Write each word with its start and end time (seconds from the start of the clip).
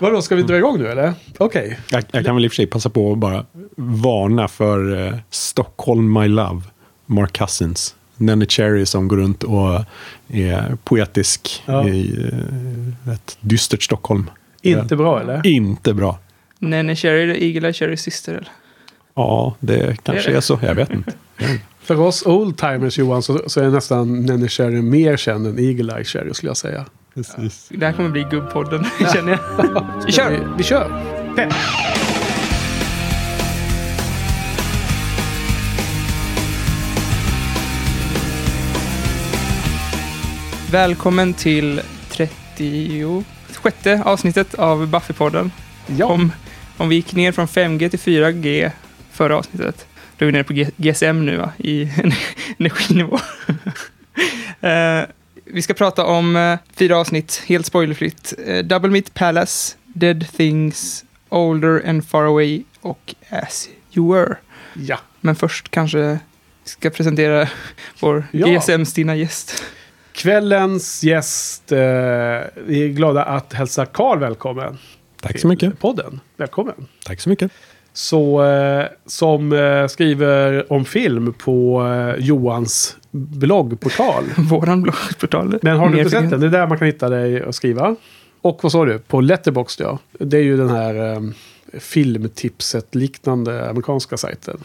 Vadå, 0.00 0.22
ska 0.22 0.34
vi 0.34 0.42
dra 0.42 0.56
igång 0.58 0.78
nu 0.78 0.88
eller? 0.88 1.12
Okej. 1.38 1.78
Jag, 1.90 2.04
jag 2.12 2.24
kan 2.24 2.34
väl 2.34 2.44
i 2.44 2.48
och 2.48 2.52
för 2.52 2.56
sig 2.56 2.66
passa 2.66 2.90
på 2.90 3.12
att 3.12 3.18
bara 3.18 3.44
varna 3.76 4.48
för 4.48 5.06
eh, 5.06 5.14
Stockholm 5.30 6.12
My 6.20 6.28
Love, 6.28 6.62
Mark 7.06 7.32
Cousins. 7.32 7.94
Nanny 8.16 8.46
Cherry 8.46 8.86
som 8.86 9.08
går 9.08 9.16
runt 9.16 9.42
och 9.42 9.84
är 10.28 10.76
poetisk 10.84 11.62
Ja. 11.66 11.88
i 11.88 12.28
eh, 13.06 13.12
ett 13.14 13.36
dystert 13.40 13.82
Stockholm. 13.82 14.30
Inte 14.62 14.96
bra 14.96 15.20
eller? 15.20 15.46
Inte 15.46 15.94
bra. 15.94 16.18
Nanny 16.58 16.96
Cherry, 16.96 17.46
Eagle 17.48 17.68
Eye 17.68 17.72
Cherrys 17.72 18.00
syster 18.02 18.32
eller? 18.32 18.48
Ja, 19.14 19.54
det 19.60 19.96
kanske 20.02 20.28
Är 20.28 20.32
det? 20.32 20.36
är 20.36 20.40
så. 20.40 20.58
Jag 20.62 20.74
vet 20.74 20.90
inte. 20.90 21.12
För 21.80 22.00
oss 22.00 22.26
oldtimers 22.26 22.98
Johan 22.98 23.22
så, 23.22 23.40
så 23.46 23.60
är 23.60 23.68
nästan 23.70 24.26
Nanny 24.26 24.48
Cherry 24.48 24.82
mer 24.82 25.16
känd 25.16 25.46
än 25.46 25.58
Eagle 25.58 25.94
Eye 25.96 26.04
Cherry 26.04 26.34
skulle 26.34 26.50
jag 26.50 26.56
säga. 26.56 26.84
Precis. 27.14 27.68
Det 27.74 27.86
här 27.86 27.92
kommer 27.92 28.08
bli 28.08 28.26
gubbpodden, 28.30 28.84
känner 29.14 29.32
jag. 29.32 30.02
Vi 30.06 30.12
kör! 30.12 30.30
Vi, 30.30 30.38
vi 30.58 30.64
kör! 30.64 30.88
Pepp. 31.36 31.52
Välkommen 40.70 41.34
till 41.34 41.80
36 42.08 43.86
avsnittet 44.04 44.54
av 44.54 44.86
Buffypodden. 44.86 45.52
Ja. 45.86 46.06
Om, 46.06 46.32
om 46.76 46.88
vi 46.88 46.94
gick 46.94 47.14
ner 47.14 47.32
från 47.32 47.46
5G 47.46 47.88
till 47.88 47.98
4G 47.98 48.70
förra 49.12 49.36
avsnittet, 49.36 49.86
då 50.18 50.24
är 50.24 50.26
vi 50.26 50.32
nere 50.32 50.44
på 50.44 50.52
GSM 50.76 51.26
nu 51.26 51.36
va? 51.36 51.52
i 51.58 51.90
energinivå. 52.58 53.18
Eh, 54.60 55.02
vi 55.52 55.62
ska 55.62 55.74
prata 55.74 56.04
om 56.06 56.36
eh, 56.36 56.58
fyra 56.74 56.96
avsnitt, 56.98 57.42
helt 57.46 57.66
spoilerfritt. 57.66 58.34
Uh, 58.48 58.58
Double 58.58 58.90
Meat 58.90 59.14
Palace, 59.14 59.76
Dead 59.86 60.26
Things, 60.36 61.04
Older 61.28 61.88
and 61.88 62.08
Far 62.08 62.24
Away 62.24 62.62
och 62.80 63.14
As 63.30 63.68
You 63.92 64.12
Were. 64.14 64.36
ja. 64.74 64.98
Men 65.20 65.36
först 65.36 65.68
kanske 65.70 66.18
ska 66.64 66.90
presentera 66.90 67.48
vår 68.00 68.24
Ja. 68.32 68.46
GSM-stinna 68.46 69.16
gäst. 69.16 69.64
Kvällens 70.12 71.02
gäst. 71.02 71.72
Eh, 71.72 71.78
vi 72.66 72.84
är 72.84 72.88
glada 72.88 73.22
att 73.24 73.52
hälsa 73.52 73.86
Karl 73.86 74.18
välkommen. 74.18 74.78
Tack 75.20 75.38
så 75.40 75.48
mycket. 75.48 75.78
Podden. 75.78 76.20
Välkommen. 76.36 76.86
Tack 77.04 77.20
så 77.20 77.28
mycket. 77.28 77.52
Så, 78.00 78.44
eh, 78.44 78.86
som 79.06 79.52
eh, 79.52 79.86
skriver 79.86 80.72
om 80.72 80.84
film 80.84 81.32
på 81.32 81.86
eh, 81.86 82.24
Johans 82.24 82.96
bloggportal. 83.10 84.24
Våran 84.36 84.82
bloggportal. 84.82 85.58
Men 85.62 85.76
har 85.76 85.88
du 85.88 85.98
inte 85.98 86.10
sett 86.10 86.30
den? 86.30 86.40
Det 86.40 86.46
är 86.46 86.50
där 86.50 86.66
man 86.66 86.78
kan 86.78 86.86
hitta 86.86 87.08
dig 87.08 87.42
och 87.42 87.54
skriva. 87.54 87.96
Och 88.40 88.58
vad 88.62 88.72
sa 88.72 88.84
du? 88.84 88.98
På 88.98 89.20
Letterboxd 89.20 89.80
ja. 89.80 89.98
Det 90.18 90.36
är 90.36 90.42
ju 90.42 90.56
den 90.56 90.68
här 90.68 91.12
eh, 91.12 91.20
filmtipset-liknande 91.80 93.70
amerikanska 93.70 94.16
sajten. 94.16 94.60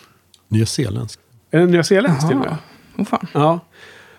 Nya 0.47 0.65
Zeeländsk. 0.65 1.19
Är 1.51 1.59
den 1.59 1.71
nyzeeländsk 1.71 2.27
till 2.27 2.37
och 2.37 2.45
med? 2.45 2.57
Åh 2.97 3.05
fan. 3.05 3.27
Ja. 3.33 3.59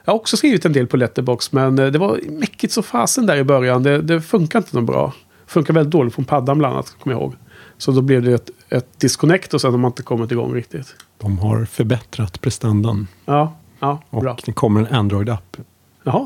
Jag 0.04 0.12
har 0.12 0.18
också 0.18 0.36
skrivit 0.36 0.64
en 0.64 0.72
del 0.72 0.86
på 0.86 0.96
Letterbox 0.96 1.52
men 1.52 1.76
det 1.76 1.98
var 1.98 2.20
mäckigt 2.28 2.72
så 2.72 2.82
fasen 2.82 3.26
där 3.26 3.36
i 3.36 3.44
början. 3.44 3.82
Det, 3.82 4.02
det 4.02 4.20
funkar 4.20 4.58
inte 4.58 4.76
något 4.76 4.86
bra. 4.86 5.12
Funkar 5.46 5.74
väldigt 5.74 5.92
dåligt 5.92 6.14
från 6.14 6.24
paddan 6.24 6.58
bland 6.58 6.74
annat, 6.74 6.96
kommer 7.00 7.16
jag 7.16 7.22
ihåg. 7.22 7.34
Så 7.78 7.92
då 7.92 8.00
blev 8.02 8.22
det 8.22 8.32
ett, 8.32 8.50
ett 8.68 9.00
disconnect 9.00 9.54
och 9.54 9.60
sen 9.60 9.70
har 9.70 9.78
man 9.78 9.90
inte 9.90 10.02
kommit 10.02 10.32
igång 10.32 10.54
riktigt. 10.54 10.94
De 11.18 11.38
har 11.38 11.64
förbättrat 11.64 12.40
prestandan. 12.40 13.06
Ja, 13.24 13.56
ja, 13.80 14.02
Och 14.10 14.22
bra. 14.22 14.36
det 14.44 14.52
kommer 14.52 14.80
en 14.80 14.86
Android-app 14.86 15.56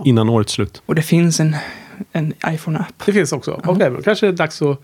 innan 0.04 0.28
årets 0.28 0.52
slut. 0.52 0.82
Och 0.86 0.94
det 0.94 1.02
finns 1.02 1.40
en, 1.40 1.56
en 2.12 2.32
iPhone-app. 2.46 3.02
det 3.06 3.12
finns 3.12 3.32
också. 3.32 3.60
Okej, 3.64 3.90
men 3.90 4.02
kanske 4.02 4.26
är 4.26 4.30
det 4.30 4.36
dags 4.36 4.62
att 4.62 4.80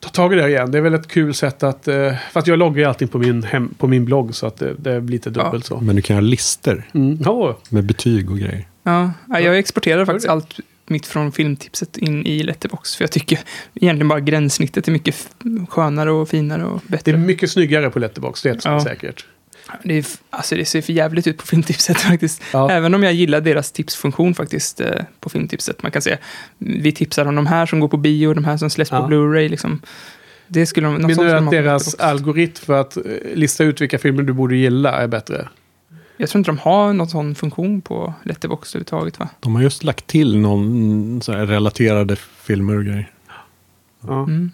ta 0.00 0.08
tag 0.08 0.32
i 0.32 0.36
det 0.36 0.48
igen. 0.48 0.70
Det 0.70 0.78
är 0.78 0.82
väl 0.82 0.94
ett 0.94 1.08
kul 1.08 1.34
sätt 1.34 1.62
att... 1.62 1.88
Eh, 1.88 2.12
för 2.32 2.40
att 2.40 2.46
jag 2.46 2.58
loggar 2.58 2.78
ju 2.78 2.84
allting 2.84 3.08
på 3.08 3.18
min, 3.18 3.42
hem, 3.42 3.74
på 3.78 3.86
min 3.86 4.04
blogg 4.04 4.34
så 4.34 4.46
att 4.46 4.56
det, 4.56 4.74
det 4.78 5.00
blir 5.00 5.12
lite 5.12 5.30
dubbelt 5.30 5.64
så. 5.66 5.80
Men 5.80 5.96
du 5.96 6.02
kan 6.02 6.16
göra 6.16 6.24
listor 6.24 6.82
Mm. 6.94 7.18
Ja, 7.24 7.58
med 7.68 7.84
betyg 7.84 8.30
och 8.30 8.38
grejer. 8.38 8.68
Ja, 8.82 9.10
ja, 9.28 9.40
jag 9.40 9.58
exporterar 9.58 10.04
faktiskt 10.04 10.28
allt 10.28 10.60
mitt 10.86 11.06
från 11.06 11.32
filmtipset 11.32 11.96
in 11.96 12.26
i 12.26 12.42
Letterbox. 12.42 12.96
För 12.96 13.04
jag 13.04 13.10
tycker 13.12 13.38
egentligen 13.74 14.08
bara 14.08 14.20
gränssnittet 14.20 14.88
är 14.88 14.92
mycket 14.92 15.28
skönare 15.68 16.12
och 16.12 16.28
finare 16.28 16.64
och 16.64 16.80
det 16.86 16.90
bättre. 16.90 17.12
är 17.12 17.16
mycket 17.16 17.50
snyggare 17.50 17.90
på 17.90 17.98
Letterbox, 17.98 18.42
det 18.42 18.48
är 18.48 18.70
Ja. 18.70 18.80
säkert. 18.84 19.26
Det, 19.84 19.94
är, 19.98 20.04
alltså 20.30 20.54
det 20.54 20.64
ser 20.64 20.82
för 20.82 20.92
jävligt 20.92 21.26
ut 21.26 21.38
på 21.38 21.46
filmtipset 21.46 22.00
faktiskt. 22.00 22.42
Ja. 22.52 22.70
Även 22.70 22.94
om 22.94 23.02
jag 23.02 23.12
gillar 23.12 23.40
deras 23.40 23.72
tipsfunktion 23.72 24.34
faktiskt 24.34 24.80
eh, 24.80 24.90
på 25.20 25.28
filmtipset. 25.28 25.82
Man 25.82 25.92
kan 25.92 26.02
säga, 26.02 26.18
vi 26.58 26.92
tipsar 26.92 27.26
om 27.26 27.34
de 27.34 27.46
här 27.46 27.66
som 27.66 27.80
går 27.80 27.88
på 27.88 27.96
bio, 27.96 28.34
de 28.34 28.44
här 28.44 28.56
som 28.56 28.70
släpps 28.70 28.90
Ja. 28.90 29.00
på 29.02 29.08
Blu-ray. 29.08 29.48
Liksom. 29.48 29.80
Det 30.48 30.66
skulle 30.66 30.86
de, 30.86 30.94
Menar 30.94 31.24
du 31.24 31.32
att 31.32 31.50
deras 31.50 31.94
algoritm 31.94 32.64
för 32.64 32.80
att 32.80 32.96
eh, 32.96 33.02
lista 33.34 33.64
ut 33.64 33.80
vilka 33.80 33.98
filmer 33.98 34.22
du 34.22 34.32
borde 34.32 34.56
gilla 34.56 34.92
är 34.92 35.06
bättre? 35.08 35.48
Jag 36.16 36.28
tror 36.28 36.38
inte 36.40 36.50
de 36.50 36.58
har 36.58 36.92
någon 36.92 37.08
sån 37.08 37.34
funktion 37.34 37.80
på 37.80 38.14
Letterboxd 38.24 38.74
överhuvudtaget 38.76 39.18
va? 39.18 39.28
De 39.40 39.54
har 39.54 39.62
just 39.62 39.84
lagt 39.84 40.06
till 40.06 40.38
någon 40.38 41.20
så 41.22 41.32
här 41.32 41.46
relaterade 41.46 42.16
filmer 42.16 42.76
och 42.78 42.84
grejer. 42.84 43.10
Ja. 44.06 44.22
Mm. 44.22 44.50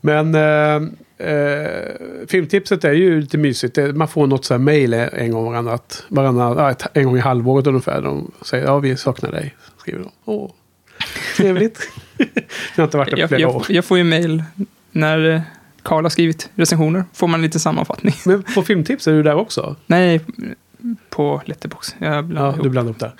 Men 0.00 0.34
eh, 0.34 1.28
eh, 1.28 1.90
filmtipset 2.28 2.84
är 2.84 2.92
ju 2.92 3.20
lite 3.20 3.38
mysigt. 3.38 3.78
Man 3.94 4.08
får 4.08 4.26
något 4.26 4.44
så 4.44 4.54
här 4.54 4.58
mail 4.58 4.94
en 4.94 5.30
gång 5.30 5.44
varannat, 5.44 6.04
ett- 6.82 6.96
en 6.96 7.04
gång 7.04 7.16
i 7.16 7.20
halvåret 7.20 7.66
ungefär. 7.66 8.02
De 8.02 8.30
säger 8.42 8.64
ja 8.64 8.78
vi 8.78 8.96
saknar 8.96 9.30
dig. 9.32 9.54
Skriver 9.78 9.98
de. 9.98 10.10
Åh, 10.24 10.50
trevligt. 11.36 11.90
jag 12.16 12.26
har 12.76 12.84
inte 12.84 12.96
varit 12.96 13.10
där 13.10 13.16
på 13.16 13.20
Jag, 13.20 13.28
flera 13.28 13.48
år. 13.48 13.64
jag, 13.68 13.76
jag 13.76 13.84
får 13.84 13.98
ju 13.98 14.04
mail 14.04 14.44
när 14.90 15.30
eh, 15.30 15.40
Carl 15.82 16.04
har 16.04 16.10
skrivit 16.10 16.50
recensioner. 16.54 17.04
Får 17.12 17.26
man 17.28 17.42
lite 17.42 17.58
sammanfattning. 17.60 18.14
Men 18.26 18.42
på 18.42 18.62
filmtips 18.62 19.08
är 19.08 19.12
du 19.12 19.22
där 19.22 19.34
också? 19.34 19.76
Nej, 19.86 20.20
på 21.10 21.42
Letterbox. 21.44 21.96
Jag 21.98 22.24
blandar 22.24 22.46
Ja, 22.46 22.52
ihop. 22.52 22.62
du 22.62 22.70
blandar 22.70 22.92
upp 22.92 22.98
där. 22.98 23.12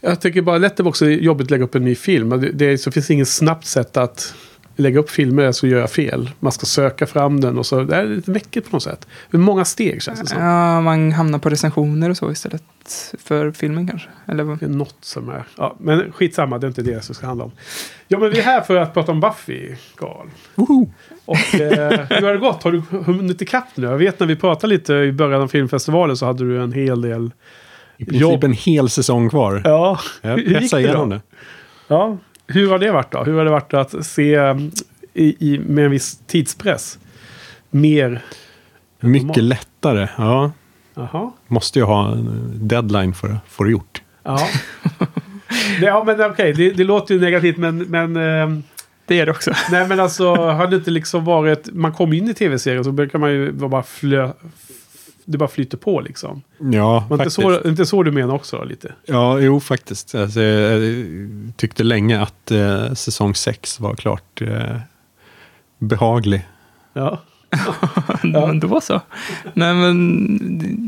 Jag 0.00 0.20
tycker 0.20 0.42
bara 0.42 0.58
Letterbox 0.58 1.02
är 1.02 1.06
jobbigt 1.06 1.44
att 1.46 1.50
lägga 1.50 1.64
upp 1.64 1.74
en 1.74 1.84
ny 1.84 1.94
film. 1.94 2.28
Det, 2.30 2.36
det, 2.52 2.78
så 2.78 2.90
finns 2.90 3.10
inget 3.10 3.28
snabbt 3.28 3.66
sätt 3.66 3.96
att 3.96 4.34
lägga 4.76 4.98
upp 5.00 5.10
filmer 5.10 5.52
så 5.52 5.66
gör 5.66 5.80
jag 5.80 5.90
fel. 5.90 6.30
Man 6.40 6.52
ska 6.52 6.66
söka 6.66 7.06
fram 7.06 7.40
den 7.40 7.58
och 7.58 7.66
så. 7.66 7.80
Det 7.82 7.96
är 7.96 8.04
lite 8.06 8.30
mäckigt 8.30 8.70
på 8.70 8.76
något 8.76 8.82
sätt. 8.82 9.06
Det 9.30 9.36
är 9.36 9.40
många 9.40 9.64
steg 9.64 10.02
känns 10.02 10.20
det 10.20 10.26
som. 10.26 10.42
Ja, 10.42 10.80
man 10.80 11.12
hamnar 11.12 11.38
på 11.38 11.48
recensioner 11.48 12.10
och 12.10 12.16
så 12.16 12.30
istället 12.32 12.62
för 13.18 13.50
filmen 13.50 13.88
kanske. 13.88 14.08
Eller? 14.26 14.44
Det 14.44 14.64
är 14.64 14.68
något 14.68 14.96
som 15.00 15.28
är... 15.28 15.44
Ja, 15.56 15.76
men 15.80 16.12
skitsamma, 16.12 16.58
det 16.58 16.66
är 16.66 16.68
inte 16.68 16.82
det 16.82 17.04
som 17.04 17.14
ska 17.14 17.26
handla 17.26 17.44
om. 17.44 17.52
Ja, 18.08 18.18
men 18.18 18.30
vi 18.30 18.38
är 18.38 18.42
här 18.42 18.60
för 18.60 18.76
att 18.76 18.94
prata 18.94 19.12
om 19.12 19.20
Buffy, 19.20 19.74
Carl. 19.96 20.28
Och 21.28 21.54
eh, 21.60 21.90
hur 22.10 22.22
har 22.26 22.32
det 22.32 22.38
gått? 22.38 22.62
Har 22.62 22.72
du 22.72 22.82
hunnit 23.06 23.42
ikapp 23.42 23.64
nu? 23.74 23.86
Jag 23.86 23.96
vet 23.98 24.20
när 24.20 24.26
vi 24.26 24.36
pratade 24.36 24.72
lite 24.74 24.92
i 24.94 25.12
början 25.12 25.42
av 25.42 25.48
filmfestivalen 25.48 26.16
så 26.16 26.26
hade 26.26 26.44
du 26.44 26.62
en 26.62 26.72
hel 26.72 27.00
del... 27.00 27.30
I 27.96 28.04
princip 28.04 28.20
Jobb. 28.20 28.44
en 28.44 28.52
hel 28.52 28.88
säsong 28.90 29.30
kvar. 29.30 29.60
Ja, 29.64 29.98
Jag 30.22 30.30
hur 30.36 30.60
gick 30.60 30.70
det 30.70 30.92
då? 30.92 31.04
det. 31.04 31.20
Ja, 31.88 32.16
hur 32.46 32.70
har 32.70 32.78
det 32.78 32.90
varit 32.92 33.12
då? 33.12 33.24
Hur 33.24 33.38
har 33.38 33.44
det 33.44 33.50
varit 33.50 33.74
att 33.74 34.06
se 34.06 34.38
um, 34.38 34.70
i, 35.14 35.54
i, 35.54 35.58
med 35.58 35.84
en 35.84 35.90
viss 35.90 36.18
tidspress? 36.26 36.98
Mer... 37.70 38.22
Mycket 39.00 39.42
lättare. 39.42 40.08
Ja, 40.18 40.50
Jaha. 40.94 41.32
måste 41.46 41.78
ju 41.78 41.84
ha 41.84 42.12
en 42.12 42.50
deadline 42.54 43.14
för 43.14 43.28
att 43.28 43.38
få 43.48 43.64
det 43.64 43.70
gjort. 43.70 44.02
Ja. 44.22 44.48
Det- 45.80 45.86
ja, 45.86 46.04
men 46.06 46.30
okej, 46.30 46.52
det, 46.52 46.70
det 46.70 46.84
låter 46.84 47.14
ju 47.14 47.20
negativt 47.20 47.56
men... 47.56 47.78
men 47.78 48.16
ehm, 48.16 48.62
Det 49.08 49.20
är 49.20 49.26
det 49.26 49.32
också. 49.32 49.52
Nej 49.70 49.88
men 49.88 50.00
alltså, 50.00 50.34
har 50.34 50.66
det 50.66 50.76
inte 50.76 50.90
liksom 50.90 51.24
varit... 51.24 51.68
Man 51.72 51.92
kommer 51.92 52.16
in 52.16 52.28
i 52.28 52.34
tv-serien 52.34 52.84
så 52.84 52.92
brukar 52.92 53.18
man 53.18 53.30
ju 53.30 53.50
vara 53.50 53.68
bara 53.68 53.82
flö... 53.82 54.32
Det 55.24 55.38
bara 55.38 55.48
flyter 55.48 55.78
på 55.78 56.00
liksom. 56.00 56.42
Ja, 56.58 57.02
inte 57.02 57.16
faktiskt. 57.16 57.36
så, 57.36 57.68
inte 57.68 57.86
så 57.86 58.02
du 58.02 58.10
menar 58.10 58.34
också 58.34 58.56
då, 58.56 58.64
lite? 58.64 58.92
Ja, 59.06 59.38
jo 59.38 59.60
faktiskt. 59.60 60.14
Alltså, 60.14 60.40
jag 60.40 60.82
tyckte 61.56 61.84
länge 61.84 62.20
att 62.20 62.50
eh, 62.50 62.92
säsong 62.94 63.34
6 63.34 63.80
var 63.80 63.94
klart 63.94 64.42
eh, 64.42 64.76
behaglig. 65.78 66.48
Ja. 66.92 67.22
Men 68.22 68.60
då 68.60 68.80
så. 68.80 69.00
Nej, 69.54 69.74
men 69.74 70.26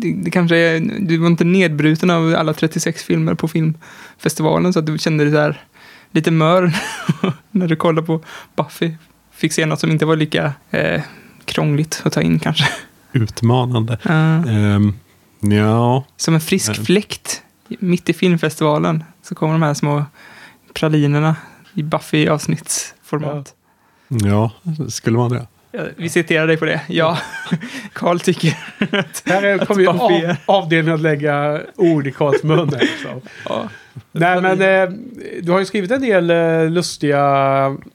det, 0.01 0.13
det, 0.13 0.31
kanske 0.31 0.57
är... 0.57 0.81
Du 1.01 1.17
var 1.17 1.27
inte 1.27 1.45
nedbruten 1.45 2.11
av 2.11 2.35
alla 2.35 2.53
36 2.53 3.05
filmer 3.05 3.35
på 3.35 3.49
filmfestivalen 3.49 4.73
så 4.73 4.79
att 4.79 4.87
du 4.87 4.99
kände 4.99 5.25
dig 5.25 5.33
där 5.33 5.65
lite 6.13 6.31
mör 6.31 6.73
när 7.51 7.69
du 7.69 7.77
kollade 7.77 8.07
på 8.07 8.21
Buffy. 8.57 8.93
Fick 9.33 9.53
se 9.53 9.67
något 9.67 9.81
som 9.81 9.91
inte 9.91 10.07
var 10.07 10.17
lika 10.17 10.53
eh, 10.71 11.03
krångligt 11.45 12.03
att 12.05 12.13
ta 12.13 12.23
in 12.23 12.39
kanske. 12.39 12.65
Utmanande. 13.13 13.99
Ja. 14.03 14.13
Ehm, 14.51 14.95
ja, 15.41 16.05
Som 16.17 16.35
en 16.35 16.41
frisk 16.41 16.69
Nej. 16.77 16.87
fläkt 16.87 17.43
mitt 17.69 18.09
i 18.09 18.13
filmfestivalen 18.13 19.05
så 19.23 19.35
kommer 19.35 19.53
de 19.53 19.63
här 19.63 19.75
små 19.75 20.05
pralinerna 20.75 21.37
i 21.75 21.83
Buffy-avsnittsformat. 21.83 23.55
ja, 24.09 24.51
skulle 24.89 25.19
man 25.19 25.31
det? 25.31 25.47
Vi 25.97 26.09
citerar 26.09 26.47
dig 26.47 26.57
på 26.57 26.65
det. 26.65 26.81
Ja, 26.89 27.19
Karl 27.93 28.19
tycker 28.19 28.59
att... 28.91 29.23
Här 29.27 29.43
är- 29.43 29.59
kommer 29.59 29.81
ju 29.83 29.89
av, 29.89 30.35
avdelningen 30.47 30.95
att 30.95 31.01
lägga 31.01 31.61
ord 31.77 32.07
i 32.07 32.13
Karls 32.13 32.43
mun. 32.43 32.69
Liksom. 32.81 33.21
Ja, 33.49 33.69
Nej, 34.13 34.41
men 34.43 34.63
eh, 34.63 34.95
du 35.43 35.53
har 35.53 35.59
ju 35.59 35.65
skrivit 35.65 35.91
en 35.91 36.01
del 36.01 36.31
eh, 36.31 36.71
lustiga, 36.71 37.21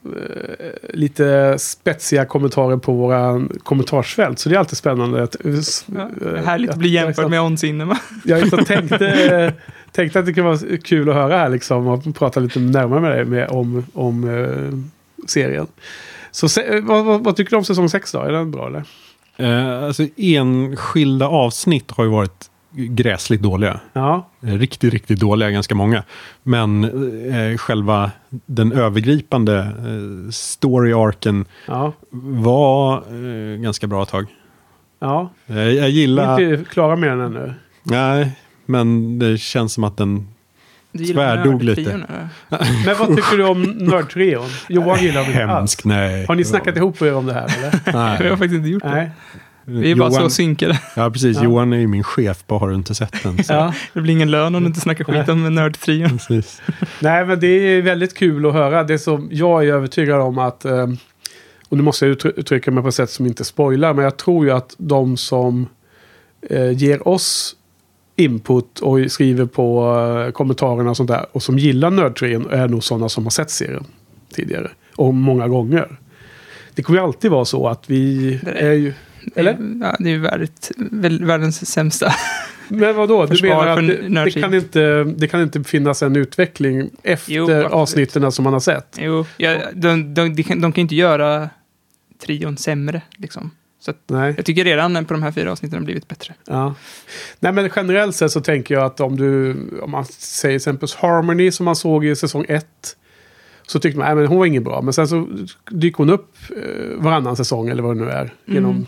eh, 0.04 0.90
lite 0.94 1.56
spetsiga 1.58 2.24
kommentarer 2.24 2.76
på 2.76 2.92
våra 2.92 3.42
kommentarsfält. 3.62 4.38
Så 4.38 4.48
det 4.48 4.54
är 4.54 4.58
alltid 4.58 4.78
spännande. 4.78 5.22
Att, 5.22 5.36
eh, 5.44 5.52
ja, 5.96 6.10
eh, 6.36 6.44
härligt 6.44 6.70
att 6.70 6.76
bli 6.78 6.94
jag- 6.94 7.04
jämförd 7.04 7.30
med 7.30 7.40
On 7.40 7.58
Cinema. 7.58 7.98
Jag 8.24 8.40
liksom 8.42 8.64
tänkte, 8.64 9.52
tänkte 9.92 10.18
att 10.18 10.26
det 10.26 10.32
kunde 10.34 10.50
vara 10.50 10.78
kul 10.84 11.08
att 11.08 11.14
höra 11.14 11.38
här 11.38 11.48
liksom 11.48 11.86
och 11.86 12.14
prata 12.14 12.40
lite 12.40 12.58
närmare 12.58 13.00
med 13.00 13.10
dig 13.10 13.24
med, 13.24 13.48
om, 13.48 13.86
om 13.92 14.24
eh, 14.28 14.78
serien. 15.28 15.66
Så 16.36 16.48
se, 16.48 16.60
eh, 16.76 16.84
vad, 16.84 17.04
vad, 17.04 17.24
vad 17.24 17.36
tycker 17.36 17.50
du 17.50 17.56
om 17.56 17.64
säsong 17.64 17.88
6 17.88 18.12
då? 18.12 18.20
Är 18.20 18.32
den 18.32 18.50
bra 18.50 18.66
eller? 18.66 18.84
Eh, 19.36 19.84
alltså 19.84 20.06
enskilda 20.16 21.28
avsnitt 21.28 21.90
har 21.90 22.04
ju 22.04 22.10
varit 22.10 22.50
gräsligt 22.72 23.42
dåliga. 23.42 23.80
Ja, 23.92 24.28
Eh, 24.42 24.52
Riktigt, 24.58 24.92
riktigt 24.92 25.20
dåliga, 25.20 25.50
ganska 25.50 25.74
många. 25.74 26.02
Men 26.42 26.84
eh, 27.30 27.56
själva 27.56 28.10
den 28.46 28.72
övergripande 28.72 29.58
eh, 29.58 30.30
story-arken 30.30 31.44
ja, 31.66 31.92
var 32.10 32.96
eh, 32.96 33.58
ganska 33.60 33.86
bra 33.86 34.02
ett 34.02 34.08
tag. 34.08 34.26
ja. 35.00 35.30
Eh, 35.46 35.56
jag 35.56 35.64
Vi 35.72 35.78
är 35.78 35.86
gillar... 35.86 36.40
inte 36.40 36.64
klara 36.70 36.96
med 36.96 37.08
den 37.10 37.20
ännu. 37.20 37.54
Nej, 37.82 38.32
men 38.66 39.18
det 39.18 39.38
känns 39.38 39.72
som 39.72 39.84
att 39.84 39.96
den... 39.96 40.28
Tvärdog 40.98 41.62
lite. 41.62 41.90
Men 42.86 42.96
vad 42.98 43.08
tycker 43.16 43.36
du 43.36 43.44
om 43.44 43.62
Nördtrion? 43.62 44.48
Johan 44.68 44.98
gillar 45.02 45.20
den 45.20 45.30
inte 45.30 45.46
alls. 45.46 45.84
Nej. 45.84 46.24
Har 46.28 46.34
ni 46.34 46.44
snackat 46.44 46.76
ihop 46.76 47.02
er 47.02 47.14
om 47.14 47.26
det 47.26 47.32
här 47.34 47.54
eller? 47.58 47.70
Vi 47.84 47.90
har 47.92 48.18
Nej. 48.18 48.30
faktiskt 48.30 48.54
inte 48.54 48.68
gjort 48.68 48.82
det. 48.82 48.90
Nej. 48.90 49.10
Vi 49.68 49.90
är 49.90 49.96
bara 49.96 50.08
Johan, 50.10 50.22
så 50.22 50.30
synkade. 50.30 50.80
Ja, 50.96 51.10
precis. 51.10 51.36
Ja. 51.36 51.44
Johan 51.44 51.72
är 51.72 51.76
ju 51.78 51.86
min 51.86 52.04
chef 52.04 52.44
på 52.46 52.58
Har 52.58 52.68
du 52.68 52.74
inte 52.74 52.94
sett 52.94 53.22
den? 53.22 53.44
Så. 53.44 53.52
Ja. 53.52 53.74
Det 53.92 54.00
blir 54.00 54.12
ingen 54.14 54.30
lön 54.30 54.54
om 54.54 54.62
du 54.62 54.66
inte 54.66 54.80
snackar 54.80 55.04
skit 55.04 55.28
om 55.28 55.54
nördtrion. 55.54 56.10
Precis. 56.18 56.62
Nej, 57.00 57.26
men 57.26 57.40
det 57.40 57.46
är 57.46 57.82
väldigt 57.82 58.14
kul 58.16 58.46
att 58.46 58.52
höra. 58.52 58.84
Det 58.84 58.98
som 58.98 59.28
jag 59.32 59.64
är 59.66 59.72
övertygad 59.72 60.20
om 60.20 60.38
att... 60.38 60.64
eh, 60.64 60.86
Och 61.68 61.76
nu 61.76 61.82
måste 61.82 62.06
jag 62.06 62.16
uttry- 62.16 62.32
uttrycka 62.36 62.70
mig 62.70 62.82
på 62.82 62.88
ett 62.88 62.94
sätt 62.94 63.10
som 63.10 63.26
inte 63.26 63.44
spoilar. 63.44 63.94
Men 63.94 64.04
jag 64.04 64.16
tror 64.16 64.46
ju 64.46 64.52
att 64.52 64.74
de 64.78 65.16
som 65.16 65.66
eh, 66.50 66.70
ger 66.70 67.08
oss 67.08 67.55
input 68.16 68.80
och 68.80 69.10
skriver 69.10 69.46
på 69.46 69.94
eh, 70.26 70.32
kommentarerna 70.32 70.90
och 70.90 70.96
sånt 70.96 71.10
där. 71.10 71.26
Och 71.32 71.42
som 71.42 71.58
gillar 71.58 71.90
Nördtrion 71.90 72.50
är 72.50 72.68
nog 72.68 72.84
sådana 72.84 73.08
som 73.08 73.24
har 73.24 73.30
sett 73.30 73.50
serien 73.50 73.84
tidigare. 74.34 74.70
Och 74.96 75.14
många 75.14 75.48
gånger. 75.48 75.98
Det 76.74 76.82
kommer 76.82 76.98
ju 76.98 77.04
alltid 77.04 77.30
vara 77.30 77.44
så 77.44 77.68
att 77.68 77.90
vi 77.90 78.40
Det 78.42 78.50
är 78.50 78.72
ju... 78.72 78.92
Eller? 79.34 79.56
Ja, 79.80 79.96
det 79.98 80.08
är 80.08 80.12
ju 80.12 80.20
väl, 80.78 81.24
världens 81.24 81.72
sämsta. 81.72 82.12
Men 82.68 82.96
vadå? 82.96 83.26
Du 83.26 83.42
menar 83.42 83.66
att 83.66 83.86
det, 83.86 84.24
det, 84.24 84.30
kan 84.30 84.54
inte, 84.54 85.04
det 85.04 85.28
kan 85.28 85.42
inte 85.42 85.64
finnas 85.64 86.02
en 86.02 86.16
utveckling 86.16 86.90
efter 87.02 87.32
Jo, 87.32 87.66
avsnitten 87.66 88.32
som 88.32 88.42
man 88.42 88.52
har 88.52 88.60
sett? 88.60 88.98
Jo, 89.00 89.26
ja, 89.36 89.58
de, 89.74 90.14
de, 90.14 90.34
de, 90.34 90.42
kan, 90.42 90.60
de 90.60 90.72
kan 90.72 90.82
inte 90.82 90.94
göra 90.94 91.50
trion 92.18 92.56
sämre. 92.56 93.02
Liksom. 93.16 93.50
Så 93.86 93.90
att, 93.90 93.96
Nej. 94.06 94.34
jag 94.36 94.44
tycker 94.46 94.64
redan 94.64 95.04
på 95.04 95.14
de 95.14 95.22
här 95.22 95.32
fyra 95.32 95.52
avsnitten 95.52 95.74
har 95.76 95.80
det 95.80 95.84
blivit 95.84 96.08
bättre. 96.08 96.34
Ja. 96.46 96.74
Nej 97.40 97.52
men 97.52 97.70
generellt 97.76 98.16
sett 98.16 98.32
så 98.32 98.40
tänker 98.40 98.74
jag 98.74 98.84
att 98.84 99.00
om 99.00 99.16
du, 99.16 99.56
om 99.82 99.90
man 99.90 100.04
säger 100.04 100.56
exempelvis 100.56 100.94
Harmony 100.94 101.50
som 101.50 101.64
man 101.64 101.76
såg 101.76 102.04
i 102.04 102.16
säsong 102.16 102.44
1. 102.48 102.66
Så 103.66 103.80
tyckte 103.80 103.98
man, 103.98 104.18
att 104.22 104.28
hon 104.28 104.38
var 104.38 104.46
ingen 104.46 104.64
bra. 104.64 104.82
Men 104.82 104.92
sen 104.92 105.08
så 105.08 105.28
dyker 105.70 105.98
hon 105.98 106.10
upp 106.10 106.34
eh, 106.50 106.96
varannan 106.96 107.36
säsong 107.36 107.68
eller 107.68 107.82
vad 107.82 107.96
det 107.96 108.04
nu 108.04 108.10
är. 108.10 108.34
Genom, 108.44 108.70
Mm. 108.70 108.86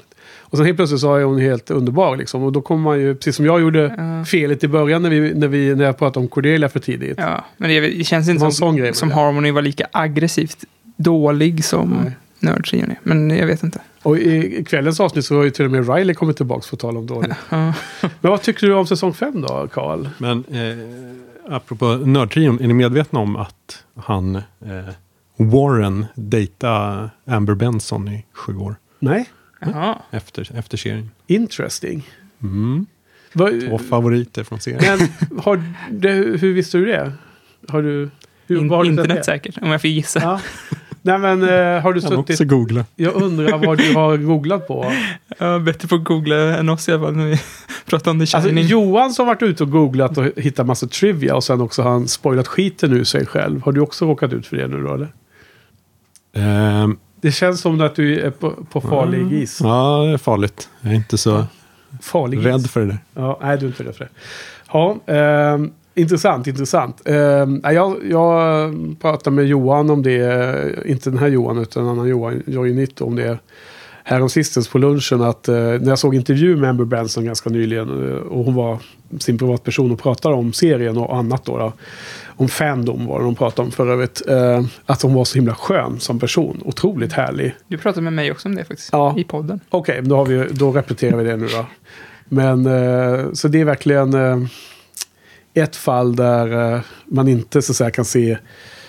Och 0.50 0.58
sen 0.58 0.66
helt 0.66 0.78
plötsligt 0.78 1.00
så 1.00 1.14
är 1.14 1.24
hon 1.24 1.38
helt 1.38 1.70
underbar 1.70 2.16
liksom. 2.16 2.42
Och 2.42 2.52
då 2.52 2.60
kommer 2.60 2.82
man 2.82 3.00
ju, 3.00 3.14
precis 3.14 3.36
som 3.36 3.44
jag 3.46 3.60
gjorde 3.60 3.94
Ja. 3.98 4.24
felet 4.24 4.64
i 4.64 4.68
början 4.68 5.02
när, 5.02 5.10
vi, 5.10 5.34
när, 5.34 5.48
vi, 5.48 5.74
när 5.74 5.84
jag 5.84 5.98
pratade 5.98 6.20
om 6.24 6.28
Cordelia 6.28 6.68
för 6.68 6.80
tidigt. 6.80 7.18
Ja, 7.18 7.44
men 7.56 7.70
det, 7.70 7.80
det 7.80 8.04
känns 8.04 8.26
Det 8.26 8.32
inte 8.32 8.44
en 8.44 8.52
som, 8.52 8.92
som 8.94 9.08
det. 9.08 9.14
Harmony 9.14 9.50
var 9.50 9.62
lika 9.62 9.86
aggressivt 9.92 10.64
dålig 10.96 11.64
som 11.64 11.92
är. 12.90 12.98
Men 13.02 13.30
jag 13.30 13.46
vet 13.46 13.62
inte. 13.62 13.80
Och 14.02 14.18
i 14.18 14.64
kvällens 14.68 15.00
avsnitt 15.00 15.24
så 15.24 15.36
har 15.36 15.44
ju 15.44 15.50
till 15.50 15.64
och 15.64 15.70
med 15.70 15.88
Riley 15.94 16.14
kommit 16.14 16.36
tillbaka 16.36 16.62
för 16.62 16.76
att 16.76 16.80
tala 16.80 16.98
om 16.98 17.06
dåligt. 17.06 17.32
Ja. 17.50 17.74
Men 18.00 18.30
vad 18.30 18.42
tycker 18.42 18.66
du 18.66 18.74
om 18.74 18.86
säsong 18.86 19.14
5 19.14 19.40
då, 19.40 19.68
Karl? 19.72 20.08
Men 20.18 20.44
eh, 20.44 21.54
apropå 21.56 21.86
nördtrion, 21.86 22.60
är 22.60 22.66
ni 22.66 22.74
medvetna 22.74 23.18
om 23.20 23.36
att 23.36 23.84
han 23.96 24.36
eh, 24.36 24.42
Warren 25.36 26.06
dejtade 26.14 27.10
Amber 27.26 27.54
Benson 27.54 28.08
i 28.08 28.24
sju 28.32 28.56
år 28.56 28.76
Nej? 28.98 29.28
Jaha. 29.60 29.98
efter, 30.10 30.50
efter 30.58 30.76
serien? 30.76 31.10
Interesting. 31.26 32.08
Mm. 32.42 32.86
Vad- 33.32 33.60
Två 33.68 33.78
favoriter 33.78 34.44
från 34.44 34.60
serien. 34.60 34.98
Men 35.30 35.38
har 35.38 35.62
det, 35.90 36.10
hur 36.12 36.52
visste 36.54 36.78
du 36.78 36.84
det? 36.86 37.12
Har 37.68 37.82
du... 37.82 38.10
Hur, 38.46 38.58
In, 38.58 38.72
internet 38.86 39.16
det? 39.16 39.24
säkert, 39.24 39.58
om 39.62 39.70
jag 39.70 39.80
får 39.80 39.90
gissa. 39.90 40.20
Ja. 40.22 40.40
Nej 41.08 41.18
men 41.18 41.42
eh, 41.42 41.82
har 41.82 41.92
du 41.92 42.00
Jag 42.00 42.10
kan 42.10 42.18
också 42.18 42.32
suttit... 42.32 42.48
googla. 42.50 42.84
Jag 42.96 43.14
undrar 43.22 43.58
vad 43.66 43.78
du 43.78 43.94
har 43.94 44.16
googlat 44.16 44.66
på. 44.68 44.92
Jag 45.38 45.54
är 45.54 45.58
bättre 45.58 45.88
på 45.88 45.94
att 45.94 46.04
googla 46.04 46.36
än 46.36 46.68
oss 46.68 46.88
i 46.88 46.92
alla 46.92 47.02
fall 47.02 47.16
när 47.16 47.26
vi 47.26 47.40
pratar 47.86 48.10
om 48.10 48.26
The 48.26 48.36
Alltså. 48.36 48.50
Johan 48.50 49.10
som 49.12 49.26
har 49.26 49.34
varit 49.34 49.42
ute 49.42 49.62
och 49.62 49.70
googlat 49.70 50.18
och 50.18 50.24
hittat 50.36 50.66
massa 50.66 50.86
trivia 50.86 51.36
och 51.36 51.44
sen 51.44 51.60
också 51.60 51.82
har 51.82 51.90
han 51.90 52.08
spoilat 52.08 52.48
skiten 52.48 52.92
ur 52.92 53.04
sig 53.04 53.26
själv. 53.26 53.62
Har 53.62 53.72
du 53.72 53.80
också 53.80 54.04
råkat 54.06 54.32
ut 54.32 54.46
för 54.46 54.56
det 54.56 54.66
nu 54.68 54.82
då 54.82 54.94
eller? 54.94 55.08
Ehm, 56.34 56.98
Det 57.20 57.32
känns 57.32 57.60
som 57.60 57.80
att 57.80 57.94
du 57.94 58.20
är 58.20 58.30
på, 58.30 58.50
på 58.72 58.80
farlig 58.80 59.32
is. 59.32 59.60
ja, 59.62 60.02
det 60.06 60.12
är 60.12 60.18
farligt. 60.18 60.68
Jag 60.80 60.92
är 60.92 60.96
inte 60.96 61.18
så 61.18 61.44
Farlig 62.02 62.46
rädd 62.46 62.60
is. 62.60 62.70
för 62.70 62.80
det 62.80 62.86
där. 62.86 62.98
Ja, 63.14 63.38
nej, 63.42 63.58
du 63.58 63.66
är 63.66 63.70
inte 63.70 63.84
rädd 63.84 63.94
för 63.96 64.04
det. 64.04 64.10
Ja, 64.72 64.96
ehm, 65.06 65.70
intressant, 65.98 66.46
intressant. 66.46 67.02
Nej, 67.62 67.74
jag, 67.74 67.96
jag 68.10 68.70
pratade 69.00 69.36
med 69.36 69.46
Johan 69.46 69.90
om 69.90 70.02
det, 70.02 70.86
inte 70.86 71.10
den 71.10 71.18
här 71.18 71.28
Johan 71.28 71.58
utan 71.58 71.82
en 71.82 71.88
annan 71.88 72.08
Johan, 72.08 72.42
Joey 72.46 72.72
Nitto, 72.74 73.04
om 73.04 73.16
det 73.16 73.38
häromsistens 74.08 74.68
på 74.68 74.78
lunchen. 74.78 75.22
Att, 75.22 75.48
eh, 75.48 75.54
när 75.54 75.88
jag 75.88 75.98
såg 75.98 76.14
intervju 76.14 76.56
med 76.56 76.70
Amber 76.70 76.84
Benson 76.84 77.24
ganska 77.24 77.50
nyligen 77.50 78.10
eh, 78.10 78.16
och 78.16 78.44
hon 78.44 78.54
var 78.54 78.78
sin 79.18 79.38
privatperson 79.38 79.92
och 79.92 79.98
pratade 79.98 80.34
om 80.34 80.52
serien 80.52 80.96
och 80.96 81.16
annat 81.16 81.44
då. 81.44 81.58
då 81.58 81.72
om 82.36 82.48
fandom 82.48 83.06
var 83.06 83.18
det 83.18 83.24
de 83.24 83.34
pratade 83.34 83.66
om 83.66 83.72
för 83.72 83.86
övrigt. 83.88 84.28
Eh, 84.28 84.64
att 84.86 85.02
hon 85.02 85.14
var 85.14 85.24
så 85.24 85.34
himla 85.34 85.54
skön 85.54 86.00
som 86.00 86.18
person. 86.18 86.60
Otroligt 86.64 87.12
härlig. 87.12 87.54
Du 87.68 87.78
pratade 87.78 88.04
med 88.04 88.12
mig 88.12 88.30
också 88.32 88.48
om 88.48 88.54
det 88.54 88.64
faktiskt, 88.64 88.88
Ja. 88.92 89.14
i 89.18 89.24
podden. 89.24 89.60
Okej, 89.70 90.00
då, 90.02 90.16
har 90.16 90.26
vi, 90.26 90.46
då 90.50 90.72
repeterar 90.72 91.16
vi 91.16 91.24
det 91.24 91.36
nu 91.36 91.46
då. 91.46 91.66
Men 92.24 92.66
eh, 92.66 93.32
så 93.32 93.48
det 93.48 93.60
är 93.60 93.64
verkligen 93.64 94.14
eh, 94.14 94.36
ett 95.60 95.76
fall 95.76 96.16
där 96.16 96.74
eh, 96.74 96.80
man 97.06 97.28
inte 97.28 97.62
så 97.62 97.72
att 97.72 97.76
säga, 97.76 97.90
kan 97.90 98.04
se 98.04 98.38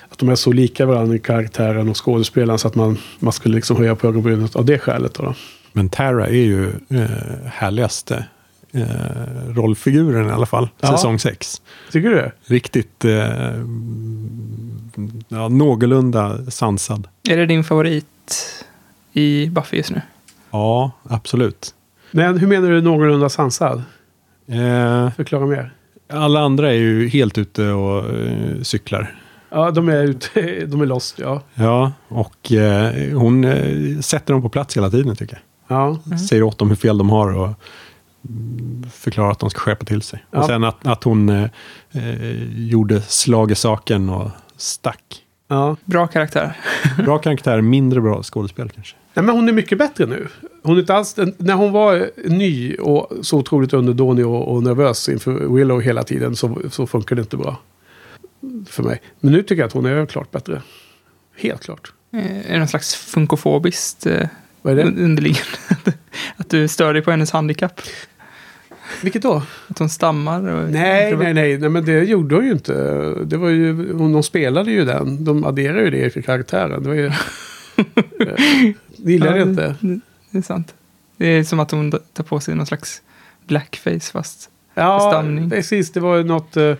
att 0.09 0.17
de 0.19 0.29
är 0.29 0.35
så 0.35 0.51
lika 0.51 0.85
varandra 0.85 1.15
i 1.15 1.19
karaktären 1.19 1.89
och 1.89 2.05
skådespelaren 2.05 2.59
så 2.59 2.67
att 2.67 2.75
man, 2.75 2.97
man 3.19 3.33
skulle 3.33 3.55
liksom 3.55 3.77
höja 3.77 3.95
på 3.95 4.07
ögonbrynet 4.07 4.55
av 4.55 4.65
det 4.65 4.79
skälet. 4.79 5.13
Då, 5.13 5.23
då. 5.23 5.33
Men 5.73 5.89
Tara 5.89 6.27
är 6.27 6.31
ju 6.33 6.67
eh, 6.89 7.05
härligaste 7.45 8.25
eh, 8.71 8.85
rollfiguren 9.47 10.27
i 10.27 10.31
alla 10.31 10.45
fall. 10.45 10.69
Ja. 10.81 10.87
Säsong 10.87 11.19
6. 11.19 11.61
Tycker 11.91 12.09
du 12.09 12.15
det? 12.15 12.31
Riktigt 12.45 13.05
eh, 13.05 13.11
ja, 15.27 15.47
någorlunda 15.47 16.51
sansad. 16.51 17.07
Är 17.29 17.37
det 17.37 17.45
din 17.45 17.63
favorit 17.63 18.05
i 19.13 19.49
Buffy 19.49 19.77
just 19.77 19.91
nu? 19.91 20.01
Ja, 20.51 20.91
absolut. 21.03 21.73
Men 22.11 22.37
hur 22.37 22.47
menar 22.47 22.69
du 22.69 22.81
någorlunda 22.81 23.29
sansad? 23.29 23.83
Eh, 24.47 25.11
Förklara 25.11 25.45
mer. 25.45 25.73
Alla 26.09 26.39
andra 26.39 26.69
är 26.69 26.77
ju 26.77 27.07
helt 27.07 27.37
ute 27.37 27.69
och 27.69 28.17
eh, 28.19 28.61
cyklar. 28.61 29.15
Ja, 29.49 29.71
de 29.71 29.89
är 29.89 30.03
ute, 30.03 30.65
de 30.65 30.81
är 30.81 30.85
lost, 30.85 31.19
ja. 31.19 31.41
Ja, 31.53 31.91
och 32.07 32.51
eh, 32.51 33.17
hon 33.17 33.43
eh, 33.43 33.99
sätter 33.99 34.33
dem 34.33 34.41
på 34.41 34.49
plats 34.49 34.77
hela 34.77 34.89
tiden 34.89 35.15
tycker 35.15 35.33
jag. 35.67 35.77
Ja, 35.77 35.97
Mm. 36.05 36.17
Säger 36.19 36.43
åt 36.43 36.57
dem 36.57 36.69
hur 36.69 36.75
fel 36.75 36.97
de 36.97 37.09
har 37.09 37.37
och 37.37 37.49
förklarar 38.93 39.31
att 39.31 39.39
de 39.39 39.49
ska 39.49 39.59
skärpa 39.59 39.85
till 39.85 40.01
sig. 40.01 40.25
Ja. 40.31 40.39
Och 40.39 40.45
sen 40.45 40.63
att, 40.63 40.87
att 40.87 41.03
hon 41.03 41.47
gjorde 42.55 43.01
slag 43.01 43.51
i 43.51 43.55
saken 43.55 44.09
och 44.09 44.29
stack. 44.57 45.03
ja. 45.47 45.75
Bra 45.85 46.07
karaktär. 46.07 46.57
Bra 47.05 47.17
karaktär, 47.17 47.61
mindre 47.61 48.01
bra 48.01 48.23
skådespel 48.23 48.69
kanske. 48.69 48.95
Nej, 49.13 49.25
men 49.25 49.35
hon 49.35 49.49
är 49.49 49.53
mycket 49.53 49.77
bättre 49.77 50.05
nu. 50.05 50.27
Hon 50.63 50.75
är 50.75 50.79
inte 50.79 50.93
alls, 50.93 51.15
när 51.37 51.53
hon 51.53 51.71
var 51.71 52.09
ny 52.29 52.75
och 52.75 53.11
så 53.21 53.37
otroligt 53.37 53.73
underdånig 53.73 54.27
och, 54.27 54.53
och 54.55 54.63
nervös 54.63 55.09
inför 55.09 55.55
Willow 55.55 55.81
hela 55.81 56.03
tiden 56.03 56.35
så, 56.35 56.61
så 56.71 56.87
funkar 56.87 57.15
det 57.15 57.21
inte 57.21 57.37
bra. 57.37 57.57
För 58.69 58.83
mig. 58.83 59.01
Men 59.19 59.33
nu 59.33 59.41
tycker 59.41 59.55
jag 59.55 59.67
att 59.67 59.73
hon 59.73 59.85
är 59.85 60.05
klart 60.05 60.31
bättre. 60.31 60.61
Helt 61.37 61.63
klart. 61.63 61.93
Eh, 62.13 62.37
Är 62.49 62.53
det 62.53 62.59
någon 62.59 62.67
slags 62.67 62.95
funkofobiskt 62.95 64.05
eh, 64.05 64.27
Vad 64.61 64.73
är 64.73 64.77
det? 64.77 64.83
un- 64.83 65.03
underliggande? 65.03 65.93
att 66.37 66.49
du 66.49 66.67
stör 66.67 66.93
dig 66.93 67.01
på 67.01 67.11
hennes 67.11 67.31
handikapp? 67.31 67.81
Vilket 69.03 69.21
då? 69.21 69.41
Att 69.67 69.79
hon 69.79 69.89
stammar? 69.89 70.47
Och 70.53 70.69
Nej, 70.69 71.15
nej, 71.17 71.33
nej, 71.33 71.57
nej, 71.57 71.69
men 71.69 71.85
det 71.85 72.03
gjorde 72.03 72.35
hon 72.35 72.45
ju 72.45 72.51
inte. 72.51 72.73
Det 73.25 73.37
var 73.37 73.49
ju, 73.49 73.93
de 73.93 74.23
spelade 74.23 74.71
ju 74.71 74.85
den. 74.85 75.23
De 75.25 75.43
adderade 75.43 75.81
ju 75.81 75.89
det 75.89 76.17
i 76.17 76.21
karaktären. 76.21 76.83
Det 76.83 76.89
var 76.89 76.95
ju, 76.95 77.05
eh, 78.19 78.73
Gillar 78.95 79.27
Ja, 79.27 79.45
det 79.45 79.49
inte? 79.51 79.75
Det, 80.31 80.37
är 80.37 80.41
sant. 80.41 80.73
Det 81.17 81.25
är 81.25 81.43
som 81.43 81.59
att 81.59 81.71
hon 81.71 81.91
tar 81.91 82.23
på 82.23 82.39
sig 82.39 82.55
någon 82.55 82.65
slags 82.65 83.01
blackface 83.47 84.11
fast... 84.11 84.49
Ja, 84.73 84.99
Förstämning. 84.99 85.49
precis. 85.49 85.91
Det 85.91 85.99
var 85.99 86.15
ju 86.15 86.23
något 86.23 86.57
uh, 86.57 86.75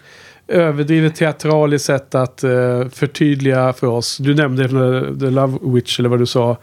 överdrivet 0.48 1.16
teatraliskt 1.16 1.86
sätt 1.86 2.16
att 2.16 2.44
uh, 2.44 2.90
förtydliga 2.90 3.74
för 3.74 3.88
oss. 3.88 4.18
Du 4.18 4.36
nämnde 4.36 4.64
uh, 4.64 5.20
The 5.20 5.30
Love 5.30 5.58
Witch 5.62 6.00
eller 6.00 6.10
vad 6.10 6.20
du 6.20 6.26
sa. 6.26 6.58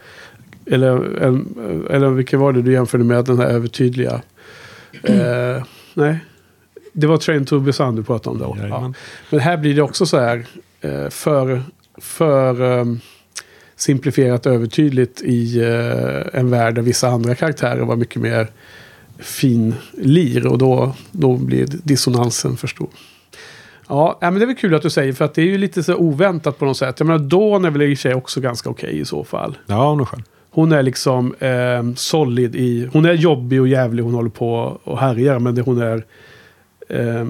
Eller, 0.65 1.21
en, 1.23 1.55
eller 1.89 2.09
vilken 2.09 2.39
var 2.39 2.53
det 2.53 2.61
du 2.61 2.71
jämförde 2.71 3.03
med 3.03 3.25
den 3.25 3.39
här 3.39 3.47
övertydliga? 3.47 4.21
Eh, 5.03 5.63
nej, 5.93 6.19
det 6.93 7.07
var 7.07 7.17
Train 7.17 7.45
to 7.45 7.59
Busan 7.59 7.95
du 7.95 8.03
pratade 8.03 8.45
om 8.45 8.57
då. 8.59 8.67
Ja. 8.69 8.93
Men 9.29 9.39
här 9.39 9.57
blir 9.57 9.75
det 9.75 9.81
också 9.81 10.05
så 10.05 10.19
här 10.19 10.45
eh, 10.81 11.09
för, 11.09 11.63
för 11.97 12.61
um, 12.61 12.99
simplifierat 13.77 14.45
övertydligt 14.45 15.21
i 15.21 15.59
eh, 15.61 16.39
en 16.39 16.49
värld 16.49 16.75
där 16.75 16.81
vissa 16.81 17.07
andra 17.07 17.35
karaktärer 17.35 17.81
var 17.81 17.95
mycket 17.95 18.21
mer 18.21 18.47
fin 19.19 19.75
lir 19.91 20.47
och 20.47 20.57
då, 20.57 20.95
då 21.11 21.35
blir 21.35 21.67
dissonansen 21.83 22.57
för 22.57 22.67
stor. 22.67 22.89
Ja, 23.87 24.17
men 24.21 24.35
det 24.35 24.41
är 24.41 24.45
väl 24.45 24.55
kul 24.55 24.75
att 24.75 24.81
du 24.81 24.89
säger 24.89 25.13
för 25.13 25.25
att 25.25 25.33
det 25.33 25.41
är 25.41 25.45
ju 25.45 25.57
lite 25.57 25.83
så 25.83 25.95
oväntat 25.95 26.59
på 26.59 26.65
något 26.65 26.77
sätt. 26.77 26.99
Jag 26.99 27.07
menar, 27.07 27.19
Dawn 27.19 27.65
är 27.65 27.69
väl 27.69 27.81
i 27.81 27.93
och 27.93 27.97
för 27.97 28.01
sig 28.01 28.13
också 28.13 28.41
ganska 28.41 28.69
okej 28.69 28.99
i 28.99 29.05
så 29.05 29.23
fall. 29.23 29.57
Ja, 29.65 29.89
hon 29.89 29.99
är 29.99 30.05
skön. 30.05 30.23
Hon 30.49 30.71
är 30.71 30.83
liksom 30.83 31.35
eh, 31.39 31.93
solid 31.95 32.55
i... 32.55 32.89
Hon 32.93 33.05
är 33.05 33.13
jobbig 33.13 33.61
och 33.61 33.67
jävlig. 33.67 34.03
Hon 34.03 34.13
håller 34.13 34.29
på 34.29 34.79
och 34.83 34.99
härjar. 34.99 35.39
Men 35.39 35.55
det, 35.55 35.61
hon 35.61 35.81
är... 35.81 36.05
Eh, 36.89 37.27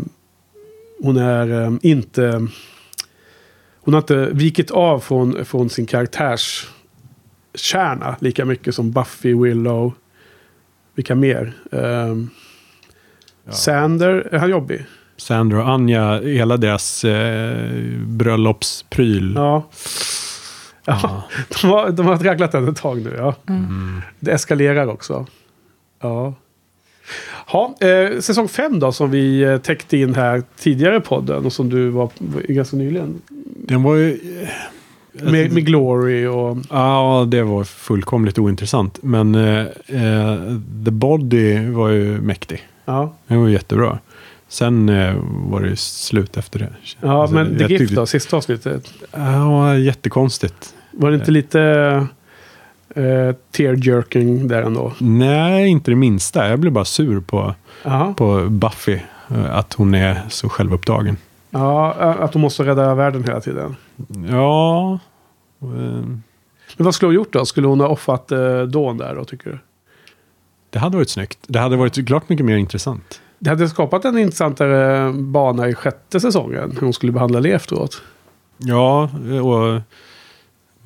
hon 1.01 1.17
är 1.17 1.63
eh, 1.63 1.71
inte... 1.81 2.47
Hon 3.87 3.93
har 3.93 4.01
inte 4.01 4.29
vikit 4.33 4.71
av 4.71 4.99
från, 4.99 5.45
från 5.45 5.69
sin 5.69 5.85
karaktärs 5.85 6.67
kärna 7.55 8.15
lika 8.19 8.45
mycket 8.45 8.75
som 8.75 8.91
Buffy, 8.91 9.33
Willow. 9.33 9.93
Vilka 10.95 11.15
mer? 11.15 11.53
Eh, 11.71 12.15
Sander, 13.53 14.27
är 14.31 14.39
han 14.39 14.49
jobbig? 14.49 14.85
Sandra 15.17 15.63
och 15.63 15.69
Anja, 15.69 16.21
hela 16.21 16.57
deras 16.57 17.03
eh, 17.03 17.71
bröllopspryl. 18.05 19.33
Ja. 19.35 19.69
Ja, 20.85 21.23
de 21.61 21.67
har, 21.67 21.91
de 21.91 22.05
har 22.05 22.17
tragglat 22.17 22.51
den 22.51 22.67
ett 22.67 22.77
tag 22.77 23.01
nu. 23.01 23.13
Ja. 23.17 23.35
Mm. 23.49 24.01
Det 24.19 24.31
eskalerar 24.31 24.87
också. 24.87 25.25
Ja. 26.01 26.33
Ha, 27.47 27.75
eh, 27.81 28.19
säsong 28.19 28.47
5 28.47 28.79
då 28.79 28.91
som 28.91 29.11
vi 29.11 29.41
eh, 29.41 29.57
täckte 29.57 29.97
in 29.97 30.15
här 30.15 30.43
tidigare 30.59 30.97
i 30.97 30.99
podden 30.99 31.45
och 31.45 31.53
som 31.53 31.69
du 31.69 31.89
var 31.89 32.09
ganska 32.47 32.77
nyligen. 32.77 33.21
Den 33.67 33.83
var 33.83 33.95
ju... 33.95 34.19
Med, 35.21 35.51
med 35.51 35.65
Glory 35.65 36.25
och... 36.25 36.57
Ja, 36.69 37.27
det 37.31 37.43
var 37.43 37.63
fullkomligt 37.63 38.39
ointressant. 38.39 38.99
Men 39.03 39.35
eh, 39.35 39.59
eh, 39.87 40.35
The 40.85 40.91
Body 40.91 41.69
var 41.69 41.89
ju 41.89 42.21
mäktig. 42.21 42.67
Ja, 42.85 43.13
Den 43.27 43.41
var 43.41 43.47
jättebra. 43.49 43.99
Sen 44.47 44.89
eh, 44.89 45.15
var 45.23 45.61
det 45.61 45.75
slut 45.79 46.37
efter 46.37 46.59
det. 46.59 46.69
ja 47.01 47.21
Alltså, 47.21 47.35
men 47.35 47.57
The 47.57 47.63
Gift 47.63 47.77
tyckte- 47.79 47.95
då, 47.95 48.05
sista 48.05 48.37
avsnittet. 48.37 48.93
Ja, 49.11 49.77
jättekonstigt. 49.77 50.73
Var 50.91 51.09
det 51.11 51.15
inte 51.15 51.31
lite 51.31 52.07
eh, 52.97 53.35
tear-jerking 53.51 54.47
där 54.47 54.61
ändå? 54.61 54.93
Nej, 54.99 55.67
inte 55.67 55.91
det 55.91 55.95
minsta. 55.95 56.49
Jag 56.49 56.59
blev 56.59 56.73
bara 56.73 56.85
sur 56.85 57.19
på, 57.19 57.55
Aha. 57.85 58.13
på 58.17 58.47
Buffy. 58.49 58.99
eh, 59.29 59.55
Att 59.57 59.73
hon 59.73 59.93
är 59.93 60.21
så 60.29 60.49
självupptagen. 60.49 61.17
Ja, 61.49 61.93
att 61.93 62.31
de 62.31 62.41
måste 62.41 62.63
rädda 62.63 62.95
världen 62.95 63.23
hela 63.23 63.41
tiden. 63.41 63.75
Ja. 64.29 64.99
eh, 65.61 65.67
Men 66.77 66.85
vad 66.85 66.95
skulle 66.95 67.07
hon 67.07 67.15
gjort 67.15 67.33
då? 67.33 67.45
Skulle 67.45 67.67
hon 67.67 67.79
ha 67.79 67.87
offat 67.87 68.31
eh, 68.31 68.61
Dawn 68.61 68.97
där 68.97 69.15
då, 69.15 69.25
tycker 69.25 69.49
du? 69.49 69.57
Det 70.69 70.79
hade 70.79 70.97
varit 70.97 71.09
snyggt. 71.09 71.39
Det 71.47 71.59
hade 71.59 71.77
varit 71.77 72.07
klart 72.07 72.29
mycket 72.29 72.45
mer 72.45 72.57
intressant. 72.57 73.21
Det 73.39 73.49
hade 73.49 73.69
skapat 73.69 74.05
en 74.05 74.17
intressantare 74.17 75.11
bana 75.13 75.69
i 75.69 75.73
sjätte 75.73 76.19
säsongen. 76.19 76.71
Hur 76.73 76.81
hon 76.81 76.93
skulle 76.93 77.11
behandla 77.11 77.41
det 77.41 77.51
efteråt. 77.51 78.01
Ja, 78.57 79.09
och... 79.43 79.81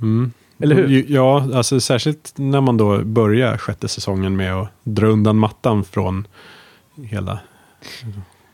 Mm. 0.01 0.31
Eller 0.63 0.75
hur? 0.75 1.05
Ja, 1.07 1.47
alltså 1.53 1.79
särskilt 1.79 2.33
när 2.35 2.61
man 2.61 2.77
då 2.77 3.03
börjar 3.03 3.57
sjätte 3.57 3.87
säsongen 3.87 4.35
med 4.35 4.53
att 4.55 4.69
dra 4.83 5.07
undan 5.07 5.37
mattan 5.37 5.83
från 5.83 6.27
hela 7.03 7.39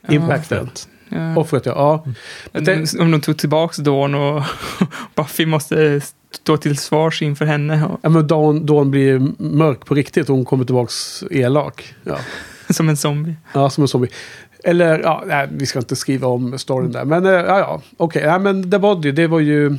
Impacten. 0.09 0.69
Ja. 1.09 1.35
Offret 1.37 1.65
ja. 1.65 1.73
ja. 2.05 2.11
Jag 2.51 2.65
tänk- 2.65 2.99
Om 2.99 3.11
de 3.11 3.21
tog 3.21 3.37
tillbaka 3.37 3.81
Dawn 3.81 4.15
och 4.15 4.43
Buffy 5.15 5.45
måste 5.45 6.01
stå 6.31 6.57
till 6.57 6.77
svars 6.77 7.21
inför 7.21 7.45
henne. 7.45 7.85
Och, 7.85 7.99
Ja, 8.03 8.09
men 8.09 8.27
Dawn, 8.27 8.65
Dawn 8.65 8.91
blir 8.91 9.19
mörk 9.43 9.85
på 9.85 9.95
riktigt 9.95 10.29
och 10.29 10.35
hon 10.35 10.45
kommer 10.45 10.65
tillbaks 10.65 11.23
elak. 11.31 11.95
Ja, 12.03 12.17
som 12.69 12.89
en 12.89 12.97
zombie. 12.97 13.35
ja 13.53 13.69
som 13.69 13.81
en 13.83 13.87
zombie. 13.87 14.09
Eller, 14.63 14.99
ja, 14.99 15.23
nej, 15.27 15.47
vi 15.51 15.65
ska 15.65 15.79
inte 15.79 15.95
skriva 15.95 16.27
om 16.27 16.57
storyn 16.59 16.91
där. 16.91 17.05
Men, 17.05 17.25
eh, 17.25 17.31
ja, 17.31 17.59
ja, 17.59 17.81
okej. 17.97 18.23
Ja, 18.23 18.39
men 18.39 18.71
The 18.71 18.79
Body, 18.79 19.11
det 19.11 19.27
var 19.27 19.39
ju... 19.39 19.77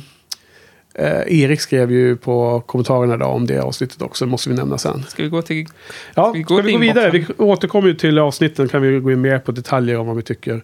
Eh, 0.93 1.41
Erik 1.41 1.61
skrev 1.61 1.91
ju 1.91 2.15
på 2.15 2.63
kommentarerna 2.65 3.17
då 3.17 3.25
om 3.25 3.47
det 3.47 3.59
avsnittet 3.59 4.01
också. 4.01 4.25
Det 4.25 4.31
måste 4.31 4.49
vi 4.49 4.55
nämna 4.55 4.77
sen. 4.77 5.03
Ska 5.09 5.23
vi 5.23 5.29
gå 5.29 5.41
till... 5.41 5.67
Ja, 6.15 6.31
vi 6.31 6.43
ska 6.43 6.55
gå 6.55 6.61
vi 6.61 6.67
till 6.67 6.73
gå 6.73 6.79
vidare? 6.79 7.09
Vi 7.11 7.25
återkommer 7.37 7.87
ju 7.87 7.93
till 7.93 8.19
avsnitten. 8.19 8.67
Kan 8.67 8.81
vi 8.81 8.99
gå 8.99 9.11
in 9.11 9.21
mer 9.21 9.39
på 9.39 9.51
detaljer 9.51 9.97
om 9.97 10.07
vad 10.07 10.15
vi 10.15 10.21
tycker. 10.21 10.61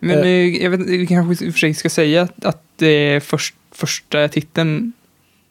Men 0.00 0.18
Eh. 0.18 0.24
eh, 0.24 0.62
jag 0.62 0.70
vet, 0.70 0.80
vi 0.80 1.06
kanske 1.06 1.44
i 1.44 1.48
och 1.48 1.52
för 1.52 1.58
sig 1.58 1.74
ska 1.74 1.90
säga 1.90 2.28
att, 2.42 2.82
är 2.82 3.20
först, 3.20 3.54
första 3.72 4.28
titeln, 4.28 4.92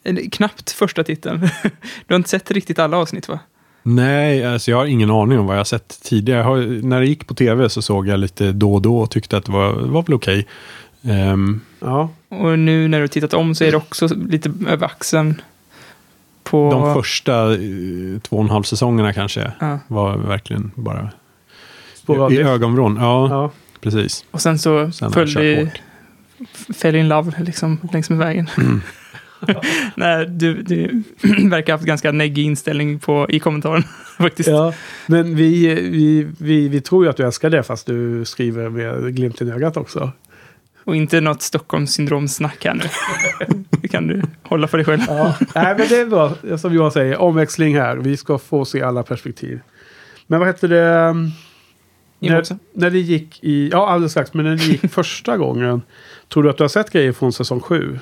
eller 0.04 0.30
knappt 0.30 0.72
första 0.72 1.04
titeln. 1.04 1.40
du 2.08 2.14
har 2.14 2.16
inte 2.16 2.30
sett 2.30 2.52
riktigt 2.52 2.80
alla 2.80 2.98
avsnitt 2.98 3.28
va? 3.28 3.40
Nej, 3.86 4.46
alltså 4.46 4.72
jag 4.72 4.78
har 4.78 4.86
ingen 4.86 5.12
aning 5.12 5.40
om 5.40 5.46
vad 5.46 5.56
jag 5.56 5.60
har 5.60 5.66
sett 5.66 6.00
tidigare. 6.04 6.40
Jag 6.40 6.46
har, 6.46 6.58
när 6.84 7.00
det 7.00 7.06
gick 7.06 7.28
på 7.28 7.34
tv 7.34 7.70
så 7.70 7.82
såg 7.82 8.08
jag 8.08 8.20
lite 8.20 8.52
då 8.52 8.74
och 8.74 8.82
då 8.82 8.98
och 8.98 9.12
tyckte 9.12 9.38
att 9.38 9.46
det 9.46 9.52
var, 9.52 9.74
var 9.74 10.04
väl 10.04 10.14
okej. 10.14 10.48
Ehm, 11.04 11.62
Ja, 11.80 12.10
Och 12.30 12.60
nu 12.60 12.88
när 12.88 13.02
du 13.02 13.08
tittat 13.08 13.34
om 13.34 13.56
så 13.56 13.64
är 13.64 13.72
det 13.72 13.78
också 13.78 14.08
lite 14.30 14.54
över 14.68 14.86
axeln. 14.86 15.42
På... 16.44 16.72
de 16.72 16.94
första 16.94 17.54
eh, 17.54 17.60
två 18.22 18.36
och 18.38 18.44
en 18.44 18.50
halv 18.50 18.64
säsongerna 18.64 19.14
kanske 19.14 19.52
Ja. 19.60 19.80
var 19.88 20.18
verkligen 20.18 20.72
bara 20.76 21.10
i 22.32 22.38
ögonvrån. 22.42 22.98
Ja, 23.02 23.28
Ja. 23.30 23.52
precis. 23.82 24.26
Och 24.32 24.42
sen 24.42 24.60
så 24.60 24.92
Sen 24.92 25.06
jag 25.06 25.14
följde. 25.14 25.72
Fell 26.76 26.96
in 26.96 27.08
love 27.08 27.32
liksom 27.44 27.78
längs 27.94 28.10
med 28.10 28.20
vägen. 28.20 28.50
Nej, 29.96 30.26
du, 30.30 30.62
du 30.64 31.04
verkar 31.50 31.74
ha 31.74 31.78
haft 31.78 31.86
ganska 31.88 32.12
neggig 32.12 32.46
inställning 32.46 33.00
på, 33.00 33.26
i 33.30 33.40
kommentaren 33.40 33.84
faktiskt. 34.18 34.50
Ja, 34.50 34.74
men 35.08 35.36
vi, 35.36 35.68
vi, 35.76 36.28
vi, 36.38 36.68
vi 36.68 36.82
tror 36.82 37.04
ju 37.04 37.10
att 37.10 37.18
du 37.18 37.24
älskar 37.26 37.50
det 37.50 37.64
fast 37.64 37.86
du 37.88 38.26
skriver 38.26 38.70
med 38.70 39.16
glimten 39.16 39.48
i 39.48 39.52
ögat 39.52 39.78
också. 39.78 40.12
Och 40.86 40.96
inte 40.96 41.22
något 41.22 41.42
Stockholmssyndromsnack 41.42 42.66
här 42.66 42.74
nu. 42.74 42.84
Det 43.82 43.88
kan 43.88 44.08
du 44.08 44.22
hålla 44.44 44.68
för 44.68 44.78
dig 44.78 44.86
själv. 44.86 45.02
Ja, 45.08 45.36
nej, 45.56 45.76
men 45.78 45.88
det 45.90 46.00
är 46.00 46.06
bra. 46.06 46.58
Som 46.58 46.74
Johan 46.74 46.92
säger, 46.92 47.18
omväxling 47.18 47.76
här. 47.78 47.98
Vi 47.98 48.18
ska 48.18 48.38
få 48.38 48.66
se 48.66 48.82
alla 48.82 49.04
perspektiv. 49.04 49.60
Men 50.28 50.40
vad 50.40 50.48
hette 50.48 50.68
det? 50.68 50.96
um, 51.10 51.32
När, 52.20 52.44
när 52.74 52.90
det 52.90 53.00
gick 53.00 53.44
i... 53.44 53.70
Ja, 53.72 53.88
alldeles 53.90 54.12
strax. 54.12 54.34
Men 54.34 54.46
när 54.46 54.56
det 54.56 54.64
gick 54.64 54.92
första 54.92 55.38
gången. 55.38 55.82
Tror 56.34 56.44
du 56.44 56.50
att 56.50 56.58
du 56.58 56.64
har 56.64 56.70
sett 56.70 56.92
grejer 56.92 57.12
från 57.12 57.34
säsong 57.34 57.60
sju? 57.60 58.00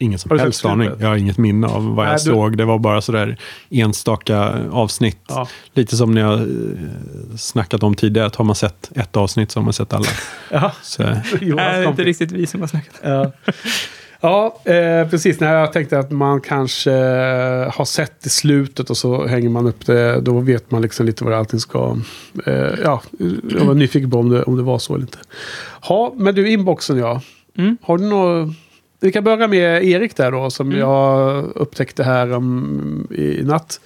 Ingen 0.00 0.18
som 0.18 0.38
helst 0.38 0.64
aning. 0.64 0.90
Jag 1.00 1.08
har 1.08 1.16
inget 1.16 1.38
minne 1.38 1.66
av 1.66 1.84
vad 1.94 2.04
Nej, 2.06 2.12
jag 2.12 2.20
du- 2.20 2.24
såg. 2.24 2.56
Det 2.56 2.64
var 2.64 2.78
bara 2.78 3.00
sådär 3.00 3.36
enstaka 3.70 4.54
avsnitt. 4.70 5.18
Ja. 5.28 5.48
Lite 5.74 5.96
som 5.96 6.14
ni 6.14 6.20
har 6.20 6.34
eh, 6.34 7.36
snackat 7.36 7.82
om 7.82 7.94
tidigare. 7.94 8.26
Att 8.26 8.36
har 8.36 8.44
man 8.44 8.54
sett 8.56 8.90
ett 8.94 9.16
avsnitt 9.16 9.50
så 9.50 9.60
har 9.60 9.64
man 9.64 9.72
sett 9.72 9.92
alla. 9.92 10.06
ja. 10.50 10.72
Så, 10.82 11.02
det 11.40 11.48
är 11.58 11.88
inte 11.88 12.04
riktigt 12.04 12.32
vi 12.32 12.46
som 12.46 12.60
har 12.60 12.68
snackat. 12.68 13.00
Ja, 13.02 13.32
ja 14.20 14.60
eh, 14.72 15.08
precis. 15.08 15.40
När 15.40 15.54
jag 15.54 15.72
tänkte 15.72 15.98
att 15.98 16.10
man 16.10 16.40
kanske 16.40 16.92
eh, 16.92 17.72
har 17.76 17.84
sett 17.84 18.26
i 18.26 18.28
slutet 18.28 18.90
och 18.90 18.96
så 18.96 19.26
hänger 19.26 19.48
man 19.48 19.66
upp 19.66 19.86
det. 19.86 20.20
Då 20.20 20.38
vet 20.38 20.70
man 20.70 20.82
liksom 20.82 21.06
lite 21.06 21.24
vad 21.24 21.34
allting 21.34 21.60
ska... 21.60 21.96
Eh, 22.46 22.54
ja, 22.84 23.02
jag 23.50 23.64
var 23.64 23.74
nyfiken 23.74 24.10
på 24.10 24.18
om 24.18 24.28
det, 24.30 24.42
om 24.42 24.56
det 24.56 24.62
var 24.62 24.78
så 24.78 24.94
eller 24.94 25.04
inte. 25.04 25.18
Ja, 25.88 26.12
men 26.16 26.34
du, 26.34 26.50
inboxen 26.50 26.98
ja. 26.98 27.20
Mm. 27.58 27.76
Har 27.82 27.98
du 27.98 28.04
något... 28.04 28.54
Vi 29.00 29.12
kan 29.12 29.24
börja 29.24 29.48
med 29.48 29.84
Erik 29.84 30.16
där 30.16 30.30
då, 30.32 30.50
som 30.50 30.66
Mm. 30.66 30.78
jag 30.80 31.44
upptäckte 31.54 32.04
här 32.04 32.32
um, 32.32 33.08
i, 33.10 33.38
i 33.38 33.42
natt. 33.44 33.80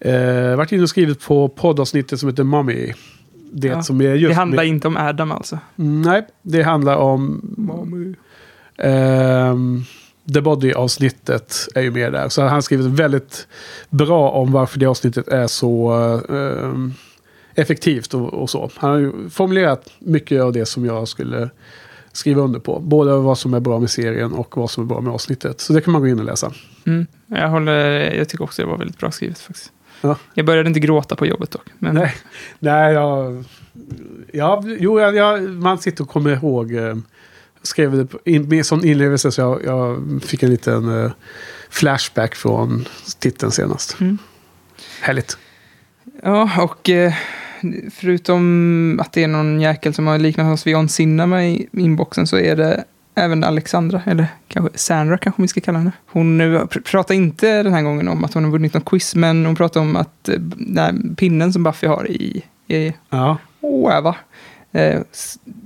Eh, 0.00 0.56
varit 0.56 0.72
inne 0.72 0.82
och 0.82 0.88
skrivit 0.88 1.20
på 1.20 1.48
poddavsnittet 1.48 2.20
som 2.20 2.28
heter 2.28 2.44
Mommy. 2.44 2.92
Det 3.52 3.68
Ja, 3.68 3.82
som 3.82 4.00
är 4.00 4.14
just... 4.14 4.30
Det 4.30 4.34
handlar 4.34 4.62
med, 4.62 4.68
inte 4.68 4.88
om 4.88 4.96
Adam 4.96 5.32
alltså. 5.32 5.58
Nej, 5.76 6.26
det 6.42 6.62
handlar 6.62 6.96
om 6.96 7.40
Ehm, 8.78 9.84
The 10.34 10.40
Body-avsnittet 10.40 11.68
är 11.74 11.80
ju 11.80 11.90
med 11.90 12.12
där. 12.12 12.28
Så 12.28 12.42
han 12.42 12.62
skrivit 12.62 12.86
väldigt 12.86 13.46
bra 13.90 14.30
om 14.30 14.52
varför 14.52 14.78
det 14.78 14.86
avsnittet 14.86 15.28
är 15.28 15.46
så 15.46 15.90
ehm, 16.30 16.94
effektivt 17.54 18.14
och, 18.14 18.34
och 18.34 18.50
så. 18.50 18.70
Han 18.76 18.90
har 18.90 18.98
ju 18.98 19.12
formulerat 19.30 19.90
mycket 19.98 20.42
av 20.42 20.52
det 20.52 20.66
som 20.66 20.84
jag 20.84 21.08
skulle 21.08 21.50
skriva 22.12 22.42
under 22.42 22.60
på. 22.60 22.80
Både 22.80 23.16
vad 23.16 23.38
som 23.38 23.54
är 23.54 23.60
bra 23.60 23.80
med 23.80 23.90
serien 23.90 24.32
och 24.32 24.56
vad 24.56 24.70
som 24.70 24.84
är 24.84 24.88
bra 24.88 25.00
med 25.00 25.12
avsnittet. 25.12 25.60
Så 25.60 25.72
det 25.72 25.80
kan 25.80 25.92
man 25.92 26.02
gå 26.02 26.08
in 26.08 26.18
och 26.18 26.24
läsa. 26.24 26.52
Mm. 26.86 27.06
Jag, 27.26 27.48
håller, 27.48 28.14
jag 28.14 28.28
tycker 28.28 28.44
också 28.44 28.62
det 28.62 28.68
var 28.68 28.78
väldigt 28.78 28.98
bra 28.98 29.10
skrivet 29.10 29.38
faktiskt. 29.38 29.72
Ja. 30.00 30.16
Jag 30.34 30.46
började 30.46 30.68
inte 30.68 30.80
gråta 30.80 31.16
på 31.16 31.26
jobbet 31.26 31.50
dock. 31.50 31.66
Men 31.78 31.94
Nej, 31.94 32.14
nej 32.58 32.92
jag, 32.92 33.44
ja, 34.32 34.64
jo, 34.66 35.00
jag, 35.00 35.16
jag, 35.16 35.48
man 35.48 35.78
sitter 35.78 36.04
och 36.04 36.10
kommer 36.10 36.30
ihåg. 36.30 36.72
Eh, 36.72 36.80
jag 36.80 36.96
skrev 37.62 37.96
det 37.96 38.30
in, 38.30 38.48
med 38.48 38.66
sån 38.66 38.84
inlevelse 38.84 39.32
så 39.32 39.40
jag, 39.40 39.64
jag 39.64 40.02
fick 40.22 40.42
en 40.42 40.50
liten 40.50 41.04
eh, 41.04 41.10
flashback 41.70 42.34
från 42.34 42.84
titeln 43.18 43.52
senast. 43.52 44.00
Mm. 44.00 44.18
Härligt. 45.00 45.38
Ja, 46.22 46.62
och 46.62 46.90
eh, 46.90 47.12
förutom 47.90 49.00
att 49.02 49.12
det 49.12 49.22
är 49.24 49.28
någon 49.28 49.60
jäkel 49.60 49.94
som 49.94 50.06
har 50.06 50.18
liknat 50.18 50.52
oss 50.54 50.66
vid 50.66 50.72
John 50.72 50.88
Cinema 50.88 51.44
i 51.44 51.68
inboxen 51.72 52.26
så 52.26 52.38
är 52.38 52.56
det 52.56 52.84
även 53.14 53.44
Alexandra, 53.44 54.02
eller 54.06 54.26
kanske 54.48 54.78
Sandra 54.78 55.18
kanske 55.18 55.42
vi 55.42 55.48
ska 55.48 55.60
kalla 55.60 55.78
henne. 55.78 55.92
Hon 56.06 56.40
pr- 56.42 56.82
pratar 56.82 57.14
inte 57.14 57.62
den 57.62 57.72
här 57.74 57.82
gången 57.82 58.08
om 58.08 58.24
att 58.24 58.34
hon 58.34 58.44
har 58.44 58.50
vunnit 58.50 58.74
något 58.74 58.84
quiz, 58.84 59.14
men 59.14 59.46
hon 59.46 59.56
pratar 59.56 59.80
om 59.80 59.96
att 59.96 60.28
eh, 60.28 60.34
den 60.40 60.78
här 60.78 61.14
pinnen 61.16 61.52
som 61.52 61.62
Buffy 61.62 61.86
har 61.86 62.10
i, 62.10 62.42
i 62.68 62.92
Ja. 63.10 63.36
Åva. 63.60 64.16
Eh, 64.72 65.00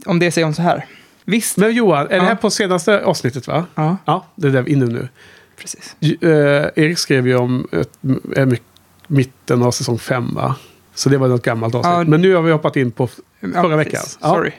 om 0.07 0.19
det 0.19 0.31
säger 0.31 0.45
hon 0.45 0.55
så 0.55 0.63
här. 0.63 0.85
Visst. 1.25 1.57
Men 1.57 1.73
Johan, 1.75 2.05
är 2.07 2.09
det 2.09 2.17
Ja. 2.17 2.23
här 2.23 2.35
på 2.35 2.51
senaste 2.51 3.05
avsnittet 3.05 3.47
va? 3.47 3.65
Ja, 3.75 3.97
Ja, 4.05 4.27
det 4.35 4.47
är 4.47 4.51
där 4.53 4.63
vi 4.63 4.73
är 4.73 4.77
inne 4.77 4.87
nu. 4.87 5.09
precis. 5.61 5.97
J- 6.01 6.17
eh, 6.21 6.31
Erik 6.77 6.99
skrev 6.99 7.27
ju 7.29 7.37
om 7.37 7.67
ett, 7.73 7.99
mi- 8.01 8.59
mitten 9.07 9.63
av 9.63 9.71
säsong 9.71 9.99
fem 9.99 10.35
va? 10.35 10.57
Så 10.95 11.09
det 11.09 11.19
var 11.19 11.29
något 11.29 11.43
gammalt 11.43 11.75
avsnitt. 11.75 11.93
Ja. 11.93 12.05
Men 12.05 12.21
nu 12.21 12.35
har 12.35 12.43
vi 12.43 12.53
hoppat 12.53 12.77
in 12.77 12.91
på... 12.91 13.09
Förra 13.41 13.77
veckan. 13.77 14.03
Ja. 14.21 14.29
Sorry. 14.29 14.53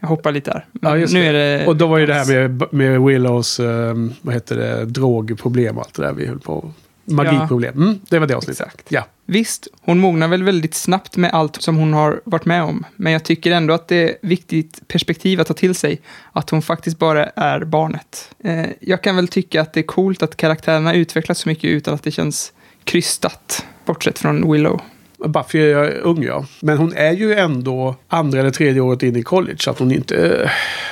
Jag 0.00 0.08
hoppar 0.08 0.32
lite. 0.32 0.62
Men 0.72 1.00
Ja, 1.00 1.06
nu 1.10 1.24
är 1.24 1.32
det... 1.32 1.66
Och 1.66 1.76
då 1.76 1.86
var 1.86 1.98
ju 1.98 2.06
det 2.06 2.14
här 2.14 2.48
med, 2.48 2.72
med 2.72 3.00
Willows, 3.00 3.60
eh, 3.60 3.94
vad 4.22 4.34
heter 4.34 4.56
det, 4.56 4.84
drogproblem 4.84 5.78
och 5.78 5.84
allt 5.84 5.94
det 5.94 6.02
där 6.02 6.12
vi 6.12 6.26
höll 6.26 6.40
på. 6.40 6.72
Magiproblem. 7.04 7.74
Mm, 7.74 8.00
det 8.08 8.18
var 8.18 8.26
det 8.26 8.36
avsnittet. 8.36 8.66
Exakt. 8.66 8.86
Ja. 8.88 9.06
Visst, 9.26 9.68
hon 9.80 9.98
mognar 9.98 10.28
väl 10.28 10.42
väldigt 10.42 10.74
snabbt 10.74 11.16
med 11.16 11.30
allt 11.32 11.62
som 11.62 11.76
hon 11.76 11.92
har 11.92 12.20
varit 12.24 12.44
med 12.44 12.62
om. 12.62 12.84
Men 12.96 13.12
jag 13.12 13.24
tycker 13.24 13.50
ändå 13.50 13.74
att 13.74 13.88
det 13.88 13.96
är 13.96 14.16
viktigt 14.22 14.88
perspektiv 14.88 15.40
att 15.40 15.46
ta 15.46 15.54
till 15.54 15.74
sig. 15.74 16.00
Att 16.32 16.50
hon 16.50 16.62
faktiskt 16.62 16.98
bara 16.98 17.26
är 17.26 17.64
barnet. 17.64 18.30
Eh, 18.44 18.66
jag 18.80 19.02
kan 19.02 19.16
väl 19.16 19.28
tycka 19.28 19.60
att 19.60 19.72
det 19.72 19.80
är 19.80 19.84
coolt 19.84 20.22
att 20.22 20.36
karaktärerna 20.36 20.94
utvecklas 20.94 21.38
så 21.38 21.48
mycket 21.48 21.70
utan 21.70 21.94
att 21.94 22.02
det 22.02 22.10
känns 22.10 22.52
krystat. 22.84 23.66
Bortsett 23.84 24.18
från 24.18 24.52
Willow. 24.52 24.80
Buffy 25.24 25.58
är 25.58 25.90
ung 25.98 26.22
ja. 26.22 26.44
Men 26.60 26.78
hon 26.78 26.92
är 26.96 27.12
ju 27.12 27.34
ändå 27.34 27.96
andra 28.08 28.40
eller 28.40 28.50
tredje 28.50 28.80
året 28.80 29.02
in 29.02 29.16
i 29.16 29.22
college. 29.22 29.56
Så 29.60 29.70
att 29.70 29.78
hon 29.78 29.92
inte... 29.92 30.16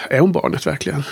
eh, 0.08 0.16
Är 0.16 0.20
hon 0.20 0.32
barnet 0.32 0.66
verkligen? 0.66 1.02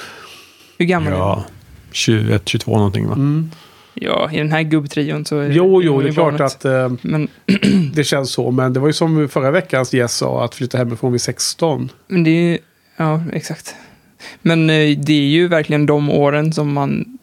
Hur 0.78 0.87
gammal 0.87 1.12
är 1.12 1.16
hon? 1.16 1.28
Ja, 1.28 1.45
21, 1.92 2.42
22 2.49 2.76
någonting 2.76 3.07
va? 3.09 3.14
Mm. 3.14 3.50
Ja, 3.95 4.31
i 4.33 4.37
den 4.38 4.52
här 4.52 4.62
gubbtrion 4.62 5.25
så 5.25 5.38
är 5.38 5.50
Jo, 5.50 5.83
jo, 5.83 6.00
det 6.00 6.09
är 6.09 6.12
klart 6.12 6.25
barnet. 6.38 6.40
att 6.40 6.64
eh, 6.64 6.92
Men, 7.02 7.28
det 7.95 8.04
känns 8.04 8.31
så. 8.33 8.50
Men 8.50 8.73
det 8.73 8.81
var 8.81 8.87
ju 8.87 8.92
som 8.92 9.28
förra 9.28 9.50
veckans 9.50 9.95
gäst 9.95 10.16
sa, 10.16 10.45
att 10.45 10.54
flytta 10.54 10.78
hemifrån 10.78 11.12
vid 11.12 11.21
16. 11.21 11.90
men 12.09 12.25
det 12.25 12.31
är 12.31 12.50
ju... 12.52 12.59
Ja, 12.97 13.23
exakt. 13.33 13.75
Men 14.42 14.71
eh, 14.71 14.99
det 14.99 15.12
är 15.12 15.28
ju 15.28 15.49
verkligen 15.49 15.87
de 15.87 16.11
åren 16.11 16.52
som 16.52 16.73
man 16.73 17.19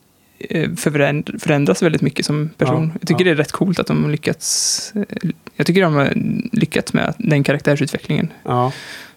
förändras 1.40 1.82
väldigt 1.84 2.02
mycket 2.02 2.26
som 2.26 2.50
person. 2.58 2.84
Ja, 2.86 2.98
jag 3.00 3.08
tycker 3.08 3.22
ja. 3.22 3.26
det 3.26 3.32
är 3.32 3.36
rätt 3.36 3.52
coolt 3.52 3.80
att 3.80 3.88
de 3.88 4.04
har 4.04 4.12
lyckats. 4.12 4.94
eh, 4.96 5.30
Jag 5.56 5.66
tycker 5.68 5.82
de 5.82 5.94
har 5.94 6.14
lyckats 6.56 6.94
med 6.94 7.14
den 7.18 7.44
karaktärsutvecklingen 7.44 8.34
Ja. 8.44 8.72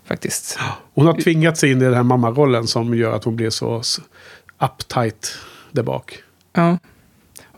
faktiskt. 0.05 0.59
Hon 0.95 1.07
har 1.07 1.21
tvingat 1.21 1.59
sig 1.59 1.71
in 1.71 1.83
i 1.83 1.85
den 1.85 1.95
här 1.95 2.03
mammarollen 2.03 2.67
som 2.67 2.95
gör 2.95 3.17
att 3.17 3.25
hon 3.25 3.37
blir 3.37 3.51
så 3.51 3.83
uptight 4.61 5.39
där 5.73 5.83
bak. 5.83 6.23
Ja. 6.53 6.79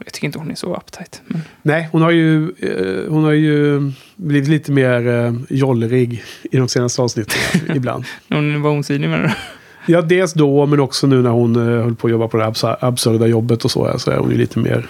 Jag 0.04 0.12
tycker 0.12 0.26
inte 0.26 0.38
hon 0.38 0.50
är 0.50 0.54
så 0.54 0.76
uptight. 0.76 1.23
Men, 1.26 1.40
Nej, 1.62 1.88
hon 1.92 2.02
har 2.02 2.11
ju, 2.11 2.42
eh, 2.59 3.11
hon 3.12 3.25
har 3.25 3.33
ju 3.33 3.92
blivit 4.16 4.49
lite 4.49 4.73
mer 4.73 5.09
eh, 5.09 5.35
jollrig 5.49 6.23
i 6.42 6.56
de 6.56 6.68
senaste 6.68 7.02
avsnitten 7.02 7.40
ibland. 7.76 8.04
hon 8.28 8.62
var 8.62 8.71
osynlig 8.71 9.09
med 9.11 9.21
det. 9.21 9.37
Ja, 9.86 10.02
dels 10.02 10.32
då, 10.32 10.66
men 10.66 10.80
också 10.80 11.06
nu 11.06 11.22
när 11.22 11.30
hon 11.30 11.56
eh, 11.56 11.82
höll 11.84 11.94
på 11.94 12.06
att 12.06 12.10
jobba 12.10 12.28
på 12.28 12.36
det 12.36 12.44
här 12.44 12.50
abs- 12.50 12.76
absurda 12.80 13.26
jobbet 13.26 13.64
och 13.64 13.70
så, 13.70 13.98
så 13.98 14.10
är 14.10 14.16
hon 14.18 14.30
ju 14.30 14.36
lite 14.36 14.58
mer 14.58 14.86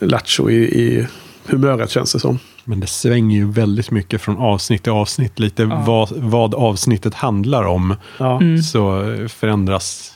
lattjo 0.00 0.50
i, 0.50 0.56
i 0.56 1.06
humöret 1.46 1.90
känns 1.90 2.12
det 2.12 2.20
som. 2.20 2.38
Men 2.64 2.80
det 2.80 2.86
svänger 2.86 3.36
ju 3.36 3.50
väldigt 3.50 3.90
mycket 3.90 4.20
från 4.22 4.38
avsnitt 4.38 4.82
till 4.82 4.92
avsnitt. 4.92 5.38
Lite 5.38 5.62
Ja. 5.62 5.84
vad, 5.86 6.12
vad 6.16 6.54
avsnittet 6.54 7.14
handlar 7.14 7.64
om. 7.64 7.94
Ja. 8.18 8.40
Så 8.72 9.12
eh, 9.12 9.28
förändras. 9.28 10.10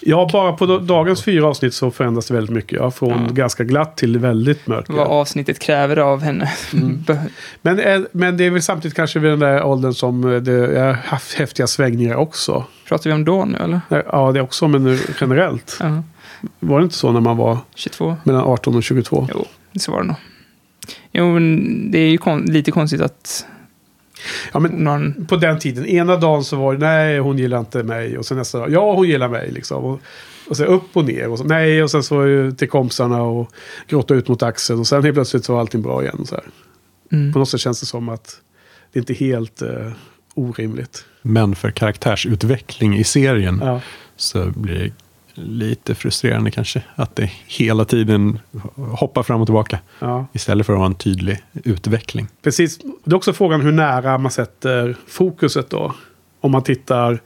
Ja 0.00 0.28
bara 0.32 0.52
på 0.52 0.66
da- 0.66 0.78
dagens 0.78 1.22
fyra 1.24 1.46
avsnitt 1.46 1.74
så 1.74 1.90
förändras 1.90 2.26
det 2.26 2.34
väldigt 2.34 2.54
mycket. 2.54 2.72
Ja, 2.78 2.90
från 2.90 3.10
Ja. 3.10 3.32
ganska 3.32 3.64
glatt 3.64 3.96
till 3.96 4.18
väldigt 4.18 4.66
mörkt. 4.66 4.90
Vad 4.90 5.06
avsnittet 5.06 5.58
kräver 5.58 5.96
av 5.96 6.22
henne. 6.22 6.52
Mm. 6.72 7.04
Men, 7.62 7.78
eh, 7.78 8.00
men 8.12 8.36
det 8.36 8.44
är 8.44 8.50
väl 8.50 8.62
samtidigt 8.62 8.96
kanske 8.96 9.18
vid 9.18 9.30
den 9.30 9.38
där 9.38 9.64
åldern 9.64 9.94
som 9.94 10.32
eh, 10.34 10.40
det 10.40 10.76
är 10.78 10.92
haft 10.92 11.34
häftiga 11.34 11.66
svängningar 11.66 12.14
också. 12.14 12.64
Pratar 12.88 13.10
vi 13.10 13.14
om 13.14 13.24
då 13.24 13.44
nu 13.44 13.58
eller? 13.58 13.80
Nej, 13.88 14.02
Ja, 14.12 14.32
det 14.32 14.38
är 14.38 14.42
också, 14.42 14.68
men 14.68 14.84
nu 14.84 14.98
generellt. 15.20 15.76
Ja, 15.80 16.02
Var 16.60 16.78
det 16.78 16.82
inte 16.84 16.96
så 16.96 17.12
när 17.12 17.20
man 17.20 17.36
var 17.36 17.58
22. 17.74 18.16
mellan 18.24 18.42
18 18.42 18.76
och 18.76 18.82
22? 18.82 19.28
Jo, 19.34 19.44
så 19.80 19.92
var 19.92 20.00
det 20.00 20.06
nog. 20.06 20.16
Jo, 21.12 21.32
men 21.34 21.90
det 21.90 21.98
är 21.98 22.10
ju 22.10 22.18
kon- 22.18 22.42
lite 22.46 22.70
konstigt 22.70 23.00
att 23.00 23.46
Ja, 24.52 24.60
men 24.60 24.70
någon... 24.70 25.26
på 25.26 25.36
den 25.36 25.58
tiden, 25.58 25.86
ena 25.86 26.16
dagen 26.16 26.44
så 26.44 26.56
var 26.56 26.72
det 26.72 26.78
nej, 26.78 27.18
hon 27.18 27.38
gillar 27.38 27.58
inte 27.58 27.82
mig. 27.82 28.18
Och 28.18 28.26
sen 28.26 28.36
nästa 28.36 28.58
dag, 28.58 28.70
ja, 28.70 28.94
hon 28.94 29.08
gillar 29.08 29.28
mig. 29.28 29.50
Liksom. 29.50 29.84
Och, 29.84 30.00
och 30.48 30.56
sen 30.56 30.66
upp 30.66 30.96
och 30.96 31.04
ner. 31.04 31.28
Och 31.28 31.38
så, 31.38 31.44
nej, 31.44 31.82
och 31.82 31.90
sen 31.90 32.02
så 32.02 32.16
var 32.16 32.26
det 32.26 32.32
ju 32.32 32.52
till 32.52 32.68
kompisarna 32.68 33.22
och 33.22 33.52
gråta 33.88 34.14
ut 34.14 34.28
mot 34.28 34.42
axeln. 34.42 34.80
Och 34.80 34.86
sen 34.86 35.02
helt 35.02 35.14
plötsligt 35.14 35.44
så 35.44 35.52
var 35.52 35.60
allting 35.60 35.82
bra 35.82 36.02
igen. 36.02 36.26
Så 36.26 36.34
här. 36.34 36.44
Mm. 37.12 37.32
På 37.32 37.38
något 37.38 37.48
sätt 37.48 37.60
känns 37.60 37.80
det 37.80 37.86
som 37.86 38.08
att 38.08 38.40
det 38.92 38.98
inte 38.98 39.12
är 39.12 39.14
helt 39.14 39.62
eh, 39.62 39.92
orimligt. 40.34 41.04
Men 41.22 41.54
för 41.54 41.70
karaktärsutveckling 41.70 42.96
i 42.96 43.04
serien 43.04 43.60
Ja. 43.64 43.80
så 44.16 44.46
blir 44.46 44.74
det 44.78 44.90
lite 45.42 45.94
frustrerande 45.94 46.50
kanske. 46.50 46.82
Att 46.94 47.16
det 47.16 47.30
hela 47.46 47.84
tiden 47.84 48.38
hoppar 48.74 49.22
fram 49.22 49.40
och 49.40 49.46
tillbaka. 49.46 49.78
Ja. 49.98 50.26
Istället 50.32 50.66
för 50.66 50.72
att 50.72 50.78
ha 50.78 50.86
en 50.86 50.94
tydlig 50.94 51.38
utveckling. 51.64 52.28
Precis. 52.42 52.78
Det 52.78 53.10
är 53.10 53.14
också 53.14 53.32
frågan 53.32 53.60
hur 53.60 53.72
nära 53.72 54.18
man 54.18 54.30
sätter 54.30 54.96
fokuset 55.06 55.70
då. 55.70 55.94
Om 56.40 56.50
man 56.50 56.62
tittar 56.62 57.20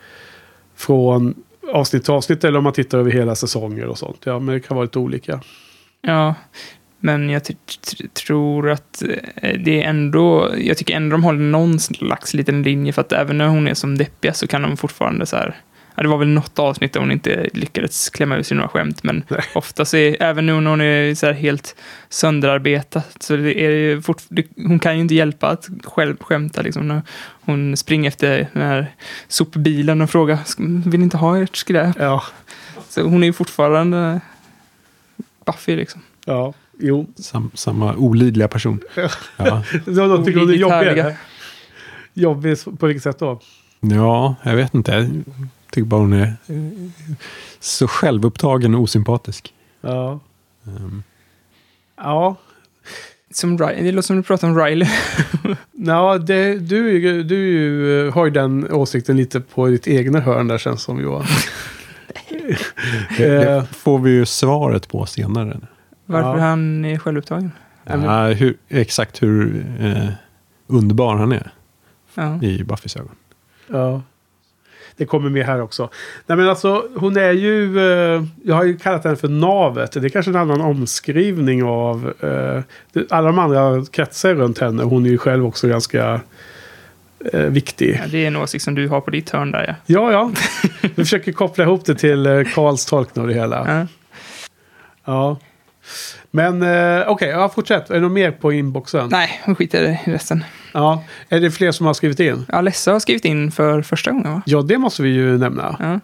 från 0.77 1.35
avsnitt 1.73 2.05
till 2.05 2.13
avsnitt 2.13 2.45
eller 2.45 2.59
om 2.59 2.65
man 2.65 2.73
tittar 2.73 2.99
över 2.99 3.11
hela 3.11 3.35
säsonger 3.35 3.87
och 3.87 3.99
sånt. 3.99 4.19
Ja, 4.25 4.39
men 4.39 4.55
det 4.55 4.61
kan 4.61 4.75
vara 4.75 4.85
lite 4.85 4.99
olika. 4.99 5.41
Ja, 6.01 6.35
men 7.01 7.31
jag 7.31 7.43
tror 8.27 8.71
att 8.71 9.03
eh, 9.37 9.59
det 9.65 9.83
är 9.83 9.89
ändå... 9.89 10.55
Jag 10.59 10.77
tycker 10.77 10.97
ändå 10.97 11.15
de 11.15 11.25
håller 11.25 11.41
någon 11.41 11.79
slags 11.79 12.35
liten 12.35 12.63
linje 12.63 12.93
för 12.93 13.01
att 13.01 13.13
även 13.13 13.39
när 13.39 13.49
hon 13.49 13.69
är 13.69 13.75
som 13.75 13.99
deppigast 13.99 14.41
så 14.41 14.47
kan 14.47 14.63
de 14.63 14.77
fortfarande 14.77 15.27
så 15.27 15.37
här... 15.37 15.57
Det 16.03 16.09
var 16.09 16.19
väl 16.19 16.29
något 16.29 16.59
avsnitt 16.59 16.93
där 16.93 17.01
hon 17.01 17.13
inte 17.13 17.49
lyckades 17.53 18.11
klämma 18.11 18.37
ur 18.37 18.43
sig 18.43 18.57
några 18.57 18.69
skämt, 18.69 19.03
men 19.03 19.25
Nej. 19.29 19.41
ofta 19.55 19.85
så 19.85 19.97
är, 19.97 20.23
även 20.23 20.47
nu 20.47 20.61
när 20.61 20.71
hon 20.71 20.81
är 20.81 21.15
så 21.15 21.27
här 21.27 21.33
helt 21.33 21.77
sönderarbetad, 22.09 23.03
så 23.21 23.37
det 23.37 23.61
är 23.65 23.71
ju 23.71 24.03
fort, 24.03 24.23
det, 24.29 24.47
hon 24.57 24.79
kan 24.79 24.95
ju 24.95 25.01
inte 25.01 25.15
hjälpa 25.15 25.49
att 25.49 25.69
själv 25.85 26.17
skämta 26.21 26.63
liksom. 26.63 26.89
När 26.89 27.03
hon 27.45 27.77
springer 27.77 28.09
efter 28.09 28.49
den 28.53 28.63
här 28.63 28.95
sopbilen 29.29 30.01
och 30.01 30.11
frågar, 30.11 30.39
"Ska- 30.45 30.63
vill 30.63 31.01
ni 31.01 31.05
inte 31.05 31.17
ha 31.17 31.39
ert 31.43 31.57
skräp? 31.57 31.97
Ja, 31.99 32.23
Så 32.89 33.03
hon 33.03 33.23
är 33.23 33.27
ju 33.27 33.33
fortfarande 33.33 34.21
Buffy 35.47 35.77
liksom. 35.77 36.01
ja. 36.25 36.55
jo. 36.79 37.07
Sam, 37.17 37.51
samma 37.55 37.95
olidliga 37.95 38.49
person. 38.49 38.81
Ja. 39.37 39.63
Det 39.85 40.07
något 40.07 40.25
tycker 40.27 40.41
hon 40.41 40.51
är 40.51 40.55
jobbig. 40.55 41.05
Jobbig 42.15 42.59
på 42.79 42.87
vilket 42.87 43.03
sätt 43.03 43.19
då? 43.19 43.41
ja, 43.81 44.35
jag 44.43 44.57
vet 44.57 44.75
inte. 44.75 45.11
Tycker 45.73 45.87
bara 45.87 46.01
hon 46.01 46.13
är 46.13 46.23
eh, 46.47 46.57
så 47.61 47.89
självupptagen 47.89 48.75
och 48.75 48.81
osympatisk. 48.83 49.55
Ja. 49.81 50.21
Ehm, 50.67 51.03
Ja, 51.97 52.37
Som 53.31 53.59
Riley, 53.59 53.83
det 53.83 53.93
låter 53.93 54.07
som 54.07 54.17
du 54.17 54.23
pratar 54.23 54.49
om 54.49 54.59
Riley. 54.59 54.89
ja 55.73 56.19
det, 56.19 56.55
du, 56.59 57.23
du 57.23 58.07
eh, 58.07 58.15
har 58.15 58.25
ju 58.25 58.31
den 58.31 58.73
åsikten 58.73 59.17
lite 59.17 59.41
på 59.41 59.67
ditt 59.67 59.89
egna 59.89 60.21
hörn 60.21 60.49
där 60.49 60.59
känns 60.59 60.83
som 60.83 61.01
Johan. 61.01 61.25
Det, 62.29 62.57
Eh, 63.25 63.41
det 63.41 63.67
får 63.71 63.99
vi 63.99 64.11
ju 64.11 64.27
svaret 64.27 64.89
på 64.89 65.07
senare. 65.07 65.61
Varför 66.07 66.39
Ja. 66.39 66.45
han 66.45 66.85
är 66.85 66.99
självupptagen. 66.99 67.53
Ja, 67.85 68.27
hur, 68.27 68.57
exakt 68.69 69.23
hur 69.23 69.67
eh, 69.81 70.09
underbar 70.67 71.17
han 71.17 71.33
är 71.33 71.51
Ja. 72.15 72.43
i 72.43 72.65
Buffys 72.65 72.97
ögon. 72.97 73.15
Ja. 73.69 74.03
Det 74.97 75.07
kommer 75.07 75.31
med 75.31 75.47
här 75.47 75.61
också. 75.61 75.89
Nej 76.27 76.39
men 76.39 76.49
alltså 76.49 76.89
hon 76.97 77.17
är 77.17 77.33
ju... 77.33 77.79
Eh, 77.79 78.25
jag 78.45 78.55
har 78.55 78.65
ju 78.65 78.77
kallat 78.77 79.05
henne 79.05 79.17
för 79.17 79.29
navet. 79.29 79.93
Det 79.93 80.07
är 80.07 80.09
kanske 80.09 80.31
en 80.31 80.37
annan 80.37 80.61
omskrivning 80.61 81.65
av... 81.65 82.13
Eh, 82.21 82.63
alla 83.11 83.27
de 83.27 83.39
andra 83.39 83.85
kretsar 83.91 84.35
runt 84.35 84.59
henne. 84.59 84.83
Hon 84.83 85.07
är 85.07 85.11
ju 85.11 85.19
själv 85.19 85.47
också 85.47 85.69
ganska 85.69 86.21
eh, 87.33 87.41
viktig. 87.41 88.01
Ja, 88.03 88.09
det 88.11 88.25
är 88.25 88.27
en 88.27 88.37
åsikt 88.37 88.65
som 88.65 88.75
du 88.75 88.89
har 88.89 89.01
på 89.01 89.11
ditt 89.11 89.31
hörn 89.31 89.51
där 89.51 89.65
ja. 89.69 89.75
Ja, 89.87 90.13
ja. 90.13 90.31
Vi 90.81 90.89
försöker 91.05 91.33
koppla 91.33 91.65
ihop 91.65 91.85
det 91.85 91.95
till 91.95 92.27
eh, 92.27 92.43
Karls 92.55 92.87
tolkning 92.87 93.23
av 93.23 93.29
det 93.29 93.35
hela. 93.35 93.65
ja. 93.67 93.87
Ja. 95.05 95.39
Men 96.31 96.63
eh, 96.63 97.09
okej, 97.09 97.29
ja, 97.29 97.49
fortsätt. 97.49 97.91
Är 97.91 97.95
det 97.95 98.01
något 98.01 98.13
mer 98.13 98.31
på 98.31 98.53
inboxen? 98.53 99.09
Nej, 99.11 99.43
vi 99.47 99.55
skiter 99.55 99.99
i 100.07 100.11
resten. 100.11 100.45
Ja. 100.73 101.05
Är 101.29 101.41
det 101.41 101.51
fler 101.51 101.73
som 101.73 101.87
har 101.87 101.95
skrivit 101.95 102.21
in? 102.21 102.47
Alessa 102.49 102.93
har 102.93 103.01
skrivit 103.01 103.25
in 103.25 103.51
för 103.53 103.83
första 103.83 104.11
gången 104.11 104.33
va? 104.33 104.43
Ja, 104.47 104.63
det 104.63 104.79
måste 104.79 105.03
vi 105.03 105.09
ju 105.09 105.39
nämna. 105.39 105.77
Ja. 105.81 106.01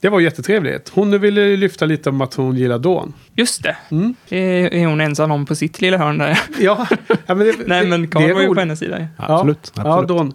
Det 0.00 0.08
var 0.08 0.20
jättetrevligt. 0.20 0.88
Hon 0.88 1.20
ville 1.20 1.56
lyfta 1.56 1.86
lite 1.86 2.08
om 2.10 2.20
att 2.20 2.34
hon 2.34 2.56
gillar 2.56 2.78
Dawn. 2.78 3.12
Just 3.34 3.62
det. 3.62 3.76
Mm. 3.90 4.14
Det 4.28 4.38
är 4.82 4.86
hon 4.86 5.00
ensam 5.00 5.30
om 5.30 5.46
på 5.46 5.54
sitt 5.54 5.80
lilla 5.80 5.98
hörn 5.98 6.18
där. 6.18 6.38
Ja, 6.58 6.86
ja 7.26 7.34
men 7.34 7.38
det, 7.38 7.54
Nej, 7.66 7.86
men 7.86 8.02
det 8.02 8.08
Karl 8.08 8.32
var 8.32 8.42
ju 8.42 8.54
på 8.54 8.60
hennes 8.60 8.78
sida. 8.78 8.98
ju. 8.98 9.06
Absolut. 9.16 9.72
Ja, 9.76 9.82
absolut. 9.82 10.08
Dawn. 10.08 10.32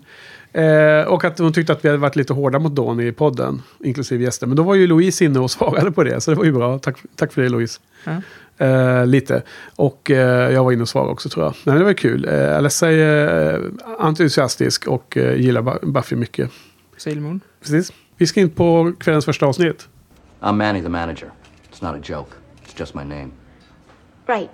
Eh, 0.53 1.07
och 1.07 1.23
att 1.23 1.39
hon 1.39 1.53
tyckte 1.53 1.73
att 1.73 1.85
vi 1.85 1.89
hade 1.89 1.97
varit 1.97 2.15
lite 2.15 2.33
hårda 2.33 2.59
mot 2.59 2.75
Dawn 2.75 2.99
i 2.99 3.11
podden, 3.11 3.61
inklusive 3.83 4.23
gäster. 4.23 4.47
Men 4.47 4.55
då 4.57 4.63
var 4.63 4.75
ju 4.75 4.87
Louise 4.87 5.25
inne 5.25 5.39
och 5.39 5.51
svarade 5.51 5.91
på 5.91 6.03
det, 6.03 6.21
så 6.21 6.31
det 6.31 6.37
var 6.37 6.45
ju 6.45 6.51
bra. 6.51 6.79
Tack, 6.79 6.97
tack 7.15 7.33
för 7.33 7.41
det 7.41 7.49
Louise. 7.49 7.79
Ja. 8.03 8.21
Eh, 8.61 9.05
lite. 9.05 9.43
Och 9.75 10.11
eh, 10.11 10.51
jag 10.51 10.63
var 10.63 10.71
inne 10.71 10.81
och 10.81 10.89
svarade 10.89 11.11
också 11.11 11.29
tror 11.29 11.45
jag. 11.45 11.51
Nej, 11.51 11.61
men 11.65 11.77
det 11.77 11.83
var 11.83 11.93
kul. 11.93 12.27
Eh, 12.29 12.57
Alessa 12.57 12.91
är 12.91 13.53
eh, 13.53 13.59
entusiastisk 13.99 14.87
och 14.87 15.17
eh, 15.17 15.35
gillar 15.41 15.61
Bu- 15.61 15.91
Buffy 15.91 16.15
mycket. 16.15 16.51
Sailor 16.97 17.21
Moon. 17.21 17.41
Precis. 17.59 17.93
Vi 18.17 18.27
ska 18.27 18.39
in 18.41 18.49
på 18.49 18.93
kvällens 18.99 19.25
första 19.25 19.45
avsnitt. 19.45 19.87
I'm 20.41 20.51
Manny 20.57 20.81
the 20.81 20.89
manager. 20.89 21.31
It's 21.71 21.83
not 21.91 21.95
a 21.95 22.13
joke. 22.13 22.29
It's 22.65 22.79
just 22.79 22.93
my 22.95 23.03
name. 23.03 23.31
Right. 24.27 24.49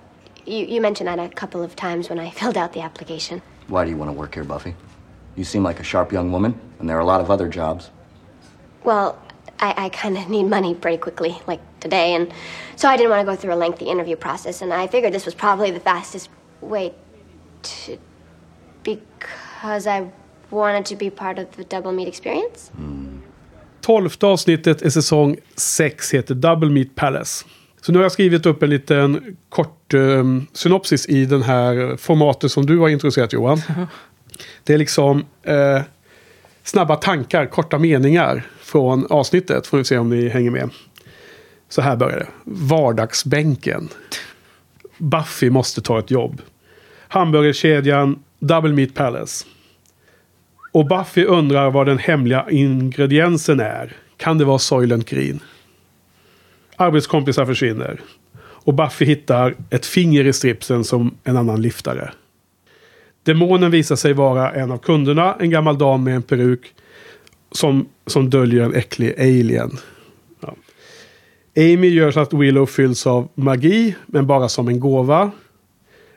You, 0.45 0.65
you 0.69 0.81
mentioned 0.81 1.07
that 1.17 1.19
a 1.31 1.39
couple 1.39 1.61
of 1.65 1.75
times 1.75 2.09
when 2.09 2.19
I 2.27 2.31
filled 2.35 2.57
out 2.57 2.73
the 2.73 2.81
application. 2.81 3.41
Why 3.67 3.83
do 3.85 3.91
you 3.91 3.97
want 3.99 4.11
to 4.11 4.17
work 4.21 4.35
here, 4.35 4.45
Buffy? 4.45 4.73
You 5.35 5.43
seem 5.45 5.67
like 5.67 5.79
a 5.81 5.83
sharp 5.83 6.11
young 6.13 6.31
woman, 6.31 6.53
and 6.79 6.89
there 6.89 6.97
are 6.97 7.03
a 7.03 7.17
lot 7.17 7.21
of 7.21 7.29
other 7.29 7.49
jobs. 7.49 7.91
Well, 8.85 9.15
I, 9.59 9.85
I 9.85 9.89
kind 9.89 10.17
of 10.17 10.29
need 10.29 10.43
money 10.43 10.75
pretty 10.75 10.97
quickly, 10.97 11.41
like 11.47 11.61
today, 11.79 12.15
and 12.15 12.31
so 12.75 12.89
I 12.89 12.97
didn't 12.97 13.09
want 13.09 13.21
to 13.27 13.31
go 13.31 13.35
through 13.35 13.53
a 13.53 13.59
lengthy 13.65 13.85
interview 13.85 14.15
process, 14.15 14.61
and 14.61 14.73
I 14.73 14.87
figured 14.87 15.13
this 15.13 15.25
was 15.25 15.35
probably 15.35 15.71
the 15.71 15.79
fastest 15.79 16.29
way 16.61 16.93
to. 17.63 17.97
because 18.87 19.87
I 19.87 20.09
wanted 20.49 20.85
to 20.85 20.95
be 20.95 21.09
part 21.09 21.39
of 21.39 21.45
the 21.55 21.63
double 21.63 21.91
meet 21.91 22.07
experience? 22.07 22.71
Tolfte 23.81 24.27
avsnittet 24.27 24.81
i 24.81 24.91
säsong 24.91 25.37
6 25.55 26.13
heter 26.13 26.35
Double 26.35 26.69
Meat 26.69 26.95
Palace. 26.95 27.45
Så 27.81 27.91
nu 27.91 27.97
har 27.97 28.03
jag 28.03 28.11
skrivit 28.11 28.45
upp 28.45 28.63
en 28.63 28.69
liten 28.69 29.37
kort 29.49 29.93
eh, 29.93 30.23
synopsis 30.53 31.09
i 31.09 31.25
den 31.25 31.41
här 31.41 31.97
formatet 31.97 32.51
som 32.51 32.65
du 32.65 32.77
har 32.77 32.89
introducerat 32.89 33.33
Johan. 33.33 33.61
Det 34.63 34.73
är 34.73 34.77
liksom 34.77 35.25
eh, 35.43 35.81
snabba 36.63 36.95
tankar, 36.95 37.45
korta 37.45 37.79
meningar 37.79 38.43
från 38.67 39.05
avsnittet. 39.09 39.67
Får 39.67 39.77
vi 39.77 39.83
se 39.83 39.97
om 39.97 40.09
ni 40.09 40.29
hänger 40.29 40.51
med. 40.51 40.69
Så 41.69 41.81
här 41.81 41.95
börjar 41.95 42.19
det. 42.19 42.27
Vardagsbänken. 42.43 43.89
Buffy 44.97 45.49
måste 45.49 45.81
ta 45.81 45.99
ett 45.99 46.11
jobb. 46.11 46.41
Hamburgerkedjan 47.07 48.23
Double 48.39 48.73
Meat 48.73 48.93
Palace. 48.93 49.45
Och 50.71 50.87
Buffy 50.87 51.23
undrar 51.23 51.71
vad 51.71 51.85
den 51.85 51.97
hemliga 51.97 52.45
ingrediensen 52.49 53.59
är. 53.59 53.95
Kan 54.17 54.37
det 54.37 54.45
vara 54.45 54.59
Soylent 54.59 55.09
Green? 55.09 55.39
Arbetskompisar 56.75 57.45
försvinner. 57.45 58.01
Och 58.39 58.73
Buffy 58.73 59.05
hittar 59.05 59.55
ett 59.69 59.85
finger 59.85 60.27
i 60.27 60.33
stripsen 60.33 60.83
som 60.83 61.17
en 61.23 61.37
annan 61.37 61.61
liftare. 61.61 62.11
Demonen 63.23 63.71
visar 63.71 63.95
sig 63.95 64.13
vara 64.13 64.51
en 64.51 64.71
av 64.71 64.77
kunderna, 64.77 65.35
en 65.39 65.49
gammal 65.49 65.77
dam 65.77 66.03
med 66.03 66.15
en 66.15 66.21
peruk 66.21 66.73
som, 67.51 67.89
som 68.07 68.29
döljer 68.29 68.63
en 68.63 68.75
äcklig 68.75 69.13
alien. 69.19 69.77
Ja. 70.39 70.55
Amy 71.57 71.87
gör 71.87 72.11
så 72.11 72.19
att 72.19 72.33
Willow 72.33 72.65
fylls 72.65 73.07
av 73.07 73.29
magi, 73.35 73.95
men 74.05 74.27
bara 74.27 74.49
som 74.49 74.67
en 74.67 74.79
gåva. 74.79 75.31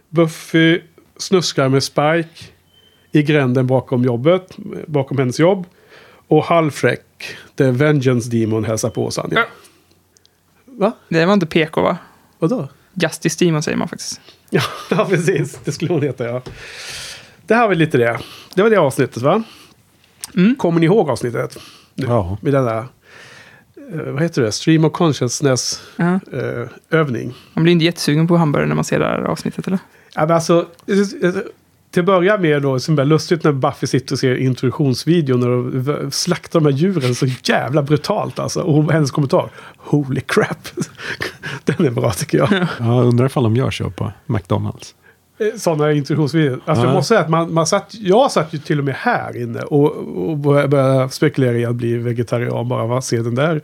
Buffy 0.09 0.81
snuskar 1.17 1.69
med 1.69 1.83
Spike 1.83 2.45
i 3.13 3.23
gränden 3.23 3.67
bakom 3.67 4.05
jobbet, 4.05 4.57
bakom 4.87 5.19
hennes 5.19 5.41
jobb. 5.41 5.67
Och 6.29 6.45
halvfräck, 6.45 7.37
The 7.57 7.71
Vengeance 7.71 8.31
Demon, 8.31 8.65
hälsar 8.65 8.91
på 8.91 9.11
Sanja. 9.11 9.39
Ja. 9.39 9.45
Va? 10.65 10.93
Det 11.09 11.27
var 11.27 11.35
inte 11.35 11.47
PK 11.47 11.83
va? 11.83 11.99
Vadå? 12.39 12.69
Justice 12.95 13.45
Demon 13.45 13.63
säger 13.63 13.79
man 13.79 13.89
faktiskt. 13.89 14.21
Ja, 14.51 14.63
ja, 14.91 15.07
precis. 15.11 15.61
Det 15.65 15.73
skulle 15.73 15.93
hon 15.93 16.03
heta, 16.03 16.25
ja. 16.25 16.43
Det 17.47 17.55
här 17.55 17.69
var 17.69 17.75
lite 17.75 17.99
det. 17.99 18.19
Det 18.55 18.63
var 18.63 18.71
det 18.71 18.77
avsnittet, 18.77 19.23
va? 19.23 19.43
Mm. 20.35 20.57
Kommer 20.57 20.81
ni 20.81 20.87
ihåg 20.87 21.11
avsnittet? 21.11 21.59
Ja. 21.95 22.39
Med 22.41 22.53
den 22.53 22.65
där, 22.65 22.79
eh, 23.93 24.13
vad 24.13 24.23
heter 24.23 24.43
det? 24.43 24.53
Stream 24.53 24.85
of 24.85 24.93
consciousness 24.93 25.83
Ja. 25.97 26.21
eh, 26.33 26.69
övning. 26.91 27.35
Man 27.55 27.63
blir 27.65 27.73
inte 27.73 27.85
jättesugen 27.85 28.27
på 28.29 28.37
hamburgare 28.37 28.69
när 28.69 28.75
man 28.75 28.85
ser 28.85 28.99
det 28.99 29.05
här 29.07 29.21
avsnittet 29.23 29.67
eller? 29.67 29.79
Ja, 30.15 30.21
men 30.21 30.31
alltså, 30.31 30.67
till 31.91 32.01
att 32.01 32.07
börja 32.07 32.39
med 32.39 32.63
då, 32.63 32.81
så 32.81 32.93
är 32.93 32.97
det 32.97 33.05
lustigt 33.05 33.45
när 33.45 33.53
Buffy 33.53 33.87
sitter 33.87 34.15
och 34.15 34.19
ser 34.19 34.35
introduktionsvideon 34.37 35.43
och 35.43 35.89
v- 35.89 36.11
slaktar 36.11 36.61
de 36.61 36.67
här 36.73 36.73
djuren 36.79 37.15
så 37.15 37.27
jävla 37.45 37.83
brutalt 37.83 38.39
alltså. 38.39 38.61
Och 38.61 38.93
hennes 38.93 39.11
kommentar, 39.11 39.51
holy 39.77 40.21
crap. 40.21 40.69
Den 41.65 41.87
är 41.87 41.91
bra 41.91 42.11
tycker 42.11 42.39
jag. 42.39 42.67
Jag 42.79 43.05
undrar 43.07 43.27
ifall 43.27 43.43
de 43.45 43.57
gör 43.57 43.71
så 43.71 43.91
på 43.91 44.13
McDonalds. 44.27 44.95
Sådana 45.57 45.93
introduktionsvideor. 45.93 46.61
Alltså 46.65 46.85
jag 46.85 46.91
Ja. 46.91 46.95
måste 46.95 47.09
säga 47.09 47.21
att 47.21 47.29
man, 47.31 47.55
man 47.55 47.67
satt, 47.67 47.95
jag 48.01 48.33
satt 48.33 48.55
ju 48.55 48.59
till 48.59 48.79
och 48.79 48.85
med 48.85 48.95
här 48.95 49.43
inne 49.43 49.61
och, 49.61 49.93
och 50.31 50.39
började 50.39 51.09
spekulera 51.11 51.57
i 51.59 51.65
att 51.65 51.75
bli 51.75 51.97
vegetarian 51.97 52.69
bara 52.69 52.83
av 52.83 52.93
att 52.93 53.05
se 53.05 53.17
den 53.23 53.35
där 53.35 53.61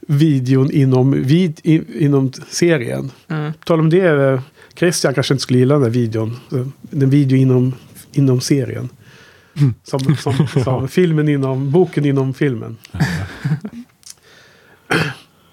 videon 0.00 0.70
inom, 0.70 1.10
vid, 1.22 1.60
in, 1.62 1.84
inom 1.98 2.32
serien. 2.48 3.10
Mm. 3.28 3.52
Tal 3.64 3.80
om 3.80 3.90
det, 3.90 4.06
eh, 4.06 4.40
Christian 4.76 5.14
kanske 5.14 5.34
inte 5.34 5.42
skulle 5.42 5.58
gilla 5.58 5.74
den 5.74 5.82
där 5.82 5.90
videon. 5.90 6.36
Den 6.80 7.10
video 7.10 7.38
inom, 7.38 7.72
inom 8.12 8.40
serien. 8.40 8.88
Som, 9.82 10.16
som, 10.16 10.46
som 10.64 10.88
filmen 10.88 11.28
inom, 11.28 11.70
boken 11.70 12.04
inom 12.04 12.34
filmen. 12.34 12.76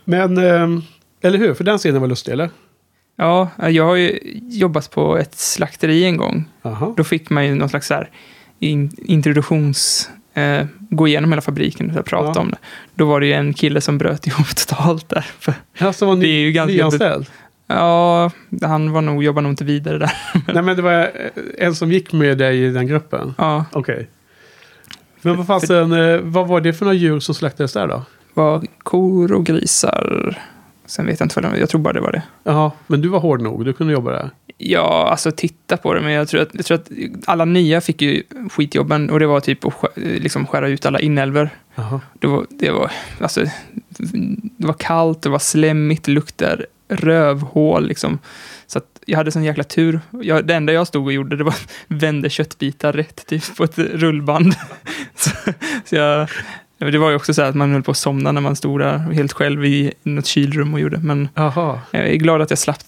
Men, 0.05 0.37
eh, 0.37 0.67
eller 1.21 1.37
hur? 1.37 1.53
För 1.53 1.63
den 1.63 1.77
scenen 1.77 2.01
var 2.01 2.07
lustig, 2.07 2.31
eller? 2.31 2.49
Ja, 3.21 3.49
jag 3.69 3.85
har 3.85 3.95
ju 3.95 4.19
jobbat 4.49 4.91
på 4.91 5.17
ett 5.17 5.35
slakteri 5.35 6.03
en 6.05 6.17
gång. 6.17 6.45
Jaha. 6.61 6.93
Då 6.97 7.03
fick 7.03 7.29
man 7.29 7.45
ju 7.45 7.55
någon 7.55 7.69
slags 7.69 7.87
så 7.87 7.93
här 7.93 8.09
in, 8.59 8.91
introduktions... 9.05 10.09
Eh, 10.33 10.65
gå 10.89 11.07
igenom 11.07 11.31
hela 11.31 11.41
fabriken 11.41 11.97
och 11.97 12.05
prata 12.05 12.31
Ja. 12.35 12.41
om 12.41 12.49
det. 12.51 12.57
Då 12.95 13.05
var 13.05 13.19
det 13.19 13.25
ju 13.25 13.33
en 13.33 13.53
kille 13.53 13.81
som 13.81 13.97
bröt 13.97 14.27
ihop 14.27 14.55
totalt 14.55 15.09
där. 15.09 15.25
För, 15.39 15.53
Alltså 15.79 16.05
var 16.05 16.15
Det 16.15 16.27
är 16.27 16.39
ju 16.39 16.51
ganska 16.51 16.73
nyanställd? 16.73 17.25
ja, 17.67 18.31
han 18.61 18.91
var 18.91 19.01
nog, 19.01 19.23
jobbar 19.23 19.41
nog 19.41 19.51
inte 19.51 19.63
vidare 19.65 19.97
där. 19.97 20.11
Nej 20.53 20.63
men 20.63 20.75
det 20.75 20.81
var 20.81 20.99
eh, 21.01 21.07
en 21.57 21.75
som 21.75 21.91
gick 21.91 22.13
med 22.13 22.37
dig 22.37 22.63
i 22.63 22.69
den 22.69 22.87
gruppen? 22.87 23.33
Ja, 23.37 23.65
Okej. 23.71 24.09
Men 25.21 25.37
vad 25.37 25.47
fasen, 25.47 25.91
eh, 25.91 26.19
vad 26.23 26.47
var 26.47 26.61
det 26.61 26.73
för 26.73 26.85
några 26.85 26.97
djur 26.97 27.19
som 27.19 27.35
slaktades 27.35 27.73
där 27.73 27.87
då? 27.87 28.03
var 28.33 28.65
kor 28.83 29.31
och 29.31 29.45
grisar. 29.45 30.37
Sen 30.91 31.05
vet 31.05 31.19
jag 31.19 31.25
inte 31.25 31.35
vad 31.35 31.43
det 31.43 31.49
var, 31.49 31.57
jag 31.57 31.69
tror 31.69 31.81
bara 31.81 31.93
det 31.93 32.01
var 32.01 32.11
det. 32.11 32.23
Jaha, 32.43 32.71
men 32.87 33.01
du 33.01 33.09
var 33.09 33.19
hård 33.19 33.41
nog, 33.41 33.65
du 33.65 33.73
kunde 33.73 33.93
jobba 33.93 34.11
där. 34.11 34.29
Ja, 34.57 35.07
alltså 35.11 35.31
titta 35.31 35.77
på 35.77 35.93
det, 35.93 36.01
men 36.01 36.11
jag 36.11 36.27
tror, 36.27 36.41
att, 36.41 36.49
jag 36.53 36.65
tror 36.65 36.77
att 36.77 36.89
alla 37.25 37.45
nya 37.45 37.81
fick 37.81 38.01
ju 38.01 38.23
skitjobben 38.51 39.09
och 39.09 39.19
det 39.19 39.27
var 39.27 39.39
typ 39.39 39.65
att 39.65 39.73
liksom 39.95 40.47
skära 40.47 40.67
ut 40.67 40.85
alla 40.85 40.99
inälvor. 40.99 41.49
Jaha. 41.75 42.01
Det 42.19 42.27
var, 42.27 42.45
det 42.49 42.71
var, 42.71 42.91
alltså, 43.19 43.45
det 44.57 44.67
var 44.67 44.73
kallt, 44.73 45.21
det 45.21 45.29
var 45.29 45.39
slemmigt, 45.39 46.03
det 46.03 46.11
luktade 46.11 46.65
rövhål 46.87 47.87
liksom. 47.87 48.19
Så 48.67 48.77
att 48.77 48.99
jag 49.05 49.17
hade 49.17 49.31
sån 49.31 49.43
jäkla 49.43 49.63
tur. 49.63 49.99
Jag, 50.23 50.47
det 50.47 50.55
enda 50.55 50.73
jag 50.73 50.87
stod 50.87 51.05
och 51.05 51.13
gjorde 51.13 51.35
det 51.35 51.43
var 51.43 51.51
att 51.51 51.71
vände 51.87 52.29
köttbitar 52.29 52.93
rätt 52.93 53.25
typ 53.27 53.55
på 53.55 53.63
ett 53.63 53.77
rullband. 53.77 54.53
så, 55.15 55.29
så 55.85 55.95
jag, 55.95 56.29
det 56.85 56.97
var 56.97 57.09
ju 57.09 57.15
också 57.15 57.33
så 57.33 57.41
att 57.41 57.55
man 57.55 57.71
höll 57.71 57.83
på 57.83 57.91
att 57.91 57.97
somna 57.97 58.31
när 58.31 58.41
man 58.41 58.55
stod 58.55 58.79
där 58.79 58.97
helt 58.97 59.33
själv 59.33 59.65
i 59.65 59.93
något 60.03 60.25
kylrum 60.25 60.73
och 60.73 60.79
gjorde. 60.79 60.97
Men 60.97 61.29
Jaha. 61.35 61.79
jag 61.91 62.09
är 62.09 62.15
glad 62.15 62.41
att 62.41 62.49
jag 62.49 62.59
slapp 62.59 62.83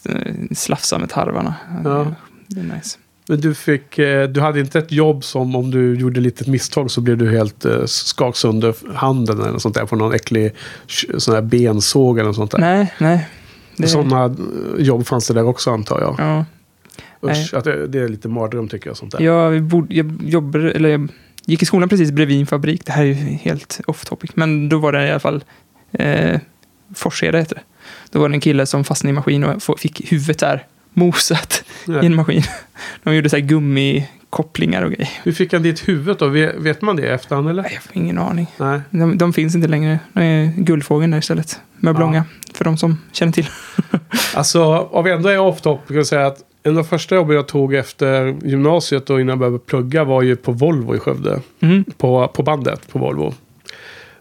slafsa 0.51 0.97
med 0.97 1.09
tarvarna. 1.09 1.55
Ja. 1.83 2.07
Det 2.47 2.59
är 2.59 2.63
nice. 2.63 2.97
Men 3.27 3.41
du 3.41 3.55
fick, 3.55 3.99
eh, 3.99 4.29
du 4.29 4.41
hade 4.41 4.59
inte 4.59 4.79
ett 4.79 4.91
jobb 4.91 5.23
som 5.23 5.55
om 5.55 5.71
du 5.71 5.95
gjorde 5.95 6.19
ett 6.19 6.23
litet 6.23 6.47
misstag 6.47 6.91
så 6.91 7.01
blev 7.01 7.17
du 7.17 7.31
helt 7.31 7.65
eh, 7.65 7.85
skak 7.85 8.35
sönder 8.35 8.75
handen 8.95 9.39
eller 9.39 9.51
något 9.51 9.61
sånt 9.61 9.75
där 9.75 9.85
på 9.85 9.95
någon 9.95 10.13
äcklig 10.13 10.53
sån 11.17 11.33
här 11.33 11.41
bensåg 11.41 12.19
eller 12.19 12.27
något 12.27 12.35
sånt 12.35 12.51
där. 12.51 12.59
Nej, 12.59 12.93
nej. 12.97 13.29
Det, 13.77 13.87
Sådana 13.87 14.25
eh, 14.25 14.31
jobb 14.77 15.07
fanns 15.07 15.27
det 15.27 15.33
där 15.33 15.47
också 15.47 15.71
antar 15.71 16.01
jag. 16.01 16.15
ja. 16.19 16.45
Usch, 17.29 17.53
att 17.53 17.63
det, 17.63 17.87
det 17.87 17.99
är 17.99 18.07
lite 18.07 18.27
mardröm 18.27 18.67
tycker 18.67 18.89
jag 18.89 18.97
sånt 18.97 19.11
där. 19.11 19.19
Jag, 19.19 19.63
bodde, 19.63 19.95
jag 19.95 20.19
jobbade, 20.23 20.71
eller 20.71 20.89
jag 20.89 21.09
gick 21.45 21.61
i 21.61 21.65
skolan 21.65 21.89
precis 21.89 22.11
bredvid 22.11 22.39
en 22.39 22.45
fabrik. 22.47 22.85
Det 22.85 22.91
här 22.91 23.01
är 23.03 23.07
ju 23.07 23.13
helt 23.15 23.81
off 23.87 24.05
topic. 24.05 24.31
Men 24.35 24.69
då 24.69 24.77
var 24.77 24.91
det 24.91 25.07
i 25.07 25.09
alla 25.11 25.19
fall 25.19 25.43
eh, 25.91 26.39
Forsheda 26.95 27.37
heter 27.37 27.55
det. 27.55 27.61
Då 28.11 28.19
var 28.19 28.29
det 28.29 28.35
en 28.35 28.41
kille 28.41 28.65
som 28.65 28.83
fastnade 28.83 29.09
i 29.09 29.11
en 29.11 29.15
maskin 29.15 29.43
och 29.43 29.79
fick 29.79 30.11
huvudet 30.11 30.39
där 30.39 30.65
mosat 30.93 31.63
Ja. 31.87 32.03
i 32.03 32.05
en 32.05 32.15
maskin. 32.15 32.43
De 33.03 33.15
gjorde 33.15 33.29
så 33.29 33.35
här 33.35 33.43
gummikopplingar 33.43 34.81
och 34.81 34.91
grejer. 34.91 35.09
Hur 35.23 35.31
fick 35.31 35.53
han 35.53 35.63
dit 35.63 35.87
huvudet 35.87 36.19
då? 36.19 36.27
Vet 36.57 36.81
man 36.81 36.95
det 36.95 37.01
i 37.03 37.07
efterhand 37.07 37.49
eller? 37.49 37.61
Nej, 37.63 37.71
Jag 37.73 37.79
har 37.95 38.01
ingen 38.03 38.17
aning. 38.17 38.47
Nej. 38.57 38.81
De, 38.89 39.17
de 39.17 39.33
finns 39.33 39.55
inte 39.55 39.67
längre. 39.67 39.99
De 40.13 40.19
är 40.21 40.45
guldfågeln 40.57 41.11
där 41.11 41.17
istället. 41.19 41.59
Möblånga. 41.77 42.25
För 42.53 42.65
de 42.65 42.77
som 42.77 42.97
känner 43.11 43.31
till. 43.33 43.47
Alltså, 44.35 44.63
om 44.77 45.03
vi 45.05 45.11
ändå 45.11 45.29
är 45.29 45.39
off 45.39 45.61
top, 45.61 45.87
kan 45.87 45.95
jag 45.97 46.07
säga 46.07 46.27
att 46.27 46.37
en 46.63 46.71
av 46.71 46.75
de 46.75 46.83
första 46.83 47.15
jobben 47.15 47.35
jag 47.35 47.47
tog 47.47 47.73
efter 47.73 48.35
gymnasiet 48.43 49.09
och 49.09 49.21
innan 49.21 49.29
jag 49.29 49.39
började 49.39 49.59
plugga 49.59 50.03
var 50.03 50.21
ju 50.21 50.35
på 50.35 50.51
Volvo 50.51 50.95
i 50.95 50.99
Skövde. 50.99 51.41
Mm. 51.59 51.83
På, 51.97 52.27
på 52.27 52.43
bandet 52.43 52.87
på 52.91 52.99
Volvo. 52.99 53.33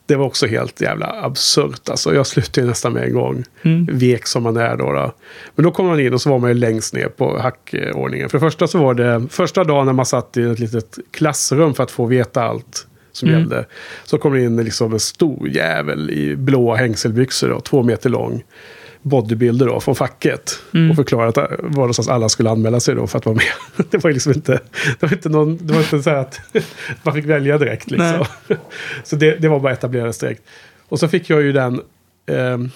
Det 0.07 0.17
var 0.17 0.27
också 0.27 0.47
helt 0.47 0.81
jävla 0.81 1.07
absurt. 1.07 1.89
Alltså, 1.89 2.15
jag 2.15 2.27
slutade 2.27 2.67
nästan 2.67 2.93
med 2.93 3.05
en 3.05 3.15
gång. 3.15 3.45
Mm. 3.63 3.89
Vek 3.93 4.27
som 4.27 4.43
man 4.43 4.57
är 4.57 4.77
då, 4.77 4.93
då. 4.93 5.13
Men 5.55 5.65
då 5.65 5.71
kom 5.71 5.87
man 5.87 6.01
in 6.01 6.15
och 6.15 6.21
så 6.23 6.31
var 6.31 6.39
man 6.39 6.51
ju 6.51 6.55
längst 6.55 6.95
ner 6.95 7.09
på 7.09 7.39
hackordningen. 7.39 8.29
För 8.29 8.39
det 8.39 8.47
första 8.47 8.67
så 8.67 8.79
var 8.79 8.95
det 8.95 9.27
första 9.31 9.65
dagen 9.65 9.87
när 9.87 9.93
man 9.93 10.07
satt 10.07 10.37
i 10.37 10.43
ett 10.43 10.59
litet 10.59 10.99
klassrum 11.11 11.75
för 11.75 11.83
att 11.83 11.91
få 11.91 12.07
veta 12.07 12.43
allt 12.43 12.87
som 13.13 13.29
Mm. 13.29 13.41
gällde. 13.41 13.67
Så 14.05 14.19
kom 14.19 14.33
det 14.33 14.43
in 14.43 14.65
liksom 14.65 14.93
en 14.93 15.01
stor 15.01 15.49
jävel 15.49 16.11
i 16.11 16.37
blåa 16.37 16.77
hängselbyxor, 16.77 17.49
då, 17.49 17.61
två 17.61 17.83
meter 17.83 18.11
lång. 18.11 18.43
Bodybuilder 19.03 19.67
då, 19.67 19.81
från 19.81 19.95
facket. 19.95 20.63
Mm. 20.75 20.91
Och 20.91 20.97
förklarade 20.97 21.43
att 21.43 21.51
var 21.63 21.71
någonstans 21.71 22.09
alla 22.09 22.29
skulle 22.29 22.51
anmäla 22.51 22.81
sig 22.81 22.95
då 22.95 23.07
för 23.07 23.19
att 23.19 23.27
vara 23.27 23.37
med. 23.37 23.87
Det 23.91 24.05
var 24.05 24.13
liksom 24.13 24.33
inte, 24.33 24.53
det 25.01 25.07
var 25.07 25.13
inte, 25.13 25.29
någon, 25.29 25.59
det 25.67 25.73
var 25.73 25.81
inte 25.81 26.03
så 26.03 26.11
här 26.11 26.17
att 26.17 26.41
man 27.03 27.15
fick 27.15 27.25
välja 27.25 27.59
direkt. 27.59 27.91
Liksom. 27.91 28.25
Så 29.05 29.17
det, 29.17 29.37
det 29.37 29.49
var 29.49 29.61
bara 29.61 29.73
etablerat 29.73 30.21
direkt. 30.21 30.43
Och 30.89 31.01
så 31.01 31.09
fick 31.09 31.31
jag 31.31 31.43
ju 31.43 31.53
den... 31.53 31.81
ehm, 32.27 32.71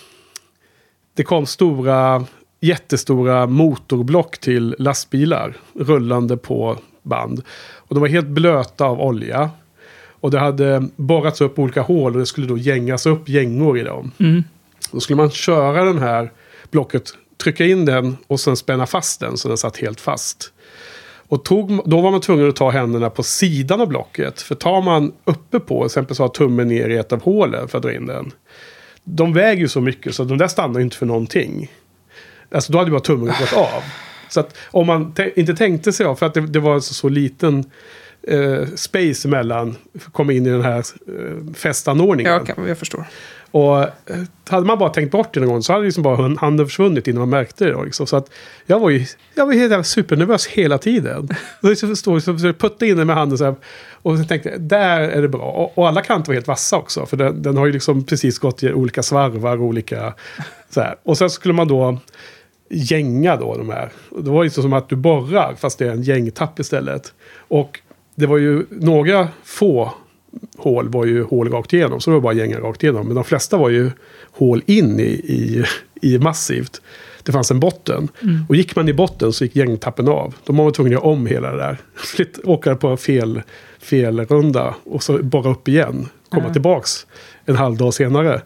det 1.14 1.22
kom 1.22 1.46
stora, 1.46 2.24
jättestora 2.60 3.46
motorblock 3.46 4.38
till 4.38 4.76
lastbilar 4.78 5.56
rullande 5.74 6.36
på 6.36 6.78
band. 7.02 7.42
Och 7.74 7.94
de 7.94 8.00
var 8.00 8.08
helt 8.08 8.26
blöta 8.26 8.84
av 8.84 9.00
olja. 9.00 9.50
Och 10.20 10.30
det 10.30 10.38
hade 10.38 10.88
borrats 10.96 11.40
upp 11.40 11.58
olika 11.58 11.82
hål 11.82 12.12
och 12.12 12.18
det 12.18 12.26
skulle 12.26 12.46
då 12.46 12.58
gängas 12.58 13.06
upp 13.06 13.28
gängor 13.28 13.78
i 13.78 13.82
dem. 13.82 14.12
Mm. 14.18 14.44
Då 14.96 15.00
skulle 15.00 15.16
man 15.16 15.30
köra 15.30 15.85
den 15.85 15.98
här 15.98 16.32
blocket, 16.70 17.02
trycka 17.42 17.64
in 17.64 17.85
den 17.85 18.16
och 18.26 18.40
sen 18.40 18.56
spänna 18.56 18.87
fast 18.87 19.20
den 19.20 19.37
så 19.37 19.48
den 19.48 19.56
satt 19.56 19.76
helt 19.76 20.00
fast. 20.00 20.52
Och 21.28 21.44
tog, 21.44 21.90
då 21.90 22.00
var 22.00 22.11
man 22.11 22.20
tvungen 22.20 22.48
att 22.48 22.56
ta 22.56 22.70
händerna 22.70 23.11
på 23.11 23.22
sidan 23.22 23.80
av 23.80 23.88
blocket. 23.88 24.42
För 24.42 24.54
tar 24.54 24.82
man 24.82 25.12
uppe 25.24 25.61
på, 25.61 25.78
till 25.78 25.87
exempel 25.87 26.16
så 26.16 26.22
har 26.22 26.28
tummen 26.28 26.68
ner 26.68 26.88
i 26.88 26.96
ett 26.96 27.12
av 27.12 27.22
hålen 27.22 27.68
för 27.68 27.78
att 27.78 27.82
dra 27.82 27.92
in 27.92 28.06
den. 28.06 28.32
De 29.04 29.32
väger 29.32 29.61
ju 29.61 29.68
så 29.68 29.80
mycket 29.80 30.14
så 30.14 30.24
de 30.24 30.38
där 30.38 30.48
stannar 30.48 30.80
ju 30.80 30.85
inte 30.85 30.96
för 30.96 31.06
någonting. 31.06 31.72
Alltså 32.50 32.72
då 32.72 32.78
hade 32.78 32.88
ju 32.88 32.92
bara 32.92 33.00
tummen 33.00 33.26
gått 33.26 33.52
av. 33.52 33.82
Så 34.28 34.40
att 34.40 34.56
om 34.70 34.87
man 34.87 35.14
inte 35.37 35.54
tänkte 35.54 35.92
sig 35.92 36.06
av, 36.06 36.16
för 36.16 36.26
att 36.26 36.35
det, 36.35 36.40
det 36.40 36.61
var 36.61 36.74
alltså 36.74 36.94
så 36.94 37.09
liten 37.09 37.70
eh, 38.22 38.66
space 38.74 39.38
att 39.38 40.12
komma 40.12 40.32
in 40.32 40.46
i 40.46 40.50
den 40.50 40.62
här 40.62 40.78
eh, 40.78 41.54
fästanordningen. 41.54 42.32
Ja, 42.32 42.54
kan, 42.54 42.68
jag 42.68 42.78
förstår. 42.78 43.04
Och 43.57 43.83
eh, 43.83 43.88
hade 44.49 44.66
man 44.66 44.79
bara 44.79 44.88
tänkt 44.88 45.11
bort 45.11 45.35
det 45.35 45.40
någon 45.40 45.49
gång 45.49 45.62
så 45.62 45.73
hade 45.73 45.85
liksom 45.85 46.03
bara 46.03 46.37
handen 46.38 46.66
försvunnit 46.66 47.09
innan 47.09 47.21
man 47.21 47.31
märkte 47.31 47.64
det. 47.64 47.85
Liksom. 47.85 48.07
Så 48.07 48.16
att 48.16 48.31
jag 48.66 48.81
var 48.81 48.90
ju 48.90 49.07
jag 49.35 49.47
var 49.47 49.53
helt 49.53 49.87
supernervös 49.87 50.47
hela 50.47 50.79
tiden. 50.79 51.29
Och 51.62 51.69
jag 51.69 51.99
stod 51.99 52.23
så 52.23 52.38
så 52.38 52.53
putta 52.53 52.87
in 52.87 52.97
den 52.97 53.07
med 53.07 53.16
handen 53.16 53.38
så 53.38 53.45
här. 53.45 53.55
Och 53.92 54.19
så 54.19 54.25
tänkte 54.25 54.49
jag, 54.49 54.61
där 54.61 55.01
är 55.01 55.23
det 55.23 55.29
bra. 55.29 55.51
Och, 55.51 55.79
och 55.79 55.88
alla 55.88 56.03
kanter 56.03 56.29
var 56.29 56.35
helt 56.35 56.47
vassa 56.47 56.77
också. 56.77 57.07
För 57.07 57.16
den, 57.16 57.42
den 57.42 57.57
har 57.57 57.66
ju 57.66 57.73
liksom 57.73 58.05
precis 58.05 58.38
gått 58.38 58.62
i 58.62 58.73
olika 58.73 59.03
svarvar, 59.03 59.57
och 59.57 59.64
olika 59.64 60.14
så 60.71 60.81
här. 60.81 60.97
Och 61.03 61.19
sen 61.19 61.31
skulle 61.31 61.55
man 61.55 61.69
då 61.69 61.99
gänga 62.71 63.37
då 63.37 63.57
de 63.57 63.71
här. 63.71 63.92
Och 64.11 64.25
det 64.25 64.31
var 64.31 64.42
ju 64.42 64.47
liksom 64.47 64.62
som 64.62 64.73
att 64.73 64.88
du 64.88 64.97
borrar 64.97 65.55
fast 65.55 65.79
det 65.79 65.87
är 65.87 65.90
en 65.90 66.03
gängtapp 66.03 66.59
istället. 66.59 67.12
Och 67.49 67.81
det 68.14 68.27
var 68.27 68.38
ju 68.38 68.66
några 68.71 69.29
få 69.45 69.95
hål 70.57 70.88
var 70.88 71.05
ju 71.05 71.22
hål 71.25 71.49
rakt 71.53 71.72
igenom. 71.72 72.01
Så 72.01 72.11
det 72.11 72.14
var 72.14 72.20
bara 72.20 72.33
gänga 72.35 72.59
rakt 72.61 72.83
igenom. 72.83 73.07
Men 73.07 73.14
de 73.14 73.25
flesta 73.25 73.57
var 73.57 73.68
ju 73.68 73.90
hål 74.33 74.62
in 74.66 75.01
i, 75.01 75.03
i, 75.03 75.64
i 76.03 76.18
massivt. 76.18 76.81
Det 77.22 77.33
fanns 77.33 77.51
en 77.51 77.61
botten. 77.61 78.09
Och 78.49 78.57
gick 78.57 78.77
man 78.77 78.88
i 78.88 78.92
botten 78.92 79.33
så 79.33 79.44
gick 79.44 79.57
gängtappen 79.57 80.09
av. 80.09 80.35
Då 80.44 80.53
var 80.53 80.64
man 80.64 80.72
tvungen 80.72 80.92
att 80.96 81.03
göra 81.05 81.12
om 81.12 81.27
hela 81.27 81.51
det 81.51 81.57
där. 81.57 81.77
Flytt, 81.94 82.38
åka 82.44 82.77
på 82.77 82.96
fel, 82.96 83.42
fel 83.79 84.20
runda 84.20 84.75
och 84.85 85.03
så 85.03 85.18
borra 85.22 85.51
upp 85.51 85.68
igen. 85.68 86.09
Komma 86.29 86.44
Ja. 86.46 86.53
tillbaks 86.53 87.07
en 87.44 87.57
halv 87.57 87.77
dag 87.77 87.94
senare. 87.94 88.42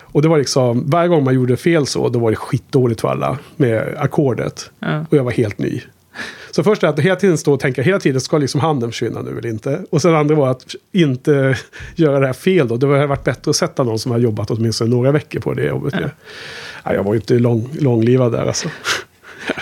Och 0.00 0.22
det 0.22 0.28
var 0.28 0.38
liksom, 0.38 0.90
varje 0.90 1.08
gång 1.08 1.24
man 1.24 1.34
gjorde 1.34 1.56
fel 1.56 1.86
så, 1.86 2.08
då 2.08 2.18
var 2.18 2.30
det 2.30 2.36
skitdåligt 2.36 3.00
för 3.00 3.08
alla 3.08 3.38
med 3.56 3.94
ackordet. 3.98 4.70
Ja. 4.78 5.00
Och 5.10 5.16
jag 5.16 5.24
var 5.24 5.30
helt 5.30 5.58
ny. 5.58 5.80
Så 6.54 6.62
först 6.64 6.82
är 6.82 6.88
att 6.88 6.98
hela 6.98 7.16
tiden 7.16 7.38
stå 7.38 7.52
och 7.52 7.60
tänka, 7.60 7.82
hela 7.82 8.00
tiden 8.00 8.20
ska 8.20 8.38
liksom 8.38 8.60
handen 8.60 8.90
försvinna 8.90 9.22
nu 9.22 9.30
eller 9.38 9.46
inte. 9.48 9.84
Och 9.90 10.02
sen 10.02 10.14
andra 10.14 10.34
var 10.34 10.50
att 10.50 10.74
inte 10.92 11.58
göra 11.94 12.20
det 12.20 12.26
här 12.26 12.32
fel 12.32 12.68
då. 12.68 12.76
Det 12.76 12.86
hade 12.86 13.06
varit 13.06 13.24
bättre 13.24 13.50
att 13.50 13.56
sätta 13.56 13.84
någon 13.84 13.98
som 13.98 14.12
har 14.12 14.18
jobbat 14.18 14.50
åtminstone 14.50 14.90
några 14.90 15.12
veckor 15.12 15.40
på 15.40 15.54
det 15.54 15.64
jobbet. 15.66 15.94
Ja. 16.00 16.08
Ja, 16.84 16.94
jag 16.94 17.02
var 17.04 17.12
ju 17.14 17.20
inte 17.20 17.34
lång, 17.38 17.68
långlivad 17.80 18.32
där 18.32 18.46
alltså. 18.46 18.68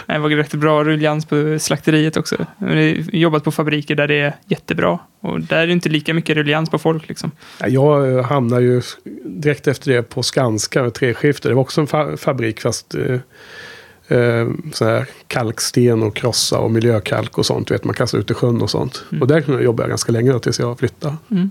Det 0.07 0.19
var 0.19 0.29
rätt 0.31 0.55
bra 0.55 0.85
rullians 0.85 1.27
på 1.27 1.59
slakteriet 1.61 2.17
också. 2.17 2.47
Jag 2.59 2.67
har 2.69 3.17
jobbat 3.17 3.45
på 3.45 3.51
fabriker 3.51 3.95
där 3.95 4.09
det 4.09 4.15
är 4.21 4.35
jättebra. 4.47 4.99
Och 5.21 5.41
där 5.41 5.57
är 5.57 5.67
det 5.67 5.73
inte 5.73 5.89
lika 5.89 6.15
mycket 6.15 6.37
rullians 6.37 6.71
på 6.71 6.79
folk 6.79 7.09
liksom. 7.09 7.31
Ja, 7.61 7.69
Jag 7.69 8.13
eh, 8.19 8.25
hamnade 8.25 8.63
ju 8.63 8.83
direkt 9.25 9.69
efter 9.69 9.93
det 9.93 10.03
på 10.03 10.23
Skanska 10.23 10.83
med 10.83 10.95
treskifte. 10.95 11.49
Det 11.49 11.55
var 11.55 11.63
också 11.63 11.81
en 11.81 11.87
fa- 11.87 12.17
fabrik 12.17 12.61
fast 12.61 12.95
eh, 14.11 14.49
så 14.73 14.85
här 14.85 15.07
kalksten 15.27 16.03
och 16.03 16.17
krossa 16.17 16.59
och 16.59 16.71
miljökalk 16.71 17.39
och 17.39 17.47
sånt. 17.47 17.71
Vet, 17.71 17.85
man 17.85 17.95
kastar 17.95 18.19
ut 18.19 18.31
i 18.31 18.35
sjön 18.35 18.63
och 18.63 18.71
sånt. 18.71 19.05
Och 19.21 19.27
där 19.27 19.41
kunde 19.41 19.61
jag 19.61 19.65
jobba 19.65 19.87
ganska 19.89 20.13
länge 20.13 20.33
då, 20.33 20.39
tills 20.39 20.59
jag 20.59 20.79
flyttade. 20.79 21.17
Mm. 21.31 21.51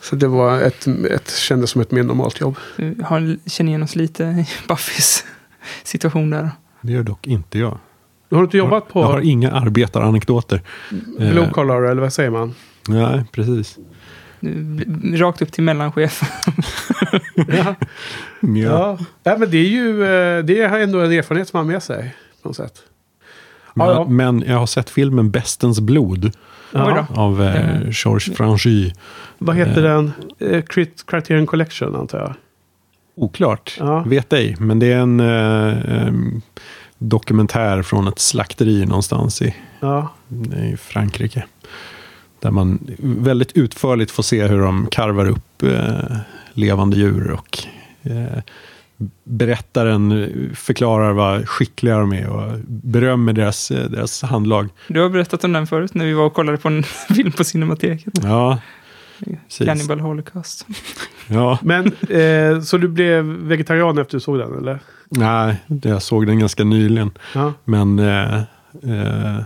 Så 0.00 0.16
det 0.16 0.28
var 0.28 0.60
ett, 0.60 0.86
ett, 1.10 1.30
kändes 1.30 1.70
som 1.70 1.80
ett 1.80 1.90
mer 1.90 2.02
normalt 2.02 2.40
jobb. 2.40 2.56
Vi 2.76 3.02
har, 3.04 3.48
känner 3.48 3.70
igen 3.70 3.82
oss 3.82 3.96
lite 3.96 4.24
i 4.24 4.48
Buffys 4.68 5.24
situation 5.82 6.30
där. 6.30 6.50
Det 6.80 6.92
gör 6.92 7.02
dock 7.02 7.26
inte 7.26 7.58
jag. 7.58 7.78
Har 8.30 8.38
du 8.38 8.44
inte 8.44 8.56
jobbat 8.56 8.84
Jag 8.92 9.02
har 9.02 9.12
på 9.12 9.22
inga 9.22 9.50
arbetaranekdoter. 9.50 10.62
Blue 11.18 11.44
Eh, 11.44 11.50
collar 11.50 11.82
eller 11.82 12.02
vad 12.02 12.12
säger 12.12 12.30
man? 12.30 12.54
Nej, 12.88 13.24
precis. 13.32 13.78
Rakt 15.14 15.42
upp 15.42 15.52
till 15.52 15.64
mellanchef. 15.64 16.22
Ja. 17.34 17.74
Ja. 18.56 18.58
ja. 18.62 18.98
ja, 19.22 19.36
men 19.38 19.50
det 19.50 19.58
är 19.58 19.68
ju 19.68 20.02
eh, 20.04 20.44
det 20.44 20.60
är 20.62 20.78
ändå 20.80 21.00
en 21.00 21.12
erfarenhet 21.12 21.48
som 21.48 21.58
man 21.58 21.66
har 21.66 21.72
med 21.72 21.82
sig. 21.82 22.14
På 22.42 22.48
något 22.48 22.56
sätt. 22.56 22.82
Men, 23.74 23.86
Ja, 23.86 23.92
ja. 23.92 24.04
men 24.08 24.44
jag 24.46 24.56
har 24.58 24.66
sett 24.66 24.90
filmen 24.90 25.30
Bestens 25.30 25.80
blod 25.80 26.32
Ja. 26.72 27.06
av 27.14 27.42
eh, 27.42 27.56
Ja. 27.56 27.90
Georges 28.04 28.36
Franchi. 28.36 28.92
Vad 29.38 29.56
heter 29.56 29.84
Eh. 29.84 29.90
den? 29.94 30.12
Eh, 30.38 30.62
Crit- 30.62 31.04
Criterion 31.06 31.46
Collection 31.46 31.96
antar 31.96 32.18
jag. 32.18 32.34
Oklart, 33.14 33.76
Ja. 33.78 34.00
vet 34.06 34.32
ej. 34.32 34.56
Men 34.58 34.78
det 34.78 34.92
är 34.92 34.98
en 34.98 35.20
eh, 35.20 36.12
dokumentär 36.98 37.82
från 37.82 38.08
ett 38.08 38.18
slakteri 38.18 38.86
någonstans 38.86 39.42
i, 39.42 39.54
Ja. 39.80 40.08
i 40.72 40.76
Frankrike. 40.76 41.44
Där 42.40 42.50
man 42.50 42.78
väldigt 43.00 43.52
utförligt 43.52 44.10
får 44.10 44.22
se 44.22 44.46
hur 44.46 44.60
de 44.60 44.86
karvar 44.90 45.28
upp 45.28 45.62
eh, 45.62 46.16
levande 46.52 46.96
djur 46.96 47.30
och 47.30 47.58
eh, 47.64 47.70
berättaren 49.24 50.30
förklarar 50.54 51.12
vad 51.12 51.48
skickliga 51.48 51.98
de 51.98 52.12
är 52.12 52.28
och 52.28 52.58
berömmer 52.66 53.32
deras, 53.32 53.70
eh, 53.70 53.90
deras 53.90 54.22
handlag. 54.22 54.68
Du 54.88 55.00
har 55.00 55.08
berättat 55.08 55.44
om 55.44 55.52
den 55.52 55.66
förut 55.66 55.94
när 55.94 56.04
vi 56.04 56.12
var 56.12 56.24
och 56.24 56.34
kollade 56.34 56.58
på 56.58 56.68
en 56.68 56.82
film 57.14 57.32
på 57.32 57.44
Cinemateket. 57.44 58.14
Ja, 58.22 58.58
precis. 59.18 59.66
Cannibal 59.66 60.00
Holocaust. 60.00 60.66
Ja, 61.26 61.58
Men 61.62 61.86
eh, 61.86 62.60
så 62.60 62.78
du 62.78 62.88
blev 62.88 63.24
vegetarian 63.24 63.98
efter 63.98 64.16
du 64.16 64.20
såg 64.20 64.38
den 64.38 64.58
eller? 64.58 64.78
nej, 65.08 65.56
jag 65.82 66.02
såg 66.02 66.26
den 66.26 66.38
ganska 66.38 66.64
nyligen. 66.64 67.10
Ja. 67.34 67.52
Men 67.64 67.98
eh, 67.98 68.34
eh, 68.82 69.40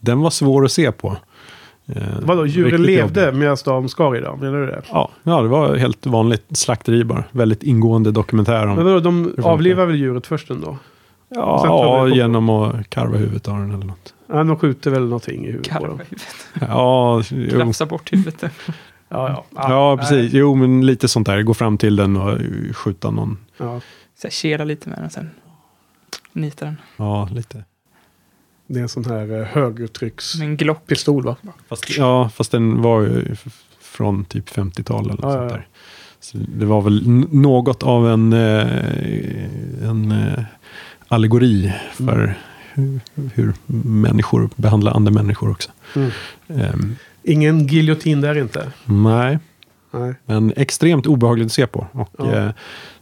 den 0.00 0.20
var 0.20 0.30
svår 0.30 0.64
att 0.64 0.72
se 0.72 0.92
på. 0.92 1.16
Eh, 1.96 2.02
Vadå, 2.22 2.46
djuren 2.46 2.82
levde 2.82 3.32
medan 3.32 3.56
de 3.64 3.88
skar 3.88 4.16
i 4.16 4.20
dem? 4.20 4.40
Menar 4.40 4.58
du 4.58 4.66
det? 4.66 4.82
Ja, 4.90 5.10
ja, 5.22 5.42
det 5.42 5.48
var 5.48 5.76
helt 5.76 6.06
vanligt 6.06 6.44
slakteri 6.56 7.04
bara. 7.04 7.24
Väldigt 7.30 7.62
ingående 7.62 8.10
dokumentär 8.10 8.66
om... 8.66 8.76
Men 8.76 8.84
vadå, 8.84 9.00
de 9.00 9.34
avlivar 9.42 9.86
väl 9.86 9.96
djuret 9.96 10.26
först 10.26 10.50
ändå? 10.50 10.78
Ja, 11.28 11.64
på- 12.02 12.08
genom 12.08 12.50
att 12.50 12.90
karva 12.90 13.16
huvudet 13.16 13.48
av 13.48 13.58
den 13.58 13.74
eller 13.74 13.86
något. 13.86 14.14
Ja, 14.26 14.44
de 14.44 14.56
skjuter 14.56 14.90
väl 14.90 15.02
någonting 15.04 15.44
i 15.44 15.50
huvudet 15.50 15.68
på 15.72 15.78
Karva 15.78 15.88
dem. 15.88 15.98
huvudet. 15.98 16.26
Ja, 16.68 17.22
jo. 17.30 17.50
Klafsa 17.50 17.86
bort 17.86 18.12
huvudet. 18.12 18.42
Ja, 18.42 18.48
ja. 19.08 19.44
ja, 19.54 19.96
precis. 19.96 20.32
Jo, 20.32 20.54
men 20.54 20.86
lite 20.86 21.08
sånt 21.08 21.26
där. 21.26 21.42
Gå 21.42 21.54
fram 21.54 21.78
till 21.78 21.96
den 21.96 22.16
och 22.16 22.38
skjuta 22.76 23.10
någon. 23.10 23.38
Ja, 23.56 23.80
Så 24.22 24.28
kela 24.30 24.64
lite 24.64 24.88
med 24.88 24.98
den 24.98 25.10
sen. 25.10 25.30
Nita 26.32 26.64
den. 26.64 26.76
Ja, 26.96 27.28
lite. 27.32 27.64
Det 28.68 28.78
är 28.78 28.82
en 28.82 28.88
sån 28.88 29.04
här 29.04 29.40
eh, 29.40 29.44
högtryckspistol 29.46 31.24
va? 31.24 31.36
Fast, 31.68 31.96
ja, 31.98 32.28
fast 32.34 32.52
den 32.52 32.82
var 32.82 33.00
ju 33.02 33.36
från 33.80 34.24
typ 34.24 34.48
50-tal 34.50 35.04
eller 35.04 35.14
något 35.14 35.22
Ja, 35.22 35.32
sånt 35.38 35.48
där. 35.50 35.66
Så 36.20 36.38
det 36.58 36.66
var 36.66 36.82
väl 36.82 37.08
något 37.32 37.82
av 37.82 38.08
en, 38.08 38.32
eh, 38.32 39.88
en 39.88 40.12
eh, 40.12 40.44
allegori 41.08 41.72
för 41.92 42.34
hur, 42.74 43.00
hur 43.34 43.52
människor 43.86 44.50
behandlar 44.56 44.92
andra 44.92 45.12
människor 45.12 45.50
också. 45.50 45.70
Mm. 45.96 46.10
Ehm, 46.48 46.96
Ingen 47.22 47.66
giljotin 47.66 48.20
där 48.20 48.38
inte. 48.38 48.72
nej, 48.84 49.38
Nej. 49.90 50.14
men 50.26 50.52
extremt 50.56 51.06
obehagligt 51.06 51.46
att 51.46 51.52
se 51.52 51.66
på. 51.66 51.86
Och, 51.92 52.10
Ja. 52.18 52.32
eh, 52.34 52.50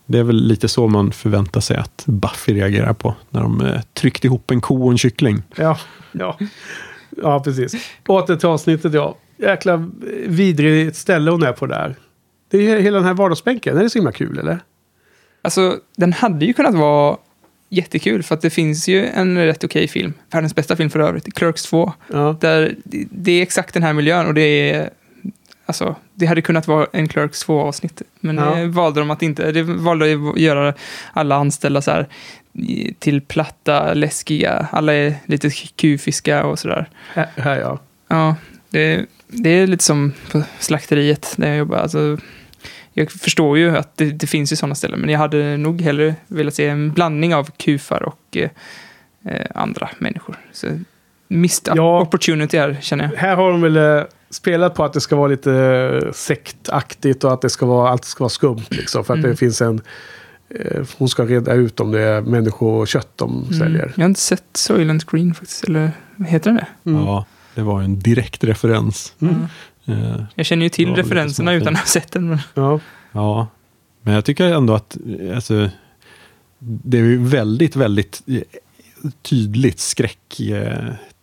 det 0.07 0.19
är 0.19 0.23
väl 0.23 0.37
lite 0.47 0.69
så 0.69 0.89
man 0.89 1.13
förväntar 1.13 1.61
sig 1.61 1.77
att 1.77 2.05
Buffy 2.07 2.55
reagerar 2.55 2.93
på. 2.93 3.15
När 3.31 3.41
de 3.41 3.61
eh, 3.61 3.81
tryckt 3.95 4.25
ihop 4.25 4.51
en 4.51 4.61
ko 4.61 4.85
och 4.85 4.91
en 4.93 4.99
kyckling. 4.99 5.43
Ja, 5.57 5.79
ja. 6.13 6.39
ja 7.23 7.41
precis. 7.45 7.75
Åter 8.07 8.37
till 8.37 8.49
avsnittet, 8.49 8.95
ja. 8.95 9.17
Jäkla 9.39 9.91
vidrigt 10.27 10.97
ställe 10.97 11.31
hon 11.31 11.43
är 11.43 11.53
på 11.53 11.67
där. 11.67 11.95
Det 12.51 12.59
är 12.59 12.63
ju 12.63 12.81
hela 12.81 12.97
den 12.97 13.07
här 13.07 13.15
vardagsbänken. 13.15 13.77
Är 13.79 13.83
det 13.83 13.91
så 13.91 13.99
himla 13.99 14.13
kul 14.13 14.39
eller? 14.39 14.59
Alltså, 15.43 15.77
den 15.97 16.13
hade 16.13 16.47
ju 16.47 16.53
kunnat 16.53 16.75
vara 16.75 17.17
jättekul 17.69 18.23
för 18.23 18.35
att 18.35 18.41
det 18.41 18.51
finns 18.51 18.89
ju 18.89 19.07
en 19.07 19.39
rätt 19.39 19.65
okej 19.65 19.89
film. 19.89 20.13
Världens 20.31 20.55
bästa 20.55 20.77
film 20.77 20.91
för 20.91 21.01
övrigt, 21.01 21.35
Clerks 21.35 21.63
2. 21.63 21.93
Ja. 22.13 22.37
Där 22.41 22.75
det- 22.85 23.07
det 23.11 23.33
är 23.33 23.43
exakt 23.43 23.75
den 23.75 23.83
här 23.83 23.93
miljön 23.93 24.27
och 24.27 24.35
det 24.35 24.71
är... 24.73 24.91
Alltså, 25.67 25.95
det 26.15 26.27
hade 26.27 26.43
kunnat 26.43 26.67
vara 26.69 26.87
en 26.93 27.09
Clerks 27.09 27.47
2-avsnitt. 27.47 28.03
Men 28.21 28.37
Ja. 28.37 28.55
det 28.55 28.67
valde 28.67 29.01
de 29.01 29.11
att 29.11 29.23
inte. 29.23 29.53
Det 29.53 29.63
valde 29.63 30.15
att 30.35 30.39
göra 30.41 30.75
alla 31.13 31.37
anställda 31.37 31.83
så 31.83 31.91
här 31.91 32.07
till 32.99 33.21
platta, 33.21 33.95
läskiga. 33.95 34.69
Alla 34.73 34.95
är 34.95 35.15
lite 35.27 35.51
kufiska 35.51 36.45
och 36.47 36.59
sådär. 36.59 36.89
Här, 37.15 37.29
här 37.37 37.61
ja. 37.61 37.79
Ja, 38.09 38.35
det, 38.71 39.07
det 39.29 39.51
är 39.51 39.67
lite 39.67 39.85
som 39.85 40.13
på 40.33 40.43
slakteriet 40.59 41.35
där 41.37 41.49
jag 41.49 41.57
jobbar. 41.57 41.77
Alltså, 41.79 42.19
jag 42.93 43.11
förstår 43.13 43.59
ju 43.59 43.77
att 43.77 43.97
det, 43.97 44.05
det 44.05 44.27
finns 44.27 44.53
ju 44.53 44.57
sådana 44.57 44.75
ställen, 44.75 45.01
men 45.01 45.09
jag 45.11 45.19
hade 45.19 45.57
nog 45.57 45.81
hellre 45.81 46.15
velat 46.27 46.55
se 46.55 46.69
en 46.69 46.93
blandning 46.93 47.35
av 47.35 47.51
kufar 47.57 48.03
och 48.03 48.37
eh, 48.37 48.51
eh, 49.25 49.47
andra 49.55 49.89
människor. 49.99 50.37
Så 50.53 50.67
missed 51.29 51.77
Ja. 51.77 52.01
opportunity 52.01 52.59
här, 52.59 52.79
känner 52.81 53.05
jag. 53.05 53.17
Här 53.21 53.37
har 53.37 53.51
de 53.51 53.61
väl 53.61 53.77
eh, 53.77 54.03
spelat 54.37 54.75
på 54.75 54.85
att 54.85 54.93
det 54.93 55.01
ska 55.01 55.17
vara 55.17 55.29
lite 55.29 55.53
eh, 56.05 56.13
sektaktigt 56.13 57.25
och 57.25 57.33
att 57.33 57.43
det 57.43 57.51
ska 57.51 57.67
vara, 57.67 57.91
allt 57.91 58.05
ska 58.05 58.25
vara 58.25 58.31
skumt. 58.31 58.63
Liksom, 58.71 59.05
för 59.05 59.15
att 59.15 59.19
Mm. 59.19 59.31
det 59.31 59.37
finns 59.37 59.61
en... 59.61 59.81
eh, 60.49 60.83
Hon 60.99 61.09
ska 61.09 61.25
reda 61.25 61.53
ut 61.55 61.81
om 61.81 61.91
det 61.93 62.01
är 62.01 62.21
människokött 62.21 63.09
de 63.17 63.45
säljer. 63.59 63.83
Mm. 63.83 63.93
Jag 63.97 64.03
har 64.03 64.09
inte 64.09 64.21
sett 64.21 64.45
Soylent 64.55 65.05
Green 65.07 65.35
faktiskt, 65.35 65.65
eller 65.65 65.91
heter 66.27 66.51
den 66.51 66.57
det? 66.57 66.91
Mm. 66.91 67.03
Ja, 67.05 67.25
det 67.55 67.63
var 67.63 67.83
en 67.83 67.99
direkt 67.99 68.45
referens. 68.45 69.15
Mm. 69.21 69.35
Eh, 69.87 70.23
Jag 70.35 70.47
känner 70.47 70.63
ju 70.63 70.69
till 70.71 70.95
referenserna 70.95 71.53
utan 71.55 71.75
att 71.75 71.81
ha 71.81 71.87
sett 71.87 72.13
den. 72.13 72.29
Men... 72.29 72.39
Ja. 72.55 72.81
Ja, 73.13 73.49
men 74.03 74.15
jag 74.15 74.25
tycker 74.25 74.45
ändå 74.45 74.75
att 74.75 74.97
alltså, 75.35 75.71
det 76.59 76.99
är 76.99 77.03
ju 77.03 77.25
väldigt, 77.25 77.77
väldigt 77.77 78.23
eh, 78.27 78.41
tydligt 79.23 79.79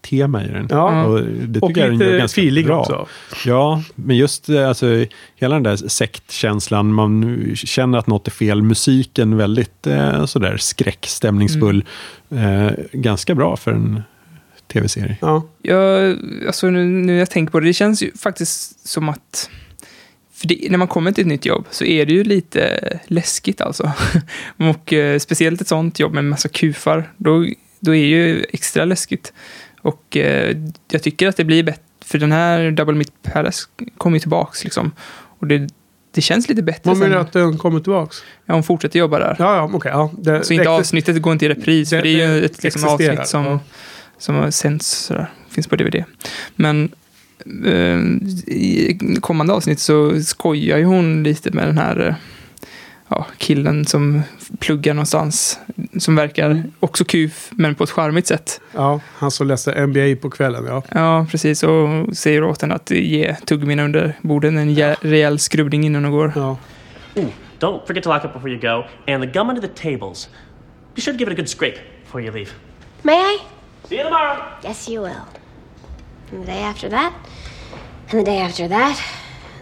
skräcktema 0.04 0.44
i 0.44 0.48
den. 0.48 0.68
Ja. 0.70 1.04
Och 1.04 1.22
det 1.22 1.54
tycker 1.54 1.66
Och 1.66 1.78
jag 1.78 1.94
lite 1.94 2.18
ganska 2.18 2.42
feeling 2.42 2.66
bra. 2.66 2.80
också. 2.80 3.08
Ja, 3.46 3.84
men 3.96 4.18
just 4.18 4.50
eh, 4.50 4.68
alltså, 4.68 5.06
hela 5.36 5.56
den 5.56 5.64
där 5.64 5.76
sektkänslan, 5.76 6.94
man 6.94 7.52
känner 7.56 7.98
att 7.98 8.08
något 8.08 8.28
är 8.28 8.32
fel. 8.32 8.62
Musiken 8.62 9.38
väldigt 9.38 9.88
eh, 9.88 10.26
sådär 10.26 10.58
skräckstämningsfull. 10.58 11.86
Mm. 12.32 12.68
Eh, 12.68 12.74
ganska 12.92 13.36
bra 13.36 13.58
för 13.58 13.72
en 13.72 14.04
tv-serie. 14.74 15.18
Ja. 15.22 15.44
Jag, 15.62 16.18
alltså 16.48 16.70
nu, 16.70 16.86
nu 16.86 17.06
när 17.06 17.20
jag 17.20 17.30
tänker 17.30 17.52
på 17.52 17.60
det, 17.60 17.66
det 17.66 17.74
känns 17.74 18.04
ju 18.04 18.12
faktiskt 18.18 18.88
som 18.88 19.10
att... 19.10 19.50
För 20.36 20.48
det, 20.48 20.68
när 20.70 20.78
man 20.78 20.88
kommer 20.88 21.12
till 21.12 21.22
ett 21.22 21.28
nytt 21.28 21.46
jobb 21.46 21.66
så 21.72 21.86
är 21.86 22.06
det 22.06 22.14
ju 22.14 22.24
lite 22.24 22.80
läskigt 23.08 23.62
alltså. 23.62 23.92
Och 24.58 24.94
eh, 24.94 25.20
speciellt 25.20 25.62
ett 25.62 25.68
sånt 25.68 26.00
jobb 26.00 26.14
med 26.14 26.20
en 26.20 26.30
massa 26.30 26.50
kufar, 26.50 27.10
då, 27.18 27.46
då 27.80 27.96
är 27.96 28.06
ju 28.06 28.46
extra 28.54 28.86
läskigt. 28.86 29.34
Och 29.84 30.18
eh, 30.18 30.58
jag 30.92 31.04
tycker 31.04 31.28
att 31.28 31.38
det 31.38 31.44
blir 31.46 31.64
bättre, 31.64 31.82
för 32.06 32.18
den 32.18 32.32
här 32.32 32.72
Double 32.72 32.96
Meat 32.96 33.12
Palace 33.34 33.66
kommer 33.98 34.16
ju 34.16 34.20
tillbaks 34.20 34.64
liksom. 34.64 34.92
Och 35.40 35.48
det, 35.48 35.68
det 36.12 36.22
känns 36.22 36.50
lite 36.50 36.64
bättre 36.64 36.90
Man 36.90 37.00
menar 37.00 37.12
sen. 37.16 37.22
att 37.22 37.34
den 37.34 37.58
kommer 37.58 37.80
tillbaks? 37.80 38.24
Ja, 38.46 38.54
hon 38.54 38.64
fortsätter 38.64 39.00
jobba 39.00 39.20
där. 39.20 39.36
Ja, 39.40 39.56
ja, 39.56 39.70
okej. 39.74 39.92
ja. 39.94 40.12
Det, 40.18 40.44
så 40.46 40.54
inte 40.54 40.70
avsnittet 40.70 41.22
går 41.22 41.34
inte 41.34 41.46
i 41.46 41.50
repris, 41.50 41.90
det- 41.90 41.96
för 41.98 42.04
det 42.04 42.22
är 42.22 42.28
ju 42.34 42.46
ett 42.46 42.64
liksom, 42.64 42.84
avsnitt 42.84 43.28
som, 43.28 43.46
ja. 43.46 43.60
som 44.18 44.52
sänds 44.52 44.88
sådär, 44.92 45.32
finns 45.50 45.68
på 45.68 45.76
DVD. 45.76 46.04
Men 46.56 46.92
eh, 47.66 47.98
i 48.54 49.00
kommande 49.22 49.54
avsnitt 49.54 49.80
så 49.80 50.22
skojar 50.24 50.78
ju 50.78 50.84
hon 50.86 51.24
lite 51.24 51.52
med 51.52 51.68
den 51.68 51.78
här 51.78 52.08
eh, 52.08 52.16
ja, 53.16 53.26
killen 53.38 53.86
som 53.86 54.22
pluggar 54.60 54.94
någonstans, 54.94 55.60
som 56.00 56.16
verkar 56.16 56.64
också 56.80 57.06
kuf, 57.06 57.50
men 57.52 57.76
på 57.76 57.84
ett 57.84 57.90
charmigt 57.90 58.28
sätt. 58.28 58.62
Ja, 58.72 59.00
han 59.16 59.32
som 59.32 59.48
läser 59.48 59.88
NBA 59.88 60.22
på 60.22 60.30
kvällen, 60.30 60.66
ja. 60.66 60.84
Ja, 60.92 61.26
precis, 61.32 61.64
och 61.64 62.18
säger 62.18 62.44
åt 62.44 62.62
henne 62.62 62.76
att 62.76 62.92
ge 62.92 63.36
tuggummin 63.46 63.80
under 63.80 64.18
borden, 64.22 64.58
en 64.58 64.70
jä- 64.70 64.96
rejäl 65.02 65.40
skrubbning 65.40 65.84
innan 65.86 66.04
hon 66.04 66.14
går. 66.14 66.34
ja. 66.36 66.58
Ooh, 67.16 67.26
don't 67.60 67.86
forget 67.88 68.04
to 68.04 68.10
lock 68.14 68.26
up 68.26 68.34
before 68.34 68.50
you 68.52 68.60
go. 68.62 68.84
And 69.14 69.24
the 69.24 69.40
gum 69.40 69.50
under 69.50 69.62
the 69.62 69.90
tables. 69.92 70.30
Be 70.96 71.02
sure 71.02 71.14
to 71.14 71.20
give 71.20 71.32
it 71.32 71.38
a 71.38 71.42
good 71.42 71.50
scrape 71.50 71.78
before 72.06 72.24
you 72.24 72.34
leave. 72.34 72.52
May 73.02 73.14
I? 73.14 73.38
See 73.90 73.96
you 73.96 74.04
tomorrow. 74.04 74.38
Yes, 74.64 74.88
you 74.90 75.02
will. 75.02 75.22
And 76.32 76.42
the 76.42 76.52
day 76.52 76.64
after 76.64 76.90
that, 76.90 77.14
and 78.12 78.20
the 78.20 78.32
day 78.32 78.40
after 78.42 78.68
that, 78.70 78.98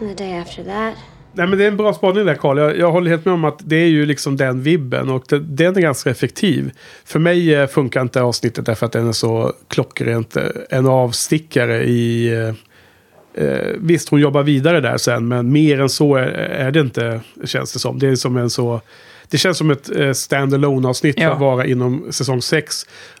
and 0.00 0.08
the 0.10 0.14
day 0.24 0.32
after 0.32 0.64
that. 0.64 0.94
Nej, 1.34 1.46
men 1.46 1.58
det 1.58 1.64
är 1.64 1.68
en 1.68 1.76
bra 1.76 1.94
spaning 1.94 2.26
där, 2.26 2.34
Karl. 2.34 2.58
Jag, 2.58 2.78
jag 2.78 2.92
håller 2.92 3.10
helt 3.10 3.24
med 3.24 3.34
om 3.34 3.44
att 3.44 3.58
det 3.64 3.76
är 3.76 3.86
ju 3.86 4.06
liksom 4.06 4.36
den 4.36 4.62
vibben 4.62 5.08
och 5.08 5.24
det, 5.28 5.38
den 5.38 5.76
är 5.76 5.80
ganska 5.80 6.10
effektiv. 6.10 6.72
För 7.04 7.18
mig 7.18 7.54
eh, 7.54 7.66
funkar 7.66 8.00
inte 8.02 8.22
avsnittet 8.22 8.66
därför 8.66 8.86
att 8.86 8.92
den 8.92 9.08
är 9.08 9.12
så 9.12 9.52
klockrent 9.68 10.36
eh, 10.36 10.42
en 10.70 10.86
avstickare 10.86 11.84
i... 11.84 12.28
Eh, 12.34 13.44
eh, 13.44 13.72
visst, 13.78 14.08
hon 14.08 14.20
jobbar 14.20 14.42
vidare 14.42 14.80
där 14.80 14.96
sen, 14.96 15.28
men 15.28 15.52
mer 15.52 15.80
än 15.80 15.88
så 15.88 16.16
är, 16.16 16.26
är 16.26 16.70
det 16.70 16.80
inte, 16.80 17.20
känns 17.44 17.72
det 17.72 17.78
som. 17.78 17.98
Det 17.98 18.08
är 18.08 18.16
som 18.16 18.36
en 18.36 18.50
så... 18.50 18.80
Det 19.28 19.38
känns 19.38 19.58
som 19.58 19.70
ett 19.70 19.96
eh, 19.96 20.10
stand-alone 20.10 20.88
avsnitt 20.88 21.14
för 21.14 21.22
Ja. 21.22 21.32
att 21.32 21.40
vara 21.40 21.66
inom 21.66 22.06
säsong 22.10 22.42
6. 22.42 22.74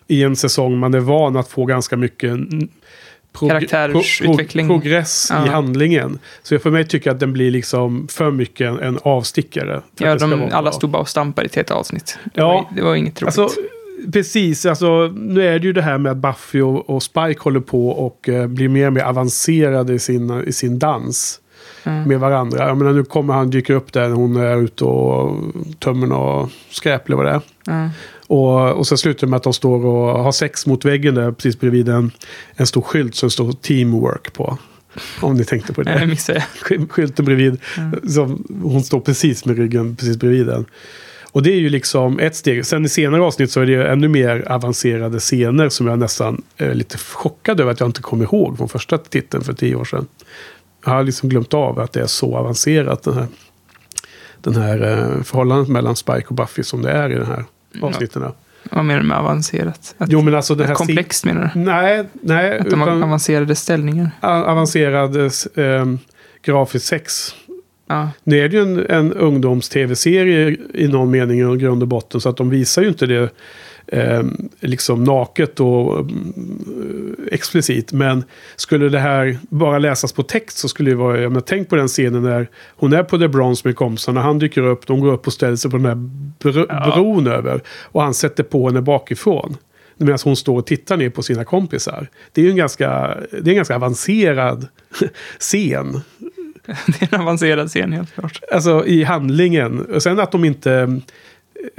I 0.08 0.22
en 0.22 0.36
säsong 0.36 0.78
man 0.78 0.94
är 0.94 1.00
van 1.00 1.36
att 1.36 1.48
få 1.48 1.64
ganska 1.64 1.96
mycket 1.96 2.38
prog- 3.32 3.48
Karaktärsutveckling. 3.50 4.68
pro- 4.68 4.80
progress 4.80 5.30
i 5.30 5.34
Ja. 5.34 5.52
handlingen. 5.52 6.18
Så 6.42 6.58
för 6.58 6.70
mig 6.70 6.88
tycker 6.88 7.10
jag 7.10 7.14
att 7.14 7.20
den 7.20 7.32
blir 7.32 7.50
liksom 7.50 8.08
för 8.10 8.30
mycket 8.30 8.68
en, 8.68 8.78
en 8.78 8.98
avstickare. 9.02 9.80
Ja, 9.98 10.14
de, 10.16 10.32
alla 10.32 10.62
bra. 10.62 10.72
stod 10.72 10.90
bara 10.90 11.02
och 11.02 11.08
stampade 11.08 11.44
i 11.44 11.48
ett 11.48 11.54
helt 11.56 11.70
avsnitt. 11.70 12.18
Det, 12.24 12.30
Ja. 12.40 12.48
var, 12.48 12.66
det 12.76 12.82
var 12.82 12.94
inget 12.94 13.22
roligt. 13.22 13.38
Alltså, 13.38 13.60
precis, 14.12 14.66
alltså, 14.66 15.12
nu 15.16 15.48
är 15.48 15.58
det 15.58 15.66
ju 15.66 15.72
det 15.72 15.82
här 15.82 15.98
med 15.98 16.12
att 16.12 16.18
Buffy 16.18 16.60
och, 16.60 16.90
och 16.90 17.02
Spike 17.02 17.40
håller 17.40 17.60
på 17.60 17.88
och 17.88 18.28
eh, 18.28 18.46
blir 18.46 18.68
mer 18.68 18.86
och 18.86 18.92
mer 18.92 19.02
avancerade 19.04 19.92
i 19.94 19.98
sin, 19.98 20.42
i 20.46 20.52
sin 20.52 20.78
dans 20.78 21.38
Mm. 21.84 22.08
med 22.08 22.20
varandra. 22.20 22.68
Jag 22.68 22.76
menar, 22.76 22.92
nu 22.92 23.04
kommer 23.04 23.34
han 23.34 23.50
dyka 23.50 23.74
upp 23.74 23.92
där 23.92 24.08
när 24.08 24.16
hon 24.16 24.36
är 24.36 24.56
ute 24.62 24.84
och 24.84 25.36
tömmer 25.78 26.06
något 26.06 26.50
skräp 26.70 27.06
eller 27.06 27.16
vad 27.16 27.26
det 27.26 27.30
är. 27.32 27.40
Och, 28.26 28.72
och 28.72 28.86
så 28.86 28.96
slutar 28.96 29.26
det 29.26 29.30
med 29.30 29.36
att 29.36 29.42
de 29.42 29.52
står 29.52 29.86
och 29.86 30.22
har 30.24 30.32
sex 30.32 30.66
mot 30.66 30.84
väggen 30.84 31.14
där 31.14 31.32
precis 31.32 31.60
bredvid 31.60 31.88
en, 31.88 32.10
en 32.54 32.66
stor 32.66 32.82
skylt 32.82 33.14
som 33.14 33.30
står 33.30 33.52
teamwork 33.52 34.32
på. 34.32 34.58
Om 35.20 35.34
ni 35.34 35.44
tänkte 35.44 35.72
på 35.72 35.82
Nej, 35.82 35.94
det 35.94 36.00
det. 36.00 36.06
missade 36.06 36.38
jag. 36.38 36.46
Sky- 36.66 36.86
Skylten 36.88 37.24
bredvid. 37.24 37.60
Som, 38.08 38.44
hon 38.62 38.82
står 38.82 39.00
precis 39.00 39.44
med 39.44 39.56
ryggen 39.58 39.96
precis 39.96 40.16
bredvid 40.16 40.46
den. 40.46 40.64
Och 41.32 41.42
det 41.42 41.52
är 41.52 41.56
ju 41.56 41.68
liksom 41.68 42.18
ett 42.18 42.36
steg. 42.36 42.66
Sen 42.66 42.84
i 42.84 42.88
senare 42.88 43.22
avsnitt 43.22 43.50
så 43.50 43.60
är 43.60 43.66
det 43.66 43.72
ju 43.72 43.82
ännu 43.86 44.08
mer 44.08 44.52
avancerade 44.52 45.18
scener 45.20 45.68
som 45.68 45.86
jag 45.86 45.98
nästan 45.98 46.42
är 46.56 46.74
lite 46.74 46.98
chockad 46.98 47.60
över 47.60 47.72
att 47.72 47.80
jag 47.80 47.88
inte 47.88 48.02
kommer 48.02 48.24
ihåg 48.24 48.56
från 48.58 48.68
första 48.68 48.98
titeln 48.98 49.44
för 49.44 49.52
tio 49.52 49.74
år 49.74 49.84
sedan. 49.84 50.06
Jag 50.84 50.92
har 50.92 51.02
liksom 51.04 51.28
glömt 51.28 51.54
av 51.54 51.78
att 51.80 51.92
det 51.92 52.00
är 52.00 52.06
så 52.06 52.36
avancerat 52.36 53.02
den 53.02 53.14
här, 53.14 53.26
den 54.42 54.54
här 54.54 54.82
eh, 54.82 55.22
förhållandet 55.22 55.68
mellan 55.68 55.96
Spike 55.96 56.24
och 56.28 56.34
Buffy 56.34 56.62
som 56.62 56.82
det 56.82 56.90
är 56.90 57.10
i 57.10 57.14
den 57.14 57.26
här 57.26 57.44
avsnitten. 57.82 58.24
Vad 58.70 58.84
menar 58.84 59.00
du 59.00 59.06
med 59.06 59.18
avancerat? 59.18 59.94
Att, 59.98 60.12
Jo 60.12 60.22
men 60.22 60.34
alltså 60.34 60.54
den 60.54 60.66
här... 60.66 60.74
komplext 60.74 61.24
menar 61.24 61.50
du? 61.54 61.60
Nej, 61.60 62.04
nej. 62.12 62.58
Att 62.58 62.70
de 62.70 62.80
har 62.80 62.90
avancerade 62.90 63.54
ställningar? 63.54 64.10
avancerad 64.20 65.16
eh, 65.16 65.86
grafisk 66.42 66.86
sex. 66.86 67.34
Ja. 67.86 68.08
Nu 68.24 68.38
är 68.38 68.48
det 68.48 68.56
ju 68.56 68.62
en, 68.62 68.86
en 68.90 69.12
ungdoms-tv-serie 69.12 70.56
i 70.74 70.88
någon 70.88 71.10
mening 71.10 71.54
i 71.54 71.56
grund 71.56 71.82
och 71.82 71.88
botten. 71.88 72.20
Så 72.20 72.28
att 72.28 72.36
de 72.36 72.50
visar 72.50 72.82
ju 72.82 72.88
inte 72.88 73.06
det 73.06 73.30
eh, 73.86 74.22
liksom 74.60 75.04
naket 75.04 75.60
och 75.60 75.98
mm, 75.98 77.16
explicit. 77.32 77.92
Men 77.92 78.24
skulle 78.56 78.88
det 78.88 78.98
här 78.98 79.38
bara 79.48 79.78
läsas 79.78 80.12
på 80.12 80.22
text 80.22 80.58
så 80.58 80.68
skulle 80.68 80.90
det 80.90 80.96
vara, 80.96 81.20
jag 81.20 81.32
menar, 81.32 81.40
tänk 81.46 81.68
på 81.68 81.76
den 81.76 81.88
scenen 81.88 82.22
när 82.22 82.48
hon 82.76 82.92
är 82.92 83.02
på 83.02 83.18
The 83.18 83.28
Bronze 83.28 83.68
med 83.68 83.76
kompisarna. 83.76 84.20
Han 84.20 84.38
dyker 84.38 84.62
upp, 84.62 84.86
de 84.86 85.00
går 85.00 85.12
upp 85.12 85.26
och 85.26 85.32
ställer 85.32 85.56
sig 85.56 85.70
på 85.70 85.76
den 85.76 85.86
här 85.86 85.94
bro, 86.38 86.66
bron 86.66 87.26
över. 87.26 87.62
Och 87.82 88.02
han 88.02 88.14
sätter 88.14 88.42
på 88.42 88.68
henne 88.68 88.82
bakifrån. 88.82 89.56
Medan 89.96 90.18
hon 90.24 90.36
står 90.36 90.58
och 90.58 90.66
tittar 90.66 90.96
ner 90.96 91.10
på 91.10 91.22
sina 91.22 91.44
kompisar. 91.44 92.08
Det 92.32 92.40
är 92.40 92.44
ju 92.44 92.50
en 92.50 92.56
ganska, 92.56 93.18
det 93.30 93.36
är 93.36 93.48
en 93.48 93.56
ganska 93.56 93.76
avancerad 93.76 94.66
scen. 95.38 96.00
Det 96.86 97.02
är 97.02 97.14
en 97.14 97.20
avancerad 97.20 97.68
scen 97.68 97.92
helt 97.92 98.14
klart. 98.14 98.40
Alltså 98.52 98.86
i 98.86 99.02
handlingen. 99.04 99.80
Och 99.80 100.02
sen 100.02 100.20
att 100.20 100.32
de 100.32 100.44
inte 100.44 101.00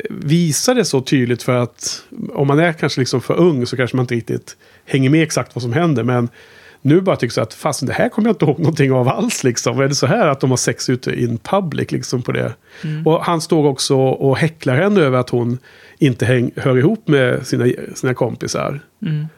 visa 0.10 0.74
det 0.74 0.86
så 0.86 1.02
tydligt 1.02 1.44
för 1.44 1.56
att 1.56 2.04
om 2.34 2.48
man 2.48 2.60
är 2.60 2.74
kanske 2.74 3.02
liksom 3.02 3.22
för 3.22 3.40
ung 3.40 3.66
så 3.66 3.78
kanske 3.78 3.98
man 3.98 4.04
inte 4.04 4.16
riktigt 4.16 4.58
hänger 4.86 5.10
med 5.10 5.24
exakt 5.24 5.56
vad 5.56 5.62
som 5.62 5.74
händer. 5.74 6.04
Men 6.04 6.30
nu 6.82 7.02
bara 7.02 7.16
tycker 7.16 7.40
jag 7.40 7.44
att 7.44 7.54
fast 7.54 7.88
det 7.88 7.94
här 7.94 8.10
kommer 8.10 8.28
jag 8.28 8.34
inte 8.34 8.46
ihåg 8.46 8.60
någonting 8.60 8.92
av 8.92 9.08
alls. 9.08 9.44
Liksom. 9.44 9.80
Är 9.80 9.88
det 9.88 9.96
så 9.96 10.08
här 10.08 10.28
att 10.28 10.40
de 10.40 10.50
har 10.50 10.58
sex 10.58 10.90
ute 10.90 11.22
in 11.22 11.38
public 11.38 11.92
liksom 11.92 12.22
på 12.22 12.32
det? 12.32 12.54
Och 13.06 13.26
han 13.26 13.42
står 13.42 13.68
också 13.68 13.98
och 13.98 14.38
häcklar 14.38 14.76
henne 14.76 15.02
över 15.02 15.18
att 15.18 15.30
hon 15.30 15.58
inte 15.98 16.26
häng, 16.26 16.52
hör 16.56 16.78
ihop 16.78 17.08
med 17.08 17.48
sina, 17.48 17.66
sina 17.96 18.14
kompisar. 18.14 18.80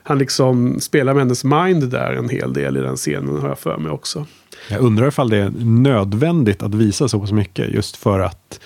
Han 0.04 0.20
liksom 0.20 0.80
spelar 0.80 1.14
med 1.14 1.22
hennes 1.22 1.44
mind 1.44 1.90
där 1.90 2.14
en 2.14 2.30
hel 2.30 2.54
del 2.54 2.78
i 2.78 2.80
den 2.80 2.96
scenen 2.96 3.38
har 3.38 3.48
jag 3.48 3.60
för 3.60 3.78
mig 3.78 3.92
också. 3.92 4.26
Jag 4.70 4.82
undrar 4.82 5.08
ifall 5.08 5.30
det 5.30 5.38
är 5.38 5.52
nödvändigt 5.60 6.64
att 6.64 6.76
visa 6.76 7.08
så 7.08 7.20
pass 7.20 7.32
mycket 7.32 7.70
just 7.70 7.98
för 7.98 8.20
att 8.20 8.60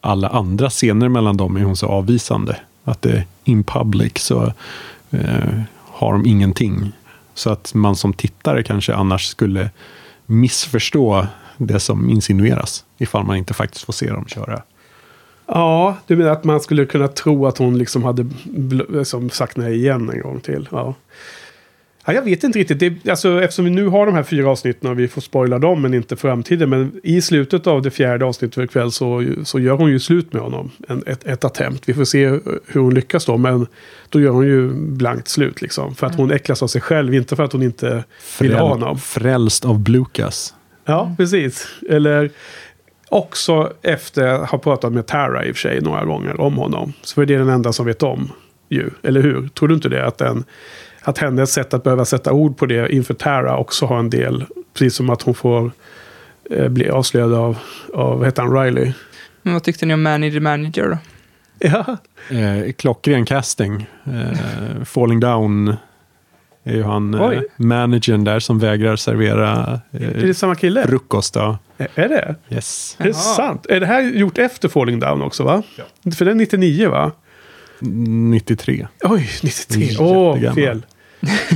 alla 0.00 0.28
andra 0.28 0.70
scener 0.70 1.08
mellan 1.08 1.36
dem 1.36 1.56
är 1.56 1.62
hon 1.62 1.76
så 1.76 1.86
avvisande. 1.86 2.56
Att 2.84 3.02
det 3.02 3.24
in 3.44 3.64
public 3.64 4.12
så 4.18 4.52
eh, 5.10 5.60
har 5.86 6.12
de 6.12 6.26
ingenting. 6.26 6.92
Så 7.34 7.50
att 7.50 7.74
man 7.74 7.96
som 7.96 8.12
tittare 8.12 8.62
kanske 8.62 8.94
annars 8.94 9.26
skulle 9.26 9.70
missförstå 10.26 11.26
det 11.56 11.80
som 11.80 12.10
insinueras. 12.10 12.84
Ifall 12.98 13.24
man 13.24 13.36
inte 13.36 13.54
faktiskt 13.54 13.84
får 13.84 13.92
se 13.92 14.10
dem 14.10 14.26
köra. 14.26 14.62
Ja, 15.46 15.96
du 16.06 16.16
menar 16.16 16.30
att 16.30 16.44
man 16.44 16.60
skulle 16.60 16.86
kunna 16.86 17.08
tro 17.08 17.46
att 17.46 17.58
hon 17.58 17.78
liksom 17.78 18.04
hade 18.04 18.22
bl- 18.44 18.98
liksom 18.98 19.30
sagt 19.30 19.56
nej 19.56 19.74
igen 19.74 20.10
en 20.10 20.20
gång 20.20 20.40
till. 20.40 20.68
Ja. 20.70 20.94
Ja, 22.04 22.12
jag 22.12 22.22
vet 22.22 22.44
inte 22.44 22.58
riktigt. 22.58 22.78
Det, 22.78 23.10
alltså, 23.10 23.42
eftersom 23.42 23.64
vi 23.64 23.70
nu 23.70 23.86
har 23.86 24.06
de 24.06 24.14
här 24.14 24.22
fyra 24.22 24.50
avsnitten 24.50 24.90
och 24.90 24.98
vi 24.98 25.08
får 25.08 25.20
spoila 25.20 25.58
dem 25.58 25.82
men 25.82 25.94
inte 25.94 26.16
framtiden. 26.16 26.70
Men 26.70 27.00
i 27.02 27.22
slutet 27.22 27.66
av 27.66 27.82
det 27.82 27.90
fjärde 27.90 28.24
avsnittet 28.24 28.54
för 28.54 28.62
ikväll 28.62 28.92
så, 28.92 29.24
så 29.44 29.60
gör 29.60 29.74
hon 29.74 29.90
ju 29.90 29.98
slut 29.98 30.32
med 30.32 30.42
honom. 30.42 30.70
En, 30.88 31.02
ett, 31.06 31.26
ett 31.26 31.44
attempt. 31.44 31.88
Vi 31.88 31.94
får 31.94 32.04
se 32.04 32.28
hur 32.66 32.80
hon 32.80 32.94
lyckas 32.94 33.26
då. 33.26 33.36
Men 33.36 33.66
då 34.08 34.20
gör 34.20 34.30
hon 34.30 34.46
ju 34.46 34.72
blankt 34.72 35.28
slut 35.28 35.62
liksom. 35.62 35.94
För 35.94 36.06
att 36.06 36.14
hon 36.14 36.30
äcklas 36.30 36.62
av 36.62 36.66
sig 36.66 36.80
själv. 36.80 37.14
Inte 37.14 37.36
för 37.36 37.42
att 37.42 37.52
hon 37.52 37.62
inte 37.62 38.04
vill 38.40 38.54
ha 38.54 38.68
honom. 38.68 38.98
Frälst 38.98 39.64
av 39.64 39.78
Blukas. 39.78 40.54
Ja, 40.84 41.14
precis. 41.16 41.66
Eller 41.88 42.30
också 43.08 43.72
efter 43.82 44.26
att 44.26 44.50
ha 44.50 44.58
pratat 44.58 44.92
med 44.92 45.06
Tara 45.06 45.44
i 45.44 45.52
och 45.52 45.56
för 45.56 45.60
sig 45.60 45.80
några 45.80 46.04
gånger 46.04 46.40
om 46.40 46.54
honom. 46.56 46.92
Så 47.02 47.14
för 47.14 47.26
det 47.26 47.34
är 47.34 47.38
den 47.38 47.48
enda 47.48 47.72
som 47.72 47.86
vet 47.86 48.02
om 48.02 48.32
ju. 48.68 48.90
Eller 49.02 49.22
hur? 49.22 49.48
Tror 49.48 49.68
du 49.68 49.74
inte 49.74 49.88
det? 49.88 50.06
Att, 50.06 50.18
den, 50.18 50.44
att 51.02 51.18
hennes 51.18 51.52
sätt 51.52 51.74
att 51.74 51.84
behöva 51.84 52.04
sätta 52.04 52.32
ord 52.32 52.56
på 52.58 52.66
det 52.66 52.92
inför 52.94 53.14
Tara 53.14 53.56
också 53.56 53.86
har 53.86 53.98
en 53.98 54.10
del. 54.10 54.44
Precis 54.74 54.94
som 54.94 55.10
att 55.10 55.22
hon 55.22 55.34
får 55.34 55.72
eh, 56.50 56.68
bli 56.68 56.88
avslöjad 56.90 57.34
av, 57.34 57.58
av 57.94 58.24
heter 58.24 58.42
han, 58.42 58.52
Riley. 58.64 58.92
Men 59.42 59.52
vad 59.52 59.62
tyckte 59.62 59.86
ni 59.86 59.94
om 59.94 60.02
Manny 60.02 60.32
the 60.32 60.40
Manager 60.40 60.88
då? 60.88 60.98
Ja, 61.58 61.96
Eh, 62.30 62.72
klockren 62.72 63.24
casting. 63.26 63.86
Eh, 64.04 64.84
Falling 64.84 65.20
Down 65.20 65.76
är 66.64 66.74
ju 66.74 66.82
han 66.82 67.14
eh, 67.14 67.40
managern 67.56 68.24
där 68.24 68.40
som 68.40 68.58
vägrar 68.58 68.96
servera 68.96 69.80
är 69.90 70.16
eh, 70.16 70.22
det 70.22 70.34
samma 70.34 70.54
kille? 70.54 70.86
frukost. 70.86 71.34
Då. 71.34 71.58
Är- 71.78 71.88
Är 71.94 72.08
det? 72.08 72.34
Yes. 72.50 72.96
Är 72.98 73.04
det 73.04 73.10
Jaha. 73.10 73.18
sant? 73.36 73.66
Är 73.68 73.80
det 73.80 73.86
här 73.86 74.02
gjort 74.02 74.38
efter 74.38 74.68
Falling 74.68 75.00
Down 75.00 75.22
också 75.22 75.44
va? 75.44 75.62
För 76.16 76.24
det 76.24 76.30
är 76.30 76.34
99 76.34 76.88
va? 76.90 77.12
93. 77.80 78.86
Oj, 79.04 79.28
93. 79.42 79.96
Åh, 79.98 80.34
Jättegammal. 80.42 80.54
fel. 80.54 80.82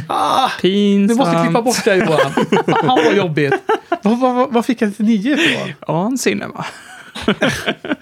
Ah, 0.08 0.50
du 0.56 0.62
Pinsamt. 0.62 1.18
måste 1.18 1.42
klippa 1.44 1.62
bort 1.62 1.84
det 1.84 1.96
Johan. 1.96 2.32
Fan 2.66 3.04
vad 3.04 3.16
jobbigt. 3.16 3.54
Vad, 4.02 4.20
vad, 4.20 4.52
vad, 4.52 4.66
fick 4.66 4.82
jag 4.82 4.88
99 4.88 5.34
ifrån? 5.34 5.72
Vansinne 5.88 6.46
va? 6.46 6.66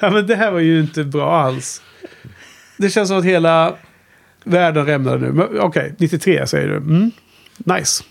Ja, 0.01 0.11
men 0.11 0.27
det 0.27 0.37
här 0.37 0.51
var 0.51 0.61
ju 0.61 0.81
inte 0.81 1.05
bra 1.05 1.37
alls. 1.37 1.83
Det 2.77 2.91
känns 2.91 3.09
som 3.09 3.19
att 3.19 3.25
hela 3.25 3.75
världen 4.45 4.87
rämnar 4.87 5.19
nu. 5.19 5.59
Okej, 5.61 5.95
93 5.99 6.47
säger 6.47 6.69
du. 6.69 6.77
Mm. 6.77 7.11
Nice. 7.57 8.05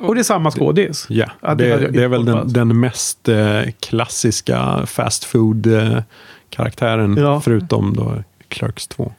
Och 0.00 0.14
det 0.14 0.20
är 0.20 0.22
samma 0.22 0.50
skådis. 0.50 1.06
Ja, 1.08 1.30
det 1.40 1.54
det, 1.54 1.88
det, 1.88 2.04
är 2.04 2.08
väl 2.08 2.24
den, 2.24 2.52
den 2.52 2.80
mest 2.80 3.28
eh, 3.28 3.62
klassiska 3.80 4.86
fast 4.86 5.24
food-karaktären. 5.24 7.16
Ja. 7.16 7.40
Förutom 7.40 7.94
då 7.96 8.22
Clerks 8.48 8.86
2. 8.88 9.12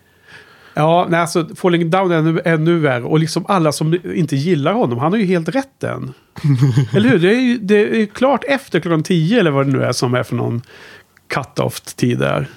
Ja, 0.80 1.08
nej, 1.10 1.20
alltså 1.20 1.48
Falling 1.56 1.90
Down 1.90 2.12
är 2.12 2.16
ännu, 2.18 2.42
ännu 2.46 2.80
värre. 2.80 3.04
Och 3.04 3.20
liksom 3.20 3.46
alla 3.48 3.72
som 3.72 3.98
inte 4.16 4.36
gillar 4.36 4.74
honom, 4.74 5.00
han 5.00 5.12
har 5.12 5.20
ju 5.20 5.26
helt 5.26 5.50
rätt 5.50 5.84
än. 5.84 6.14
eller 6.96 7.10
hur? 7.10 7.20
Det 7.20 7.36
är 7.36 7.40
ju 7.40 7.58
det 7.58 8.02
är 8.02 8.06
klart 8.06 8.44
efter 8.48 8.80
klockan 8.80 9.04
10 9.04 9.40
eller 9.40 9.52
vad 9.52 9.66
det 9.66 9.72
nu 9.72 9.84
är 9.84 9.92
som 9.92 10.14
är 10.14 10.24
för 10.24 10.36
någon 10.36 10.62
cut-off-tid 11.28 12.20
där. 12.20 12.48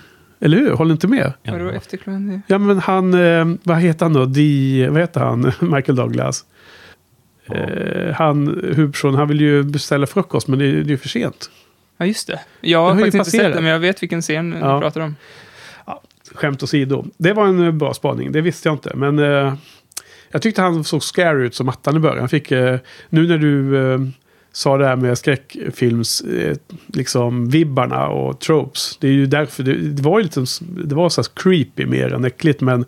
Eller 0.41 0.59
hur? 0.59 0.71
Håller 0.71 0.93
inte 0.93 1.09
med? 1.09 1.33
Vadå 1.45 1.69
efter 1.71 1.97
klockan 1.97 2.27
nio? 2.27 2.41
Ja, 2.47 2.59
men 2.59 2.79
han, 2.79 3.15
eh, 3.15 3.47
vad 3.63 3.79
heter 3.79 4.05
han 4.07 4.13
då? 4.13 4.25
Di, 4.25 4.87
vad 4.87 5.01
heter 5.01 5.21
han? 5.21 5.53
Michael 5.61 5.97
Douglas. 5.97 6.45
Eh, 7.47 8.15
han, 8.15 8.47
huvudpersonen, 8.47 9.15
han 9.15 9.29
vill 9.29 9.41
ju 9.41 9.63
beställa 9.63 10.07
frukost 10.07 10.49
men 10.49 10.59
det 10.59 10.65
är 10.67 10.73
det 10.73 10.79
är 10.81 10.85
ju 10.85 10.97
för 10.97 11.09
sent. 11.09 11.51
Ja, 11.99 12.07
just 12.07 12.27
det. 12.27 12.41
Jag 12.61 12.79
har 12.83 12.91
har 12.91 12.95
ju 12.95 13.01
faktiskt 13.01 13.15
inte 13.15 13.31
sett 13.31 13.41
passerat. 13.41 13.57
det, 13.57 13.63
men 13.63 13.71
jag 13.73 13.79
vet 13.79 14.03
vilken 14.03 14.23
scen 14.23 14.57
Ja. 14.61 14.75
du 14.75 14.81
pratar 14.81 15.01
om. 15.01 15.17
Skämt 16.35 16.63
åsido. 16.63 17.05
Det 17.17 17.33
var 17.33 17.47
en 17.47 17.67
eh, 17.67 17.73
bra 17.73 17.95
spaning, 17.95 18.33
det 18.33 18.41
visste 18.41 18.69
jag 18.69 18.75
inte. 18.75 18.93
Men 18.95 19.19
eh, 19.19 19.55
jag 20.31 20.43
tyckte 20.43 20.63
han 20.63 20.85
såg 20.85 21.03
scary 21.03 21.47
ut 21.47 21.55
som 21.55 21.69
attan 21.69 21.97
i 21.97 21.99
början. 21.99 22.19
Han 22.19 22.29
fick, 22.29 22.53
eh, 22.53 22.79
nu 23.09 23.27
när 23.27 23.39
du 23.39 23.77
eh, 23.93 24.01
sa 24.53 24.77
det 24.77 24.87
här 24.87 24.97
med 24.97 25.19
skräckfilms, 25.19 26.21
eh, 26.21 26.57
liksom 26.87 27.49
vibbarna 27.49 28.09
och 28.09 28.41
tropes. 28.41 28.97
Det 29.01 29.09
är 29.09 29.13
ju 29.13 29.27
därför, 29.27 29.63
det, 29.63 29.75
det 29.75 30.03
var 30.03 30.19
ju 30.19 30.23
lite, 30.23 30.45
det 30.61 30.95
var 30.95 31.09
så 31.09 31.23
creepy 31.23 31.87
mer 31.87 32.13
än 32.15 32.25
äckligt. 32.25 32.61
Men, 32.61 32.85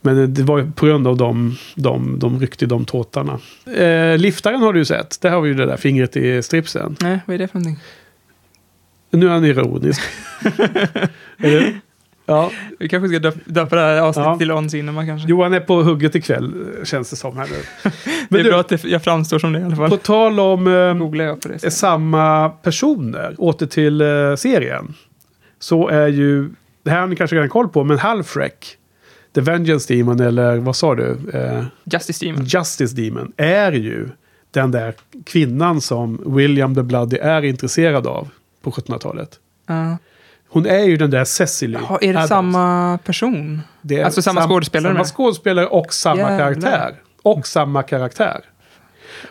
men 0.00 0.34
det 0.34 0.42
var 0.42 0.72
på 0.76 0.86
grund 0.86 1.06
av 1.06 1.16
de, 1.16 1.56
de, 1.74 2.18
de 2.18 2.40
ryckte 2.40 2.66
de 2.66 2.84
tåtarna. 2.84 3.38
Eh, 3.76 4.18
liftaren 4.18 4.60
har 4.60 4.72
du 4.72 4.78
ju 4.78 4.84
sett. 4.84 5.20
Där 5.20 5.30
har 5.30 5.40
vi 5.40 5.48
ju 5.48 5.54
det 5.54 5.66
där 5.66 5.76
fingret 5.76 6.16
i 6.16 6.42
stripsen. 6.42 6.96
Nej, 7.00 7.20
vad 7.26 7.34
är 7.34 7.38
det 7.38 7.48
för 7.48 7.58
någonting? 7.58 7.84
Nu 9.10 9.26
är 9.26 9.30
han 9.30 9.44
ironisk. 9.44 10.00
Eller? 11.38 11.80
Ja, 12.30 12.50
Vi 12.78 12.88
kanske 12.88 13.08
ska 13.08 13.18
döp- 13.18 13.40
döpa 13.44 13.76
det 13.76 13.82
här 13.82 14.00
avsnittet 14.00 14.26
Ja. 14.30 14.38
till 14.38 14.52
On 14.52 14.70
Cinema 14.70 15.06
kanske. 15.06 15.28
Johan 15.28 15.54
är 15.54 15.60
på 15.60 15.82
hugget 15.82 16.14
ikväll, 16.14 16.52
känns 16.84 17.10
det 17.10 17.16
som 17.16 17.36
här 17.38 17.46
nu. 17.46 17.90
det 18.28 18.38
är 18.40 18.44
du- 18.44 18.50
bra 18.50 18.60
att 18.60 18.68
det, 18.68 18.84
jag 18.84 19.04
framstår 19.04 19.38
som 19.38 19.52
det 19.52 19.60
i 19.60 19.62
alla 19.64 19.76
fall. 19.76 19.90
På 19.90 19.96
tal 19.96 20.40
om 20.40 20.66
eh, 20.66 21.68
samma 21.70 22.48
personer, 22.48 23.34
åter 23.38 23.66
till 23.66 24.00
eh, 24.00 24.34
serien. 24.36 24.94
Så 25.58 25.88
är 25.88 26.08
ju, 26.08 26.50
det 26.82 26.90
här 26.90 27.00
har 27.00 27.06
ni 27.06 27.16
kanske 27.16 27.36
redan 27.36 27.48
koll 27.48 27.68
på, 27.68 27.84
men 27.84 27.98
Halfrek, 27.98 28.76
The 29.34 29.40
Vengeance 29.40 29.94
Demon 29.94 30.20
eller 30.20 30.56
vad 30.56 30.76
sa 30.76 30.94
du? 30.94 31.16
Eh, 31.34 31.64
Justice 31.84 32.26
Demon. 32.26 32.44
Justice 32.44 32.96
Demon 32.96 33.32
är 33.36 33.72
ju 33.72 34.08
den 34.50 34.70
där 34.70 34.94
kvinnan 35.26 35.80
som 35.80 36.34
William 36.36 36.74
the 36.74 36.82
Bloody 36.82 37.16
är 37.16 37.42
intresserad 37.44 38.06
av 38.06 38.28
på 38.62 38.70
1700-talet. 38.70 39.30
Ja. 39.66 39.96
Hon 40.52 40.66
är 40.66 40.84
ju 40.84 40.96
den 40.96 41.10
där 41.10 41.24
Cecily. 41.24 41.78
Ja, 41.88 41.98
är 42.00 42.06
det 42.12 42.18
Adams. 42.18 42.28
samma 42.28 42.98
person? 43.04 43.60
Det 43.82 44.02
Alltså 44.02 44.22
samma 44.22 44.40
sam- 44.40 44.50
skådespelare 44.50 44.92
Samma 44.94 45.04
skådespelare 45.04 45.66
och 45.66 45.92
samma 45.94 46.16
Jävlar. 46.20 46.38
karaktär. 46.38 46.94
Och 47.22 47.46
samma 47.46 47.82
karaktär. 47.82 48.40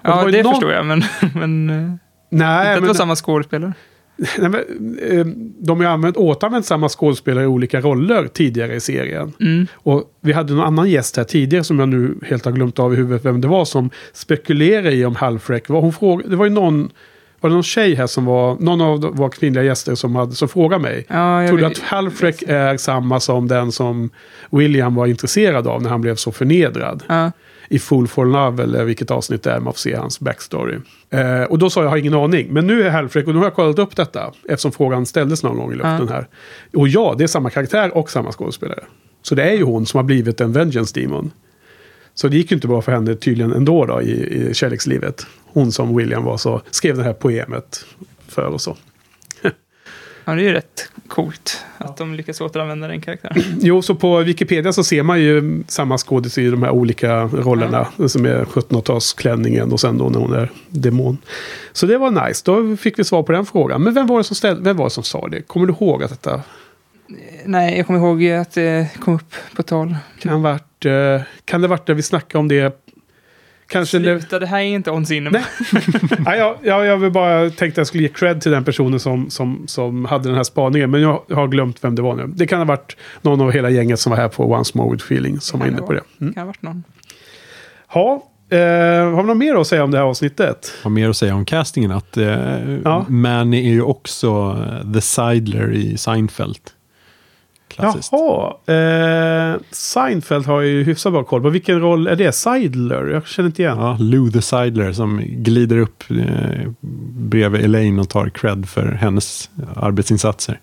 Och 0.02 0.04
det 0.04 0.10
Ja, 0.10 0.26
det, 0.26 0.38
ju 0.38 0.44
någon- 0.44 0.54
förstår 0.54 0.72
jag, 0.72 0.86
men, 0.86 1.04
men 1.34 1.70
eh, 1.70 1.94
Nej, 2.30 2.60
inte 2.60 2.70
att 2.70 2.76
det 2.76 2.82
men, 2.82 2.88
var 2.88 2.94
samma 2.94 3.16
skådespelare. 3.16 3.74
nej, 4.38 4.50
men, 4.50 5.00
eh, 5.20 5.26
de 5.60 5.80
har 5.80 5.86
använt, 5.88 6.18
återanvänt 6.18 6.66
samma 6.66 6.90
skådespelare 6.90 7.44
i 7.44 7.48
olika 7.48 7.82
roller 7.82 8.28
tidigare 8.28 8.76
i 8.76 8.80
serien. 8.80 9.34
Mm. 9.40 9.68
Och 9.74 10.04
vi 10.22 10.34
hade 10.34 10.54
någon 10.54 10.66
annan 10.66 10.90
gäst 10.90 11.18
här 11.18 11.24
tidigare 11.24 11.64
som 11.64 11.80
jag 11.80 11.90
nu 11.90 12.18
helt 12.30 12.46
har 12.46 12.52
glömt 12.52 12.80
av 12.80 12.94
i 12.94 12.96
huvudet 12.98 13.26
vem 13.26 13.42
det 13.42 13.48
var 13.48 13.66
som 13.66 13.90
spekulerade 14.14 14.92
i 14.92 15.06
om 15.06 15.16
Halfrek. 15.16 15.68
Hon 15.68 15.94
frågade, 15.94 16.30
det 16.30 16.36
var 16.36 16.46
ju 16.46 16.52
någon, 16.52 16.90
var 17.42 17.50
det 17.50 17.54
någon 17.54 17.64
tjej 17.64 17.96
här 17.96 18.08
som 18.08 18.26
var, 18.26 18.58
någon 18.60 18.82
av 18.82 19.02
våra 19.02 19.30
kvinnliga 19.30 19.64
gäster 19.64 19.96
som, 19.96 20.16
hade, 20.16 20.36
som 20.36 20.50
frågade 20.50 20.82
mig. 20.82 21.06
Ja, 21.08 21.48
Tror 21.48 21.58
du 21.58 21.66
att 21.66 21.80
Halfrek 21.80 22.44
är 22.48 22.78
samma 22.78 23.20
som 23.20 23.48
den 23.48 23.72
som 23.72 24.10
William 24.50 24.96
var 24.96 25.08
intresserad 25.08 25.68
av 25.68 25.82
när 25.82 25.90
han 25.90 26.02
blev 26.02 26.16
så 26.16 26.32
förnedrad? 26.32 27.04
Ja. 27.08 27.32
I 27.72 27.80
Fool 27.80 28.08
for 28.08 28.26
Love 28.26 28.64
eller 28.64 28.86
vilket 28.86 29.12
avsnitt 29.12 29.44
det 29.44 29.52
är 29.52 29.60
man 29.60 29.74
får 29.74 29.80
se 29.80 29.96
hans 29.96 30.20
backstory. 30.20 30.78
Eh, 31.10 31.44
och 31.44 31.60
då 31.60 31.70
sa 31.70 31.80
jag, 31.80 31.86
jag 31.86 31.90
har 31.90 31.98
ingen 31.98 32.14
aning. 32.14 32.48
Men 32.54 32.68
nu 32.68 32.84
är 32.84 32.90
Halfrek, 32.90 33.28
och 33.28 33.34
nu 33.34 33.40
har 33.40 33.46
jag 33.46 33.54
kollat 33.54 33.80
upp 33.80 33.96
detta. 33.96 34.32
Eftersom 34.50 34.72
frågan 34.72 35.06
ställdes 35.06 35.44
någon 35.44 35.58
gång 35.58 35.72
i 35.72 35.76
luften 35.76 36.10
här. 36.10 36.28
Och 36.74 36.88
ja, 36.88 37.16
det 37.18 37.24
är 37.24 37.28
samma 37.28 37.50
karaktär 37.50 37.98
och 37.98 38.12
samma 38.12 38.32
skådespelare. 38.32 38.84
Så 39.22 39.36
det 39.36 39.44
är 39.44 39.54
ju 39.54 39.64
hon 39.64 39.86
som 39.86 39.98
har 39.98 40.04
blivit 40.04 40.42
en 40.42 40.52
Vengeance 40.52 41.00
Demon. 41.00 41.32
Så 42.20 42.28
det 42.28 42.38
gick 42.38 42.52
ju 42.52 42.56
inte 42.56 42.68
bra 42.68 42.82
för 42.82 42.92
henne 42.92 43.16
tydligen 43.16 43.52
ändå 43.54 43.86
då 43.86 44.02
i, 44.02 44.48
i 44.50 44.54
kärlekslivet. 44.54 45.26
Hon 45.46 45.72
som 45.72 45.98
William 45.98 46.24
var 46.24 46.38
så, 46.38 46.62
skrev 46.72 46.98
det 46.98 47.04
här 47.04 47.14
poemet 47.14 47.86
för 48.28 48.46
och 48.46 48.62
så. 48.62 48.78
ja, 50.26 50.36
det 50.36 50.42
är 50.42 50.44
ju 50.44 50.52
rätt 50.52 50.92
coolt 51.08 51.66
att 51.78 51.98
de 51.98 52.16
lyckas 52.16 52.42
återanvända 52.42 52.88
den 52.88 53.02
karaktären. 53.02 53.44
Jo, 53.62 53.82
så 53.82 53.96
på 53.96 54.18
Wikipedia 54.18 54.74
så 54.74 54.84
ser 54.84 55.04
man 55.04 55.22
ju 55.22 55.64
samma 55.68 55.98
skådis 55.98 56.38
i 56.38 56.50
de 56.50 56.64
här 56.64 56.72
olika 56.72 57.24
rollerna. 57.24 57.88
Som 58.08 58.26
är 58.26 58.46
1700-talsklänningen 58.46 59.72
och 59.72 59.80
sen 59.80 59.98
då 59.98 60.10
när 60.10 60.20
hon 60.20 60.34
är 60.34 60.52
demon. 60.70 61.18
Så 61.72 61.86
det 61.86 61.98
var 61.98 62.28
nice. 62.28 62.42
Då 62.46 62.78
fick 62.78 63.00
vi 63.00 63.04
svar 63.04 63.24
på 63.24 63.32
den 63.32 63.46
frågan. 63.46 63.84
Men 63.84 63.94
vem 63.94 64.08
var 64.08 64.18
det 64.18 64.24
som, 64.24 64.36
ställde, 64.36 64.62
vem 64.62 64.78
var 64.78 64.86
det 64.86 64.90
som 64.90 65.04
sa 65.04 65.28
det? 65.28 65.42
Kommer 65.42 65.68
du 65.68 65.74
ihåg 65.74 66.04
att 66.04 66.10
detta... 66.10 66.42
Nej, 67.46 67.78
jag 67.78 67.88
kommer 67.88 68.00
ihåg 68.00 68.26
att 68.26 68.52
det 68.52 68.90
kom 69.00 69.16
upp 69.16 69.34
på 69.56 69.64
tal. 69.64 69.96
Kan, 70.20 70.42
varit, 70.42 70.86
eh, 70.86 71.22
kan 71.46 71.62
det 71.62 71.68
varit 71.68 71.88
där 71.88 71.94
vi 71.94 72.04
snackade 72.04 72.40
om 72.40 72.48
det? 72.48 72.86
Kanske 73.68 74.00
det, 74.00 74.20
Sluta, 74.20 74.40
det 74.40 74.46
här 74.46 74.60
är 74.60 74.64
inte 74.64 74.92
On 74.92 75.06
Cinema. 75.06 75.40
Nej, 76.20 76.40
jag, 76.40 76.56
jag, 76.62 76.86
jag 76.86 76.98
vill 76.98 77.12
bara 77.12 77.50
tänkte 77.50 77.66
att 77.68 77.78
jag 77.78 77.88
skulle 77.88 78.04
ge 78.04 78.10
cred 78.10 78.42
till 78.42 78.52
den 78.52 78.64
personen 78.64 79.00
som, 79.00 79.30
som, 79.30 79.64
som 79.68 80.06
hade 80.06 80.30
den 80.30 80.36
här 80.36 80.44
spaningen. 80.44 80.92
Men 80.92 81.02
jag 81.02 81.22
har 81.30 81.48
glömt 81.48 81.84
vem 81.84 81.96
det 81.96 82.02
var 82.02 82.16
nu. 82.16 82.28
Det 82.28 82.48
kan 82.48 82.60
ha 82.60 82.66
varit 82.66 82.98
någon 83.22 83.42
av 83.42 83.52
hela 83.52 83.70
gänget 83.70 84.00
som 84.00 84.10
var 84.10 84.18
här 84.18 84.28
på 84.28 84.52
Once 84.52 84.78
More 84.78 84.92
With 84.92 85.06
Feeling 85.06 85.40
som 85.40 85.60
var 85.60 85.68
inne 85.68 85.82
på 85.82 85.94
det. 85.94 86.02
Mm. 86.22 86.34
Kan 86.34 86.42
ha 86.42 86.48
varit 86.48 86.62
någon. 86.62 86.84
Ha, 87.88 88.14
eh, 88.50 88.60
har 89.16 89.22
vi 89.22 89.28
något 89.28 89.38
mer 89.38 89.56
att 89.56 89.68
säga 89.68 89.84
om 89.84 89.92
det 89.92 89.98
här 89.98 90.06
avsnittet? 90.06 90.74
har 90.84 90.90
mer 90.90 91.10
att 91.10 91.18
säga 91.18 91.36
om 91.36 91.46
castingen. 91.46 91.92
Att 91.92 92.18
eh, 92.18 92.78
Ja. 92.84 93.06
Manny 93.10 93.68
är 93.68 93.72
ju 93.72 93.82
också 93.82 94.28
eh, 94.28 94.94
The 94.94 95.02
Seidler 95.02 95.74
i 95.74 95.98
Seinfeld. 95.98 96.60
Klassiskt. 97.80 98.12
Jaha, 98.12 98.54
eh, 99.54 99.56
Seinfeld 99.72 100.46
har 100.46 100.62
ju 100.62 100.84
hyfsat 100.84 101.12
bra 101.14 101.24
koll 101.24 101.42
på. 101.42 101.50
Vilken 101.50 101.80
roll 101.80 102.08
är 102.08 102.16
det? 102.16 102.32
Seidler? 102.32 103.06
Jag 103.06 103.28
känner 103.28 103.48
inte 103.50 103.62
igen. 103.62 103.78
Ja, 103.80 103.98
Lou 104.00 104.32
the 104.32 104.42
Seidler 104.42 104.94
som 104.94 105.22
glider 105.26 105.78
upp 105.78 106.04
eh, 106.10 106.70
bredvid 107.12 107.66
Elaine 107.66 108.00
och 108.00 108.10
tar 108.10 108.30
cred 108.30 108.70
för 108.70 108.86
hennes 108.92 109.50
arbetsinsatser. 109.76 110.60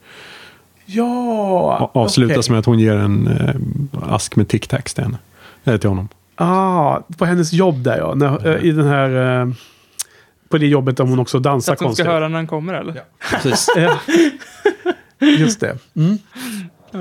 Ja, 0.87 1.79
A- 1.81 1.91
Avslutas 1.95 2.39
okej. 2.39 2.51
med 2.53 2.59
att 2.59 2.67
hon 2.67 2.79
ger 2.79 2.97
en 2.97 3.27
eh, 3.27 3.55
ask 4.15 4.37
med 4.37 4.49
Tic 4.49 4.69
Tacs 4.69 4.95
till 4.95 5.05
henne. 5.05 5.19
Eller 5.65 5.79
till 5.79 5.89
honom. 5.89 6.09
Ah, 6.37 7.01
på 7.19 7.25
hennes 7.25 7.53
jobb 7.53 7.83
där 7.83 7.99
ja. 7.99 8.15
När, 8.15 8.47
eh, 8.49 8.65
I 8.65 8.73
den 8.73 8.87
här... 8.87 9.41
Eh, 9.43 9.49
på 10.49 10.59
det 10.59 10.67
jobbet 10.67 10.97
där 10.97 11.05
hon 11.05 11.19
också 11.19 11.39
Så 11.39 11.43
dansar 11.43 11.73
att 11.73 11.79
de 11.79 11.83
ska 11.83 11.87
konstigt. 11.89 12.07
höra 12.07 12.29
när 12.29 12.37
han 12.37 12.47
kommer 12.47 12.75
eller? 12.75 13.03
Precis. 13.31 13.67
Ja. 13.77 13.99
Just 15.39 15.61
det. 15.61 15.79
Mm. 15.97 16.19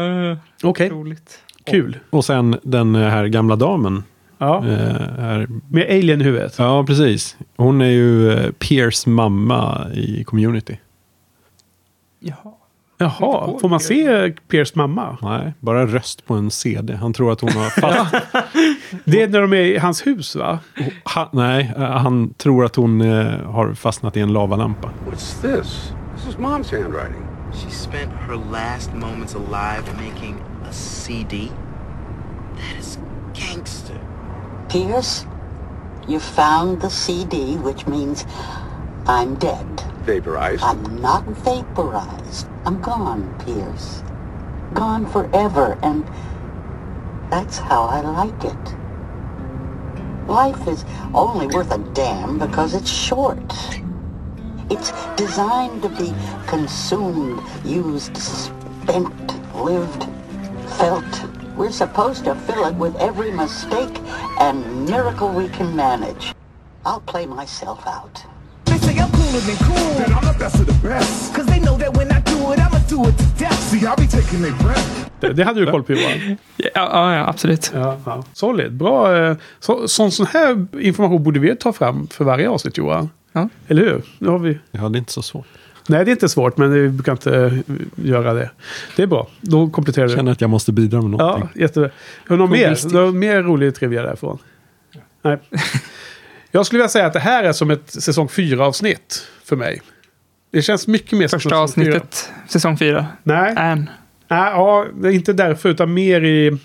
Uh, 0.01 0.37
Okej, 0.63 0.89
roligt. 0.89 1.39
kul. 1.63 1.99
Och 2.09 2.25
sen 2.25 2.59
den 2.63 2.95
här 2.95 3.27
gamla 3.27 3.55
damen. 3.55 4.03
Ja. 4.37 4.57
Eh, 4.67 4.77
här. 5.19 5.47
Med 5.69 5.85
alien 5.89 6.21
i 6.21 6.23
huvudet. 6.23 6.55
Ja, 6.57 6.83
precis. 6.83 7.37
Hon 7.57 7.81
är 7.81 7.89
ju 7.89 8.31
eh, 8.31 8.51
Piers 8.51 9.05
mamma 9.05 9.87
i 9.93 10.23
Community. 10.23 10.77
Jaha. 12.19 12.53
Jaha, 12.97 13.59
får 13.61 13.69
man 13.69 13.79
se 13.79 14.33
Piers 14.47 14.75
mamma? 14.75 15.17
Nej, 15.21 15.53
bara 15.59 15.87
röst 15.87 16.25
på 16.25 16.33
en 16.33 16.51
CD. 16.51 16.95
Han 16.95 17.13
tror 17.13 17.31
att 17.31 17.41
hon 17.41 17.51
har 17.51 17.69
fast... 17.69 18.15
Det 19.05 19.21
är 19.21 19.27
när 19.27 19.41
de 19.41 19.53
är 19.53 19.57
i 19.57 19.77
hans 19.77 20.07
hus 20.07 20.35
va? 20.35 20.59
han, 21.03 21.27
nej, 21.31 21.73
eh, 21.77 21.83
han 21.83 22.33
tror 22.33 22.65
att 22.65 22.75
hon 22.75 23.01
eh, 23.01 23.39
har 23.51 23.73
fastnat 23.73 24.17
i 24.17 24.19
en 24.19 24.33
lavalampa. 24.33 24.89
What's 25.09 25.41
this? 25.41 25.93
This 26.15 26.27
is 26.29 26.37
mom's 26.37 26.81
handwriting. 26.81 27.34
She 27.57 27.69
spent 27.69 28.11
her 28.11 28.35
last 28.35 28.93
moments 28.93 29.33
alive 29.33 29.85
making 29.97 30.39
a 30.63 30.73
CD? 30.73 31.51
That 32.55 32.75
is 32.77 32.97
gangster. 33.33 33.99
Pierce, 34.69 35.25
you 36.07 36.19
found 36.19 36.81
the 36.81 36.89
CD, 36.89 37.55
which 37.55 37.87
means 37.87 38.25
I'm 39.07 39.35
dead. 39.35 39.81
Vaporized. 40.03 40.63
I'm 40.63 41.01
not 41.01 41.23
vaporized. 41.25 42.47
I'm 42.65 42.81
gone, 42.81 43.33
Pierce. 43.45 44.03
Gone 44.73 45.05
forever, 45.05 45.77
and 45.81 46.05
that's 47.31 47.57
how 47.57 47.83
I 47.83 48.01
like 48.01 48.43
it. 48.43 48.75
Life 50.27 50.67
is 50.67 50.83
only 51.13 51.47
worth 51.47 51.71
a 51.71 51.77
damn 51.93 52.39
because 52.39 52.73
it's 52.73 52.89
short. 52.89 53.39
It's 54.69 54.91
designed 55.15 55.81
to 55.83 55.89
be 55.89 56.13
consumed, 56.47 57.39
used, 57.63 58.17
spent, 58.17 59.13
lived, 59.55 60.05
felt. 60.77 61.25
We're 61.57 61.71
supposed 61.71 62.23
to 62.25 62.35
fill 62.35 62.65
it 62.65 62.75
with 62.75 62.95
every 62.97 63.31
mistake 63.31 63.95
and 64.39 64.85
miracle 64.89 65.29
we 65.29 65.47
can 65.49 65.75
manage. 65.75 66.33
I'll 66.85 67.01
play 67.01 67.25
myself 67.25 67.85
out. 67.87 68.23
They 68.65 68.77
say 68.77 68.97
I'm 68.99 69.09
cooler 69.11 69.39
than 69.47 69.57
cool. 69.67 69.93
Then 69.99 70.13
I'm 70.13 70.25
the 70.33 70.39
best 70.39 70.55
of 70.59 70.65
the 70.65 70.89
best. 70.89 71.33
Cause 71.35 71.45
they 71.45 71.59
know 71.59 71.77
that 71.77 71.95
when 71.97 72.11
I 72.11 72.19
do 72.21 72.51
it, 72.53 72.59
I'ma 72.59 72.79
do 72.89 73.05
it 73.09 73.17
to 73.17 73.25
death. 73.39 73.59
See, 73.69 73.85
I'll 73.85 73.95
be 73.95 74.07
taking 74.07 74.41
their 74.41 74.55
breath. 74.63 75.09
Det, 75.19 75.33
det 75.33 75.43
hade 75.43 75.59
du 75.65 75.71
koll 75.71 75.83
på 75.83 75.93
Johan. 75.93 76.37
Ja, 76.57 76.69
ja, 76.75 77.15
ja 77.15 77.27
absolut. 77.29 77.71
Ja, 77.73 77.97
ja. 78.05 78.23
Solid, 78.33 78.73
bra. 78.77 79.15
eh, 79.17 79.37
Så, 79.59 79.87
sån, 79.87 80.11
sån 80.11 80.25
här 80.25 80.67
information 80.79 81.23
borde 81.23 81.39
vi 81.39 81.55
ta 81.55 81.73
fram 81.73 82.07
för 82.07 82.25
varje 82.25 82.49
avsnitt 82.49 82.77
Johan. 82.77 83.09
Ja. 83.35 83.49
Eller 83.67 83.81
hur? 83.83 84.01
Nu 84.19 84.27
har 84.29 84.39
vi... 84.39 84.59
Ja, 84.71 84.89
det 84.89 84.97
är 84.97 84.99
inte 84.99 85.11
så 85.13 85.21
svårt. 85.21 85.45
Nej, 85.89 86.05
det 86.05 86.11
är 86.11 86.13
inte 86.13 86.29
svårt, 86.29 86.57
men 86.57 86.71
vi 86.73 86.89
brukar 86.89 87.11
inte 87.11 87.35
eh, 87.45 87.53
göra 87.95 88.33
det. 88.33 88.49
Det 88.95 89.03
är 89.03 89.07
bra. 89.07 89.27
Då 89.41 89.69
kompletterar 89.69 90.03
Jag 90.05 90.11
du. 90.11 90.15
känner 90.15 90.31
att 90.31 90.41
jag 90.41 90.49
måste 90.49 90.71
bidra 90.71 91.01
med 91.01 91.19
Ja, 91.19 91.25
någonting. 91.31 91.61
jättebra. 91.61 91.89
Har 92.27 92.37
du 92.37 92.43
något 92.43 92.49
mer? 92.51 92.89
Du 92.89 92.97
har 92.97 93.11
mer 93.11 93.41
rolig 93.43 93.75
trivia 93.75 94.01
därifrån? 94.03 94.37
Nej. 95.21 95.37
Jag 96.51 96.65
skulle 96.65 96.77
vilja 96.77 96.89
säga 96.89 97.05
att 97.05 97.13
det 97.13 97.19
här 97.19 97.43
är 97.43 97.53
som 97.53 97.71
ett 97.71 97.89
säsong 97.89 98.27
4-avsnitt 98.27 99.23
för 99.43 99.55
mig. 99.55 99.81
Det 100.51 100.61
känns 100.61 100.87
mycket 100.87 101.17
mer 101.19 101.27
som 101.27 101.39
Första 101.39 101.67
säsong 101.67 101.83
fyra. 101.83 101.95
avsnittet, 101.95 102.31
säsong 102.47 102.77
fyra. 102.77 103.05
Nej, 103.23 103.53
Anne. 103.57 103.85
Nej, 104.27 104.51
ja, 104.51 104.85
det 105.01 105.07
är 105.07 105.11
inte 105.11 105.33
därför, 105.33 105.69
utan 105.69 105.93
mer 105.93 106.21
i 106.23 106.47
eh, 106.47 106.57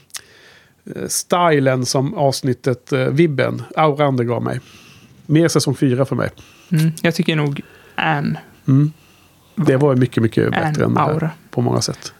stilen 1.09 1.87
som 1.87 2.15
avsnittet, 2.15 2.93
eh, 2.93 2.99
vibben, 3.05 3.63
auran 3.77 4.17
det 4.17 4.25
gav 4.25 4.43
mig. 4.43 4.61
Mer 5.31 5.49
säsong 5.49 5.75
4 5.75 6.05
för 6.05 6.17
mig. 6.17 6.31
Mm. 6.73 6.93
Jag 7.03 7.15
tycker 7.15 7.37
nog 7.37 7.61
Anne. 7.95 8.41
Det 9.57 9.77
var 9.77 9.97
mycket, 9.97 10.23
mycket 10.23 10.51
bättre 10.51 10.85
än 10.85 10.95
det 10.95 11.01
här, 11.01 11.31
på 11.51 11.61
många 11.61 11.81
sätt. 11.81 12.13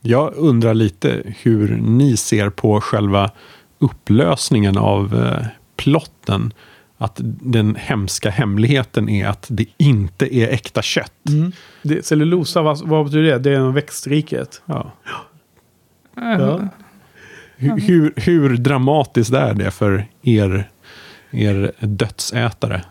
Jag 0.00 0.34
undrar 0.36 0.74
lite 0.74 1.22
hur 1.42 1.76
ni 1.76 2.16
ser 2.16 2.50
på 2.50 2.80
själva 2.80 3.30
upplösningen 3.78 4.78
av 4.78 5.24
eh, 5.24 5.46
plotten. 5.76 6.52
Att 7.00 7.20
den 7.42 7.76
hemska 7.76 8.30
hemligheten 8.30 9.08
är 9.08 9.26
att 9.28 9.46
det 9.50 9.66
inte 9.76 10.34
är 10.36 10.48
äkta 10.48 10.82
kött. 10.82 11.12
Det, 11.82 12.06
cellulosa, 12.06 12.62
vad, 12.62 12.88
vad 12.88 13.04
betyder 13.04 13.22
det? 13.22 13.38
Det 13.38 13.56
är 13.56 13.72
växtriket. 13.72 14.62
Ja. 14.64 14.92
Ja. 16.14 16.68
Hur, 17.56 17.80
hur, 17.80 18.12
hur 18.16 18.56
dramatiskt 18.56 19.32
är 19.32 19.54
det 19.54 19.70
för 19.70 20.06
er, 20.22 20.70
er 21.30 21.72
dödsätare? 21.80 22.84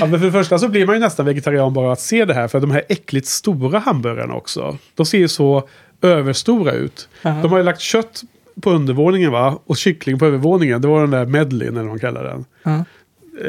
Ja, 0.00 0.06
men 0.06 0.20
för 0.20 0.26
det 0.26 0.32
första 0.32 0.58
så 0.58 0.68
blir 0.68 0.86
man 0.86 0.94
ju 0.94 1.00
nästan 1.00 1.26
vegetarian 1.26 1.74
bara 1.74 1.92
att 1.92 2.00
se 2.00 2.24
det 2.24 2.34
här. 2.34 2.48
För 2.48 2.60
de 2.60 2.70
här 2.70 2.82
äckligt 2.88 3.26
stora 3.26 3.78
hamburgarna 3.78 4.34
också. 4.34 4.78
De 4.94 5.06
ser 5.06 5.18
ju 5.18 5.28
så 5.28 5.68
överstora 6.02 6.72
ut. 6.72 7.08
De 7.22 7.50
har 7.50 7.58
ju 7.58 7.64
lagt 7.64 7.80
kött 7.80 8.22
på 8.60 8.70
undervåningen 8.70 9.32
va? 9.32 9.58
Och 9.66 9.76
kyckling 9.76 10.18
på 10.18 10.26
övervåningen. 10.26 10.80
Det 10.80 10.88
var 10.88 11.00
den 11.00 11.10
där 11.10 11.26
medleyn 11.26 11.68
eller 11.68 11.80
vad 11.80 11.90
man 11.90 11.98
kallar 11.98 12.24
den. 12.24 12.44
Ja. 12.62 12.84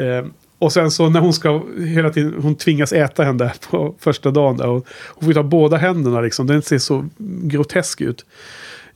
Eh, 0.02 0.26
och 0.58 0.72
sen 0.72 0.90
så 0.90 1.08
när 1.08 1.20
hon 1.20 1.32
ska 1.32 1.62
hela 1.78 2.10
tiden, 2.10 2.34
hon 2.42 2.54
tvingas 2.54 2.92
äta 2.92 3.24
henne 3.24 3.44
där 3.44 3.52
på 3.70 3.94
första 3.98 4.30
dagen. 4.30 4.56
Där, 4.56 4.68
och 4.68 4.86
hon 4.88 5.24
får 5.24 5.32
ta 5.32 5.42
båda 5.42 5.76
händerna 5.76 6.20
liksom. 6.20 6.46
Den 6.46 6.62
ser 6.62 6.78
så 6.78 7.08
grotesk 7.18 8.00
ut. 8.00 8.24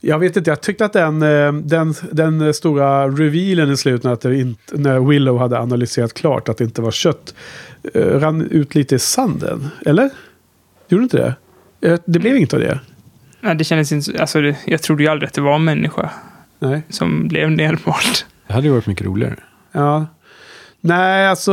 Jag 0.03 0.19
vet 0.19 0.37
inte, 0.37 0.49
jag 0.51 0.61
tyckte 0.61 0.85
att 0.85 0.93
den, 0.93 1.21
eh, 1.21 1.53
den, 1.53 1.93
den 2.11 2.53
stora 2.53 3.07
revealen 3.07 3.71
i 3.71 3.77
slutet, 3.77 4.05
att 4.05 4.21
det 4.21 4.35
inte, 4.39 4.77
när 4.77 4.99
Willow 4.99 5.39
hade 5.39 5.59
analyserat 5.59 6.13
klart 6.13 6.49
att 6.49 6.57
det 6.57 6.63
inte 6.63 6.81
var 6.81 6.91
kött, 6.91 7.33
eh, 7.93 8.01
rann 8.01 8.41
ut 8.41 8.75
lite 8.75 8.95
i 8.95 8.99
sanden. 8.99 9.67
Eller? 9.85 10.09
Gjorde 10.87 11.03
inte 11.03 11.17
det? 11.17 11.35
Eh, 11.89 11.99
Det 12.05 12.19
blev 12.19 12.35
inget 12.37 12.53
av 12.53 12.59
det. 12.59 12.79
Nej, 13.41 13.55
det 13.55 13.63
kändes 13.63 13.91
inte... 13.91 14.03
så- 14.11 14.17
Alltså, 14.21 14.41
det, 14.41 14.55
jag 14.65 14.81
trodde 14.81 15.03
ju 15.03 15.09
aldrig 15.09 15.27
att 15.27 15.33
det 15.33 15.41
var 15.41 15.55
en 15.55 15.63
människa 15.63 16.09
Nej. 16.59 16.81
som 16.89 17.27
blev 17.27 17.51
nedmald. 17.51 18.17
Det 18.47 18.53
hade 18.53 18.67
ju 18.67 18.73
varit 18.73 18.87
mycket 18.87 19.05
roligare. 19.07 19.35
Ja. 19.71 20.05
Nej, 20.81 21.27
alltså... 21.27 21.51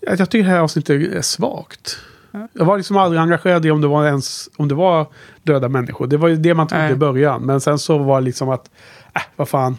Jag 0.00 0.20
jag 0.20 0.30
tycker 0.30 0.44
det 0.44 0.50
här 0.50 0.60
avsnittet 0.60 1.12
är 1.12 1.22
svagt. 1.22 1.98
Jag 2.52 2.64
var 2.64 2.76
liksom 2.76 2.96
aldrig 2.96 3.20
engagerad 3.22 3.66
i 3.66 3.70
om 3.70 3.80
det 3.80 3.86
var 3.86 4.06
ens 4.06 4.48
om 4.56 4.68
det 4.68 4.74
var 4.74 5.06
döda 5.42 5.68
människor. 5.68 6.06
Det 6.06 6.16
var 6.16 6.28
ju 6.28 6.36
det 6.36 6.54
man 6.54 6.66
trodde 6.68 6.82
Nej. 6.84 6.92
i 6.92 6.96
början. 6.96 7.42
Men 7.42 7.60
sen 7.60 7.78
så 7.78 7.98
var 7.98 8.20
det 8.20 8.24
liksom 8.24 8.48
att, 8.48 8.70
äh, 9.14 9.22
vad 9.36 9.48
fan. 9.48 9.76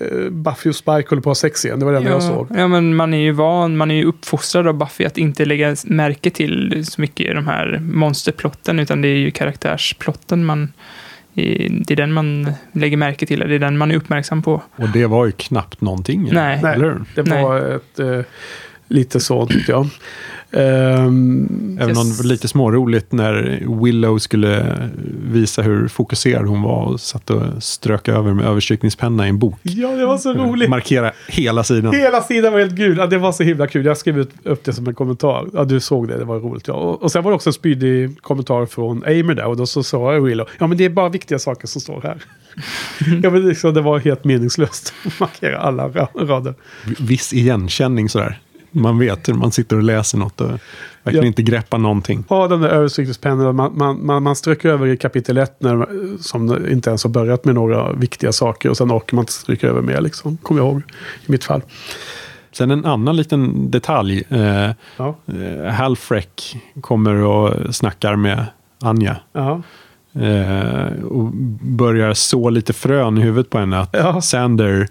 Eh, 0.00 0.30
Buffy 0.30 0.70
och 0.70 0.76
Spike 0.76 0.92
håller 1.08 1.10
på 1.10 1.16
att 1.18 1.24
ha 1.24 1.34
sex 1.34 1.64
igen. 1.64 1.78
Det 1.78 1.84
var 1.84 1.92
det 1.92 1.98
enda 1.98 2.10
jag 2.10 2.16
Ja, 2.22 2.28
såg. 2.28 2.46
ja, 2.56 2.68
men 2.68 2.96
man 2.96 3.14
är 3.14 3.18
ju 3.18 3.32
van, 3.32 3.76
man 3.76 3.90
är 3.90 3.94
ju 3.94 4.04
uppfostrad 4.04 4.66
av 4.66 4.74
Buffy 4.74 5.04
att 5.04 5.18
inte 5.18 5.44
lägga 5.44 5.76
märke 5.84 6.30
till 6.30 6.86
så 6.86 7.00
mycket 7.00 7.26
i 7.30 7.32
de 7.32 7.46
här 7.46 7.78
monsterplotten, 7.82 8.78
utan 8.78 9.02
det 9.02 9.08
är 9.08 9.16
ju 9.16 9.30
karaktärsplotten 9.30 10.44
man... 10.44 10.72
Det 11.34 11.90
är 11.90 11.96
den 11.96 12.12
man 12.12 12.52
lägger 12.72 12.96
märke 12.96 13.26
till, 13.26 13.38
det 13.38 13.54
är 13.54 13.58
den 13.58 13.78
man 13.78 13.90
är 13.90 13.94
uppmärksam 13.96 14.42
på. 14.42 14.62
Och 14.76 14.88
det 14.88 15.06
var 15.06 15.26
ju 15.26 15.32
knappt 15.32 15.80
någonting. 15.80 16.28
Nej. 16.32 16.60
Nej, 16.62 16.74
Eller 16.74 16.84
hur? 16.84 17.04
det 17.14 17.22
var 17.30 17.58
ett... 17.76 17.98
eh, 17.98 18.20
Lite 18.88 19.20
så 19.20 19.46
tyckte 19.46 19.72
jag. 19.72 19.86
Ehm, 20.54 21.78
Även 21.80 21.96
om 21.96 22.08
det 22.10 22.16
var 22.16 22.24
lite 22.24 22.48
småroligt 22.48 23.12
när 23.12 23.62
Willow 23.84 24.18
skulle 24.18 24.78
visa 25.30 25.62
hur 25.62 25.88
fokuserad 25.88 26.46
hon 26.46 26.62
var 26.62 26.84
och 26.84 27.00
satt 27.00 27.30
och 27.30 27.42
strök 27.62 28.08
över 28.08 28.34
med 28.34 28.44
överstrykningspenna 28.46 29.26
i 29.26 29.28
en 29.28 29.38
bok. 29.38 29.58
ja, 29.62 29.88
det 29.96 30.06
var 30.06 30.18
så 30.18 30.32
roligt. 30.34 30.68
Markera 30.70 31.12
hela 31.28 31.64
sidan. 31.64 31.94
Hela 31.94 32.22
sidan 32.22 32.52
var 32.52 32.60
helt 32.60 32.74
gul. 32.74 32.96
Ja, 32.98 33.06
det 33.06 33.18
var 33.18 33.32
så 33.32 33.42
himla 33.42 33.66
kul. 33.66 33.84
Jag 33.86 33.96
skrev 33.96 34.18
ut, 34.18 34.30
upp 34.44 34.64
det 34.64 34.72
som 34.72 34.86
en 34.86 34.94
kommentar. 34.94 35.46
Ja, 35.52 35.64
du 35.64 35.80
såg 35.80 36.08
det. 36.08 36.16
Det 36.18 36.24
var 36.24 36.38
roligt. 36.38 36.68
Ja. 36.68 36.74
Och, 36.74 37.02
och 37.02 37.12
sen 37.12 37.22
var 37.22 37.30
det 37.30 37.34
också 37.34 37.48
en 37.48 37.54
spydig 37.54 38.22
kommentar 38.22 38.66
från 38.66 39.04
Amer 39.04 39.34
där. 39.34 39.44
Och 39.46 39.56
då 39.56 39.66
så 39.66 39.82
sa 39.82 40.10
Willow, 40.10 40.48
ja 40.58 40.66
men 40.66 40.78
det 40.78 40.84
är 40.84 40.90
bara 40.90 41.08
viktiga 41.08 41.38
saker 41.38 41.66
som 41.68 41.80
står 41.80 42.00
här. 42.02 42.22
ja, 43.22 43.30
men 43.30 43.48
liksom, 43.48 43.74
det 43.74 43.80
var 43.80 43.98
helt 43.98 44.24
meningslöst 44.24 44.94
att 45.06 45.20
markera 45.20 45.58
alla 45.58 45.88
ra- 45.88 46.26
rader. 46.26 46.54
Viss 47.00 47.32
igenkänning 47.32 48.08
sådär. 48.08 48.38
Man 48.72 48.98
vet 48.98 49.28
hur 49.28 49.34
man 49.34 49.52
sitter 49.52 49.76
och 49.76 49.82
läser 49.82 50.18
något 50.18 50.40
och 50.40 50.50
verkligen 51.02 51.24
Ja. 51.24 51.26
inte 51.26 51.42
greppar 51.42 51.78
någonting. 51.78 52.24
Ja, 52.28 52.48
den 52.48 52.60
där 52.60 52.68
överstrykningspennan. 52.68 53.56
Man, 53.56 53.78
man, 53.78 54.06
man, 54.06 54.22
man 54.22 54.36
strök 54.36 54.64
över 54.64 54.86
i 54.86 54.96
kapitel 54.96 55.38
1 55.38 55.56
när, 55.58 55.86
som 56.22 56.66
inte 56.70 56.90
ens 56.90 57.04
har 57.04 57.10
börjat 57.10 57.44
med 57.44 57.54
några 57.54 57.92
viktiga 57.92 58.32
saker. 58.32 58.68
Och 58.70 58.76
sen 58.76 58.92
orkar 58.92 59.14
man 59.16 59.22
inte 59.22 59.32
stryka 59.32 59.68
över 59.68 59.82
mer, 59.82 60.00
liksom. 60.00 60.36
Kommer 60.36 60.60
jag 60.60 60.68
ihåg 60.70 60.82
i 61.26 61.32
mitt 61.32 61.44
fall. 61.44 61.62
Sen 62.52 62.70
en 62.70 62.84
annan 62.84 63.16
liten 63.16 63.70
detalj. 63.70 64.22
Eh, 64.28 64.70
Ja. 64.96 65.16
eh, 65.26 65.72
Halfrek 65.72 66.56
kommer 66.80 67.14
och 67.14 67.74
snackar 67.74 68.16
med 68.16 68.46
Anja. 68.80 69.16
Ja. 69.32 69.62
Eh, 70.20 71.04
och 71.04 71.30
börjar 71.62 72.14
så 72.14 72.50
lite 72.50 72.72
frön 72.72 73.18
i 73.18 73.20
huvudet 73.20 73.50
på 73.50 73.58
henne 73.58 73.78
att 73.78 73.90
Ja. 73.92 74.20
Sander 74.20 74.88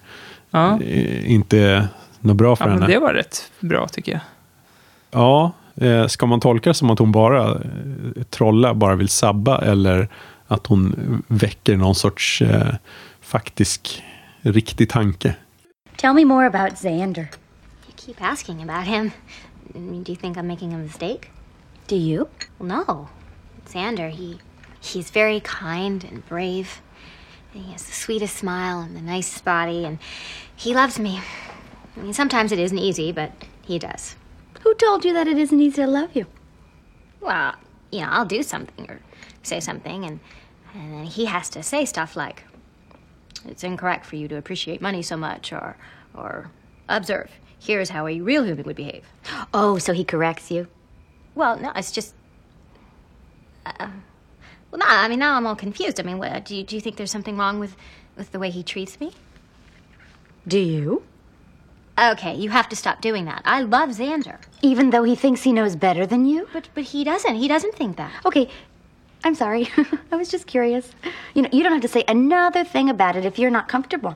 Ja, 0.51 0.79
eh, 0.81 1.31
inte 1.31 1.87
något 2.21 2.37
bra 2.37 2.55
för 2.55 2.65
ja 2.65 2.69
men 2.69 2.81
henne. 2.81 2.93
det 2.93 2.99
var 2.99 3.13
rätt 3.13 3.51
bra 3.59 3.87
tycker 3.87 4.11
jag. 4.11 4.21
Ja, 5.11 5.51
eh, 5.75 6.07
ska 6.07 6.25
man 6.25 6.39
tolka 6.39 6.69
det 6.69 6.73
som 6.73 6.89
att 6.89 6.99
hon 6.99 7.11
bara 7.11 7.49
eh, 7.51 8.23
trolla, 8.29 8.73
bara 8.73 8.95
vill 8.95 9.09
sabba 9.09 9.57
eller 9.57 10.09
att 10.47 10.67
hon 10.67 11.23
väcker 11.27 11.77
någon 11.77 11.95
sorts 11.95 12.41
eh, 12.41 12.75
faktisk, 13.21 14.03
riktig 14.41 14.89
tanke? 14.89 15.35
Tell 15.95 16.13
me 16.13 16.25
more 16.25 16.47
about 16.47 16.77
Xander. 16.77 17.27
You 17.87 17.93
keep 17.95 18.15
asking 18.21 18.69
about 18.69 18.87
him. 18.87 19.11
Do 19.73 20.11
you 20.11 20.15
think 20.15 20.37
I'm 20.37 20.47
making 20.47 20.73
a 20.73 20.77
mistake? 20.77 21.29
Do 21.87 21.95
you? 21.95 22.25
Well, 22.57 22.83
no. 22.87 23.07
Xander, 23.73 24.09
he 24.09 24.37
he's 24.81 25.11
very 25.11 25.39
kind 25.39 26.03
and 26.03 26.27
brave. 26.29 26.81
He 27.53 27.71
has 27.71 27.83
the 27.83 27.91
sweetest 27.93 28.37
smile 28.37 28.79
and 28.79 28.95
the 28.95 29.01
nicest 29.01 29.45
body, 29.45 29.85
and 29.85 29.99
he 30.55 30.73
loves 30.73 30.99
me. 30.99 31.19
I 31.95 31.99
mean, 31.99 32.13
sometimes 32.13 32.51
it 32.51 32.59
isn't 32.59 32.77
easy, 32.77 33.11
but 33.11 33.31
he 33.61 33.77
does. 33.77 34.15
Who 34.61 34.73
told 34.75 35.03
you 35.03 35.13
that 35.13 35.27
it 35.27 35.37
isn't 35.37 35.59
easy 35.59 35.81
to 35.81 35.87
love 35.87 36.15
you? 36.15 36.25
Well, 37.19 37.55
you 37.91 38.01
know, 38.01 38.07
I'll 38.09 38.25
do 38.25 38.43
something 38.43 38.89
or 38.89 38.99
say 39.43 39.59
something, 39.59 40.05
and 40.05 40.19
and 40.73 40.93
then 40.93 41.03
he 41.03 41.25
has 41.25 41.49
to 41.49 41.63
say 41.63 41.85
stuff 41.85 42.15
like, 42.15 42.43
"It's 43.45 43.63
incorrect 43.63 44.05
for 44.05 44.15
you 44.15 44.27
to 44.29 44.37
appreciate 44.37 44.81
money 44.81 45.01
so 45.01 45.17
much," 45.17 45.51
or 45.51 45.75
or 46.13 46.51
observe. 46.87 47.29
Here's 47.59 47.89
how 47.89 48.07
a 48.07 48.19
real 48.21 48.43
human 48.43 48.65
would 48.65 48.75
behave. 48.75 49.05
Oh, 49.53 49.77
so 49.77 49.93
he 49.93 50.03
corrects 50.03 50.49
you? 50.49 50.67
Well, 51.35 51.57
no, 51.59 51.71
it's 51.75 51.91
just. 51.91 52.15
Uh, 53.65 53.89
well, 54.71 54.79
no, 54.79 54.85
I 54.87 55.07
mean 55.07 55.19
now 55.19 55.35
I'm 55.35 55.45
all 55.45 55.55
confused. 55.55 55.99
I 55.99 56.03
mean, 56.03 56.17
what, 56.17 56.45
do 56.45 56.55
you 56.55 56.63
do 56.63 56.75
you 56.75 56.81
think 56.81 56.95
there's 56.95 57.11
something 57.11 57.37
wrong 57.37 57.59
with 57.59 57.75
with 58.17 58.31
the 58.31 58.39
way 58.39 58.49
he 58.49 58.63
treats 58.63 58.99
me? 58.99 59.11
Do 60.47 60.57
you? 60.57 61.03
Okay, 62.01 62.35
you 62.35 62.49
have 62.49 62.67
to 62.69 62.75
stop 62.75 63.01
doing 63.01 63.25
that. 63.25 63.41
I 63.45 63.61
love 63.61 63.89
Xander, 63.89 64.37
Even 64.63 64.89
though 64.89 65.03
he 65.03 65.15
thinks 65.15 65.43
he 65.43 65.53
knows 65.53 65.75
better 65.75 66.07
than 66.07 66.25
you? 66.25 66.47
but 66.53 66.67
but 66.73 66.83
he 66.83 67.03
doesn't. 67.03 67.35
He 67.35 67.47
doesn't 67.47 67.75
think 67.75 67.97
that. 67.97 68.11
Okay, 68.25 68.49
I'm 69.23 69.35
sorry. 69.35 69.69
I 70.11 70.15
was 70.15 70.29
just 70.31 70.47
curious. 70.47 70.85
You 71.35 71.43
know, 71.43 71.49
you 71.51 71.63
don't 71.63 71.73
have 71.73 71.81
to 71.81 71.87
say 71.87 72.03
another 72.07 72.63
thing 72.65 72.89
about 72.89 73.15
it 73.15 73.25
if 73.25 73.37
you're 73.37 73.51
not 73.51 73.67
comfortable. 73.67 74.15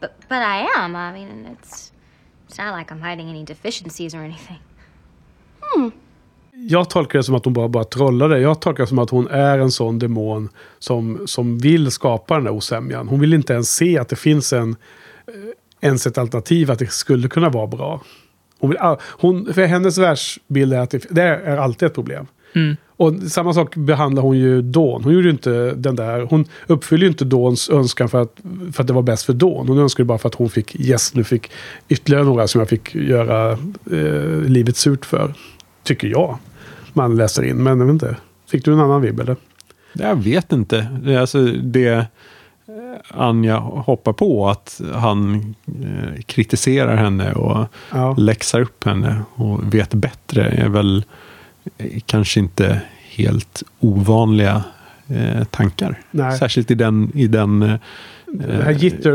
But 0.00 0.10
but 0.28 0.42
I 0.42 0.66
am. 0.76 0.96
I 0.96 1.12
mean, 1.12 1.46
it's 1.52 1.92
it's 2.48 2.58
not 2.58 2.74
like 2.78 2.90
I'm 2.90 3.00
hiding 3.00 3.28
any 3.30 3.44
deficiencies 3.44 4.14
or 4.14 4.22
anything. 4.24 4.58
Hmm. 5.60 5.90
Jag 6.58 6.90
tolkar 6.90 7.18
det 7.18 7.24
som 7.24 7.34
att 7.34 7.44
hon 7.44 7.54
bara, 7.54 7.68
bara 7.68 7.84
trollade. 7.84 8.40
Jag 8.40 8.60
tolkar 8.60 8.82
det 8.82 8.86
som 8.86 8.98
att 8.98 9.10
hon 9.10 9.28
är 9.28 9.58
en 9.58 9.70
sån 9.70 9.98
demon 9.98 10.48
som, 10.78 11.22
som 11.26 11.58
vill 11.58 11.90
skapa 11.90 12.34
den 12.34 12.44
där 12.44 12.50
osämjan. 12.50 13.08
Hon 13.08 13.20
vill 13.20 13.34
inte 13.34 13.52
ens 13.52 13.74
se 13.74 13.98
att 13.98 14.08
det 14.08 14.16
finns 14.16 14.52
en, 14.52 14.76
ens 15.80 16.06
ett 16.06 16.18
alternativ 16.18 16.70
att 16.70 16.78
det 16.78 16.92
skulle 16.92 17.28
kunna 17.28 17.48
vara 17.48 17.66
bra. 17.66 18.02
Hon 18.58 18.76
hon, 19.00 19.54
för 19.54 19.66
hennes 19.66 19.98
världsbild 19.98 20.72
är 20.72 20.78
att 20.78 20.90
det, 20.90 21.06
det 21.10 21.22
är 21.22 21.56
alltid 21.56 21.86
ett 21.86 21.94
problem. 21.94 22.26
Och 22.86 23.14
samma 23.28 23.54
sak 23.54 23.76
behandlar 23.76 24.22
hon 24.22 24.38
ju 24.38 24.62
Dawn. 24.62 25.04
Hon 25.04 25.12
gjorde 25.12 25.26
ju 25.26 25.30
inte 25.30 25.74
den 25.74 25.96
där. 25.96 26.20
Hon 26.20 26.44
uppfyller 26.66 27.02
ju 27.02 27.08
inte 27.08 27.24
Dawns 27.24 27.70
önskan 27.70 28.08
för 28.08 28.22
att, 28.22 28.40
för 28.72 28.82
att 28.82 28.86
det 28.86 28.92
var 28.92 29.02
bäst 29.02 29.24
för 29.24 29.32
Dawn. 29.32 29.68
Hon 29.68 29.78
önskade 29.78 30.04
bara 30.04 30.18
för 30.18 30.28
att 30.28 30.34
hon 30.34 30.50
fick, 30.50 30.80
yes, 30.80 31.14
nu 31.14 31.24
fick 31.24 31.50
ytterligare 31.88 32.24
några 32.24 32.48
som 32.48 32.58
jag 32.58 32.68
fick 32.68 32.94
göra 32.94 33.52
eh, 33.92 34.40
livet 34.46 34.76
surt 34.76 35.06
för. 35.06 35.34
Tycker 35.82 36.08
jag. 36.08 36.38
Man 36.92 37.16
läser 37.16 37.42
in. 37.42 37.62
Men 37.62 37.78
jag 37.78 37.86
vet 37.86 37.92
inte. 37.92 38.16
Fick 38.50 38.64
du 38.64 38.72
en 38.72 38.80
annan 38.80 39.02
vibb 39.02 39.20
eller? 39.20 39.36
Jag 39.92 40.16
vet 40.16 40.52
inte. 40.52 40.86
Det 41.02 41.14
är 41.14 41.18
Alltså, 41.18 41.44
det 41.46 42.06
Anja 43.08 43.56
hoppar 43.58 44.12
på 44.12 44.48
att 44.48 44.80
han 44.94 45.54
eh, 45.66 46.22
kritiserar 46.26 46.96
henne 46.96 47.32
och 47.32 47.66
Ja. 47.92 48.14
läxar 48.18 48.60
upp 48.60 48.84
henne 48.84 49.22
och 49.34 49.74
vet 49.74 49.94
bättre 49.94 50.48
är 50.48 50.68
väl 50.68 51.04
eh, 51.78 52.00
kanske 52.06 52.40
inte 52.40 52.80
helt 53.10 53.62
ovanliga 53.80 54.64
eh, 55.08 55.44
tankar. 55.44 56.00
Nej. 56.10 56.38
Särskilt 56.38 56.70
i 56.70 56.74
den, 56.74 57.10
i 57.14 57.26
den 57.26 57.78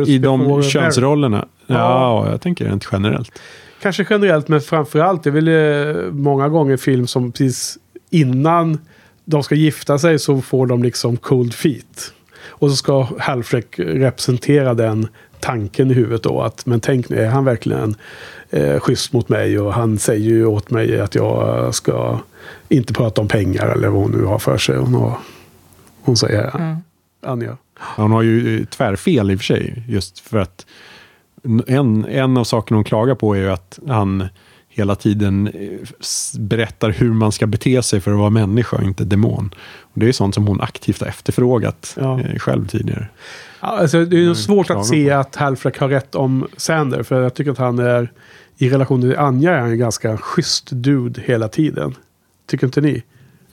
i 0.08 0.18
de 0.18 0.64
könsrollerna. 0.64 1.46
Ja. 1.68 1.76
Ja, 1.76 2.30
jag 2.32 2.42
tänker 2.42 2.66
rent 2.66 2.88
generellt. 2.92 3.40
Kanske 3.82 4.06
generellt, 4.10 4.48
men 4.48 4.62
framförallt. 4.62 5.24
Det 5.24 5.30
är 5.30 5.32
väl 5.32 6.12
många 6.12 6.50
gånger 6.50 6.78
film 6.78 7.08
som 7.08 7.32
precis 7.32 7.78
innan 8.10 8.78
de 9.26 9.44
ska 9.44 9.56
gifta 9.56 10.00
sig 10.00 10.20
så 10.20 10.42
får 10.42 10.68
de 10.68 10.84
liksom 10.84 11.18
cold 11.18 11.54
feet. 11.54 12.14
Och 12.44 12.70
så 12.70 12.76
ska 12.76 13.08
Halfrek 13.20 13.80
representera 13.80 14.74
den 14.74 15.08
tanken 15.40 15.92
i 15.92 15.94
huvudet 15.94 16.24
då. 16.24 16.42
Att, 16.42 16.66
men 16.66 16.80
tänk 16.80 17.10
nu, 17.10 17.20
är 17.20 17.30
han 17.30 17.46
verkligen 17.46 17.96
eh, 18.50 18.80
schysst 18.80 19.14
mot 19.14 19.30
mig? 19.30 19.60
Och 19.60 19.74
han 19.74 19.98
säger 19.98 20.30
ju 20.30 20.46
åt 20.46 20.70
mig 20.70 21.00
att 21.00 21.16
jag 21.16 21.76
ska 21.76 22.20
inte 22.70 22.94
prata 22.94 23.22
om 23.22 23.28
pengar 23.28 23.68
eller 23.68 23.88
vad 23.88 24.02
hon 24.02 24.12
nu 24.12 24.26
har 24.26 24.40
för 24.40 24.58
sig. 24.58 24.78
Hon, 24.78 24.94
har, 24.94 25.18
hon 26.02 26.18
säger 26.18 26.56
Mm. 26.56 26.76
Anja. 27.26 27.58
Hon 27.80 28.12
har 28.12 28.22
ju 28.22 28.60
eh, 28.60 28.66
tvärfel 28.66 29.32
i 29.32 29.36
och 29.36 29.40
för 29.40 29.46
sig. 29.46 29.84
Just 29.88 30.20
för 30.20 30.38
att 30.38 30.66
en, 31.68 32.06
en 32.06 32.38
av 32.38 32.44
sakerna 32.44 32.78
hon 32.78 32.84
klagar 32.84 33.16
på 33.16 33.36
är 33.36 33.40
ju 33.40 33.52
att 33.52 33.80
han 33.88 34.28
hela 34.74 34.96
tiden 34.96 35.48
eh, 35.48 35.80
berättar 36.40 36.90
hur 36.90 37.14
man 37.14 37.32
ska 37.32 37.48
bete 37.48 37.84
sig 37.84 38.00
för 38.02 38.12
att 38.12 38.18
vara 38.18 38.30
människa 38.30 38.78
och 38.78 38.84
inte 38.84 39.04
demon. 39.04 39.54
Och 39.82 40.00
det 40.00 40.08
är 40.08 40.12
sånt 40.12 40.36
som 40.36 40.48
hon 40.48 40.62
aktivt 40.62 41.00
har 41.02 41.08
efterfrågat 41.08 41.96
Ja. 42.00 42.20
eh, 42.20 42.40
själv 42.40 42.68
tidigare. 42.68 43.08
Alltså, 43.60 44.06
det 44.06 44.16
är 44.16 44.22
ju 44.22 44.36
svårt 44.36 44.66
klagar 44.66 44.82
att 44.82 44.88
se 44.88 45.10
på. 45.10 45.16
att 45.16 45.36
Halfrek 45.36 45.80
har 45.80 45.88
rätt 45.90 46.16
om 46.16 46.48
Sander. 46.58 47.04
För 47.04 47.22
jag 47.22 47.34
tycker 47.34 47.52
att 47.52 47.58
han 47.58 47.80
är, 47.80 48.12
i 48.58 48.70
relation 48.70 49.02
till 49.02 49.18
Anja 49.18 49.52
är 49.56 49.60
han 49.60 49.70
en 49.72 49.78
ganska 49.80 50.18
schysst 50.18 50.68
dude 50.72 51.22
hela 51.22 51.48
tiden. 51.48 51.96
Tycker 52.48 52.68
inte 52.68 52.82
ni? 52.82 53.04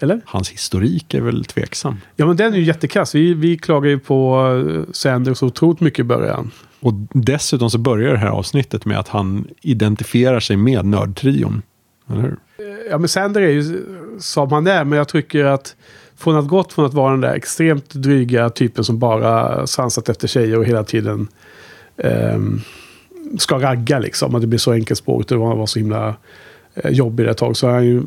Eller? 0.01 0.21
Hans 0.25 0.51
historik 0.51 1.15
är 1.15 1.21
väl 1.21 1.45
tveksam. 1.45 1.97
Ja 2.17 2.27
men 2.27 2.37
den 2.37 2.53
är 2.53 2.57
ju 2.57 2.65
jättekass. 2.65 3.15
Vi, 3.15 3.35
vi 3.35 3.59
klagar 3.59 3.91
ju 3.91 3.99
på 3.99 4.49
eh, 4.69 4.93
Sander 4.93 5.35
så 5.35 5.47
otroligt 5.47 5.81
mycket 5.81 5.99
i 5.99 6.05
början. 6.05 6.51
Och 6.81 6.93
dessutom 7.13 7.71
så 7.71 7.79
börjar 7.79 8.13
det 8.13 8.19
här 8.19 8.29
avsnittet 8.29 8.85
med 8.85 8.99
att 8.99 9.09
han 9.09 9.49
identifierar 9.61 10.41
sig 10.41 10.57
med 10.57 10.85
nördtrion. 10.85 11.63
Eller 12.11 12.23
hur? 12.23 12.37
Ja 12.91 12.99
men 12.99 13.09
Sander 13.09 13.41
är 13.41 13.51
ju 13.51 13.83
som 14.19 14.53
han 14.53 14.67
är. 14.67 14.85
Men 14.85 14.99
jag 14.99 15.09
tycker 15.09 15.45
att 15.45 15.77
från 16.17 16.37
att 16.37 16.49
gått 16.49 16.73
från 16.73 16.85
att 16.85 16.95
vara 16.95 17.11
den 17.11 17.21
där 17.21 17.35
extremt 17.35 17.91
dryga 17.91 18.51
typen 18.51 18.85
som 18.85 18.99
bara 18.99 19.67
svansat 19.67 20.09
efter 20.09 20.29
tjejer 20.29 20.59
och 20.59 20.65
hela 20.65 20.85
tiden 20.85 21.29
ehm, 21.97 22.61
ska 23.39 23.59
ragga 23.59 23.99
liksom. 23.99 24.35
Att 24.35 24.41
det 24.41 24.47
blir 24.47 24.59
så 24.59 24.73
enkelspårigt 24.73 25.33
och 25.33 25.39
var 25.39 25.67
så 25.67 25.79
himla 25.79 26.09
eh, 26.09 26.15
Eh, 26.85 26.91
jobbig 26.91 27.27
ett 27.27 27.37
tag. 27.37 27.57
Så 27.57 27.69
är 27.69 27.73
han 27.73 27.87
ju, 27.87 28.03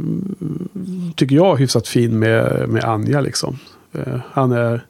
tycker 1.16 1.36
jag, 1.36 1.58
hyfsat 1.58 1.88
fin 1.88 2.20
med, 2.20 2.70
med 2.70 2.84
Anja 2.84 3.22
liksom. 3.22 3.60
Eh, 3.94 4.20
han 4.32 4.52
är 4.52 4.86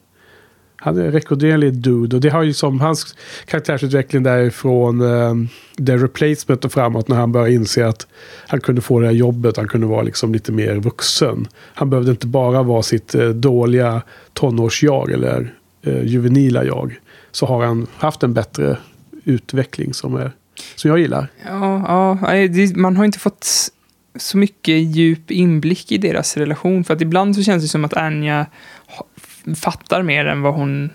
han 0.84 0.98
är 0.98 1.12
rekorderlig 1.12 1.74
dude. 1.74 2.16
Och 2.16 2.22
det 2.22 2.30
har 2.30 2.44
ju 2.44 2.54
som 2.54 2.80
hans 2.80 3.16
karaktärsutveckling 3.46 4.24
därifrån 4.24 5.02
eh, 5.02 5.32
um, 5.32 5.50
The 5.86 5.98
Replacement 5.98 6.66
och 6.66 6.72
framåt 6.72 7.08
när 7.08 7.16
han 7.16 7.32
börjar 7.32 7.48
inse 7.48 7.88
att 7.88 8.08
han 8.48 8.62
kunde 8.62 8.82
få 8.82 9.00
det 9.00 9.06
här 9.06 9.14
jobbet. 9.14 9.58
Han 9.58 9.68
kunde 9.68 9.88
vara 9.88 10.02
liksom 10.02 10.34
lite 10.34 10.52
mer 10.52 10.76
vuxen. 10.76 11.48
Han 11.74 11.90
behövde 11.90 12.12
inte 12.12 12.28
bara 12.28 12.64
vara 12.64 12.84
sitt 12.84 13.16
eh, 13.16 13.30
dåliga 13.30 14.02
tonårsjag 14.34 15.12
eller 15.12 15.54
eh, 15.82 16.04
juvenila 16.04 16.66
jag. 16.66 17.00
Så 17.32 17.46
har 17.46 17.66
han 17.66 17.88
haft 17.96 18.24
en 18.24 18.34
bättre 18.34 18.78
utveckling 19.24 19.94
som 19.94 20.16
är... 20.16 20.32
Som 20.76 20.90
jag 20.90 21.00
gillar. 21.00 21.28
Ja, 21.46 22.18
ja 22.22 22.48
det, 22.48 22.76
man 22.76 22.98
har 22.98 23.06
inte 23.06 23.20
fått 23.20 23.48
så 24.16 24.38
mycket 24.38 24.76
djup 24.96 25.32
inblick 25.32 25.92
i 25.92 25.98
deras 25.98 26.38
relation. 26.38 26.84
För 26.84 26.94
att 26.94 27.02
ibland 27.02 27.36
så 27.36 27.44
känns 27.44 27.64
det 27.64 27.70
som 27.70 27.86
att 27.86 27.94
Anja 27.94 28.46
fattar 29.56 30.04
mer 30.04 30.26
än 30.26 30.42
vad 30.42 30.54
hon 30.54 30.90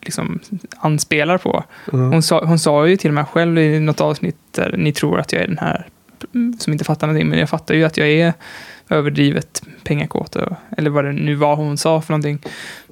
liksom 0.00 0.40
anspelar 0.76 1.38
på. 1.38 1.64
Mm. 1.92 2.12
Hon, 2.12 2.22
sa, 2.22 2.44
hon 2.44 2.58
sa 2.58 2.86
ju 2.86 2.96
till 2.96 3.10
och 3.10 3.14
med 3.14 3.28
själv 3.28 3.58
i 3.58 3.80
något 3.80 4.00
avsnitt 4.00 4.36
där 4.50 4.74
ni 4.76 4.92
tror 4.92 5.20
att 5.20 5.32
jag 5.32 5.42
är 5.42 5.48
den 5.48 5.58
här 5.58 5.86
som 6.58 6.72
inte 6.72 6.84
fattar 6.84 7.06
någonting, 7.06 7.28
men 7.28 7.38
jag 7.38 7.50
fattar 7.50 7.74
ju 7.74 7.84
att 7.84 7.96
jag 7.96 8.08
är 8.08 8.32
överdrivet 8.88 9.62
pengakåt, 9.84 10.36
eller 10.76 10.90
vad 10.90 11.04
det 11.04 11.12
nu 11.12 11.34
var 11.34 11.56
hon 11.56 11.78
sa 11.78 12.00
för 12.00 12.12
någonting. 12.12 12.38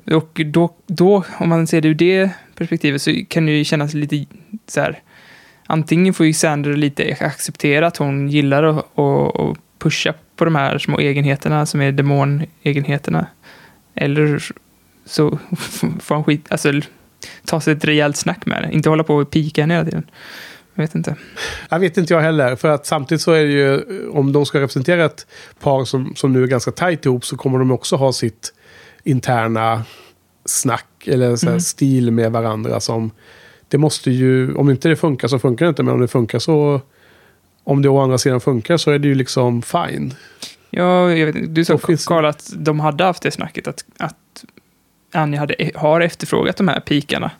Och 0.07 0.41
då, 0.47 0.75
då, 0.87 1.25
om 1.39 1.49
man 1.49 1.67
ser 1.67 1.81
det 1.81 1.89
ur 1.89 1.95
det 1.95 2.31
perspektivet, 2.55 3.03
så 3.03 3.13
kan 3.29 3.47
det 3.47 3.53
ju 3.53 3.65
kännas 3.65 3.95
lite 3.95 4.27
så 4.67 4.81
här, 4.81 4.99
antingen 5.71 6.15
får 6.15 6.27
ju 6.27 6.33
Sander 6.33 6.77
lite 6.77 7.17
acceptera 7.21 7.87
att 7.87 7.97
hon 7.97 8.29
gillar 8.29 8.63
att, 8.63 8.99
att, 8.99 9.41
att 9.41 9.59
pusha 9.79 10.15
på 10.37 10.45
de 10.45 10.55
här 10.55 10.79
små 10.79 10.99
egenheterna 10.99 11.67
som 11.67 11.81
är 11.81 11.93
demonegenheterna. 11.93 13.27
Eller 13.95 14.45
så 15.07 15.39
får 16.01 16.15
han 16.15 16.25
skit, 16.25 16.47
alltså 16.49 16.73
ta 17.45 17.61
sig 17.61 17.73
ett 17.73 17.85
rejält 17.85 18.17
snack 18.17 18.47
med 18.47 18.63
det. 18.63 18.73
Inte 18.73 18.89
hålla 18.89 19.05
på 19.05 19.15
och 19.15 19.31
pika 19.31 19.61
henne 19.61 19.75
hela 19.75 19.85
tiden. 19.85 20.11
Jag 20.75 20.83
vet 20.83 20.95
inte. 20.95 21.17
Jag 21.69 21.79
vet 21.79 21.97
inte 21.97 22.15
jag 22.15 22.21
heller. 22.21 22.57
För 22.57 22.69
att 22.69 22.87
samtidigt 22.87 23.23
så 23.23 23.33
är 23.33 23.45
det 23.45 23.53
ju, 23.53 24.09
om 24.09 24.33
de 24.33 24.47
ska 24.47 24.61
representera 24.61 25.05
ett 25.05 25.27
par 25.61 25.85
som, 25.85 26.13
som 26.17 26.33
nu 26.33 26.43
är 26.43 26.47
ganska 26.47 26.71
tajt 26.71 27.07
ihop 27.07 27.25
så 27.25 27.37
kommer 27.37 27.59
de 27.59 27.71
också 27.71 27.97
ha 27.97 28.13
sitt 28.13 28.55
interna 29.05 29.85
snack 30.45 31.07
eller 31.07 31.37
så 31.37 31.49
Mm. 31.49 31.61
stil 31.61 32.11
med 32.11 32.33
varandra 32.33 32.81
som... 32.81 33.11
Det 33.71 33.79
måste 33.79 34.11
ju, 34.11 34.55
om 34.55 34.71
inte 34.71 34.89
det 34.89 34.97
funkar 34.97 35.29
så 35.29 35.39
funkar 35.39 35.67
det 35.67 35.69
inte, 35.69 35.83
men 35.83 35.95
om 35.95 36.01
det 36.01 36.09
funkar 36.09 36.39
så... 36.39 36.81
Om 37.65 37.83
det 37.83 37.89
å 37.89 38.01
andra 38.01 38.19
sidan 38.19 38.41
funkar 38.41 38.77
så 38.77 38.91
är 38.91 38.99
det 38.99 39.09
ju 39.09 39.15
liksom 39.15 39.63
fine. 39.63 40.15
Ja, 40.71 41.13
jag 41.13 41.27
vet, 41.27 41.55
du 41.55 41.65
sa 41.65 41.79
Karl 41.79 42.25
att 42.25 42.53
de 42.57 42.81
hade 42.81 43.05
haft 43.05 43.23
det 43.23 43.31
snacket, 43.31 43.69
att, 43.69 43.85
att 43.97 44.45
Anja 45.13 45.41
hade, 45.41 45.71
har 45.75 46.01
efterfrågat 46.01 46.57
de 46.57 46.69
här 46.69 46.81
pikarna. 46.81 47.31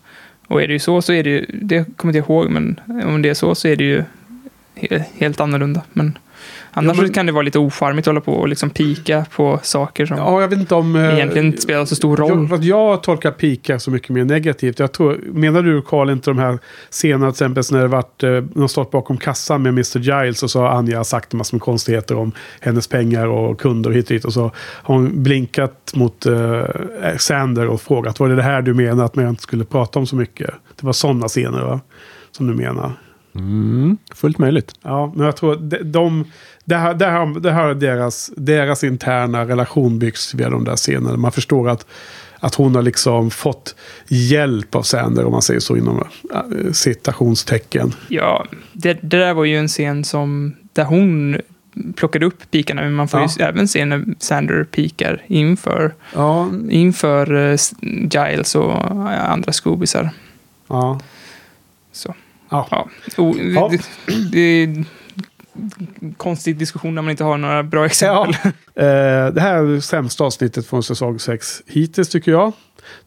Och 0.47 0.61
är 0.61 0.67
det 0.67 0.73
ju 0.73 0.79
så 0.79 1.01
så 1.01 1.13
är 1.13 1.23
det 1.23 1.29
ju, 1.29 1.45
det 1.61 1.97
kommer 1.97 2.13
jag 2.13 2.21
inte 2.21 2.31
ihåg, 2.33 2.49
men 2.49 2.79
om 3.05 3.21
det 3.21 3.29
är 3.29 3.33
så 3.33 3.55
så 3.55 3.67
är 3.67 3.75
det 3.75 3.83
ju 3.83 4.03
he, 4.75 5.05
helt 5.17 5.39
annorlunda. 5.39 5.81
Men 5.93 6.17
annars 6.71 6.97
Ja, 6.97 7.03
men- 7.03 7.13
kan 7.13 7.25
det 7.25 7.31
vara 7.31 7.41
lite 7.41 7.59
ocharmigt 7.59 8.07
att 8.07 8.11
hålla 8.11 8.21
på 8.21 8.33
och 8.33 8.47
liksom 8.47 8.69
pika 8.69 9.25
på 9.35 9.59
saker 9.63 10.05
som 10.05 10.17
Ja, 10.17 10.41
jag 10.41 10.47
vet 10.47 10.59
inte 10.59 10.75
om... 10.75 10.95
eh, 10.95 11.15
egentligen 11.15 11.47
inte 11.47 11.61
spelar 11.61 11.85
så 11.85 11.95
stor 11.95 12.17
roll. 12.17 12.47
Jag, 12.49 12.63
jag 12.63 13.03
tolkar 13.03 13.31
pika 13.31 13.79
så 13.79 13.91
mycket 13.91 14.09
mer 14.09 14.25
negativt. 14.25 14.79
Jag 14.79 14.91
tror, 14.91 15.19
menar 15.33 15.61
du 15.61 15.81
Karl 15.81 16.09
inte 16.09 16.29
de 16.29 16.37
här 16.37 16.59
scenerna 16.91 17.25
till 17.31 17.45
exempel 17.45 17.63
när 17.71 17.81
det 17.81 17.87
varit, 17.87 18.23
eh, 18.23 18.31
de 18.31 18.69
stått 18.69 18.91
bakom 18.91 19.17
kassan 19.17 19.61
med 19.61 19.69
Mr. 19.69 19.99
Giles 19.99 20.43
och 20.43 20.51
så 20.51 20.59
har 20.61 20.67
Anja 20.69 21.03
sagt 21.03 21.33
en 21.33 21.37
massa 21.37 21.55
med 21.55 21.61
konstigheter 21.61 22.15
om 22.17 22.31
hennes 22.59 22.87
pengar 22.87 23.27
och 23.27 23.59
kunder 23.59 23.91
hit 23.91 24.05
och 24.05 24.13
dit. 24.13 24.25
Och 24.25 24.33
så 24.33 24.41
har 24.57 24.95
hon 24.95 25.23
blinkat 25.23 25.91
mot 25.95 26.25
eh, 26.25 26.63
Sander 27.17 27.67
och 27.67 27.81
frågat 27.81 28.19
var 28.19 28.29
det 28.29 28.35
det 28.35 28.43
här 28.43 28.61
du 28.61 28.73
menar 28.73 29.05
att 29.05 29.15
man 29.15 29.27
inte 29.29 29.41
skulle 29.43 29.65
prata 29.65 29.99
om 29.99 30.05
så 30.07 30.15
mycket? 30.15 30.49
Det 30.79 30.85
var 30.85 30.93
sådana 30.93 31.27
scener 31.27 31.61
va? 31.61 31.79
Som 32.31 32.47
du 32.47 32.53
menar. 32.53 32.91
Mm, 33.35 33.97
fullt 34.15 34.37
möjligt. 34.37 34.71
Ja, 34.83 35.13
men 35.15 35.25
jag 35.25 35.35
tror 35.35 35.53
att 35.53 35.69
de, 35.69 35.77
de, 35.77 36.25
det 36.65 36.75
här, 36.75 36.93
det 36.93 37.05
här, 37.05 37.39
det 37.39 37.51
här 37.51 37.67
är 37.69 37.73
deras, 37.75 38.31
deras 38.37 38.83
interna 38.83 39.45
relation 39.47 39.99
byggs 39.99 40.33
via 40.33 40.49
de 40.49 40.63
där 40.63 40.75
scenerna. 40.75 41.17
Man 41.17 41.31
förstår 41.31 41.69
att, 41.69 41.85
att 42.39 42.55
hon 42.55 42.75
har 42.75 42.81
liksom 42.81 43.31
fått 43.31 43.75
hjälp 44.07 44.75
av 44.75 44.81
Sander, 44.83 45.25
om 45.25 45.31
man 45.31 45.41
säger 45.41 45.59
så, 45.59 45.77
inom 45.77 46.03
äh, 46.33 46.71
citationstecken. 46.71 47.93
Ja, 48.07 48.45
det, 48.73 48.93
det 48.93 49.17
där 49.17 49.33
var 49.33 49.45
ju 49.45 49.57
en 49.57 49.67
scen 49.67 50.03
som, 50.03 50.55
där 50.73 50.83
hon 50.83 51.37
plockade 51.95 52.25
upp 52.25 52.51
pikarna, 52.51 52.81
men 52.81 52.93
man 52.93 53.07
får 53.07 53.19
Ja. 53.19 53.27
ju 53.39 53.45
även 53.45 53.67
se 53.67 53.85
när 53.85 54.05
Sander 54.19 54.63
pikar 54.63 55.21
inför, 55.27 55.93
Ja, 56.15 56.49
inför 56.69 57.51
eh, 57.51 57.57
Giles 57.81 58.55
och 58.55 58.71
eh, 59.11 59.31
andra 59.31 59.51
Scoobisar. 59.51 60.09
ja. 60.67 60.99
Så. 61.91 62.15
Ja. 62.49 62.67
Ja. 62.71 62.89
O. 63.17 63.35
Det, 63.37 63.79
det 64.31 64.83
konstig 66.17 66.57
diskussion 66.57 66.95
när 66.95 67.01
man 67.01 67.11
inte 67.11 67.23
har 67.23 67.37
några 67.37 67.63
bra 67.63 67.79
Ja. 67.81 67.85
exempel. 67.85 68.35
Eh, 68.75 69.27
det 69.33 69.41
här 69.41 69.55
är 69.55 69.63
det 69.75 69.81
sämsta 69.81 70.23
avsnittet 70.23 70.67
från 70.67 70.83
säsong 70.83 71.19
6 71.19 71.61
hittills 71.67 72.09
tycker 72.09 72.31
jag. 72.31 72.51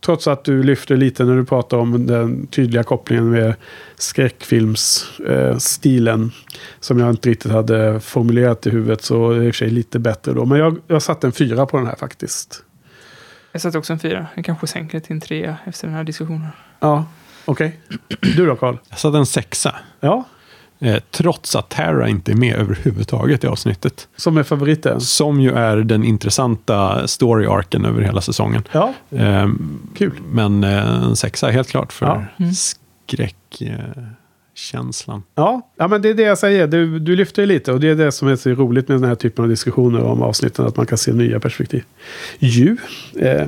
Trots 0.04 0.28
att 0.28 0.44
du 0.44 0.62
lyfter 0.62 0.96
lite 0.96 1.24
när 1.24 1.36
du 1.36 1.44
pratar 1.44 1.76
om 1.76 2.06
den 2.06 2.46
tydliga 2.46 2.82
kopplingen 2.82 3.30
med 3.30 3.54
skräckfilmsstilen. 3.96 6.32
som 6.80 6.98
jag 6.98 7.10
inte 7.10 7.28
riktigt 7.30 7.52
hade 7.52 8.00
formulerat 8.00 8.66
i 8.66 8.70
huvudet 8.70 9.02
så 9.02 9.30
är 9.30 9.38
det 9.38 9.44
i 9.46 9.50
och 9.50 9.54
för 9.54 9.58
sig 9.58 9.70
lite 9.70 9.98
bättre 9.98 10.32
då. 10.32 10.44
Men 10.44 10.58
jag, 10.58 10.76
jag 10.86 11.02
satte 11.02 11.26
en 11.26 11.32
fyra 11.32 11.66
på 11.66 11.76
den 11.76 11.86
här 11.86 11.96
faktiskt. 11.96 12.62
Jag 13.52 13.62
satte 13.62 13.78
också 13.78 13.92
en 13.92 13.98
fyra. 13.98 14.26
Jag 14.34 14.44
kanske 14.44 14.66
sänker 14.66 15.00
till 15.00 15.12
en 15.12 15.20
trea 15.20 15.56
efter 15.64 15.86
den 15.86 15.96
här 15.96 16.04
diskussionen. 16.04 16.48
Ja, 16.80 17.04
okej. 17.44 17.80
Du 18.36 18.46
då 18.46 18.56
Karl? 18.56 18.76
Jag 18.90 18.98
satte 18.98 19.18
en 19.18 19.26
sexa. 19.26 19.74
Ja, 20.00 20.24
Eh, 20.84 20.96
trots 21.10 21.56
att 21.56 21.70
Tara 21.70 22.08
inte 22.08 22.32
är 22.32 22.36
med 22.36 22.56
överhuvudtaget 22.56 23.44
i 23.44 23.46
avsnittet. 23.46 24.08
som 24.16 24.36
är 24.36 24.42
favoriten? 24.42 25.00
Som 25.00 25.40
ju 25.40 25.52
är 25.52 25.76
den 25.76 26.04
intressanta 26.04 27.06
story-arken 27.06 27.84
över 27.86 28.02
hela 28.02 28.20
säsongen. 28.20 28.62
Ja, 28.72 28.92
Ehm, 29.10 29.78
Kul. 29.96 30.12
Men 30.32 30.64
eh, 30.64 31.02
en 31.04 31.16
sexa 31.16 31.48
helt 31.50 31.68
klart 31.68 31.92
för 31.92 32.06
Ja. 32.06 32.24
Mm. 32.38 32.52
skräckkänslan. 32.54 35.22
Ja, 35.34 35.68
ja, 35.76 35.88
men 35.88 36.02
det 36.02 36.08
är 36.08 36.14
det 36.14 36.22
jag 36.22 36.38
säger. 36.38 36.66
Du, 36.66 36.98
du 36.98 37.16
lyfter 37.16 37.42
ju 37.42 37.46
lite 37.46 37.72
och 37.72 37.80
det 37.80 37.88
är 37.88 37.94
det 37.94 38.12
som 38.12 38.28
är 38.28 38.36
så 38.36 38.50
roligt 38.50 38.88
med 38.88 39.00
den 39.00 39.08
här 39.08 39.14
typen 39.14 39.42
av 39.44 39.48
diskussioner 39.48 40.02
om 40.02 40.22
avsnitten. 40.22 40.66
Att 40.66 40.76
man 40.76 40.86
kan 40.86 40.98
se 40.98 41.12
nya 41.12 41.40
perspektiv. 41.40 41.84
Ju. 42.38 42.76
Eh, 43.20 43.46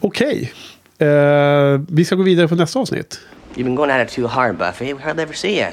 Okej. 0.00 0.52
Eh, 0.98 1.80
vi 1.88 2.04
ska 2.04 2.14
gå 2.16 2.22
vidare 2.22 2.48
på 2.48 2.54
nästa 2.54 2.78
avsnitt. 2.78 3.20
You've 3.54 3.64
been 3.64 3.74
going 3.74 3.90
at 3.90 4.08
it 4.08 4.14
too 4.16 4.26
hard, 4.26 4.56
Buffy. 4.56 4.92
We 4.94 5.02
hardly 5.02 5.22
ever 5.22 5.34
see 5.34 5.60
you. 5.60 5.68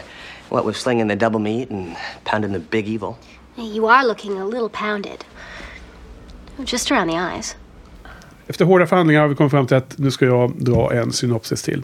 What 0.54 0.66
with 0.66 0.78
slinging 0.78 1.08
the 1.08 1.16
double 1.16 1.40
meat 1.40 1.72
and 1.72 1.96
pounding 2.24 2.54
the 2.54 2.60
big 2.60 2.88
evil. 2.88 3.16
You 3.58 3.90
are 3.90 4.08
looking 4.08 4.38
a 4.38 4.46
little 4.46 4.70
pounded. 4.70 5.26
Just 6.66 6.92
around 6.92 7.10
the 7.10 7.18
eyes. 7.18 7.56
Efter 8.48 8.66
hårda 8.66 8.88
förhandlingar 8.88 9.22
har 9.22 9.28
vi 9.28 9.36
kommit 9.36 9.52
fram 9.52 9.68
till 9.68 9.78
att 9.78 9.98
nu 9.98 10.12
ska 10.12 10.26
jag 10.26 10.64
dra 10.64 10.94
en 10.94 11.12
synopsis 11.12 11.64
till. 11.64 11.84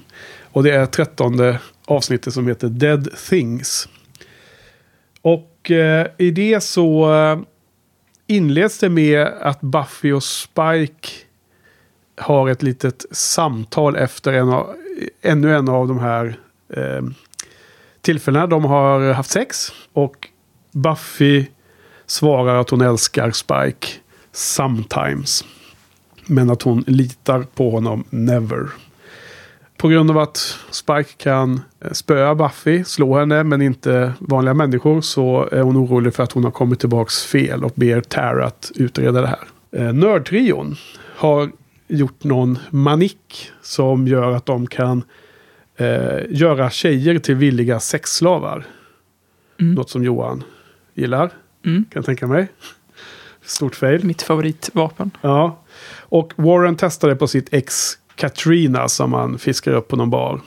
Och 0.51 0.63
det 0.63 0.71
är 0.71 0.85
trettonde 0.85 1.59
avsnittet 1.85 2.33
som 2.33 2.47
heter 2.47 2.67
Dead 2.67 3.09
Things. 3.29 3.89
Och 5.21 5.71
eh, 5.71 6.07
i 6.17 6.31
det 6.31 6.63
så 6.63 7.13
eh, 7.13 7.39
inleds 8.27 8.79
det 8.79 8.89
med 8.89 9.27
att 9.41 9.61
Buffy 9.61 10.11
och 10.11 10.23
Spike 10.23 11.09
har 12.17 12.49
ett 12.49 12.61
litet 12.61 13.05
samtal 13.11 13.95
efter 13.95 14.33
en 14.33 14.49
av, 14.49 14.75
ännu 15.21 15.55
en 15.55 15.69
av 15.69 15.87
de 15.87 15.99
här 15.99 16.39
eh, 16.73 17.01
tillfällena 18.01 18.47
de 18.47 18.65
har 18.65 19.13
haft 19.13 19.31
sex. 19.31 19.71
Och 19.93 20.27
Buffy 20.71 21.45
svarar 22.05 22.55
att 22.55 22.69
hon 22.69 22.81
älskar 22.81 23.31
Spike 23.31 23.87
sometimes. 24.31 25.45
Men 26.25 26.49
att 26.49 26.61
hon 26.61 26.83
litar 26.87 27.45
på 27.55 27.69
honom 27.69 28.03
never. 28.09 28.69
På 29.77 29.87
grund 29.87 30.11
av 30.11 30.17
att 30.17 30.57
Spike 30.69 31.13
kan 31.17 31.61
eh, 31.85 31.91
spöa 31.91 32.35
Buffy, 32.35 32.83
slå 32.83 33.19
henne, 33.19 33.43
men 33.43 33.61
inte 33.61 34.13
vanliga 34.19 34.53
människor 34.53 35.01
så 35.01 35.49
är 35.51 35.61
hon 35.61 35.77
orolig 35.77 36.13
för 36.13 36.23
att 36.23 36.31
hon 36.31 36.43
har 36.43 36.51
kommit 36.51 36.79
tillbaks 36.79 37.23
fel 37.25 37.63
och 37.63 37.71
ber 37.75 38.01
Tara 38.01 38.45
att 38.45 38.71
utreda 38.75 39.21
det 39.21 39.27
här. 39.27 39.47
Eh, 39.71 39.93
nördtrion 39.93 40.75
har 41.15 41.51
gjort 41.87 42.23
någon 42.23 42.59
manik 42.69 43.51
som 43.61 44.07
gör 44.07 44.31
att 44.31 44.45
de 44.45 44.67
kan 44.67 45.03
eh, 45.79 46.19
göra 46.29 46.69
tjejer 46.69 47.19
till 47.19 47.35
villiga 47.35 47.79
sexslavar. 47.79 48.65
Mm. 49.59 49.73
Något 49.73 49.89
som 49.89 50.03
Johan 50.03 50.43
gillar, 50.93 51.29
Mm. 51.65 51.83
kan 51.83 51.99
jag 51.99 52.05
tänka 52.05 52.27
mig. 52.27 52.47
Stort 53.45 53.75
fail. 53.75 54.05
Mitt 54.05 54.21
favoritvapen. 54.21 55.11
Ja. 55.21 55.63
Och 55.99 56.33
Warren 56.35 56.75
testade 56.75 57.15
på 57.15 57.27
sitt 57.27 57.53
ex 57.53 57.97
Katrina 58.15 58.87
som 58.87 59.13
han 59.13 59.37
fiskar 59.39 59.71
upp 59.71 59.87
på 59.87 59.95
någon 59.95 60.09
bar. 60.09 60.41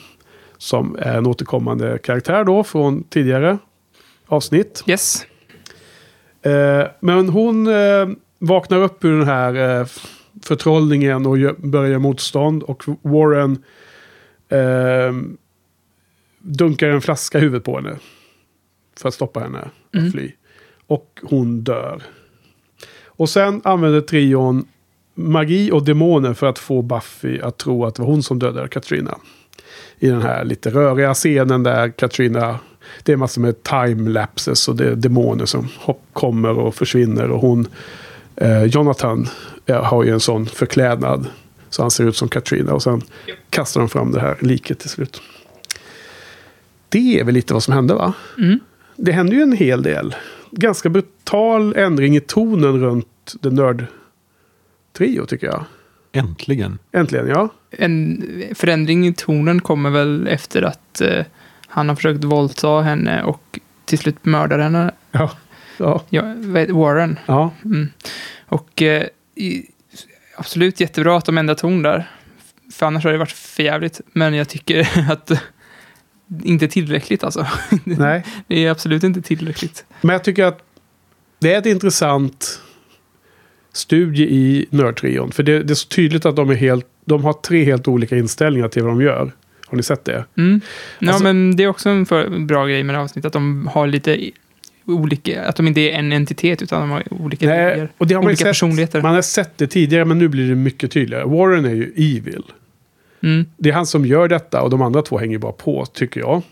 Som 0.59 0.97
är 0.99 1.17
en 1.19 1.27
återkommande 1.27 1.99
karaktär 1.99 2.45
då 2.45 2.65
från 2.65 3.03
tidigare 3.05 3.59
avsnitt. 4.27 4.85
Yes. 4.87 5.27
Eh, 6.43 6.87
men 7.01 7.29
hon 7.29 7.67
eh, 7.67 8.09
vaknar 8.39 8.79
upp 8.79 9.05
ur 9.05 9.19
den 9.19 9.27
här 9.29 9.81
eh, 9.81 9.87
förtrollningen 10.45 11.27
och 11.27 11.37
gö- 11.37 11.67
börjar 11.71 11.99
motstånd. 11.99 12.63
Och 12.63 12.85
Warren 13.03 13.63
eh, 14.53 15.15
dunkar 16.39 16.89
en 16.89 17.01
flaska 17.01 17.39
i 17.39 17.41
huvudet 17.41 17.65
på 17.65 17.77
henne. 17.77 17.97
För 18.97 19.09
att 19.09 19.15
stoppa 19.15 19.41
henne 19.41 19.59
att 19.59 19.95
Mm. 19.95 20.13
fly. 20.13 20.33
Och 20.87 21.21
hon 21.23 21.61
dör. 21.61 22.03
Och 23.07 23.29
sen 23.29 23.61
använder 23.65 24.01
trion 24.01 24.67
magi 25.15 25.71
och 25.73 25.85
demoner 25.85 26.35
för 26.35 26.47
att 26.47 26.59
få 26.59 26.83
Buffy 26.83 27.41
att 27.41 27.59
tro 27.59 27.85
att 27.85 27.95
det 27.95 28.03
var 28.03 28.09
hon 28.09 28.23
som 28.23 28.39
dödade 28.39 28.69
Katrina. 28.69 29.19
I 29.99 30.09
den 30.09 30.23
här 30.23 30.45
lite 30.45 30.71
röriga 30.71 31.15
scenen 31.15 31.63
där 31.63 31.89
Katrina 31.91 32.59
det 33.03 33.13
är 33.13 33.17
massor 33.17 33.41
med 33.41 33.63
timelapses 33.63 34.69
och 34.69 34.77
det 34.77 34.85
är 34.85 34.95
demoner 34.97 35.45
som 35.47 35.69
hopp, 35.79 36.03
kommer 36.13 36.59
och 36.59 36.75
försvinner. 36.75 37.31
Och 37.31 37.41
hon, 37.41 37.67
eh, 38.37 38.65
Jonathan, 38.65 39.29
eh, 39.67 39.85
har 39.85 40.05
ju 40.05 40.11
en 40.13 40.21
sån 40.21 40.47
förklädnad. 40.47 41.27
Så 41.73 41.83
han 41.83 41.91
ser 41.91 42.09
ut 42.09 42.17
som 42.17 42.29
Katrina. 42.29 42.75
Och 42.75 42.83
sen 42.83 43.03
kastar 43.51 43.81
de 43.81 43.89
fram 43.89 44.13
det 44.13 44.21
här 44.21 44.37
liket 44.41 44.79
till 44.79 44.91
slut. 44.91 45.23
Det 46.89 47.21
är 47.21 47.25
väl 47.25 47.35
lite 47.35 47.55
vad 47.55 47.63
som 47.63 47.75
hände 47.75 47.95
va? 47.95 48.13
Mm. 48.39 48.61
Det 48.97 49.13
hände 49.13 49.37
ju 49.37 49.43
en 49.43 49.53
hel 49.53 49.83
del. 49.83 50.15
Ganska 50.51 50.89
brutal 50.89 51.77
ändring 51.77 52.17
i 52.17 52.21
tonen 52.21 52.81
runt 52.81 53.35
The 53.43 53.51
Nerd-trio 53.51 55.27
tycker 55.27 55.47
jag. 55.47 55.65
Äntligen. 56.13 56.79
Äntligen, 56.93 57.29
ja. 57.29 57.49
En 57.71 58.25
förändring 58.55 59.07
i 59.07 59.15
tonen 59.15 59.61
kommer 59.61 59.91
väl 59.91 60.27
efter 60.27 60.63
att 60.63 61.01
eh, 61.01 61.25
han 61.67 61.89
har 61.89 61.97
försökt 61.97 62.25
våldta 62.25 62.81
henne 62.81 63.23
och 63.23 63.61
till 63.85 63.99
slut 63.99 64.25
mörda 64.25 64.57
henne. 64.57 64.91
Ja. 65.13 65.31
ja. 65.77 66.03
ja 66.11 66.23
Warren. 66.69 67.19
Ja. 67.27 67.51
Mm. 67.65 67.89
Och 68.47 68.83
eh, 68.83 69.07
i, 69.35 69.67
absolut 70.43 70.81
jättebra 70.81 71.17
att 71.17 71.25
de 71.25 71.39
ändrar 71.39 71.55
ton 71.55 71.83
där. 71.83 72.11
För 72.73 72.87
annars 72.87 73.05
har 73.05 73.13
det 73.13 73.19
varit 73.19 73.33
för 73.33 73.63
jävligt. 73.63 74.01
Men 74.13 74.35
jag 74.35 74.49
tycker 74.49 74.89
att 75.13 75.31
inte 76.45 76.69
tillräckligt 76.69 77.25
alltså. 77.25 77.47
Nej. 77.85 78.25
Det 78.47 78.67
är 78.67 78.71
absolut 78.71 79.05
inte 79.05 79.23
tillräckligt. 79.23 79.85
Men 80.01 80.13
jag 80.13 80.25
tycker 80.25 80.45
att 80.45 80.59
det 81.39 81.55
är 81.55 81.59
ett 81.59 81.67
intressant 81.67 82.61
studie 83.73 84.23
i 84.23 84.67
Nördtrion. 84.71 85.33
För 85.33 85.43
det, 85.43 85.63
det 85.63 85.73
är 85.73 85.75
så 85.75 85.89
tydligt 85.89 86.27
att 86.27 86.37
de, 86.37 86.51
är 86.51 86.55
helt, 86.55 86.87
de 87.05 87.25
har 87.25 87.33
tre 87.33 87.65
helt 87.65 87.89
olika 87.89 88.17
inställningar 88.17 88.69
till 88.69 88.83
vad 88.83 88.93
de 88.93 89.01
gör. 89.03 89.33
Har 89.67 89.77
ni 89.77 89.83
sett 89.83 90.05
det? 90.05 90.25
Mm. 90.37 90.61
Ja, 90.99 91.09
Alltså- 91.09 91.25
men 91.25 91.57
det 91.57 91.63
är 91.63 91.69
också 91.69 91.89
en 91.89 92.07
för, 92.07 92.39
bra 92.39 92.67
grej 92.67 92.83
med 92.83 92.95
det 92.95 92.99
här 92.99 93.05
avsnittet, 93.05 93.27
att 93.27 93.33
de 93.33 93.67
har 93.67 93.87
lite 93.87 94.31
olika, 94.85 95.45
att 95.45 95.57
de 95.57 95.67
inte 95.67 95.81
är 95.81 95.93
en 95.93 96.13
entitet, 96.13 96.63
utan 96.63 96.81
de 96.81 96.91
har 96.91 97.05
olika 97.11 97.47
Nej, 97.47 97.89
och 97.99 98.07
det 98.07 98.15
har 98.15 98.23
man 98.23 98.29
olika 98.29 98.39
sett, 98.39 98.47
personligheter. 98.47 99.03
Man 99.03 99.15
har 99.15 99.23
sett 99.23 99.59
det 99.59 99.67
tidigare 99.67 100.05
men 100.05 100.19
nu 100.19 100.29
blir 100.29 100.49
det 100.49 100.55
mycket 100.55 100.91
tydligare. 100.91 101.25
Warren 101.25 101.65
är 101.65 101.75
ju 101.75 101.93
evil. 101.97 102.43
Mm. 103.23 103.47
Det 103.57 103.69
är 103.69 103.73
han 103.73 103.87
som 103.87 104.07
gör 104.07 104.29
detta 104.29 104.63
och 104.63 104.71
de 104.71 104.83
andra 104.83 105.03
två 105.03 105.19
hänger 105.19 105.39
bara 105.39 105.53
på 105.53 105.87
tycker 105.87 106.21
jag. 106.21 106.43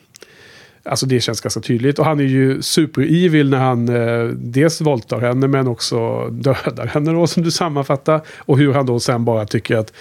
Alltså 0.83 1.07
det 1.07 1.21
känns 1.21 1.41
ganska 1.41 1.61
tydligt. 1.61 1.99
Och 1.99 2.05
han 2.05 2.21
är 2.21 2.25
ju 2.25 2.63
super-evil 2.63 3.51
när 3.51 3.59
han 3.59 3.89
eh, 3.89 4.25
dels 4.35 4.81
våldtar 4.81 5.21
henne 5.21 5.49
men 5.49 5.67
också 5.67 6.29
dödar 6.29 6.87
henne 6.87 7.13
då 7.13 7.27
som 7.27 7.43
du 7.43 7.51
sammanfattar. 7.51 8.21
Och 8.39 8.59
hur 8.59 8.73
han 8.73 8.87
då 8.87 9.01
sen 9.01 9.25
bara 9.25 9.47
tycker 9.47 9.77
att 9.77 9.93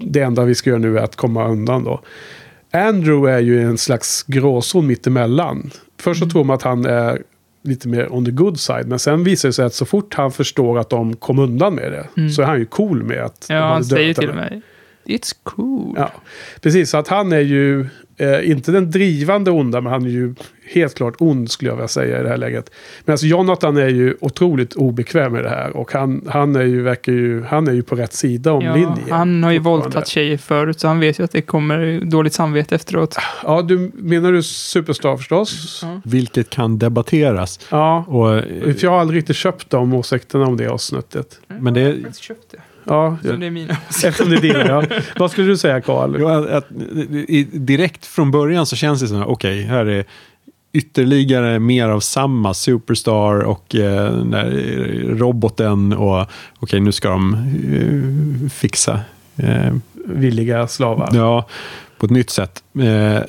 det 0.00 0.20
enda 0.20 0.44
vi 0.44 0.54
ska 0.54 0.70
göra 0.70 0.80
nu 0.80 0.98
är 0.98 1.02
att 1.02 1.16
komma 1.16 1.48
undan 1.48 1.84
då. 1.84 2.00
Andrew 2.70 3.32
är 3.36 3.40
ju 3.40 3.62
en 3.62 3.78
slags 3.78 4.22
gråzon 4.22 4.86
mittemellan. 4.86 5.70
Först 5.98 6.20
så 6.20 6.30
tror 6.30 6.44
man 6.44 6.54
att 6.54 6.62
han 6.62 6.86
är 6.86 7.22
lite 7.62 7.88
mer 7.88 8.12
on 8.12 8.24
the 8.24 8.30
good 8.30 8.60
side. 8.60 8.86
Men 8.86 8.98
sen 8.98 9.24
visar 9.24 9.48
det 9.48 9.52
sig 9.52 9.64
att 9.64 9.74
så 9.74 9.84
fort 9.84 10.14
han 10.14 10.32
förstår 10.32 10.78
att 10.78 10.90
de 10.90 11.16
kom 11.16 11.38
undan 11.38 11.74
med 11.74 11.92
det. 11.92 12.06
Mm. 12.16 12.30
Så 12.30 12.42
är 12.42 12.46
han 12.46 12.58
ju 12.58 12.66
cool 12.66 13.02
med 13.02 13.24
att 13.24 13.46
Ja, 13.48 13.60
han 13.60 13.84
säger 13.84 14.14
till 14.14 14.32
med 14.32 14.62
It's 15.04 15.36
cool. 15.42 15.94
Ja, 15.96 16.12
precis. 16.60 16.90
Så 16.90 16.96
att 16.96 17.08
han 17.08 17.32
är 17.32 17.40
ju 17.40 17.86
eh, 18.16 18.50
inte 18.50 18.72
den 18.72 18.90
drivande 18.90 19.50
onda, 19.50 19.80
men 19.80 19.92
han 19.92 20.04
är 20.04 20.10
ju 20.10 20.34
helt 20.72 20.94
klart 20.94 21.14
ond 21.18 21.50
skulle 21.50 21.70
jag 21.70 21.76
vilja 21.76 21.88
säga 21.88 22.20
i 22.20 22.22
det 22.22 22.28
här 22.28 22.36
läget. 22.36 22.70
Men 23.04 23.12
alltså 23.12 23.26
Jonathan 23.26 23.76
är 23.76 23.88
ju 23.88 24.14
otroligt 24.20 24.74
obekväm 24.74 25.32
med 25.32 25.44
det 25.44 25.48
här 25.50 25.76
och 25.76 25.92
han, 25.92 26.24
han, 26.28 26.56
är, 26.56 26.62
ju, 26.62 26.82
verkar 26.82 27.12
ju, 27.12 27.42
han 27.42 27.68
är 27.68 27.72
ju 27.72 27.82
på 27.82 27.94
rätt 27.96 28.12
sida 28.12 28.52
om 28.52 28.64
Ja, 28.64 28.74
linjen. 28.74 28.98
han 29.10 29.42
har 29.42 29.52
ju 29.52 29.58
våldtagit 29.58 30.08
tjejer 30.08 30.36
förut, 30.36 30.80
så 30.80 30.88
han 30.88 31.00
vet 31.00 31.18
ju 31.20 31.24
att 31.24 31.32
det 31.32 31.42
kommer 31.42 32.00
dåligt 32.10 32.32
samvete 32.32 32.74
efteråt. 32.74 33.16
Ja, 33.44 33.62
du 33.62 33.90
menar 33.94 34.32
du 34.32 34.42
Superstar 34.42 35.16
förstås? 35.16 35.84
Vilket 36.04 36.50
kan 36.50 36.78
debatteras. 36.78 37.60
Ja, 37.70 38.04
Och, 38.08 38.42
jag 38.82 38.90
har 38.90 38.98
aldrig 39.00 39.18
riktigt 39.18 39.36
köpt 39.36 39.70
de 39.70 39.94
åsikterna 39.94 40.46
om 40.46 40.56
det 40.56 40.66
avsnittet. 40.66 41.40
men 41.60 41.74
det, 41.74 41.80
Jag 41.80 41.88
har 41.88 42.00
faktiskt 42.02 42.22
köpt 42.22 42.50
det. 42.50 42.58
Ja, 42.86 43.16
Så 43.22 43.32
det 43.32 43.46
är 43.46 43.50
mina. 43.50 43.76
eftersom 44.04 44.30
det 44.30 44.36
är 44.36 44.40
dina. 44.40 44.66
Ja. 44.66 44.82
Vad 45.18 45.30
skulle 45.30 45.46
du 45.46 45.56
säga 45.56 45.80
Karl? 45.80 46.20
Ja, 46.20 46.62
direkt 47.52 48.06
från 48.06 48.30
början 48.30 48.66
så 48.66 48.76
känns 48.76 49.00
det 49.00 49.08
som 49.08 49.20
att 49.22 49.28
okej, 49.28 49.62
här 49.62 49.86
är 49.86 50.04
ytterligare 50.72 51.58
mer 51.58 51.88
av 51.88 52.00
samma 52.00 52.54
Superstar 52.54 53.40
och 53.40 53.74
eh, 53.74 54.12
där 54.24 54.50
roboten 55.18 55.92
och 55.92 56.26
okej, 56.58 56.80
nu 56.80 56.92
ska 56.92 57.08
de 57.10 57.34
eh, 57.34 58.50
fixa. 58.50 59.00
Eh, 59.36 59.74
Villiga 60.08 60.68
slavar. 60.68 61.10
ja, 61.14 61.48
på 61.98 62.06
ett 62.06 62.12
nytt 62.12 62.30
sätt. 62.30 62.62
Eh, 62.78 63.20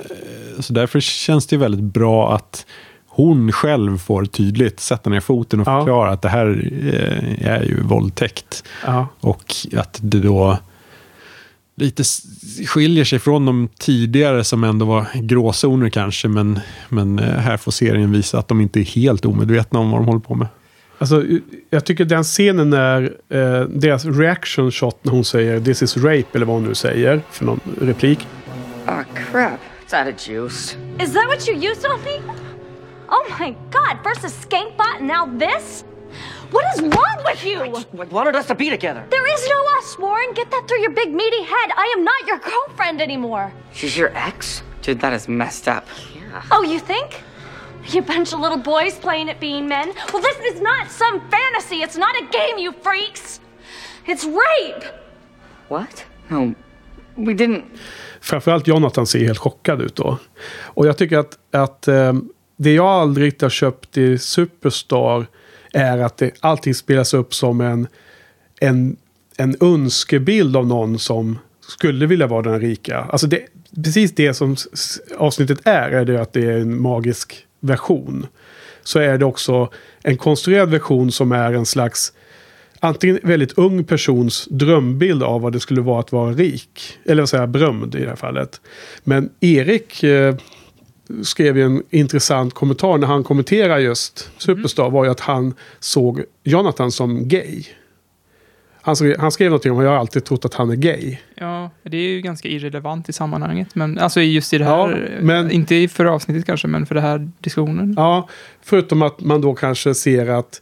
så 0.60 0.74
därför 0.74 0.99
känns 0.99 1.47
det 1.47 1.58
väldigt 1.58 1.82
bra 1.93 2.36
att 2.36 2.66
hon 3.18 3.51
själv 3.51 3.97
får 3.97 4.26
tydligt 4.26 4.80
sätta 4.80 5.09
ner 5.09 5.20
foten 5.20 5.59
och 5.59 5.68
Ja. 5.68 5.80
förklara 5.82 6.11
att 6.11 6.22
det 6.22 6.30
här 6.30 6.47
eh, 6.84 7.47
är 7.51 7.63
ju 7.63 7.82
våldtäkt. 7.84 8.63
Ja. 8.86 9.07
Och 9.20 9.53
att 9.78 9.99
det 10.01 10.20
då 10.20 10.57
lite 11.76 12.03
skiljer 12.68 13.03
sig 13.05 13.20
från 13.20 13.45
de 13.45 13.70
tidigare 13.80 14.43
som 14.43 14.63
ändå 14.63 14.86
var 14.86 15.05
gråzoner 15.13 15.89
kanske. 15.89 16.28
Men, 16.28 16.59
men 16.89 17.20
eh, 17.20 17.26
här 17.39 17.57
får 17.57 17.72
serien 17.72 18.11
visa 18.11 18.39
att 18.39 18.47
de 18.47 18.61
inte 18.61 18.80
är 18.80 18.84
helt 18.84 19.26
omedvetna 19.26 19.80
om 19.80 19.91
vad 19.91 20.01
de 20.01 20.05
håller 20.05 20.20
på 20.20 20.36
med. 20.36 20.47
Alltså, 20.99 21.24
jag 21.70 21.86
tycker 21.86 22.05
den 22.05 22.24
scenen 22.24 22.70
när 22.70 23.01
eh, 23.30 23.61
deras 23.61 24.05
reaction 24.05 24.72
shot 24.72 24.97
när 25.01 25.11
hon 25.11 25.26
säger 25.26 25.59
this 25.59 25.82
is 25.82 25.97
rape 25.97 26.26
eller 26.34 26.45
vad 26.45 26.55
hon 26.55 26.63
nu 26.63 26.76
säger 26.76 27.22
för 27.32 27.45
någon 27.45 27.59
replik. 27.82 28.28
Oh, 28.88 29.01
crap. 29.32 29.59
It's 29.88 30.05
out 30.05 30.15
of 30.15 30.28
juice. 30.30 30.78
Is 30.99 31.13
that 31.13 31.28
what 31.28 31.47
you 31.49 31.57
used 31.57 31.86
on 31.86 31.99
me? 32.05 32.34
Oh 33.10 33.26
my 33.39 33.55
god, 33.70 33.99
first 34.03 34.24
a 34.24 34.28
skank 34.28 34.76
bot 34.78 34.99
and 34.99 35.08
now 35.08 35.26
this? 35.26 35.84
What 36.51 36.66
is 36.76 36.82
wrong 36.82 37.24
with 37.26 37.43
you? 37.43 37.62
I 37.62 38.05
wanted 38.05 38.36
us 38.36 38.47
to 38.47 38.55
be 38.55 38.70
together. 38.70 39.05
There 39.10 39.34
is 39.34 39.47
no 39.49 39.66
us, 39.78 39.97
Warren. 39.99 40.34
Get 40.34 40.49
that 40.51 40.66
through 40.68 40.80
your 40.80 40.91
big 40.91 41.14
meaty 41.14 41.43
head. 41.43 41.72
I 41.76 41.93
am 41.97 42.03
not 42.03 42.28
your 42.28 42.39
girlfriend 42.39 43.01
anymore. 43.01 43.51
She's 43.74 43.97
your 43.97 44.16
ex? 44.16 44.64
Dude, 44.82 45.01
that 45.01 45.14
is 45.14 45.28
messed 45.28 45.68
up. 45.68 45.86
Yeah. 46.16 46.43
Oh, 46.51 46.64
you 46.64 46.80
think? 46.80 47.22
You 47.88 48.01
bunch 48.01 48.34
of 48.34 48.39
little 48.39 48.58
boys 48.58 48.95
playing 48.99 49.30
at 49.30 49.39
being 49.39 49.68
men? 49.68 49.93
Well, 50.14 50.22
this 50.22 50.38
is 50.53 50.62
not 50.62 50.89
some 50.89 51.22
fantasy. 51.30 51.82
It's 51.84 51.97
not 51.97 52.16
a 52.16 52.26
game, 52.32 52.58
you 52.58 52.72
freaks. 52.72 53.39
It's 54.05 54.26
rape. 54.26 54.84
What? 55.68 56.05
No, 56.30 56.55
we 57.18 57.34
didn't. 57.34 57.66
Framförallt 58.22 58.68
Jonathan 58.68 59.08
ser 59.08 59.20
helt 59.26 59.38
chockad 59.38 59.82
ut 59.82 59.95
då. 59.95 60.18
Och 60.76 60.88
jag 60.88 60.97
tycker 60.97 61.18
att, 61.18 61.38
att 61.51 61.88
eh, 61.88 62.14
det 62.58 62.74
jag 62.74 62.86
aldrig 62.86 63.41
har 63.41 63.49
köpt 63.49 63.97
i 63.97 64.18
Superstar 64.18 65.26
är 65.74 65.97
att 65.97 66.18
det, 66.18 66.32
allting 66.39 66.74
spelas 66.74 67.14
upp 67.14 67.34
som 67.34 67.62
en, 67.62 67.88
en, 68.60 68.97
en 69.38 69.55
önskebild 69.62 70.58
av 70.58 70.68
någon 70.68 70.99
som 70.99 71.39
skulle 71.62 72.05
vilja 72.05 72.28
vara 72.28 72.41
den 72.41 72.60
rika. 72.60 72.97
Alltså 72.97 73.28
det, 73.28 73.41
precis 73.84 74.16
det 74.16 74.34
som 74.34 74.55
avsnittet 75.18 75.60
är, 75.64 75.89
är 75.89 76.05
det 76.05 76.22
att 76.22 76.34
det 76.34 76.45
är 76.45 76.58
en 76.58 76.82
magisk 76.82 77.45
version. 77.60 78.28
Så 78.84 78.99
är 78.99 79.18
det 79.18 79.26
också 79.26 79.70
en 80.03 80.18
konstruerad 80.18 80.70
version 80.70 81.12
som 81.12 81.32
är 81.32 81.53
en 81.53 81.66
slags 81.66 82.14
antingen 82.80 83.20
väldigt 83.24 83.58
ung 83.58 83.84
persons 83.84 84.47
drömbild 84.51 85.24
av 85.24 85.41
vad 85.41 85.53
det 85.53 85.60
skulle 85.60 85.82
vara 85.82 85.99
att 85.99 86.12
vara 86.12 86.32
rik. 86.32 86.97
Eller 87.05 87.22
vad 87.22 87.30
säger 87.30 87.41
jag, 87.41 87.49
berömd 87.49 87.95
i 87.95 87.99
det 87.99 88.10
här 88.10 88.16
fallet. 88.16 88.62
Men 89.03 89.30
Erik 89.39 90.03
eh, 90.03 90.36
skrev 91.24 91.58
ju 91.58 91.64
en 91.64 91.84
intressant 91.89 92.53
kommentar 92.53 92.97
när 92.97 93.08
han 93.08 93.24
kommenterar 93.24 93.78
just 93.78 94.32
Superstar. 94.38 94.89
Var 94.89 95.05
ju 95.05 95.12
att 95.12 95.20
han 95.20 95.53
såg 95.80 96.24
Jonathan 96.43 96.91
som 96.91 97.28
gay. 97.28 97.64
Han 98.82 98.95
skrev, 98.95 99.20
han 99.20 99.32
skrev 99.32 99.49
någonting 99.49 99.72
om 99.72 99.78
att 99.78 99.84
jag 99.84 99.91
har 99.91 99.97
alltid 99.97 100.26
trott 100.26 100.45
att 100.45 100.53
han 100.53 100.70
är 100.70 100.76
gay. 100.76 101.18
Ja, 101.36 101.70
det 101.84 101.97
är 101.97 102.10
ju 102.10 102.22
ganska 102.22 102.47
irrelevant 102.47 103.10
i 103.10 103.14
sammanhanget. 103.14 103.76
Men 103.76 103.97
alltså 103.99 104.22
just 104.22 104.53
i 104.53 104.58
det 104.58 104.66
här, 104.66 104.72
Ja, 105.18 105.22
men- 105.22 105.51
inte 105.51 105.76
i 105.76 105.88
förra 105.88 106.12
avsnittet 106.12 106.45
kanske, 106.45 106.68
men 106.68 106.86
för 106.86 106.95
den 106.95 107.03
här 107.03 107.32
diskussionen. 107.39 107.93
Ja, 107.97 108.28
förutom 108.62 109.01
att 109.01 109.20
man 109.22 109.41
då 109.41 109.53
kanske 109.55 109.93
ser 109.93 110.28
att 110.28 110.62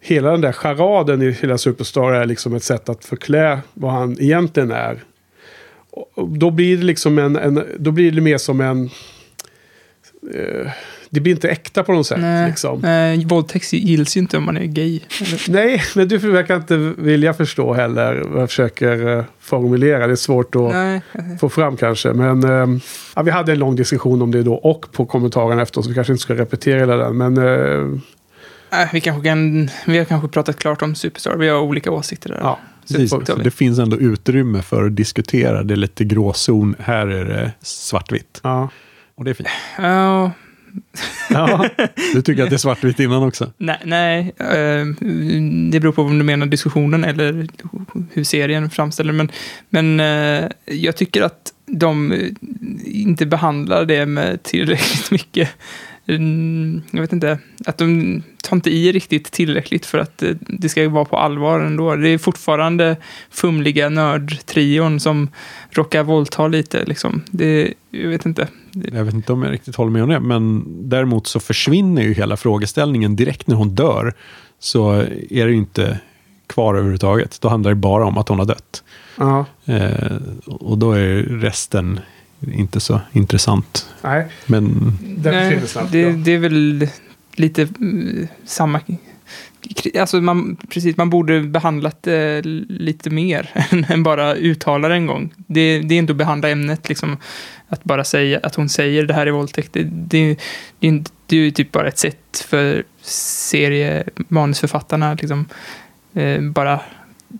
hela 0.00 0.30
den 0.30 0.40
där 0.40 0.52
charaden 0.52 1.22
i 1.22 1.30
hela 1.30 1.58
Superstar 1.58 2.12
är 2.12 2.26
liksom 2.26 2.54
ett 2.54 2.62
sätt 2.62 2.88
att 2.88 3.04
förklä 3.04 3.58
vad 3.74 3.92
han 3.92 4.16
egentligen 4.20 4.70
är. 4.70 5.02
Och 5.90 6.28
Då 6.28 6.50
blir 6.50 6.76
det 6.76 6.84
liksom 6.84 7.18
en, 7.18 7.36
en 7.36 7.64
då 7.78 7.90
blir 7.90 8.12
det 8.12 8.20
mer 8.20 8.38
som 8.38 8.60
en... 8.60 8.90
Eh, 10.34 10.70
det 11.10 11.20
blir 11.20 11.32
inte 11.32 11.48
äkta 11.48 11.82
på 11.82 11.92
något 11.92 12.06
sätt. 12.06 12.20
Nej, 12.20 12.48
Liksom. 12.48 12.80
nej, 12.80 13.24
våldtäkt 13.24 13.72
gills 13.72 14.16
ju 14.16 14.20
inte 14.20 14.36
om 14.36 14.44
man 14.44 14.56
är 14.56 14.64
gay. 14.64 15.00
Eller? 15.20 15.50
Nej, 15.52 15.82
men 15.96 16.08
du 16.08 16.18
verkar 16.18 16.56
inte 16.56 16.76
vilja 16.98 17.34
förstå 17.34 17.74
heller 17.74 18.22
vad 18.26 18.42
jag 18.42 18.48
försöker 18.48 19.18
eh, 19.18 19.24
formulera. 19.40 20.06
Det 20.06 20.12
är 20.12 20.16
svårt 20.16 20.54
att 20.54 20.72
Nej. 20.72 21.00
få 21.40 21.48
fram 21.48 21.76
kanske. 21.76 22.12
Men 22.12 22.44
eh, 22.44 22.78
ja, 23.16 23.22
vi 23.22 23.30
hade 23.30 23.52
en 23.52 23.58
lång 23.58 23.76
diskussion 23.76 24.22
om 24.22 24.30
det 24.30 24.42
då 24.42 24.54
och 24.54 24.92
på 24.92 25.06
kommentarerna 25.06 25.62
efteråt. 25.62 25.84
Så 25.84 25.88
vi 25.88 25.94
kanske 25.94 26.12
inte 26.12 26.22
ska 26.22 26.34
repetera 26.34 26.78
hela 26.80 26.96
den. 26.96 27.16
Men 27.16 27.38
eh, 27.38 28.00
Äh, 28.82 28.88
vi, 28.92 29.00
kanske 29.00 29.28
kan, 29.28 29.70
vi 29.86 29.98
har 29.98 30.04
kanske 30.04 30.28
pratat 30.28 30.58
klart 30.58 30.82
om 30.82 30.94
Superstar. 30.94 31.36
Vi 31.36 31.48
har 31.48 31.60
olika 31.60 31.90
åsikter 31.90 32.28
där. 32.28 32.38
ja, 32.40 32.58
Precis, 32.88 33.12
det 33.44 33.50
finns 33.50 33.78
ändå 33.78 33.96
utrymme 33.96 34.62
för 34.62 34.84
att 34.86 34.96
diskutera. 34.96 35.62
Det 35.62 35.74
är 35.74 35.76
lite 35.76 36.04
gråzon. 36.04 36.74
Här 36.78 37.06
är 37.06 37.24
det 37.24 37.52
svartvitt. 37.62 38.40
ja. 38.42 38.68
Och 39.14 39.24
det 39.24 39.30
är 39.30 39.34
fint. 39.34 39.48
Ja, 39.78 40.30
Ja, 41.30 41.68
du 42.14 42.22
tycker 42.22 42.42
att 42.42 42.50
det 42.50 42.56
är 42.56 42.58
svartvitt 42.58 43.00
innan 43.00 43.22
också? 43.22 43.52
Nej, 43.58 43.78
nej 43.84 44.34
eh, 44.38 44.86
det 45.70 45.80
beror 45.80 45.92
på 45.92 46.02
om 46.02 46.18
du 46.18 46.24
menar 46.24 46.46
diskussionen 46.46 47.04
eller 47.04 47.46
hur 48.12 48.24
serien 48.24 48.70
framställer 48.70 49.12
Men, 49.12 49.30
men 49.68 50.00
eh, 50.00 50.48
jag 50.64 50.96
tycker 50.96 51.22
att 51.22 51.52
de 51.66 52.12
eh, 52.12 52.28
inte 52.84 53.26
behandlar 53.26 53.84
det 53.84 54.06
med 54.06 54.42
tillräckligt 54.42 55.10
mycket 55.10 55.50
mm, 56.06 56.82
jag 56.90 57.00
vet 57.00 57.12
inte, 57.12 57.38
att 57.66 57.78
de 57.78 58.22
tar 58.44 58.56
inte 58.56 58.70
i 58.70 58.92
riktigt 58.92 59.30
tillräckligt 59.32 59.86
för 59.86 59.98
att 59.98 60.22
eh, 60.22 60.30
det 60.40 60.68
ska 60.68 60.88
vara 60.88 61.04
på 61.04 61.16
allvar 61.16 61.60
ändå. 61.60 61.96
Det 61.96 62.08
är 62.08 62.18
fortfarande 62.18 62.96
fumliga 63.30 63.88
nördtrion 63.88 65.00
som 65.00 65.28
råkar 65.70 66.02
våldta 66.02 66.48
lite. 66.48 66.84
Liksom. 66.84 67.22
Det, 67.30 67.74
jag 67.90 68.08
vet 68.08 68.26
inte. 68.26 68.48
Jag 68.92 69.04
vet 69.04 69.14
inte 69.14 69.32
om 69.32 69.42
jag 69.42 69.52
riktigt 69.52 69.76
håller 69.76 69.90
med 69.90 70.02
om 70.02 70.08
det, 70.08 70.20
men 70.20 70.64
däremot 70.88 71.26
så 71.26 71.40
försvinner 71.40 72.02
ju 72.02 72.14
hela 72.14 72.36
frågeställningen 72.36 73.16
direkt 73.16 73.46
när 73.46 73.56
hon 73.56 73.74
dör. 73.74 74.14
Så 74.58 74.92
är 75.30 75.44
det 75.46 75.50
ju 75.50 75.56
inte 75.56 75.98
kvar 76.46 76.74
överhuvudtaget. 76.74 77.40
Då 77.40 77.48
handlar 77.48 77.70
det 77.70 77.74
bara 77.74 78.04
om 78.04 78.18
att 78.18 78.28
hon 78.28 78.38
har 78.38 78.46
dött. 78.46 78.82
Ja. 79.18 79.44
Eh, 79.64 80.16
och 80.46 80.78
då 80.78 80.92
är 80.92 81.22
resten 81.22 82.00
inte 82.52 82.80
så 82.80 83.00
intressant. 83.12 83.88
Nej. 84.02 84.26
Men 84.46 84.92
Den 85.00 85.34
Nej, 85.34 85.44
försvinner 85.44 85.66
snabbt. 85.66 85.92
det, 85.92 86.00
ja. 86.00 86.10
det 86.10 86.32
är 86.32 86.38
väl 86.38 86.88
lite 87.38 87.62
mm, 87.62 88.28
samma... 88.44 88.80
Alltså 89.98 90.20
man, 90.20 90.56
precis, 90.68 90.96
man 90.96 91.10
borde 91.10 91.40
behandlat 91.40 92.02
det 92.02 92.42
lite 92.68 93.10
mer 93.10 93.66
än 93.88 94.02
bara 94.02 94.34
uttala 94.34 94.88
det 94.88 94.94
en 94.94 95.06
gång. 95.06 95.34
Det, 95.36 95.78
det 95.78 95.94
är 95.94 95.98
inte 95.98 96.12
att 96.12 96.16
behandla 96.16 96.48
ämnet, 96.48 96.88
liksom, 96.88 97.16
att 97.68 97.84
bara 97.84 98.04
säga 98.04 98.40
att 98.42 98.54
hon 98.54 98.68
säger 98.68 99.04
det 99.04 99.14
här 99.14 99.26
är 99.26 99.30
våldtäkt. 99.30 99.72
Det, 99.72 99.82
det, 99.82 100.36
det, 100.78 100.88
är 100.88 101.04
det 101.26 101.36
är 101.36 101.40
ju 101.40 101.50
typ 101.50 101.72
bara 101.72 101.88
ett 101.88 101.98
sätt 101.98 102.46
för 102.48 102.84
seriemanusförfattarna 103.02 105.14
liksom, 105.14 105.46
eh, 106.14 106.40
bara 106.40 106.80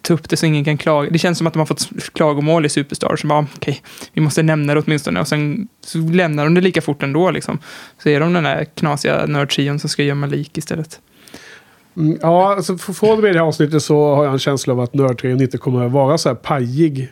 ta 0.03 0.15
upp 0.15 0.29
det 0.29 0.37
så 0.37 0.47
ingen 0.47 0.65
kan 0.65 0.79
klaga. 0.79 1.11
Det 1.11 1.19
känns 1.19 1.39
som 1.39 1.47
att 1.47 1.53
de 1.53 1.59
har 1.59 1.67
fått 1.67 1.89
klagomål 2.13 2.67
i 2.67 2.69
Superstar. 2.69 3.17
Så 3.17 3.27
bara, 3.27 3.47
okej, 3.57 3.83
vi 4.13 4.21
måste 4.21 4.43
nämna 4.43 4.75
det 4.75 4.81
åtminstone. 4.81 5.21
Och 5.21 5.29
sen 5.29 5.69
så 5.87 5.99
lämnar 5.99 6.45
de 6.45 6.55
det 6.55 6.61
lika 6.61 6.83
fort 6.83 7.03
ändå. 7.03 7.31
Liksom. 7.31 7.59
Så 8.03 8.09
är 8.09 8.21
de 8.21 8.33
den 8.33 8.45
där 8.45 8.65
knasiga 8.65 9.27
nördtrion 9.27 9.79
som 9.79 9.91
ska 9.91 10.03
gömma 10.03 10.27
lik 10.27 10.59
istället. 10.59 11.01
Mm, 11.97 12.19
ja, 12.23 12.55
alltså 12.55 12.79
från 12.79 13.11
och 13.11 13.19
med 13.19 13.35
det 13.35 13.39
här 13.39 13.47
avsnittet 13.47 13.83
så 13.83 14.15
har 14.15 14.25
jag 14.25 14.33
en 14.33 14.39
känsla 14.39 14.73
av 14.73 14.81
att 14.81 14.95
nördtrion 14.95 15.41
inte 15.41 15.59
kommer 15.59 15.87
att 15.87 15.93
vara 15.93 16.19
så 16.19 16.29
här 16.29 16.37
pajig 16.37 17.09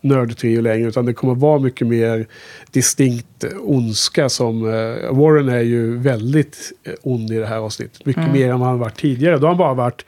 nördtrio 0.00 0.60
längre. 0.60 0.88
Utan 0.88 1.06
det 1.06 1.12
kommer 1.12 1.34
vara 1.34 1.58
mycket 1.58 1.86
mer 1.86 2.26
distinkt 2.70 3.44
ondska 3.60 4.28
som... 4.28 4.66
Eh, 4.66 5.12
Warren 5.16 5.48
är 5.48 5.60
ju 5.60 5.98
väldigt 5.98 6.72
eh, 6.84 6.92
ond 7.02 7.30
i 7.30 7.38
det 7.38 7.46
här 7.46 7.58
avsnittet. 7.58 8.06
Mycket 8.06 8.22
Mm. 8.22 8.32
mer 8.32 8.50
än 8.50 8.60
vad 8.60 8.68
han 8.68 8.78
varit 8.78 8.96
tidigare. 9.00 9.38
Då 9.38 9.42
har 9.42 9.48
han 9.48 9.58
bara 9.58 9.74
varit 9.74 10.04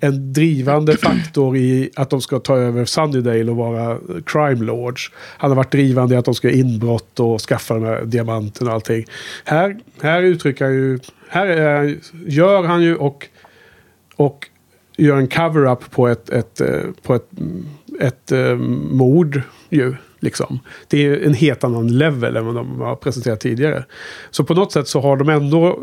en 0.00 0.32
drivande 0.32 0.96
faktor 0.96 1.56
i 1.56 1.90
att 1.96 2.10
de 2.10 2.20
ska 2.20 2.38
ta 2.38 2.56
över 2.56 2.84
Sunnydale 2.84 3.50
och 3.50 3.56
vara 3.56 3.98
crime 4.26 4.64
lords. 4.64 5.10
Han 5.14 5.50
har 5.50 5.56
varit 5.56 5.72
drivande 5.72 6.14
i 6.14 6.18
att 6.18 6.24
de 6.24 6.34
ska 6.34 6.48
göra 6.48 6.58
inbrott 6.58 7.20
och 7.20 7.40
skaffa 7.40 7.74
den 7.74 7.84
här 7.84 8.04
diamanten 8.04 8.68
och 8.68 8.74
allting. 8.74 9.04
Här, 9.44 9.76
här 10.02 10.22
uttrycker 10.22 10.64
han 10.64 10.74
ju... 10.74 10.98
Här 11.28 11.46
är, 11.46 11.96
gör 12.26 12.64
han 12.64 12.82
ju 12.82 12.96
och 12.96 13.28
och 14.16 14.48
gör 14.96 15.16
en 15.16 15.28
cover-up 15.28 15.90
på 15.90 16.08
ett, 16.08 16.30
ett, 16.30 16.60
eh, 16.60 16.80
på 17.02 17.14
ett, 17.14 17.28
ett 18.00 18.18
ett 18.32 18.58
mord 18.90 19.42
ju. 19.68 19.94
Liksom. 20.20 20.60
Det 20.88 21.06
är 21.06 21.26
en 21.26 21.34
helt 21.34 21.64
annan 21.64 21.98
level 21.98 22.36
än 22.36 22.46
vad 22.46 22.54
de 22.54 22.80
har 22.80 22.96
presenterat 22.96 23.40
tidigare. 23.40 23.84
Så 24.30 24.44
på 24.44 24.54
något 24.54 24.72
sätt 24.72 24.88
så 24.88 25.00
har 25.00 25.16
de 25.16 25.28
ändå 25.28 25.78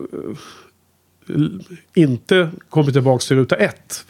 inte 1.94 2.50
kommit 2.70 2.94
tillbaka 2.94 3.22
till 3.22 3.38
ruta 3.38 3.56
ett. 3.56 4.06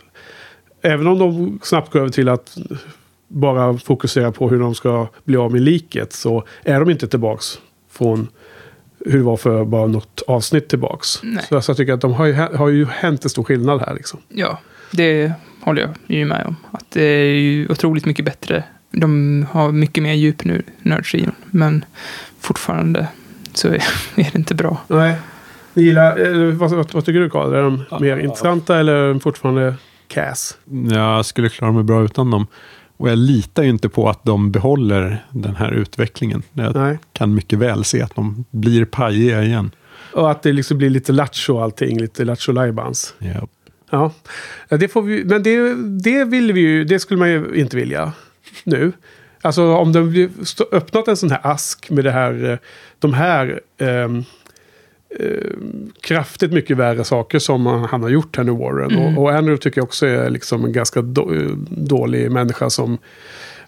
Även 0.81 1.07
om 1.07 1.19
de 1.19 1.59
snabbt 1.63 1.91
går 1.91 1.99
över 1.99 2.09
till 2.09 2.29
att 2.29 2.57
bara 3.27 3.77
fokusera 3.77 4.31
på 4.31 4.49
hur 4.49 4.59
de 4.59 4.75
ska 4.75 5.07
bli 5.23 5.37
av 5.37 5.51
med 5.51 5.61
liket 5.61 6.13
så 6.13 6.43
är 6.63 6.79
de 6.79 6.89
inte 6.89 7.07
tillbaks 7.07 7.59
från 7.91 8.27
hur 9.05 9.17
det 9.17 9.23
var 9.23 9.37
för 9.37 9.65
bara 9.65 9.87
något 9.87 10.21
avsnitt 10.27 10.67
tillbaks. 10.67 11.19
Nej. 11.23 11.43
Så 11.49 11.63
jag 11.67 11.77
tycker 11.77 11.93
att 11.93 12.01
de 12.01 12.13
har 12.13 12.25
ju, 12.25 12.33
har 12.33 12.69
ju 12.69 12.85
hänt 12.85 13.23
en 13.23 13.29
stor 13.29 13.43
skillnad 13.43 13.81
här. 13.81 13.93
Liksom. 13.93 14.19
Ja, 14.29 14.59
det 14.91 15.31
håller 15.61 15.81
jag 15.81 16.17
ju 16.17 16.25
med 16.25 16.45
om. 16.45 16.55
Att 16.71 16.91
det 16.91 17.03
är 17.03 17.33
ju 17.33 17.67
otroligt 17.69 18.05
mycket 18.05 18.25
bättre. 18.25 18.63
De 18.91 19.45
har 19.51 19.71
mycket 19.71 20.03
mer 20.03 20.13
djup 20.13 20.43
nu, 20.43 20.63
nördtrion. 20.81 21.31
Men 21.45 21.85
fortfarande 22.39 23.07
så 23.53 23.67
är, 23.67 23.73
är 24.15 24.29
det 24.31 24.35
inte 24.35 24.55
bra. 24.55 24.77
Nej. 24.87 25.15
Ni 25.75 25.83
gillar, 25.83 26.19
eh, 26.47 26.51
vad, 26.53 26.71
vad, 26.71 26.91
vad 26.93 27.05
tycker 27.05 27.19
du 27.19 27.29
Karl? 27.29 27.53
Är 27.53 27.61
de 27.61 27.83
mer 28.01 28.17
intressanta 28.17 28.79
eller 28.79 28.93
är 28.93 29.07
de 29.07 29.19
fortfarande 29.19 29.75
cass? 30.07 30.57
Jag 30.91 31.25
skulle 31.25 31.49
klara 31.49 31.71
mig 31.71 31.83
bra 31.83 32.03
utan 32.03 32.31
dem. 32.31 32.47
Och 32.97 33.09
jag 33.09 33.17
litar 33.17 33.63
ju 33.63 33.69
inte 33.69 33.89
på 33.89 34.09
att 34.09 34.23
de 34.23 34.51
behåller 34.51 35.25
den 35.31 35.55
här 35.55 35.71
utvecklingen. 35.71 36.43
Jag 36.53 36.75
Nej. 36.75 36.97
kan 37.13 37.33
mycket 37.35 37.59
väl 37.59 37.83
se 37.83 38.01
att 38.01 38.15
de 38.15 38.45
blir 38.51 38.85
pajiga 38.85 39.43
igen. 39.43 39.71
Och 40.13 40.31
att 40.31 40.43
det 40.43 40.51
liksom 40.53 40.77
blir 40.77 40.89
lite 40.89 41.11
lattjo 41.11 41.59
allting. 41.59 41.99
Lite 41.99 42.25
lattjo 42.25 42.51
lajbans. 42.53 43.13
Ja. 43.19 43.47
Ja, 43.89 44.11
Ja, 44.69 44.77
det 44.77 44.87
får 44.87 45.01
vi, 45.01 45.23
men 45.25 45.43
det, 45.43 45.73
det 46.03 46.25
vill 46.25 46.53
vi 46.53 46.61
ju, 46.61 46.83
det 46.83 46.99
skulle 46.99 47.17
man 47.19 47.29
ju 47.31 47.45
inte 47.55 47.77
vilja 47.77 48.11
nu. 48.63 48.91
Alltså 49.41 49.73
om 49.75 49.91
de 49.93 50.09
blir- 50.09 50.29
stå- 50.43 50.69
öppnat 50.71 51.07
en 51.07 51.17
sån 51.17 51.31
här 51.31 51.39
ask 51.43 51.89
med 51.89 52.03
det 52.03 52.11
här, 52.11 52.51
eh, 52.51 52.57
de 52.99 53.13
här 53.13 53.59
ehm, 53.77 54.23
kraftigt 56.01 56.51
mycket 56.53 56.77
värre 56.77 57.03
saker 57.03 57.39
som 57.39 57.65
han 57.65 58.03
har 58.03 58.09
gjort 58.09 58.37
här 58.37 58.43
nu 58.43 58.51
Warren. 58.51 58.91
Mm. 58.91 59.17
Och, 59.17 59.23
och 59.23 59.31
Andrew 59.31 59.57
tycker 59.61 59.77
jag 59.81 59.83
också 59.85 60.05
är 60.07 60.29
liksom 60.29 60.65
en 60.65 60.71
ganska 60.71 61.01
då, 61.01 61.33
eh, 61.33 61.49
dålig 61.69 62.31
människa 62.31 62.69
som 62.69 62.97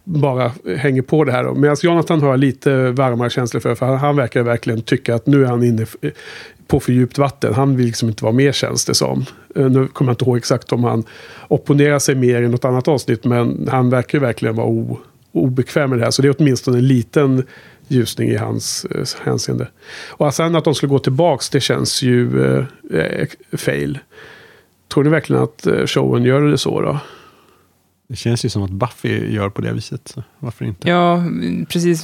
bara 0.03 0.51
hänger 0.77 1.01
på 1.01 1.23
det 1.23 1.31
här. 1.31 1.53
Medan 1.55 1.77
Jonathan 1.83 2.21
har 2.21 2.29
jag 2.29 2.39
lite 2.39 2.91
varmare 2.91 3.29
känslor 3.29 3.61
för. 3.61 3.75
För 3.75 3.85
han, 3.85 3.97
han 3.97 4.15
verkar 4.15 4.43
verkligen 4.43 4.81
tycka 4.81 5.15
att 5.15 5.25
nu 5.27 5.43
är 5.43 5.47
han 5.47 5.63
inne 5.63 5.83
f- 5.83 6.11
på 6.67 6.79
för 6.79 6.91
djupt 6.91 7.17
vatten. 7.17 7.53
Han 7.53 7.75
vill 7.77 7.85
liksom 7.85 8.09
inte 8.09 8.23
vara 8.23 8.33
med 8.33 8.55
känns 8.55 8.85
det 8.85 8.93
som. 8.93 9.25
Eh, 9.55 9.69
Nu 9.69 9.87
kommer 9.87 10.09
jag 10.11 10.13
inte 10.13 10.25
ihåg 10.25 10.37
exakt 10.37 10.71
om 10.71 10.83
han 10.83 11.03
opponerar 11.47 11.99
sig 11.99 12.15
mer 12.15 12.41
i 12.41 12.47
något 12.47 12.65
annat 12.65 12.87
avsnitt. 12.87 13.25
Men 13.25 13.67
han 13.71 13.89
verkar 13.89 14.19
verkligen 14.19 14.55
vara 14.55 14.67
o, 14.67 14.99
obekväm 15.31 15.89
med 15.89 15.99
det 15.99 16.03
här. 16.03 16.11
Så 16.11 16.21
det 16.21 16.27
är 16.27 16.35
åtminstone 16.39 16.77
en 16.77 16.87
liten 16.87 17.43
ljusning 17.87 18.29
i 18.29 18.35
hans 18.35 18.85
eh, 18.85 19.05
hänseende. 19.25 19.67
Och 20.09 20.33
sen 20.33 20.55
att 20.55 20.63
de 20.63 20.75
skulle 20.75 20.89
gå 20.89 20.99
tillbaks, 20.99 21.49
det 21.49 21.59
känns 21.59 22.01
ju 22.01 22.45
eh, 22.45 22.65
eh, 22.99 23.27
fail. 23.57 23.99
Tror 24.93 25.03
ni 25.03 25.09
verkligen 25.09 25.43
att 25.43 25.67
eh, 25.67 25.85
showen 25.85 26.23
gör 26.23 26.41
det 26.41 26.57
så 26.57 26.81
då? 26.81 26.99
Det 28.09 28.15
känns 28.15 28.45
ju 28.45 28.49
som 28.49 28.63
att 28.63 28.71
Buffy 28.71 29.33
gör 29.33 29.49
på 29.49 29.61
det 29.61 29.73
viset. 29.73 30.07
Så 30.07 30.23
varför 30.39 30.65
inte? 30.65 30.89
Ja, 30.89 31.23
precis. 31.69 32.03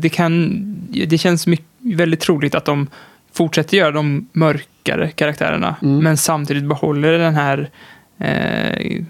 Det, 0.00 0.08
kan, 0.08 0.52
det 1.06 1.18
känns 1.18 1.46
mycket, 1.46 1.66
väldigt 1.80 2.20
troligt 2.20 2.54
att 2.54 2.64
de 2.64 2.86
fortsätter 3.32 3.76
göra 3.76 3.90
de 3.90 4.28
mörkare 4.32 5.10
karaktärerna. 5.10 5.76
Mm. 5.82 5.98
Men 5.98 6.16
samtidigt 6.16 6.64
behåller 6.64 7.12
den 7.12 7.34
här 7.34 7.70
eh, 8.18 9.04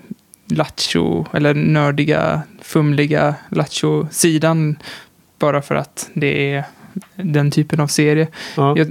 lattjo, 0.51 1.27
eller 1.33 1.55
nördiga, 1.55 2.43
fumliga 2.63 3.35
lattjo-sidan. 3.51 4.77
Bara 5.39 5.63
för 5.63 5.75
att 5.75 6.11
det 6.15 6.55
är 6.55 6.65
den 7.17 7.51
typen 7.51 7.81
av 7.81 7.87
serie. 7.87 8.29
Ja. 8.57 8.75
Jag, 8.79 8.87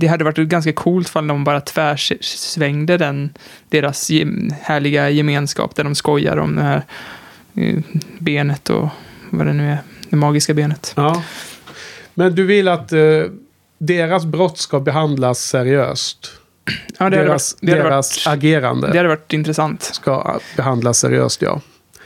det 0.00 0.06
hade 0.06 0.24
varit 0.24 0.38
ganska 0.38 0.72
coolt 0.72 1.16
om 1.16 1.26
de 1.26 1.44
bara 1.44 1.60
tvärsvängde 1.60 2.96
den, 2.96 3.30
deras 3.68 4.10
gem, 4.10 4.50
härliga 4.62 5.10
gemenskap 5.10 5.74
där 5.76 5.84
de 5.84 5.94
skojar 5.94 6.36
om 6.36 6.56
det 6.56 6.62
här 6.62 6.82
eh, 7.54 7.78
benet 8.18 8.70
och 8.70 8.88
vad 9.30 9.46
det 9.46 9.52
nu 9.52 9.70
är, 9.70 9.78
det 10.10 10.16
magiska 10.16 10.54
benet. 10.54 10.92
Ja. 10.96 11.22
Men 12.14 12.34
du 12.34 12.46
vill 12.46 12.68
att 12.68 12.92
eh, 12.92 13.00
deras 13.78 14.24
brott 14.24 14.58
ska 14.58 14.80
behandlas 14.80 15.38
seriöst? 15.38 16.32
Ja, 16.66 16.72
det 16.98 17.04
hade 17.04 17.16
deras 17.16 17.54
varit- 17.54 17.60
det 17.62 17.72
hade 17.78 17.82
deras 17.90 18.26
agerande 18.26 18.90
Det 18.92 18.96
hade 18.96 19.08
varit 19.08 19.32
intressant. 19.32 19.82
ska 19.82 20.40
behandlas 20.56 20.98
seriöst, 20.98 21.42
ja. 21.42 21.60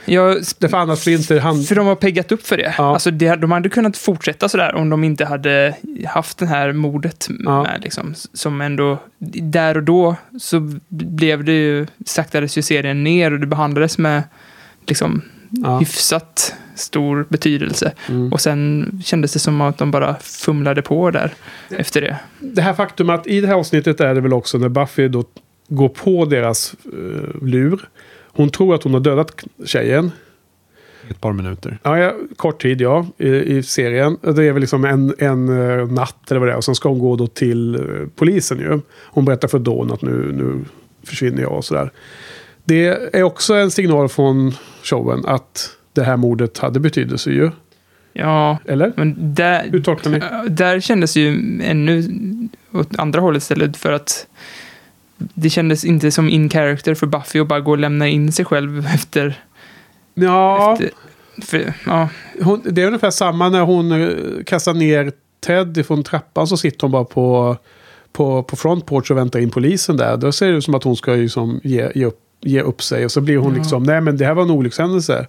Jag, 0.07 0.37
Det 0.59 0.69
blir 1.05 1.09
inte 1.09 1.41
han... 1.41 1.63
för 1.63 1.75
de 1.75 1.87
har 1.87 1.95
peggat 1.95 2.33
upp 2.33 2.47
för 2.47 2.57
det. 2.57 2.75
Alltså 2.79 3.11
det. 3.11 3.37
De 3.37 3.51
hade 3.51 3.69
kunnat 3.69 3.97
fortsätta 3.97 4.49
sådär 4.49 4.75
om 4.75 4.89
de 4.91 5.05
inte 5.05 5.25
hade 5.25 5.75
haft 6.07 6.39
det 6.39 6.47
här 6.47 6.73
mordet 6.73 7.27
med. 7.29 7.81
Liksom, 7.83 8.15
som 8.33 8.61
ändå, 8.61 8.99
där 9.43 9.77
och 9.77 9.83
då 9.83 10.17
så 10.41 10.73
blev 10.89 11.45
det 11.45 11.53
ju, 11.53 11.87
saktades 12.07 12.59
ju 12.59 12.63
serien 12.63 13.05
ner 13.05 13.33
och 13.33 13.41
det 13.41 13.47
behandlades 13.47 13.99
med 13.99 14.23
liksom 14.87 15.23
Ja. 15.51 15.79
hyfsat 15.79 16.55
stor 16.75 17.27
betydelse. 17.29 17.93
Mm. 18.09 18.33
Och 18.33 18.41
sen 18.41 18.91
kändes 19.05 19.33
det 19.33 19.39
som 19.39 19.61
att 19.61 19.79
de 19.79 19.91
bara 19.91 20.17
fumlade 20.21 20.83
på 20.83 21.11
där 21.11 21.35
efter 21.71 22.01
det. 22.01 22.17
Det 22.41 22.63
här 22.63 22.75
faktum 22.75 23.11
att 23.11 23.27
i 23.27 23.41
det 23.41 23.47
här 23.47 23.55
avsnittet 23.55 24.01
är 24.01 24.15
det 24.15 24.21
väl 24.21 24.33
också 24.33 24.59
när 24.59 24.69
Buffy 24.69 25.09
då 25.09 25.25
går 25.69 25.89
på 25.89 26.25
deras 26.25 26.75
eh, 26.85 27.43
lur. 27.47 27.89
Hon 28.37 28.51
tror 28.51 28.75
att 28.75 28.83
hon 28.83 28.95
har 28.95 29.01
dödat 29.01 29.45
tjejen. 29.65 30.11
Ett 31.11 31.21
par 31.21 31.33
minuter. 31.33 31.79
Ja, 31.83 31.99
ja, 31.99 32.15
kort 32.37 32.63
tid 32.63 32.81
ja, 32.81 33.07
i, 33.19 33.29
i 33.29 33.63
serien. 33.63 34.17
Det 34.23 34.45
är 34.45 34.53
väl 34.53 34.61
liksom 34.61 34.85
en, 34.85 35.15
en 35.19 35.49
eh, 35.49 35.87
natt 35.87 36.31
eller 36.31 36.39
vad 36.41 36.49
det 36.49 36.53
är. 36.53 36.57
Och 36.57 36.65
sen 36.65 36.75
ska 36.75 36.89
hon 36.89 36.99
gå 36.99 37.17
då 37.17 37.27
till 37.27 37.75
eh, 37.75 37.81
polisen 38.17 38.59
ju. 38.59 38.81
Hon 39.05 39.25
berättar 39.25 39.49
för 39.49 39.59
Dawn 39.59 39.93
att 39.93 40.03
nu, 40.03 40.33
nu 40.33 40.65
försvinner 41.05 41.43
jag 41.43 41.53
och 41.53 41.65
sådär. 41.65 41.91
Det 42.65 43.15
är 43.17 43.23
också 43.23 43.55
en 43.55 43.71
signal 43.71 44.09
från 44.09 44.53
showen 44.83 45.25
att 45.27 45.71
det 45.93 46.03
här 46.03 46.17
mordet 46.17 46.59
hade 46.59 46.81
betydelse 46.81 47.31
ju. 47.31 47.51
Ja, 48.13 48.59
Eller? 48.65 48.93
men 48.97 49.35
där, 49.35 49.69
Hur 49.71 49.83
tolkar 49.83 50.11
ni? 50.11 50.49
där 50.49 50.81
kändes 50.81 51.17
ju 51.17 51.29
ännu 51.63 52.05
åt 52.73 52.99
andra 52.99 53.21
hållet 53.21 53.43
istället 53.43 53.77
för 53.77 53.93
att 53.93 54.27
det 55.17 55.51
kändes 55.51 55.85
inte 55.85 56.11
som 56.11 56.29
in 56.29 56.51
character 56.51 56.95
för 56.95 57.07
Buffy 57.07 57.41
att 57.41 57.49
bara 57.49 57.61
gå 57.61 57.71
och 57.71 57.79
lämna 57.79 58.09
in 58.09 58.33
sig 58.33 58.45
själv 58.45 58.87
efter... 58.95 59.41
Ja, 60.15 60.73
efter 60.73 60.91
för, 61.43 61.73
ja, 61.87 62.09
hon, 62.43 62.63
det 62.65 62.83
är 62.83 62.87
ungefär 62.87 63.11
samma 63.11 63.49
när 63.49 63.61
hon 63.61 63.93
eh, 63.93 64.45
kastar 64.47 64.75
ner 64.75 65.13
Ted 65.47 65.87
från 65.87 66.03
trappan 66.03 66.47
så 66.47 66.57
sitter 66.57 66.83
hon 66.83 66.91
bara 66.91 67.05
på, 67.05 67.57
på, 68.13 68.43
på 68.43 68.57
front 68.57 68.87
porch 68.87 69.11
och 69.11 69.17
väntar 69.17 69.41
in 69.41 69.51
polisen 69.51 69.97
där. 69.97 70.17
Då 70.17 70.33
ser 70.33 70.47
det 70.47 70.53
ut 70.53 70.65
som 70.65 70.75
att 70.75 70.85
hon 70.85 70.97
ska 70.97 71.13
liksom 71.13 71.61
ge, 71.65 71.91
ge, 71.95 72.05
upp, 72.05 72.21
ge 72.41 72.61
upp 72.61 72.83
sig. 72.83 73.05
Och 73.05 73.13
så 73.13 73.21
blir 73.21 73.37
hon 73.37 73.53
Ja. 73.53 73.59
liksom, 73.59 73.83
nej 73.83 74.01
men 74.01 74.17
det 74.17 74.25
här 74.25 74.35
var 74.35 74.43
en 74.43 74.51
olyckshändelse. 74.51 75.27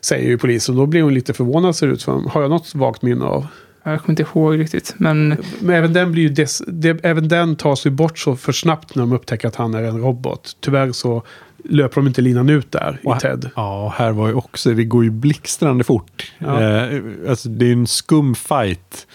Säger 0.00 0.28
ju 0.28 0.38
polisen. 0.38 0.76
Då 0.76 0.86
blir 0.86 1.02
hon 1.02 1.14
lite 1.14 1.32
förvånad 1.32 1.76
ser 1.76 1.86
det 1.86 1.92
ut 1.92 2.00
som. 2.00 2.26
Har 2.26 2.42
jag 2.42 2.50
något 2.50 2.74
vagt 2.74 3.02
minne 3.02 3.24
av. 3.24 3.46
jag 3.84 4.00
kommer 4.00 4.10
inte 4.20 4.22
ihåg 4.22 4.58
riktigt, 4.58 4.94
men 4.98 5.28
Men 5.60 5.76
även 5.76 5.92
den, 5.92 6.12
blir 6.12 6.22
ju 6.22 6.28
des, 6.28 6.62
det, 6.66 7.04
även 7.04 7.28
den 7.28 7.56
tas 7.56 7.86
ju 7.86 7.90
bort 7.90 8.18
så 8.18 8.36
för 8.36 8.52
snabbt 8.52 8.94
när 8.94 9.02
de 9.02 9.12
upptäcker 9.12 9.48
att 9.48 9.56
han 9.56 9.74
är 9.74 9.82
en 9.82 10.00
robot. 10.00 10.56
Tyvärr 10.60 10.92
så 10.92 11.22
löper 11.64 11.94
de 11.94 12.06
inte 12.06 12.20
linan 12.22 12.48
ut 12.50 12.72
där 12.72 13.00
i 13.02 13.06
Och- 13.06 13.20
Ted. 13.20 13.50
Ja, 13.56 13.94
här 13.96 14.12
var 14.12 14.28
ju 14.28 14.34
också, 14.34 14.70
det 14.74 14.84
går 14.84 15.04
ju 15.04 15.10
blixtrande 15.10 15.84
fort. 15.84 16.32
Ja. 16.38 16.60
Eh, 16.62 17.00
alltså, 17.28 17.48
det 17.48 17.66
är 17.66 17.72
en 17.72 17.86
skum 17.86 18.34
fight. 18.34 19.06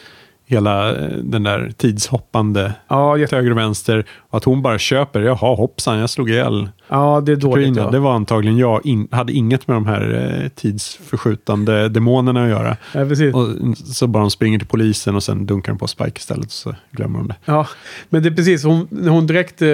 Hela 0.49 0.95
eh, 0.95 1.17
den 1.17 1.43
där 1.43 1.71
tidshoppande 1.77 2.73
Ja, 2.87 3.15
till 3.15 3.37
höger 3.37 3.51
och 3.51 3.57
vänster. 3.57 4.05
Och 4.37 4.41
att 4.41 4.45
hon 4.45 4.61
bara 4.61 4.79
köper, 4.79 5.21
jaha 5.21 5.55
hoppsan, 5.55 5.99
jag 5.99 6.09
slog 6.09 6.29
ihjäl 6.29 6.69
ja 6.87 7.21
det 7.25 7.31
är 7.31 7.35
dåligt. 7.35 7.67
Katrina. 7.67 7.81
Ja. 7.81 7.91
Det 7.91 7.99
var 7.99 8.13
antagligen 8.13 8.57
jag, 8.57 8.85
in, 8.85 9.07
hade 9.11 9.33
inget 9.33 9.67
med 9.67 9.75
de 9.75 9.85
här 9.85 10.41
eh, 10.43 10.49
tidsförskjutande 10.49 11.89
demonerna 11.89 12.43
att 12.43 12.49
göra. 12.49 12.77
Ja, 12.93 13.05
precis. 13.05 13.33
Och 13.33 13.47
så 13.77 14.07
bara 14.07 14.19
de 14.19 14.31
springer 14.31 14.59
till 14.59 14.67
polisen 14.67 15.15
och 15.15 15.23
sen 15.23 15.45
dunkar 15.45 15.71
de 15.71 15.79
på 15.79 15.87
Spike 15.87 16.19
istället 16.19 16.51
så 16.51 16.75
glömmer 16.91 17.19
de 17.19 17.27
det. 17.27 17.35
Ja, 17.45 17.67
men 18.09 18.23
det 18.23 18.29
är 18.29 18.33
precis. 18.33 18.63
Hon, 18.63 18.87
hon 19.09 19.27
direkt 19.27 19.61
eh, 19.61 19.69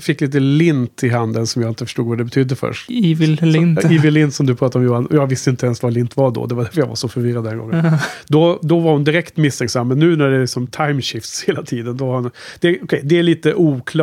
fick 0.00 0.20
lite 0.20 0.40
lint 0.40 1.04
i 1.04 1.08
handen 1.08 1.46
som 1.46 1.62
jag 1.62 1.70
inte 1.70 1.84
förstod 1.84 2.06
vad 2.06 2.18
det 2.18 2.24
betydde 2.24 2.56
först. 2.56 2.90
Evil 2.90 3.38
Lint. 3.42 3.82
Så, 3.82 3.88
Evil 3.88 4.14
lint 4.14 4.34
som 4.34 4.46
du 4.46 4.54
pratade 4.54 4.84
om 4.84 4.92
Johan. 4.92 5.08
Jag 5.10 5.26
visste 5.26 5.50
inte 5.50 5.66
ens 5.66 5.82
vad 5.82 5.92
lint 5.92 6.16
var 6.16 6.30
då. 6.30 6.46
Det 6.46 6.54
var 6.54 6.64
därför 6.64 6.80
jag 6.80 6.88
var 6.88 6.94
så 6.94 7.08
förvirrad 7.08 7.44
den 7.44 7.58
gången. 7.58 7.84
då, 8.26 8.58
då 8.62 8.80
var 8.80 8.92
hon 8.92 9.04
direkt 9.04 9.36
misstänksam. 9.36 9.88
Men 9.88 9.98
nu 9.98 10.16
när 10.16 10.30
det 10.30 10.36
är 10.36 10.46
som 10.46 10.66
time 10.66 11.02
shifts 11.02 11.44
hela 11.44 11.62
tiden. 11.62 11.96
Då 11.96 12.06
har 12.06 12.14
hon, 12.14 12.30
det, 12.60 12.82
okay, 12.82 13.00
det 13.02 13.18
är 13.18 13.22
lite 13.22 13.54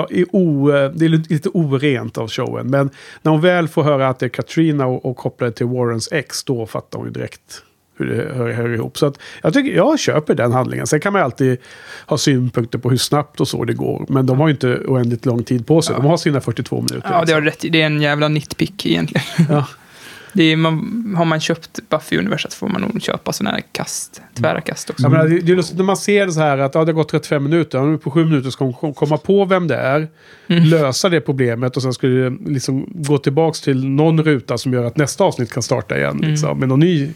oklar, 0.03 0.19
i 0.19 0.25
o, 0.31 0.71
eh, 0.71 0.91
det 0.91 1.05
är 1.05 1.09
lite 1.09 1.49
orent 1.49 2.17
av 2.17 2.29
showen. 2.29 2.67
Men 2.67 2.89
när 3.21 3.31
hon 3.31 3.41
väl 3.41 3.67
får 3.67 3.83
höra 3.83 4.07
att 4.07 4.19
det 4.19 4.25
är 4.25 4.29
Katrina 4.29 4.85
och, 4.85 5.05
och 5.05 5.17
kopplar 5.17 5.47
det 5.47 5.53
till 5.53 5.65
Warrens 5.65 6.09
ex. 6.11 6.43
Då 6.43 6.65
fattar 6.65 6.97
hon 6.97 7.07
ju 7.07 7.13
direkt 7.13 7.63
hur 7.97 8.05
det 8.05 8.33
hör, 8.35 8.51
hör 8.51 8.69
ihop. 8.73 8.97
Så 8.97 9.05
att 9.05 9.19
jag, 9.41 9.53
tycker, 9.53 9.75
jag 9.75 9.99
köper 9.99 10.35
den 10.35 10.51
handlingen. 10.51 10.87
Sen 10.87 10.99
kan 10.99 11.13
man 11.13 11.21
alltid 11.21 11.57
ha 12.05 12.17
synpunkter 12.17 12.77
på 12.77 12.89
hur 12.89 12.97
snabbt 12.97 13.41
och 13.41 13.47
så 13.47 13.65
det 13.65 13.73
går. 13.73 14.05
Men 14.09 14.25
de 14.25 14.39
har 14.39 14.47
ju 14.47 14.51
inte 14.53 14.79
oändligt 14.87 15.25
lång 15.25 15.43
tid 15.43 15.67
på 15.67 15.81
sig. 15.81 15.95
De 15.95 16.05
har 16.05 16.17
sina 16.17 16.41
42 16.41 16.75
minuter. 16.75 17.09
ja, 17.11 17.23
det 17.25 17.33
har 17.33 17.41
rätt. 17.41 17.65
Det 17.69 17.81
är 17.81 17.85
en 17.85 18.01
jävla 18.01 18.27
nitpick 18.27 18.85
egentligen. 18.85 19.25
Ja. 19.49 19.67
Det 20.33 20.43
är, 20.43 20.55
man, 20.55 21.13
har 21.17 21.25
man 21.25 21.39
köpt 21.39 21.79
Buffy-universat 21.89 22.53
får 22.53 22.67
man 22.67 22.81
nog 22.81 23.01
köpa 23.01 23.33
sådana 23.33 23.55
här 23.55 23.63
kast, 23.71 24.21
tvära 24.33 24.61
kast 24.61 24.89
också. 24.89 25.03
Jag 25.03 25.11
menar, 25.11 25.27
det, 25.27 25.39
det 25.39 25.51
är 25.51 25.55
lustigt 25.55 25.77
när 25.77 25.83
man 25.85 25.97
ser 25.97 26.25
det 26.25 26.31
så 26.31 26.39
här 26.39 26.57
att 26.57 26.75
ja, 26.75 26.85
det 26.85 26.91
har 26.91 26.93
gått 26.95 27.09
35 27.09 27.43
minuter. 27.43 27.77
Ja, 27.77 27.85
nu 27.85 27.97
på 27.97 28.11
7 28.11 28.25
minuter 28.25 28.49
ska 28.49 28.63
hon 28.65 28.73
kom- 28.73 28.93
komma 28.93 29.17
på 29.17 29.45
vem 29.45 29.67
det 29.67 29.75
är. 29.75 30.07
Mm. 30.47 30.63
Lösa 30.63 31.09
det 31.09 31.21
problemet 31.21 31.75
och 31.77 31.81
sen 31.83 31.93
ska 31.93 32.07
det 32.07 32.29
liksom 32.45 32.87
gå 32.91 33.17
tillbaks 33.17 33.61
till 33.61 33.85
någon 33.89 34.23
ruta 34.23 34.57
som 34.57 34.73
gör 34.73 34.83
att 34.83 34.97
nästa 34.97 35.23
avsnitt 35.23 35.51
kan 35.53 35.63
starta 35.63 35.97
igen. 35.97 36.17
Mm. 36.17 36.29
Liksom, 36.31 36.59
med 36.59 36.69
någon 36.69 36.79
ny 36.79 37.11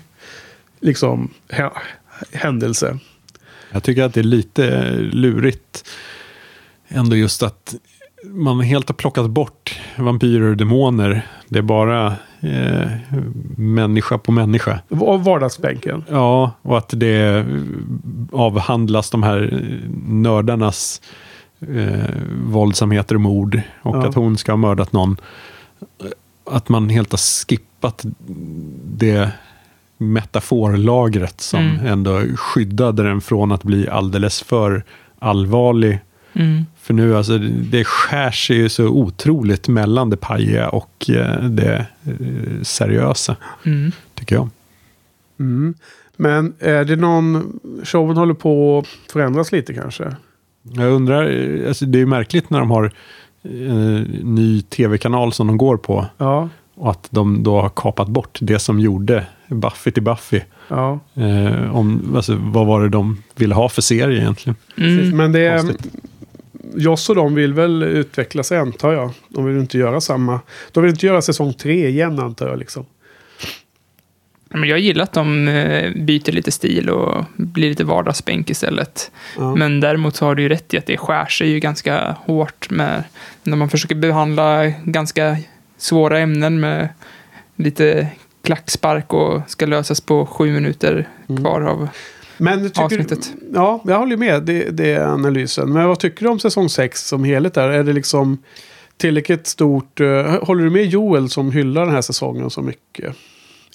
liksom, 0.79 1.29
hä- 1.49 1.71
händelse. 2.31 2.97
Jag 3.71 3.83
tycker 3.83 4.03
att 4.03 4.13
det 4.13 4.19
är 4.21 4.23
lite 4.23 4.91
lurigt 4.99 5.89
ändå 6.87 7.15
just 7.15 7.43
att 7.43 7.75
man 8.23 8.59
helt 8.61 8.89
har 8.89 8.93
plockat 8.95 9.29
bort 9.29 9.79
vampyrer 9.97 10.49
och 10.49 10.57
demoner. 10.57 11.27
Det 11.47 11.59
är 11.59 11.63
bara 11.63 12.15
eh, 12.41 12.91
människa 13.57 14.17
på 14.17 14.31
människa. 14.31 14.79
Av 15.01 15.23
vardagsbänken. 15.23 16.03
Ja, 16.09 16.51
och 16.61 16.77
att 16.77 16.93
det 16.95 17.45
avhandlas 18.31 19.09
de 19.09 19.23
här 19.23 19.63
nördarnas 20.07 21.01
eh, 21.59 22.15
våldsamheter 22.45 23.15
och 23.15 23.21
mord. 23.21 23.61
Och 23.81 23.95
Ja. 23.97 24.07
att 24.07 24.15
hon 24.15 24.37
ska 24.37 24.51
ha 24.51 24.57
mördat 24.57 24.93
någon. 24.93 25.17
Att 26.51 26.69
man 26.69 26.89
helt 26.89 27.11
har 27.11 27.45
skippat 27.47 28.05
det 28.85 29.31
metaforlagret 29.97 31.41
som 31.41 31.59
Mm. 31.59 31.85
ändå 31.85 32.19
skyddade 32.35 33.03
den 33.03 33.21
från 33.21 33.51
att 33.51 33.63
bli 33.63 33.89
alldeles 33.89 34.41
för 34.41 34.83
allvarlig. 35.19 35.99
Mm. 36.33 36.65
För 36.81 36.93
nu, 36.93 37.15
alltså, 37.17 37.37
det 37.37 37.83
skär 37.83 38.31
sig 38.31 38.57
ju 38.57 38.69
så 38.69 38.85
otroligt 38.87 39.67
mellan 39.67 40.09
det 40.09 40.17
pajiga 40.17 40.69
och 40.69 41.09
eh, 41.09 41.43
det 41.43 41.85
eh, 42.05 42.61
seriösa, 42.63 43.35
Mm. 43.65 43.91
tycker 44.15 44.35
jag. 44.35 44.49
Mm. 45.39 45.73
Men 46.17 46.53
är 46.59 46.85
det 46.85 46.95
någon... 46.95 47.59
Showen 47.83 48.17
håller 48.17 48.33
på 48.33 48.79
att 48.79 49.11
förändras 49.11 49.51
lite 49.51 49.73
kanske? 49.73 50.15
Jag 50.63 50.91
undrar, 50.91 51.29
eh, 51.29 51.67
alltså 51.67 51.85
det 51.85 51.99
är 52.01 52.05
märkligt 52.05 52.49
när 52.49 52.59
de 52.59 52.71
har 52.71 52.85
eh, 53.43 54.01
ny 54.23 54.61
tv-kanal 54.61 55.33
som 55.33 55.47
de 55.47 55.57
går 55.57 55.77
på. 55.77 56.05
Ja. 56.17 56.49
Och 56.75 56.91
att 56.91 57.07
de 57.09 57.43
då 57.43 57.61
har 57.61 57.69
kapat 57.69 58.07
bort 58.07 58.37
det 58.41 58.59
som 58.59 58.79
gjorde 58.79 59.25
Buffy 59.47 59.91
till 59.91 60.03
Buffy. 60.03 60.41
ja. 60.67 60.99
Eh, 61.15 61.75
om, 61.75 62.13
alltså, 62.15 62.35
vad 62.39 62.65
var 62.65 62.81
det 62.81 62.89
de 62.89 63.23
ville 63.35 63.55
ha 63.55 63.69
för 63.69 63.81
serie 63.81 64.21
egentligen? 64.21 64.55
Precis, 64.75 65.13
Men 65.13 65.31
det 65.31 65.39
är... 65.39 65.57
Konstigt. 65.57 65.93
Joss 66.75 67.09
och 67.09 67.15
de 67.15 67.35
vill 67.35 67.53
väl 67.53 67.83
utveckla 67.83 68.43
sig 68.43 68.57
antar 68.57 68.93
jag. 68.93 69.11
De 69.29 69.45
vill 69.45 69.57
inte 69.57 69.77
göra 69.77 70.01
samma... 70.01 70.39
De 70.71 70.83
vill 70.83 70.91
inte 70.91 71.05
göra 71.05 71.21
säsong 71.21 71.53
tre 71.53 71.87
igen 71.87 72.19
antar 72.19 72.47
jag 72.47 72.59
liksom. 72.59 72.85
Men 74.49 74.69
jag 74.69 74.79
gillar 74.79 75.03
att 75.03 75.13
de 75.13 75.47
eh, 75.47 75.91
byter 75.95 76.31
lite 76.31 76.51
stil 76.51 76.89
och 76.89 77.25
blir 77.35 77.69
lite 77.69 77.83
vardagsbänk 77.83 78.49
istället. 78.49 79.11
Ja. 79.37 79.55
Men 79.55 79.79
däremot 79.79 80.15
så 80.15 80.25
har 80.25 80.35
du 80.35 80.43
ju 80.43 80.49
rätt 80.49 80.73
i 80.73 80.77
att 80.77 80.85
det 80.85 80.97
skär 80.97 81.25
sig 81.25 81.49
ju 81.49 81.59
ganska 81.59 82.15
hårt 82.25 82.69
med 82.69 83.03
när 83.43 83.57
man 83.57 83.69
försöker 83.69 83.95
behandla 83.95 84.65
ganska 84.83 85.37
svåra 85.77 86.19
ämnen 86.19 86.59
med 86.59 86.89
lite 87.55 88.07
klackspark 88.43 89.13
och 89.13 89.41
ska 89.47 89.65
lösas 89.65 90.01
på 90.01 90.25
sju 90.25 90.51
minuter 90.51 91.07
Mm. 91.29 91.43
kvar 91.43 91.61
av 91.61 91.87
Men 92.37 92.63
tycker, 92.69 92.81
avsnittet. 92.81 93.33
Ja, 93.53 93.81
jag 93.85 93.99
håller 93.99 94.17
med. 94.17 94.43
Det, 94.43 94.69
det 94.69 94.91
är 94.93 95.05
analysen. 95.07 95.73
Men 95.73 95.87
vad 95.87 95.99
tycker 95.99 96.23
du 96.25 96.31
om 96.31 96.39
säsong 96.39 96.69
6 96.69 97.07
som 97.07 97.23
helhet? 97.23 97.53
Där? 97.53 97.69
Är 97.69 97.83
det 97.83 97.93
liksom 97.93 98.37
tillräckligt 98.97 99.47
stort... 99.47 99.99
eh, 99.99 100.43
håller 100.43 100.63
du 100.63 100.69
med 100.69 100.85
Joel 100.85 101.29
som 101.29 101.51
hyllar 101.51 101.85
den 101.85 101.93
här 101.93 102.01
säsongen 102.01 102.49
så 102.49 102.61
mycket? 102.61 103.15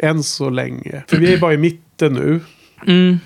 Än 0.03 0.23
så 0.23 0.51
länge. 0.51 1.03
För 1.09 1.17
vi 1.17 1.35
är 1.35 1.39
bara 1.39 1.55
i 1.55 1.59
mitten 1.59 2.13
nu. 2.13 2.41
Mm. 2.87 3.19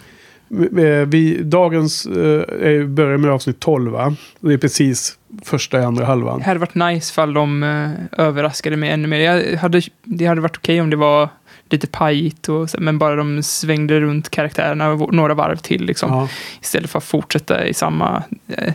Eh, 0.78 1.06
Vi, 1.06 1.42
dagens 1.42 2.06
eh, 2.06 2.86
börjar 2.86 3.16
med 3.16 3.30
avsnitt 3.30 3.60
12 3.60 3.92
va? 3.92 4.14
Det 4.40 4.52
är 4.52 4.58
precis 4.58 5.18
första 5.44 5.80
i 5.80 5.84
andra 5.84 6.04
halvan. 6.04 6.38
Det 6.38 6.44
hade 6.44 6.60
varit 6.60 6.74
nice 6.74 7.14
fall 7.14 7.34
de 7.34 7.62
eh, 7.62 8.24
överraskade 8.26 8.76
mig 8.76 8.90
ännu 8.90 9.08
mer. 9.08 9.20
Jag 9.20 9.58
hade, 9.58 9.82
det 10.04 10.26
hade 10.26 10.40
varit 10.40 10.56
okej 10.56 10.80
om 10.80 10.90
det 10.90 10.96
var 10.96 11.28
lite 11.70 11.86
pajigt, 11.86 12.48
och, 12.48 12.68
men 12.78 12.98
bara 12.98 13.16
de 13.16 13.42
svängde 13.42 14.00
runt 14.00 14.28
karaktärerna 14.28 14.94
några 14.94 15.34
varv 15.34 15.56
till. 15.56 15.84
Liksom, 15.84 16.10
Ja. 16.10 16.28
Istället 16.62 16.90
för 16.90 16.98
att 16.98 17.04
fortsätta 17.04 17.66
i 17.66 17.74
samma, 17.74 18.22
eh, 18.48 18.72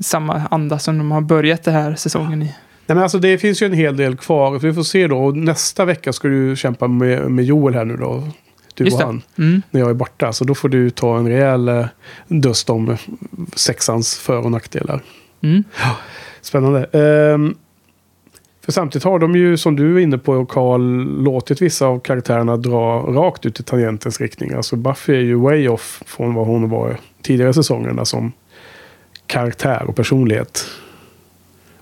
samma 0.00 0.42
anda 0.50 0.78
som 0.78 0.98
de 0.98 1.10
har 1.10 1.20
börjat 1.20 1.64
den 1.64 1.74
här 1.74 1.94
säsongen 1.94 2.42
i. 2.42 2.54
Nej, 2.86 2.94
men 2.94 2.98
alltså, 3.02 3.18
det 3.18 3.38
finns 3.38 3.62
ju 3.62 3.66
en 3.66 3.72
hel 3.72 3.96
del 3.96 4.16
kvar. 4.16 4.58
Vi 4.58 4.72
får 4.72 4.82
se 4.82 5.06
då. 5.06 5.18
Och 5.18 5.36
nästa 5.36 5.84
vecka 5.84 6.12
ska 6.12 6.28
du 6.28 6.56
kämpa 6.56 6.88
med, 6.88 7.30
med 7.30 7.44
Joel 7.44 7.74
här 7.74 7.84
nu 7.84 7.96
då. 7.96 8.28
Du 8.74 8.84
Just 8.84 8.96
och 8.96 9.02
han. 9.02 9.22
Mm. 9.38 9.62
När 9.70 9.80
jag 9.80 9.90
är 9.90 9.94
borta. 9.94 10.32
Så 10.32 10.44
då 10.44 10.54
får 10.54 10.68
du 10.68 10.90
ta 10.90 11.18
en 11.18 11.28
rejäl 11.28 11.68
eh, 11.68 11.86
dust 12.28 12.70
om 12.70 12.96
sexans 13.54 14.18
för 14.18 14.38
och 14.38 14.50
nackdelar. 14.50 15.00
Mm. 15.42 15.64
Spännande. 16.40 16.84
Ehm, 16.84 17.54
för 18.66 18.72
samtidigt 18.72 19.04
har 19.04 19.18
de 19.18 19.36
ju, 19.36 19.56
som 19.56 19.76
du 19.76 19.96
är 19.96 20.00
inne 20.00 20.18
på 20.18 20.46
Karl, 20.46 20.80
låtit 21.22 21.62
vissa 21.62 21.86
av 21.86 22.00
karaktärerna 22.00 22.56
dra 22.56 22.98
rakt 22.98 23.46
ut 23.46 23.60
i 23.60 23.62
tangentens 23.62 24.20
riktning. 24.20 24.52
Alltså 24.52 24.76
Buffy 24.76 25.14
är 25.14 25.20
ju 25.20 25.34
way 25.34 25.68
off 25.68 26.02
från 26.06 26.34
vad 26.34 26.46
hon 26.46 26.70
var 26.70 26.96
tidigare 27.22 27.54
säsongerna 27.54 28.04
som 28.04 28.32
karaktär 29.26 29.84
och 29.88 29.96
personlighet. 29.96 30.66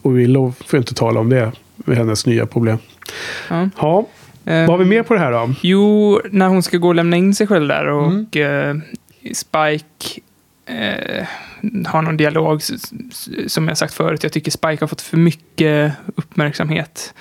Och 0.03 0.19
Willow 0.19 0.55
får 0.67 0.79
inte 0.79 0.95
tala 0.95 1.21
om 1.21 1.29
det 1.29 1.53
med 1.77 1.97
hennes 1.97 2.27
nya 2.27 2.47
problem. 2.47 2.79
Ja. 3.51 3.69
Ja, 3.79 4.07
Vad 4.45 4.69
har 4.69 4.79
vi 4.79 4.85
mer 4.85 5.03
på 5.03 5.15
det 5.15 5.21
här 5.21 5.33
då? 5.33 5.55
Jo, 5.63 6.21
när 6.31 6.49
hon 6.49 6.63
ska 6.63 6.77
gå 6.79 6.89
och 6.89 6.95
lämna 6.95 7.17
in 7.17 7.35
sig 7.35 7.47
själv 7.47 7.69
där 7.69 7.87
och 7.89 8.37
eh, 8.37 8.77
Spike 9.35 10.21
eh, 10.67 11.27
har 11.87 12.03
någon 12.03 12.17
dialog 12.17 12.63
som 13.47 13.69
jag 13.69 13.79
sagt 13.79 13.95
förut. 13.95 14.23
Jag 14.23 14.33
tycker 14.33 14.51
Spike 14.51 14.79
har 14.81 14.87
fått 14.87 15.03
för 15.03 15.17
mycket 15.17 15.93
uppmärksamhet. 16.17 17.15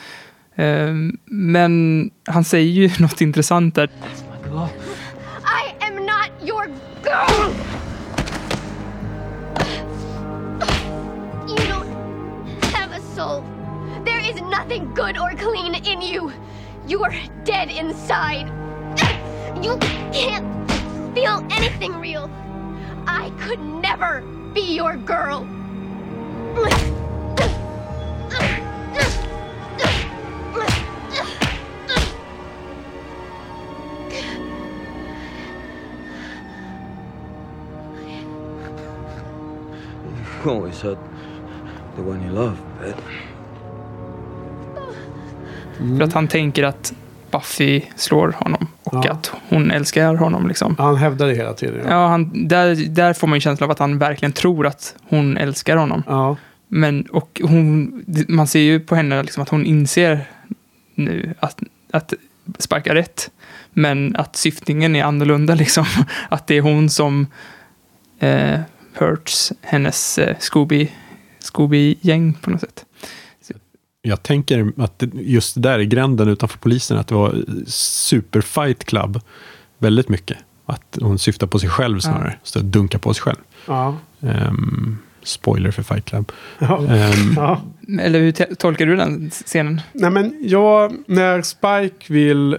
Eh, 0.55 0.93
men 1.25 2.11
han 2.25 2.43
säger 2.43 2.71
ju 2.71 2.91
något 2.99 3.21
intressant 3.21 3.75
där. 3.75 3.85
I 3.85 3.89
am 5.85 5.95
not 5.95 6.49
your 6.49 6.65
girl! 7.03 7.53
You 11.47 11.57
don't 11.57 11.87
have 12.73 12.95
a 12.95 12.99
soul. 13.15 13.43
There 14.05 14.19
is 14.19 14.41
nothing 14.41 14.93
good 14.95 15.17
or 15.17 15.37
clean 15.37 15.75
in 15.75 16.01
you. 16.01 16.31
You 16.87 17.03
are 17.03 17.15
dead 17.45 17.69
inside. 17.69 18.47
You 19.63 19.77
can't 20.11 20.71
feel 21.15 21.43
anything 21.57 22.01
real. 22.01 22.29
I 23.07 23.31
could 23.39 23.59
never 23.59 24.21
be 24.53 24.75
your 24.75 24.95
girl. 24.97 25.47
You 40.43 40.51
always 40.51 40.81
hurt 40.81 40.97
the 41.95 42.01
one 42.01 42.21
you 42.21 42.31
love, 42.31 42.57
but 42.81 42.95
För 45.97 46.03
att 46.03 46.13
han 46.13 46.27
tänker 46.27 46.63
att 46.63 46.93
Buffy 47.33 47.81
slår 47.95 48.31
honom 48.31 48.67
och 48.83 49.05
Ja. 49.05 49.11
att 49.11 49.31
hon 49.49 49.71
älskar 49.71 50.15
honom. 50.15 50.47
Liksom. 50.47 50.75
Han 50.79 50.95
hävdar 50.95 51.27
det 51.27 51.35
hela 51.35 51.53
tiden. 51.53 51.85
Ja, 51.89 52.07
han, 52.07 52.47
där, 52.47 52.75
där 52.89 53.13
får 53.13 53.27
man 53.27 53.35
ju 53.37 53.41
känslan 53.41 53.67
av 53.67 53.71
att 53.71 53.79
han 53.79 53.97
verkligen 53.97 54.31
tror 54.33 54.67
att 54.67 54.95
hon 55.09 55.37
älskar 55.37 55.77
honom. 55.77 56.03
Ja. 56.07 56.37
Men, 56.67 57.01
och 57.01 57.41
hon, 57.43 58.03
man 58.27 58.47
ser 58.47 58.59
ju 58.59 58.79
på 58.79 58.95
henne 58.95 59.21
liksom 59.21 59.43
att 59.43 59.49
hon 59.49 59.65
inser 59.65 60.25
nu 60.95 61.33
att, 61.39 61.63
att 61.91 62.13
har 62.69 62.79
rätt. 62.95 63.31
Men 63.73 64.15
att 64.15 64.35
syftningen 64.35 64.95
är 64.95 65.03
annorlunda 65.03 65.55
liksom. 65.63 65.85
Att 66.29 66.47
det 66.47 66.55
är 66.57 66.61
hon 66.61 66.89
som 66.89 67.27
eh, 68.19 68.59
hurts 68.93 69.53
hennes 69.61 70.17
eh, 70.17 70.35
Scooby, 70.39 70.91
Scooby-gäng 71.39 72.33
på 72.41 72.49
något 72.49 72.61
sätt. 72.61 72.85
Jag 74.05 74.23
tänker 74.23 74.71
att 74.77 75.03
just 75.13 75.61
där 75.61 75.79
i 75.79 75.85
gränden 75.85 76.27
utanför 76.27 76.57
polisen, 76.57 76.97
att 76.97 77.07
det 77.07 77.15
var 77.15 77.35
super 77.67 78.41
fight 78.41 78.85
club 78.85 79.19
väldigt 79.77 80.09
mycket. 80.09 80.37
Att 80.65 80.97
hon 81.01 81.19
syftar 81.19 81.47
på 81.47 81.59
sig 81.59 81.69
själv 81.69 81.99
snarare, 81.99 82.37
så 82.43 82.59
att 82.59 82.65
dunka 82.65 82.99
på 82.99 83.13
sig 83.13 83.21
själv. 83.21 83.37
Ja. 83.67 83.95
Ehm, 84.21 84.97
spoiler 85.23 85.71
för 85.71 85.83
fight 85.83 86.05
club. 86.05 86.31
Ja. 86.59 86.77
Ehm, 86.87 87.33
Ja. 87.35 87.61
Eller 88.01 88.19
hur 88.19 88.55
tolkar 88.55 88.85
du 88.85 88.95
den 88.95 89.29
scenen? 89.29 89.81
Nej 89.93 90.11
men 90.11 90.35
jag, 90.41 90.93
när 91.07 91.41
Spike 91.41 92.13
vill 92.13 92.57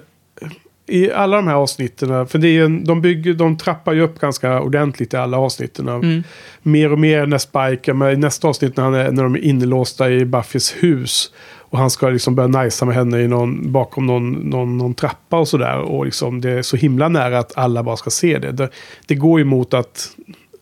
i 0.86 1.10
alla 1.10 1.36
de 1.36 1.46
här 1.46 1.54
avsnitten, 1.54 2.26
för 2.26 2.38
det 2.38 2.48
är 2.48 2.64
en, 2.64 2.84
de, 2.84 3.00
bygger, 3.00 3.34
de 3.34 3.56
trappar 3.58 3.92
ju 3.92 4.00
upp 4.00 4.20
ganska 4.20 4.60
ordentligt 4.60 5.14
i 5.14 5.16
alla 5.16 5.38
avsnitten. 5.38 5.88
Mm. 5.88 6.22
Mer 6.62 6.92
och 6.92 6.98
mer 6.98 7.26
när 7.26 7.38
Spike, 7.38 7.94
men 7.94 8.12
i 8.12 8.16
nästa 8.16 8.48
avsnitt 8.48 8.76
när, 8.76 8.84
han 8.84 8.94
är, 8.94 9.10
när 9.10 9.22
de 9.22 9.34
är 9.34 9.44
inlåsta 9.44 10.10
i 10.10 10.24
Buffys 10.24 10.74
hus. 10.80 11.32
Och 11.58 11.78
han 11.78 11.90
ska 11.90 12.08
liksom 12.08 12.34
börja 12.34 12.48
najsa 12.48 12.84
med 12.84 12.94
henne 12.94 13.20
i 13.20 13.28
någon, 13.28 13.72
bakom 13.72 14.06
någon, 14.06 14.32
någon, 14.32 14.78
någon 14.78 14.94
trappa 14.94 15.38
och 15.38 15.48
sådär. 15.48 15.78
Och 15.78 16.04
liksom 16.04 16.40
det 16.40 16.50
är 16.50 16.62
så 16.62 16.76
himla 16.76 17.08
nära 17.08 17.38
att 17.38 17.58
alla 17.58 17.82
bara 17.82 17.96
ska 17.96 18.10
se 18.10 18.38
det. 18.38 18.52
Det, 18.52 18.68
det 19.06 19.14
går 19.14 19.38
ju 19.38 19.44
mot 19.44 19.74
att 19.74 20.08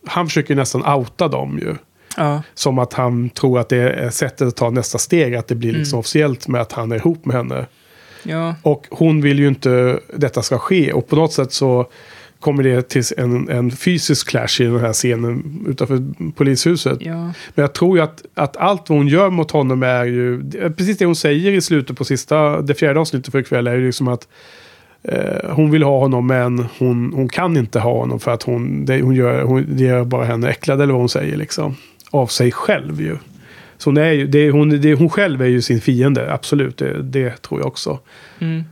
han 0.07 0.27
försöker 0.27 0.55
nästan 0.55 0.85
outa 0.85 1.27
dem 1.27 1.59
ju. 1.61 1.75
Ja. 2.17 2.43
Som 2.53 2.79
att 2.79 2.93
han 2.93 3.29
tror 3.29 3.59
att 3.59 3.69
det 3.69 3.77
är 3.77 4.09
sättet 4.09 4.47
att 4.47 4.55
ta 4.55 4.69
nästa 4.69 4.97
steg. 4.97 5.35
Att 5.35 5.47
det 5.47 5.55
blir 5.55 5.73
liksom 5.73 5.95
Mm. 5.97 5.99
officiellt 5.99 6.47
med 6.47 6.61
att 6.61 6.71
han 6.71 6.91
är 6.91 6.95
ihop 6.95 7.25
med 7.25 7.35
henne. 7.35 7.65
Ja. 8.23 8.55
Och 8.61 8.87
hon 8.89 9.21
vill 9.21 9.39
ju 9.39 9.47
inte 9.47 9.99
detta 10.15 10.41
ska 10.41 10.59
ske. 10.59 10.93
Och 10.93 11.07
på 11.07 11.15
något 11.15 11.33
sätt 11.33 11.53
så 11.53 11.87
kommer 12.43 12.63
det 12.63 12.89
till 12.89 13.03
en, 13.17 13.49
en 13.49 13.71
fysisk 13.71 14.29
clash 14.29 14.61
i 14.61 14.63
den 14.63 14.79
här 14.79 14.93
scenen 14.93 15.65
utanför 15.67 16.03
polishuset. 16.35 16.97
Ja. 17.01 17.13
Men 17.55 17.63
jag 17.63 17.73
tror 17.73 17.97
ju 17.97 18.03
att, 18.03 18.23
att 18.33 18.57
allt 18.57 18.89
vad 18.89 18.97
hon 18.97 19.07
gör 19.07 19.29
mot 19.29 19.51
honom 19.51 19.83
är 19.83 20.05
ju... 20.05 20.51
Precis 20.77 20.97
det 20.97 21.05
hon 21.05 21.15
säger 21.15 21.51
i 21.51 21.61
slutet 21.61 21.97
på 21.97 22.05
sista, 22.05 22.61
det 22.61 22.73
fjärde 22.73 22.99
avsnittet 22.99 23.31
för 23.31 23.39
ikväll 23.39 23.67
är 23.67 23.75
ju 23.75 23.85
liksom 23.85 24.07
att 24.07 24.27
eh, 25.03 25.49
hon 25.49 25.71
vill 25.71 25.83
ha 25.83 25.99
honom 25.99 26.27
men 26.27 26.65
hon, 26.79 27.13
hon 27.15 27.29
kan 27.29 27.57
inte 27.57 27.79
ha 27.79 27.97
honom 27.97 28.19
för 28.19 28.31
att 28.31 28.43
hon, 28.43 28.85
det, 28.85 29.01
hon 29.01 29.15
gör, 29.15 29.43
hon, 29.43 29.65
det 29.69 29.83
gör 29.83 30.03
bara 30.03 30.25
henne 30.25 30.49
äcklad 30.49 30.81
eller 30.81 30.93
vad 30.93 31.01
hon 31.01 31.09
säger 31.09 31.37
liksom. 31.37 31.75
Av 32.09 32.27
sig 32.27 32.51
själv 32.51 33.01
ju. 33.01 33.17
Så 33.83 33.89
hon, 33.89 33.97
är 33.97 34.11
ju, 34.11 34.27
det, 34.27 34.39
är- 34.39 34.51
hon, 34.51 34.81
det, 34.81 34.93
hon 34.93 35.09
själv 35.09 35.41
är 35.41 35.45
ju 35.47 35.61
sin 35.61 35.81
fiende, 35.81 36.33
absolut. 36.33 36.77
Det, 36.77 37.01
det 37.03 37.41
tror 37.41 37.59
jag 37.59 37.67
också. 37.67 37.99
Mm. 38.39 38.63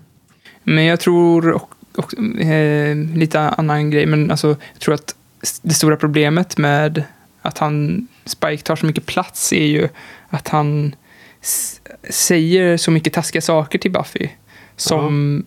Men 0.63 0.85
jag 0.85 0.99
tror, 0.99 1.51
och, 1.51 1.73
och, 1.95 2.39
eh, 2.41 2.95
lite 3.15 3.39
annan 3.39 3.89
grej, 3.91 4.05
men 4.05 4.31
alltså, 4.31 4.47
jag 4.47 4.79
tror 4.79 4.93
att 4.95 5.15
det 5.61 5.73
stora 5.73 5.95
problemet 5.97 6.57
med 6.57 7.03
att 7.41 7.57
han, 7.57 8.07
Spike 8.25 8.63
tar 8.63 8.75
så 8.75 8.85
mycket 8.85 9.05
plats 9.05 9.53
är 9.53 9.65
ju 9.65 9.89
att 10.29 10.47
han 10.47 10.95
säger 12.09 12.77
så 12.77 12.91
mycket 12.91 13.13
taskiga 13.13 13.41
saker 13.41 13.79
till 13.79 13.91
Buffy. 13.91 14.27
Som 14.75 15.43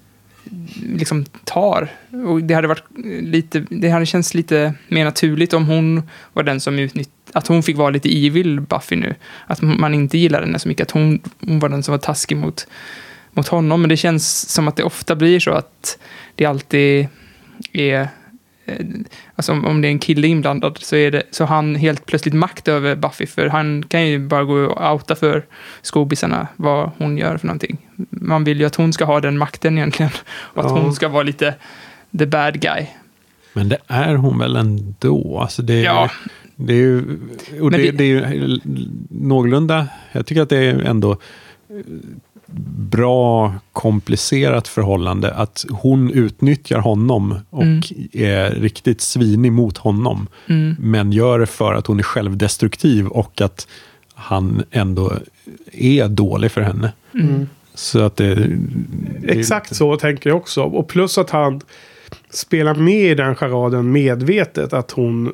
liksom 0.82 1.24
tar. 1.44 1.88
Och 2.26 2.42
det 2.42 2.54
hade 2.54 2.68
varit 2.68 2.84
lite, 3.22 3.64
det 3.70 3.88
hade 3.88 4.06
känts 4.06 4.34
lite 4.34 4.74
mer 4.88 5.04
naturligt 5.04 5.52
om 5.52 5.66
hon 5.66 6.02
var 6.32 6.42
den 6.42 6.60
som 6.60 6.78
utnyttjade, 6.78 7.13
att 7.34 7.46
hon 7.46 7.62
fick 7.62 7.76
vara 7.76 7.90
lite 7.90 8.26
evil 8.26 8.60
Buffy 8.60 8.96
nu. 8.96 9.14
Att 9.46 9.62
man 9.62 9.94
inte 9.94 10.18
gillar 10.18 10.40
henne 10.40 10.58
så 10.58 10.68
mycket, 10.68 10.84
att 10.86 10.90
hon, 10.90 11.20
hon 11.40 11.58
var 11.58 11.68
den 11.68 11.82
som 11.82 11.92
var 11.92 11.98
taskig 11.98 12.36
mot, 12.36 12.66
mot 13.32 13.48
honom. 13.48 13.80
Men 13.80 13.88
det 13.88 13.96
känns 13.96 14.48
som 14.50 14.68
att 14.68 14.76
det 14.76 14.82
ofta 14.84 15.16
blir 15.16 15.40
så 15.40 15.50
att 15.50 15.98
det 16.34 16.44
alltid 16.46 17.08
är 17.72 18.00
eh, 18.00 18.08
Alltså 19.36 19.52
om, 19.52 19.64
om 19.64 19.80
det 19.80 19.88
är 19.88 19.90
en 19.90 19.98
kille 19.98 20.26
inblandad 20.26 20.78
så, 20.80 20.96
är 20.96 21.10
det, 21.10 21.22
så 21.30 21.44
han 21.44 21.74
helt 21.74 22.06
plötsligt 22.06 22.34
makt 22.34 22.68
över 22.68 22.96
Buffy. 22.96 23.26
För 23.26 23.46
han 23.46 23.82
kan 23.88 24.06
ju 24.06 24.18
bara 24.18 24.44
gå 24.44 24.54
och 24.54 24.92
outa 24.92 25.14
för 25.14 25.44
skobisarna 25.82 26.48
vad 26.56 26.90
hon 26.98 27.18
gör 27.18 27.36
för 27.36 27.46
någonting. 27.46 27.76
Man 28.10 28.44
vill 28.44 28.60
ju 28.60 28.66
att 28.66 28.74
hon 28.74 28.92
ska 28.92 29.04
ha 29.04 29.20
den 29.20 29.38
makten 29.38 29.78
egentligen. 29.78 30.12
Och 30.28 30.64
att 30.64 30.70
Ja. 30.70 30.78
hon 30.78 30.94
ska 30.94 31.08
vara 31.08 31.22
lite 31.22 31.54
the 32.18 32.26
bad 32.26 32.60
guy. 32.60 32.86
Men 33.54 33.68
det 33.68 33.78
är 33.86 34.14
hon 34.14 34.38
väl 34.38 34.56
ändå? 34.56 35.38
Alltså 35.38 35.62
det, 35.62 35.74
är- 35.74 35.84
Ja. 35.84 36.10
det 36.56 36.72
är 36.72 36.76
ju, 36.76 37.18
och 37.60 37.70
det, 37.70 37.76
det- 37.78 37.90
det 37.90 38.04
är 38.04 38.32
ju 38.32 38.60
någorlunda, 39.10 39.88
jag 40.12 40.26
tycker 40.26 40.42
att 40.42 40.48
det 40.48 40.58
är 40.58 40.78
ändå 40.78 41.12
eh, 41.12 41.16
bra 42.78 43.54
komplicerat 43.72 44.68
förhållande. 44.68 45.34
Att 45.34 45.64
hon 45.70 46.10
utnyttjar 46.10 46.78
honom 46.78 47.34
och 47.50 47.62
Mm. 47.62 47.80
är 48.12 48.50
riktigt 48.50 49.00
svinig 49.00 49.52
mot 49.52 49.78
honom. 49.78 50.26
Mm. 50.46 50.76
Men 50.78 51.12
gör 51.12 51.38
det 51.38 51.46
för 51.46 51.74
att 51.74 51.86
hon 51.86 51.98
är 51.98 52.02
självdestruktiv 52.02 53.06
och 53.06 53.40
att 53.40 53.66
han 54.14 54.62
ändå 54.70 55.12
är 55.72 56.08
dålig 56.08 56.50
för 56.50 56.60
henne. 56.60 56.92
Mm. 57.14 57.48
Så 57.74 58.00
att 58.00 58.16
det... 58.16 58.34
det 59.20 59.28
Exakt 59.38 59.76
så 59.76 59.96
tänker 59.96 60.30
jag 60.30 60.36
också. 60.36 60.62
Och 60.62 60.88
plus 60.88 61.18
att 61.18 61.30
han 61.30 61.60
spelar 62.30 62.74
med 62.74 63.10
i 63.10 63.14
den 63.14 63.34
charaden 63.34 63.92
medvetet. 63.92 64.72
Att 64.72 64.90
hon, 64.90 65.32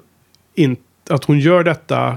in, 0.54 0.76
att 1.08 1.24
hon 1.24 1.38
gör 1.38 1.64
detta 1.64 2.16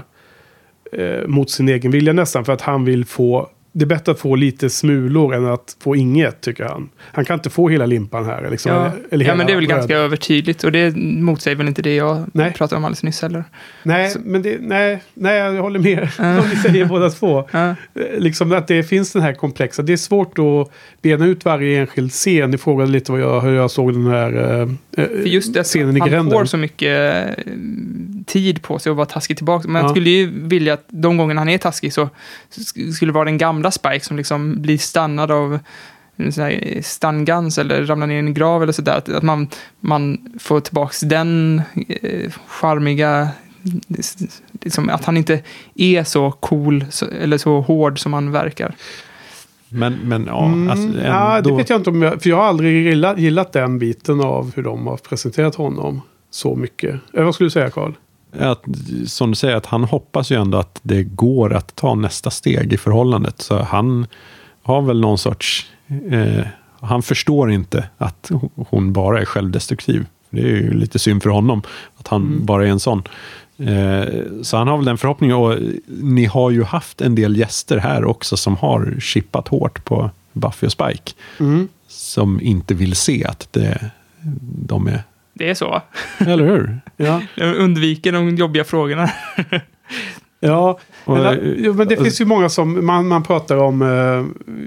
eh, 0.92 1.26
mot 1.26 1.50
sin 1.50 1.68
egen 1.68 1.90
vilja 1.90 2.12
nästan. 2.12 2.44
För 2.44 2.52
att 2.52 2.60
han 2.60 2.84
vill 2.84 3.04
få... 3.04 3.50
Det 3.76 3.84
är 3.84 3.86
bättre 3.86 4.12
att 4.12 4.18
få 4.20 4.34
lite 4.36 4.70
smulor 4.70 5.34
än 5.34 5.46
att 5.46 5.76
få 5.82 5.96
inget, 5.96 6.40
tycker 6.40 6.64
han. 6.64 6.88
Han 7.00 7.24
kan 7.24 7.34
inte 7.34 7.50
få 7.50 7.68
hela 7.68 7.86
limpan 7.86 8.24
här. 8.24 8.50
Liksom, 8.50 8.72
Ja, 8.72 8.86
eller, 8.86 9.00
eller 9.10 9.24
ja 9.24 9.34
men 9.34 9.46
det 9.46 9.52
är 9.52 9.56
väl 9.56 9.66
brödet. 9.66 9.76
ganska 9.80 9.96
övertydligt. 9.96 10.64
Och 10.64 10.72
det 10.72 10.96
motsäger 10.96 11.56
väl 11.56 11.68
inte 11.68 11.82
det 11.82 11.94
jag 11.94 12.32
pratade 12.32 12.76
om 12.76 12.84
alldeles 12.84 13.02
nyss 13.02 13.22
heller. 13.22 13.44
Nej, 13.82 14.14
men 14.24 14.42
det, 14.42 14.56
nej, 14.60 15.02
nej, 15.14 15.36
jag 15.38 15.62
håller 15.62 15.78
med 15.80 16.02
om 16.18 16.48
vi 16.50 16.56
säger 16.56 16.84
båda 16.84 17.10
två. 17.10 17.48
Eh, 17.52 17.72
Liksom 18.18 18.52
att 18.52 18.68
det 18.68 18.82
finns 18.82 19.12
den 19.12 19.22
här 19.22 19.32
komplexa. 19.32 19.82
Det 19.82 19.92
är 19.92 19.96
svårt 19.96 20.38
att 20.38 20.70
bena 21.02 21.26
ut 21.26 21.44
varje 21.44 21.80
enskild 21.80 22.10
scen. 22.12 22.50
Ni 22.50 22.58
frågade 22.58 22.90
lite 22.90 23.12
vad 23.12 23.20
jag, 23.20 23.40
hur 23.40 23.54
jag 23.54 23.70
såg 23.70 23.92
den 23.92 24.06
här 24.06 24.60
eh, 24.60 24.68
För 25.06 25.26
just 25.26 25.54
det, 25.54 25.62
scenen 25.64 25.96
i 25.96 26.00
han 26.00 26.08
gränden. 26.08 26.32
får 26.38 26.44
så 26.44 26.56
mycket 26.56 27.24
tid 28.26 28.62
på 28.62 28.78
sig 28.78 28.90
att 28.90 28.96
vara 28.96 29.06
taskig 29.06 29.36
tillbaka. 29.36 29.68
Men 29.68 29.76
Ja. 29.76 29.82
jag 29.82 29.90
skulle 29.90 30.10
ju 30.10 30.30
vilja 30.48 30.74
att 30.74 30.84
de 30.88 31.16
gångerna 31.16 31.40
han 31.40 31.48
är 31.48 31.58
taskig 31.58 31.92
så 31.92 32.08
sk- 32.56 32.92
skulle 32.92 33.08
det 33.12 33.14
vara 33.14 33.24
den 33.24 33.38
gamla 33.38 33.63
Spike 33.70 34.04
som 34.04 34.16
liksom 34.16 34.62
blir 34.62 34.78
stannad 34.78 35.30
av 35.30 35.58
stangans 36.82 37.58
eller 37.58 37.84
ramlar 37.86 38.06
ner 38.06 38.16
i 38.16 38.18
en 38.18 38.34
grav 38.34 38.62
eller 38.62 38.72
sådär. 38.72 38.96
Att, 38.96 39.08
att 39.08 39.22
man, 39.22 39.48
man 39.80 40.18
får 40.38 40.60
tillbaka 40.60 41.06
den 41.06 41.62
eh, 41.88 42.32
charmiga 42.46 43.28
liksom, 44.60 44.88
att 44.88 45.04
han 45.04 45.16
inte 45.16 45.40
är 45.74 46.04
så 46.04 46.30
cool 46.30 46.84
så, 46.90 47.06
eller 47.06 47.38
så 47.38 47.60
hård 47.60 47.98
som 47.98 48.12
han 48.12 48.32
verkar. 48.32 48.74
Men, 49.68 49.94
men 49.94 50.26
ja, 50.26 50.46
Mm, 50.46 50.70
alltså, 50.70 51.00
ja, 51.00 51.40
det 51.40 51.52
vet 51.52 51.70
jag 51.70 51.80
inte 51.80 51.90
om 51.90 52.02
jag... 52.02 52.22
För 52.22 52.30
jag 52.30 52.36
har 52.36 52.44
aldrig 52.44 52.86
gillat, 52.86 53.18
gillat 53.18 53.52
den 53.52 53.78
biten 53.78 54.20
av 54.20 54.52
hur 54.56 54.62
de 54.62 54.86
har 54.86 54.96
presenterat 54.96 55.54
honom 55.54 56.00
så 56.30 56.56
mycket. 56.56 56.94
Eh, 57.12 57.24
vad 57.24 57.34
skulle 57.34 57.46
du 57.46 57.50
säga, 57.50 57.70
Karl? 57.70 57.92
Att, 58.38 58.64
som 59.06 59.30
du 59.30 59.36
säger, 59.36 59.56
att 59.56 59.66
han 59.66 59.84
hoppas 59.84 60.30
ju 60.30 60.40
ändå 60.40 60.58
att 60.58 60.80
det 60.82 61.02
går 61.02 61.52
att 61.54 61.76
ta 61.76 61.94
nästa 61.94 62.30
steg 62.30 62.72
i 62.72 62.76
förhållandet. 62.76 63.42
Så 63.42 63.62
han 63.62 64.06
har 64.62 64.82
väl 64.82 65.00
någon 65.00 65.18
sorts... 65.18 65.66
Eh, 66.10 66.46
han 66.80 67.02
förstår 67.02 67.50
inte 67.50 67.88
att 67.98 68.30
hon 68.56 68.92
bara 68.92 69.20
är 69.20 69.24
självdestruktiv. 69.24 70.06
Det 70.30 70.40
är 70.40 70.46
ju 70.46 70.74
lite 70.74 70.98
synd 70.98 71.22
för 71.22 71.30
honom 71.30 71.62
att 71.96 72.08
han 72.08 72.22
Mm. 72.22 72.44
bara 72.46 72.66
är 72.66 72.70
en 72.70 72.80
sån. 72.80 73.02
Eh, 73.58 74.04
så 74.42 74.56
han 74.56 74.68
har 74.68 74.76
väl 74.76 74.84
den 74.86 74.98
förhoppningen. 74.98 75.36
Och 75.36 75.58
ni 75.86 76.24
har 76.24 76.50
ju 76.50 76.62
haft 76.64 77.00
en 77.00 77.14
del 77.14 77.36
gäster 77.36 77.78
här 77.78 78.04
också 78.04 78.36
som 78.36 78.56
har 78.56 78.96
chippat 79.00 79.48
hårt 79.48 79.84
på 79.84 80.10
Buffy 80.32 80.66
och 80.66 80.72
Spike. 80.72 81.12
Mm. 81.40 81.68
Som 81.88 82.40
inte 82.40 82.74
vill 82.74 82.96
se 82.96 83.24
att 83.24 83.48
det, 83.50 83.90
de 84.66 84.86
är... 84.86 85.02
Det 85.34 85.50
är 85.50 85.54
så. 85.54 85.82
Eller 86.18 86.44
hur? 86.44 86.80
Ja. 86.96 87.22
Jag 87.34 87.56
undviker 87.56 88.12
de 88.12 88.36
jobbiga 88.36 88.64
frågorna. 88.64 89.10
Ja, 90.40 90.78
men, 91.06 91.24
eh, 91.64 91.74
men 91.74 91.88
det 91.88 91.96
finns 91.96 92.20
ju 92.20 92.24
många 92.24 92.48
som 92.48 92.86
man, 92.86 93.08
man 93.08 93.22
pratar 93.22 93.56
om. 93.56 93.82
Eh, 93.82 94.24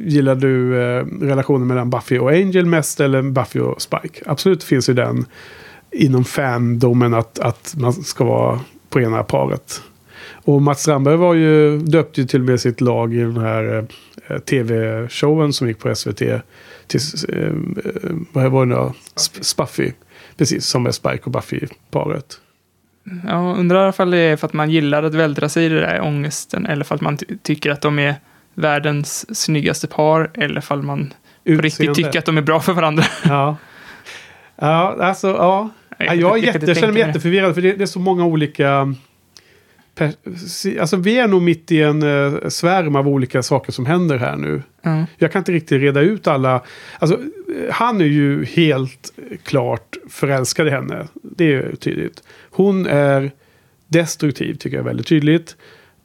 gillar 0.10 0.36
du 0.36 0.82
eh, 0.82 1.06
relationen 1.22 1.68
mellan 1.68 1.90
Buffy 1.90 2.20
och 2.20 2.30
Angel 2.30 2.66
mest 2.66 3.00
eller 3.00 3.22
Buffy 3.22 3.60
och 3.60 3.82
Spike? 3.82 4.24
Absolut 4.26 4.64
finns 4.64 4.90
ju 4.90 4.94
den 4.94 5.26
inom 5.92 6.24
fandomen 6.26 7.14
att, 7.14 7.40
att 7.40 7.76
man 7.78 7.94
ska 7.94 8.24
vara 8.24 8.60
på 8.90 9.02
ena 9.02 9.24
paret. 9.24 9.82
Och 10.34 10.62
Mats 10.62 10.82
Strandberg 10.82 11.16
var 11.16 11.34
ju, 11.34 11.78
döpte 11.80 12.22
ju 12.22 12.28
till 12.28 12.40
och 12.40 12.46
med 12.46 12.60
sitt 12.62 12.82
lag 12.82 13.14
i 13.14 13.20
den 13.20 13.38
här 13.38 13.86
eh, 14.28 14.38
tv-showen 14.38 15.54
som 15.54 15.68
gick 15.68 15.80
på 15.80 15.96
SVT. 15.96 16.18
Till, 16.88 17.00
eh, 17.30 17.38
eh, 17.46 17.52
vad 18.32 18.52
var 18.52 18.66
det 18.66 18.76
nu? 18.76 18.92
Sp- 19.16 19.42
Spuffy. 19.42 19.92
Precis, 20.38 20.66
som 20.66 20.86
är 20.86 20.92
Spike 20.92 21.24
och 21.24 21.32
Buffy-paret. 21.32 22.40
Jag 23.28 23.58
undrar 23.58 23.80
i 23.80 23.84
alla 23.84 23.92
fall 23.92 24.12
det 24.12 24.18
är 24.18 24.36
för 24.36 24.48
att 24.48 24.54
man 24.54 24.70
gillar 24.70 25.04
att 25.04 25.14
vältra 25.14 25.50
sig 25.50 25.66
i 25.66 25.70
det 25.70 25.80
där 25.80 26.02
ångesten. 26.02 26.66
Eller 26.66 26.84
för 26.84 26.96
att 26.96 27.02
man 27.02 27.18
ty- 27.18 27.38
tycker 27.42 27.72
att 27.72 27.82
de 27.82 28.00
är 28.00 28.16
världens 28.54 29.40
snyggaste 29.40 29.88
par. 29.88 30.30
Eller 30.34 30.62
för 30.62 30.76
att 30.76 30.86
man 30.86 31.14
på 31.46 31.52
riktigt 31.52 31.66
Utseende. 31.66 31.94
tycker 31.94 32.20
att 32.20 32.26
de 32.26 32.38
är 32.38 32.42
bra 32.42 32.60
för 32.60 32.74
varandra. 32.74 33.04
Ja. 33.26 33.58
Ja, 34.60 34.98
alltså 35.02 35.28
ja. 35.28 35.70
Jag 35.98 36.08
Ja, 36.08 36.14
jag, 36.14 36.38
jag 36.38 36.38
jätte, 36.46 36.66
jag 36.66 36.78
känner 36.78 36.94
mig 36.94 37.02
jätteförvirrad 37.02 37.54
för 37.54 37.62
det, 37.62 37.74
det 37.74 37.84
är 37.84 37.86
så 37.86 38.00
många 38.00 38.26
olika... 38.26 38.94
Alltså 40.80 40.98
vi 40.98 41.18
är 41.18 41.28
nog 41.28 41.42
mitt 41.42 41.72
i 41.72 41.82
en 41.82 42.04
uh, 42.04 42.48
svärm 42.48 42.96
av 42.96 43.08
olika 43.08 43.44
saker 43.44 43.72
som 43.72 43.86
händer 43.86 44.18
här 44.18 44.36
nu. 44.36 44.64
Ja. 44.82 45.06
Jag 45.18 45.32
kan 45.32 45.40
inte 45.40 45.52
riktigt 45.52 45.82
reda 45.82 46.02
ut 46.02 46.28
alla. 46.28 46.64
Alltså, 47.00 47.18
eh, 47.18 47.26
han 47.72 48.02
är 48.02 48.06
ju 48.06 48.46
helt 48.46 49.14
klart 49.44 49.98
förälskad 50.10 50.68
i 50.68 50.70
henne. 50.70 51.08
Det 51.22 51.54
är 51.54 51.76
tydligt. 51.76 52.24
Hon 52.50 52.86
är 52.86 53.32
destruktiv 53.88 54.54
tycker 54.54 54.78
jag 54.78 54.84
är 54.84 54.88
väldigt 54.88 55.08
tydligt. 55.08 55.56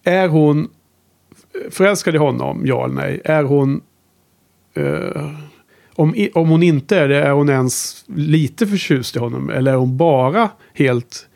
Är 0.05 0.29
hon 0.29 0.69
förälskad 1.71 2.15
i 2.15 2.19
honom? 2.19 2.63
Ja 2.67 2.85
eller 2.85 2.95
nej? 2.95 3.21
Är 3.25 3.43
hon... 3.43 3.81
Uh, 4.79 5.35
om, 5.95 6.29
om 6.35 6.49
hon 6.49 6.63
inte 6.63 6.99
är 6.99 7.09
det, 7.09 7.23
är 7.23 7.31
hon 7.31 7.49
ens 7.49 8.05
lite 8.17 8.67
förtjust 8.67 9.17
i 9.17 9.19
honom? 9.19 9.51
Eller 9.51 9.73
är 9.73 9.77
hon 9.77 9.97
bara 9.97 10.51
helt 10.75 11.29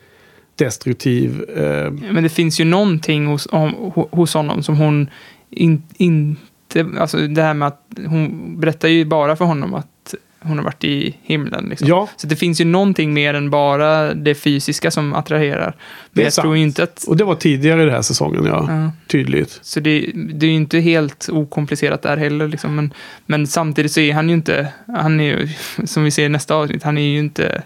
destruktiv? 0.55 1.41
Uh? 1.41 1.91
Men 2.11 2.23
det 2.23 2.29
finns 2.29 2.59
ju 2.59 2.65
någonting 2.65 3.25
hos, 3.25 3.47
om, 3.51 3.91
hos 4.11 4.33
honom 4.33 4.63
som 4.63 4.77
hon 4.77 5.09
in, 5.49 5.83
inte... 5.97 6.87
Alltså 6.99 7.27
det 7.27 7.41
här 7.41 7.53
med 7.53 7.67
att 7.67 7.81
hon 8.07 8.55
berättar 8.59 8.87
ju 8.87 9.05
bara 9.05 9.35
för 9.35 9.45
honom 9.45 9.73
att 9.73 9.96
hon 10.39 10.57
har 10.57 10.65
varit 10.65 10.83
i 10.83 11.15
himlen. 11.23 11.65
Liksom. 11.69 11.87
Ja. 11.87 12.09
Så 12.17 12.27
det 12.27 12.35
finns 12.35 12.61
ju 12.61 12.65
någonting 12.65 13.13
mer 13.13 13.33
än 13.33 13.49
bara 13.49 14.13
det 14.13 14.35
fysiska 14.35 14.91
som 14.91 15.13
attraherar. 15.13 15.75
Men 16.11 16.23
jag 16.23 16.33
sant. 16.33 16.43
tror 16.43 16.57
inte 16.57 16.83
att... 16.83 17.03
och 17.03 17.17
det 17.17 17.23
var 17.23 17.35
tidigare 17.35 17.81
i 17.81 17.85
den 17.85 17.93
här 17.93 18.01
säsongen, 18.01 18.45
ja. 18.45 18.65
Ja. 18.67 18.91
Tydligt. 19.07 19.59
Så 19.61 19.79
det, 19.79 20.11
det 20.13 20.45
är 20.45 20.49
ju 20.49 20.55
inte 20.55 20.79
helt 20.79 21.29
okomplicerat 21.29 22.01
där 22.01 22.17
heller. 22.17 22.47
Liksom. 22.47 22.75
Men, 22.75 22.93
men 23.25 23.47
samtidigt 23.47 23.91
så 23.91 23.99
är 23.99 24.13
han 24.13 24.29
ju 24.29 24.35
inte, 24.35 24.67
han 24.87 25.19
är 25.19 25.23
ju, 25.23 25.49
som 25.85 26.03
vi 26.03 26.11
ser 26.11 26.25
i 26.25 26.29
nästa 26.29 26.55
avsnitt, 26.55 26.83
han 26.83 26.97
är 26.97 27.01
ju 27.01 27.19
inte 27.19 27.63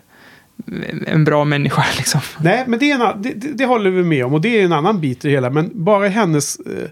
en 1.08 1.24
bra 1.24 1.46
människa. 1.46 1.86
Liksom. 1.98 2.22
Nej, 2.40 2.64
men 2.68 2.80
det, 2.80 2.92
är 2.92 3.14
en, 3.14 3.22
det, 3.22 3.34
det 3.34 3.66
håller 3.66 3.90
vi 3.90 4.04
med 4.04 4.26
om. 4.26 4.34
Och 4.34 4.42
det 4.42 4.60
är 4.60 4.66
en 4.66 4.74
annan 4.74 5.02
bit 5.02 5.26
i 5.26 5.28
det 5.28 5.34
hela. 5.34 5.50
Men 5.50 5.72
bara 5.74 6.08
hennes... 6.08 6.60
Eh, 6.60 6.90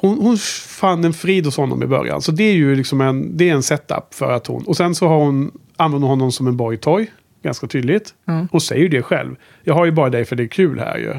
hon, 0.00 0.18
hon 0.18 0.36
fann 0.68 1.04
en 1.04 1.12
frid 1.12 1.44
hos 1.44 1.56
honom 1.56 1.82
i 1.82 1.86
början. 1.86 2.22
Så 2.22 2.32
det 2.32 2.44
är 2.44 2.54
ju 2.54 2.74
liksom 2.74 3.00
en, 3.00 3.36
det 3.36 3.50
är 3.50 3.54
en 3.54 3.62
setup 3.62 4.14
för 4.14 4.32
att 4.32 4.46
hon... 4.46 4.64
Och 4.64 4.76
sen 4.76 4.94
så 4.94 5.08
har 5.08 5.18
hon, 5.18 5.50
använder 5.76 6.08
hon 6.08 6.18
honom 6.18 6.32
som 6.32 6.46
en 6.46 6.56
boytoy. 6.56 7.10
Ganska 7.42 7.66
tydligt. 7.66 8.14
Ja. 8.24 8.46
Hon 8.50 8.60
säger 8.60 8.82
ju 8.82 8.88
det 8.88 9.02
själv. 9.02 9.36
Jag 9.62 9.74
har 9.74 9.84
ju 9.84 9.90
bara 9.90 10.10
dig 10.10 10.24
för 10.24 10.36
det 10.36 10.42
är 10.42 10.48
kul 10.48 10.78
här 10.78 10.98
ju. 10.98 11.14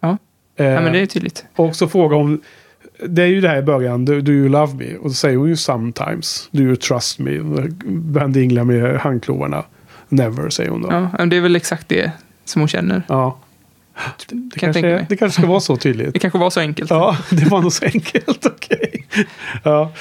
Ja. 0.00 0.18
Eh, 0.56 0.66
ja, 0.66 0.80
men 0.80 0.92
det 0.92 0.98
är 0.98 1.06
tydligt. 1.06 1.44
Och 1.56 1.76
så 1.76 1.88
frågar 1.88 2.16
hon... 2.16 2.40
Det 3.06 3.22
är 3.22 3.26
ju 3.26 3.40
det 3.40 3.48
här 3.48 3.58
i 3.58 3.62
början. 3.62 4.04
Do, 4.04 4.20
do 4.20 4.32
you 4.32 4.48
love 4.48 4.74
me? 4.74 4.96
Och 4.96 5.10
så 5.10 5.14
säger 5.14 5.36
hon 5.36 5.48
ju 5.48 5.56
sometimes. 5.56 6.48
Do 6.50 6.62
you 6.62 6.76
trust 6.76 7.18
me? 7.18 7.38
Börjar 7.84 8.28
dingla 8.28 8.64
med 8.64 8.96
handklovarna. 8.96 9.64
Never, 10.08 10.50
säger 10.50 10.70
hon 10.70 10.82
då. 10.82 10.88
Ja, 10.90 11.10
men 11.18 11.28
det 11.28 11.36
är 11.36 11.40
väl 11.40 11.56
exakt 11.56 11.88
det 11.88 12.12
som 12.44 12.60
hon 12.60 12.68
känner. 12.68 13.02
Ja. 13.08 13.38
Det, 14.26 14.34
Kan 14.34 14.50
jag 14.50 14.74
kanske, 14.74 15.06
det 15.08 15.16
kanske 15.16 15.40
ska 15.40 15.48
vara 15.50 15.60
så 15.60 15.76
tydligt. 15.76 16.12
Det 16.12 16.18
kanske 16.18 16.38
var 16.38 16.50
så 16.50 16.60
enkelt. 16.60 16.90
Ja, 16.90 17.16
det 17.30 17.44
var 17.44 17.60
nog 17.62 17.72
så 17.72 17.84
enkelt. 17.84 18.46
Okej. 18.56 19.06
Ja, 19.62 19.92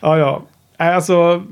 ja. 0.00 0.18
ja. 0.18 0.42
Nej, 0.78 0.94
Alltså, 0.94 1.42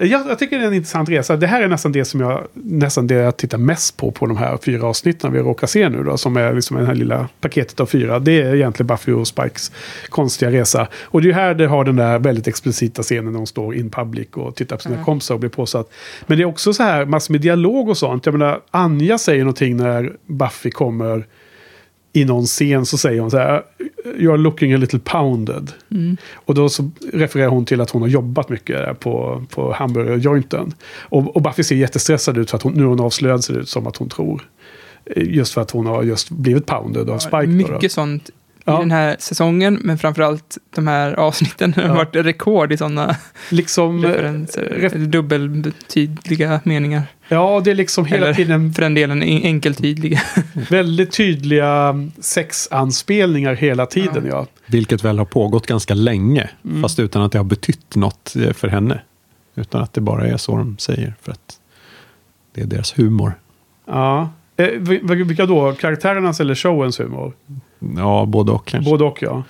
jag, 0.00 0.08
jag 0.28 0.38
tycker 0.38 0.58
det 0.58 0.64
är 0.64 0.68
en 0.68 0.74
intressant 0.74 1.08
resa. 1.08 1.36
Det 1.36 1.46
här 1.46 1.62
är 1.62 1.68
nästan 1.68 1.92
det 1.92 2.04
som 2.04 2.20
jag, 2.20 2.46
nästan 2.52 3.06
det 3.06 3.14
jag 3.14 3.36
tittar 3.36 3.58
mest 3.58 3.96
på 3.96 4.10
på 4.10 4.26
de 4.26 4.36
här 4.36 4.58
fyra 4.64 4.86
avsnitten 4.86 5.32
vi 5.32 5.38
råkar 5.38 5.66
se 5.66 5.88
nu 5.88 6.02
då. 6.02 6.16
Som 6.16 6.36
är 6.36 6.54
liksom 6.54 6.76
det 6.76 6.86
här 6.86 6.94
lilla 6.94 7.28
paketet 7.40 7.80
av 7.80 7.86
fyra. 7.86 8.18
Det 8.18 8.42
är 8.42 8.54
egentligen 8.54 8.86
Buffy 8.86 9.12
och 9.12 9.26
Spikes 9.28 9.72
konstiga 10.08 10.50
resa. 10.50 10.88
Och 11.04 11.22
det 11.22 11.28
är 11.28 11.32
här 11.32 11.54
det 11.54 11.66
har 11.66 11.84
den 11.84 11.96
där 11.96 12.18
väldigt 12.18 12.48
explicita 12.48 13.02
scenen 13.02 13.24
när 13.24 13.32
de 13.32 13.46
står 13.46 13.74
in 13.74 13.90
public 13.90 14.28
och 14.32 14.54
tittar 14.56 14.76
på 14.76 14.82
sina 14.82 14.94
Mm. 14.94 15.04
kompisar 15.04 15.34
och 15.34 15.40
blir 15.40 15.50
påsatt. 15.50 15.90
Men 16.26 16.38
det 16.38 16.44
är 16.44 16.46
också 16.46 16.72
så 16.72 16.82
här 16.82 17.04
massor 17.04 17.32
med 17.34 17.40
dialog 17.40 17.88
och 17.88 17.96
sånt. 17.98 18.26
Jag 18.26 18.32
menar, 18.32 18.60
Anja 18.70 19.18
säger 19.18 19.40
någonting 19.44 19.76
när 19.76 20.12
Buffy 20.26 20.70
kommer 20.70 21.26
i 22.12 22.24
någon 22.24 22.44
scen 22.46 22.86
så 22.86 22.98
säger 22.98 23.20
hon 23.20 23.30
så 23.30 23.38
här. 23.38 23.62
You're 24.04 24.36
looking 24.36 24.72
a 24.72 24.76
little 24.76 24.98
pounded. 24.98 25.72
Mm. 25.90 26.16
Och 26.34 26.54
då 26.54 26.68
så 26.68 26.90
refererar 27.12 27.48
hon 27.48 27.64
till 27.64 27.80
att 27.80 27.90
hon 27.90 28.02
har 28.02 28.08
jobbat 28.08 28.48
mycket 28.48 28.76
där 28.76 28.94
på, 28.94 29.44
på 29.50 29.72
hamburgerjointen. 29.72 30.74
Och, 31.00 31.36
och 31.36 31.42
Buffy 31.42 31.62
ser 31.62 31.76
jättestressad 31.76 32.38
ut 32.38 32.50
för 32.50 32.56
att 32.56 32.62
hon, 32.62 32.72
nu 32.72 32.84
hon 32.84 33.00
avslöjat 33.00 33.44
ser 33.44 33.58
ut 33.58 33.68
som 33.68 33.86
att 33.86 33.96
hon 33.96 34.08
tror. 34.08 34.42
Eh, 35.04 35.22
Just 35.34 35.54
för 35.54 35.60
att 35.60 35.70
hon 35.70 35.86
har 35.86 36.02
just 36.02 36.30
blivit 36.30 36.66
pounded 36.66 37.10
av 37.10 37.18
Spike. 37.18 37.36
då 37.36 37.66
då. 37.66 37.72
Mycket 37.74 37.92
sånt 37.92 38.28
i 38.28 38.70
den 38.70 38.90
här 38.90 39.16
säsongen, 39.18 39.78
men 39.82 39.98
framförallt 39.98 40.58
de 40.74 40.86
här 40.86 41.12
avsnitten 41.12 41.74
har 41.74 41.82
Ja. 41.82 41.94
varit 41.94 42.16
rekord 42.16 42.72
i 42.72 42.76
sådana 42.76 43.16
liksom, 43.50 44.04
referenser, 44.04 44.88
dubbeltydliga 45.06 46.60
meningar. 46.64 47.02
Ja, 47.28 47.60
det 47.64 47.70
är 47.70 47.74
liksom 47.74 48.04
hela 48.04 48.24
Eller 48.26 48.34
tiden 48.34 48.72
för 48.74 48.82
den 48.82 48.94
delen 48.94 49.22
en- 49.22 49.42
enkeltydliga. 49.42 50.20
väldigt 50.70 51.12
tydliga 51.12 51.94
sexanspelningar 52.20 53.54
hela 53.54 53.86
tiden. 53.86 54.26
Ja. 54.26 54.46
Vilket 54.66 55.04
väl 55.04 55.18
har 55.18 55.24
pågått 55.24 55.66
ganska 55.66 55.94
länge, 55.94 56.50
Mm. 56.64 56.82
fast 56.82 56.98
utan 56.98 57.22
att 57.22 57.32
det 57.32 57.38
har 57.38 57.44
betytt 57.44 57.94
något 57.96 58.36
eh, 58.36 58.52
för 58.52 58.68
henne. 58.68 59.00
Utan 59.54 59.82
att 59.82 59.92
det 59.92 60.00
bara 60.00 60.26
är 60.26 60.36
så 60.36 60.56
de 60.56 60.78
säger, 60.78 61.14
för 61.22 61.32
att 61.32 61.58
det 62.54 62.60
är 62.60 62.66
deras 62.66 62.98
humor. 62.98 63.32
ja. 63.86 64.30
Eh, 64.56 64.64
vil- 64.66 65.24
vilka 65.24 65.46
då? 65.46 65.72
Karaktärernas 65.72 66.40
eller 66.40 66.54
showens 66.54 67.00
humor? 67.00 67.32
Ja, 67.96 68.24
både 68.28 68.52
och 68.52 68.66
kanske. 68.66 68.90
Både 68.90 69.04
och 69.04 69.18
ja. 69.22 69.42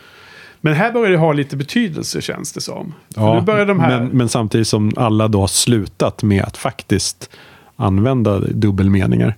Men 0.61 0.75
här 0.75 0.93
börjar 0.93 1.11
det 1.13 1.19
ha 1.19 1.33
lite 1.33 1.57
betydelse 1.57 2.21
känns 2.21 2.53
det 2.53 2.61
som. 2.61 2.95
Ja, 3.17 3.35
nu 3.35 3.41
börjar 3.41 3.67
de 3.67 3.81
här... 3.81 4.01
men, 4.01 4.09
men 4.09 4.29
samtidigt 4.29 4.69
som 4.69 4.93
alla 4.97 5.29
då 5.29 5.41
har 5.41 5.47
slutat 5.47 6.23
med 6.23 6.43
att 6.45 6.57
faktiskt 6.57 7.31
använda 7.79 8.39
dubbelmeningar. 8.41 9.37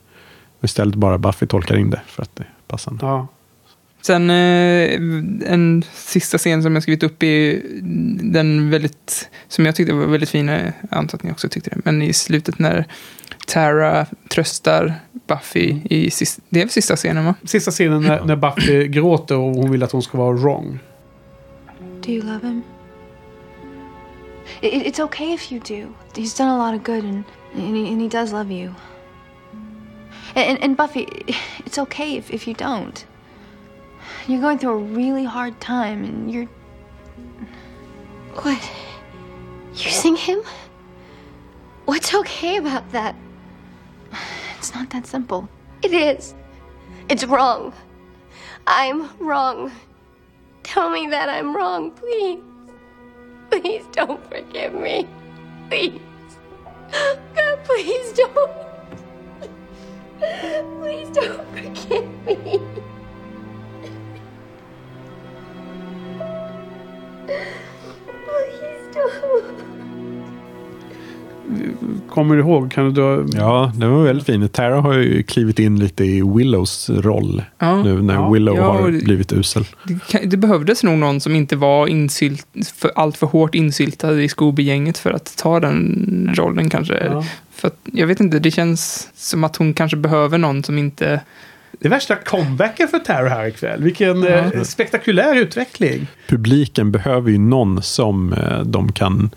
Istället 0.62 0.94
bara 0.94 1.18
Buffy 1.18 1.46
tolkar 1.46 1.76
in 1.76 1.90
det 1.90 2.00
för 2.06 2.22
att 2.22 2.36
det 2.36 2.44
passar. 2.66 2.98
Ja. 3.00 3.26
Sen 4.02 4.30
eh, 4.30 4.94
en 5.52 5.84
sista 5.92 6.38
scen 6.38 6.62
som 6.62 6.74
jag 6.74 6.82
skrivit 6.82 7.02
upp 7.02 7.22
är 7.22 7.60
den 8.32 8.70
väldigt, 8.70 9.28
som 9.48 9.66
jag 9.66 9.74
tyckte 9.74 9.92
var 9.94 10.06
väldigt 10.06 10.30
fin, 10.30 10.48
jag 10.48 10.72
antar 10.90 11.18
att 11.18 11.22
ni 11.22 11.32
också 11.32 11.48
tyckte 11.48 11.70
det, 11.70 11.80
men 11.84 12.02
i 12.02 12.12
slutet 12.12 12.58
när 12.58 12.84
Tara 13.46 14.06
tröstar 14.28 14.94
Buffy 15.26 15.76
i 15.84 16.10
sista, 16.10 16.42
det 16.48 16.60
är 16.60 16.64
väl 16.64 16.70
sista 16.70 16.96
scenen 16.96 17.24
va? 17.24 17.34
Sista 17.44 17.70
scenen 17.70 18.02
när, 18.02 18.24
när 18.24 18.36
Buffy 18.36 18.88
gråter 18.88 19.36
och 19.36 19.54
hon 19.54 19.70
vill 19.70 19.82
att 19.82 19.92
hon 19.92 20.02
ska 20.02 20.18
vara 20.18 20.36
wrong. 20.36 20.78
Do 22.06 22.10
you 22.12 22.22
love 22.22 22.46
him? 22.48 22.62
It- 24.60 24.86
it's 24.86 25.00
okay 25.04 25.34
if 25.34 25.52
you 25.52 25.60
do. 25.68 25.86
He's 26.22 26.38
done 26.38 26.50
a 26.50 26.70
lot 26.70 26.80
of 26.80 26.86
good, 26.86 27.04
and 27.04 27.24
and 27.55 27.77
he, 27.77 27.93
and 27.93 28.01
he 28.01 28.09
does 28.09 28.32
love 28.32 28.51
you. 28.51 28.74
And, 30.35 30.51
and, 30.51 30.62
and 30.62 30.77
Buffy, 30.77 31.09
it's 31.66 31.78
okay 31.78 32.16
if, 32.16 32.31
if 32.31 32.47
you 32.47 32.55
don't. 32.55 33.05
You're 34.27 34.40
going 34.40 34.59
through 34.59 34.70
a 34.70 34.77
really 34.77 35.24
hard 35.24 35.60
time, 35.60 36.05
and 36.05 36.31
you're 36.31 36.48
What 38.35 38.70
Using 39.74 40.16
him? 40.16 40.43
What's 41.85 42.12
okay 42.14 42.56
about 42.56 42.90
that? 42.93 43.14
It's 44.59 44.74
not 44.74 44.90
that 44.90 45.06
simple. 45.06 45.48
It 45.82 45.93
is. 45.93 46.35
It's 47.09 47.24
wrong. 47.24 47.72
I'm 48.66 49.09
wrong. 49.18 49.72
Tell 50.62 50.90
me 50.90 51.06
that 51.09 51.28
I'm 51.28 51.56
wrong, 51.56 51.93
please. 51.93 52.40
Please 53.51 53.85
don't 53.93 54.22
forgive 54.28 54.74
me. 54.74 55.09
Please. 55.68 56.01
God, 56.92 57.64
please 57.64 58.12
don't. 58.12 58.50
Please 60.80 61.08
don't 61.10 61.46
forgive 61.54 62.26
me. 62.26 62.60
Please 68.26 68.94
don't. 68.94 69.69
Kommer 72.09 72.35
du 72.36 72.40
ihåg? 72.40 72.72
Kan 72.72 72.85
du 72.85 72.90
dra... 72.90 73.24
Ja, 73.39 73.72
den 73.77 73.90
var 73.90 74.05
väldigt 74.05 74.27
fin. 74.27 74.48
Tara 74.48 74.81
har 74.81 74.94
ju 74.94 75.22
klivit 75.22 75.59
in 75.59 75.78
lite 75.78 76.05
i 76.05 76.22
Willows 76.36 76.90
roll 76.90 77.43
Ja. 77.59 77.82
nu 77.82 78.02
när 78.02 78.14
Ja. 78.14 78.31
Willow 78.31 78.56
Ja, 78.56 78.72
har 78.72 78.90
blivit 79.05 79.32
usel. 79.32 79.64
Det, 79.85 80.18
det 80.24 80.36
behövdes 80.36 80.82
nog 80.82 80.98
någon 80.98 81.20
som 81.20 81.35
inte 81.36 81.56
var 81.56 81.86
insylt, 81.86 82.47
för, 82.77 82.90
allt 82.94 83.16
för 83.16 83.27
hårt 83.27 83.55
insyltad 83.55 84.20
i 84.22 84.28
Scooby-gänget 84.28 84.98
för 84.98 85.10
att 85.10 85.36
ta 85.36 85.60
den 85.60 86.31
rollen 86.36 86.70
kanske. 86.70 87.05
Ja. 87.05 87.24
För 87.55 87.68
att, 87.68 87.77
jag 87.93 88.06
vet 88.06 88.20
inte, 88.20 88.39
det 88.39 88.51
känns 88.51 89.09
som 89.14 89.44
att 89.44 89.56
hon 89.56 89.74
kanske 89.74 89.97
behöver 89.97 90.39
någon 90.39 90.64
som 90.64 90.78
inte... 90.78 91.20
Det 91.78 91.89
är 91.89 91.90
värsta 91.90 92.16
comebacken 92.16 92.89
för 92.89 92.98
Tara 92.98 93.28
här 93.28 93.47
ikväll. 93.47 93.82
Vilken 93.82 94.27
eh, 94.27 94.62
spektakulär 94.62 95.35
utveckling. 95.36 96.06
Publiken 96.28 96.93
behöver 96.93 97.31
ju 97.31 97.39
någon 97.39 97.82
som 97.82 98.32
eh, 98.32 98.60
de 98.60 98.93
kan 98.93 99.31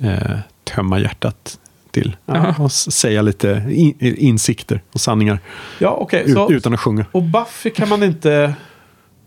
eh, 0.00 0.38
tömma 0.74 0.98
hjärtat 1.00 1.58
till. 1.90 2.16
Ja. 2.26 2.54
Och 2.58 2.72
säga 2.72 3.22
lite 3.22 3.64
in, 3.70 3.94
insikter 4.00 4.82
och 4.92 5.00
sanningar. 5.00 5.38
Ja, 5.78 5.90
okej. 6.00 6.22
Ut- 6.26 6.34
så- 6.34 6.52
utan 6.52 6.74
att 6.74 6.80
sjunga. 6.80 7.04
Och 7.12 7.22
Buffy 7.22 7.70
kan 7.70 7.88
man 7.88 8.02
inte 8.02 8.54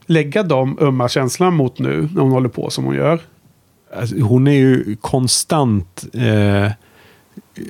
lägga 0.06 0.44
de 0.44 0.78
ömma 0.82 1.10
känslorna 1.10 1.52
mot 1.52 1.80
nu 1.80 2.10
när 2.14 2.22
hon 2.22 2.32
håller 2.32 2.50
på 2.50 2.70
som 2.70 2.86
hon 2.86 2.96
gör. 2.96 3.20
Alltså, 3.98 4.20
hon 4.20 4.48
är 4.48 4.52
ju 4.52 4.96
konstant 5.02 6.04
eh, 6.14 6.72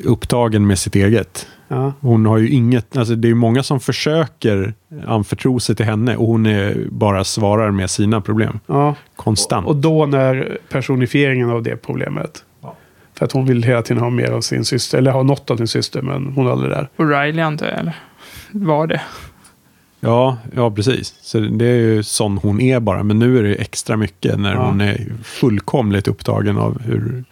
upptagen 0.04 0.68
med 0.68 0.80
sitt 0.80 0.96
eget. 0.96 1.48
Ja. 1.68 1.94
Hon 2.00 2.26
har 2.26 2.38
ju 2.38 2.50
inget, 2.50 2.98
alltså 2.98 3.16
det 3.16 3.26
är 3.28 3.30
ju 3.30 3.36
många 3.36 3.64
som 3.64 3.80
försöker 3.80 4.74
anförtro 5.08 5.60
sig 5.60 5.76
till 5.76 5.86
henne 5.86 6.16
och 6.18 6.28
hon 6.28 6.46
är, 6.46 6.88
bara 6.92 7.24
svarar 7.24 7.72
med 7.72 7.90
sina 7.90 8.22
problem. 8.22 8.60
Ja. 8.68 8.96
Konstant. 9.16 9.68
Och 9.68 9.76
då 9.76 10.06
när 10.06 10.58
personifieringen 10.70 11.50
av 11.50 11.64
det 11.64 11.76
problemet. 11.78 12.44
För 13.24 13.26
att 13.26 13.32
hon 13.32 13.46
vill 13.46 13.64
hela 13.64 13.82
tiden 13.82 14.04
ha 14.04 14.10
mer 14.10 14.32
av 14.32 14.42
sin 14.42 14.66
syster. 14.66 14.98
Eller 14.98 15.12
ha 15.12 15.24
något 15.24 15.52
av 15.52 15.58
sin 15.58 15.68
syster, 15.68 16.02
men 16.02 16.34
hon 16.36 16.48
är 16.48 16.52
aldrig 16.52 16.72
där. 16.72 16.88
Och 16.96 17.10
Riley 17.10 17.42
antar 17.42 17.66
jag, 17.66 17.80
eller? 17.80 17.96
Var 18.52 18.88
det? 18.88 19.02
Ja, 20.00 20.38
ja, 20.56 20.72
precis. 20.72 21.16
Så 21.22 21.40
det 21.40 21.66
är 21.66 21.76
ju 21.76 22.04
sån 22.04 22.38
hon 22.38 22.62
är 22.62 22.80
bara. 22.80 23.04
Men 23.04 23.20
nu 23.20 23.38
är 23.40 23.44
det 23.44 23.56
extra 23.56 23.98
mycket 23.98 24.40
när 24.40 24.54
Ja. 24.54 24.66
hon 24.66 24.82
är 24.82 25.06
fullkomligt 25.24 26.08
upptagen 26.08 26.58
av 26.58 26.82
hur 26.82 27.24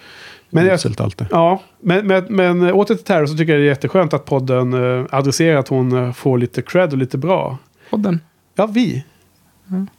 Men 0.49 0.69
uselt 0.69 1.01
allt 1.01 1.21
är. 1.21 1.27
Ja, 1.31 1.61
men, 1.81 2.07
men, 2.07 2.25
men 2.29 2.71
åter 2.71 2.95
till 2.95 3.03
Terror 3.05 3.25
så 3.25 3.37
tycker 3.37 3.53
jag 3.53 3.61
det 3.61 3.65
är 3.65 3.69
jätteskönt 3.69 4.13
att 4.13 4.25
podden 4.25 4.73
eh, 4.73 5.05
adresserar 5.11 5.57
att 5.59 5.67
hon 5.67 5.91
eh, 6.05 6.13
får 6.13 6.37
lite 6.37 6.61
cred 6.61 6.91
och 6.91 6.97
lite 6.97 7.17
bra. 7.17 7.57
Podden? 7.89 8.19
Ja, 8.55 8.65
vi. 8.65 9.03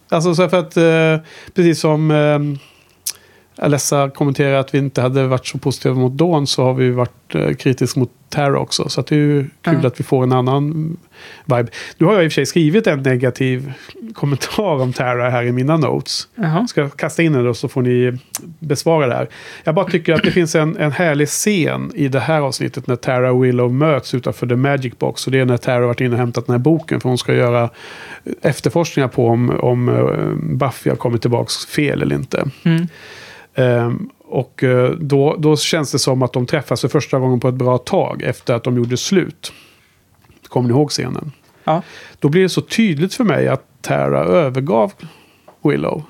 Alltså 0.08 0.34
så 0.34 0.48
för 0.48 0.58
att, 0.58 0.76
eh, 0.76 1.26
precis 1.54 1.80
som 1.80 2.10
eh, 2.10 2.38
Alessa 3.56 4.10
kommenterar 4.10 4.54
att 4.54 4.74
vi 4.74 4.78
inte 4.78 5.00
hade 5.02 5.26
varit 5.26 5.46
så 5.46 5.58
positiva 5.58 5.94
mot 5.94 6.12
Dawn 6.12 6.46
så 6.46 6.64
har 6.64 6.74
vi 6.74 6.90
varit 6.90 7.34
eh, 7.34 7.54
kritiska 7.54 8.00
mot 8.00 8.10
Terror 8.28 8.56
också. 8.56 8.88
Så 8.88 9.02
det 9.02 9.14
är 9.14 9.18
ju 9.18 9.46
kul 9.62 9.78
Ja. 9.82 9.86
att 9.86 10.00
vi 10.00 10.04
får 10.04 10.22
en 10.22 10.32
annan 10.32 10.96
vibe. 11.44 11.68
Nu 11.98 12.06
har 12.06 12.14
jag 12.14 12.24
i 12.24 12.28
och 12.28 12.32
för 12.32 12.34
sig 12.34 12.46
skrivit 12.46 12.86
en 12.86 13.02
negativ 13.02 13.72
kommentar 14.14 14.62
om 14.82 14.92
Terror 14.92 15.30
här 15.30 15.42
i 15.42 15.52
mina 15.52 15.76
notes. 15.76 16.28
Jaha. 16.34 16.66
Ska 16.66 16.80
jag 16.80 16.96
kasta 16.96 17.22
in 17.22 17.32
den 17.32 17.44
då 17.44 17.54
så 17.54 17.68
får 17.68 17.82
ni 17.82 18.18
besvara 18.58 19.06
det 19.06 19.14
här. 19.14 19.28
Jag 19.64 19.74
bara 19.74 19.90
tycker 19.90 20.14
att 20.14 20.22
det 20.22 20.30
finns 20.30 20.54
en, 20.54 20.76
en 20.76 20.92
härlig 20.92 21.28
scen 21.28 21.92
i 21.94 22.08
det 22.08 22.20
här 22.20 22.40
avsnittet 22.40 22.86
när 22.86 22.96
Tara 22.96 23.32
och 23.32 23.44
Willow 23.44 23.72
möts 23.72 24.14
utanför 24.14 24.46
The 24.46 24.56
Magic 24.56 24.98
Box. 24.98 25.26
Och 25.26 25.32
det 25.32 25.38
är 25.38 25.44
när 25.44 25.72
har 25.72 25.80
varit 25.80 26.00
inne 26.00 26.12
och 26.12 26.18
hämtat 26.18 26.46
den 26.46 26.52
här 26.52 26.58
boken 26.58 27.00
för 27.00 27.08
hon 27.08 27.18
ska 27.18 27.34
göra 27.34 27.70
efterforskningar 28.42 29.08
på 29.08 29.26
om, 29.26 29.50
om 29.50 29.88
eh, 29.88 30.56
Buffy 30.56 30.90
har 30.90 30.96
kommit 30.96 31.20
tillbaka 31.20 31.50
fel 31.68 32.02
eller 32.02 32.16
inte. 32.16 32.44
Mm. 32.62 32.86
Ehm, 33.54 34.10
och 34.18 34.64
eh, 34.64 34.90
då, 34.90 35.36
då 35.38 35.56
känns 35.56 35.92
det 35.92 35.98
som 35.98 36.22
att 36.22 36.32
de 36.32 36.46
träffas 36.46 36.80
för 36.80 36.88
första 36.88 37.18
gången 37.18 37.40
på 37.40 37.48
ett 37.48 37.54
bra 37.54 37.78
tag 37.78 38.22
efter 38.22 38.54
att 38.54 38.64
de 38.64 38.76
gjorde 38.76 38.96
slut. 38.96 39.52
Kommer 40.48 40.68
ni 40.68 40.74
ihåg 40.74 40.90
scenen? 40.90 41.32
Ja. 41.64 41.82
Då 42.18 42.28
blir 42.28 42.42
det 42.42 42.48
så 42.48 42.60
tydligt 42.60 43.14
för 43.14 43.24
mig 43.24 43.48
att 43.48 43.64
Tara 43.80 44.24
övergav 44.24 44.92
Willow. 45.62 46.02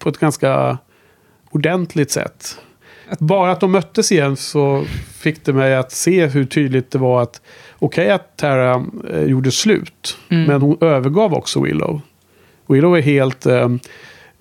På 0.00 0.08
ett 0.08 0.18
ganska 0.18 0.78
ordentligt 1.50 2.10
sätt. 2.10 2.58
Bara 3.18 3.52
att 3.52 3.60
de 3.60 3.72
möttes 3.72 4.12
igen 4.12 4.36
så 4.36 4.84
fick 5.12 5.44
det 5.44 5.52
mig 5.52 5.76
att 5.76 5.92
se 5.92 6.26
hur 6.26 6.44
tydligt 6.44 6.90
det 6.90 6.98
var 6.98 7.22
att 7.22 7.40
okej 7.78 8.10
att 8.10 8.36
Tara 8.36 8.86
eh, 9.10 9.22
gjorde 9.22 9.50
slut. 9.50 10.18
Mm. 10.28 10.44
Men 10.44 10.62
hon 10.62 10.78
övergav 10.80 11.34
också 11.34 11.60
Willow. 11.60 12.00
Willow 12.66 12.96
är 12.96 13.02
helt... 13.02 13.46
Eh, 13.46 13.68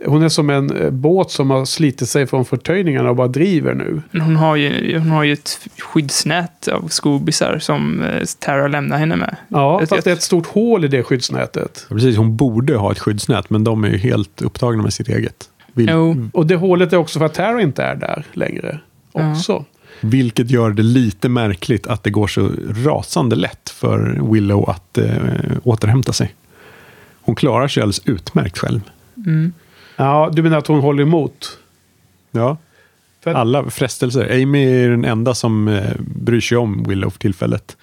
hon 0.06 0.24
är 0.24 0.30
som 0.30 0.50
en 0.50 0.78
eh, 0.78 0.90
båt 0.90 1.32
som 1.32 1.50
har 1.50 1.66
slitit 1.66 2.10
sig 2.10 2.28
från 2.28 2.46
förtöjningarna 2.46 3.10
och 3.10 3.16
bara 3.16 3.28
driver 3.28 3.74
nu. 3.74 4.02
Hon 4.12 4.36
har 4.36 4.56
ju, 4.56 5.00
hon 5.00 5.10
har 5.10 5.24
ju 5.24 5.34
ett 5.34 5.60
skyddsnät 5.80 6.68
av 6.68 6.88
skobisar 6.88 7.60
som 7.60 8.04
eh, 8.04 8.24
Tara 8.40 8.68
lämnar 8.68 8.98
henne 8.98 9.16
med. 9.16 9.36
Ja, 9.48 9.80
Jag- 9.80 9.90
fast 9.90 10.04
det 10.04 10.10
är 10.12 10.16
ett 10.16 10.22
stort 10.22 10.48
hål 10.48 10.86
i 10.86 10.88
det 10.88 11.04
skyddsnätet. 11.04 11.86
Ja, 11.90 11.96
Precis, 11.96 12.18
hon 12.18 12.38
borde 12.38 12.76
ha 12.76 12.92
ett 12.92 13.00
skyddsnät 13.00 13.50
men 13.50 13.64
de 13.64 13.84
är 13.84 13.90
ju 13.90 13.98
helt 13.98 14.42
upptagna 14.42 14.84
med 14.84 14.94
sitt 14.94 15.08
eget. 15.10 15.50
Vil- 15.74 15.90
Jo. 15.92 16.30
Och 16.34 16.46
det 16.46 16.56
hålet 16.56 16.94
är 16.94 16.98
också 16.98 17.20
för 17.20 17.26
att 17.26 17.34
Tara 17.34 17.62
inte 17.62 17.84
är 17.84 17.96
där 17.96 18.26
längre. 18.34 18.80
Ja. 19.14 19.32
Också. 19.32 19.66
Vilket 20.02 20.52
gör 20.52 20.70
det 20.72 20.84
lite 20.84 21.30
märkligt 21.30 21.88
att 21.88 22.04
det 22.04 22.10
går 22.10 22.28
så 22.28 22.50
rasande 22.86 23.36
lätt 23.36 23.70
för 23.70 24.20
Willow 24.34 24.70
att 24.70 24.98
eh, 24.98 25.08
återhämta 25.64 26.14
sig. 26.14 26.36
Hon 27.22 27.36
klarar 27.36 27.68
sig 27.68 27.82
alldeles 27.84 28.02
utmärkt 28.06 28.58
själv. 28.58 28.82
Mm. 29.26 29.54
Ja, 29.96 30.30
du 30.34 30.44
menar 30.44 30.58
att 30.58 30.68
hon 30.68 30.80
håller 30.80 31.04
emot? 31.04 31.60
Ja. 32.32 32.58
Alla 33.24 33.70
frestelser. 33.70 34.42
Amy 34.44 34.84
är 34.84 34.90
den 34.90 35.06
enda 35.06 35.34
som 35.34 35.68
eh, 35.68 35.92
bryr 36.00 36.42
sig 36.42 36.58
om 36.58 36.84
Willow 36.84 37.10
för 37.10 37.20
tillfället. 37.20 37.78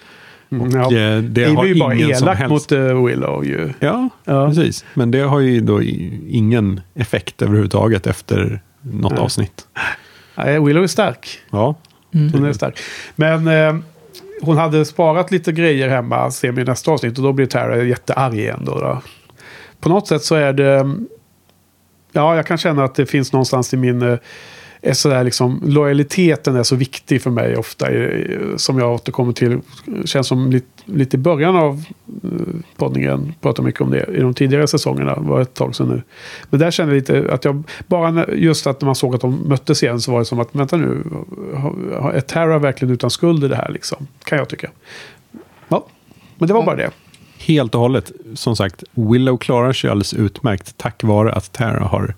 Mm, 0.51 0.67
Och, 0.67 0.73
ja. 0.73 0.99
eh, 0.99 1.19
det 1.19 1.45
Amy 1.45 1.55
har 1.55 1.65
är 1.65 1.69
ju 1.69 1.81
bara 1.81 1.95
elak 1.95 2.49
mot 2.49 2.73
eh, 2.73 3.05
Willow 3.05 3.45
ju. 3.45 3.73
Ja, 3.81 4.09
precis. 4.25 4.85
Men 4.95 5.11
det 5.11 5.21
har 5.21 5.41
ju 5.41 5.61
då 5.61 5.83
ingen 5.83 6.81
effekt 6.95 7.43
överhuvudtaget 7.43 8.07
efter 8.07 8.61
något 8.81 9.13
Nej. 9.13 9.21
avsnitt. 9.21 9.67
Nej, 10.37 10.61
Willow 10.65 10.83
är 10.83 10.87
stark. 10.87 11.39
Ja. 11.51 11.75
Hon 12.13 12.45
är 12.45 12.53
stark. 12.53 12.79
Men 13.17 13.49
eh, 13.49 13.75
hon 14.43 14.57
hade 14.57 14.85
sparat 14.85 15.31
lite 15.31 15.53
grejer 15.53 15.89
hemma, 15.89 16.31
ser 16.31 16.53
vi 16.53 16.63
i 16.63 16.65
nästa 16.65 16.91
avsnitt. 16.91 17.19
Och 17.19 17.25
då 17.25 17.33
blir 17.33 17.47
Tara 17.47 17.83
jättearg 17.83 18.39
igen. 18.39 18.63
Då, 18.67 18.79
då. 18.81 19.03
På 19.81 19.89
något 19.89 20.09
sätt 20.09 20.23
så 20.23 20.35
är 20.35 20.53
det... 20.53 20.97
Ja, 22.13 22.37
jag 22.37 22.47
kan 22.47 22.59
känna 22.59 22.85
att 22.85 22.95
det 22.95 23.07
finns 23.07 23.33
någonstans 23.33 23.75
i 23.75 23.77
min... 23.77 24.03
eh, 24.03 24.19
Är 24.85 24.93
sådär 24.93 25.25
liksom, 25.25 25.61
lojaliteten 25.65 26.57
är 26.57 26.63
så 26.63 26.77
viktig 26.77 27.23
för 27.23 27.31
mig 27.31 27.57
ofta. 27.57 27.87
Som 28.57 28.79
jag 28.79 28.95
återkommer 28.95 29.33
till. 29.33 29.61
Känns 30.05 30.27
som 30.27 30.51
lite, 30.51 30.67
lite 30.85 31.17
i 31.17 31.19
början 31.19 31.57
av 31.57 31.85
eh, 32.25 32.31
poddningen. 32.77 33.35
Pratar 33.41 33.63
mycket 33.63 33.81
om 33.81 33.91
det. 33.91 34.07
I 34.17 34.21
de 34.21 34.35
tidigare 34.35 34.67
säsongerna. 34.67 35.15
var 35.15 35.41
ett 35.41 35.55
tag 35.55 35.75
sedan 35.75 35.89
nu. 35.89 36.03
Men 36.51 36.61
där 36.61 36.71
kände 36.71 36.95
jag 36.95 37.01
lite 37.01 37.33
att 37.35 37.45
jag... 37.45 37.63
Bara 37.87 38.27
just 38.35 38.67
att 38.67 38.81
när 38.81 38.87
man 38.87 38.95
såg 38.95 39.15
att 39.15 39.21
de 39.21 39.49
möttes 39.49 39.83
igen 39.83 40.01
så 40.01 40.13
var 40.13 40.19
det 40.19 40.25
som 40.25 40.41
att 40.41 40.49
vänta 40.55 40.77
nu. 40.77 41.03
Är 42.15 42.21
Tara 42.21 42.59
verkligen 42.59 42.95
utan 42.95 43.11
skuld 43.11 43.45
i 43.45 43.49
det 43.49 43.57
här 43.57 43.71
liksom? 43.73 44.07
Kan 44.25 44.39
jag 44.39 44.49
tycka. 44.49 44.71
Ja, 45.69 45.87
men 46.39 46.49
det 46.49 46.55
var 46.55 46.63
bara 46.65 46.77
det. 46.77 46.91
Helt 47.47 47.75
och 47.75 47.81
hållet. 47.81 48.13
Som 48.35 48.57
sagt, 48.57 48.85
Willow 48.95 49.37
klarar 49.37 49.73
sig 49.73 49.91
alldeles 49.91 50.15
utmärkt 50.15 50.75
tack 50.77 51.03
vare 51.03 51.33
att 51.33 51.53
Tara 51.53 51.85
har 51.85 52.15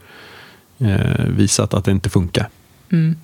eh, 0.78 1.24
visat 1.28 1.74
att 1.74 1.84
det 1.84 1.90
inte 1.90 2.10
funkar. 2.10 2.48
Mm. 2.92 3.16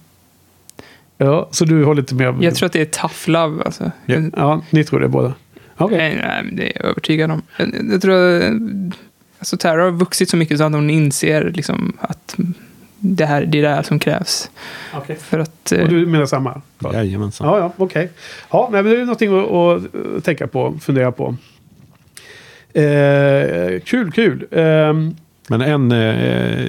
Ja, 1.19 1.49
så 1.51 1.65
du 1.65 1.85
håller 1.85 2.03
inte 2.03 2.15
med? 2.15 2.37
Jag 2.41 2.55
tror 2.55 2.67
att 2.67 2.73
det 2.73 2.81
är 2.81 2.85
tough 2.85 3.29
love. 3.29 3.63
Alltså. 3.65 3.91
Ja, 4.07 4.17
ja 4.37 4.63
ni 4.71 4.85
tror 4.85 5.01
det 5.01 5.09
båda? 5.09 5.35
Okej. 5.77 5.99
Nej, 5.99 6.17
nej, 6.17 6.53
det 6.53 6.63
är 6.63 6.73
jag 6.83 6.91
övertygad 6.91 7.31
om. 7.31 7.43
Jag, 7.57 7.75
jag 7.93 8.03
tror 8.03 8.37
att 8.37 8.53
alltså, 9.39 9.57
Tara 9.57 9.83
har 9.83 9.91
vuxit 9.91 10.31
så 10.31 10.37
mycket 10.37 10.59
så 10.59 10.65
att 10.65 10.73
hon 10.73 10.91
inser 10.91 11.51
liksom, 11.55 11.97
att 12.01 12.37
det, 12.99 13.25
här, 13.27 13.45
det 13.47 13.59
är 13.59 13.63
det 13.63 13.69
här 13.69 13.83
som 13.83 13.99
krävs. 13.99 14.51
Okej. 14.95 15.17
För 15.17 15.39
att... 15.39 15.73
eh, 15.73 15.83
Och 15.83 15.89
du 15.89 16.07
menar 16.07 16.27
samma? 16.27 16.63
Jajamensan. 16.93 17.47
Ja, 17.49 17.59
ja, 17.59 17.73
okej. 17.77 18.11
Ja, 18.51 18.69
nej, 18.73 18.83
men 18.83 18.93
det 18.93 19.01
är 19.01 19.05
någonting 19.05 19.39
att, 19.41 19.95
att 20.17 20.25
tänka 20.25 20.47
på, 20.47 20.79
fundera 20.81 21.13
på. 21.13 21.37
Eh, 22.75 23.81
kul, 23.85 24.13
kul. 24.13 24.47
Eh, 24.51 24.93
Men 25.49 25.61
en 25.61 25.93
eh, 25.93 26.67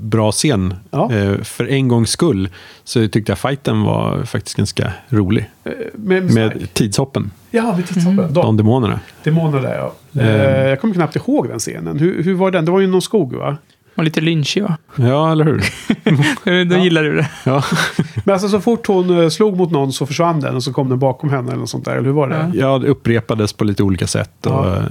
bra 0.00 0.32
scen, 0.32 0.74
eh, 0.92 1.42
för 1.42 1.66
en 1.70 1.88
gångs 1.88 2.10
skull, 2.10 2.48
så 2.84 3.08
tyckte 3.08 3.32
jag 3.32 3.38
fighten 3.38 3.82
var 3.82 4.22
faktiskt 4.24 4.56
ganska 4.56 4.92
rolig. 5.08 5.50
Eh, 5.64 5.72
med, 5.94 6.34
Med 6.34 6.74
tidshoppen, 6.74 7.30
Ja, 7.50 7.74
vi 7.76 7.82
tittar 7.82 8.16
på 8.16 8.22
den. 8.22 8.32
de 8.34 8.56
demonerna. 8.56 9.00
Demoner 9.24 9.62
där 9.62 9.74
ja. 9.76 9.94
Eh. 10.20 10.28
Eh, 10.28 10.68
jag 10.68 10.80
kommer 10.80 10.94
knappt 10.94 11.16
ihåg 11.16 11.48
den 11.48 11.58
scenen. 11.58 11.98
Hur, 11.98 12.22
hur 12.22 12.34
var 12.34 12.50
den? 12.50 12.64
Det 12.64 12.70
var 12.70 12.80
ju 12.80 12.86
någon 12.86 13.02
skog 13.02 13.34
va? 13.34 13.56
Och 14.00 14.04
lite 14.04 14.20
lynchig 14.20 14.62
va? 14.62 14.76
Ja, 14.96 15.32
eller 15.32 15.44
hur? 15.44 16.64
Då 16.64 16.76
gillar 16.76 17.02
du 17.02 17.16
det. 17.16 17.30
Ja. 17.44 17.64
Men 18.24 18.32
alltså 18.32 18.48
så 18.48 18.60
fort 18.60 18.86
hon 18.86 19.22
eh, 19.22 19.28
slog 19.28 19.56
mot 19.56 19.70
någon 19.70 19.92
så 19.92 20.06
försvann 20.06 20.40
den 20.40 20.56
och 20.56 20.62
så 20.62 20.72
kom 20.72 20.88
den 20.88 20.98
bakom 20.98 21.30
henne 21.30 21.48
eller 21.48 21.60
något 21.60 21.70
sånt 21.70 21.84
där. 21.84 21.92
Eller 21.92 22.04
hur 22.04 22.12
var 22.12 22.28
det? 22.28 22.50
Ja, 22.54 22.78
det 22.78 22.86
upprepades 22.86 23.52
på 23.52 23.64
lite 23.64 23.82
olika 23.82 24.06
sätt 24.06 24.46
och 24.46 24.52
Ja. 24.52 24.82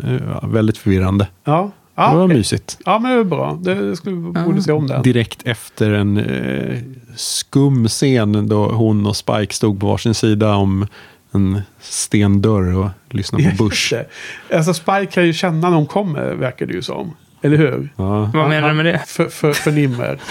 ja, 0.42 0.48
väldigt 0.48 0.78
förvirrande. 0.78 1.28
Ja. 1.44 1.72
Ja, 1.96 2.12
det 2.12 2.18
var 2.18 2.28
mysigt. 2.28 2.78
Ja, 2.86 3.00
men 3.00 3.12
det 3.12 3.18
var 3.18 3.24
bra. 3.24 3.60
Det 3.62 3.96
skulle, 3.96 4.16
borde 4.16 4.62
se 4.62 4.72
om 4.72 4.88
den. 4.88 5.02
Direkt 5.04 5.42
efter 5.46 5.92
en 5.92 6.18
eh, 6.18 6.80
skum 7.16 7.88
scen 7.88 8.50
då 8.50 8.72
hon 8.72 9.06
och 9.06 9.16
Spike 9.16 9.54
stod 9.54 9.80
på 9.80 9.88
varsin 9.88 10.14
sida 10.14 10.56
om 10.56 10.88
en 11.32 11.62
stendörr 11.80 12.76
och 12.78 12.90
lyssnade 13.10 13.56
på 13.58 13.64
Bush. 13.64 13.94
Alltså 14.54 14.74
Spike 14.74 15.06
kan 15.06 15.26
ju 15.26 15.34
känna 15.34 15.70
när 15.70 15.78
hon 15.78 15.86
kommer, 15.86 16.34
verkar 16.34 16.66
det 16.66 16.74
ju 16.74 16.82
som. 16.82 17.12
Eller 17.42 17.58
hur? 17.58 17.90
Ja. 17.96 18.32
Vad 18.34 18.50
menar 18.50 18.70
du 18.70 18.76
med 18.76 18.86
det? 18.86 19.04
För, 19.08 19.26
för, 19.26 19.54
förnimmer. 19.54 20.20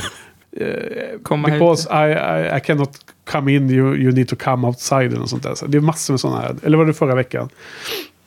Eh, 0.61 1.19
Komma 1.23 1.49
Because 1.49 1.89
I, 1.91 2.13
I, 2.13 2.57
I 2.57 2.61
cannot 2.61 2.91
come 3.31 3.53
in, 3.53 3.71
you, 3.71 3.97
you 3.97 4.13
need 4.13 4.29
to 4.29 4.37
come 4.37 4.67
outside. 4.67 5.15
Och 5.15 5.31
sånt 5.31 5.43
där. 5.43 5.55
Så 5.55 5.67
det 5.67 5.79
är 5.79 5.81
massor 5.81 6.13
med 6.13 6.21
sådana 6.21 6.41
här. 6.41 6.57
Eller 6.63 6.79
var 6.79 6.87
det 6.87 6.95
förra 6.95 7.15
veckan? 7.15 7.49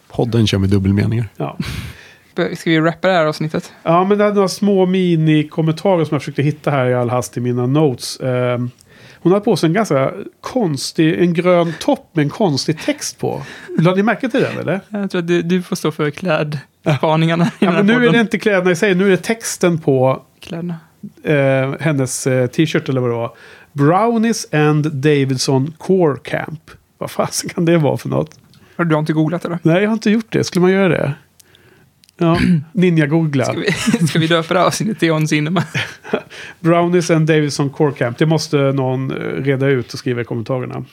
Podden 0.10 0.48
kör 0.48 0.58
med 0.58 0.70
dubbelmeningar. 0.70 1.28
Ja. 1.38 1.58
Ska 2.36 2.70
vi 2.70 2.80
rappa 2.80 3.08
det 3.08 3.14
här 3.14 3.26
avsnittet? 3.26 3.72
Ja, 3.84 4.04
men 4.04 4.18
det 4.18 4.26
är 4.26 4.34
några 4.34 4.48
små 4.48 4.86
mini-kommentarer 4.86 6.06
som 6.06 6.16
jag 6.16 6.22
försökte 6.22 6.44
hitta 6.44 6.72
här 6.72 6.86
i 6.86 6.94
all 6.94 7.10
hast 7.10 7.38
i 7.38 7.40
mina 7.40 7.66
notes. 7.66 8.20
Eh, 8.20 8.60
hon 9.22 9.32
har 9.32 9.40
på 9.40 9.56
sig 9.56 9.68
en 9.68 9.74
ganska 9.74 10.12
konstig, 10.42 11.20
en 11.22 11.34
grön 11.34 11.74
topp 11.80 12.10
med 12.14 12.24
en 12.24 12.30
konstig 12.30 12.80
text 12.80 13.20
på. 13.20 13.42
Lade 13.80 13.96
ni 13.98 14.04
märke 14.04 14.30
till 14.30 14.42
den 14.42 14.58
eller? 14.58 14.82
Jag 14.90 15.12
tror 15.12 15.20
att 15.22 15.28
du, 15.28 15.42
du 15.42 15.62
får 15.62 15.76
stå 15.76 15.92
för 15.92 16.10
klädspaningarna 16.10 17.52
Ja, 17.60 17.72
men 17.72 17.86
nu 17.86 18.08
är 18.08 18.12
det 18.12 18.20
inte 18.20 18.40
kläderna 18.40 18.72
i 18.72 18.76
sig, 18.76 18.96
nu 18.96 19.06
är 19.06 19.10
det 19.10 19.18
texten 19.18 19.80
på 19.80 20.22
Kläderna. 20.40 20.76
eh, 21.24 21.74
hennes 21.80 22.28
eh, 22.28 22.48
t-shirt 22.48 22.90
eller 22.90 23.02
vad 23.02 23.10
det 23.10 23.16
var. 23.16 23.32
Brownies 23.72 24.54
and 24.54 24.92
Davidson 24.94 25.74
Core 25.78 26.18
Camp. 26.24 26.72
Vad 26.98 27.12
fasen 27.12 27.50
kan 27.50 27.66
det 27.66 27.78
vara 27.78 27.98
för 27.98 28.10
något? 28.10 28.40
Har 28.76 28.86
du 28.86 29.00
inte 29.00 29.14
googlat 29.14 29.46
eller? 29.46 29.60
Nej, 29.64 29.82
jag 29.82 29.90
har 29.90 29.94
inte 29.94 30.12
gjort 30.12 30.32
det. 30.34 30.44
Skulle 30.44 30.62
man 30.62 30.72
göra 30.72 30.88
det? 30.90 31.14
Ja, 32.22 32.40
ninja-googla. 32.74 33.46
Ska 33.46 33.54
vi, 33.54 33.72
ska 34.08 34.20
vi 34.20 34.28
döpa 34.28 34.54
det 34.54 34.60
här 34.60 34.68
avsnittet 34.68 35.00
till 35.00 35.12
On 35.12 35.28
Cinema? 35.28 35.64
Brownies 36.60 37.12
and 37.12 37.28
Davidson 37.28 37.70
Core 37.70 37.92
Camp. 37.92 38.18
Det 38.18 38.26
måste 38.26 38.58
någon 38.58 39.12
eh, 39.12 39.18
reda 39.18 39.68
ut 39.68 39.94
och 39.94 40.00
skriva 40.00 40.22
i 40.22 40.24
kommentarerna. 40.24 40.86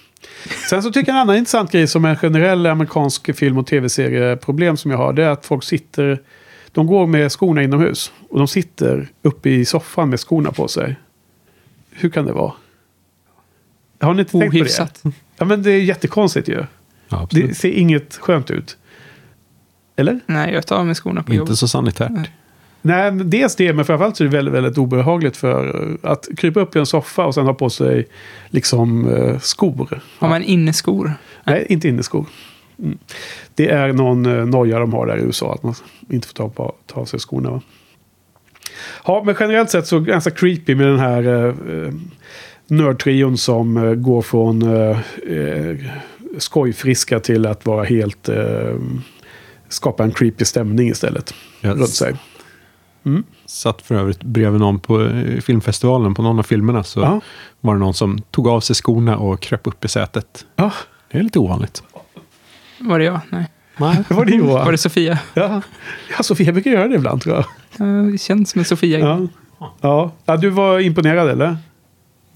Sen 0.70 0.82
så 0.82 0.90
tycker 0.90 1.12
jag 1.12 1.16
en 1.16 1.22
annan 1.22 1.36
intressant 1.36 1.72
grej 1.72 1.86
som 1.86 2.04
är 2.04 2.08
en 2.08 2.16
generell 2.16 2.66
amerikansk 2.66 3.36
film 3.36 3.58
och 3.58 3.66
tv-serieproblem 3.66 4.76
som 4.76 4.90
jag 4.90 4.98
har. 4.98 5.12
Det 5.12 5.24
är 5.24 5.28
att 5.28 5.46
folk 5.46 5.64
sitter, 5.64 6.18
de 6.72 6.86
går 6.86 7.06
med 7.06 7.32
skorna 7.32 7.62
inomhus. 7.62 8.12
Och 8.30 8.38
de 8.38 8.48
sitter 8.48 9.08
uppe 9.22 9.50
i 9.50 9.64
soffan 9.64 10.10
med 10.10 10.20
skorna 10.20 10.52
på 10.52 10.68
sig. 10.68 10.96
Hur 11.90 12.10
kan 12.10 12.26
det 12.26 12.32
vara? 12.32 12.52
Har 14.00 14.14
ni 14.14 14.20
inte 14.20 14.32
tänkt 14.32 14.52
på 14.52 14.58
Ohyfsat. 14.58 15.00
det? 15.02 15.12
Ja 15.36 15.44
men 15.44 15.62
det 15.62 15.72
är 15.72 15.80
jättekonstigt 15.80 16.48
ju. 16.48 16.64
Ja, 17.08 17.22
absolut. 17.22 17.48
Det 17.48 17.54
ser 17.54 17.70
inget 17.70 18.16
skönt 18.16 18.50
ut. 18.50 18.76
Eller? 19.98 20.20
Nej, 20.26 20.54
jag 20.54 20.66
tar 20.66 20.76
av 20.76 20.86
mig 20.86 20.94
skorna 20.94 21.22
på 21.22 21.32
Inte 21.32 21.38
jobbet. 21.38 21.58
så 21.58 21.68
sanitärt. 21.68 22.30
Nej, 22.82 23.12
men 23.12 23.30
dels 23.30 23.56
det, 23.56 23.72
men 23.72 23.84
framförallt 23.84 24.16
så 24.16 24.24
är 24.24 24.28
det 24.28 24.36
väldigt, 24.36 24.54
väldigt 24.54 24.78
obehagligt 24.78 25.36
för 25.36 25.82
eh, 25.82 26.10
att 26.10 26.28
krypa 26.36 26.60
upp 26.60 26.76
i 26.76 26.78
en 26.78 26.86
soffa 26.86 27.24
och 27.24 27.34
sen 27.34 27.46
ha 27.46 27.54
på 27.54 27.70
sig 27.70 28.06
liksom 28.48 29.14
eh, 29.14 29.38
skor. 29.38 30.00
Har 30.18 30.28
man 30.28 30.42
inneskor? 30.42 31.12
Nej, 31.44 31.66
inte 31.68 31.88
inneskor. 31.88 32.26
Mm. 32.78 32.98
Det 33.54 33.68
är 33.68 33.92
någon 33.92 34.26
eh, 34.26 34.46
noja 34.46 34.78
de 34.78 34.92
har 34.92 35.06
där 35.06 35.16
i 35.16 35.20
USA, 35.22 35.54
att 35.54 35.62
man 35.62 35.74
inte 36.10 36.28
får 36.28 36.34
ta, 36.34 36.48
på, 36.48 36.74
ta 36.86 37.00
av 37.00 37.04
sig 37.04 37.20
skorna. 37.20 37.50
Va? 37.50 37.60
Ja, 39.06 39.22
men 39.26 39.36
generellt 39.40 39.70
sett 39.70 39.86
så 39.86 40.00
ganska 40.00 40.30
creepy 40.30 40.74
med 40.74 40.86
den 40.86 40.98
här 40.98 41.22
eh, 41.22 41.44
eh, 41.74 41.92
nördtrion 42.66 43.38
som 43.38 43.76
eh, 43.76 43.94
går 43.94 44.22
från 44.22 44.62
eh, 44.62 44.98
skojfriska 46.38 47.20
till 47.20 47.46
att 47.46 47.66
vara 47.66 47.84
helt... 47.84 48.28
Eh, 48.28 48.74
skapa 49.68 50.04
en 50.04 50.10
creepy 50.12 50.44
stämning 50.44 50.88
istället. 50.88 51.34
Yes. 51.62 51.74
Runt 51.76 51.88
sig. 51.88 52.14
Satt 53.46 53.82
för 53.82 53.94
övrigt 53.94 54.22
bredvid 54.22 54.60
någon 54.60 54.80
på 54.80 55.10
filmfestivalen 55.44 56.14
på 56.14 56.22
någon 56.22 56.38
av 56.38 56.42
filmerna. 56.42 56.84
Så 56.84 57.00
Ja. 57.00 57.20
var 57.60 57.74
det 57.74 57.80
någon 57.80 57.94
som 57.94 58.18
tog 58.30 58.48
av 58.48 58.60
sig 58.60 58.76
skorna 58.76 59.16
och 59.16 59.40
kröp 59.40 59.66
upp 59.66 59.84
i 59.84 59.88
sätet. 59.88 60.46
Ja. 60.56 60.72
Det 61.10 61.18
är 61.18 61.22
lite 61.22 61.38
ovanligt. 61.38 61.82
Var 62.80 62.98
det 62.98 63.04
jag? 63.04 63.20
Nej. 63.30 63.46
Nej. 63.76 64.04
Var 64.08 64.24
det 64.24 64.32
Johan. 64.34 64.64
Var 64.64 64.72
det 64.72 64.78
Sofia? 64.78 65.18
Ja. 65.34 65.62
ja, 66.16 66.22
Sofia 66.22 66.52
brukar 66.52 66.70
göra 66.70 66.88
det 66.88 66.94
ibland 66.94 67.22
tror 67.22 67.34
jag. 67.36 67.44
Ja, 67.76 67.84
Det 68.12 68.18
känns 68.18 68.50
som 68.50 68.58
en 68.58 68.64
Sofia. 68.64 68.98
Ja. 68.98 69.20
Ja. 69.80 70.12
ja, 70.24 70.36
du 70.36 70.48
var 70.50 70.78
imponerad 70.80 71.28
eller? 71.28 71.56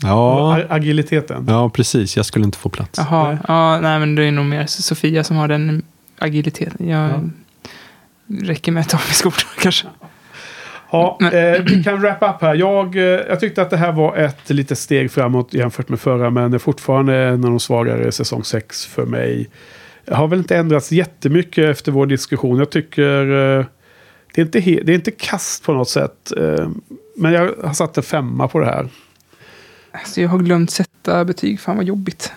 Ja, 0.03 0.61
Agiliteten. 0.69 1.45
ja, 1.49 1.69
precis. 1.71 2.17
Jag 2.17 2.27
skulle 2.27 2.45
inte 2.45 2.59
få 2.59 2.69
plats. 2.69 2.99
Jaha, 2.99 3.29
Nej. 3.29 3.39
ja, 3.49 3.81
nej 3.81 3.99
men 3.99 4.15
det 4.15 4.25
är 4.25 4.33
nog 4.33 4.45
mer 4.47 4.67
Sofia 4.67 5.25
som 5.25 5.37
har 5.37 5.49
den 5.49 5.83
agiliteten. 6.23 6.89
Jag 6.89 7.31
räcker 8.27 8.73
med 8.73 8.81
att 8.81 8.89
ta 8.89 8.97
av 8.97 9.03
mig 9.03 9.15
skorna 9.15 9.51
kanske. 9.63 9.87
Ja, 10.91 11.19
eh, 11.21 11.63
vi 11.63 11.85
kan 11.85 12.01
wrap 12.01 12.23
up 12.23 12.43
här. 12.43 12.55
Jag, 12.55 12.97
eh, 12.97 13.03
jag 13.03 13.41
tyckte 13.41 13.63
att 13.63 13.71
det 13.71 13.77
här 13.77 13.93
var 13.93 14.17
ett 14.17 14.51
litet 14.51 14.79
steg 14.79 15.11
framåt 15.11 15.55
jämfört 15.55 15.89
med 15.89 16.01
förra. 16.01 16.31
Men 16.31 16.51
det 16.51 16.57
är 16.57 16.59
fortfarande 16.59 17.17
en 17.17 17.45
av 17.45 17.51
de 17.51 17.61
svagare 17.61 18.13
säsong 18.13 18.45
6 18.45 18.87
för 18.87 19.07
mig. 19.07 19.49
Jag 20.05 20.17
har 20.17 20.29
väl 20.29 20.39
inte 20.39 20.57
ändrats 20.57 20.93
jättemycket 20.93 21.65
efter 21.65 21.93
vår 21.93 22.07
diskussion. 22.07 22.59
Jag 22.59 22.71
tycker 22.71 23.21
eh, 23.21 23.67
det, 24.35 24.41
är 24.41 24.45
inte 24.45 24.61
det 24.61 24.93
är 24.93 24.95
inte 24.95 25.11
kast 25.11 25.65
på 25.65 25.73
något 25.73 25.89
sätt. 25.89 26.33
Eh, 26.37 26.69
men 27.17 27.33
jag 27.33 27.55
har 27.65 27.75
satt 27.75 27.97
en 27.97 28.03
femma 28.03 28.49
på 28.49 28.59
det 28.59 28.67
här. 28.67 28.89
Alltså, 29.93 30.21
jag 30.21 30.29
har 30.29 30.39
glömt 30.39 30.71
sätta 30.71 31.25
betyg. 31.25 31.61
Fan 31.61 31.77
vad 31.77 31.85
jobbigt. 31.85 32.33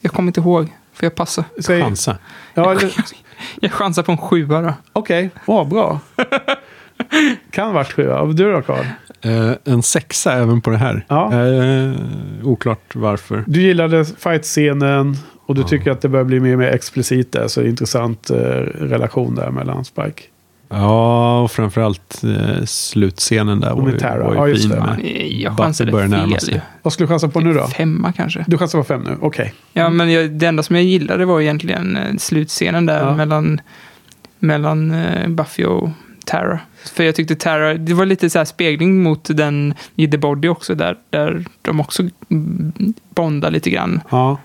Jag 0.00 0.12
kommer 0.12 0.26
inte 0.26 0.40
ihåg. 0.40 0.68
Får 0.98 1.06
jag 1.06 1.14
passa? 1.14 1.44
Säg- 1.60 1.82
Chansa. 1.82 2.18
Ja, 2.54 2.70
eller- 2.72 2.92
Jag 3.60 3.72
chansar 3.72 4.02
på 4.02 4.12
en 4.12 4.18
sjua 4.18 4.60
då. 4.62 4.74
Okej, 4.92 5.30
okay. 5.46 5.64
bra. 5.64 6.00
kan 7.50 7.74
varit 7.74 7.92
sju. 7.92 8.02
Ja, 8.02 8.24
Du 8.24 8.52
då 8.52 8.62
Carl? 8.62 8.84
Eh, 9.20 9.52
en 9.64 9.82
sexa 9.82 10.32
även 10.32 10.60
på 10.60 10.70
det 10.70 10.76
här. 10.76 11.04
Ja. 11.08 11.32
Eh, 11.46 11.92
oklart 12.42 12.94
varför. 12.94 13.44
Du 13.46 13.62
gillade 13.62 14.04
fight-scenen 14.04 15.16
och 15.46 15.54
du 15.54 15.62
tycker 15.62 15.90
att 15.90 16.00
det 16.00 16.08
börjar 16.08 16.24
bli 16.24 16.40
mer 16.40 16.52
och 16.52 16.58
mer 16.58 16.68
explicit 16.68 17.32
där. 17.32 17.48
Så 17.48 17.62
intressant 17.62 18.30
eh, 18.30 18.36
relation 18.36 19.34
där 19.34 19.50
mellan 19.50 19.84
Spike. 19.84 20.22
Ja, 20.68 21.40
och 21.40 21.50
framförallt 21.50 22.24
eh, 22.24 22.64
slutscenen 22.64 23.60
där 23.60 23.74
var 23.74 23.82
med 23.82 23.92
ju, 23.92 23.98
var 24.24 24.32
ju 24.32 24.36
Ja, 24.38 24.48
just 24.48 24.62
fin. 24.62 24.70
det. 24.70 24.80
Med 24.80 25.30
Jag 25.32 25.56
chansade 25.56 25.92
fel. 26.40 26.60
Vad 26.82 26.92
skulle 26.92 27.06
du 27.06 27.08
chansa 27.08 27.28
på 27.28 27.40
nu 27.40 27.54
då? 27.54 27.66
Femma 27.66 28.12
kanske. 28.12 28.44
Du 28.48 28.58
chansar 28.58 28.78
på 28.78 28.84
fem 28.84 29.02
nu? 29.02 29.16
Okej. 29.20 29.54
Ja, 29.72 29.90
men 29.90 30.12
jag, 30.12 30.30
det 30.30 30.46
enda 30.46 30.62
som 30.62 30.76
jag 30.76 30.84
gillade 30.84 31.24
var 31.24 31.40
egentligen 31.40 31.96
eh, 31.96 32.16
slutscenen 32.18 32.86
där 32.86 32.98
Ja. 33.06 33.14
mellan, 33.16 33.60
mellan 34.38 34.90
eh, 34.90 35.28
Buffy 35.28 35.64
och 35.64 35.90
Tara. 36.26 36.60
För 36.94 37.04
jag 37.04 37.14
tyckte 37.14 37.34
Tara, 37.36 37.74
det 37.74 37.94
var 37.94 38.06
lite 38.06 38.30
så 38.30 38.38
här 38.38 38.44
spegling 38.44 39.02
mot 39.02 39.28
den 39.36 39.74
i 39.96 40.08
The 40.08 40.18
Body 40.18 40.48
också, 40.48 40.74
där, 40.74 40.96
där 41.10 41.44
de 41.62 41.80
också 41.80 42.02
bondar 43.14 43.50
lite 43.50 43.70
grann. 43.70 44.00
Ja. 44.10 44.38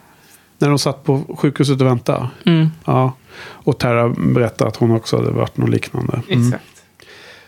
När 0.59 0.69
de 0.69 0.79
satt 0.79 1.03
på 1.03 1.21
sjukhuset 1.37 1.81
och 1.81 1.87
väntade. 1.87 2.27
Mm. 2.45 2.67
Ja. 2.85 3.13
Och 3.39 3.79
Tara 3.79 4.09
berättade 4.09 4.67
att 4.67 4.75
hon 4.75 4.91
också 4.91 5.17
hade 5.17 5.31
varit 5.31 5.57
något 5.57 5.69
liknande. 5.69 6.21
Exakt. 6.27 6.63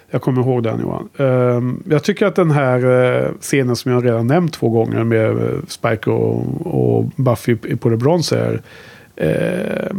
Jag 0.09 0.21
kommer 0.21 0.41
ihåg 0.41 0.63
den 0.63 0.79
Johan. 0.79 1.09
Ehm, 1.17 1.83
jag 1.89 2.03
tycker 2.03 2.25
att 2.25 2.35
den 2.35 2.51
här 2.51 2.85
eh, 2.85 3.31
scenen 3.41 3.75
som 3.75 3.91
jag 3.91 4.05
redan 4.05 4.27
nämnt 4.27 4.53
två 4.53 4.69
gånger 4.69 5.03
med 5.03 5.29
eh, 5.29 5.59
Spike 5.67 6.09
och, 6.09 7.05
Buffy 7.15 7.55
på 7.55 7.89
The 7.89 7.95
Bronze 7.95 8.39
är 8.39 8.61
eh, 9.15 9.97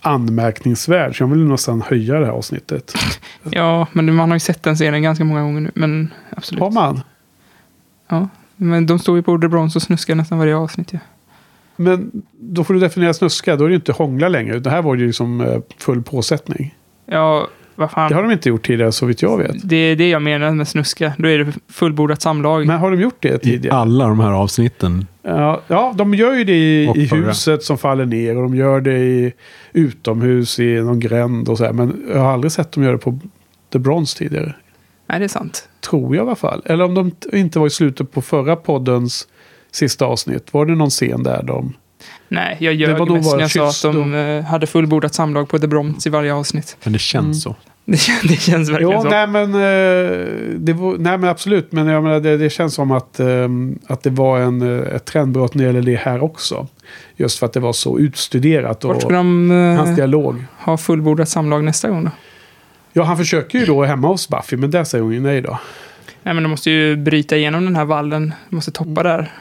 anmärkningsvärd. 0.00 1.16
Så 1.16 1.22
jag 1.22 1.28
vill 1.28 1.44
nästan 1.44 1.82
höja 1.82 2.20
det 2.20 2.26
här 2.26 2.32
avsnittet. 2.32 2.94
Ja, 3.50 3.86
men 3.92 4.14
man 4.14 4.30
har 4.30 4.36
ju 4.36 4.40
sett 4.40 4.62
den 4.62 4.74
scenen 4.74 5.02
ganska 5.02 5.24
många 5.24 5.42
gånger 5.42 5.60
nu. 5.60 5.70
Men 5.74 6.10
absolut. 6.30 6.60
Har 6.60 6.70
man? 6.70 7.00
Ja, 8.08 8.28
men 8.56 8.86
de 8.86 8.98
står 8.98 9.16
ju 9.16 9.22
på 9.22 9.38
The 9.38 9.48
Bronze 9.48 9.78
och 9.78 9.82
snuskar 9.82 10.14
nästan 10.14 10.38
varje 10.38 10.56
avsnitt 10.56 10.92
ju. 10.92 10.98
Men 11.76 12.22
då 12.40 12.64
får 12.64 12.74
du 12.74 12.80
definiera 12.80 13.14
snuska. 13.14 13.56
Då 13.56 13.64
är 13.64 13.68
det 13.68 13.72
ju 13.72 13.76
inte 13.76 13.92
hångla 13.92 14.28
längre. 14.28 14.58
Det 14.58 14.70
här 14.70 14.82
var 14.82 14.94
ju 14.94 15.12
som 15.12 15.40
eh, 15.40 15.60
full 15.78 16.02
påsättning. 16.02 16.74
Ja, 17.06 17.48
vad 17.74 17.90
fan. 17.90 18.08
Det 18.08 18.14
har 18.14 18.22
de 18.22 18.32
inte 18.32 18.48
gjort 18.48 18.66
tidigare 18.66 18.92
så 18.92 19.06
vitt 19.06 19.22
jag 19.22 19.38
vet. 19.38 19.68
Det 19.68 19.76
är 19.76 19.96
det 19.96 20.08
jag 20.08 20.22
menar 20.22 20.50
med 20.50 20.68
snuska. 20.68 21.12
Då 21.18 21.28
är 21.28 21.38
det 21.38 21.52
fullbordat 21.68 22.22
samlag. 22.22 22.66
Men 22.66 22.78
har 22.78 22.90
de 22.90 23.00
gjort 23.00 23.16
det 23.20 23.34
I 23.34 23.38
tidigare? 23.38 23.76
alla 23.76 24.08
de 24.08 24.20
här 24.20 24.32
avsnitten. 24.32 25.06
Ja, 25.22 25.60
ja, 25.66 25.94
de 25.96 26.14
gör 26.14 26.34
ju 26.34 26.44
det 26.44 26.52
i, 26.56 26.92
i 26.96 27.06
huset 27.06 27.62
som 27.62 27.78
faller 27.78 28.06
ner 28.06 28.36
och 28.36 28.42
de 28.42 28.54
gör 28.54 28.80
det 28.80 28.98
i 28.98 29.32
utomhus 29.72 30.58
i 30.58 30.74
någon 30.80 31.00
gränd 31.00 31.48
och 31.48 31.58
så 31.58 31.64
här. 31.64 31.72
Men 31.72 32.04
jag 32.12 32.20
har 32.20 32.32
aldrig 32.32 32.52
sett 32.52 32.72
dem 32.72 32.82
göra 32.82 32.92
det 32.92 32.98
på 32.98 33.18
The 33.72 33.78
Bronze 33.78 34.18
tidigare. 34.18 34.54
Nej, 35.06 35.18
det 35.18 35.24
är 35.24 35.28
sant. 35.28 35.68
Tror 35.90 36.16
jag 36.16 36.24
i 36.24 36.26
alla 36.26 36.36
fall. 36.36 36.62
Eller 36.64 36.84
om 36.84 36.94
de 36.94 37.10
inte 37.32 37.58
var 37.58 37.66
i 37.66 37.70
slutet 37.70 38.12
på 38.12 38.22
förra 38.22 38.56
poddens 38.56 39.28
sista 39.72 40.04
avsnitt. 40.04 40.52
Var 40.54 40.66
det 40.66 40.74
någon 40.74 40.90
scen 40.90 41.22
där 41.22 41.42
de... 41.42 41.72
Nej, 42.28 42.56
jag 42.60 42.74
ljög 42.74 42.96
då 42.96 43.06
mest 43.14 43.32
när 43.32 43.40
jag 43.40 43.50
sa 43.74 43.88
att 43.90 43.94
de 43.94 44.14
eh, 44.14 44.44
hade 44.44 44.66
fullbordat 44.66 45.14
samlag 45.14 45.48
på 45.48 45.58
The 45.58 45.66
Broms 45.66 46.06
i 46.06 46.10
varje 46.10 46.34
avsnitt. 46.34 46.76
Men 46.84 46.92
det 46.92 46.98
känns 46.98 47.42
så. 47.42 47.56
Det, 47.84 47.96
kän- 47.96 48.28
det 48.28 48.36
känns 48.40 48.68
verkligen 48.70 48.92
Jo, 48.92 49.02
så. 49.02 49.08
nej 49.08 49.26
men, 49.26 49.54
eh, 49.54 50.26
det 50.58 50.72
var, 50.72 50.98
nej 50.98 51.18
men 51.18 51.24
absolut. 51.30 51.72
Men 51.72 51.86
jag 51.86 52.02
menar, 52.02 52.20
det, 52.20 52.36
det 52.36 52.50
känns 52.50 52.74
som 52.74 52.90
att, 52.90 53.20
eh, 53.20 53.48
att 53.86 54.02
det 54.02 54.10
var 54.10 54.38
en, 54.38 54.62
eh, 54.80 54.94
ett 54.94 55.04
trendbrott 55.04 55.54
när 55.54 55.64
det 55.64 55.66
gäller 55.72 55.82
det 55.92 55.98
här 55.98 56.22
också. 56.22 56.66
Just 57.16 57.38
för 57.38 57.46
att 57.46 57.52
det 57.52 57.60
var 57.60 57.72
så 57.72 57.98
utstuderat. 57.98 58.84
Vart 58.84 58.96
Och 58.96 59.02
ska 59.02 59.10
de 59.10 59.50
hans 59.78 59.96
dialog. 59.96 60.44
ha 60.58 60.76
fullbordat 60.76 61.28
samlag 61.28 61.64
nästa 61.64 61.88
gång 61.88 62.04
då? 62.04 62.10
Ja, 62.92 63.02
han 63.02 63.16
försöker 63.16 63.58
ju 63.58 63.64
då 63.66 63.84
hemma 63.84 64.08
hos 64.08 64.28
Buffy, 64.28 64.56
men 64.56 64.70
där 64.70 64.84
säger 64.84 65.02
hon 65.04 65.12
ju 65.12 65.20
nej 65.20 65.40
då. 65.40 65.58
Nej, 66.22 66.34
men 66.34 66.42
de 66.42 66.48
måste 66.48 66.70
ju 66.70 66.96
bryta 66.96 67.36
igenom 67.36 67.64
den 67.64 67.76
här 67.76 67.84
vallen. 67.84 68.34
De 68.50 68.56
måste 68.56 68.70
toppa 68.70 69.02
där. 69.02 69.32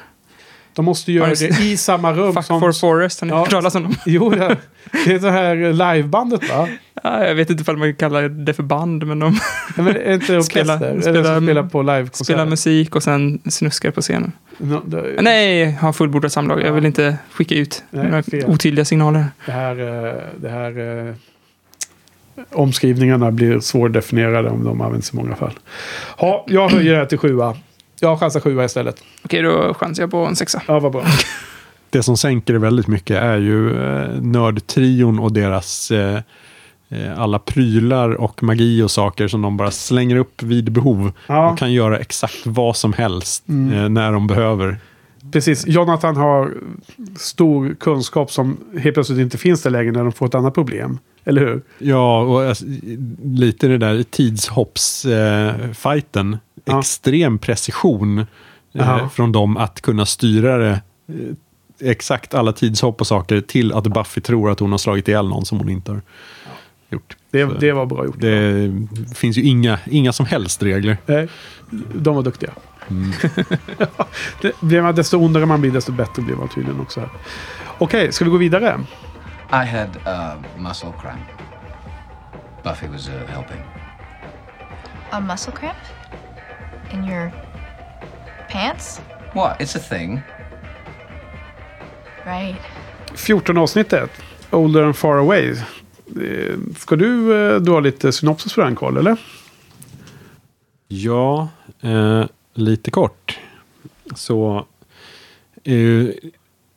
De 0.74 0.86
måste 0.86 1.12
göra 1.12 1.30
det 1.30 1.60
i 1.64 1.78
samma 1.78 2.14
rum 2.14 2.34
Fuck 2.34 2.46
som... 2.46 2.60
for 2.60 2.72
Forest, 2.74 3.20
har 3.22 3.26
ni 3.28 3.34
Ja. 3.34 3.40
hört 3.40 3.50
talas 3.50 3.76
om 3.76 3.84
dem? 3.84 3.96
Jo, 4.06 4.30
det, 4.30 4.58
det 5.06 5.12
är 5.14 5.20
det 5.20 5.32
här 5.32 5.56
livebandet 5.56 6.50
va? 6.50 6.68
Ja, 7.04 7.26
jag 7.28 7.36
vet 7.36 7.50
inte 7.50 7.62
ifall 7.62 7.78
man 7.78 7.88
kan 7.94 7.96
kalla 8.10 8.22
det 8.22 8.54
för 8.54 8.64
band, 8.64 9.08
men 9.08 9.20
de 9.20 9.40
Ja, 9.78 9.84
men 9.84 9.96
är 9.96 10.14
inte? 10.14 10.44
Spelar- 10.44 11.02
spelar- 11.02 11.42
spelar 11.42 11.64
på 11.64 11.82
livekonserter? 11.82 12.24
spelar 12.24 12.46
musik 12.46 12.96
och 12.96 13.04
sen 13.04 13.40
snuskar 13.50 13.92
på 13.92 14.02
scenen. 14.02 14.32
No, 14.58 14.82
det, 14.86 15.22
Nej, 15.22 15.72
har 15.72 15.94
fullbordat 15.94 16.32
samlag. 16.32 16.62
Jag 16.62 16.74
vill 16.74 16.86
inte 16.86 17.18
skicka 17.34 17.56
ut 17.56 17.84
Nej, 17.90 18.06
några 18.06 18.24
fel. 18.24 18.46
otydliga 18.46 18.86
signaler. 18.86 19.26
det 19.46 19.52
här, 19.52 19.80
eh, 20.08 20.14
det 20.38 20.50
här 20.50 21.08
eh, 21.08 21.14
omskrivningarna 22.52 23.32
blir 23.32 23.60
svårdefinierade 23.60 24.50
om 24.50 24.64
de 24.64 24.82
används 24.82 25.14
i 25.14 25.16
många 25.16 25.36
fall. 25.36 25.54
Ja, 26.20 26.46
jag 26.48 26.70
höjer 26.70 26.92
det 26.94 26.98
här 26.98 27.06
till 27.06 27.18
sjua. 27.18 27.56
Jag 28.04 28.20
chansar 28.20 28.40
sjua 28.40 28.66
istället. 28.66 29.04
Okej, 29.24 29.42
då 29.42 29.74
chansar 29.74 30.04
jag 30.04 30.12
på 30.12 30.26
en 30.26 30.36
sexa. 30.36 30.62
Ja, 30.68 30.80
vad 30.80 30.92
bra. 30.92 31.04
Det 31.90 32.04
som 32.04 32.18
sänker 32.18 32.54
det 32.54 32.60
väldigt 32.60 32.88
mycket 32.88 33.18
är 33.18 33.38
ju 33.38 33.84
eh, 33.84 34.10
nördtrion 34.22 35.20
och 35.20 35.34
deras 35.34 35.92
eh, 35.92 36.20
eh, 36.90 37.20
alla 37.20 37.40
prylar 37.40 38.10
och 38.10 38.44
magi 38.44 38.82
och 38.82 38.92
saker 38.92 39.28
som 39.28 39.42
de 39.42 39.58
bara 39.58 39.72
slänger 39.72 40.16
upp 40.16 40.44
vid 40.44 40.72
behov. 40.72 41.12
Ja. 41.28 41.52
Och 41.52 41.58
kan 41.58 41.74
göra 41.74 42.00
exakt 42.00 42.46
vad 42.46 42.76
som 42.78 42.94
helst 42.94 43.50
Mm. 43.50 43.78
eh, 43.80 43.90
när 43.90 44.12
de 44.12 44.28
behöver. 44.28 44.78
Precis. 45.32 45.68
Jonathan 45.68 46.16
har 46.16 46.54
stor 47.20 47.76
kunskap 47.80 48.32
som 48.32 48.58
helt 48.80 48.94
plötsligt 48.94 49.20
inte 49.20 49.38
finns 49.38 49.62
där 49.64 49.70
längre 49.70 49.92
när 49.92 50.04
de 50.04 50.12
får 50.12 50.26
ett 50.26 50.36
annat 50.36 50.54
problem. 50.54 50.98
Eller 51.26 51.42
hur? 51.42 51.62
Ja, 51.78 52.22
och 52.22 52.42
alltså, 52.44 52.66
lite 53.24 53.68
det 53.68 53.78
där 53.78 54.04
tidshopps-fighten. 54.04 56.38
Ja. 56.72 56.80
Extrem 56.80 57.38
precision 57.38 58.26
eh, 58.74 59.10
från 59.10 59.32
dem 59.32 59.58
att 59.58 59.82
kunna 59.82 60.06
styra 60.06 60.58
det. 60.58 60.82
Eh, 61.08 61.90
exakt 61.90 62.34
alla 62.34 62.54
tidshopp 62.54 63.02
och 63.02 63.08
saker 63.08 63.42
till 63.42 63.74
att 63.74 63.84
Buffy 63.88 64.22
tror 64.22 64.52
att 64.52 64.60
hon 64.60 64.72
har 64.72 64.78
slagit 64.78 65.08
ihjäl 65.08 65.28
någon 65.28 65.46
som 65.46 65.58
hon 65.58 65.70
inte 65.70 65.92
har 65.92 66.02
gjort. 66.90 67.18
Det, 67.32 67.60
det 67.60 67.72
var 67.72 67.86
bra 67.86 68.06
gjort. 68.06 68.22
Det 68.22 68.72
finns 69.16 69.38
ju 69.38 69.42
inga, 69.42 69.80
inga 69.86 70.14
som 70.14 70.26
helst 70.26 70.64
regler. 70.64 70.98
Nej, 71.06 71.28
de 71.96 72.16
var 72.16 72.24
duktiga. 72.24 72.52
Mm. 72.90 73.12
det, 74.42 74.62
blir 74.62 74.82
man, 74.82 74.96
desto 74.96 75.18
ondare 75.18 75.46
man 75.46 75.62
blir, 75.62 75.72
desto 75.72 75.92
bättre 75.92 76.22
blir 76.22 76.36
man 76.36 76.50
tydligen 76.50 76.80
också. 76.80 77.00
här. 77.00 77.10
Okej, 77.78 78.12
ska 78.12 78.26
vi 78.26 78.32
gå 78.32 78.38
vidare? 78.38 78.80
I 79.52 79.66
had 79.66 79.90
a 80.06 80.36
muscle 80.58 80.94
cramp. 81.02 81.28
Buffy 82.64 82.88
was 82.88 83.10
uh, 83.10 83.14
helping. 83.28 83.62
A 85.10 85.20
muscle 85.20 85.54
cramp? 85.60 85.78
In 86.94 87.04
your 87.06 87.32
pants? 88.50 89.02
What? 89.34 89.62
It's 89.62 89.76
a 89.76 89.80
thing. 89.80 90.22
Right. 92.26 92.56
14 93.16 93.58
avsnittet. 93.58 94.10
Older 94.52 94.84
and 94.84 94.96
far 94.96 95.18
away. 95.18 95.50
Eh, 95.52 96.56
Ska 96.78 96.96
du 96.96 97.34
eh, 97.54 97.62
dra 97.62 97.80
lite 97.80 98.12
synopsis 98.12 98.54
för 98.54 98.62
den, 98.64 98.76
Karl, 98.76 98.98
eller? 98.98 99.18
Ja, 100.88 101.50
eh, 101.82 102.26
lite 102.54 102.92
kort. 102.92 103.40
Så 104.16 104.66
är 105.64 105.76
ju 105.76 106.14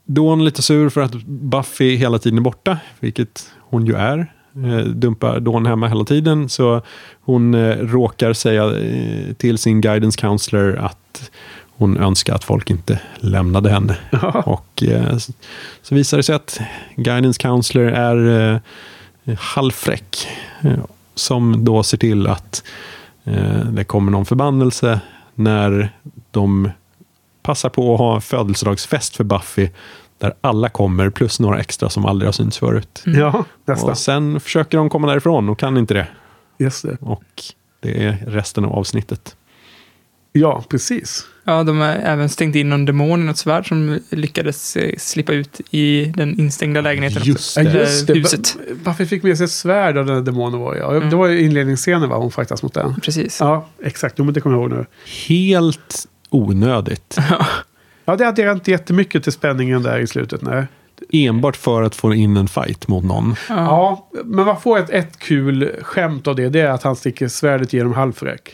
Dawn 0.04 0.44
lite 0.44 0.62
sur 0.62 0.88
för 0.88 1.00
att 1.00 1.14
Buffy 1.24 1.96
hela 1.96 2.18
tiden 2.18 2.38
är 2.38 2.42
borta, 2.42 2.78
vilket 3.00 3.50
hon 3.58 3.86
ju 3.86 3.94
är. 3.94 4.33
Eh, 4.56 4.78
dumpar 4.84 5.40
Dawn 5.40 5.66
hemma 5.66 5.88
hela 5.88 6.04
tiden, 6.04 6.48
så 6.48 6.82
hon 7.20 7.54
eh, 7.54 7.76
råkar 7.76 8.32
säga 8.32 8.64
eh, 8.78 9.32
till 9.34 9.58
sin 9.58 9.80
guidance 9.80 10.20
counselor 10.20 10.76
att 10.76 11.30
hon 11.76 11.96
önskar 11.96 12.34
att 12.34 12.44
folk 12.44 12.70
inte 12.70 13.00
lämnade 13.16 13.70
henne. 13.70 13.96
Och 14.46 14.82
eh, 14.82 15.16
så- 15.82 15.94
visar 15.94 16.16
det 16.16 16.22
sig 16.22 16.34
att 16.34 16.60
guidance 16.96 17.40
counselor 17.42 17.86
är 17.86 18.60
halvfräck. 19.38 20.26
Som 21.14 21.64
då 21.64 21.82
ser 21.82 21.96
till 21.98 22.26
att 22.26 22.62
det 23.72 23.84
kommer 23.84 24.12
någon 24.12 24.24
förbannelse 24.26 25.00
när 25.34 25.92
de 26.30 26.70
passar 27.42 27.68
på 27.68 27.94
att 27.94 27.98
ha 28.00 28.20
födelsedagsfest 28.20 29.16
för 29.16 29.24
Buffy. 29.24 29.68
Där 30.18 30.34
alla 30.40 30.68
kommer, 30.68 31.10
plus 31.10 31.40
några 31.40 31.60
extra 31.60 31.88
som 31.88 32.06
aldrig 32.06 32.26
har 32.26 32.32
synts 32.32 32.58
förut. 32.58 33.02
Ja, 33.06 33.44
nästan. 33.64 33.90
Och 33.90 33.98
sen 33.98 34.40
försöker 34.40 34.78
de 34.78 34.90
komma 34.90 35.06
därifrån 35.06 35.48
och 35.48 35.58
kan 35.58 35.76
inte 35.76 35.94
det. 35.94 36.06
Just 36.58 36.82
det. 36.82 36.96
Och 37.00 37.24
det 37.80 38.04
är 38.04 38.24
resten 38.26 38.64
av 38.64 38.72
avsnittet. 38.72 39.36
Ja, 40.32 40.64
precis. 40.68 41.26
Ja, 41.44 41.62
de 41.62 41.78
har 41.78 41.88
även 41.88 42.28
stängt 42.28 42.56
in 42.56 42.70
någon 42.70 42.84
demon 42.84 43.22
i 43.22 43.24
något 43.24 43.38
svärd 43.38 43.68
som 43.68 44.00
lyckades 44.10 44.76
eh, 44.76 44.94
slippa 44.98 45.32
ut 45.32 45.60
i 45.70 46.04
den 46.16 46.40
instängda 46.40 46.80
lägenheten. 46.80 47.22
Just 47.24 47.38
också. 47.38 47.60
Eller 47.60 47.80
just 47.80 48.06
det. 48.06 48.14
Huset. 48.14 48.56
Buffy 48.84 49.06
fick 49.06 49.22
med 49.22 49.38
sig 49.38 49.44
ett 49.44 49.50
svärd 49.50 49.96
av 49.96 50.06
den 50.06 50.14
här 50.14 50.22
demonen 50.22 50.60
var 50.60 50.74
ja. 50.76 50.90
Det 50.90 51.16
var 51.16 51.26
ju 51.26 51.40
inledningsscenen 51.40 52.08
va, 52.08 52.16
hon 52.16 52.30
faktiskt 52.30 52.62
mot 52.62 52.74
den. 52.74 53.00
Precis. 53.00 53.40
Ja, 53.40 53.68
exakt. 53.82 54.14
Jo, 54.18 54.24
men 54.24 54.34
det 54.34 54.40
kommer 54.40 54.56
jag 54.56 54.62
ihåg 54.62 54.70
nu. 54.70 54.86
Helt 55.28 56.06
onödigt. 56.30 57.18
Ja, 58.04 58.16
det 58.16 58.28
adderar 58.28 58.52
inte 58.52 58.70
jättemycket 58.70 59.22
till 59.22 59.32
spänningen 59.32 59.82
där 59.82 59.98
i 59.98 60.06
slutet. 60.06 60.42
Nej. 60.42 60.66
Enbart 61.12 61.56
för 61.56 61.82
att 61.82 61.94
få 61.94 62.14
in 62.14 62.36
en 62.36 62.48
fight 62.48 62.88
mot 62.88 63.04
någon. 63.04 63.34
Ja, 63.48 64.08
men 64.24 64.46
man 64.46 64.60
får 64.60 64.78
ett, 64.78 64.90
ett 64.90 65.18
kul 65.18 65.70
skämt 65.82 66.26
av 66.26 66.36
det. 66.36 66.48
Det 66.48 66.60
är 66.60 66.70
att 66.70 66.82
han 66.82 66.96
sticker 66.96 67.28
svärdet 67.28 67.72
genom 67.72 67.92
halvfräck. 67.92 68.50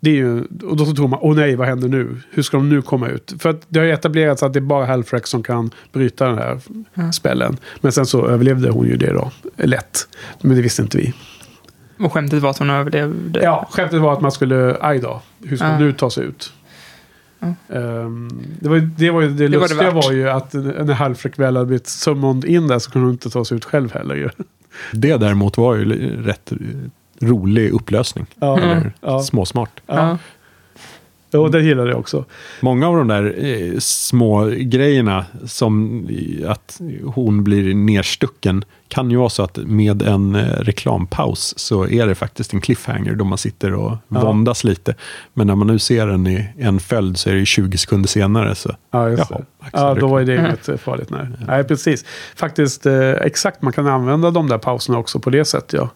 Det 0.00 0.10
är 0.10 0.14
ju, 0.14 0.40
och 0.62 0.76
då 0.76 0.84
så 0.86 0.94
tror 0.94 1.08
man, 1.08 1.18
åh 1.22 1.36
nej, 1.36 1.56
vad 1.56 1.66
händer 1.68 1.88
nu? 1.88 2.20
Hur 2.30 2.42
ska 2.42 2.56
de 2.56 2.68
nu 2.68 2.82
komma 2.82 3.08
ut? 3.08 3.34
För 3.38 3.50
att 3.50 3.62
det 3.68 3.78
har 3.78 3.86
ju 3.86 3.92
etablerats 3.92 4.42
att 4.42 4.52
det 4.52 4.58
är 4.58 4.60
bara 4.60 4.86
halvfräck 4.86 5.26
som 5.26 5.42
kan 5.42 5.70
bryta 5.92 6.26
den 6.26 6.38
här 6.38 6.60
Ja. 6.94 7.12
spällen. 7.12 7.56
Men 7.80 7.92
sen 7.92 8.06
så 8.06 8.26
överlevde 8.26 8.70
hon 8.70 8.86
ju 8.86 8.96
det 8.96 9.12
då, 9.12 9.30
lätt. 9.56 10.08
Men 10.40 10.56
det 10.56 10.62
visste 10.62 10.82
inte 10.82 10.98
vi. 10.98 11.12
Och 11.98 12.12
skämtet 12.12 12.42
var 12.42 12.50
att 12.50 12.58
hon 12.58 12.70
överlevde. 12.70 13.40
Ja, 13.42 13.68
skämtet 13.70 14.00
var 14.00 14.12
att 14.12 14.20
man 14.20 14.32
skulle, 14.32 14.76
aj 14.80 14.98
då, 14.98 15.22
hur 15.44 15.56
ska 15.56 15.66
Ja. 15.66 15.72
hon 15.72 15.82
nu 15.82 15.92
ta 15.92 16.10
sig 16.10 16.24
ut? 16.24 16.52
Ehm, 17.68 18.30
det, 18.60 18.68
var, 18.68 18.76
ju- 18.76 18.90
det 18.96 19.10
var 19.10 19.20
ju 19.22 19.28
det, 19.28 19.34
Det 19.48 19.58
var 19.58 19.68
det 19.68 19.74
lustiga 19.74 19.90
var 19.90 20.12
ju 20.12 20.28
att 20.30 20.52
när 20.52 20.92
halvfräck 20.94 21.38
väl 21.38 21.56
hade 21.56 21.66
blivit 21.66 21.86
summoned 21.86 22.44
in 22.44 22.68
där 22.68 22.78
så 22.78 22.90
kunde 22.90 23.06
hon 23.06 23.12
inte 23.12 23.30
ta 23.30 23.44
sig 23.44 23.56
ut 23.56 23.64
själv 23.64 23.92
heller 23.92 24.14
ju. 24.14 24.28
Det 24.92 25.16
däremot 25.16 25.56
var 25.56 25.74
ju 25.76 25.84
rätt 26.22 26.52
rolig 27.20 27.70
upplösning. 27.70 28.26
Ja. 28.40 28.58
Eller 28.58 28.76
Mm. 28.76 28.90
Ja. 29.00 29.22
småsmart. 29.22 29.80
Ja. 29.86 30.18
Jo, 31.34 31.48
det 31.48 31.62
gillade 31.62 31.90
jag 31.90 31.98
också. 31.98 32.24
Många 32.60 32.88
av 32.88 32.96
de 32.96 33.08
där 33.08 33.34
eh, 33.44 33.78
små 33.78 34.44
grejerna 34.56 35.24
som 35.46 36.06
att 36.46 36.80
hon 37.04 37.44
blir 37.44 37.74
nerstucken 37.74 38.64
kan 38.88 39.10
ju 39.10 39.16
vara 39.16 39.28
så 39.28 39.42
att 39.42 39.56
med 39.56 40.02
en 40.02 40.34
eh, 40.34 40.44
reklampaus 40.60 41.54
så 41.58 41.88
är 41.88 42.06
det 42.06 42.14
faktiskt 42.14 42.52
en 42.52 42.60
cliffhanger 42.60 43.14
då 43.14 43.24
man 43.24 43.38
sitter 43.38 43.74
och 43.74 43.92
Ja. 44.08 44.20
våndas 44.24 44.64
lite. 44.64 44.94
Men 45.34 45.46
när 45.46 45.54
man 45.54 45.66
nu 45.66 45.78
ser 45.78 46.06
den 46.06 46.26
i 46.26 46.48
en 46.58 46.80
följd 46.80 47.18
så 47.18 47.28
är 47.28 47.32
det 47.34 47.38
ju 47.40 47.46
20 47.46 47.78
sekunder 47.78 48.08
senare. 48.08 48.54
Så 48.54 48.70
Ja, 48.90 49.08
just 49.10 49.30
Jaha, 49.30 49.40
det. 49.60 49.68
Ja, 49.72 49.94
då 49.94 50.06
var 50.06 50.22
det 50.22 50.34
inget 50.36 50.68
eh, 50.68 50.76
farligt. 50.76 51.10
Nej. 51.10 51.26
nej, 51.46 51.64
precis. 51.64 52.04
Faktiskt, 52.36 52.86
eh, 52.86 53.10
exakt, 53.10 53.62
man 53.62 53.72
kan 53.72 53.86
använda 53.86 54.30
de 54.30 54.48
där 54.48 54.58
pauserna 54.58 54.98
också 54.98 55.18
på 55.18 55.30
det 55.30 55.44
sättet. 55.44 55.72
Ja. 55.72 55.88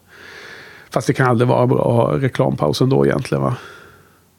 Fast 0.90 1.06
det 1.06 1.12
kan 1.12 1.26
aldrig 1.28 1.48
vara 1.48 1.66
bra 1.66 1.78
att 1.78 1.84
ha 2.16 2.24
reklampausen 2.24 2.88
då 2.88 3.06
egentligen 3.06 3.42
va? 3.42 3.56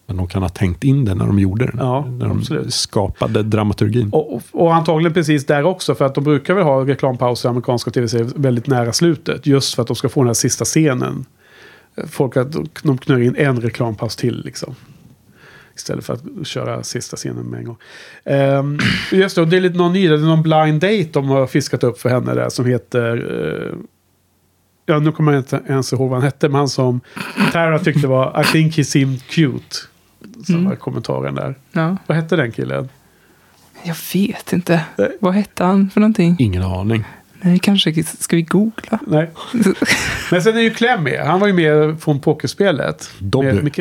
Men 0.10 0.18
de 0.18 0.28
kan 0.28 0.42
ha 0.42 0.50
tänkt 0.50 0.84
in 0.84 1.06
det 1.06 1.16
när 1.16 1.26
de 1.26 1.40
gjorde 1.40 1.66
den. 1.66 1.76
Ja, 1.80 2.06
när 2.06 2.28
de 2.28 2.38
absolut. 2.38 2.74
skapade 2.74 3.44
dramaturgin. 3.44 4.10
Och, 4.12 4.36
och, 4.36 4.42
och 4.52 4.76
antagligen 4.76 5.14
precis 5.14 5.46
där 5.46 5.64
också. 5.64 5.96
För 5.96 6.06
att 6.06 6.16
de 6.16 6.24
brukar 6.24 6.54
väl 6.54 6.64
ha 6.64 6.88
reklampauser 6.88 7.50
i 7.50 7.52
amerikanska 7.52 7.92
tv-serier 7.92 8.30
väldigt 8.36 8.68
nära 8.68 8.94
slutet. 8.94 9.48
Just 9.48 9.76
för 9.76 9.82
att 9.82 9.88
de 9.88 9.96
ska 9.96 10.10
få 10.10 10.22
den 10.22 10.28
här 10.28 10.34
sista 10.34 10.66
scenen. 10.66 11.26
Folk 12.08 12.38
att 12.38 12.56
de 12.84 12.98
knör 12.98 13.20
in 13.20 13.36
en 13.36 13.62
reklampaus 13.62 14.16
till 14.16 14.42
liksom. 14.46 14.76
Istället 15.76 16.06
för 16.06 16.14
att 16.14 16.48
köra 16.48 16.84
sista 16.84 17.18
scenen 17.18 17.46
med 17.46 17.60
en 17.60 17.66
gång. 17.66 17.78
Um, 18.24 18.80
just 19.12 19.36
det, 19.36 19.42
och 19.42 19.48
det 19.48 19.58
är 19.58 19.62
lite 19.62 19.78
någon 19.78 19.94
ny, 19.94 20.08
det 20.08 20.14
är 20.14 20.18
någon 20.18 20.44
blind 20.44 20.82
date 20.82 21.10
de 21.14 21.30
har 21.30 21.48
fiskat 21.48 21.84
upp 21.84 22.00
för 22.00 22.10
henne 22.10 22.34
där 22.34 22.50
som 22.50 22.66
heter... 22.66 23.18
Uh, 23.18 23.76
Ja, 24.90 25.00
nu 25.00 25.12
kommer 25.12 25.32
jag 25.32 25.40
inte 25.40 25.62
ens 25.68 25.94
ihåg 25.94 26.10
vad 26.10 26.20
han 26.20 26.24
hette. 26.24 26.50
Men 26.50 26.56
han 26.56 26.70
som 26.70 27.02
Tara 27.52 27.80
tyckte 27.80 28.08
var 28.08 28.42
I 28.42 28.44
think 28.44 28.78
he 28.78 28.84
seemed 28.84 29.28
cute. 29.28 29.76
Som 30.46 30.56
Mm. 30.56 30.70
var 30.70 30.76
kommentaren 30.76 31.36
där. 31.36 31.56
Ja. 31.72 31.98
Vad 32.08 32.18
hette 32.18 32.36
den 32.36 32.52
killen? 32.52 32.90
Jag 33.84 33.96
vet 34.14 34.54
inte. 34.54 34.82
Vad 35.20 35.34
hette 35.34 35.64
han 35.64 35.90
för 35.90 36.00
någonting? 36.02 36.36
Ingen 36.40 36.64
aning. 36.64 37.04
Nej, 37.42 37.60
kanske 37.60 38.04
ska 38.04 38.36
vi 38.36 38.42
googla? 38.42 39.00
Nej. 39.08 39.30
Men 40.32 40.42
sen 40.44 40.58
är 40.58 40.62
ju 40.62 40.70
Clem 40.70 41.04
med. 41.04 41.26
Han 41.28 41.40
var 41.40 41.48
ju 41.48 41.54
med 41.54 42.02
från 42.02 42.20
pokerspelet. 42.20 43.10
Dobby. 43.20 43.72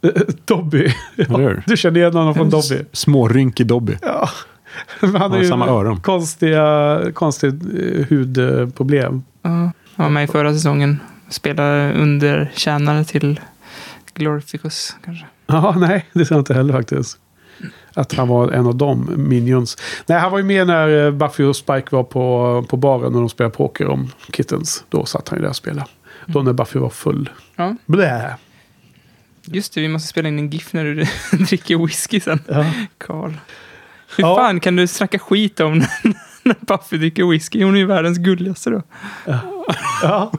Dobby. 0.44 0.94
Ja, 1.16 1.54
du 1.66 1.76
känner 1.76 2.00
igen 2.00 2.14
honom 2.14 2.34
från 2.34 2.50
Dobby. 2.50 2.84
Smårynkig 2.92 3.66
Dobby. 3.66 3.96
Ja. 4.02 4.28
Men 5.00 5.14
han 5.16 5.30
Har 5.30 5.38
ju 5.38 5.48
samma 5.48 5.66
öron. 5.68 6.00
konstiga, 6.00 7.00
konstiga 7.14 7.52
eh, 7.52 8.06
hudproblem. 8.08 9.22
Ja, 9.42 9.50
han 9.50 9.72
var 9.96 10.08
med 10.10 10.24
i 10.24 10.26
förra 10.26 10.52
säsongen. 10.52 11.00
Spelade 11.28 11.92
under 11.92 12.52
tjänare 12.54 13.04
till 13.04 13.40
Glorificus 14.14 14.96
kanske. 15.04 15.26
Ja, 15.52 15.74
nej, 15.78 16.06
det 16.12 16.24
ser 16.24 16.34
jag 16.34 16.40
inte 16.40 16.54
heller 16.54 16.72
faktiskt. 16.72 17.18
Att 17.94 18.12
han 18.12 18.28
var 18.28 18.52
en 18.52 18.66
av 18.66 18.76
dem, 18.76 19.10
Minions. 19.16 19.76
Nej, 20.06 20.18
han 20.18 20.30
var 20.30 20.38
ju 20.38 20.44
med 20.44 20.66
när 20.66 21.06
eh, 21.06 21.10
Buffy 21.10 21.44
och 21.44 21.56
Spike 21.56 21.86
var 21.90 22.02
på, 22.02 22.64
på 22.68 22.76
baren 22.76 23.14
och 23.14 23.20
de 23.20 23.28
spelade 23.28 23.54
poker 23.54 23.88
om 23.88 24.10
Kittens. 24.32 24.84
Då 24.88 25.04
satt 25.04 25.28
han 25.28 25.38
ju 25.38 25.42
där 25.42 25.48
och 25.48 25.56
spelade. 25.56 25.86
Då 26.26 26.42
när 26.42 26.52
Buffy 26.52 26.78
var 26.78 26.90
full. 26.90 27.30
Ja. 27.56 27.76
Blä. 27.86 28.36
Just 29.44 29.74
det, 29.74 29.80
vi 29.80 29.88
måste 29.88 30.08
spela 30.08 30.28
in 30.28 30.38
en 30.38 30.50
GIF 30.50 30.72
när 30.72 30.84
du 30.84 31.06
dricker 31.44 31.86
whisky 31.86 32.20
sen. 32.20 32.40
Ja. 32.48 32.66
Karl. 32.98 33.32
Hur 34.16 34.22
fan 34.22 34.60
kan 34.60 34.76
du 34.76 34.86
snacka 34.86 35.18
skit 35.18 35.60
om 35.60 35.78
när, 35.78 35.88
när 36.42 36.56
Buffy 36.60 36.96
dricker 36.96 37.30
whisky? 37.30 37.64
Hon 37.64 37.74
är 37.74 37.78
ju 37.78 37.86
världens 37.86 38.18
gulligaste 38.18 38.70
då. 38.70 38.82
Ja. 40.02 40.32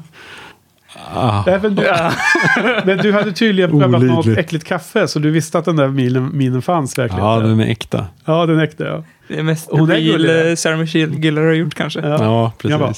Ah. 1.13 1.43
Men, 1.45 1.75
du, 1.75 1.83
men 2.85 2.97
du 2.97 3.13
hade 3.13 3.31
tydligen 3.31 3.79
prövat 3.79 4.01
något 4.03 4.27
äckligt 4.27 4.65
kaffe. 4.65 5.07
Så 5.07 5.19
du 5.19 5.31
visste 5.31 5.59
att 5.59 5.65
den 5.65 5.75
där 5.75 5.87
minen, 5.87 6.37
minen 6.37 6.61
fanns 6.61 6.97
verkligen. 6.97 7.25
Ja, 7.25 7.39
den 7.39 7.59
är 7.59 7.67
äkta. 7.67 8.07
Ja, 8.25 8.45
den 8.45 8.59
är 8.59 8.63
äkta. 8.63 8.85
Ja. 8.85 9.03
Det 9.27 9.39
är 9.39 9.43
mest 9.43 9.69
Hon 9.71 9.91
är 9.91 9.95
real 9.95 10.03
gullig. 10.21 10.49
eh, 10.49 10.55
Sarah 10.55 10.77
Michelle 10.79 11.15
Gellar 11.15 11.41
har 11.41 11.53
gjort 11.53 11.73
kanske. 11.75 11.99
Ja, 11.99 12.51
precis. 12.57 12.77
bra. 12.77 12.93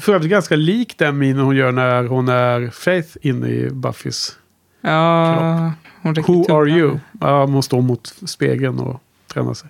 För 0.00 0.14
övrigt 0.14 0.30
ganska 0.30 0.56
lik 0.56 0.94
den 0.98 1.18
minen 1.18 1.44
hon 1.44 1.56
gör 1.56 1.72
när 1.72 2.04
hon 2.04 2.28
är 2.28 2.70
Faith 2.70 3.08
inne 3.22 3.48
i 3.48 3.70
Buffys 3.70 4.36
Ja, 4.80 5.72
hon 6.02 6.14
räcker 6.14 6.32
Who 6.32 6.56
are 6.60 6.70
you? 6.70 6.98
Ja, 7.20 7.46
man 7.46 7.62
står 7.62 7.82
mot 7.82 8.14
spegeln 8.26 8.78
och 8.78 9.00
tränar 9.34 9.54
sig. 9.54 9.68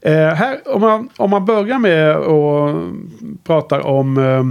Eh, 0.00 0.34
här, 0.34 0.58
om, 0.74 0.80
man, 0.80 1.08
om 1.16 1.30
man 1.30 1.44
börjar 1.44 1.78
med 1.78 2.16
och 2.16 2.92
pratar 3.44 3.86
om 3.86 4.18
eh, 4.18 4.42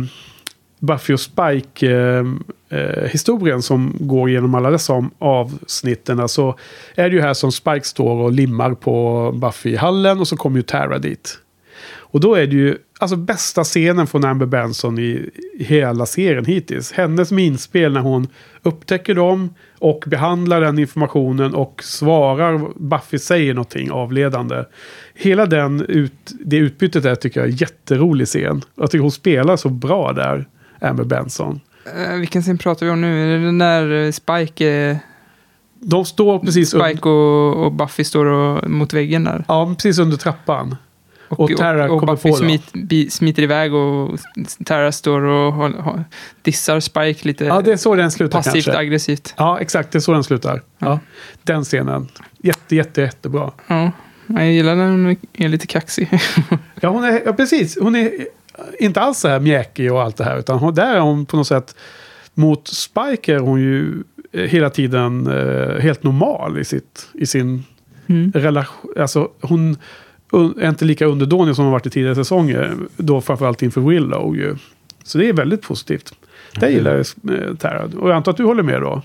Buffy 0.79 1.13
och 1.13 1.19
Spike-historien 1.19 2.43
eh, 2.69 2.79
eh, 2.79 3.09
historien 3.09 3.61
som 3.61 3.95
går 3.99 4.29
genom 4.29 4.55
alla 4.55 4.71
dessa 4.71 5.09
avsnitten. 5.19 6.29
Så 6.29 6.57
är 6.95 7.09
det 7.09 7.15
ju 7.15 7.21
här 7.21 7.33
som 7.33 7.51
Spike 7.51 7.85
står 7.85 8.15
och 8.15 8.31
limmar 8.31 8.73
på 8.73 9.31
Buffy 9.35 9.69
i 9.69 9.75
hallen 9.75 10.19
och 10.19 10.27
så 10.27 10.37
kommer 10.37 10.57
ju 10.57 10.63
Tara 10.63 10.99
dit. 10.99 11.37
Och 11.87 12.19
då 12.19 12.35
är 12.35 12.47
det 12.47 12.55
ju 12.55 12.77
alltså 12.99 13.15
bästa 13.15 13.63
scenen 13.63 14.07
från 14.07 14.25
Amber 14.25 14.45
Benson 14.45 14.99
i 14.99 15.29
i 15.57 15.63
hela 15.63 16.05
serien 16.05 16.45
hittills. 16.45 16.91
Hennes 16.91 17.31
minspel 17.31 17.93
när 17.93 18.01
hon 18.01 18.27
upptäcker 18.63 19.15
dem 19.15 19.53
och 19.79 20.03
behandlar 20.07 20.61
den 20.61 20.79
informationen 20.79 21.55
och 21.55 21.83
svarar 21.83 22.67
Buffy 22.75 23.19
säger 23.19 23.53
någonting 23.53 23.91
avledande. 23.91 24.63
Hela 25.13 25.45
den 25.45 25.81
ut, 25.81 26.31
det 26.39 26.57
utbytet 26.57 27.03
där 27.03 27.15
tycker 27.15 27.39
jag 27.39 27.49
är 27.49 27.61
jätterolig 27.61 28.27
scen. 28.27 28.61
Jag 28.75 28.91
tycker 28.91 29.01
hon 29.01 29.11
spelar 29.11 29.57
så 29.57 29.69
bra 29.69 30.13
där, 30.13 30.45
Amber 30.85 31.03
Benson. 31.03 31.59
Eh, 31.97 32.15
vilken 32.15 32.41
scen 32.41 32.57
pratar 32.57 32.85
vi 32.85 32.91
om 32.91 33.01
nu? 33.01 33.23
Är 33.33 33.37
det 33.39 33.45
den 33.45 33.57
där 33.57 34.05
eh, 34.05 34.11
Spike, 34.11 34.69
eh, 34.71 34.97
De 35.79 36.05
står 36.05 36.39
precis, 36.39 36.69
Spike 36.69 37.09
och, 37.09 37.65
och 37.65 37.71
Buffy 37.71 38.03
står 38.03 38.25
och, 38.25 38.69
mot 38.69 38.93
väggen 38.93 39.23
där? 39.23 39.43
ja, 39.47 39.73
precis 39.75 39.99
under 39.99 40.17
trappan. 40.17 40.75
Och, 41.27 41.39
Och 41.39 41.57
Tara 41.57 41.91
och, 41.91 41.99
kommer 41.99 42.13
Buffy 42.13 42.33
smit, 42.33 42.73
bi, 42.73 43.09
smiter 43.09 43.43
iväg 43.43 43.73
och 43.73 44.19
Tara 44.65 44.91
står 44.91 45.21
och 45.21 45.53
håll, 45.53 45.73
håll, 45.73 46.03
dissar 46.41 46.79
Spike 46.79 47.27
lite 47.27 47.45
Ja, 47.45 47.61
det 47.61 47.71
är 47.73 47.77
så 47.77 47.95
den 47.95 48.11
slutar 48.11 48.39
passivt 48.39 48.65
kanske. 48.65 48.77
aggressivt. 48.79 49.33
Ja, 49.37 49.59
exakt. 49.59 49.91
Det 49.91 49.97
är 49.97 49.99
så 49.99 50.13
den 50.13 50.23
slutar. 50.23 50.61
Ja. 50.79 50.99
Den 51.43 51.63
scenen. 51.63 52.07
Jätte, 52.37 52.75
jätte, 52.75 53.01
jättebra. 53.01 53.51
Ja, 53.67 53.91
jag 54.27 54.51
gillar 54.51 54.75
när 54.75 54.89
hon 54.89 55.15
är 55.33 55.47
lite 55.47 55.67
kaxig. 55.67 56.09
Ja, 56.81 56.89
hon 56.89 57.03
är, 57.03 57.21
ja, 57.25 57.33
precis. 57.33 57.77
Hon 57.81 57.95
är 57.95 58.11
inte 58.79 59.01
alls 59.01 59.19
så 59.19 59.27
här 59.27 59.39
mjäkig 59.39 59.93
och 59.93 60.01
allt 60.01 60.17
det 60.17 60.23
här. 60.23 60.37
Utan 60.39 60.59
hon, 60.59 60.75
där 60.75 60.95
är 60.95 60.99
hon 60.99 61.25
på 61.25 61.37
något 61.37 61.47
sätt... 61.47 61.75
Mot 62.37 62.67
Spike 62.67 63.33
är 63.35 63.39
hon 63.39 63.59
ju 63.61 64.03
eh, 64.31 64.41
hela 64.43 64.69
tiden 64.69 65.27
eh, 65.27 65.79
helt 65.81 66.03
normal 66.03 66.57
i, 66.59 66.65
sitt, 66.65 67.07
i 67.13 67.25
sin 67.25 67.63
Mm. 68.07 68.31
relation. 68.35 68.91
Alltså 68.99 69.29
hon 69.41 69.77
är 70.61 70.69
inte 70.69 70.85
lika 70.85 71.05
underdånig 71.05 71.55
som 71.55 71.65
hon 71.65 71.71
varit 71.71 71.85
i 71.85 71.89
tidigare 71.89 72.15
säsonger. 72.15 72.75
Då 72.97 73.21
framförallt 73.21 73.61
inför 73.61 73.81
Willow 73.81 74.35
ju. 74.37 74.55
Så 75.03 75.17
det 75.17 75.29
är 75.29 75.33
väldigt 75.33 75.61
positivt. 75.61 76.13
Det 76.59 76.69
gillar 76.69 76.91
jag 77.23 77.39
eh, 77.39 77.55
Tara. 77.55 77.83
Och 77.99 78.09
jag 78.09 78.15
antar 78.15 78.31
att 78.31 78.37
du 78.37 78.43
håller 78.45 78.63
med 78.63 78.81
då? 78.81 79.01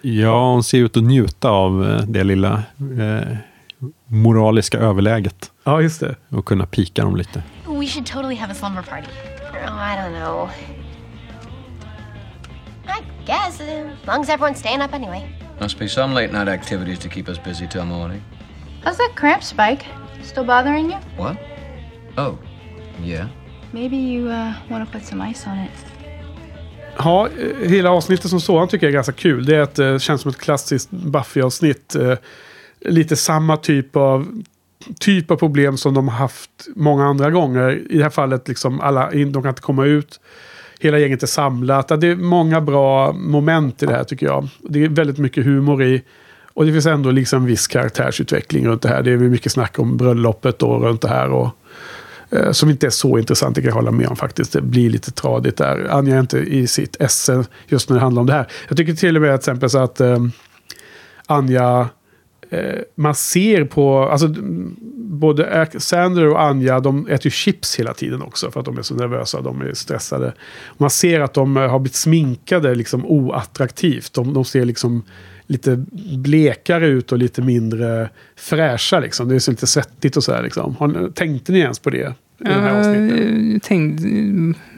Ja, 0.00 0.52
hon 0.52 0.64
ser 0.64 0.78
ut 0.78 0.96
att 0.96 1.02
njuta 1.02 1.50
av 1.50 1.90
eh, 1.90 2.02
det 2.06 2.24
lilla 2.24 2.62
eh, 2.78 3.36
moraliska 4.06 4.78
överläget. 4.78 5.50
Ja, 5.64 5.82
just 5.82 6.00
det. 6.00 6.14
Och 6.28 6.44
kunna 6.44 6.66
pika 6.66 7.02
dem 7.02 7.16
lite. 7.16 7.42
We 7.82 7.88
should 7.88 8.06
totally 8.06 8.36
have 8.36 8.48
a 8.48 8.54
slumber 8.54 8.82
party. 8.82 9.08
Oh, 9.66 9.74
I 9.90 9.96
don't 9.96 10.12
know. 10.12 10.48
I 12.86 13.00
guess, 13.26 13.60
uh, 13.60 13.64
as 13.64 14.06
long 14.06 14.20
as 14.20 14.28
everyone's 14.28 14.60
staying 14.60 14.80
up 14.80 14.94
anyway. 14.94 15.28
Must 15.60 15.76
be 15.80 15.88
some 15.88 16.14
late 16.14 16.30
night 16.32 16.46
activities 16.46 16.98
to 17.00 17.08
keep 17.08 17.28
us 17.28 17.38
busy 17.38 17.66
till 17.66 17.84
morning. 17.84 18.22
How's 18.84 18.98
that 18.98 19.16
cramp, 19.16 19.42
Spike? 19.42 19.84
Still 20.22 20.44
bothering 20.44 20.92
you? 20.92 20.98
What? 21.16 21.36
Oh, 22.16 22.38
yeah. 23.02 23.28
Maybe 23.72 23.96
you 23.96 24.28
uh, 24.28 24.54
want 24.70 24.86
to 24.86 24.98
put 24.98 25.04
some 25.04 25.30
ice 25.30 25.44
on 25.48 25.58
it. 25.58 25.70
Ja, 26.98 27.28
eh, 27.28 27.68
hela 27.68 27.90
avsnittet 27.90 28.30
som 28.30 28.40
sådant 28.40 28.70
tycker 28.70 28.86
jag 28.86 28.90
är 28.90 28.94
ganska 28.94 29.12
kul. 29.12 29.44
Det 29.44 29.56
är 29.56 29.60
att 29.60 29.74
det 29.74 30.02
känns 30.02 30.20
som 30.22 30.30
ett 30.30 30.38
klassiskt 30.38 30.90
Buffy-avsnitt. 30.90 31.94
Eh, 31.94 32.18
Lite 32.84 33.16
samma 33.16 33.56
typ 33.56 33.96
av, 33.96 34.42
typ 35.00 35.30
av 35.30 35.36
problem 35.36 35.76
som 35.76 35.94
de 35.94 36.08
har 36.08 36.16
haft 36.16 36.50
många 36.76 37.04
andra 37.04 37.30
gånger. 37.30 37.82
I 37.90 37.96
det 37.96 38.02
här 38.02 38.10
fallet, 38.10 38.48
liksom 38.48 38.80
alla, 38.80 39.10
de 39.10 39.32
kan 39.32 39.48
inte 39.48 39.62
komma 39.62 39.84
ut. 39.84 40.20
Hela 40.80 40.98
gänget 40.98 41.22
är 41.22 41.26
samlat. 41.26 41.88
Det 41.88 42.06
är 42.06 42.16
många 42.16 42.60
bra 42.60 43.12
moment 43.12 43.82
i 43.82 43.86
det 43.86 43.94
här 43.94 44.04
tycker 44.04 44.26
jag. 44.26 44.48
Det 44.60 44.84
är 44.84 44.88
väldigt 44.88 45.18
mycket 45.18 45.44
humor 45.44 45.82
i. 45.82 46.02
Och 46.54 46.66
det 46.66 46.72
finns 46.72 46.86
ändå 46.86 47.10
liksom 47.10 47.46
viss 47.46 47.66
karaktärsutveckling 47.66 48.66
runt 48.66 48.82
det 48.82 48.88
här. 48.88 49.02
Det 49.02 49.12
är 49.12 49.16
mycket 49.16 49.52
snack 49.52 49.78
om 49.78 49.96
bröllopet 49.96 50.62
och 50.62 50.82
runt 50.82 51.02
det 51.02 51.08
här. 51.08 51.30
Och, 51.30 51.50
eh, 52.30 52.52
som 52.52 52.70
inte 52.70 52.86
är 52.86 52.90
så 52.90 53.18
intressant, 53.18 53.54
det 53.54 53.60
kan 53.60 53.68
jag 53.68 53.74
hålla 53.74 53.90
med 53.90 54.08
om 54.08 54.16
faktiskt. 54.16 54.52
Det 54.52 54.60
blir 54.60 54.90
lite 54.90 55.10
tradigt 55.10 55.56
där. 55.56 55.86
Anja 55.90 56.16
är 56.16 56.20
inte 56.20 56.38
i 56.38 56.66
sitt 56.66 56.96
esse 57.00 57.44
just 57.66 57.88
när 57.88 57.96
det 57.96 58.02
handlar 58.02 58.20
om 58.20 58.26
det 58.26 58.32
här. 58.32 58.46
Jag 58.68 58.76
tycker 58.76 58.94
till 58.94 59.16
och 59.16 59.22
med 59.22 59.30
till 59.30 59.50
exempel 59.50 59.70
så 59.70 59.78
att 59.78 60.00
eh, 60.00 60.18
Anja, 61.26 61.88
man 62.94 63.14
ser 63.14 63.64
på, 63.64 63.98
alltså 63.98 64.34
både 64.96 65.68
Sander 65.78 66.28
och 66.28 66.42
Anja, 66.42 66.80
de 66.80 67.06
äter 67.06 67.26
ju 67.26 67.30
chips 67.30 67.80
hela 67.80 67.94
tiden 67.94 68.22
också 68.22 68.50
för 68.50 68.60
att 68.60 68.66
de 68.66 68.78
är 68.78 68.82
så 68.82 68.94
nervösa, 68.94 69.40
de 69.40 69.60
är 69.60 69.74
stressade. 69.74 70.32
Man 70.78 70.90
ser 70.90 71.20
att 71.20 71.34
de 71.34 71.56
eh, 71.56 71.70
har 71.70 71.78
blivit 71.78 71.94
sminkade 71.94 72.74
liksom 72.74 73.06
oattraktivt. 73.06 74.12
De, 74.12 74.34
de 74.34 74.44
ser 74.44 74.64
liksom 74.64 75.02
lite 75.46 75.84
blekare 76.18 76.86
ut 76.86 77.12
och 77.12 77.18
lite 77.18 77.42
mindre 77.42 78.10
fräscha 78.36 79.00
liksom. 79.00 79.28
Det 79.28 79.34
är 79.34 79.38
så 79.38 79.50
lite 79.50 79.66
svettigt 79.66 80.16
och 80.16 80.24
så 80.24 80.32
här 80.32 80.42
liksom. 80.42 80.76
Har, 80.76 81.10
tänkte 81.10 81.52
ni 81.52 81.58
ens 81.58 81.78
på 81.78 81.90
det? 81.90 82.14
I 82.40 82.44
den 82.44 82.62
här 82.62 82.78
avsnittet? 82.78 83.62
tänkte, 83.62 84.06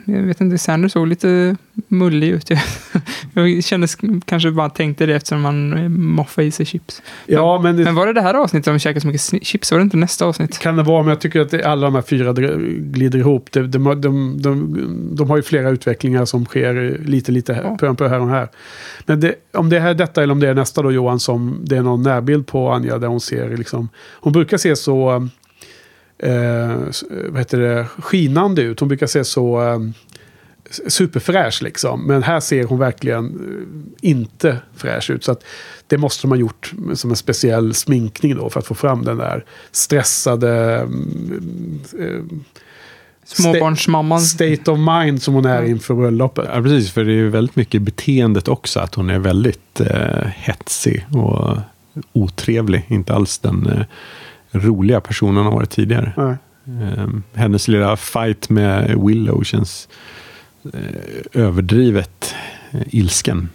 jag 0.04 0.22
vet 0.22 0.40
inte, 0.40 0.58
Sander 0.58 0.88
såg 0.88 1.06
lite 1.06 1.56
mullig 1.88 2.28
ut. 2.28 2.50
Jag 3.34 3.64
kände 3.64 3.86
kanske 4.24 4.50
bara 4.50 4.70
tänkte 4.70 5.06
det 5.06 5.14
eftersom 5.14 5.40
man 5.40 5.92
moffade 6.00 6.46
i 6.46 6.50
sig 6.50 6.66
chips. 6.66 7.02
Ja, 7.26 7.60
men, 7.62 7.76
det, 7.76 7.84
Men 7.84 7.94
var 7.94 8.06
det 8.06 8.12
det 8.12 8.20
här 8.20 8.34
avsnittet 8.34 8.64
de 8.64 8.78
käkade 8.78 9.00
så 9.00 9.06
mycket 9.06 9.46
chips? 9.46 9.72
Var 9.72 9.78
det 9.78 9.82
inte 9.82 9.96
nästa 9.96 10.26
avsnitt? 10.26 10.58
kan 10.58 10.76
det 10.76 10.82
vara, 10.82 11.02
men 11.02 11.08
jag 11.08 11.20
tycker 11.20 11.40
att 11.40 11.50
det, 11.50 11.64
alla 11.64 11.86
de 11.86 11.94
här 11.94 12.02
fyra 12.02 12.32
glider 12.78 13.18
ihop. 13.18 13.52
De, 13.52 13.70
de, 13.70 14.00
de, 14.00 14.42
de, 14.42 15.16
de 15.16 15.30
har 15.30 15.36
ju 15.36 15.42
flera 15.42 15.70
utvecklingar 15.70 16.24
som 16.24 16.44
sker 16.44 16.98
lite, 17.04 17.32
lite 17.32 17.54
här, 17.54 17.76
på, 17.76 17.94
på 17.94 18.08
här 18.08 18.20
och 18.20 18.28
här. 18.28 18.48
Men 19.06 19.20
det, 19.20 19.34
om 19.52 19.68
det 19.68 19.78
är 19.78 19.94
detta 19.94 20.22
eller 20.22 20.32
om 20.32 20.40
det 20.40 20.48
är 20.48 20.54
nästa 20.54 20.82
då 20.82 20.92
Johan, 20.92 21.20
som 21.20 21.60
det 21.62 21.76
är 21.76 21.82
någon 21.82 22.02
närbild 22.02 22.46
på 22.46 22.72
Anja 22.72 22.98
där 22.98 23.08
hon 23.08 23.20
ser 23.20 23.56
liksom, 23.56 23.88
hon 24.20 24.32
brukar 24.32 24.56
se 24.56 24.76
så, 24.76 25.28
eh, 26.18 26.76
s- 26.88 27.04
vad 27.28 27.38
heter 27.38 27.58
det, 27.58 27.86
skinande 27.98 28.62
ut. 28.62 28.80
Hon 28.80 28.88
brukar 28.88 29.06
se 29.06 29.24
så 29.24 29.62
eh, 29.62 29.78
superfräsch 30.88 31.62
liksom. 31.62 32.06
Men 32.06 32.22
här 32.22 32.40
ser 32.40 32.64
hon 32.64 32.78
verkligen 32.78 33.24
eh, 33.26 34.08
inte 34.10 34.58
fräsch 34.76 35.10
ut. 35.10 35.24
Så 35.24 35.32
att 35.32 35.44
det 35.86 35.98
måste 35.98 36.22
de 36.22 36.30
ha 36.30 36.36
gjort 36.38 36.72
som 36.94 37.10
en 37.10 37.16
speciell 37.16 37.74
sminkning 37.74 38.36
då 38.36 38.50
för 38.50 38.60
att 38.60 38.66
få 38.66 38.74
fram 38.74 39.04
den 39.04 39.16
där 39.16 39.44
stressade, 39.72 40.76
mm, 40.80 41.80
eh, 41.98 42.38
Småbarnsmamman. 43.26 44.20
State 44.20 44.70
of 44.70 44.78
mind 44.78 45.22
som 45.22 45.34
hon 45.34 45.44
är 45.44 45.62
inför 45.62 45.94
bröllopet. 45.94 46.48
Ja, 46.54 46.62
precis. 46.62 46.90
För 46.92 47.04
det 47.04 47.12
är 47.12 47.16
ju 47.16 47.28
väldigt 47.28 47.56
mycket 47.56 47.82
beteendet 47.82 48.48
också. 48.48 48.80
Att 48.80 48.94
hon 48.94 49.10
är 49.10 49.18
väldigt 49.18 49.80
eh, 49.80 50.26
hetsig 50.36 51.06
och 51.12 51.56
otrevlig. 52.12 52.84
Inte 52.88 53.14
alls 53.14 53.38
den 53.38 53.66
eh, 53.66 53.84
roliga 54.54 55.00
personen 55.00 55.36
hon 55.36 55.46
har 55.46 55.52
varit 55.52 55.70
tidigare. 55.70 56.12
Nej. 56.16 56.36
Eh, 56.98 57.06
hennes 57.34 57.68
lilla 57.68 57.96
fight 57.96 58.48
med 58.50 58.98
Willow 59.06 59.42
känns 59.44 59.88
eh, 60.74 61.42
överdrivet 61.42 62.34
eh, 62.70 62.80
ilsken. 62.90 63.48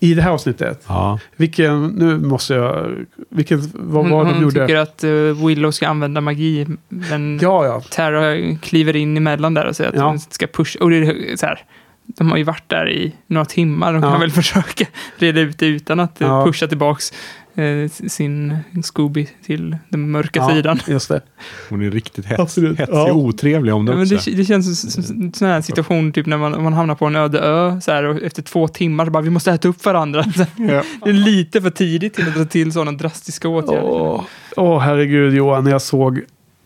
I 0.00 0.14
det 0.14 0.22
här 0.22 0.30
avsnittet. 0.30 0.84
Ja. 0.88 1.18
Vilken, 1.36 1.86
nu 1.86 2.18
måste 2.18 2.54
jag, 2.54 2.96
vilken, 3.30 3.70
vad 3.74 4.02
Hon, 4.04 4.10
var 4.12 4.24
det 4.24 4.30
de 4.30 4.34
hon 4.34 4.42
gjorde? 4.42 4.66
tycker 4.66 4.76
att 4.80 5.04
eh, 5.04 5.46
Willow 5.46 5.70
ska 5.70 5.88
använda 5.88 6.20
magi. 6.20 6.66
Men 6.88 7.38
Ja, 7.42 7.64
ja. 7.66 7.80
Tara 7.90 8.56
kliver 8.62 8.96
in 8.96 9.16
emellan 9.16 9.54
där 9.54 9.66
och 9.66 9.76
säger 9.76 9.90
att 9.90 9.96
Ja. 9.96 10.08
hon 10.08 10.18
ska 10.18 10.46
pusha. 10.46 10.78
Och 10.80 10.90
det 10.90 10.96
är 10.96 11.36
så 11.36 11.46
här, 11.46 11.58
de 12.06 12.30
har 12.30 12.36
ju 12.38 12.44
varit 12.44 12.68
där 12.68 12.90
i 12.90 13.12
några 13.26 13.44
timmar. 13.44 13.92
De 13.92 14.02
kan 14.02 14.12
Ja. 14.12 14.18
väl 14.18 14.30
försöka 14.42 14.84
reda 15.16 15.40
ut 15.40 15.58
det 15.58 15.66
utan 15.66 16.00
att 16.00 16.16
Ja. 16.18 16.44
pusha 16.46 16.66
tillbaks 16.66 17.12
eh, 17.58 17.90
sin 18.08 18.56
Scooby 18.82 19.28
till 19.46 19.76
den 19.88 20.10
mörka 20.10 20.40
Ja, 20.40 20.48
sidan. 20.54 20.80
Just 20.86 21.08
det. 21.08 21.20
Hon 21.68 21.82
är 21.82 21.90
riktigt 21.90 22.26
hets, 22.26 22.40
Absolut. 22.40 22.78
hetsig 22.78 22.94
Ja. 22.94 23.12
och 23.12 23.16
otrevlig 23.18 23.74
om 23.74 23.84
det 23.86 23.92
Ja, 23.92 23.96
men 23.98 24.14
också. 24.16 24.30
det, 24.30 24.36
det 24.36 24.44
känns 24.44 24.92
som- 24.92 25.02
som 25.02 25.32
sån 25.32 25.48
här 25.48 25.60
situation 25.62 26.12
typ 26.12 26.26
när 26.26 26.36
man, 26.38 26.62
man 26.62 26.72
hamnar 26.72 26.94
på 26.94 27.06
en 27.06 27.16
öde 27.16 27.38
ö 27.38 27.80
så 27.80 27.92
här, 27.92 28.04
och 28.04 28.22
efter 28.22 28.42
två 28.42 28.68
timmar 28.68 29.04
så 29.04 29.10
bara 29.10 29.22
vi 29.22 29.30
måste 29.30 29.52
äta 29.52 29.68
upp 29.68 29.84
varandra. 29.84 30.24
Ja. 30.56 30.82
Det 31.04 31.10
är 31.10 31.12
lite 31.12 31.62
för 31.62 31.70
tidigt 31.70 32.14
till 32.14 32.28
att 32.28 32.34
ta 32.34 32.44
till 32.44 32.72
sådana 32.72 32.92
drastiska 32.92 33.48
åtgärder. 33.48 33.82
Åh, 33.84 34.22
åh, 34.56 34.78
herregud 34.80 35.34
Johan, 35.34 35.64
när 35.64 35.70
jag 35.70 35.82
såg 35.82 36.20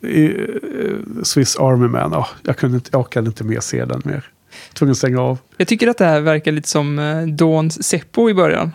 i, 0.07 0.25
eh, 0.25 0.33
Swiss 1.23 1.57
Army 1.57 1.89
Man, 1.89 2.15
åh, 2.15 2.29
jag, 2.43 2.57
kunde 2.57 2.75
inte, 2.77 2.89
jag 2.93 3.01
orkade 3.01 3.27
inte 3.27 3.45
mer 3.45 3.61
se 3.61 3.85
den 3.85 4.03
mer. 4.05 4.25
Tvungen 4.75 4.91
att 4.91 4.99
stänga 4.99 5.21
av. 5.21 5.39
Jag 5.57 5.69
tycker 5.69 5.89
att 5.89 5.99
det 5.99 6.05
här 6.05 6.21
verkar 6.21 6.53
lite 6.53 6.69
som 6.69 6.99
eh, 6.99 7.23
Dawns 7.27 7.83
Seppo 7.85 8.31
i 8.31 8.35
början. 8.35 8.73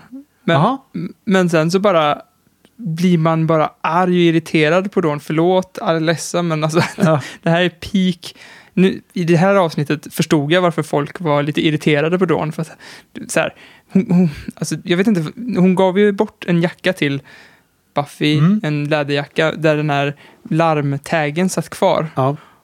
Men, 0.92 1.14
men 1.26 1.50
sen 1.50 1.72
så 1.72 1.80
bara 1.80 2.22
blir 2.76 3.18
man 3.18 3.48
bara 3.48 3.72
arg 3.82 4.12
och 4.12 4.16
irriterad 4.16 4.92
på 4.92 5.02
Dawn. 5.02 5.20
Förlåt, 5.20 5.78
är 5.78 6.00
ledsen, 6.00 6.48
men 6.48 6.64
alltså 6.64 6.82
det 7.44 7.50
här 7.50 7.62
är 7.62 7.70
peak. 7.70 8.36
Nu, 8.74 9.02
I 9.14 9.24
det 9.24 9.36
här 9.36 9.56
avsnittet 9.56 10.14
förstod 10.14 10.52
jag 10.52 10.62
varför 10.62 10.84
folk 10.84 11.20
var 11.20 11.44
lite 11.44 11.68
irriterade 11.68 12.20
på 12.20 12.26
Dawn. 12.26 12.52
För 12.52 12.62
att, 12.62 12.72
så 13.28 13.40
här, 13.40 13.54
hon, 13.92 14.06
hon, 14.10 14.30
alltså, 14.56 14.76
jag 14.84 14.98
vet 14.98 15.08
inte, 15.08 15.26
hon 15.36 15.76
gav 15.76 16.00
ju 16.00 16.12
bort 16.12 16.46
en 16.48 16.62
jacka 16.62 16.94
till 16.94 17.22
Buffy, 17.94 18.38
en 18.64 18.90
läderjacka, 18.90 19.52
där 19.52 19.78
den 19.78 19.90
här 19.90 20.16
larmtaggen 20.50 21.50
satt 21.50 21.70
kvar. 21.70 22.08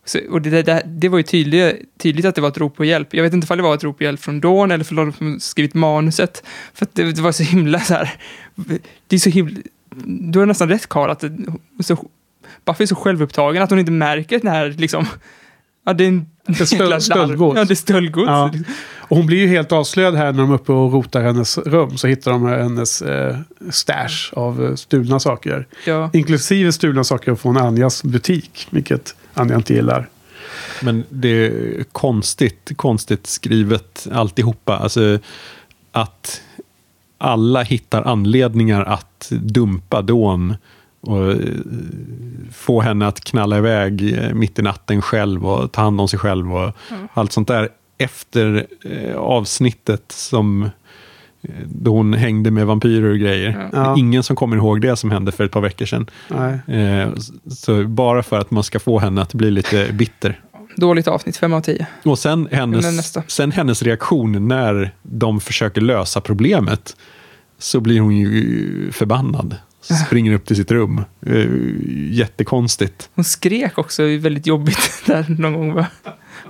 Så, 0.05 0.19
och 0.30 0.41
det, 0.41 0.61
det, 0.61 0.84
det 0.85 1.09
var 1.09 1.17
ju 1.17 1.23
tydligt, 1.23 1.97
tydligt 1.97 2.25
att 2.25 2.35
det 2.35 2.41
var 2.41 2.49
ett 2.49 2.57
rop 2.57 2.75
på 2.75 2.85
hjälp. 2.85 3.13
Jag 3.13 3.23
vet 3.23 3.34
inte 3.34 3.53
om 3.53 3.57
det 3.57 3.63
var 3.63 3.75
ett 3.75 3.84
rop 3.84 3.97
på 3.97 4.03
hjälp 4.03 4.19
från 4.19 4.39
Dawn 4.39 4.71
eller 4.71 4.84
från 4.84 4.95
de 4.95 5.13
som 5.13 5.39
skrivit 5.39 5.73
manuset. 5.73 6.43
För 6.73 6.85
att 6.85 6.95
det, 6.95 7.11
det 7.11 7.21
var 7.21 7.31
så 7.31 7.43
himla 7.43 7.80
så 7.80 7.93
här... 7.93 8.13
Det 9.07 9.15
är 9.15 9.19
så 9.19 9.30
himla... 9.30 9.59
Du 10.05 10.39
har 10.39 10.45
nästan 10.45 10.69
rätt 10.69 10.88
Karl, 10.88 11.09
att 11.09 11.19
det, 11.19 11.38
så, 11.80 12.09
Buffy 12.65 12.84
är 12.84 12.88
så 12.88 12.95
självupptagen 12.95 13.63
att 13.63 13.69
hon 13.69 13.80
inte 13.80 13.91
märker 13.91 14.39
den 14.39 14.51
här 14.51 14.69
liksom... 14.69 15.05
Ja, 15.85 15.93
det 15.93 16.03
är 16.03 16.07
en 16.07 16.26
Det 16.45 16.61
är 16.61 16.73
jäkla 16.73 16.99
stöldgods. 16.99 17.57
Ja, 17.57 17.65
det 17.65 17.73
är 17.73 17.76
stöldgods. 17.76 18.27
Ja. 18.27 18.51
Och 18.97 19.18
hon 19.18 19.26
blir 19.26 19.38
ju 19.38 19.47
helt 19.47 19.72
avslöjad 19.72 20.15
här 20.15 20.31
när 20.31 20.39
de 20.39 20.51
är 20.51 20.55
uppe 20.55 20.72
och 20.72 20.93
rotar 20.93 21.22
hennes 21.22 21.57
rum. 21.57 21.97
Så 21.97 22.07
hittar 22.07 22.31
de 22.31 22.45
hennes 22.45 23.01
eh, 23.01 23.38
stash 23.72 24.34
av 24.34 24.65
eh, 24.65 24.76
stulna 24.76 25.19
saker. 25.19 25.68
Ja. 25.85 26.10
Inklusive 26.14 26.72
stulna 26.72 27.03
saker 27.03 27.35
från 27.35 27.57
Anjas 27.57 28.03
butik. 28.03 28.68
Vilket 28.69 29.15
Anja 29.34 29.55
inte 29.55 29.73
gillar. 29.73 30.07
Men 30.81 31.03
det 31.10 31.27
är 31.30 31.84
konstigt, 31.91 32.72
konstigt 32.76 33.27
skrivet 33.27 34.07
alltihopa. 34.11 34.77
Alltså 34.77 35.19
att 35.91 36.41
alla 37.18 37.61
hittar 37.61 38.03
anledningar 38.03 38.84
att 38.84 39.27
dumpa 39.31 40.01
Dawn 40.01 40.55
och 41.03 41.31
eh, 41.31 41.38
få 42.51 42.81
henne 42.81 43.07
att 43.07 43.19
knalla 43.23 43.57
iväg 43.57 44.17
eh, 44.17 44.34
mitt 44.34 44.59
i 44.59 44.61
natten 44.61 45.01
själv 45.01 45.45
och 45.45 45.71
ta 45.71 45.81
hand 45.81 46.01
om 46.01 46.07
sig 46.07 46.19
själv 46.19 46.55
och 46.55 46.71
Mm. 46.91 47.07
allt 47.13 47.31
sånt 47.31 47.47
där 47.47 47.69
efter 47.97 48.65
eh, 48.85 49.15
avsnittet 49.15 50.03
som 50.07 50.69
då 51.65 51.91
hon 51.95 52.13
hängde 52.13 52.51
med 52.51 52.65
vampyrer 52.67 53.09
och 53.11 53.17
grejer. 53.19 53.69
Ja. 53.73 53.95
Ingen 53.97 54.23
som 54.23 54.35
kommer 54.35 54.57
ihåg 54.57 54.81
det 54.81 54.95
som 54.95 55.11
hände 55.11 55.31
för 55.31 55.43
ett 55.45 55.51
par 55.51 55.61
veckor 55.61 55.85
sedan. 55.85 56.09
Nej. 56.27 57.09
Så 57.51 57.84
bara 57.88 58.23
för 58.23 58.39
att 58.39 58.51
man 58.51 58.63
ska 58.63 58.80
få 58.80 58.99
henne 58.99 59.21
att 59.21 59.34
bli 59.34 59.51
lite 59.51 59.93
bitter. 59.93 60.39
Dåligt 60.77 61.07
avsnitt, 61.07 61.38
fem 61.38 61.53
av 61.53 61.61
tio. 61.61 61.88
Och 62.03 62.19
sen 62.19 62.47
hennes, 62.51 62.85
nästa. 62.95 63.23
sen 63.27 63.51
hennes 63.51 63.84
reaktion 63.84 64.47
när 64.47 64.91
de 65.01 65.39
försöker 65.41 65.81
lösa 65.81 66.21
problemet. 66.21 66.95
Så 67.57 67.80
blir 67.80 67.99
hon 67.99 68.17
ju 68.17 68.91
förbannad. 68.91 69.57
Springer 70.05 70.34
upp 70.34 70.45
till 70.45 70.55
sitt 70.55 70.72
rum. 70.72 71.01
Eh, 71.26 71.45
Jättekonstigt. 72.11 73.10
Hon 73.15 73.26
skrek 73.26 73.77
också 73.77 74.03
väldigt 74.03 74.47
jobbigt 74.47 74.91
där 75.05 75.26
någon 75.39 75.53
gång. 75.53 75.73
Va? 75.73 75.85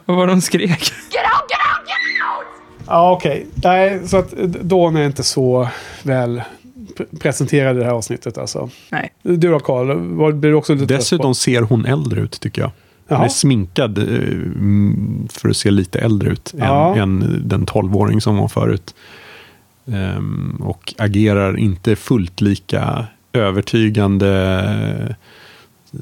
Vad 0.06 0.18
var 0.18 0.28
det 0.28 0.34
hon 0.34 0.42
skrek? 0.42 0.70
Get 0.70 0.72
out, 0.72 1.50
get 1.50 1.60
out, 1.60 1.88
get 1.88 2.24
out! 2.40 2.86
Ja, 2.88 3.12
okej. 3.12 3.48
Nej, 3.56 4.08
så 4.08 4.18
att 4.18 4.32
Dawn 4.62 4.96
är 4.96 5.06
inte 5.06 5.24
så 5.24 5.68
väl 6.04 6.42
pre- 6.98 7.20
presenterad 7.20 7.76
i 7.76 7.80
det 7.80 7.86
här 7.86 7.92
avsnittet 7.92 8.38
alltså. 8.38 8.70
Nej. 8.90 9.14
Du 9.22 9.52
då 9.52 9.60
Karl, 9.60 10.34
blir 10.34 10.50
du 10.52 10.56
också 10.56 10.74
lite 10.74 10.94
Dessutom 10.98 11.36
ser 11.36 11.62
hon 11.62 11.86
äldre 11.86 12.22
ut 12.22 12.40
tycker 12.40 12.62
jag. 12.62 12.72
Hon 13.08 13.22
är 13.26 13.30
sminkad 13.30 13.98
eh, 13.98 14.04
mm, 14.06 15.28
för 15.32 15.50
att 15.50 15.58
se 15.58 15.72
lite 15.72 16.00
äldre 16.00 16.30
ut 16.30 16.54
Ja. 16.58 16.96
än, 16.96 17.22
än 17.22 17.42
den 17.48 17.66
12-åring 17.66 18.22
som 18.22 18.38
var 18.38 18.48
förut. 18.48 18.96
Ehm, 19.88 20.56
och 20.64 20.94
agerar 20.98 21.58
inte 21.60 21.96
fullt 21.96 22.42
lika 22.42 23.06
övertygande 23.34 24.30
eh, 25.94 25.96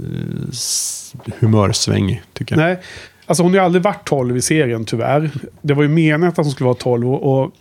humörsväng, 1.40 2.22
tycker 2.34 2.56
jag. 2.56 2.64
Nej, 2.64 2.80
alltså 3.26 3.44
hon 3.44 3.52
har 3.52 3.60
ju 3.60 3.66
aldrig 3.66 3.84
varit 3.84 4.08
12 4.08 4.38
i 4.38 4.42
serien 4.42 4.86
tyvärr. 4.86 5.32
Det 5.62 5.74
var 5.74 5.84
ju 5.84 5.90
meningen 5.90 6.24
att 6.24 6.38
hon 6.38 6.52
skulle 6.52 6.66
vara 6.66 6.78
12 6.78 7.14
och, 7.14 7.44
och 7.44 7.52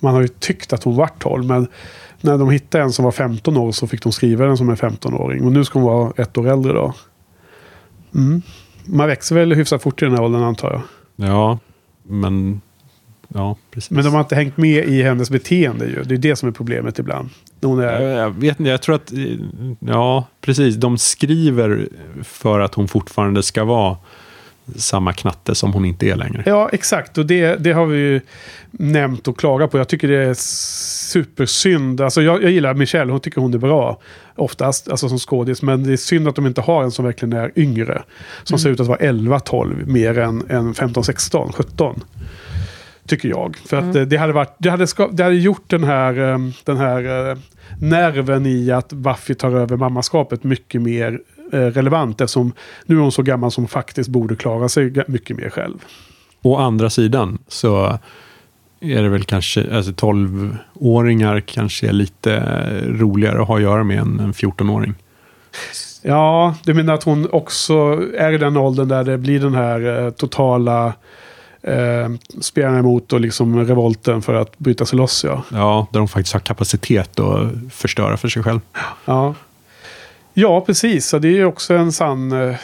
man 0.00 0.14
har 0.14 0.22
ju 0.22 0.28
tyckt 0.28 0.72
att 0.72 0.84
hon 0.84 0.96
var 0.96 1.10
12. 1.18 1.44
Men 1.44 1.68
när 2.20 2.38
de 2.38 2.50
hittade 2.50 2.84
en 2.84 2.92
som 2.92 3.04
var 3.04 3.12
15 3.12 3.56
år 3.56 3.72
så 3.72 3.86
fick 3.86 4.02
de 4.02 4.12
skriva 4.12 4.46
den 4.46 4.56
som 4.56 4.70
en 4.70 4.76
15-åring. 4.76 5.44
Och 5.44 5.52
nu 5.52 5.64
ska 5.64 5.78
hon 5.78 5.88
vara 5.88 6.12
ett 6.16 6.38
år 6.38 6.48
äldre 6.48 6.72
då. 6.72 6.94
Mm. 8.14 8.42
Man 8.84 9.06
växer 9.06 9.34
väl 9.34 9.52
hyfsat 9.52 9.82
fort 9.82 10.02
i 10.02 10.04
den 10.04 10.14
här 10.14 10.22
åldern 10.22 10.42
antar 10.42 10.70
jag. 10.70 10.82
Ja, 11.28 11.58
men... 12.02 12.60
Ja, 13.34 13.56
precis. 13.70 13.90
Men 13.90 14.04
de 14.04 14.12
har 14.14 14.20
inte 14.20 14.34
hängt 14.34 14.56
med 14.56 14.84
i 14.84 15.02
hennes 15.02 15.30
beteende 15.30 15.86
ju. 15.86 16.02
Det 16.02 16.14
är 16.14 16.18
det 16.18 16.36
som 16.36 16.48
är 16.48 16.52
problemet 16.52 16.98
ibland. 16.98 17.28
Hon 17.62 17.78
är, 17.80 18.00
Jag, 18.00 18.18
jag 18.18 18.30
vet 18.30 18.60
inte, 18.60 18.70
jag 18.70 18.82
tror 18.82 18.94
att... 18.94 19.12
eh, 19.12 19.18
Ja, 19.80 20.26
precis. 20.40 20.76
De 20.76 20.98
skriver 20.98 21.88
för 22.22 22.60
att 22.60 22.74
hon 22.74 22.88
fortfarande 22.88 23.42
ska 23.42 23.64
vara 23.64 23.96
samma 24.76 25.12
knatte 25.12 25.54
som 25.54 25.72
hon 25.72 25.84
inte 25.84 26.06
är 26.06 26.16
längre. 26.16 26.42
Ja, 26.46 26.68
exakt. 26.72 27.18
Och 27.18 27.26
det, 27.26 27.56
det 27.56 27.72
har 27.72 27.86
vi 27.86 27.98
ju 27.98 28.20
nämnt 28.70 29.28
och 29.28 29.38
klagat 29.38 29.70
på. 29.70 29.78
Jag 29.78 29.88
tycker 29.88 30.08
det 30.08 30.24
är 30.24 30.34
supersynd. 30.34 32.00
Alltså 32.00 32.22
jag, 32.22 32.42
jag 32.42 32.50
gillar 32.50 32.74
Michelle, 32.74 33.12
hon 33.12 33.20
tycker 33.20 33.40
hon 33.40 33.54
är 33.54 33.58
bra. 33.58 33.98
Oftast, 34.36 34.88
alltså 34.88 35.08
som 35.08 35.18
skådis. 35.18 35.62
Men 35.62 35.82
det 35.82 35.92
är 35.92 35.96
synd 35.96 36.28
att 36.28 36.34
de 36.36 36.46
inte 36.46 36.60
har 36.60 36.82
en 36.82 36.90
som 36.90 37.04
verkligen 37.04 37.32
är 37.32 37.52
yngre. 37.56 38.02
Som 38.44 38.54
Mm. 38.54 38.58
ser 38.58 38.70
ut 38.70 38.80
att 38.80 38.86
vara 38.86 38.98
11, 38.98 39.40
12 39.40 39.86
mer 39.88 40.18
än, 40.18 40.42
än 40.50 40.74
15, 40.74 41.04
16, 41.04 41.52
17. 41.52 42.00
Tycker 43.10 43.28
jag. 43.28 43.56
För 43.56 43.76
att 43.76 43.94
Mm. 43.96 44.08
det 44.08 44.16
hade, 44.16 44.32
varit, 44.32 44.54
det, 44.58 44.70
hade 44.70 44.86
ska, 44.86 45.08
det 45.08 45.22
hade 45.22 45.36
gjort 45.36 45.64
den 45.66 45.84
här, 45.84 46.32
eh, 46.32 46.38
den 46.64 46.76
här 46.76 47.30
eh, 47.30 47.38
nerven 47.80 48.46
i 48.46 48.70
att 48.70 48.92
Buffy 48.92 49.34
tar 49.34 49.50
över 49.50 49.76
mammaskapet 49.76 50.44
mycket 50.44 50.82
mer 50.82 51.20
eh, 51.52 51.58
relevant. 51.58 52.20
Eftersom 52.20 52.52
nu 52.86 52.96
är 52.96 53.00
hon 53.00 53.12
så 53.12 53.22
gammal 53.22 53.50
som 53.50 53.68
faktiskt 53.68 54.08
borde 54.08 54.36
klara 54.36 54.68
sig 54.68 55.04
mycket 55.08 55.36
mer 55.36 55.50
själv. 55.50 55.78
Å 56.42 56.56
andra 56.56 56.90
sidan 56.90 57.38
så 57.48 57.98
är 58.80 59.02
det 59.02 59.08
väl 59.08 59.24
kanske, 59.24 59.76
alltså 59.76 59.92
12-åringar 59.92 61.40
kanske 61.40 61.88
är 61.88 61.92
lite 61.92 62.42
roligare 62.86 63.42
att 63.42 63.48
ha 63.48 63.56
att 63.56 63.62
göra 63.62 63.84
med 63.84 63.98
än 63.98 64.20
en 64.20 64.32
14-åring. 64.32 64.94
Ja, 66.02 66.54
du 66.64 66.74
menar 66.74 66.94
att 66.94 67.04
hon 67.04 67.28
också 67.32 67.74
är 68.18 68.32
i 68.32 68.38
den 68.38 68.56
åldern 68.56 68.88
där 68.88 69.04
det 69.04 69.18
blir 69.18 69.40
den 69.40 69.54
här 69.54 70.04
eh, 70.04 70.10
totala 70.10 70.92
eh, 71.62 72.08
spjärna 72.40 72.78
emot 72.78 73.12
och 73.12 73.20
liksom 73.20 73.66
revolten 73.66 74.22
för 74.22 74.34
att 74.34 74.58
bryta 74.58 74.86
sig 74.86 74.96
loss. 74.96 75.24
Ja. 75.24 75.44
Ja, 75.52 75.86
där 75.92 75.98
de 75.98 76.08
faktiskt 76.08 76.32
har 76.32 76.40
kapacitet 76.40 77.20
att 77.20 77.48
förstöra 77.70 78.16
för 78.16 78.28
sig 78.28 78.42
själv. 78.42 78.60
Ja, 79.04 79.34
ja 80.34 80.60
precis. 80.60 81.06
Så 81.06 81.18
det 81.18 81.28
är 81.28 81.32
ju 81.32 81.44
också 81.44 81.74
en 81.74 81.92
sann 81.92 82.32
eh, 82.32 82.56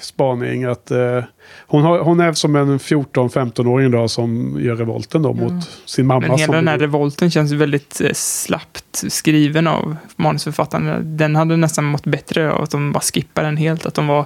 spaning 0.00 0.64
att 0.64 0.90
eh, 0.90 1.22
hon, 1.66 1.82
har, 1.82 1.98
hon 1.98 2.20
är 2.20 2.32
som 2.32 2.56
en 2.56 2.78
14-15-åring 2.78 3.90
då 3.90 4.08
som 4.08 4.58
gör 4.60 4.76
revolten 4.76 5.22
då 5.22 5.32
mot 5.32 5.70
sin 5.84 6.06
mamma. 6.06 6.20
Men 6.20 6.30
hela 6.30 6.46
som 6.46 6.54
den 6.54 6.68
här 6.68 6.78
revolten 6.78 7.30
känns 7.30 7.52
väldigt 7.52 8.00
eh, 8.00 8.12
slappt 8.14 9.04
skriven 9.08 9.66
av 9.66 9.96
manusförfattaren. 10.16 11.16
Den 11.16 11.36
hade 11.36 11.56
nästan 11.56 11.84
mått 11.84 12.06
bättre 12.06 12.52
av 12.52 12.62
att 12.62 12.70
de 12.70 12.92
bara 12.92 13.00
skippade 13.00 13.46
den 13.46 13.56
helt. 13.56 13.86
Att 13.86 13.94
de 13.94 14.06
var 14.06 14.24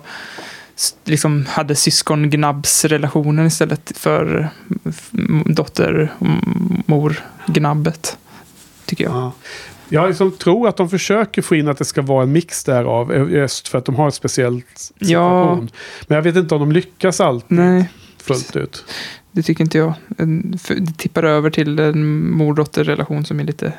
liksom 1.05 1.47
hade 1.49 1.75
syskongnabbsrelationen 1.75 3.47
istället 3.47 3.93
för 3.99 4.49
f- 4.89 5.11
dotter 5.47 6.13
mor 6.87 7.25
gnabbet. 7.47 8.19
Tycker 8.87 9.05
jag. 9.05 9.13
Ja. 9.15 9.33
Jag 9.89 10.09
liksom 10.09 10.31
tror 10.33 10.69
att 10.69 10.77
de 10.77 10.91
försöker 10.91 11.43
få 11.43 11.55
in 11.55 11.69
att 11.69 11.79
det 11.79 11.85
ska 11.85 12.03
vara 12.03 12.23
en 12.23 12.33
mix 12.33 12.65
därav. 12.65 13.13
eh, 13.13 13.29
Just 13.39 13.69
för 13.69 13.79
att 13.79 13.85
de 13.85 13.95
har 13.95 14.09
ett 14.09 14.15
speciellt 14.15 14.79
situation. 15.01 15.71
Men 16.07 16.17
jag 16.17 16.23
vet 16.23 16.37
inte 16.37 16.55
om 16.55 16.61
de 16.61 16.73
lyckas 16.73 17.21
alltid 17.21 17.59
Nej, 17.59 17.91
fullt 18.23 18.57
ut. 18.57 18.85
det 19.33 19.43
tycker 19.43 19.65
inte 19.65 19.79
jag. 19.79 19.93
En- 20.19 20.59
Det 20.69 20.99
tippar 20.99 21.23
över 21.23 21.51
till 21.51 21.79
en 21.79 22.31
mor-dotter-relation 22.31 23.25
som 23.25 23.41
är 23.41 23.45
lite 23.45 23.73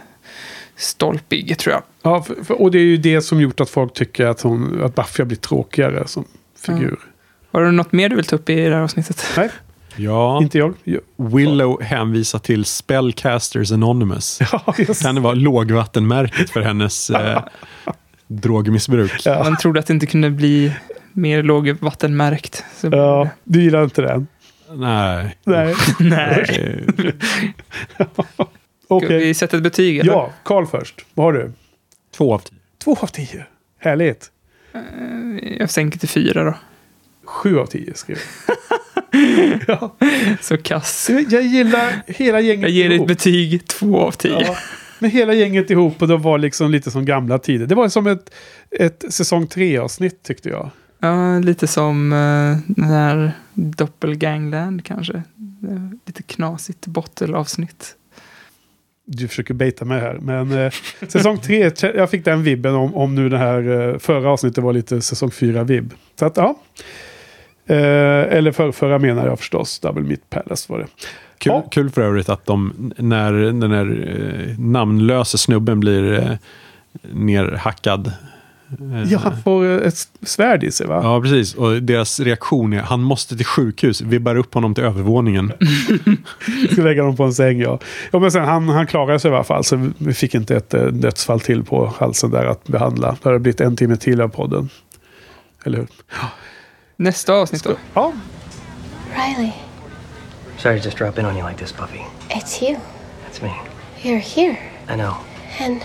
stolpig, 0.76 1.58
tror 1.58 1.74
jag. 1.74 1.84
Ja, 2.02 2.24
för, 2.24 2.44
för, 2.44 2.62
och 2.62 2.72
det 2.72 2.78
är 2.78 2.84
ju 2.84 2.98
det 2.98 3.22
som 3.22 3.42
gjort 3.42 3.60
att 3.60 3.70
folk 3.70 3.94
tycker 3.94 4.26
att, 4.26 4.42
hon, 4.42 4.84
att 4.84 4.96
Buffy 4.96 5.22
har 5.24 5.26
blivit 5.26 5.42
tråkigare 5.42 6.08
som 6.08 6.26
figur. 6.66 7.00
Har 7.52 7.62
du 7.62 7.72
något 7.72 7.92
mer 7.92 8.10
du 8.10 8.16
vill 8.16 8.26
ta 8.26 8.36
upp 8.36 8.50
i 8.50 8.56
det 8.56 8.76
här 8.76 8.82
avsnittet? 8.82 9.24
Nej, 9.38 9.50
Ja, 9.96 10.38
inte 10.42 10.58
jag. 10.58 10.74
Ja. 10.84 11.00
Willow 11.16 11.82
hänvisar 11.82 12.40
till 12.40 12.66
Spellcasters 12.66 13.72
Anonymous. 13.72 14.40
Ja, 14.52 14.76
just. 14.78 15.02
Kan 15.02 15.16
det 15.16 15.22
vara 15.22 15.34
lågvattenmärket 15.34 16.50
för 16.50 16.62
hennes 16.62 17.10
eh, 17.10 17.44
drogmissbruk? 18.28 19.26
Man 19.26 19.58
trodde 19.58 19.80
att 19.80 19.88
det 19.88 19.94
inte 19.94 20.06
kunde 20.06 20.30
bli 20.30 20.74
mer 21.12 21.44
lågvattenmärkt. 21.44 22.64
Så 22.78 22.88
Ja, 22.92 23.30
du 23.44 23.62
gillar 23.64 23.84
inte 23.84 24.02
den? 24.02 24.28
Nej. 24.70 25.38
Nej. 25.44 25.76
Nej. 26.00 26.46
Ska 28.86 28.96
Okej. 28.96 29.18
vi 29.18 29.34
sätta 29.34 29.58
ett 29.58 29.64
betyg? 29.64 29.98
eller? 30.00 30.12
Ja, 30.14 30.32
Karl 30.44 30.66
först. 30.66 31.06
Vad 31.14 31.26
har 31.26 31.34
du? 31.34 31.52
Två 32.18 32.34
av 32.34 32.40
tio. 32.40 32.58
Två 32.84 32.98
av 33.02 33.08
tio. 33.08 33.46
Härligt. 33.80 34.30
Jag 35.60 35.70
sänker 35.70 36.00
till 36.00 36.10
fyra 36.10 36.44
då. 36.44 36.54
Sju 37.26 37.60
av 37.60 37.66
tio 37.66 37.94
skrev 37.94 38.18
jag. 39.68 39.92
Så 40.42 40.58
kass. 40.58 41.10
Jag 41.30 41.44
gillar 41.44 42.04
hela 42.08 42.40
gänget 42.42 42.62
Jag 42.62 42.72
ger 42.72 42.84
dig 42.90 42.96
ett 42.96 43.00
ihop. 43.00 43.08
betyg 43.08 43.68
två 43.68 44.00
av 44.00 44.12
tio. 44.12 44.42
Ja, 44.42 44.56
med 45.00 45.12
hela 45.12 45.34
gänget 45.34 45.70
ihop 45.72 46.02
och 46.02 46.08
de 46.08 46.22
var 46.22 46.38
liksom 46.38 46.72
lite 46.72 46.92
som 46.92 47.06
gamla 47.06 47.40
tider. 47.40 47.66
Det 47.68 47.76
var 47.76 47.90
som 47.90 48.08
ett, 48.08 48.34
ett 48.72 49.06
säsong 49.10 49.48
tre 49.48 49.78
avsnitt 49.78 50.24
tyckte 50.24 50.50
jag. 50.50 50.70
Ja, 51.00 51.40
lite 51.40 51.68
som 51.68 52.14
uh, 52.14 52.58
den 52.68 52.86
här 52.86 53.32
Doppelgangland 53.54 54.86
kanske. 54.86 55.14
Eh, 55.14 55.80
Lite 56.06 56.24
knasigt 56.24 56.88
bottelavsnitt. 56.88 57.96
Du 59.06 59.28
försöker 59.28 59.54
baita 59.54 59.86
mig 59.86 60.00
här. 60.02 60.18
Men 60.22 60.52
eh, 60.52 60.72
säsong 61.08 61.38
tre, 61.38 61.72
jag 61.82 62.10
fick 62.10 62.26
den 62.26 62.44
vibben 62.44 62.76
om, 62.76 62.96
om 62.96 63.16
nu 63.16 63.30
det 63.30 63.38
här 63.38 63.90
eh, 63.92 63.98
förra 63.98 64.30
avsnittet 64.30 64.64
var 64.64 64.74
lite 64.74 65.02
säsong 65.02 65.32
fyra 65.32 65.64
vibb. 65.64 65.94
Så 66.20 66.26
att 66.26 66.38
ja. 66.38 66.56
Eh, 67.66 67.76
eller 68.38 68.52
för, 68.52 68.72
förra 68.72 69.00
menar 69.00 69.26
jag 69.28 69.40
förstås. 69.40 69.80
Double 69.80 70.04
Meat 70.04 70.30
Palace 70.30 70.72
var 70.72 70.80
det. 70.80 70.88
Kul, 71.38 71.52
Ja. 71.54 71.64
kul 71.72 71.90
för 71.90 72.02
övrigt 72.02 72.30
att 72.30 72.46
de, 72.46 72.94
när 72.98 73.34
den 73.34 73.72
här 73.72 74.08
eh, 74.50 74.60
namnlösa 74.60 75.38
snubben 75.38 75.80
blir 75.80 76.14
eh, 76.14 76.30
nerhackad. 77.14 78.12
Eh, 78.80 79.12
Ja, 79.12 79.20
han 79.20 79.42
får 79.44 79.66
eh, 79.66 79.88
ett 79.88 80.08
svärd 80.22 80.64
i 80.64 80.72
sig 80.72 80.88
va? 80.88 81.00
Ja, 81.04 81.22
precis. 81.22 81.54
Och 81.56 81.84
deras 81.84 82.20
reaktion 82.20 82.74
är 82.74 82.80
han 82.82 83.02
måste 83.02 83.38
till 83.38 83.46
sjukhus. 83.46 84.02
Vi 84.02 84.20
bär 84.20 84.36
upp 84.36 84.54
honom 84.54 84.76
till 84.76 84.84
övervåningen. 84.84 85.52
Ska 86.72 86.82
lägga 86.82 87.04
dem 87.04 87.16
på 87.16 87.24
en 87.24 87.34
säng 87.34 87.60
ja. 87.60 87.80
ja 88.12 88.20
men 88.20 88.32
sen, 88.32 88.46
han, 88.46 88.70
han 88.70 88.88
klarade 88.88 89.20
sig 89.20 89.32
i 89.32 89.34
alla 89.34 89.44
fall. 89.44 89.64
Så 89.64 89.92
vi 89.98 90.14
fick 90.14 90.36
inte 90.36 90.56
ett 90.56 90.74
eh, 90.74 90.86
dödsfall 90.86 91.40
till 91.40 91.64
på 91.64 91.94
halsen 91.98 92.32
där 92.32 92.46
att 92.46 92.64
behandla. 92.64 93.18
Då 93.22 93.30
har 93.30 93.34
det 93.34 93.40
blivit 93.40 93.62
en 93.62 93.76
timme 93.76 93.96
till 93.96 94.22
av 94.22 94.28
podden. 94.28 94.70
Eller 95.64 95.78
hur? 95.78 95.88
Nästa 96.98 97.34
avsnitt 97.34 97.64
då? 97.64 97.76
Ja. 97.94 98.14
Riley, 99.16 99.52
Sorry 100.58 100.80
to 100.80 100.86
just 100.86 100.98
drop 100.98 101.20
in 101.20 101.26
on 101.26 101.38
you 101.38 101.50
like 101.50 101.60
this, 101.60 101.74
Buffy. 101.78 102.02
it's 102.30 102.64
you. 102.64 102.80
That's 103.26 103.42
me. 103.44 103.52
You're 104.02 104.20
here. 104.36 104.58
I 104.90 104.96
know. 104.96 105.14
And 105.60 105.82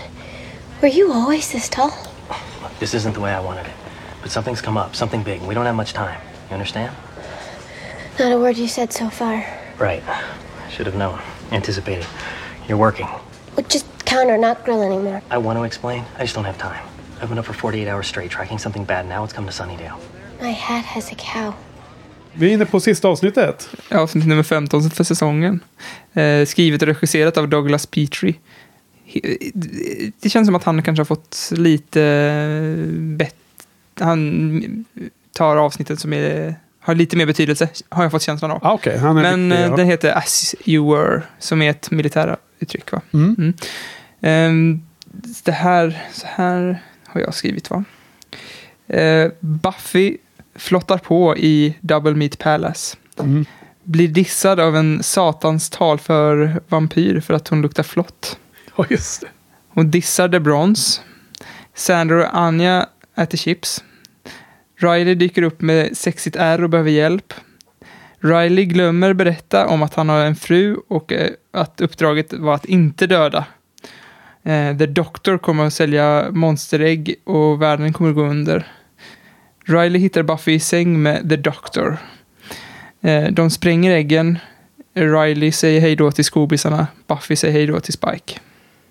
were 0.81 0.91
you 0.91 1.13
always 1.13 1.51
this 1.51 1.69
tall? 1.69 1.91
Look, 2.79 2.91
this 2.91 2.93
isn't 2.93 3.13
the 3.13 3.19
way 3.19 3.33
I 3.33 3.41
wanted 3.41 3.65
it. 3.65 3.73
But 4.21 4.31
something's 4.31 4.61
come 4.61 4.77
up, 4.77 4.95
something 4.95 5.21
big. 5.21 5.39
and 5.39 5.47
We 5.49 5.53
don't 5.53 5.65
have 5.65 5.75
much 5.75 5.91
time. 5.91 6.17
You 6.49 6.53
understand? 6.53 6.95
Not 8.17 8.31
a 8.31 8.37
word 8.37 8.57
you 8.57 8.69
said 8.69 8.93
so 8.93 9.09
far. 9.09 9.45
Right. 9.77 10.01
Should 10.71 10.85
have 10.85 10.95
known. 10.95 11.19
Anticipated. 11.51 12.05
You're 12.69 12.77
working. 12.77 13.07
Well, 13.57 13.65
just 13.67 13.85
counter, 14.05 14.37
not 14.37 14.63
grill 14.63 14.81
anymore. 14.81 15.21
I 15.29 15.37
want 15.37 15.59
to 15.59 15.65
explain. 15.65 16.03
I 16.17 16.21
just 16.21 16.35
don't 16.35 16.45
have 16.45 16.57
time. 16.57 16.81
I've 17.21 17.27
been 17.27 17.37
up 17.37 17.45
for 17.45 17.53
48 17.53 17.89
hours 17.89 18.07
straight 18.07 18.31
tracking 18.31 18.57
something 18.59 18.85
bad. 18.85 19.05
Now 19.09 19.25
it's 19.25 19.33
come 19.33 19.45
to 19.45 19.51
Sunnydale. 19.51 19.97
My 20.41 20.53
hat 20.53 20.85
has 20.85 21.11
a 21.11 21.15
cow. 21.17 21.53
Vi 22.33 22.49
är 22.49 22.53
inne 22.53 22.65
på 22.65 22.79
sista 22.79 23.07
avsnittet. 23.07 23.69
Avsnitt 23.91 24.27
nummer 24.27 24.43
15 24.43 24.89
för 24.89 25.03
säsongen. 25.03 25.59
Eh, 26.13 26.45
skrivet 26.45 26.81
och 26.81 26.87
regisserat 26.87 27.37
av 27.37 27.49
Douglas 27.49 27.85
Petrie. 27.85 28.33
Det 30.19 30.29
känns 30.29 30.47
som 30.47 30.55
att 30.55 30.63
han 30.63 30.81
kanske 30.83 30.99
har 30.99 31.05
fått 31.05 31.49
lite 31.51 32.01
bättre... 32.89 33.35
Han 33.99 34.85
tar 35.33 35.57
avsnittet 35.57 35.99
som 35.99 36.13
är, 36.13 36.55
har 36.79 36.95
lite 36.95 37.17
mer 37.17 37.25
betydelse, 37.25 37.69
har 37.89 38.03
jag 38.03 38.11
fått 38.11 38.21
känslan 38.21 38.51
av. 38.51 38.59
Ah, 38.65 38.79
är 38.83 39.13
Men 39.13 39.49
viktig, 39.49 39.63
eh, 39.63 39.69
ja. 39.69 39.75
den 39.75 39.87
heter 39.87 40.17
As 40.17 40.55
You 40.65 40.95
Were, 40.95 41.21
som 41.39 41.61
är 41.61 41.69
ett 41.69 41.91
militära 41.91 42.37
uttryck. 42.59 42.91
Va? 42.91 43.01
Mm. 43.13 43.53
Ehm, 44.21 44.81
det 45.43 45.51
här, 45.51 46.07
så 46.13 46.27
här 46.27 46.81
har 47.05 47.21
jag 47.21 47.33
skrivit 47.33 47.69
va. 47.69 47.83
Eh, 48.87 49.31
Buffy 49.39 50.17
flottar 50.55 50.97
på 50.97 51.37
i 51.37 51.75
Double 51.79 52.13
Meat 52.13 52.37
Palace. 52.37 52.97
Mm. 53.19 53.45
Blir 53.83 54.07
dissad 54.07 54.59
av 54.59 54.75
en 54.75 55.03
satans 55.03 55.69
talför 55.69 56.61
vampyr 56.67 57.19
för 57.19 57.33
att 57.33 57.47
hon 57.47 57.61
luktar 57.61 57.83
flott. 57.83 58.37
Ja, 58.79 58.85
just 58.89 59.21
det. 59.21 59.27
Hon 59.69 59.91
dissar 59.91 60.29
The 60.29 60.39
Bronze. 60.39 61.01
Sandra 61.73 62.15
och 62.15 62.37
Anja 62.37 62.87
äter 63.17 63.37
chips. 63.37 63.83
Riley 64.77 65.15
dyker 65.15 65.41
upp 65.41 65.61
med 65.61 65.97
sexigt 65.97 66.35
ärr 66.35 66.63
och 66.63 66.69
behöver 66.69 66.91
hjälp. 66.91 67.33
Riley 68.19 68.65
glömmer 68.65 69.13
berätta 69.13 69.67
om 69.67 69.81
att 69.81 69.93
han 69.93 70.09
har 70.09 70.25
en 70.25 70.35
fru 70.35 70.77
och 70.87 71.11
eh, 71.11 71.29
att 71.51 71.81
uppdraget 71.81 72.33
var 72.33 72.55
att 72.55 72.65
inte 72.65 73.07
döda. 73.07 73.45
Eh, 74.43 74.77
The 74.77 74.85
Doctor 74.85 75.37
kommer 75.37 75.65
att 75.65 75.73
sälja 75.73 76.27
monsterägg 76.31 77.15
och 77.23 77.61
världen 77.61 77.93
kommer 77.93 78.09
att 78.09 78.15
gå 78.15 78.25
under. 78.25 78.67
Riley 79.65 80.01
hittar 80.01 80.23
Buffy 80.23 80.53
i 80.53 80.59
säng 80.59 81.01
med 81.01 81.29
The 81.29 81.35
Doctor. 81.35 81.97
Eh, 83.01 83.27
de 83.31 83.49
spränger 83.49 83.91
äggen. 83.91 84.39
Riley 84.93 85.51
säger 85.51 85.81
hej 85.81 85.95
då 85.95 86.11
till 86.11 86.25
skobisarna. 86.25 86.87
Buffy 87.07 87.35
säger 87.35 87.53
hej 87.53 87.67
då 87.67 87.79
till 87.79 87.93
Spike. 87.93 88.39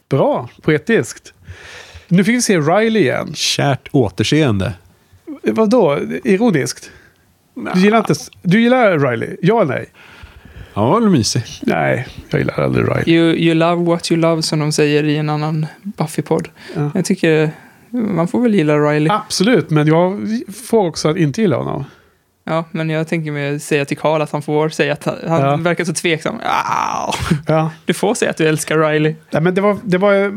Bra, 0.08 0.48
poetiskt. 0.62 1.32
Nu 2.08 2.24
fick 2.24 2.34
vi 2.34 2.42
se 2.42 2.58
Riley 2.58 3.02
igen. 3.02 3.34
Kärt 3.34 3.88
återseende. 3.92 4.72
Vadå? 5.42 5.98
Ironiskt? 6.24 6.90
Du 7.74 7.80
gillar, 7.80 7.98
inte, 7.98 8.14
du 8.42 8.60
gillar 8.60 8.98
Riley? 8.98 9.36
Ja 9.42 9.62
eller 9.62 9.74
nej? 9.74 9.90
Ja, 10.74 10.88
vad 10.90 11.02
mysig. 11.10 11.42
Nej, 11.62 12.06
jag 12.30 12.38
gillar 12.38 12.60
aldrig 12.60 12.84
Riley. 12.84 13.16
You, 13.16 13.34
you 13.34 13.54
love 13.54 13.84
what 13.84 14.10
you 14.10 14.20
love, 14.20 14.42
som 14.42 14.58
de 14.58 14.72
säger 14.72 15.04
i 15.04 15.16
en 15.16 15.28
annan 15.28 15.66
Buffy-podd. 15.82 16.48
Ja. 16.74 16.90
Jag 16.94 17.04
tycker 17.04 17.50
man 17.90 18.28
får 18.28 18.40
väl 18.40 18.54
gilla 18.54 18.78
Riley. 18.78 19.08
Absolut, 19.12 19.70
men 19.70 19.86
jag 19.86 20.28
får 20.68 20.86
också 20.86 21.08
att 21.08 21.16
inte 21.16 21.40
gilla 21.40 21.56
honom. 21.56 21.84
Ja, 22.48 22.64
men 22.70 22.90
jag 22.90 23.08
tänker 23.08 23.32
mig 23.32 23.60
säga 23.60 23.84
till 23.84 23.98
Karl 23.98 24.22
att 24.22 24.30
han 24.30 24.42
får 24.42 24.68
säga 24.68 24.92
att 24.92 25.04
han, 25.04 25.16
han 25.28 25.40
Ja. 25.42 25.56
verkar 25.56 25.84
så 25.84 25.92
tveksam. 25.92 26.40
Ja. 27.46 27.70
du 27.84 27.94
får 27.94 28.14
säga 28.14 28.30
att 28.30 28.36
du 28.36 28.46
älskar 28.48 28.78
Riley. 28.78 29.14
Nej, 29.30 29.42
men 29.42 29.54
det 29.54 29.60
var, 29.60 29.76
det 29.84 29.98
var... 29.98 30.14
eh, 30.14 30.30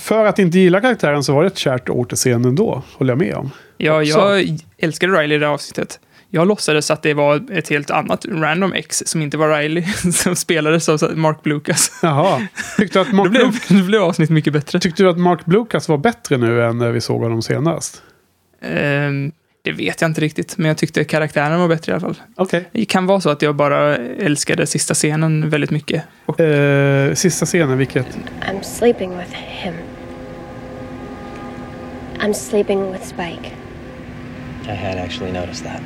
För 0.00 0.24
att 0.26 0.38
inte 0.38 0.58
gilla 0.58 0.80
karaktären 0.80 1.24
så 1.24 1.34
var 1.34 1.42
det 1.42 1.46
ett 1.46 1.58
kärt 1.58 1.88
återseende 1.88 2.48
ändå, 2.48 2.82
håller 2.92 3.12
jag 3.12 3.18
med 3.18 3.34
om. 3.34 3.50
Ja, 3.76 4.02
jag 4.02 4.58
älskade 4.78 5.12
Riley 5.20 5.36
i 5.36 5.40
det 5.40 5.48
avsnittet. 5.48 6.00
Jag 6.30 6.48
låtsades 6.48 6.90
att 6.90 7.02
det 7.02 7.14
var 7.14 7.52
ett 7.52 7.68
helt 7.68 7.90
annat 7.90 8.24
random 8.28 8.72
ex 8.72 9.02
som 9.06 9.22
inte 9.22 9.36
var 9.36 9.58
Riley, 9.58 9.82
som 10.12 10.36
spelades 10.36 10.88
av 10.88 11.16
Mark 11.16 11.42
Blucas. 11.42 11.98
Jaha. 12.02 12.46
Tyckte 12.78 12.98
du 12.98 13.02
att 13.02 13.10
Då 13.10 13.16
Mark, 13.16 13.30
blev, 13.30 13.42
Blu- 13.46 13.80
då 13.80 13.84
blev 13.86 14.02
avsnitt 14.02 14.30
mycket 14.30 14.52
bättre. 14.52 14.80
tyckte 14.80 15.02
du 15.02 15.08
att 15.10 15.18
Mark 15.18 15.44
Blucas 15.44 15.88
var 15.88 15.98
bättre 15.98 16.36
nu 16.36 16.62
än 16.64 16.78
när 16.78 16.90
vi 16.90 17.00
såg 17.00 17.22
honom 17.22 17.42
senast? 17.42 18.02
Ehm, 18.62 19.32
det 19.64 19.72
vet 19.72 20.00
jag 20.00 20.08
inte 20.10 20.20
riktigt, 20.20 20.58
men 20.58 20.68
jag 20.68 20.76
tyckte 20.76 21.04
karaktären 21.04 21.60
var 21.60 21.68
bättre 21.68 21.92
i 21.92 21.94
alla 21.94 22.00
fall. 22.00 22.16
Okej. 22.36 22.64
Det 22.72 22.84
kan 22.84 23.06
vara 23.06 23.20
så 23.20 23.30
att 23.30 23.42
jag 23.42 23.54
bara 23.54 23.96
älskade 23.96 24.66
sista 24.66 24.94
scenen 24.94 25.50
väldigt 25.50 25.70
mycket. 25.70 26.02
Och 26.26 26.40
Eh, 26.40 27.14
sista 27.14 27.46
scenen, 27.46 27.78
vilket? 27.78 28.06
I'm 28.40 28.62
sleeping 28.62 29.18
with 29.18 29.32
him. 29.34 29.74
I'm 32.18 32.34
sleeping 32.34 32.92
with 32.92 33.04
Spike. 33.04 33.50
I 34.68 34.74
had 34.74 34.98
actually 34.98 35.32
noticed 35.32 35.64
that. 35.64 35.80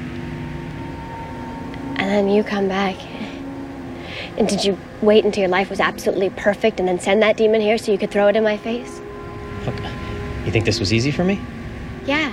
And 1.98 2.10
then 2.10 2.28
you 2.28 2.44
come 2.44 2.68
back. 2.68 2.96
And 4.38 4.48
did 4.48 4.64
you 4.64 4.76
wait 5.00 5.24
until 5.24 5.42
your 5.42 5.58
life 5.58 5.70
was 5.70 5.80
absolutely 5.80 6.30
perfect 6.30 6.80
and 6.80 6.88
then 6.88 6.98
send 6.98 7.22
that 7.22 7.36
demon 7.36 7.60
here 7.60 7.78
so 7.78 7.92
you 7.92 7.98
could 7.98 8.10
throw 8.10 8.28
it 8.28 8.36
in 8.36 8.42
my 8.44 8.56
face? 8.56 9.00
You 10.44 10.52
think 10.52 10.64
this 10.64 10.80
was 10.80 10.92
easy 10.92 11.12
for 11.12 11.24
me? 11.24 11.38
Yeah. 12.06 12.32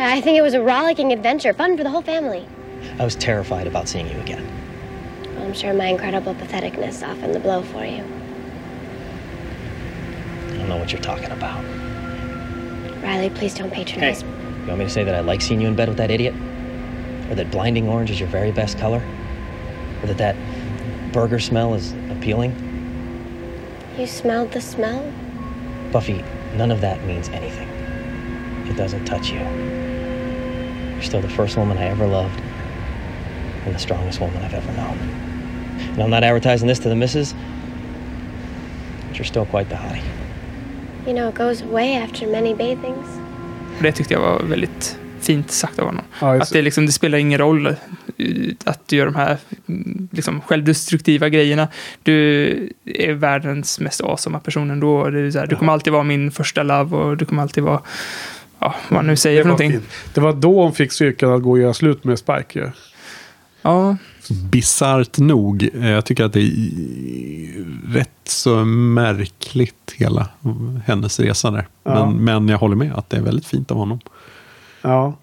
I 0.00 0.20
think 0.20 0.38
it 0.38 0.42
was 0.42 0.54
a 0.54 0.62
rollicking 0.62 1.12
adventure, 1.12 1.52
fun 1.52 1.76
for 1.76 1.82
the 1.82 1.90
whole 1.90 2.02
family. 2.02 2.46
I 3.00 3.04
was 3.04 3.16
terrified 3.16 3.66
about 3.66 3.88
seeing 3.88 4.08
you 4.08 4.16
again. 4.20 4.46
I'm 5.38 5.52
sure 5.52 5.74
my 5.74 5.86
incredible 5.86 6.34
patheticness 6.36 6.92
softened 6.92 7.34
the 7.34 7.40
blow 7.40 7.62
for 7.62 7.84
you. 7.84 8.04
I 10.46 10.56
don't 10.56 10.68
know 10.68 10.76
what 10.76 10.92
you're 10.92 11.02
talking 11.02 11.32
about. 11.32 11.64
Riley, 13.02 13.30
please 13.30 13.54
don't 13.54 13.72
patronize 13.72 14.22
me. 14.22 14.30
You 14.30 14.68
want 14.68 14.78
me 14.78 14.84
to 14.84 14.90
say 14.90 15.02
that 15.02 15.16
I 15.16 15.20
like 15.20 15.40
seeing 15.40 15.60
you 15.60 15.66
in 15.66 15.74
bed 15.74 15.88
with 15.88 15.98
that 15.98 16.12
idiot? 16.12 16.34
Or 17.28 17.34
that 17.34 17.50
blinding 17.50 17.88
orange 17.88 18.12
is 18.12 18.20
your 18.20 18.28
very 18.28 18.52
best 18.52 18.78
color? 18.78 19.02
Or 20.02 20.06
that 20.06 20.18
that 20.18 20.36
burger 21.12 21.40
smell 21.40 21.74
is 21.74 21.92
appealing? 22.10 22.54
You 23.98 24.06
smelled 24.06 24.52
the 24.52 24.60
smell? 24.60 25.12
Buffy, 25.90 26.24
none 26.54 26.70
of 26.70 26.80
that 26.82 27.02
means 27.04 27.28
anything. 27.30 27.68
It 28.68 28.76
doesn't 28.76 29.04
touch 29.04 29.30
you. 29.30 29.87
You're 30.98 31.06
still 31.06 31.20
the 31.22 31.28
first 31.28 31.56
woman 31.56 31.78
I 31.78 31.84
ever 31.84 32.06
loved, 32.08 32.40
and 33.64 33.74
the 33.74 33.78
strongest 33.78 34.20
woman 34.20 34.36
I've 34.42 34.54
ever 34.54 34.72
known. 34.72 34.98
And 35.92 36.02
I'm 36.02 36.10
not 36.10 36.24
advertising 36.24 36.66
this 36.66 36.80
to 36.80 36.88
the 36.88 36.96
missus, 36.96 37.34
but 39.06 39.16
you're 39.16 39.24
still 39.24 39.46
quite 39.46 39.68
the 39.68 39.76
hottie. 39.76 40.02
You 41.06 41.12
know, 41.14 41.28
it 41.28 41.36
goes 41.36 41.62
away 41.62 41.96
after 41.96 42.26
many 42.26 42.52
bathings. 42.54 43.06
Det 43.82 43.92
tyckte 43.92 44.14
jag 44.14 44.20
var 44.20 44.42
väldigt 44.42 44.98
fint 45.20 45.50
sagt 45.50 45.78
av 45.78 45.86
honom. 45.86 46.04
Ja, 46.20 46.42
att 46.42 46.52
det, 46.52 46.62
liksom, 46.62 46.86
det 46.86 46.92
spelar 46.92 47.18
ingen 47.18 47.38
roll 47.38 47.66
eh, 47.66 47.74
att 48.64 48.88
du 48.88 48.96
gör 48.96 49.06
de 49.06 49.14
här 49.14 49.36
mm, 49.68 50.08
liksom, 50.10 50.40
självdestruktiva 50.40 51.28
grejerna. 51.28 51.68
Du 52.02 52.72
är 52.84 53.12
världens 53.12 53.80
mest 53.80 54.00
awesome 54.00 54.40
person 54.40 54.70
ändå. 54.70 55.10
Det 55.10 55.20
är 55.20 55.30
så 55.30 55.38
här, 55.38 55.46
du 55.46 55.56
kommer 55.56 55.72
alltid 55.72 55.92
vara 55.92 56.02
min 56.02 56.30
första 56.30 56.62
love 56.62 56.96
och 56.96 57.16
du 57.16 57.24
kommer 57.24 57.42
alltid 57.42 57.64
vara, 57.64 57.80
ja, 58.58 58.74
vad 58.90 59.04
nu 59.04 59.16
säger 59.16 59.42
för 59.42 59.48
var 59.50 59.58
någonting. 59.58 59.70
fint. 59.72 60.14
Det 60.14 60.20
var 60.20 60.32
då 60.32 60.62
hon 60.62 60.72
fick 60.74 60.92
styrkan 60.92 61.32
att 61.32 61.42
gå 61.42 61.50
och 61.50 61.58
göra 61.58 61.74
slut 61.74 62.04
med 62.04 62.18
Spike. 62.18 62.72
Ja, 63.62 63.96
Bisarrt 64.50 65.18
nog. 65.18 65.68
eh, 65.74 65.88
Jag 65.90 66.04
tycker 66.04 66.24
att 66.24 66.32
det 66.32 66.40
är 66.40 67.92
rätt 67.94 68.10
så 68.24 68.64
märkligt 68.64 69.94
hela 69.96 70.28
hennes 70.86 71.20
resa 71.20 71.50
där. 71.50 71.68
Ja. 71.84 72.06
Men, 72.06 72.24
men 72.24 72.48
jag 72.48 72.58
håller 72.58 72.76
med 72.76 72.92
att 72.92 73.10
det 73.10 73.16
är 73.16 73.20
väldigt 73.22 73.46
fint 73.46 73.70
av 73.70 73.76
honom. 73.76 74.00
Ja. 74.82 75.16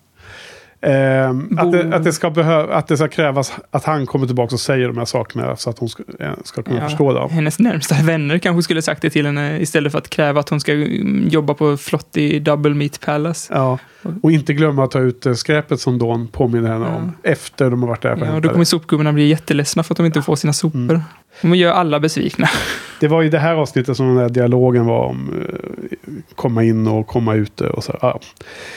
Ehm, 0.85 1.57
att, 1.59 1.71
det, 1.71 1.95
att, 1.95 2.03
det 2.03 2.13
ska 2.13 2.29
behö- 2.29 2.71
att 2.71 2.87
det 2.87 2.97
ska 2.97 3.07
krävas 3.07 3.53
att 3.71 3.83
han 3.83 4.05
kommer 4.05 4.25
tillbaka 4.25 4.55
och 4.55 4.59
säger 4.59 4.87
de 4.87 4.97
här 4.97 5.05
sakerna 5.05 5.55
så 5.55 5.69
att 5.69 5.79
hon 5.79 5.89
ska, 5.89 6.03
eh, 6.19 6.31
ska 6.43 6.63
kunna 6.63 6.77
Ja, 6.79 6.83
förstå 6.89 7.13
dem. 7.13 7.29
Hennes 7.29 7.59
närmsta 7.59 7.95
vänner 8.03 8.37
kanske 8.37 8.63
skulle 8.63 8.81
sagt 8.81 9.01
det 9.01 9.09
till 9.09 9.25
henne 9.25 9.59
istället 9.59 9.91
för 9.91 9.99
att 9.99 10.09
kräva 10.09 10.39
att 10.39 10.49
hon 10.49 10.59
ska 10.59 10.73
mm, 10.73 11.27
jobba 11.29 11.53
på 11.53 11.77
Flotty 11.77 12.39
Double 12.39 12.73
Meat 12.73 12.99
Palace. 13.05 13.53
Ja. 13.53 13.79
Och 14.23 14.31
inte 14.31 14.53
glömma 14.53 14.83
att 14.83 14.91
ta 14.91 14.99
ut 14.99 15.25
eh, 15.25 15.33
skräpet 15.33 15.79
som 15.79 15.97
Dawn 15.99 16.27
påminner 16.27 16.69
henne 16.73 16.85
om. 16.85 17.11
Efter 17.23 17.69
de 17.69 17.81
har 17.81 17.89
varit 17.89 18.01
där 18.01 18.17
Ja, 18.21 18.25
då 18.33 18.39
det. 18.39 18.49
kommer 18.49 18.65
sopgubbarna 18.65 19.13
bli 19.13 19.27
jätteledsna 19.27 19.83
för 19.83 19.93
att 19.93 19.97
de 19.97 20.05
inte 20.05 20.21
får 20.21 20.35
sina 20.35 20.53
sopor. 20.53 21.01
De 21.41 21.55
gör 21.55 21.71
alla 21.71 21.99
besvikna. 21.99 22.49
Det 22.99 23.07
var 23.07 23.23
i 23.23 23.29
det 23.29 23.39
här 23.39 23.53
avsnittet 23.53 23.97
som 23.97 24.07
den 24.07 24.17
här 24.17 24.29
dialogen 24.29 24.85
var 24.85 25.05
om 25.05 25.45
eh, 25.49 26.35
komma 26.35 26.63
in 26.63 26.87
och 26.87 27.07
komma 27.07 27.33
ut. 27.33 27.61
Och 27.61 27.83
så, 27.83 27.97
ja. 28.01 28.19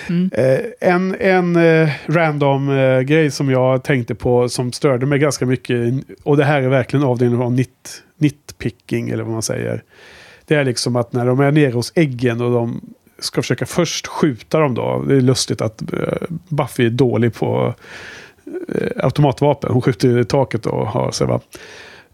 Mm. 0.08 0.30
Eh, 0.32 0.58
en 0.80 1.16
en 1.20 1.56
eh, 1.56 1.90
random 2.06 2.66
grej 3.06 3.30
som 3.30 3.50
jag 3.50 3.84
tänkte 3.84 4.14
på 4.14 4.48
som 4.48 4.72
störde 4.72 5.06
mig 5.06 5.18
ganska 5.18 5.46
mycket. 5.46 5.94
Och 6.22 6.36
det 6.36 6.44
här 6.44 6.62
är 6.62 6.68
verkligen 6.68 7.06
avdelningen 7.06 7.46
av 7.46 7.52
nit, 7.52 8.02
nitpicking 8.16 9.10
eller 9.10 9.22
vad 9.22 9.32
man 9.32 9.42
säger. 9.42 9.82
Det 10.44 10.54
är 10.54 10.64
liksom 10.64 10.96
att 10.96 11.12
när 11.12 11.26
de 11.26 11.40
är 11.40 11.50
nere 11.50 11.72
hos 11.72 11.92
äggen 11.94 12.40
och 12.40 12.50
de 12.50 12.80
ska 13.18 13.42
försöka 13.42 13.66
först 13.66 14.06
skjuta 14.06 14.58
dem 14.58 14.74
då. 14.74 15.04
Det 15.08 15.16
är 15.16 15.20
lustigt 15.20 15.60
att 15.60 15.82
Buffy 16.48 16.86
är 16.86 16.90
dålig 16.90 17.34
på 17.34 17.74
automatvapen. 18.96 19.72
Hon 19.72 19.82
skjuter 19.82 20.18
i 20.18 20.24
taket 20.24 20.66
och 20.66 20.86
har 20.86 21.10
sig 21.10 21.26
va. 21.26 21.40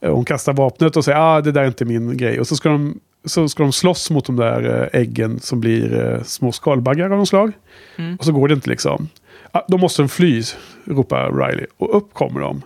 Eh, 0.05 0.15
Hon 0.15 0.25
kastar 0.25 0.53
vapnet 0.53 0.97
och 0.97 1.05
säger 1.05 1.19
ah, 1.19 1.41
det 1.41 1.53
där 1.53 1.63
är 1.63 1.67
inte 1.67 1.85
min 1.85 2.17
grej. 2.17 2.41
Och 2.41 2.47
så 2.47 2.57
ska 2.57 2.69
de, 2.69 3.01
så 3.25 3.49
ska 3.49 3.63
de 3.63 3.73
slåss 3.73 4.11
mot 4.11 4.27
de 4.27 4.37
där 4.37 4.91
eh, 4.93 5.01
äggen 5.01 5.41
som 5.41 5.61
blir 5.61 6.13
eh, 6.13 6.23
små 6.23 6.53
skalbaggar 6.53 7.11
av 7.11 7.19
något 7.19 7.29
slag. 7.29 7.53
Mm. 7.97 8.17
Och 8.17 8.25
så 8.25 8.33
går 8.33 8.49
det 8.49 8.55
inte 8.55 8.71
liksom. 8.71 9.09
Ah, 9.51 9.63
då 9.69 9.79
måste 9.79 10.03
de 10.03 10.09
fly, 10.09 10.43
ropar 10.85 11.33
Riley. 11.33 11.67
Och 11.77 11.97
upp 11.97 12.15
kommer 12.15 12.41
de. 12.41 12.63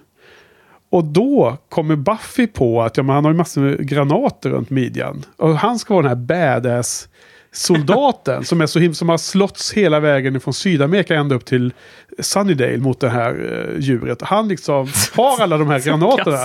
Och 0.90 1.04
då 1.04 1.56
kommer 1.68 1.96
Buffy 1.96 2.46
på 2.46 2.82
att 2.82 2.96
ja, 2.96 3.02
men 3.02 3.14
han 3.14 3.24
har 3.24 3.32
ju 3.32 3.38
massor 3.38 3.60
med 3.60 3.88
granater 3.88 4.50
runt 4.50 4.70
midjan. 4.70 5.24
Och 5.36 5.58
han 5.58 5.78
ska 5.78 5.94
vara 5.94 6.08
den 6.08 6.28
här 6.28 6.52
badass 6.56 7.08
soldaten 7.52 8.44
som, 8.44 8.60
är 8.60 8.66
så 8.66 8.94
som 8.94 9.08
har 9.08 9.18
slåtts 9.18 9.72
hela 9.72 10.00
vägen 10.00 10.40
från 10.40 10.54
Sydamerika 10.54 11.14
ända 11.14 11.34
upp 11.34 11.44
till 11.44 11.72
Sunnydale 12.18 12.78
mot 12.78 13.00
det 13.00 13.08
här 13.08 13.64
eh, 13.74 13.80
djuret. 13.80 14.22
Han 14.22 14.48
liksom 14.48 14.88
har 15.14 15.42
alla 15.42 15.58
de 15.58 15.68
här 15.68 15.80
granaterna. 15.86 16.38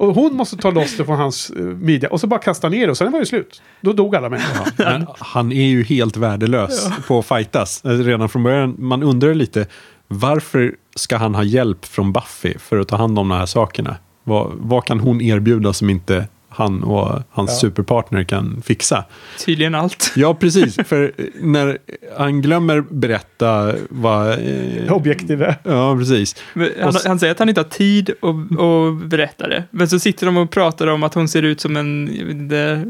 Och 0.00 0.14
hon 0.14 0.34
måste 0.34 0.56
ta 0.56 0.70
loss 0.70 0.96
det 0.96 1.04
från 1.04 1.16
hans 1.16 1.50
eh, 1.50 1.62
midja 1.62 2.08
och 2.08 2.20
så 2.20 2.26
bara 2.26 2.40
kasta 2.40 2.68
ner 2.68 2.86
det 2.86 2.90
och 2.90 2.96
sen 2.96 3.12
var 3.12 3.20
det 3.20 3.26
slut. 3.26 3.62
Då 3.80 3.92
dog 3.92 4.16
alla 4.16 4.28
människor. 4.28 4.66
Men 4.76 5.06
han 5.18 5.52
är 5.52 5.66
ju 5.66 5.84
helt 5.84 6.16
värdelös 6.16 6.88
på 7.06 7.18
att 7.18 7.26
fightas. 7.26 7.84
Alltså, 7.84 8.02
Redan 8.02 8.28
från 8.28 8.42
början, 8.42 8.74
man 8.78 9.02
undrar 9.02 9.34
lite, 9.34 9.66
varför 10.08 10.74
ska 10.96 11.16
han 11.16 11.34
ha 11.34 11.42
hjälp 11.42 11.84
från 11.84 12.12
Buffy 12.12 12.58
för 12.58 12.78
att 12.78 12.88
ta 12.88 12.96
hand 12.96 13.18
om 13.18 13.28
de 13.28 13.36
här 13.36 13.46
sakerna? 13.46 13.96
Vad, 14.24 14.52
vad 14.54 14.84
kan 14.84 15.00
hon 15.00 15.20
erbjuda 15.20 15.72
som 15.72 15.90
inte 15.90 16.28
han 16.50 16.82
och 16.82 17.22
hans 17.30 17.50
Ja. 17.50 17.56
superpartner 17.56 18.24
kan 18.24 18.62
fixa? 18.64 19.04
Tydligen 19.46 19.74
allt. 19.74 20.12
Ja, 20.16 20.34
precis. 20.34 20.76
För 20.86 21.12
när 21.40 21.78
han 22.18 22.42
glömmer 22.42 22.80
berätta 22.80 23.74
vad... 23.90 24.30
Eh, 24.32 24.92
Objektiv 24.92 25.42
är. 25.42 25.56
Ja, 25.62 25.96
presis. 25.96 26.36
Men 26.54 26.70
Han, 26.82 26.94
han 27.06 27.18
säger 27.18 27.32
att 27.32 27.38
han 27.38 27.48
inte 27.48 27.60
har 27.60 27.68
tid 27.68 28.10
att, 28.10 28.60
att 28.60 29.04
berätta 29.10 29.48
det. 29.48 29.64
Men 29.70 29.88
så 29.88 29.98
sitter 29.98 30.26
de 30.26 30.36
och 30.36 30.50
pratar 30.50 30.86
om 30.86 31.02
att 31.02 31.14
hon 31.14 31.28
ser 31.28 31.42
ut 31.42 31.60
som 31.60 31.76
en 31.76 32.08
inte, 32.30 32.84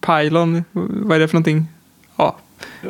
pylon. 0.00 0.64
Vad 0.72 1.16
är 1.16 1.20
det 1.20 1.28
för 1.28 1.34
någonting? 1.34 1.66
Ja. 2.16 2.36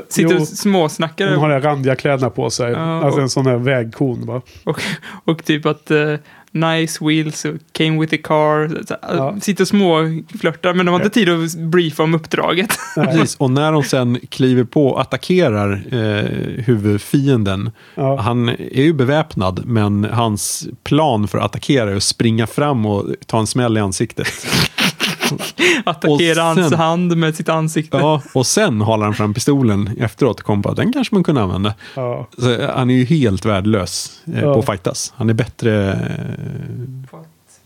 Sitter 0.09 0.35
Jo. 0.35 0.41
och 0.41 0.49
småsnackar. 0.49 1.29
Hon 1.31 1.39
har 1.39 1.49
de 1.49 1.61
randiga 1.61 1.97
kläderna 1.97 2.31
på 2.31 2.51
sig. 2.51 2.73
Ja, 2.73 2.79
alltså 3.05 3.17
och- 3.19 3.23
en 3.23 3.29
sån 3.31 3.47
här 3.47 3.57
vägkon. 3.57 4.27
Va? 4.27 4.43
Och, 4.65 4.83
och 5.25 5.45
typ 5.45 5.67
att 5.67 5.91
eh, 5.91 6.15
nice 6.61 7.05
wheels 7.05 7.47
came 7.73 8.01
with 8.01 8.11
the 8.11 8.19
car. 8.19 8.69
Så, 8.69 8.97
så, 9.03 9.39
Sitter 9.41 9.65
och 9.65 9.69
småflörtar 9.69 10.74
men 10.74 10.87
de 10.87 10.93
har 10.93 11.01
inte 11.01 11.11
tid 11.15 11.28
att 11.28 11.55
briefa 11.55 12.03
om 12.03 12.15
uppdraget. 12.15 12.78
Precis, 12.95 13.37
och 13.37 13.51
när 13.51 13.73
de 13.73 13.83
sen 13.83 14.20
kliver 14.28 14.65
på 14.65 14.87
och 14.87 15.01
attackerar 15.01 15.73
eh, 15.93 16.65
huvudfienden, 16.65 17.70
han 18.19 18.49
är 18.49 18.83
ju 18.83 18.93
beväpnad, 18.93 19.62
men 19.65 20.05
hans 20.05 20.69
plan 20.85 21.28
för 21.28 21.39
att 21.39 21.45
attackera 21.45 21.91
är 21.91 21.97
att 21.97 22.03
springa 22.03 22.47
fram 22.47 22.87
och 22.87 23.05
ta 23.27 23.39
en 23.39 23.47
smäll 23.47 23.77
i 23.77 23.81
ansiktet. 23.81 24.28
Attackera 25.85 26.43
hans 26.43 26.74
hand 26.74 27.16
med 27.16 27.35
sitt 27.36 27.48
ansikte. 27.48 27.97
Ja, 27.97 28.23
och 28.32 28.47
sen 28.47 28.81
håller 28.81 29.05
han 29.05 29.15
fram 29.15 29.35
pistolen 29.35 29.90
efteråt 29.98 30.40
och 30.40 30.47
kommer 30.47 30.62
på 30.62 30.69
att 30.69 30.77
den 30.77 30.93
kanske 30.93 31.15
man 31.15 31.24
kunde 31.24 31.43
använda. 31.43 31.74
Ja. 31.94 32.28
Så 32.39 32.53
eh, 32.53 32.70
han 32.77 32.90
är 32.90 32.94
ju 32.94 33.05
helt 33.05 33.44
värdelös 33.44 34.23
eh, 34.35 34.40
Ja. 34.43 34.53
på 34.55 34.59
att 34.59 34.66
fightas. 34.66 35.12
Han 35.16 35.31
är 35.31 35.35
bättre... 35.35 35.93
Eh, 35.93 37.19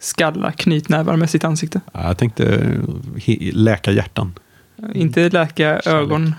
Skalla 0.02 0.52
knytnävar 0.52 1.16
med 1.16 1.30
sitt 1.30 1.44
ansikte. 1.44 1.80
ja, 1.92 2.06
jag 2.06 2.18
tänkte 2.18 2.44
eh, 2.46 2.60
he- 3.16 3.50
läka 3.54 3.90
hjärtan. 3.92 4.38
Inte 4.94 5.28
läka 5.30 5.80
ögon. 5.84 6.34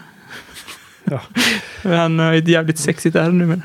Han 1.83 2.19
har 2.19 2.33
ett 2.33 2.47
jävligt 2.47 2.79
sexigt 2.79 3.15
ärr 3.15 3.31
nu. 3.31 3.45
Men. 3.45 3.61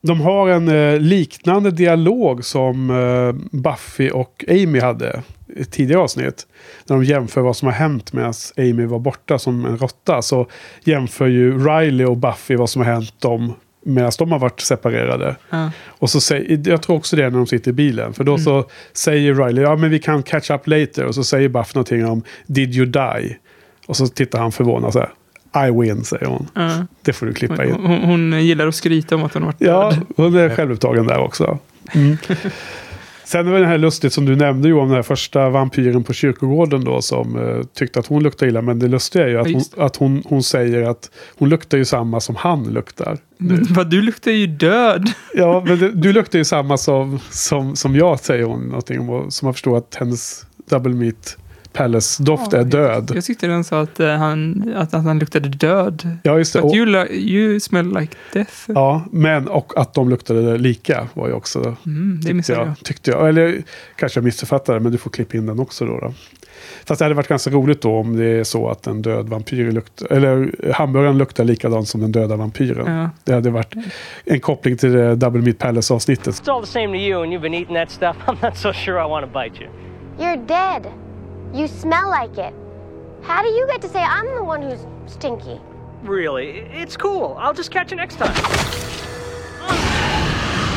De 0.00 0.20
har 0.20 0.48
en 0.48 0.68
eh, 0.68 1.00
liknande 1.00 1.70
dialog 1.70 2.44
som 2.44 2.90
eh, 2.90 3.58
Buffy 3.58 4.10
och 4.10 4.44
Amy 4.48 4.80
hade 4.80 5.22
i 5.56 5.60
ett 5.62 5.70
tidigare 5.70 6.02
avsnitt. 6.02 6.46
När 6.86 6.96
de 6.96 7.04
jämför 7.04 7.40
vad 7.40 7.56
som 7.56 7.66
har 7.66 7.72
hänt 7.72 8.12
medan 8.12 8.32
Amy 8.56 8.84
var 8.86 8.98
borta 8.98 9.38
som 9.38 9.64
en 9.64 9.78
råtta. 9.78 10.22
Så 10.22 10.46
jämför 10.84 11.26
ju 11.26 11.58
Riley 11.68 12.06
och 12.06 12.16
Buffy 12.16 12.56
vad 12.56 12.70
som 12.70 12.82
har 12.82 12.92
hänt 12.92 13.20
dem 13.20 13.54
medan 13.84 14.12
de 14.18 14.32
har 14.32 14.38
varit 14.38 14.60
separerade. 14.60 15.36
Ja. 15.50 15.70
Och 15.86 16.10
så 16.10 16.20
säger, 16.20 16.70
jag 16.70 16.82
tror 16.82 16.96
också 16.96 17.16
det 17.16 17.24
är 17.24 17.30
när 17.30 17.38
de 17.38 17.46
sitter 17.46 17.70
i 17.70 17.74
bilen. 17.74 18.12
För 18.14 18.24
då 18.24 18.32
Mm. 18.32 18.44
så 18.44 18.64
säger 18.92 19.34
Riley, 19.34 19.64
ja 19.64 19.76
men 19.76 19.90
vi 19.90 19.98
kan 19.98 20.22
catch 20.22 20.50
up 20.50 20.66
later. 20.66 21.04
Och 21.04 21.14
så 21.14 21.24
säger 21.24 21.48
Buffy 21.48 21.70
någonting 21.74 22.06
om, 22.06 22.22
did 22.46 22.74
you 22.74 22.86
die? 22.86 23.36
Och 23.86 23.96
så 23.96 24.06
tittar 24.06 24.38
han 24.38 24.52
förvånad 24.52 24.92
så 24.92 24.98
här. 24.98 25.10
I 25.56 25.70
win, 25.80 26.04
säger 26.04 26.26
hon. 26.26 26.46
Ja. 26.54 26.70
Det 27.02 27.12
får 27.12 27.26
du 27.26 27.34
klippa 27.34 27.64
in. 27.64 27.72
Hon, 27.72 27.98
hon 28.02 28.44
gillar 28.44 28.66
att 28.66 28.74
skryta 28.74 29.14
om 29.14 29.24
att 29.24 29.34
hon 29.34 29.42
har 29.42 29.48
varit 29.48 29.60
Ja, 29.60 29.90
död. 29.90 30.00
hon 30.16 30.36
är 30.36 30.56
självupptagen 30.56 31.06
där 31.06 31.18
också. 31.18 31.58
Mm. 31.94 32.16
Sen 33.24 33.50
var 33.50 33.60
det 33.60 33.66
här 33.66 33.78
lustigt 33.78 34.12
som 34.12 34.24
du 34.24 34.36
nämnde 34.36 34.72
om 34.72 34.88
den 34.88 34.96
här 34.96 35.02
första 35.02 35.48
vampyren 35.48 36.04
på 36.04 36.12
kyrkogården 36.12 36.84
då 36.84 37.02
som 37.02 37.36
eh, 37.38 37.62
tyckte 37.74 37.98
att 37.98 38.06
hon 38.06 38.22
luktar 38.22 38.46
illa. 38.46 38.62
Men 38.62 38.78
det 38.78 38.88
lustiga 38.88 39.24
är 39.24 39.28
ju 39.28 39.38
att, 39.40 39.50
Ja, 39.50 39.60
hon, 39.76 39.84
att 39.86 39.96
hon, 39.96 40.22
hon 40.26 40.42
säger 40.42 40.82
att 40.90 41.10
hon 41.38 41.48
luktar 41.48 41.78
ju 41.78 41.84
samma 41.84 42.20
som 42.20 42.36
han 42.36 42.64
luktar. 42.64 43.18
Vad, 43.74 43.90
du 43.90 44.02
luktar 44.02 44.30
ju 44.30 44.46
död. 44.46 45.12
Ja, 45.34 45.62
men 45.66 45.78
du, 45.78 45.90
du 45.92 46.12
luktar 46.12 46.38
ju 46.38 46.44
samma 46.44 46.76
som, 46.76 47.18
som, 47.30 47.76
som 47.76 47.96
jag 47.96 48.20
säger 48.20 48.44
hon 48.44 48.60
någonting 48.68 49.00
om. 49.10 49.30
Så 49.30 49.44
man 49.46 49.54
förstår 49.54 49.78
att 49.78 49.94
hennes 50.00 50.46
double 50.70 50.94
meat 50.94 51.36
Palace-doft 51.78 52.52
är 52.52 52.64
död. 52.64 53.12
Jag 53.14 53.24
tyckte 53.24 53.46
den 53.46 53.64
sa 53.64 53.80
att, 53.80 54.00
eh, 54.00 54.08
han, 54.08 54.72
att, 54.76 54.94
att 54.94 55.04
han 55.04 55.18
luktade 55.18 55.48
död. 55.48 56.18
Ja, 56.22 56.38
just 56.38 56.52
det. 56.52 56.58
But 56.58 56.70
Och- 56.70 56.76
you, 56.76 56.86
lo- 56.86 57.06
you 57.12 57.60
smell 57.60 57.98
like 58.00 58.16
death. 58.32 58.54
Ja, 58.66 59.04
men 59.12 59.48
och 59.48 59.72
att 59.76 59.94
de 59.94 60.08
luktade 60.10 60.58
lika 60.58 61.08
var 61.14 61.26
ju 61.28 61.32
också... 61.34 61.58
Mm, 61.86 62.10
det 62.16 62.22
tyckte 62.22 62.34
missade 62.34 62.58
jag. 62.58 62.68
jag, 62.68 62.78
tyckte 62.84 63.10
jag. 63.10 63.28
Eller 63.28 63.62
kanske 63.96 64.18
jag 64.18 64.24
missuppfattade 64.24 64.80
men 64.80 64.92
du 64.92 64.98
får 64.98 65.10
klippa 65.10 65.36
in 65.36 65.46
den 65.46 65.60
också 65.60 65.84
då. 65.86 65.98
då. 65.98 66.12
Fast 66.86 66.98
det 66.98 67.04
hade 67.04 67.14
varit 67.14 67.28
ganska 67.28 67.50
roligt 67.50 67.82
då 67.82 67.96
om 67.96 68.16
det 68.16 68.24
är 68.26 68.44
så 68.44 68.68
att 68.68 68.86
en 68.86 69.02
död 69.02 69.28
vampyr 69.28 69.72
luktar... 69.72 70.12
Eller 70.12 70.54
hamburgaren 70.74 71.18
luktar 71.18 71.44
likadant 71.44 71.88
som 71.88 72.00
den 72.00 72.12
döda 72.12 72.36
vampyren. 72.36 72.96
Ja. 72.96 73.10
Det 73.24 73.32
hade 73.32 73.50
varit 73.50 73.74
en 74.24 74.40
koppling 74.40 74.76
till 74.76 74.92
det 74.92 75.16
Double 75.16 75.40
Meat 75.42 75.58
Palace-avsnittet. 75.58 76.34
It's 76.34 76.52
all 76.52 76.64
the 76.66 76.70
same 76.72 76.86
to 76.88 76.94
you, 76.94 77.22
and 77.22 77.32
you've 77.32 77.40
been 77.42 77.54
eating 77.54 77.74
that 77.76 77.90
stuff. 77.90 78.16
I'm 78.26 78.46
not 78.46 78.56
so 78.56 78.72
sure 78.72 79.04
I 79.06 79.08
want 79.10 79.32
to 79.32 79.40
bite 79.40 79.64
you. 79.64 79.70
You're 80.18 80.46
dead. 80.46 81.07
You 81.54 81.66
smell 81.68 82.10
like 82.10 82.38
it. 82.38 82.54
How 83.22 83.42
do 83.42 83.48
you 83.48 83.66
get 83.66 83.80
to 83.82 83.88
say 83.88 84.02
I'm 84.02 84.26
the 84.34 84.44
one 84.44 84.62
who's 84.62 84.86
stinky? 85.06 85.58
Really? 86.04 86.66
It's 86.72 86.96
cool. 86.96 87.36
I'll 87.38 87.54
just 87.54 87.70
catch 87.70 87.90
you 87.90 87.96
next 87.96 88.18
time. 88.18 88.34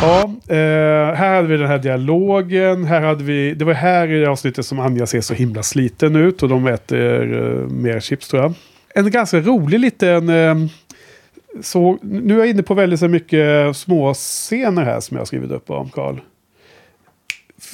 Ja, 0.01 0.23
eh, 0.47 1.15
här 1.15 1.35
hade 1.35 1.47
vi 1.47 1.57
den 1.57 1.67
här 1.67 1.79
dialogen. 1.79 2.83
Här 2.83 3.01
hade 3.01 3.23
vi, 3.23 3.53
det 3.53 3.65
var 3.65 3.73
här 3.73 4.11
i 4.11 4.19
det 4.19 4.29
avsnittet 4.29 4.65
som 4.65 4.79
Anja 4.79 5.05
ser 5.05 5.21
så 5.21 5.33
himla 5.33 5.63
sliten 5.63 6.15
ut 6.15 6.43
och 6.43 6.49
de 6.49 6.67
äter 6.67 7.33
eh, 7.33 7.67
mer 7.67 7.99
chips 7.99 8.27
tror 8.27 8.41
jag. 8.41 8.53
En 8.95 9.11
ganska 9.11 9.39
rolig 9.39 9.79
liten... 9.79 10.29
Eh, 10.29 10.55
så, 11.61 11.97
nu 12.01 12.33
är 12.33 12.39
jag 12.39 12.49
inne 12.49 12.63
på 12.63 12.73
väldigt 12.73 12.99
så 12.99 13.07
mycket 13.07 13.77
små 13.77 14.13
scener 14.13 14.83
här 14.83 14.99
som 14.99 15.15
jag 15.15 15.21
har 15.21 15.25
skrivit 15.25 15.51
upp 15.51 15.69
om 15.69 15.89
Karl. 15.89 16.19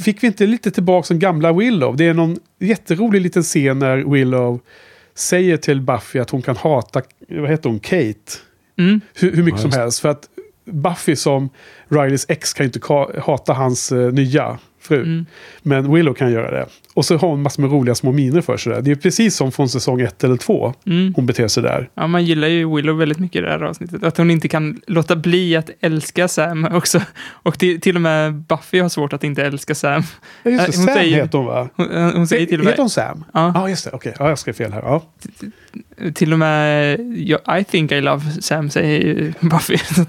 Fick 0.03 0.23
vi 0.23 0.27
inte 0.27 0.45
lite 0.45 0.71
tillbaka 0.71 1.05
som 1.05 1.19
gamla 1.19 1.53
Willow? 1.53 1.95
Det 1.95 2.07
är 2.07 2.13
någon 2.13 2.37
jätterolig 2.59 3.21
liten 3.21 3.43
scen 3.43 3.79
när 3.79 3.97
Willow 3.97 4.59
säger 5.15 5.57
till 5.57 5.81
Buffy 5.81 6.19
att 6.19 6.29
hon 6.29 6.41
kan 6.41 6.57
hata, 6.57 7.01
vad 7.29 7.49
heter 7.49 7.69
hon, 7.69 7.79
Kate? 7.79 8.37
Mm. 8.77 9.01
Hur, 9.13 9.35
hur 9.35 9.43
mycket 9.43 9.63
Ja, 9.63 9.69
som 9.71 9.79
helst. 9.79 9.99
För 9.99 10.09
att 10.09 10.29
Buffy 10.65 11.15
som 11.15 11.49
Rileys 11.87 12.25
ex 12.29 12.53
kan 12.53 12.63
ju 12.63 12.67
inte 12.67 13.19
hata 13.21 13.53
hans 13.53 13.91
eh, 13.91 14.11
nya 14.11 14.59
fru. 14.79 15.01
Mm. 15.01 15.25
Men 15.61 15.93
Willow 15.93 16.13
kan 16.13 16.31
göra 16.31 16.51
det. 16.51 16.65
Och 16.97 17.05
så 17.05 17.17
har 17.17 17.27
hon 17.27 17.41
massor 17.41 17.61
med 17.61 17.71
roliga 17.71 17.95
små 17.95 18.11
miner 18.11 18.41
för 18.41 18.57
sig. 18.57 18.73
där. 18.73 18.81
Det 18.81 18.91
är 18.91 18.95
precis 18.95 19.35
som 19.35 19.51
från 19.51 19.69
säsong 19.69 20.01
ett 20.01 20.23
eller 20.23 20.37
två. 20.37 20.73
Mm. 20.85 21.13
Hon 21.15 21.25
beter 21.25 21.47
sig 21.47 21.63
där. 21.63 21.89
Ja, 21.93 22.07
man 22.07 22.25
gillar 22.25 22.47
ju 22.47 22.75
Willow 22.75 22.97
väldigt 22.97 23.19
mycket 23.19 23.39
i 23.39 23.41
det 23.41 23.49
här 23.49 23.63
avsnittet. 23.63 24.03
Att 24.03 24.17
hon 24.17 24.31
inte 24.31 24.47
kan 24.47 24.81
låta 24.87 25.15
bli 25.15 25.55
att 25.55 25.69
älska 25.81 26.27
Sam 26.27 26.65
också. 26.65 27.01
Och 27.27 27.59
till, 27.59 27.81
till 27.81 27.95
och 27.95 28.01
med 28.01 28.33
Buffy 28.33 28.79
har 28.79 28.89
svårt 28.89 29.13
att 29.13 29.23
inte 29.23 29.43
älska 29.45 29.75
Sam. 29.75 30.03
Ja, 30.43 30.51
just 30.51 30.65
det. 30.65 30.91
Eh, 30.91 30.95
Sam 30.95 31.03
heter 31.03 31.37
hon 31.37 31.47
va? 31.47 31.69
Hon, 31.75 31.91
eh, 31.91 32.11
hon 32.13 32.27
säger 32.27 32.45
till 32.45 32.59
och 32.59 32.65
med... 32.65 32.71
Heter 32.71 32.83
hon 32.83 32.89
Sam? 32.89 33.23
Ja. 33.33 33.51
Ja, 33.55 33.69
just 33.69 33.85
det. 33.85 33.91
Okej, 33.93 34.13
ja, 34.19 34.29
jag 34.29 34.39
skrev 34.39 34.53
fel 34.53 34.73
här. 34.73 34.81
Ja. 34.81 35.03
Till 36.13 36.33
och 36.33 36.39
med 36.39 36.99
I 37.59 37.63
think 37.71 37.91
I 37.91 38.01
love 38.01 38.23
Sam 38.41 38.69
säger 38.69 39.33
Buffy. 39.39 39.77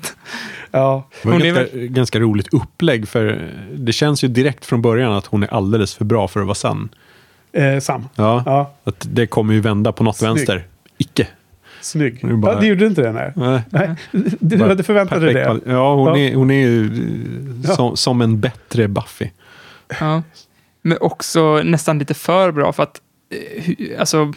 Ja. 0.70 1.08
Det 1.22 1.28
var 1.28 1.32
Hon 1.32 1.42
är 1.42 1.46
ett 1.50 1.54
ganska, 1.72 1.78
ganska 1.78 2.20
roligt 2.20 2.54
upplägg 2.54 3.08
för 3.08 3.50
det 3.74 3.92
känns 3.92 4.24
ju 4.24 4.28
direkt 4.28 4.64
från 4.64 4.82
början 4.82 5.12
att 5.12 5.26
hon 5.26 5.42
är 5.42 5.54
alldeles 5.54 5.94
för 5.94 6.04
bra 6.04 6.28
för 6.28 6.40
att 6.40 6.46
vara 6.46 6.54
sann. 6.54 6.88
Eh, 7.52 7.78
Sam. 7.80 8.08
Ja, 8.14 8.42
Ja. 8.46 8.74
Att 8.84 9.06
det 9.12 9.26
kommer 9.26 9.54
ju 9.54 9.60
vända 9.60 9.92
på 9.92 10.04
något 10.04 10.16
Snygg. 10.16 10.28
vänster. 10.28 10.66
Icke. 10.98 11.26
Snygg. 11.80 12.18
Det 12.22 12.28
är 12.28 12.32
bara- 12.36 12.54
ja, 12.54 12.60
det 12.60 12.66
gjorde 12.66 12.86
inte 12.86 13.02
det, 13.02 13.12
nej. 13.12 13.32
Nej. 13.36 13.60
nej. 13.70 13.94
Du 14.40 14.56
Bara 14.56 14.68
hade 14.68 14.82
förväntat 14.82 15.20
dig 15.20 15.34
det. 15.34 15.60
Ja, 15.66 15.94
hon, 15.94 16.06
Ja. 16.06 16.18
Är, 16.18 16.34
hon 16.34 16.50
är 16.50 16.60
ju 16.66 16.84
eh, 17.64 17.70
som, 17.74 17.96
som 17.96 18.20
en 18.22 18.40
bättre 18.40 18.88
Buffy. 18.88 19.28
Ja. 20.00 20.22
Men 20.82 20.98
också 21.00 21.62
nästan 21.64 21.98
lite 21.98 22.14
för 22.14 22.52
bra 22.52 22.72
för 22.72 22.82
att 22.82 23.00
eh, 23.30 24.00
alltså, 24.00 24.32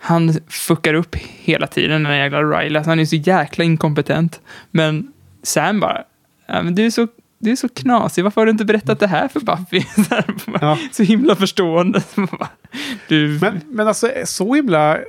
han 0.00 0.34
fuckar 0.48 0.94
upp 0.94 1.16
hela 1.16 1.66
tiden 1.66 2.02
den 2.02 2.16
jävla 2.16 2.42
Riley. 2.42 2.76
Alltså, 2.76 2.90
han 2.90 3.00
är 3.00 3.04
så 3.04 3.16
jäkla 3.16 3.64
inkompetent. 3.64 4.40
Men 4.70 5.12
Sam 5.42 5.80
bara, 5.80 6.02
ja, 6.46 6.62
men 6.62 6.74
du 6.74 6.86
är 6.86 6.90
så 6.90 7.06
du 7.40 7.50
är 7.50 7.56
så 7.56 7.68
knasig, 7.68 8.24
varför 8.24 8.40
har 8.40 8.46
du 8.46 8.50
inte 8.52 8.64
berättat 8.64 9.00
det 9.00 9.06
här 9.06 9.28
för 9.28 9.40
Buffy? 9.40 9.80
Så, 10.08 10.14
här, 10.14 10.24
bara, 10.60 10.78
så 10.92 11.02
himla 11.02 11.36
förstående. 11.36 12.02
Du, 13.08 13.38
Men, 13.42 13.60
men 13.68 13.88
alltså 13.88 14.10
så 14.24 14.54
himla... 14.54 14.96
eh, 14.96 15.02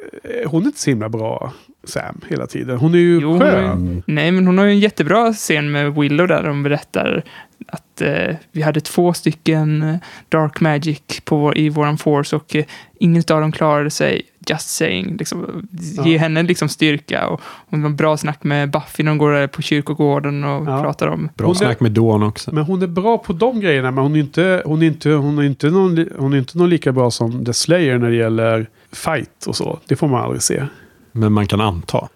Hon 0.49 0.61
är 0.61 0.65
inte 0.65 0.79
så 0.79 0.89
himla 0.89 1.09
bra, 1.09 1.53
Sam, 1.83 2.21
hela 2.29 2.47
tiden. 2.47 2.77
Hon 2.77 2.93
är 2.93 2.97
ju 2.99 3.19
Jo, 3.21 3.39
skön. 3.39 4.03
nej, 4.07 4.31
men 4.31 4.47
hon 4.47 4.57
har 4.57 4.65
ju 4.65 4.71
en 4.71 4.79
jättebra 4.79 5.33
scen 5.33 5.71
med 5.71 5.93
Willow 5.95 6.27
där 6.27 6.43
de 6.43 6.63
berättar 6.63 7.23
att 7.67 8.01
eh, 8.01 8.35
vi 8.51 8.61
hade 8.61 8.81
två 8.81 9.13
stycken 9.13 9.81
eh, 9.81 9.95
Dark 10.29 10.59
Magic 10.61 11.01
på 11.25 11.53
i 11.55 11.69
våran 11.69 11.97
Force 11.97 12.35
och 12.35 12.55
eh, 12.55 12.65
ingen 12.99 13.23
av 13.31 13.41
dem 13.41 13.51
klarade 13.51 13.89
sig. 13.91 14.21
Just 14.47 14.69
saying. 14.69 15.17
Liksom, 15.17 15.67
ge 16.05 16.13
Ja. 16.13 16.19
henne 16.19 16.43
liksom 16.43 16.69
styrka. 16.69 17.27
Och, 17.27 17.41
det 17.69 17.77
var 17.77 17.89
bra 17.89 18.17
snack 18.17 18.43
med 18.43 18.71
Buffy 18.71 19.03
när 19.03 19.11
de 19.11 19.17
går 19.17 19.47
på 19.47 19.61
kyrkogården 19.61 20.43
och 20.43 20.65
pratar 20.65 21.07
om... 21.07 21.29
Bra 21.35 21.55
snack 21.55 21.79
med 21.79 21.91
Dawn 21.91 22.23
också. 22.23 22.51
Men 22.55 22.63
hon 22.63 22.81
är 22.81 22.87
bra 22.87 23.17
på 23.17 23.33
de 23.33 23.59
grejerna, 23.59 23.91
men 23.91 24.03
hon 24.03 24.15
är 24.15 24.19
inte, 24.19 24.61
hon 24.65 24.81
är 24.81 24.85
inte, 24.87 25.09
hon 25.09 25.39
är 25.39 25.43
inte, 25.43 25.69
någon, 25.69 25.95
li- 25.95 26.09
hon 26.17 26.33
är 26.33 26.37
inte 26.37 26.57
någon 26.57 26.69
lika 26.69 26.91
bra 26.91 27.11
som 27.11 27.45
The 27.45 27.53
Slayer 27.53 27.97
när 27.97 28.09
det 28.09 28.15
gäller 28.15 28.69
fight 28.91 29.45
och 29.47 29.55
så. 29.55 29.79
Det 29.87 29.95
får 29.95 30.07
man 30.07 30.23
aldrig 30.23 30.41
se. 30.41 30.63
Men 31.11 31.33
man 31.33 31.47
kan 31.47 31.61
anta. 31.61 32.07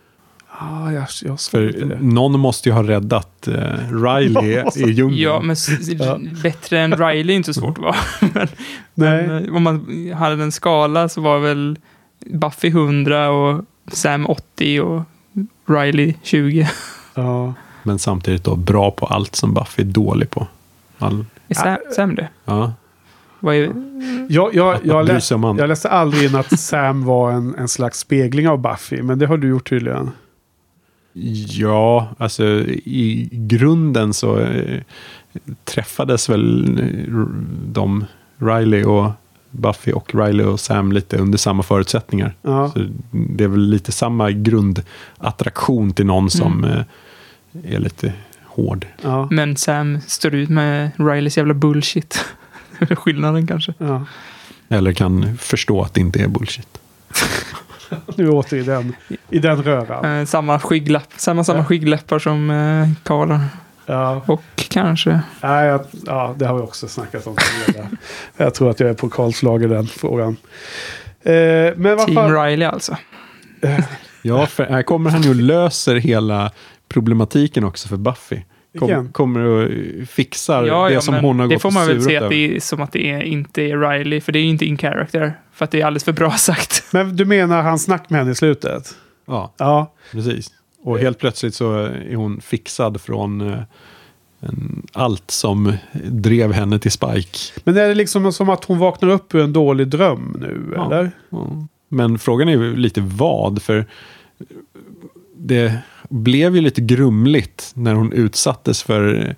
Ah, 0.59 0.91
jag, 0.91 1.05
jag 1.23 1.39
För 1.41 1.97
någon 2.01 2.39
måste 2.39 2.69
ju 2.69 2.73
ha 2.75 2.83
räddat 2.83 3.47
eh, 3.47 3.53
Riley 4.03 4.63
i 4.75 4.91
djungeln. 4.91 5.19
Ja, 5.21 5.39
men 5.41 5.53
s- 5.53 5.89
bättre 6.43 6.79
än 6.79 6.91
Riley 6.95 7.33
är 7.35 7.37
inte 7.37 7.53
så 7.53 7.61
svårt 7.61 7.77
att 7.77 7.83
vara. 7.83 7.95
men, 8.33 8.47
Nej. 8.93 9.27
men 9.27 9.55
om 9.55 9.63
man 9.63 10.11
hade 10.17 10.43
en 10.43 10.51
skala 10.51 11.09
så 11.09 11.21
var 11.21 11.39
väl 11.39 11.77
Buffy 12.25 12.67
100 12.67 13.29
och 13.29 13.65
Sam 13.91 14.25
80 14.25 14.79
och 14.81 15.01
Riley 15.65 16.13
20. 16.23 16.69
Ja. 17.15 17.53
Men 17.83 17.99
samtidigt 17.99 18.43
då 18.43 18.55
bra 18.55 18.91
på 18.91 19.05
allt 19.05 19.35
som 19.35 19.53
Buffy 19.53 19.81
är 19.83 19.87
dålig 19.87 20.29
på. 20.29 20.47
All, 20.97 21.25
Är 21.47 21.55
Sam, 21.55 21.77
Sam 21.95 22.15
det? 22.15 22.29
ja. 22.45 22.73
Vad 23.39 23.55
är, 23.55 23.61
Jag, 24.29 24.55
jag, 24.55 24.77
jag, 24.83 25.05
bryr 25.05 25.13
läs, 25.13 25.25
sig 25.25 25.35
om 25.35 25.43
andra. 25.43 25.63
jag 25.63 25.67
läste 25.67 25.89
aldrig 25.89 26.29
in 26.29 26.35
att 26.35 26.59
Sam 26.59 27.05
var 27.05 27.31
en, 27.31 27.55
en 27.55 27.67
slags 27.67 27.99
spegling 27.99 28.47
av 28.49 28.61
Buffy, 28.61 29.01
men 29.01 29.19
det 29.19 29.25
har 29.27 29.37
du 29.37 29.47
gjort 29.49 29.69
tydligen. 29.69 30.11
Ja, 31.49 32.07
alltså 32.17 32.43
i 32.85 33.29
grunden 33.31 34.13
så 34.13 34.39
eh, 34.39 34.81
träffades 35.63 36.29
väl 36.29 36.79
eh, 36.79 37.13
de, 37.67 38.05
Riley 38.37 38.83
och 38.83 39.11
Buffy 39.55 39.91
och 39.91 40.15
Riley 40.15 40.45
och 40.45 40.59
Sam 40.59 40.91
lite 40.91 41.17
under 41.17 41.37
samma 41.37 41.63
förutsättningar. 41.63 42.33
Ja. 42.41 42.71
Så 42.71 42.85
det 43.11 43.43
är 43.43 43.47
väl 43.47 43.69
lite 43.69 43.91
samma 43.91 44.31
grundattraktion 44.31 45.93
till 45.93 46.05
någon 46.05 46.29
som 46.29 46.63
Mm. 46.63 46.77
eh, 46.77 47.75
är 47.75 47.79
lite 47.79 48.13
hård. 48.45 48.85
Ja. 49.01 49.27
Men 49.31 49.55
Sam 49.57 49.99
står 50.07 50.35
ut 50.35 50.49
med 50.49 50.91
Rileys 50.97 51.37
jävla 51.37 51.53
bullshit. 51.53 52.25
Skillnaden 52.95 53.47
kanske. 53.47 53.73
Ja. 53.77 54.05
Eller 54.69 54.93
kan 54.93 55.37
förstå 55.37 55.81
att 55.81 55.93
det 55.93 56.01
inte 56.01 56.19
är 56.23 56.27
bullshit. 56.27 56.67
Nu 58.15 58.29
åter 58.29 58.57
i 58.59 58.63
den, 58.63 58.93
i 59.29 59.39
den 59.39 59.63
röran. 59.63 60.19
Eh, 60.19 60.25
samma 60.25 60.59
skygglapp, 60.59 61.13
samma, 61.17 61.43
samma 61.43 61.65
skyggläppar 61.65 62.19
som 62.19 62.49
eh, 62.49 62.89
Karl. 63.03 63.39
Ja. 63.85 64.21
Och 64.25 64.43
kanske. 64.55 65.19
Nej, 65.41 65.67
jag, 65.67 65.81
ja, 66.05 66.35
det 66.37 66.45
har 66.45 66.55
vi 66.55 66.61
också 66.61 66.87
snackat 66.87 67.27
om. 67.27 67.35
jag 68.37 68.53
tror 68.53 68.69
att 68.69 68.79
jag 68.79 68.89
är 68.89 68.93
på 68.93 69.09
Karls 69.09 69.43
lag 69.43 69.63
i 69.63 69.67
den 69.67 69.87
frågan. 69.87 70.37
Eh, 71.23 71.33
men 71.75 71.97
Team 72.05 72.35
Riley 72.35 72.67
alltså. 72.67 72.97
Ja, 74.21 74.45
för 74.45 74.65
här 74.65 74.83
kommer 74.83 75.09
han 75.09 75.21
ju 75.21 75.29
och 75.29 75.35
löser 75.35 75.95
hela 75.95 76.51
problematiken 76.89 77.63
också 77.63 77.87
för 77.87 77.97
Buffy. 77.97 78.41
Kom, 78.79 79.11
kommer 79.11 79.39
och 79.39 79.69
fixar 80.07 80.63
Ja, 80.63 80.87
det 80.87 80.93
ja, 80.93 81.01
som 81.01 81.15
hon 81.15 81.39
har 81.39 81.47
det 81.47 81.55
gått 81.55 81.61
får 81.61 81.69
och 81.69 81.73
man 81.73 81.87
väl 81.87 82.01
se 82.03 82.17
att 82.17 82.29
det 82.29 82.55
är 82.55 82.59
som 82.59 82.81
att 82.81 82.91
det 82.91 83.11
är, 83.11 83.21
inte 83.21 83.61
är 83.61 83.77
Riley. 83.77 84.21
För 84.21 84.31
det 84.31 84.39
är 84.39 84.43
ju 84.43 84.49
inte 84.49 84.65
in 84.65 84.77
character. 84.77 85.33
För 85.53 85.65
att 85.65 85.71
det 85.71 85.81
är 85.81 85.85
alldeles 85.85 86.03
för 86.03 86.11
bra 86.11 86.31
sagt. 86.37 86.83
men 86.91 87.15
du 87.15 87.25
menar 87.25 87.61
hans 87.61 87.83
snack 87.83 88.09
med 88.09 88.19
henne 88.19 88.31
i 88.31 88.35
slutet? 88.35 88.95
Ja, 89.25 89.53
Ja. 89.57 89.93
precis. 90.11 90.51
Och 90.83 90.99
helt 90.99 91.19
plötsligt 91.19 91.55
så 91.55 91.73
är 91.85 92.15
hon 92.15 92.41
fixad 92.41 93.01
från 93.01 93.41
eh, 93.41 93.59
allt 94.93 95.31
som 95.31 95.73
drev 96.03 96.51
henne 96.53 96.79
till 96.79 96.91
Spike. 96.91 97.37
Men 97.63 97.77
är 97.77 97.87
det 97.87 97.95
liksom 97.95 98.33
som 98.33 98.49
att 98.49 98.65
hon 98.65 98.77
vaknar 98.79 99.09
upp 99.09 99.35
ur 99.35 99.43
en 99.43 99.53
dålig 99.53 99.87
dröm 99.87 100.35
nu, 100.39 100.73
Ja. 100.75 100.85
eller? 100.85 101.11
Ja. 101.29 101.47
Men 101.89 102.19
frågan 102.19 102.47
är 102.49 102.51
ju 102.51 102.75
lite 102.75 103.01
vad, 103.01 103.61
för 103.61 103.85
det 105.37 105.77
blev 106.09 106.55
ju 106.55 106.61
lite 106.61 106.81
grumligt 106.81 107.71
när 107.75 107.93
hon 107.93 108.13
utsattes 108.13 108.83
för 108.83 109.35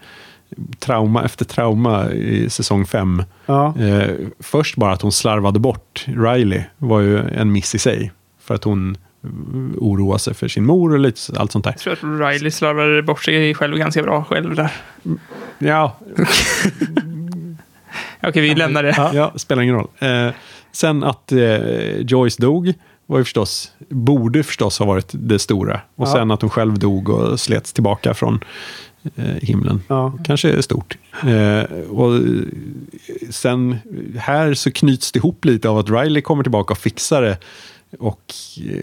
trauma 0.79 1.23
efter 1.23 1.45
trauma 1.45 2.11
i 2.11 2.49
säsong 2.49 2.85
5. 2.85 3.23
Ja. 3.45 3.79
Eh, 3.79 4.09
först 4.39 4.75
bara 4.75 4.93
att 4.93 5.01
hon 5.01 5.11
slarvade 5.11 5.59
bort 5.59 6.05
Riley 6.07 6.63
var 6.77 6.99
ju 6.99 7.19
en 7.19 7.51
miss 7.51 7.75
i 7.75 7.79
sig. 7.79 8.11
För 8.39 8.55
att 8.55 8.63
hon 8.63 8.97
oroade 9.77 10.19
sig 10.19 10.33
för 10.33 10.47
sin 10.47 10.65
mor 10.65 10.93
och 10.93 10.99
lite 10.99 11.19
allt 11.37 11.51
sånt 11.51 11.65
där. 11.65 11.75
Jag 11.85 11.97
tror 11.99 12.23
att 12.23 12.33
Riley 12.35 12.51
slarvade 12.51 13.03
bort 13.03 13.23
sig 13.23 13.53
själv 13.53 13.77
ganska 13.77 14.01
bra 14.03 14.23
själv 14.23 14.55
där. 14.55 14.71
Ja, 15.59 15.97
Okej, 18.23 18.41
vi 18.41 18.55
lämnar 18.55 18.83
det. 18.83 19.09
ja, 19.13 19.33
spelar 19.35 19.61
ingen 19.63 19.75
roll. 19.75 19.87
Eh, 19.99 20.29
Sen 20.71 21.03
att 21.03 21.31
eh, 21.31 21.97
Joyce 21.99 22.37
dog 22.41 22.73
var 23.05 23.17
ju 23.17 23.23
förstås, 23.23 23.71
borde 23.89 24.43
förstås 24.43 24.79
ha 24.79 24.85
varit 24.85 25.09
det 25.11 25.39
stora. 25.39 25.81
Och 25.95 26.07
Ja. 26.07 26.11
sen 26.13 26.31
att 26.31 26.41
hon 26.41 26.49
själv 26.49 26.79
dog 26.79 27.09
och 27.09 27.39
slets 27.39 27.73
tillbaka 27.73 28.13
från 28.13 28.39
eh, 29.15 29.25
himlen. 29.25 29.81
Ja. 29.87 30.13
Kanske 30.25 30.49
är 30.51 30.61
stort. 30.61 30.97
Eh, 31.23 31.79
och 31.89 32.19
sen 33.29 33.75
här 34.17 34.53
så 34.53 34.71
knyts 34.71 35.11
det 35.11 35.17
ihop 35.17 35.45
lite 35.45 35.69
av 35.69 35.77
att 35.77 35.89
Riley 35.89 36.21
kommer 36.21 36.43
tillbaka 36.43 36.71
och 36.71 36.77
fixar 36.77 37.21
det. 37.21 37.37
Och 37.99 38.33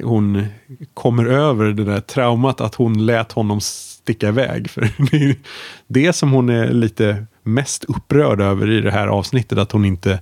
hon 0.03 0.47
kommer 0.95 1.25
över 1.25 1.65
det 1.65 1.85
där 1.85 2.01
traumat 2.01 2.61
att 2.61 2.75
hon 2.75 3.07
lät 3.07 3.33
honom 3.33 3.61
sticka 3.61 4.29
iväg. 4.29 4.71
För 4.71 4.81
det 5.11 5.17
är 5.17 5.37
det 5.87 6.13
som 6.13 6.33
hon 6.33 6.49
är 6.49 6.69
lite 6.69 7.27
mest 7.43 7.85
upprörd 7.85 8.41
över 8.41 8.71
i 8.71 8.81
det 8.81 8.91
här 8.91 9.07
avsnittet. 9.07 9.59
Att 9.59 9.73
hon 9.73 9.85
inte 9.85 10.21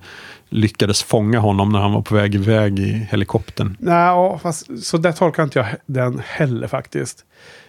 lyckades 0.49 1.03
fånga 1.03 1.39
honom 1.39 1.73
när 1.73 1.79
han 1.79 1.93
var 1.93 2.03
på 2.03 2.15
väg 2.15 2.35
iväg 2.35 2.79
i 2.79 3.07
helikoptern. 3.11 3.77
Nej, 3.81 4.39
fast, 4.43 4.85
så 4.85 4.99
där 4.99 5.13
tolkar 5.13 5.43
inte 5.43 5.59
jag 5.59 5.69
den 5.87 6.23
heller 6.27 6.67
faktiskt. 6.67 7.25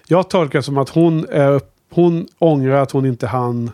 Jag 0.08 0.30
tolkar 0.30 0.60
det 0.60 0.64
som 0.64 0.78
att 0.78 0.90
hon, 0.90 1.26
är, 1.30 1.62
hon 1.92 2.28
ångrar 2.40 2.82
att 2.82 2.92
hon 2.92 3.06
inte 3.06 3.28
hann 3.28 3.72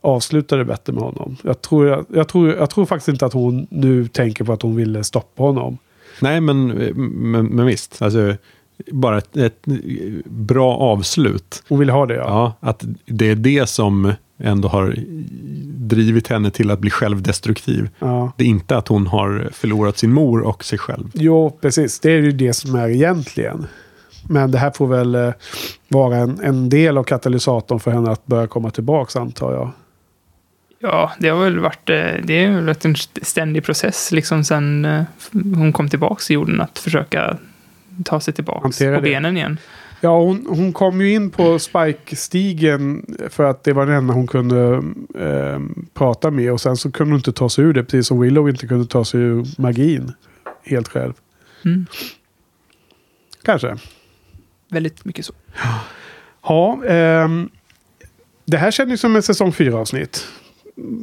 avsluta 0.00 0.56
det 0.56 0.64
bättre 0.64 0.92
med 0.92 1.02
honom. 1.02 1.36
Jag 1.42 1.62
tror, 1.62 2.04
jag, 2.08 2.28
tror, 2.28 2.54
jag 2.54 2.70
tror 2.70 2.86
faktiskt 2.86 3.08
inte 3.08 3.26
att 3.26 3.32
hon 3.32 3.66
nu 3.70 4.08
tänker 4.08 4.44
på 4.44 4.52
att 4.52 4.62
hon 4.62 4.76
ville 4.76 5.04
stoppa 5.04 5.42
honom. 5.42 5.78
Nej, 6.20 6.40
men, 6.40 6.66
men, 7.30 7.46
men 7.46 7.66
visst. 7.66 8.02
Alltså, 8.02 8.36
bara 8.90 9.18
ett, 9.18 9.36
ett 9.36 9.66
bra 10.24 10.76
avslut. 10.76 11.62
Hon 11.68 11.78
vill 11.78 11.90
ha 11.90 12.06
det, 12.06 12.14
ja. 12.14 12.56
ja. 12.60 12.68
Att 12.68 12.84
det 13.06 13.30
är 13.30 13.34
det 13.34 13.68
som 13.68 14.12
ändå 14.38 14.68
har 14.68 14.96
drivit 15.66 16.28
henne 16.28 16.50
till 16.50 16.70
att 16.70 16.78
bli 16.78 16.90
självdestruktiv. 16.90 17.88
Ja. 17.98 18.32
Det 18.36 18.44
är 18.44 18.48
inte 18.48 18.76
att 18.76 18.88
hon 18.88 19.06
har 19.06 19.48
förlorat 19.52 19.98
sin 19.98 20.12
mor 20.12 20.40
och 20.40 20.64
sig 20.64 20.78
själv. 20.78 21.10
Jo, 21.14 21.58
precis. 21.60 22.00
Det 22.00 22.12
är 22.12 22.22
ju 22.22 22.32
det 22.32 22.52
som 22.52 22.74
är 22.74 22.88
egentligen. 22.88 23.66
Men 24.28 24.50
det 24.50 24.58
här 24.58 24.70
får 24.70 24.86
väl 24.86 25.14
eh, 25.14 25.30
vara 25.88 26.16
en, 26.16 26.40
en 26.40 26.68
del 26.68 26.98
av 26.98 27.04
katalysatorn 27.04 27.80
för 27.80 27.90
henne 27.90 28.10
att 28.10 28.26
börja 28.26 28.46
komma 28.46 28.70
tillbaka, 28.70 29.20
antar 29.20 29.52
jag. 29.52 29.70
Ja, 30.82 31.12
det 31.18 31.28
har 31.28 31.44
väl 31.44 31.58
varit, 31.58 31.90
eh, 31.90 32.14
det 32.22 32.44
är 32.44 32.50
väl 32.50 32.66
varit 32.66 32.84
en 32.84 32.96
ständig 33.22 33.64
process 33.64 34.12
liksom 34.12 34.44
sen 34.44 34.84
eh, 34.84 35.02
hon 35.32 35.72
kom 35.72 35.88
tillbaka 35.88 36.22
i 36.30 36.34
jorden 36.34 36.60
att 36.60 36.78
försöka 36.78 37.38
ta 38.04 38.20
sig 38.20 38.34
tillbaka 38.34 38.94
på 38.94 39.00
benen 39.00 39.36
igen. 39.36 39.58
Ja, 40.00 40.18
hon, 40.20 40.46
hon 40.48 40.72
kom 40.72 41.00
ju 41.00 41.14
in 41.14 41.30
på 41.30 41.58
Spike-stigen 41.58 43.06
för 43.30 43.44
att 43.44 43.64
det 43.64 43.72
var 43.72 43.86
den 43.86 43.94
enda 43.94 44.14
hon 44.14 44.26
kunde 44.26 44.82
eh, 45.18 45.60
prata 45.94 46.30
med. 46.30 46.52
Och 46.52 46.60
sen 46.60 46.76
så 46.76 46.92
kunde 46.92 47.12
hon 47.12 47.18
inte 47.18 47.32
ta 47.32 47.48
sig 47.48 47.64
ur 47.64 47.72
det, 47.72 47.84
precis 47.84 48.06
som 48.06 48.20
Willow 48.20 48.48
inte 48.48 48.66
kunde 48.66 48.86
ta 48.86 49.04
sig 49.04 49.20
ur 49.20 49.60
magin 49.60 50.12
helt 50.62 50.88
själv. 50.88 51.12
Mm. 51.64 51.86
Kanske. 53.42 53.76
Väldigt 54.68 55.04
mycket 55.04 55.24
så. 55.24 55.32
Ja, 56.42 56.84
ehm, 56.84 57.50
det 58.44 58.56
här 58.56 58.70
känns 58.70 58.92
ju 58.92 58.96
som 58.96 59.16
en 59.16 59.22
säsong 59.22 59.50
4-avsnitt. 59.52 60.26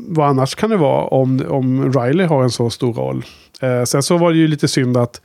Vad 0.07 0.29
annars 0.29 0.55
kan 0.55 0.69
det 0.69 0.77
vara 0.77 1.05
om, 1.05 1.43
om 1.49 1.93
Riley 1.93 2.25
har 2.25 2.43
en 2.43 2.51
så 2.51 2.69
stor 2.69 2.93
roll. 2.93 3.25
Eh, 3.61 3.83
sen 3.83 4.03
så 4.03 4.17
var 4.17 4.31
det 4.31 4.37
ju 4.37 4.47
lite 4.47 4.67
synd 4.67 4.97
att 4.97 5.21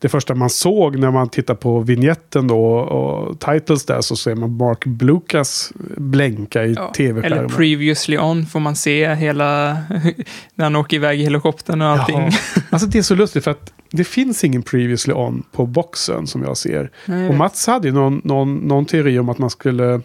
det 0.00 0.08
första 0.08 0.34
man 0.34 0.50
såg 0.50 0.98
när 0.98 1.10
man 1.10 1.28
tittar 1.28 1.54
på 1.54 1.80
vignetten 1.80 2.46
då 2.46 2.64
och 2.78 3.40
titles 3.40 3.86
där 3.86 4.00
så 4.00 4.16
ser 4.16 4.34
man 4.34 4.56
Mark 4.56 4.84
Blucas 4.84 5.72
blänka 5.96 6.64
i 6.64 6.72
Ja, 6.72 6.92
tv-skärmen. 6.96 7.38
Eller 7.38 7.48
previously 7.48 8.18
on 8.18 8.46
får 8.46 8.60
man 8.60 8.76
se 8.76 9.14
hela, 9.14 9.72
när 10.54 10.64
han 10.64 10.76
åker 10.76 10.96
iväg 10.96 11.20
i 11.20 11.22
helikoptern 11.22 11.82
och 11.82 11.88
allting. 11.88 12.18
Jaha. 12.18 12.32
Alltså 12.70 12.88
det 12.88 12.98
är 12.98 13.02
så 13.02 13.14
lustigt 13.14 13.44
för 13.44 13.50
att 13.50 13.72
det 13.90 14.04
finns 14.04 14.44
ingen 14.44 14.62
previously 14.62 15.14
on 15.14 15.42
på 15.52 15.66
boxen 15.66 16.26
som 16.26 16.42
jag 16.42 16.56
ser. 16.56 16.90
Nej, 17.06 17.20
jag 17.20 17.30
och. 17.30 17.36
Mats 17.36 17.66
hade 17.66 17.88
ju 17.88 17.94
någon, 17.94 18.20
någon, 18.24 18.56
någon 18.56 18.86
teori 18.86 19.18
om 19.18 19.28
att 19.28 19.38
man 19.38 19.50
skulle... 19.50 20.00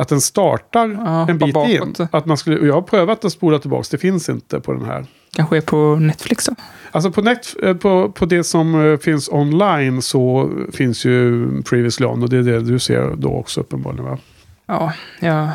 Att 0.00 0.08
den 0.08 0.20
startar 0.20 0.84
en 1.30 1.38
bit 1.38 1.56
in. 1.56 1.94
Att 2.12 2.26
man 2.26 2.36
skulle, 2.36 2.66
jag 2.66 2.74
har 2.74 2.82
prövat 2.82 3.24
att 3.24 3.32
spola 3.32 3.58
tillbaka, 3.58 3.88
det 3.90 3.98
finns 3.98 4.28
inte 4.28 4.60
på 4.60 4.72
den 4.72 4.84
här. 4.84 5.06
Kanske 5.36 5.56
är 5.56 5.60
på 5.60 5.96
Netflix 5.96 6.46
då? 6.46 6.54
Alltså 6.90 7.10
på, 7.10 7.22
net, 7.22 7.56
eh, 7.62 7.76
på, 7.76 8.10
på 8.10 8.26
det 8.26 8.44
som 8.44 8.92
eh, 8.92 8.98
finns 8.98 9.28
online 9.28 10.02
så 10.02 10.50
finns 10.72 11.04
ju 11.04 11.48
previously 11.62 12.06
on 12.06 12.22
och 12.22 12.28
det 12.28 12.36
är 12.36 12.42
det 12.42 12.60
du 12.60 12.78
ser 12.78 13.14
då 13.16 13.32
också 13.32 13.60
uppenbarligen 13.60 14.04
va? 14.04 14.18
Ja, 14.66 14.92
jag, 15.20 15.48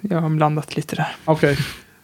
jag 0.00 0.20
har 0.20 0.28
blandat 0.28 0.76
lite 0.76 0.96
där. 0.96 1.16
Okej. 1.24 1.58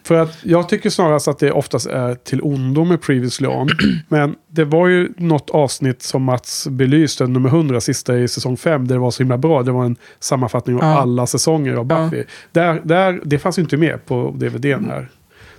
För 0.09 0.15
att 0.15 0.37
jag 0.43 0.69
tycker 0.69 0.89
snarast 0.89 1.27
att 1.27 1.39
det 1.39 1.51
oftast 1.51 1.87
är 1.87 2.15
till 2.15 2.41
ondo 2.41 2.83
med 2.85 3.01
Previously 3.01 3.47
On. 3.47 3.69
Men 4.07 4.35
det 4.47 4.63
var 4.65 4.87
ju 4.87 5.09
något 5.17 5.49
avsnitt 5.49 6.01
som 6.03 6.23
Mats 6.23 6.67
belyste, 6.67 7.27
nummer 7.27 7.49
100, 7.49 7.81
sista 7.81 8.17
i 8.17 8.27
säsong 8.27 8.57
5, 8.57 8.87
där 8.87 8.95
det 8.95 8.99
var 8.99 9.11
så 9.11 9.23
himla 9.23 9.37
bra. 9.37 9.63
Det 9.63 9.71
var 9.71 9.85
en 9.85 9.95
sammanfattning 10.19 10.75
av 10.75 10.81
Ja. 10.83 10.99
alla 11.01 11.27
säsonger 11.27 11.73
av 11.75 11.85
Buffy. 11.85 12.23
Där, 12.51 12.81
där, 12.83 13.21
det 13.23 13.39
fanns 13.39 13.57
ju 13.57 13.61
inte 13.61 13.77
med 13.77 14.05
på 14.05 14.33
DVDn 14.37 14.85
här. 14.89 15.09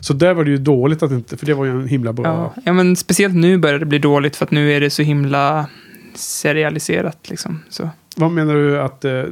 Så 0.01 0.13
där 0.13 0.35
var 0.35 0.45
det 0.45 0.51
ju 0.51 0.57
dåligt 0.57 1.03
att 1.03 1.11
inte, 1.11 1.37
för 1.37 1.47
det 1.47 1.55
var 1.55 1.65
ju 1.65 1.71
en 1.71 1.89
himla 1.89 2.13
bra. 2.13 2.27
Ja, 2.27 2.63
ja, 2.65 2.73
men 2.73 2.97
speciellt 2.97 3.35
nu 3.35 3.59
börjar 3.59 3.79
det 3.79 3.87
bli 3.87 3.99
dåligt 3.99 4.37
för 4.37 4.45
att 4.45 4.51
nu 4.51 4.73
är 4.73 4.81
det 4.81 4.91
så 4.91 5.03
himla 5.03 5.67
serialiserat 6.15 7.19
liksom. 7.29 7.63
Så. 7.69 7.89
Vad 8.17 8.31
menar 8.31 8.55
du 8.55 8.81
att 8.81 9.05
eh, 9.05 9.23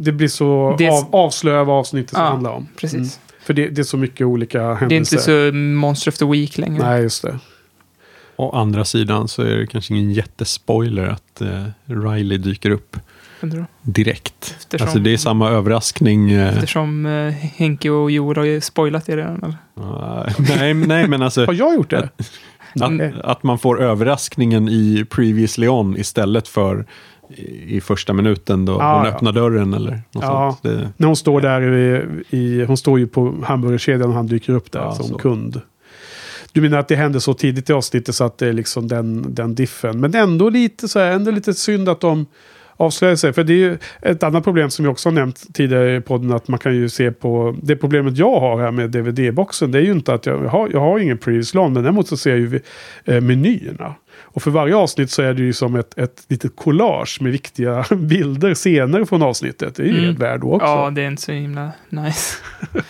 det, 0.00 0.12
blir 0.12 0.28
så 0.28 0.50
av, 0.90 1.06
avslöja 1.10 1.64
vad 1.64 1.76
avsnittet 1.78 2.12
Ja, 2.16 2.24
handlar 2.24 2.50
om? 2.50 2.68
precis. 2.76 3.20
För 3.44 3.54
det, 3.54 3.68
det 3.68 3.80
är 3.80 3.84
så 3.84 3.96
mycket 3.96 4.26
olika 4.26 4.74
händelser. 4.74 4.88
Det 4.88 4.94
är 4.94 5.46
inte 5.48 5.52
så 5.52 5.56
Monster 5.56 6.10
of 6.10 6.18
the 6.18 6.24
Week 6.24 6.58
längre. 6.58 6.82
Nej, 6.88 7.02
just 7.02 7.22
det. 7.22 7.38
Å 8.36 8.50
andra 8.56 8.84
sidan 8.84 9.28
så 9.28 9.42
är 9.42 9.56
det 9.56 9.66
kanske 9.66 9.94
ingen 9.94 10.12
jättespoiler 10.12 11.06
att 11.06 11.40
eh, 11.40 11.64
Riley 11.84 12.38
dyker 12.38 12.70
upp 12.70 12.96
direkt. 13.82 14.54
Eftersom- 14.58 14.86
Alltså 14.86 14.98
det 14.98 15.12
är 15.12 15.16
samma 15.16 15.50
överraskning. 15.50 16.30
Eh, 16.30 16.54
Eftersom 16.54 17.06
eh, 17.06 17.32
Henke 17.32 17.90
och 17.90 18.10
Joel 18.10 18.36
har 18.36 18.44
ju 18.44 18.60
spoilat 18.60 19.06
det 19.06 19.16
redan. 19.16 19.36
Eller? 19.42 19.56
nej, 20.58 20.74
nej, 20.74 21.08
men 21.08 21.22
alltså... 21.22 21.44
Har 21.46 21.52
jag 21.54 21.74
gjort 21.74 21.90
det? 21.90 22.08
Att, 22.80 23.20
att 23.24 23.42
man 23.42 23.58
får 23.58 23.82
överraskningen 23.82 24.68
i 24.68 25.04
Previously 25.10 25.68
On 25.68 25.96
istället 25.96 26.48
för 26.48 26.86
i 27.36 27.76
i 27.76 27.80
första 27.80 28.12
minuten 28.12 28.64
då 28.64 28.80
Ah, 28.80 28.96
hon 28.98 29.06
ja. 29.06 29.12
öppnar 29.14 29.32
dörren 29.32 29.74
eller 29.74 29.90
något 29.90 30.24
Ja, 30.24 30.56
sånt. 30.62 30.62
Det, 30.76 30.90
när 30.96 31.06
hon 31.06 31.16
står 31.16 31.40
där 31.40 31.62
i, 31.72 32.02
i, 32.30 32.64
hon 32.64 32.76
står 32.76 32.98
ju 32.98 33.06
på 33.06 33.34
hamburgerkedjan 33.44 34.08
och 34.08 34.14
han 34.14 34.26
dyker 34.26 34.52
upp 34.52 34.72
där 34.72 34.80
Ja, 34.80 34.92
som 34.94 35.06
så. 35.08 35.18
kund. 35.18 35.60
Du 36.52 36.60
menar 36.60 36.78
att 36.78 36.88
det 36.88 36.96
hände 36.96 37.20
så 37.20 37.34
tidigt 37.34 37.70
i 37.70 37.72
avsnittet 37.72 38.14
så 38.14 38.24
att 38.24 38.38
det 38.38 38.48
är 38.48 38.52
liksom 38.52 38.88
den, 38.88 39.34
den 39.34 39.54
diffen. 39.54 40.00
Men 40.00 40.14
ändå 40.14 40.48
lite 40.50 40.88
så 40.88 40.98
här, 40.98 41.12
ändå 41.12 41.30
lite 41.30 41.54
synd 41.54 41.88
att 41.88 42.00
de 42.00 42.26
avslöjar 42.76 43.16
sig. 43.16 43.32
För 43.32 43.44
det 43.44 43.52
är 43.52 43.56
ju 43.56 43.78
ett 44.02 44.22
annat 44.22 44.44
problem 44.44 44.70
som 44.70 44.84
jag 44.84 44.92
också 44.92 45.08
har 45.08 45.14
nämnt 45.14 45.54
tidigare 45.54 45.96
i 45.96 46.00
podden. 46.00 46.32
Att 46.32 46.48
man 46.48 46.58
kan 46.58 46.74
ju 46.76 46.88
se 46.88 47.10
på, 47.12 47.56
det 47.62 47.76
problemet 47.76 48.16
jag 48.18 48.40
har 48.40 48.60
här 48.60 48.70
med 48.70 48.90
DVD-boxen. 48.90 49.72
Det 49.72 49.78
är 49.78 49.82
ju 49.82 49.92
inte 49.92 50.14
att 50.14 50.26
jag, 50.26 50.44
jag 50.44 50.48
har, 50.50 50.68
jag 50.72 50.80
har 50.80 50.98
ingen 50.98 51.18
previous 51.18 51.54
lawn. 51.54 51.72
Men 51.72 51.82
däremot 51.82 52.08
så 52.08 52.16
ser 52.16 52.30
jag 52.30 52.38
ju 52.38 52.60
eh, 53.04 53.20
menyerna. 53.20 53.94
Och 54.20 54.42
för 54.42 54.50
varje 54.50 54.76
avsnitt 54.76 55.10
så 55.10 55.22
är 55.22 55.34
det 55.34 55.42
ju 55.42 55.52
som 55.52 55.74
ett, 55.76 55.98
ett 55.98 56.22
litet 56.28 56.56
collage 56.56 57.18
med 57.20 57.32
viktiga 57.32 57.84
bilder, 57.96 58.54
scener 58.54 59.04
från 59.04 59.22
avsnittet. 59.22 59.74
Det 59.74 59.82
är 59.82 59.86
ju 59.86 59.92
Mm. 59.92 60.04
helt 60.04 60.18
värd 60.18 60.44
också. 60.44 60.66
Ja, 60.66 60.90
det 60.90 61.02
är 61.02 61.06
inte 61.08 61.22
så 61.22 61.32
himla 61.32 61.70
nice. 61.88 62.36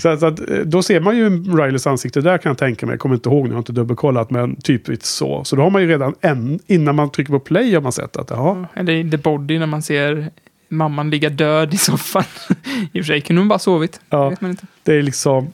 Så, 0.00 0.08
att- 0.08 0.20
så 0.20 0.26
att, 0.26 0.40
eh, 0.50 0.56
då 0.64 0.82
ser 0.82 1.00
man 1.00 1.16
ju 1.16 1.28
Rileys 1.56 1.86
ansikte 1.86 2.20
där 2.20 2.38
kan 2.38 2.50
jag 2.50 2.58
tänka 2.58 2.86
mig. 2.86 2.92
Jag 2.92 3.00
kommer 3.00 3.14
inte 3.14 3.28
ihåg, 3.28 3.44
nu 3.44 3.48
jag 3.50 3.54
har 3.54 3.58
inte 3.58 3.72
dubbelkollat, 3.72 4.30
men 4.30 4.56
typ 4.56 4.82
så. 5.04 5.44
Så 5.44 5.56
då 5.56 5.62
har 5.62 5.70
man 5.70 5.82
ju 5.82 5.88
redan 5.88 6.14
en, 6.20 6.58
innan 6.66 6.94
man 6.94 7.10
trycker 7.10 7.32
på 7.32 7.40
play 7.40 7.74
har 7.74 7.80
man 7.80 7.92
sett 7.92 8.16
att 8.16 8.30
jaha, 8.30 8.66
Eller 8.74 8.92
i 8.92 9.10
The 9.10 9.16
Body 9.16 9.58
när 9.58 9.66
man 9.66 9.82
ser 9.82 10.30
mamman 10.68 11.10
ligga 11.10 11.28
död 11.30 11.74
i 11.74 11.76
soffan. 11.76 12.24
I 12.92 13.00
och 13.00 13.04
för 13.04 13.12
sig 13.12 13.20
kunde 13.20 13.40
hon 13.42 13.48
bara 13.48 13.58
sovit. 13.58 14.00
Ja. 14.10 14.32
Det 14.40 14.54
det 14.82 14.94
är 14.94 15.02
liksom 15.02 15.52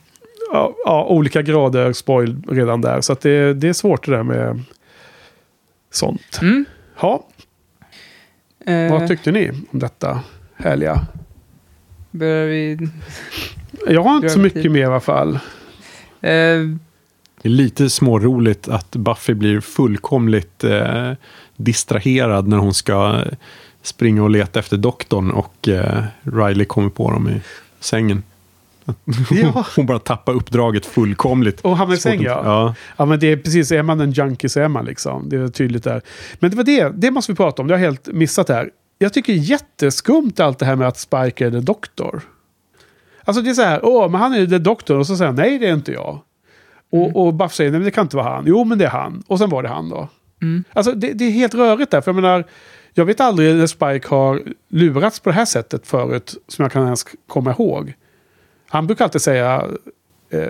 ja, 0.53 0.75
ja, 0.85 1.05
olika 1.09 1.43
grader 1.43 1.93
spoil 1.93 2.37
redan 2.49 2.81
där. 2.81 3.01
Så 3.01 3.13
att 3.13 3.21
det, 3.21 3.55
det 3.55 3.69
är 3.69 3.73
svårt 3.73 4.07
det 4.07 4.13
där 4.13 4.23
med 4.23 4.63
sånt. 5.97 6.39
Mm. 6.43 6.65
Ja, 7.01 7.27
Eh, 8.67 8.91
vad 8.91 9.09
tyckte 9.09 9.33
ni 9.33 9.51
om 9.51 9.79
detta 9.79 10.21
härliga? 10.57 11.07
Börjar 12.11 12.47
vi... 12.47 12.89
Jag 13.87 14.03
har 14.03 14.17
inte 14.17 14.29
så 14.29 14.39
mycket 14.39 14.73
mer 14.73 14.81
i 14.81 14.85
alla 14.85 15.01
fall. 15.01 15.35
Eh, 16.21 16.61
det 17.43 17.49
är 17.49 17.49
lite 17.49 17.91
småroligt 17.91 18.69
att 18.69 18.91
Buffy 18.97 19.35
blir 19.35 19.61
fullkomligt 19.61 20.65
eh, 20.65 21.13
distraherad 21.57 22.49
när 22.49 22.57
hon 22.57 22.75
ska 22.75 23.25
springa 23.83 24.23
och 24.23 24.31
leta 24.31 24.59
efter 24.59 24.77
doktorn 24.77 25.31
och 25.31 25.69
eh, 25.69 26.05
Riley 26.23 26.65
kommer 26.65 26.89
på 26.89 27.11
dem 27.11 27.29
i 27.29 27.41
sängen. 27.81 28.23
Ja. 29.31 29.67
Hon 29.77 29.87
bara 29.87 29.99
tappar 29.99 30.33
uppdraget 30.33 30.87
fullkomligt. 30.87 31.61
Och 31.61 31.77
hamnar 31.77 31.95
i 31.95 31.99
säng 31.99 32.23
ja. 32.23 32.41
ja. 32.45 32.75
Ja 32.97 33.05
men 33.05 33.21
det 33.21 33.27
är 33.33 33.37
precis, 33.37 33.73
är 33.73 33.83
man 33.83 34.01
en 34.01 34.13
junkie 34.13 34.51
så 34.51 34.61
är 34.61 34.69
man 34.69 34.85
liksom. 34.85 35.29
Det 35.29 35.37
är 35.37 35.49
tydligt 35.49 35.85
där. 35.85 36.03
Men 36.39 36.51
det 36.51 36.57
var 36.57 36.65
det, 36.65 36.89
det 36.89 37.11
måste 37.11 37.33
vi 37.33 37.37
prata 37.37 37.63
om. 37.63 37.69
Det 37.69 37.75
har 37.75 37.79
jag 37.79 37.87
helt 37.87 38.07
missat 38.07 38.49
här. 38.49 38.71
Jag 38.99 39.13
tycker 39.13 39.33
det 39.33 39.39
är 39.39 39.43
jätteskumt 39.43 40.33
allt 40.39 40.59
det 40.59 40.67
här 40.67 40.77
med 40.77 40.89
att 40.89 40.99
Spike 40.99 41.47
är 41.47 41.51
the 41.51 41.61
doktor. 41.61 42.23
Alltså 43.25 43.43
det 43.43 43.51
är 43.51 43.55
så 43.55 43.63
här, 43.63 43.85
åh 43.85 44.11
men 44.11 44.21
han 44.21 44.35
är 44.35 44.39
ju 44.39 44.47
the 44.47 44.59
doktor 44.59 44.99
och 44.99 45.07
så 45.07 45.17
säger 45.17 45.27
han 45.27 45.37
nej 45.37 45.59
det 45.59 45.69
är 45.69 45.75
inte 45.75 45.93
jag. 45.93 46.21
Och, 46.93 47.27
och 47.27 47.35
Buff 47.35 47.55
säger 47.55 47.71
nej 47.71 47.81
men 47.81 47.85
det 47.85 47.91
kan 47.91 48.05
inte 48.05 48.17
vara 48.17 48.35
han. 48.35 48.45
Jo 48.47 48.65
men 48.65 48.79
det 48.79 48.85
är 48.85 48.91
han. 48.91 49.23
Och 49.27 49.39
sen 49.39 49.51
var 49.51 49.63
det 49.63 49.69
han 49.69 49.89
då. 49.89 50.09
Mm. 50.43 50.65
Alltså 50.73 50.93
det, 50.93 51.13
det 51.13 51.25
är 51.25 51.31
helt 51.31 51.55
rörigt 51.55 51.91
där. 51.91 52.01
För 52.01 52.11
jag 52.11 52.23
menar, 52.23 52.45
jag 52.95 53.05
vet 53.05 53.21
aldrig 53.21 53.55
när 53.55 53.67
Spike 53.67 54.09
har 54.09 54.43
lurats 54.69 55.21
på 55.21 55.31
det 55.31 55.35
här 55.35 55.45
sättet 55.45 55.87
förut. 55.87 56.35
Som 56.49 56.63
jag 56.63 56.73
kan 56.73 56.85
ens 56.85 57.05
komma 57.27 57.51
ihåg. 57.51 57.95
Han 58.69 58.87
brukar 58.87 59.05
alltid 59.05 59.23
säga... 59.23 59.65
Eh, 60.31 60.41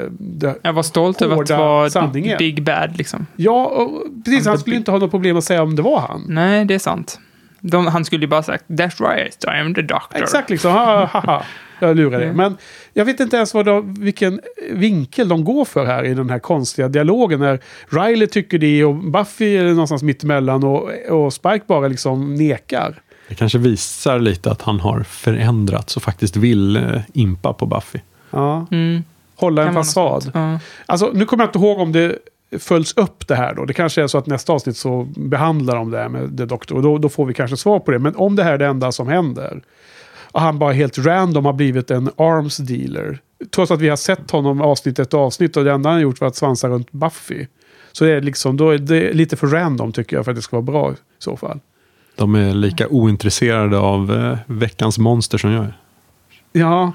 Jag 0.63 0.73
var 0.73 0.83
stolt 0.83 1.23
över 1.23 1.43
att 1.43 1.51
vara 1.51 1.91
sanningen. 1.91 2.39
Big 2.39 2.63
Bad 2.63 2.97
liksom. 2.97 3.27
Ja, 3.37 3.67
och 3.67 4.03
precis. 4.25 4.45
Han 4.47 4.53
Han 4.53 4.59
skulle 4.61 4.77
inte 4.77 4.91
ha 4.91 4.99
något 4.99 5.11
problem 5.11 5.37
att 5.37 5.45
säga 5.45 5.63
om 5.63 5.77
det 5.77 5.83
var 5.83 6.01
han. 6.01 6.25
Nej, 6.29 6.65
det 6.65 6.75
är 6.75 6.79
sant. 6.79 7.21
De, 7.61 7.87
han 7.87 8.05
skulle 8.05 8.25
ju 8.25 8.29
bara 8.29 8.43
sagt 8.43 8.65
That's 8.69 9.09
right, 9.17 9.45
I 9.45 9.61
am 9.61 9.75
the 9.75 9.83
doctor. 9.83 10.23
Exakt 10.23 10.51
liksom. 10.51 10.73
Ha, 10.73 11.05
ha, 11.05 11.21
ha. 11.21 11.43
Jag 11.79 11.97
lurar 11.97 12.19
dig. 12.19 12.29
Mm. 12.29 12.37
Men 12.37 12.57
jag 12.93 13.05
vet 13.05 13.21
inte 13.21 13.37
ens 13.37 13.55
vad 13.55 13.67
de, 13.67 13.95
vilken 13.95 14.41
vinkel 14.73 15.29
de 15.29 15.45
går 15.45 15.65
för 15.65 15.87
här 15.87 16.05
i 16.05 16.15
den 16.15 16.31
här 16.31 16.39
konstiga 16.39 16.89
dialogen. 16.89 17.41
När 17.41 17.61
Riley 17.89 18.27
tycker 18.27 18.59
det 18.59 18.85
och 18.85 18.95
Buffy 18.95 19.57
är 19.57 19.65
någonstans 19.65 20.03
mittemellan 20.03 20.65
och, 20.65 20.91
och 21.11 21.33
Spike 21.33 21.65
bara 21.67 21.89
liksom 21.89 22.35
nekar. 22.35 23.03
Det 23.29 23.35
kanske 23.35 23.59
visar 23.59 24.19
lite 24.19 24.51
att 24.51 24.63
han 24.63 24.81
har 24.81 25.03
förändrats 25.03 25.97
och 25.97 26.03
faktiskt 26.03 26.37
vill 26.37 26.77
eh, 26.77 27.01
impa 27.13 27.53
på 27.53 27.67
Buffy. 27.67 27.99
Ja. 28.31 28.67
Mm. 28.71 29.05
Hålla 29.37 29.67
en 29.67 29.75
fasad. 29.75 30.31
Ja. 30.35 30.59
Alltså, 30.87 31.11
nu 31.15 31.25
kommer 31.25 31.45
jag 31.45 31.49
inte 31.49 31.59
ihåg 31.59 31.79
om 31.79 31.93
det 31.93 32.19
följs 32.59 32.93
upp 32.97 33.29
det 33.29 33.35
här 33.35 33.55
då. 33.55 33.65
Det 33.65 33.75
kanske 33.75 34.03
är 34.03 34.07
så 34.07 34.19
att 34.19 34.27
nästa 34.27 34.53
avsnitt 34.53 34.77
så 34.77 35.09
behandlar 35.17 35.77
de 35.77 35.91
det 35.91 35.99
här 35.99 36.09
med 36.09 36.39
The 36.39 36.45
Doctor. 36.45 36.77
Och 36.77 36.83
då, 36.83 36.99
då 36.99 37.09
får 37.09 37.27
vi 37.27 37.35
kanske 37.35 37.57
svar 37.57 37.81
på 37.81 37.91
det. 37.91 37.99
Men 37.99 38.17
om 38.17 38.37
det 38.37 38.45
här 38.45 38.53
är 38.53 38.59
det 38.59 38.67
enda 38.67 38.93
som 38.93 39.09
händer. 39.09 39.63
Och 40.33 40.41
han 40.41 40.59
bara 40.59 40.73
helt 40.73 40.99
random 40.99 41.45
har 41.45 41.53
blivit 41.53 41.91
en 41.91 42.11
arms 42.17 42.57
dealer. 42.57 43.19
Trots 43.55 43.71
att 43.71 43.81
vi 43.81 43.89
har 43.89 43.97
sett 43.97 44.31
honom 44.31 44.61
avsnitt 44.61 44.99
efter 44.99 45.19
avsnitt. 45.19 45.57
Och 45.57 45.65
det 45.65 45.73
enda 45.73 45.89
han 45.89 45.97
har 45.97 46.03
gjort 46.03 46.21
var 46.21 46.29
att 46.29 46.37
svansa 46.37 46.69
runt 46.69 46.93
Buffy. 46.93 47.47
Så 47.93 48.05
det 48.05 48.13
är 48.13 48.21
liksom, 48.21 48.57
då 48.57 48.71
är 48.71 48.79
det 48.79 49.13
lite 49.13 49.37
för 49.37 49.47
random 49.47 49.93
tycker 49.93 50.17
jag 50.17 50.25
för 50.25 50.33
att 50.33 50.37
det 50.37 50.43
ska 50.43 50.57
vara 50.57 50.63
bra 50.63 50.93
i 50.93 50.95
så 51.19 51.37
fall. 51.37 51.61
De 52.17 52.35
är 52.35 52.55
lika 52.55 52.89
ointresserade 52.89 53.79
av 53.79 54.13
eh, 54.13 54.39
veckans 54.47 54.99
monster 54.99 55.39
som 55.39 55.51
jag 55.51 55.65
är. 55.65 55.79
Ja, 56.53 56.93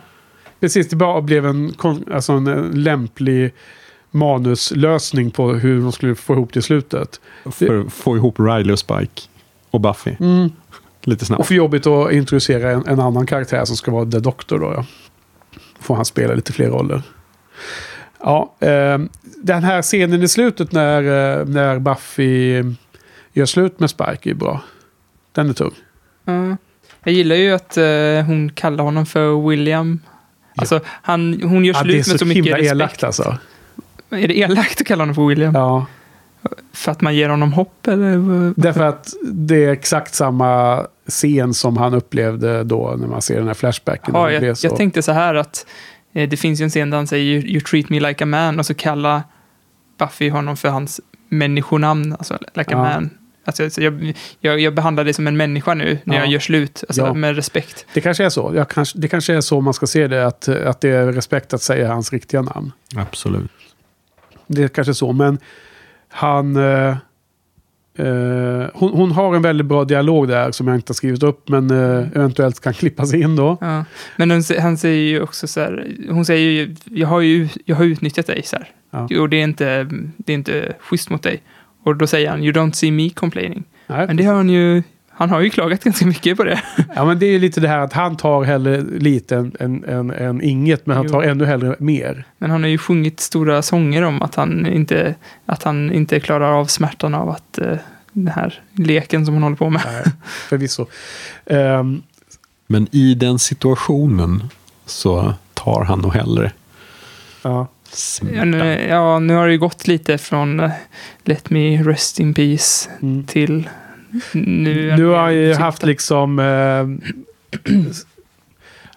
precis. 0.60 0.90
Det 0.90 0.96
bara 0.96 1.22
blev 1.22 1.46
en, 1.46 1.74
alltså 2.14 2.34
en 2.34 2.48
eh, 2.48 2.74
lämplig 2.74 3.54
manuslösning 4.12 5.32
på 5.32 5.54
hur 5.54 5.82
de 5.82 5.92
skulle 5.92 6.16
få 6.16 6.34
ihop 6.34 6.54
det 6.54 6.60
i 6.60 6.64
slutet. 6.64 7.22
För 7.46 7.90
få 7.90 8.18
ihop 8.18 8.40
Riley 8.40 8.72
och 8.72 8.80
Spike 8.80 9.22
och 9.72 9.82
Buffy. 9.82 10.16
Mm. 10.20 10.50
Lite 11.04 11.26
snabbt. 11.26 11.40
Och 11.40 11.48
för 11.48 11.56
jobbigt 11.56 11.88
att 11.88 12.12
introducera 12.12 12.72
en, 12.72 12.88
en 12.88 13.00
annan 13.00 13.26
karaktär 13.26 13.66
som 13.66 13.76
ska 13.76 13.92
vara 13.92 14.12
The 14.12 14.20
Doctor 14.20 14.60
då. 14.60 14.74
Ja. 14.76 14.86
Får 15.80 15.96
han 15.96 16.06
spela 16.06 16.34
lite 16.34 16.54
fler 16.54 16.70
roller. 16.70 17.02
Ja, 18.20 18.56
eh, 18.60 19.00
den 19.44 19.64
här 19.64 19.82
scenen 19.82 20.24
i 20.24 20.28
slutet 20.28 20.72
när, 20.72 21.02
eh, 21.02 21.46
när 21.46 21.80
Buffy 21.80 22.64
gör 23.34 23.46
slut 23.46 23.80
med 23.80 23.90
Spike 23.90 24.30
är 24.30 24.34
bra. 24.34 24.62
Den 25.32 25.50
är 25.50 25.54
tung. 25.54 25.72
Ja. 26.26 26.58
Jag 27.04 27.14
gillar 27.14 27.36
ju 27.36 27.52
att 27.54 27.78
eh, 27.78 28.26
hon 28.26 28.52
kallar 28.52 28.84
honom 28.84 29.06
för 29.06 29.50
William. 29.50 30.00
Alltså, 30.56 30.80
han, 30.86 31.42
hon 31.44 31.66
gör 31.66 31.74
Ja, 31.74 31.80
slut 31.82 31.92
det 31.92 31.96
är 31.96 31.98
med 31.98 32.06
så 32.06 32.18
så 32.18 32.26
mycket 32.26 32.46
himla 32.46 32.58
respekt. 32.58 32.72
elakt 32.72 33.04
alltså. 33.04 33.38
Är 34.10 34.28
det 34.28 34.38
elakt 34.38 34.82
att 34.82 34.88
kalla 34.88 35.02
honom 35.02 35.16
för 35.16 35.28
William? 35.28 35.56
Ja. 35.56 35.86
För 36.74 36.92
att 36.92 37.02
man 37.02 37.16
ger 37.16 37.30
honom 37.30 37.54
hopp 37.54 37.88
eller? 37.88 38.54
Därför 38.62 38.84
att 38.84 39.14
det 39.32 39.66
är 39.66 39.70
exakt 39.72 40.14
samma 40.16 40.84
scen 41.08 41.54
som 41.54 41.78
han 41.78 41.94
upplevde 41.94 42.64
då 42.64 42.96
när 43.00 43.08
man 43.08 43.22
ser 43.22 43.38
den 43.38 43.48
här 43.48 43.54
flashbacken. 43.54 44.14
Ja, 44.16 44.26
Det 44.40 44.46
jag, 44.48 44.58
så- 44.58 44.68
jag 44.68 44.76
tänkte 44.76 45.02
så 45.02 45.12
här 45.12 45.36
att 45.36 45.66
eh, 46.14 46.30
det 46.30 46.38
finns 46.38 46.62
ju 46.62 46.64
en 46.64 46.70
scen 46.70 46.90
där 46.90 46.98
han 46.98 47.08
säger 47.08 47.24
you, 47.36 47.44
you 47.48 47.62
treat 47.62 47.90
me 47.90 48.00
like 48.00 48.24
a 48.24 48.28
man 48.28 48.60
och 48.60 48.66
så 48.66 48.74
kallar 48.74 49.22
Buffy 50.00 50.30
honom 50.30 50.58
för 50.58 50.70
hans 50.70 51.02
människonamn, 51.30 52.14
alltså 52.14 52.34
like 52.54 52.62
a 52.62 52.66
Ja. 52.72 52.78
man. 52.78 53.10
Alltså, 53.60 53.70
så 53.70 53.82
jag, 53.82 54.14
jag, 54.40 54.60
jag 54.60 54.76
behandlar 54.76 55.04
dig 55.04 55.14
som 55.14 55.28
en 55.28 55.38
människa 55.38 55.74
nu 55.74 55.98
när 56.04 56.16
Ja. 56.16 56.22
jag 56.22 56.32
gör 56.32 56.40
slut, 56.40 56.84
alltså, 56.88 57.02
Ja. 57.02 57.14
med 57.14 57.36
respekt. 57.36 57.86
Det 57.94 58.02
kanske 58.02 58.26
är 58.26 58.30
så. 58.30 58.52
Jag 58.56 58.70
kanske, 58.70 58.98
det 59.00 59.08
kanske 59.08 59.34
är 59.34 59.42
så 59.42 59.62
man 59.62 59.74
ska 59.74 59.88
se 59.88 60.08
det. 60.08 60.28
Att, 60.28 60.48
att 60.48 60.82
det 60.82 60.90
är 60.90 61.12
respekt 61.12 61.54
att 61.54 61.62
säga 61.62 61.88
hans 61.88 62.14
riktiga 62.14 62.42
namn. 62.42 62.72
Absolut. 62.96 63.52
Det 64.48 64.64
är 64.64 64.68
kanske 64.68 64.94
så. 64.94 65.12
Men 65.14 65.38
han... 66.10 66.56
Eh, 66.56 66.96
eh, 67.98 68.66
hon, 68.74 68.92
hon 68.94 69.12
har 69.12 69.36
en 69.36 69.42
väldigt 69.42 69.68
bra 69.68 69.84
dialog 69.86 70.28
där 70.28 70.52
som 70.52 70.68
jag 70.68 70.78
inte 70.78 70.90
har 70.92 70.96
skrivit 70.96 71.24
upp. 71.24 71.50
Men 71.50 71.72
eh, 71.72 72.08
eventuellt 72.16 72.60
kan 72.60 72.74
klippas 72.74 73.14
in 73.14 73.36
då. 73.36 73.58
Ja. 73.62 73.86
Men 74.18 74.32
hon, 74.32 74.44
han 74.60 74.78
säger 74.78 75.10
ju 75.10 75.22
också 75.22 75.48
så 75.48 75.60
här, 75.60 75.88
hon 76.10 76.26
säger 76.26 76.50
ju, 76.50 76.76
jag 76.86 77.08
har 77.08 77.20
ju 77.22 77.50
jag 77.66 77.76
har 77.76 77.86
utnyttjat 77.86 78.28
dig 78.28 78.42
så 78.46 78.56
här. 78.56 78.70
Ja. 78.92 79.20
Och 79.22 79.30
det 79.30 79.38
är, 79.38 79.44
inte, 79.44 79.88
det 80.18 80.34
är 80.34 80.38
inte 80.38 80.74
schysst 80.80 81.10
mot 81.10 81.24
dig. 81.24 81.42
Och 81.84 81.96
då 81.96 82.08
säger 82.08 82.30
han, 82.30 82.44
you 82.44 82.52
don't 82.54 82.72
see 82.72 82.92
me 82.92 83.10
complaining. 83.10 83.64
Nej. 83.88 84.08
Men 84.08 84.18
det 84.18 84.24
har 84.24 84.34
han 84.36 84.50
ju, 84.50 84.84
han 85.10 85.30
har 85.30 85.42
ju 85.42 85.50
klagat 85.50 85.84
ganska 85.84 86.06
mycket 86.06 86.38
på 86.38 86.44
det. 86.44 86.62
Ja, 86.96 87.06
men 87.06 87.20
det 87.20 87.26
är 87.26 87.32
ju 87.32 87.40
lite 87.40 87.60
det 87.62 87.68
här 87.68 87.80
att 87.80 87.94
han 87.94 88.18
tar 88.18 88.44
hellre 88.44 88.82
lite 88.82 89.36
än, 89.36 89.56
än, 89.60 89.84
än, 89.84 90.12
än 90.12 90.42
inget. 90.42 90.86
Men 90.86 90.98
han 90.98 91.06
Jo. 91.06 91.12
tar 91.12 91.22
ännu 91.24 91.46
hellre 91.46 91.76
mer. 91.80 92.24
Men 92.38 92.52
han 92.52 92.62
har 92.64 92.70
ju 92.70 92.78
sjungit 92.78 93.20
stora 93.20 93.62
sånger 93.62 94.02
om 94.02 94.22
att 94.22 94.36
han 94.36 94.68
inte, 94.68 95.16
att 95.46 95.64
han 95.64 95.92
inte 95.92 96.20
klarar 96.20 96.52
av 96.60 96.66
smärtan 96.66 97.14
av 97.16 97.30
att 97.30 97.58
eh, 97.58 97.78
den 98.12 98.28
här 98.28 98.60
leken 98.74 99.26
som 99.26 99.34
hon 99.34 99.44
håller 99.44 99.56
på 99.58 99.70
med. 99.70 99.82
Nej, 99.86 100.04
förvisso. 100.50 100.86
Ehm, 101.46 102.02
Men 102.68 102.88
i 102.92 103.14
den 103.14 103.40
situationen 103.40 104.44
så 104.86 105.34
tar 105.54 105.84
han 105.84 106.00
nog 106.00 106.14
hellre 106.14 106.52
ja. 107.44 107.68
Ja, 108.34 108.46
nu, 108.46 108.88
ja, 108.90 109.20
nu 109.20 109.36
har 109.36 109.46
det 109.46 109.52
ju 109.52 109.60
gått 109.60 109.88
lite 109.88 110.18
från 110.18 110.60
eh, 110.60 110.72
Let 111.24 111.50
Me 111.50 111.84
Rest 111.84 112.20
In 112.20 112.34
Peace 112.34 112.90
till 113.28 113.70
nu. 114.32 114.96
Nu 114.98 115.06
har 115.06 115.30
ju 115.30 115.54
haft 115.54 115.84
liksom 115.84 116.40
eh, 116.40 117.74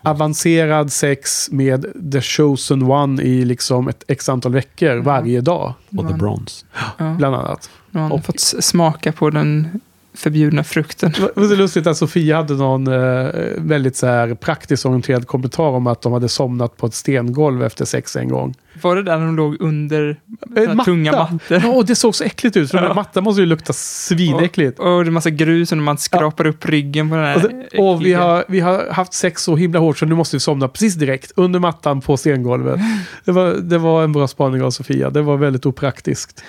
avancerad 0.03 0.93
sex 0.93 1.49
med 1.51 1.87
The 2.13 2.21
Chosen 2.21 2.83
One 2.83 3.23
i 3.23 3.45
liksom 3.45 3.89
ett 3.89 4.05
x 4.09 4.29
antal 4.29 4.53
veckor 4.53 4.97
varje 4.97 5.41
dag. 5.41 5.75
Och 5.97 6.09
The 6.09 6.15
Bronze. 6.15 6.67
Ja. 6.99 7.15
Bland 7.19 7.35
annat. 7.35 7.71
Nu 7.91 8.01
har 8.01 8.09
han 8.09 8.23
fått 8.23 8.41
smaka 8.41 9.13
på 9.13 9.31
den 9.31 9.81
förbjudna 10.15 10.65
frukten. 10.65 11.13
Det 11.13 11.41
var 11.41 11.49
så 11.49 11.55
lustigt 11.55 11.87
att 11.87 11.97
Sofia 11.97 12.37
hade 12.37 12.55
någon 12.55 12.87
eh, 12.87 13.31
väldigt 13.57 13.97
så 13.97 14.07
här 14.07 14.35
praktiskt 14.35 14.87
orienterad 14.87 15.27
kommentar 15.27 15.65
om 15.65 15.87
att 15.87 16.03
de 16.03 16.13
hade 16.13 16.29
somnat 16.29 16.77
på 16.77 16.87
ett 16.87 16.95
stengolv 16.95 17.63
efter 17.63 17.85
sex 17.85 18.17
en 18.17 18.29
gång. 18.29 18.55
Var 18.83 18.97
det 18.97 19.03
där 19.03 19.19
de 19.19 19.37
låg 19.37 19.57
under 19.61 20.17
Eh, 20.57 20.65
såna 20.65 20.85
tunga 20.85 21.13
mattor? 21.13 21.61
Ja, 21.65 21.83
det 21.87 21.95
såg 21.95 22.15
så 22.15 22.25
äckligt 22.25 22.57
ut. 22.57 22.71
För 22.71 22.83
Ja. 22.83 22.95
mattan 22.95 23.25
måste 23.25 23.41
ju 23.41 23.47
lukta 23.47 23.73
svinäckligt. 23.73 24.79
Och, 24.79 24.97
och 24.97 25.05
det 25.05 25.09
är 25.09 25.13
massa 25.13 25.31
grus 25.31 25.73
och 25.73 25.79
man 25.79 25.99
skrapar 25.99 26.47
upp 26.47 26.67
ryggen 26.67 27.11
på 27.11 27.17
den 27.17 27.25
här. 27.25 27.37
Och, 27.37 27.51
det, 27.73 27.79
och 27.79 28.05
vi, 28.07 28.13
har, 28.13 28.45
vi 28.49 28.61
har 28.61 28.91
haft 28.91 29.13
sex 29.15 29.43
så 29.43 29.57
himla 29.57 29.79
hårt 29.79 29.99
så 29.99 30.07
nu 30.07 30.15
måste 30.15 30.37
vi 30.37 30.41
somna 30.41 30.69
precis 30.69 30.95
direkt 30.95 31.33
under 31.37 31.61
mattan 31.61 32.01
på 32.01 32.17
stengolvet. 32.17 32.81
Det 33.25 33.33
var, 33.33 33.55
det 33.55 33.79
var 33.79 34.05
en 34.05 34.13
bra 34.13 34.29
spaning 34.29 34.63
av 34.63 34.71
Sofia. 34.71 35.11
Det 35.11 35.23
var 35.23 35.37
väldigt 35.37 35.67
opraktiskt. 35.67 36.45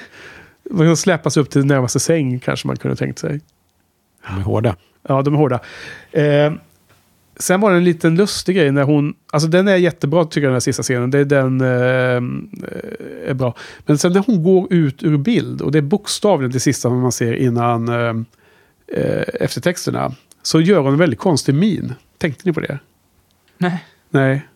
Man 0.71 0.87
kan 0.87 0.97
släpas 0.97 1.37
upp 1.37 1.49
till 1.49 1.65
närmaste 1.65 1.99
säng 1.99 2.39
kanske 2.39 2.67
man 2.67 2.77
kunde 2.77 2.97
tänkt 2.97 3.19
sig. 3.19 3.41
De 4.27 4.37
är 4.37 4.41
hårda. 4.43 4.75
Ja, 5.07 5.21
de 5.21 5.33
är 5.33 5.37
hårda. 5.37 5.59
Eh, 6.11 6.53
sen 7.37 7.61
var 7.61 7.71
det 7.71 7.77
en 7.77 7.83
liten 7.83 8.15
lustig 8.15 8.55
grej 8.55 8.71
när 8.71 8.83
hon... 8.83 9.13
Alltså 9.33 9.49
den 9.49 9.67
är 9.67 9.75
jättebra 9.75 10.25
tycker 10.25 10.41
jag 10.41 10.49
den 10.49 10.55
här 10.55 10.59
sista 10.59 10.83
scenen. 10.83 11.11
Det 11.11 11.19
är 11.19 11.25
den 11.25 11.61
eh, 11.61 13.29
är 13.29 13.33
bra. 13.33 13.55
Men 13.85 13.97
sen 13.97 14.13
när 14.13 14.23
hon 14.27 14.43
går 14.43 14.73
ut 14.73 15.03
ur 15.03 15.17
bild 15.17 15.61
och 15.61 15.71
det 15.71 15.77
är 15.77 15.81
bokstavligen 15.81 16.51
det 16.51 16.59
sista 16.59 16.89
man 16.89 17.11
ser 17.11 17.33
innan 17.33 17.87
eh, 17.89 18.15
eh, 19.01 19.23
eftertexterna. 19.33 20.11
Så 20.43 20.61
gör 20.61 20.79
hon 20.79 20.93
en 20.93 20.99
väldigt 20.99 21.19
konstig 21.19 21.55
min. 21.55 21.93
Tänkte 22.17 22.41
ni 22.45 22.53
på 22.53 22.59
det? 22.59 22.79
Nej. 23.57 23.83
Nej. 24.09 24.47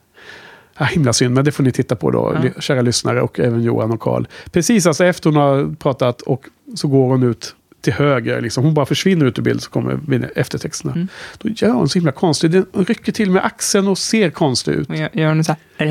Ja, 0.78 0.86
himla 0.86 1.14
synd, 1.14 1.34
men 1.36 1.46
det 1.46 1.52
får 1.52 1.64
ni 1.64 1.72
titta 1.72 1.96
på 1.96 2.12
då, 2.12 2.38
Ja. 2.44 2.62
kära 2.62 2.82
lyssnare 2.82 3.22
och 3.22 3.40
även 3.40 3.62
Johan 3.64 3.92
och 3.92 4.00
Karl. 4.00 4.26
Precis 4.52 4.86
alltså 4.86 5.06
efter 5.06 5.30
hon 5.30 5.38
har 5.38 5.76
pratat 5.76 6.22
och 6.22 6.46
så 6.76 6.88
går 6.88 7.08
hon 7.08 7.24
ut 7.24 7.56
till 7.82 7.94
höger. 7.94 8.42
Liksom. 8.42 8.64
Hon 8.64 8.74
bara 8.74 8.86
försvinner 8.86 9.26
ut 9.26 9.40
ur 9.40 9.44
bild 9.44 9.64
så 9.64 9.70
kommer 9.70 10.30
eftertexterna. 10.36 10.94
Mm. 10.94 11.08
Då 11.38 11.50
gör 11.50 11.72
hon 11.72 11.90
så 11.90 12.00
himla 12.00 12.12
konstigt. 12.12 12.66
Hon 12.72 12.86
rycker 12.86 13.12
till 13.12 13.32
med 13.32 13.46
axeln 13.46 13.88
och 13.88 13.98
ser 13.98 14.30
konstig 14.30 14.72
ut. 14.72 14.90
Gör 14.90 15.28
hon 15.28 15.44
så 15.44 15.52
här. 15.52 15.86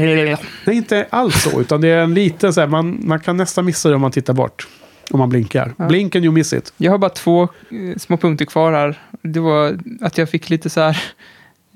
Nej, 0.64 0.76
inte 0.76 1.06
alls 1.10 1.42
så. 1.42 1.60
Utan 1.60 1.80
det 1.80 1.88
är 1.88 2.02
en 2.02 2.14
liten 2.14 2.52
så 2.52 2.60
här, 2.60 2.68
man, 2.68 3.00
man 3.02 3.20
kan 3.20 3.36
nästan 3.36 3.64
missa 3.64 3.88
det 3.88 3.94
om 3.94 4.00
man 4.00 4.12
tittar 4.12 4.32
bort. 4.32 4.68
Om 5.10 5.18
man 5.18 5.28
blinkar. 5.28 5.74
Ja. 5.76 5.88
Blink 5.88 6.16
and 6.16 6.24
you 6.24 6.34
miss 6.34 6.52
it. 6.52 6.72
Jag 6.76 6.92
har 6.92 6.98
bara 6.98 7.10
två 7.10 7.42
eh, 7.42 7.96
små 7.96 8.16
punkter 8.16 8.44
kvar 8.44 8.72
här. 8.72 8.98
Det 9.22 9.40
var 9.40 9.78
att 10.00 10.18
jag 10.18 10.30
fick 10.30 10.50
lite 10.50 10.70
så 10.70 10.80
här 10.80 11.02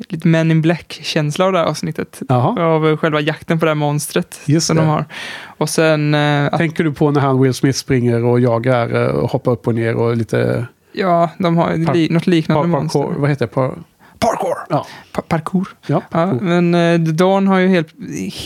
lite 0.09 0.29
Men 0.29 0.51
in 0.51 0.63
Black-känsla 0.63 1.45
av 1.45 1.53
det 1.53 1.59
här 1.59 1.65
avsnittet. 1.67 2.23
Jaha. 2.29 2.63
Av 2.67 2.97
själva 2.97 3.21
jakten 3.21 3.59
på 3.59 3.65
det 3.65 3.71
här 3.71 3.75
monstret 3.75 4.41
Just 4.45 4.67
som 4.67 4.77
det. 4.77 4.83
de 4.83 4.89
har. 4.89 5.05
Och 5.45 5.69
sen, 5.69 6.15
eh, 6.15 6.57
Tänker 6.59 6.85
du 6.85 6.93
på 6.93 7.11
när 7.11 7.21
han 7.21 7.43
Will 7.43 7.55
Smith 7.55 7.79
springer 7.79 8.25
och 8.25 8.41
jagar 8.41 9.03
eh, 9.03 9.09
och 9.09 9.31
hoppar 9.31 9.53
upp 9.53 9.67
och 9.67 9.75
ner 9.75 9.95
och 9.95 10.17
lite... 10.17 10.67
ja, 10.93 11.31
de 11.39 11.57
har 11.57 11.95
li, 11.95 12.09
något 12.09 12.27
liknande 12.27 12.63
par, 12.63 12.69
monster. 12.81 12.99
parkour, 13.01 13.15
vad 13.21 13.31
heter 13.31 13.47
det? 13.47 13.53
Par, 13.53 13.75
Parkour! 14.19 14.55
Ja. 14.71 14.87
Pa- 15.13 15.23
parkour. 15.23 15.69
Ja, 15.87 16.03
Ja, 16.11 16.27
men 16.41 16.75
eh, 16.75 17.01
Dawn 17.01 17.47
har 17.47 17.59
ju 17.59 17.69
helt, 17.69 17.89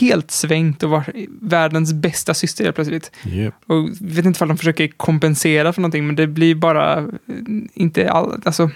helt 0.01 0.31
svängt 0.31 0.83
och 0.83 0.91
varit 0.91 1.29
världens 1.41 1.93
bästa 1.93 2.35
syster 2.35 2.65
helt 2.65 2.75
plötsligt. 2.77 3.11
Yep. 3.27 3.55
Och 3.67 3.89
vet 4.01 4.25
inte 4.25 4.45
om 4.45 4.49
de 4.49 4.57
försöker 4.59 4.89
kompensera 4.89 5.73
för 5.73 5.81
någonting, 5.81 6.07
men 6.07 6.17
det 6.17 6.27
blir 6.27 6.55
bara 6.55 6.99
eh, 6.99 7.05
inte 7.75 8.11
all, 8.11 8.41
alltså, 8.45 8.71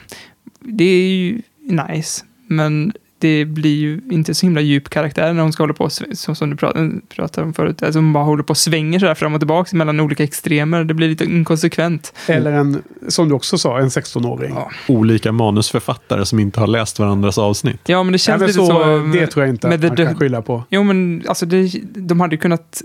det 0.61 0.85
är 0.85 1.09
ju 1.09 1.43
nice, 1.89 2.25
men 2.51 2.93
det 3.21 3.45
blir 3.45 3.77
ju 3.77 4.01
inte 4.11 4.35
så 4.35 4.47
himla 4.47 4.61
djup 4.61 4.89
karaktär 4.89 5.33
när 5.33 5.43
hon 5.43 5.53
ska 5.53 5.63
hålla 5.63 5.75
på, 5.75 5.91
så 6.13 6.35
som 6.35 6.51
du 6.51 6.57
pratade, 6.57 6.91
pratade 7.09 7.47
om 7.47 7.55
förut, 7.55 7.83
alltså 7.83 7.99
hon 7.99 8.13
bara 8.13 8.25
håller 8.25 8.43
på 8.43 8.51
och 8.51 8.57
svänger 8.57 8.99
sådär 8.99 9.15
fram 9.15 9.35
och 9.35 9.41
tillbaka 9.41 9.77
mellan 9.77 10.01
olika 10.01 10.25
extremer. 10.25 10.85
Det 10.85 10.95
blir 10.95 11.09
lite 11.09 11.25
inkonsekvent. 11.25 12.13
Eller 12.27 12.53
en, 12.53 12.83
som 13.09 13.29
du 13.29 13.35
också 13.35 13.59
sa, 13.59 13.79
en 13.79 13.89
16-åring. 13.89 14.57
Olika 14.87 15.33
manusförfattare 15.33 16.27
som 16.27 16.39
inte 16.39 16.61
har 16.61 16.67
läst 16.67 16.99
varandras 16.99 17.39
avsnitt. 17.39 17.81
Ja, 17.87 18.03
men 18.03 18.13
det 18.13 18.19
känns 18.19 18.41
Nej, 18.41 18.49
men 18.57 18.67
lite 18.67 18.73
så, 18.73 19.13
så. 19.13 19.19
det 19.19 19.27
tror 19.27 19.45
jag 19.45 19.55
inte 19.55 19.69
att 19.69 19.83
man 19.83 19.97
kan 19.97 20.17
skylla 20.17 20.43
på. 20.43 20.65
Jo, 20.71 20.83
men 20.83 21.23
alltså 21.29 21.47
det, 21.47 21.73
de 21.83 22.21
hade 22.21 22.35
ju 22.35 22.41
kunnat, 22.41 22.83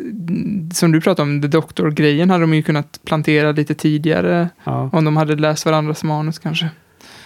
som 0.74 0.92
du 0.92 1.02
pratade 1.02 1.30
om, 1.30 1.42
The 1.42 1.48
Doctor-grejen 1.48 2.30
hade 2.30 2.44
de 2.44 2.54
ju 2.54 2.64
kunnat 2.64 3.00
plantera 3.06 3.52
lite 3.52 3.74
tidigare. 3.74 4.50
Ja. 4.64 4.90
Om 4.94 5.06
de 5.06 5.18
hade 5.18 5.36
läst 5.36 5.66
varandras 5.66 6.04
manus 6.04 6.40
kanske. 6.40 6.70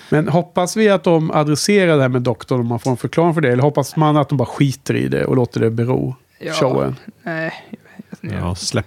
Men 0.10 0.28
hoppas 0.28 0.78
vi 0.78 0.90
att 0.90 1.04
de 1.04 1.32
adresserar 1.32 1.96
det 1.96 2.02
här 2.02 2.10
med 2.10 2.22
doktorn 2.22 2.60
om 2.60 2.68
man 2.68 2.80
får 2.80 2.92
en 2.92 2.98
förklaring 2.98 3.34
för 3.34 3.42
det? 3.42 3.52
Eller 3.52 3.64
hoppas 3.64 3.96
man 3.96 4.18
att 4.18 4.30
de 4.30 4.38
bara 4.38 4.46
skiter 4.46 4.96
i 4.96 5.08
det 5.08 5.26
och 5.26 5.36
låter 5.36 5.60
det 5.60 5.70
bero? 5.70 6.16
Ja. 6.40 6.54
Showen. 6.54 6.96
Nej, 7.24 7.54
Ja, 8.22 8.56
släpp. 8.56 8.86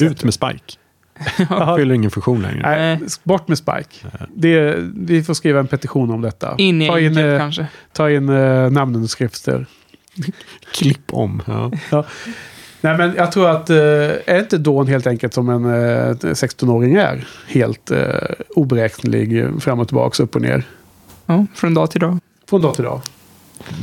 Ut 0.00 0.24
med 0.24 0.34
Spike. 0.34 0.76
Fyller 1.76 1.92
ingen 1.92 2.10
funktion 2.10 2.42
längre. 2.42 2.62
Nej, 2.62 2.98
bort 3.22 3.48
med 3.48 3.58
Spike. 3.58 4.06
Det, 4.34 4.76
vi 4.94 5.22
får 5.22 5.34
skriva 5.34 5.60
en 5.60 5.66
petition 5.66 6.10
om 6.10 6.20
detta. 6.20 6.54
In 6.58 6.82
i 6.82 6.88
ta 6.88 6.98
in, 7.00 7.06
enkelt 7.06 7.26
eh, 7.26 7.38
kanske. 7.38 7.66
ta 7.92 8.10
in 8.10 8.28
eh, 8.28 8.70
namnunderskrifter. 8.70 9.66
Klipp 10.72 11.14
om. 11.14 11.42
Ja. 11.46 11.70
Ja. 11.90 12.04
Nej, 12.80 12.96
men 12.98 13.14
jag 13.16 13.32
tror 13.32 13.48
att, 13.48 13.70
eh, 13.70 13.76
är 14.26 14.38
inte 14.38 14.58
Dawn 14.58 14.86
helt 14.86 15.06
enkelt 15.06 15.34
som 15.34 15.48
en 15.48 15.64
eh, 15.64 16.14
16-åring 16.14 16.94
är? 16.94 17.28
Helt 17.48 17.90
eh, 17.90 17.98
oberäknelig, 18.48 19.46
fram 19.62 19.80
och 19.80 19.88
tillbaka, 19.88 20.22
upp 20.22 20.34
och 20.34 20.42
ner. 20.42 20.64
Ja, 21.26 21.46
från 21.54 21.74
dag 21.74 21.90
till 21.90 22.00
dag. 22.00 22.18
Från 22.48 22.62
dag 22.62 22.74
till 22.74 22.84
dag. 22.84 23.00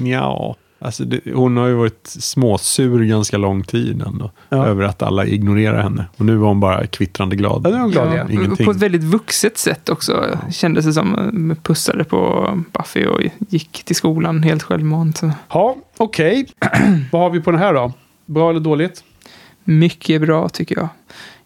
Ja, 0.03 0.55
alltså 0.79 1.03
det, 1.03 1.21
hon 1.33 1.57
har 1.57 1.67
ju 1.67 1.73
varit 1.73 2.07
småsur 2.07 3.03
ganska 3.03 3.37
lång 3.37 3.63
tid 3.63 4.01
ändå. 4.01 4.31
Ja. 4.49 4.65
Över 4.65 4.83
att 4.83 5.01
alla 5.01 5.25
ignorerar 5.25 5.83
henne. 5.83 6.05
Och 6.17 6.25
nu 6.25 6.35
var 6.35 6.47
hon 6.47 6.59
bara 6.59 6.87
kvittrande 6.87 7.35
glad. 7.35 7.61
Ja, 7.65 7.69
nu 7.69 7.75
är 7.75 7.79
hon 7.79 7.91
glad 7.91 8.13
igen. 8.13 8.31
Ingenting. 8.31 8.65
På 8.65 8.71
ett 8.71 8.77
väldigt 8.77 9.03
vuxet 9.03 9.57
sätt 9.57 9.89
också. 9.89 10.39
Kändes 10.51 10.85
det 10.85 10.93
som. 10.93 11.55
Pussade 11.63 12.03
på 12.03 12.49
Buffy 12.73 13.05
och 13.05 13.21
gick 13.49 13.83
till 13.83 13.95
skolan 13.95 14.43
helt 14.43 14.63
självmant. 14.63 15.21
Ja, 15.49 15.75
okej. 15.97 16.47
Vad 17.11 17.21
har 17.21 17.29
vi 17.29 17.41
på 17.41 17.51
den 17.51 17.59
här 17.59 17.73
då? 17.73 17.93
Bra 18.27 18.49
eller 18.49 18.59
dåligt? 18.59 19.03
Mycket 19.63 20.21
bra 20.21 20.49
tycker 20.49 20.75
jag. 20.75 20.87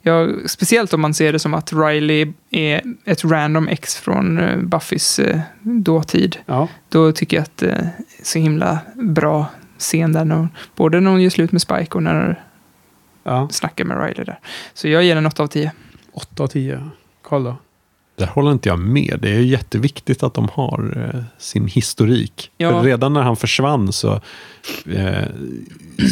Ja, 0.01 0.27
speciellt 0.45 0.93
om 0.93 1.01
man 1.01 1.13
ser 1.13 1.33
det 1.33 1.39
som 1.39 1.53
att 1.53 1.73
Riley 1.73 2.33
är 2.49 2.81
ett 3.05 3.25
random 3.25 3.67
ex 3.67 3.95
från 3.97 4.37
eh, 4.39 4.57
Buffys 4.57 5.19
eh, 5.19 5.39
dåtid. 5.61 6.37
Ja. 6.45 6.67
Då 6.89 7.11
tycker 7.11 7.37
jag 7.37 7.43
att 7.43 7.57
det 7.57 7.69
är 7.71 7.89
så 8.23 8.39
himla 8.39 8.79
bra 8.95 9.45
scen 9.77 10.13
där. 10.13 10.25
När 10.25 10.47
både 10.75 10.99
när 10.99 11.11
hon 11.11 11.21
gör 11.21 11.29
slut 11.29 11.51
med 11.51 11.61
Spike 11.61 11.91
och 11.91 12.03
när 12.03 12.43
Ja. 13.23 13.47
snackar 13.51 13.85
med 13.85 13.97
Riley 14.07 14.23
där. 14.25 14.39
Så 14.73 14.87
jag 14.87 15.03
ger 15.03 15.15
den 15.15 15.25
8 15.25 15.43
av 15.43 15.47
10. 15.47 15.71
8 16.13 16.43
av 16.43 16.47
10. 16.47 16.89
Karl 17.23 17.43
då? 17.43 17.55
Där 18.21 18.27
håller 18.27 18.51
inte 18.51 18.69
jag 18.69 18.79
med. 18.79 19.19
Det 19.21 19.29
är 19.29 19.39
jätteviktigt 19.39 20.23
att 20.23 20.33
de 20.33 20.49
har 20.53 21.11
eh, 21.15 21.23
sin 21.37 21.67
historik. 21.67 22.51
Ja. 22.57 22.69
För 22.71 22.81
redan 22.81 23.13
när 23.13 23.21
han 23.21 23.35
försvann 23.35 23.93
så 23.93 24.21
eh, 24.85 25.27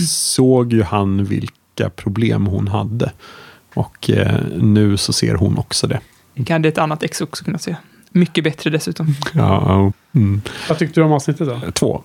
såg 0.08 0.74
ju 0.74 0.84
han 0.84 1.26
vilka 1.26 1.90
problem 1.96 2.46
hon 2.46 2.68
hade. 2.68 3.12
Och 3.74 4.10
eh, 4.10 4.42
nu 4.58 4.98
så 4.98 5.14
ser 5.14 5.36
hon 5.36 5.58
också 5.58 5.88
det. 5.88 6.00
Det 6.34 6.54
hade 6.54 6.70
ett 6.70 6.78
annat 6.78 7.04
ex 7.04 7.22
också 7.22 7.46
kunnat 7.46 7.62
se. 7.62 7.76
Mycket 8.10 8.44
bättre 8.44 8.70
dessutom. 8.70 9.16
Ja, 9.34 9.92
mm. 10.12 10.42
Vad 10.70 10.78
tyckte 10.78 11.00
du 11.00 11.06
om 11.06 11.12
avsnittet 11.12 11.48
då? 11.48 11.72
Två. 11.72 12.04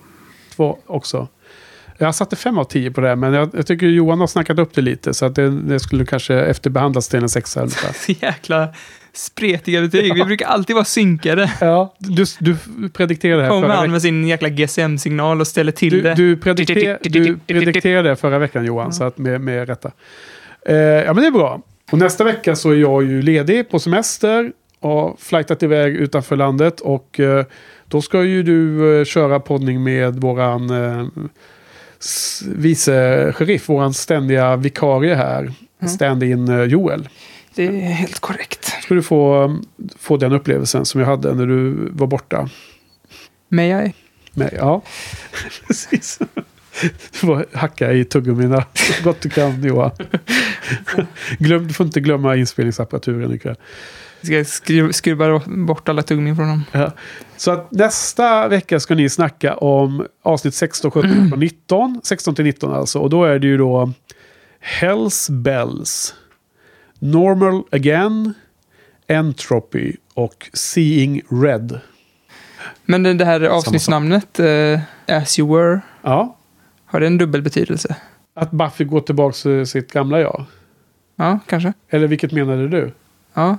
Två 0.55 0.77
också. 0.85 1.27
Jag 1.97 2.15
satte 2.15 2.35
5 2.35 2.57
av 2.57 2.63
10 2.63 2.91
på 2.91 3.01
det, 3.01 3.07
här, 3.07 3.15
men 3.15 3.33
jag, 3.33 3.49
jag 3.53 3.67
tycker 3.67 3.87
Johan 3.87 4.19
har 4.19 4.27
snackat 4.27 4.59
upp 4.59 4.73
det 4.73 4.81
lite. 4.81 5.13
Så 5.13 5.25
att 5.25 5.35
det, 5.35 5.49
det 5.49 5.79
skulle 5.79 6.05
kanske 6.05 6.35
efterbehandlas 6.35 7.07
till 7.07 7.19
en 7.19 7.29
sexa. 7.29 7.69
Så 7.69 8.11
jäkla 8.21 8.73
spretiga 9.17 9.81
betyg. 9.81 10.13
Vi 10.13 10.23
brukar 10.23 10.47
alltid 10.47 10.73
vara 10.73 10.85
synkade. 10.85 11.51
Ja, 11.61 11.93
du, 11.97 12.25
du 12.39 12.55
predikterade 12.93 13.41
det 13.41 13.43
här 13.43 13.49
Kommer 13.49 13.75
han 13.75 13.91
med 13.91 14.01
sin 14.01 14.27
jäkla 14.27 14.49
GSM-signal 14.49 15.41
och 15.41 15.47
ställer 15.47 15.71
till 15.71 15.93
Du, 15.93 16.01
det. 16.01 16.13
du, 16.13 16.37
predikter, 16.37 16.97
du 17.01 17.37
predikterade 17.47 18.09
det 18.09 18.15
förra 18.15 18.39
veckan 18.39 18.65
Johan, 18.65 18.93
så 18.93 19.03
att 19.03 19.17
med, 19.17 19.41
med 19.41 19.67
rätta. 19.69 19.91
Eh, 20.65 20.75
ja 20.75 21.13
men 21.13 21.15
det 21.15 21.27
är 21.27 21.31
bra. 21.31 21.61
Och 21.91 21.97
nästa 21.97 22.23
vecka 22.23 22.55
så 22.55 22.71
är 22.71 22.75
jag 22.75 23.03
ju 23.03 23.21
ledig 23.21 23.69
på 23.69 23.79
semester 23.79 24.51
och 24.79 25.19
flightat 25.19 25.63
iväg 25.63 25.95
utanför 25.95 26.35
landet. 26.35 26.79
Och 26.81 27.19
eh, 27.19 27.45
då 27.87 28.01
ska 28.01 28.23
ju 28.23 28.43
du 28.43 28.99
eh, 28.99 29.05
köra 29.05 29.39
poddning 29.39 29.83
med 29.83 30.15
våran 30.15 30.69
eh, 30.69 31.07
vice 32.45 33.31
sheriff, 33.35 33.69
våran 33.69 33.93
ständiga 33.93 34.55
vikarie 34.55 35.15
här. 35.15 35.51
Stand-in 35.87 36.47
eh, 36.47 36.63
Joel. 36.63 37.09
Det 37.55 37.65
är 37.67 37.71
helt 37.71 38.19
korrekt. 38.19 38.65
Ska 38.83 38.93
du 38.93 39.03
få, 39.03 39.55
få 39.99 40.17
den 40.17 40.33
upplevelsen 40.33 40.85
som 40.85 41.01
jag 41.01 41.07
hade 41.07 41.33
när 41.33 41.45
du 41.45 41.89
var 41.91 42.07
borta. 42.07 42.49
May 43.49 43.85
I? 43.85 43.93
med. 44.33 44.53
Ja, 44.57 44.81
precis. 45.67 46.19
Du 47.11 47.17
får 47.17 47.45
hacka 47.57 47.93
i 47.93 48.05
tuggummina 48.05 48.65
så 48.73 49.03
gott 49.03 49.21
du 49.21 49.29
kan 49.29 49.63
Johan. 49.63 49.91
Glöm, 51.39 51.67
du 51.67 51.73
får 51.73 51.85
inte 51.85 51.99
glömma 51.99 52.35
inspelningsapparaturen 52.35 53.33
ikväll. 53.33 53.55
Vi 54.21 54.27
ska 54.27 54.35
skru- 54.63 54.91
skruva 54.91 55.41
bort 55.45 55.89
alla 55.89 56.01
tuggummin 56.01 56.35
från 56.35 56.47
dem. 56.47 56.63
Ja. 56.71 56.91
Så 57.37 57.51
att 57.51 57.71
nästa 57.71 58.47
vecka 58.47 58.79
ska 58.79 58.95
ni 58.95 59.09
snacka 59.09 59.55
om 59.55 60.05
avsnitt 60.23 60.53
16, 60.55 60.91
17 60.91 61.33
och 61.33 61.39
19. 61.39 62.01
16 62.03 62.35
till 62.35 62.45
19 62.45 62.73
alltså. 62.73 62.99
Och 62.99 63.09
då 63.09 63.23
är 63.25 63.39
det 63.39 63.47
ju 63.47 63.57
då 63.57 63.91
Hells 64.59 65.29
Bells, 65.29 66.13
Normal 66.99 67.63
Again, 67.71 68.33
Entropy 69.07 69.93
och 70.13 70.49
Seeing 70.53 71.21
Red. 71.29 71.79
Men 72.85 73.03
det, 73.17 73.25
här 73.25 73.41
avsnittsnamnet, 73.41 74.39
eh, 74.39 74.79
As 75.07 75.39
You 75.39 75.57
Were, 75.57 75.81
Ja, 76.01 76.37
har 76.85 76.99
det 76.99 77.07
en 77.07 77.17
dubbel 77.17 77.41
betydelse? 77.41 77.95
att 78.33 78.51
Buffy 78.51 78.83
går 78.83 79.01
tillbaka 79.01 79.33
till 79.33 79.65
sitt 79.67 79.91
gamla 79.91 80.19
jag. 80.19 80.45
Ja, 81.15 81.39
kanske. 81.47 81.73
Eller 81.89 82.07
vilket 82.07 82.31
menade 82.31 82.67
du? 82.67 82.91
Ja. 83.33 83.57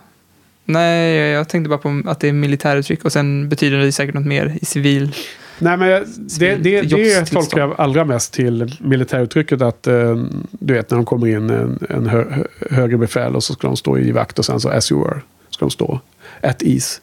Nej, 0.65 1.15
jag, 1.15 1.29
jag 1.29 1.49
tänkte 1.49 1.69
bara 1.69 1.79
på 1.79 2.03
att 2.07 2.21
det 2.21 2.29
är 2.29 2.33
militäruttryck 2.33 3.05
och 3.05 3.13
sen 3.13 3.49
betyder 3.49 3.79
det 3.79 3.93
säkert 3.93 4.15
något 4.15 4.27
mer 4.27 4.59
i 4.61 4.65
civil. 4.65 5.15
Nej, 5.59 5.77
men 5.77 5.89
jag- 5.89 6.03
det, 6.39 6.55
det, 6.55 6.57
det 6.57 6.71
jobbstillstånd. 6.71 7.29
tolkar 7.51 7.59
jag 7.61 7.75
allra 7.81 8.05
mest 8.05 8.33
till 8.35 8.77
militäruttrycket 8.81 9.63
att 9.63 9.87
eh, 9.87 10.17
du 10.51 10.75
vet 10.75 10.91
när 10.91 10.97
de 10.99 11.05
kommer 11.05 11.27
in 11.27 11.51
en, 11.51 11.79
en 11.91 12.07
hö, 12.07 12.25
hö, 12.31 12.45
högre 12.71 12.99
befäl 12.99 13.37
och 13.37 13.45
så 13.45 13.53
ska 13.53 13.67
de 13.67 13.77
stå 13.77 13.99
i 13.99 14.13
vakt 14.13 14.39
och 14.39 14.45
sen 14.45 14.61
så 14.61 14.69
as 14.69 14.93
you 14.93 15.05
were 15.05 15.21
ska 15.51 15.65
de 15.65 15.71
stå 15.71 16.01
at 16.43 16.63
ease. 16.63 17.01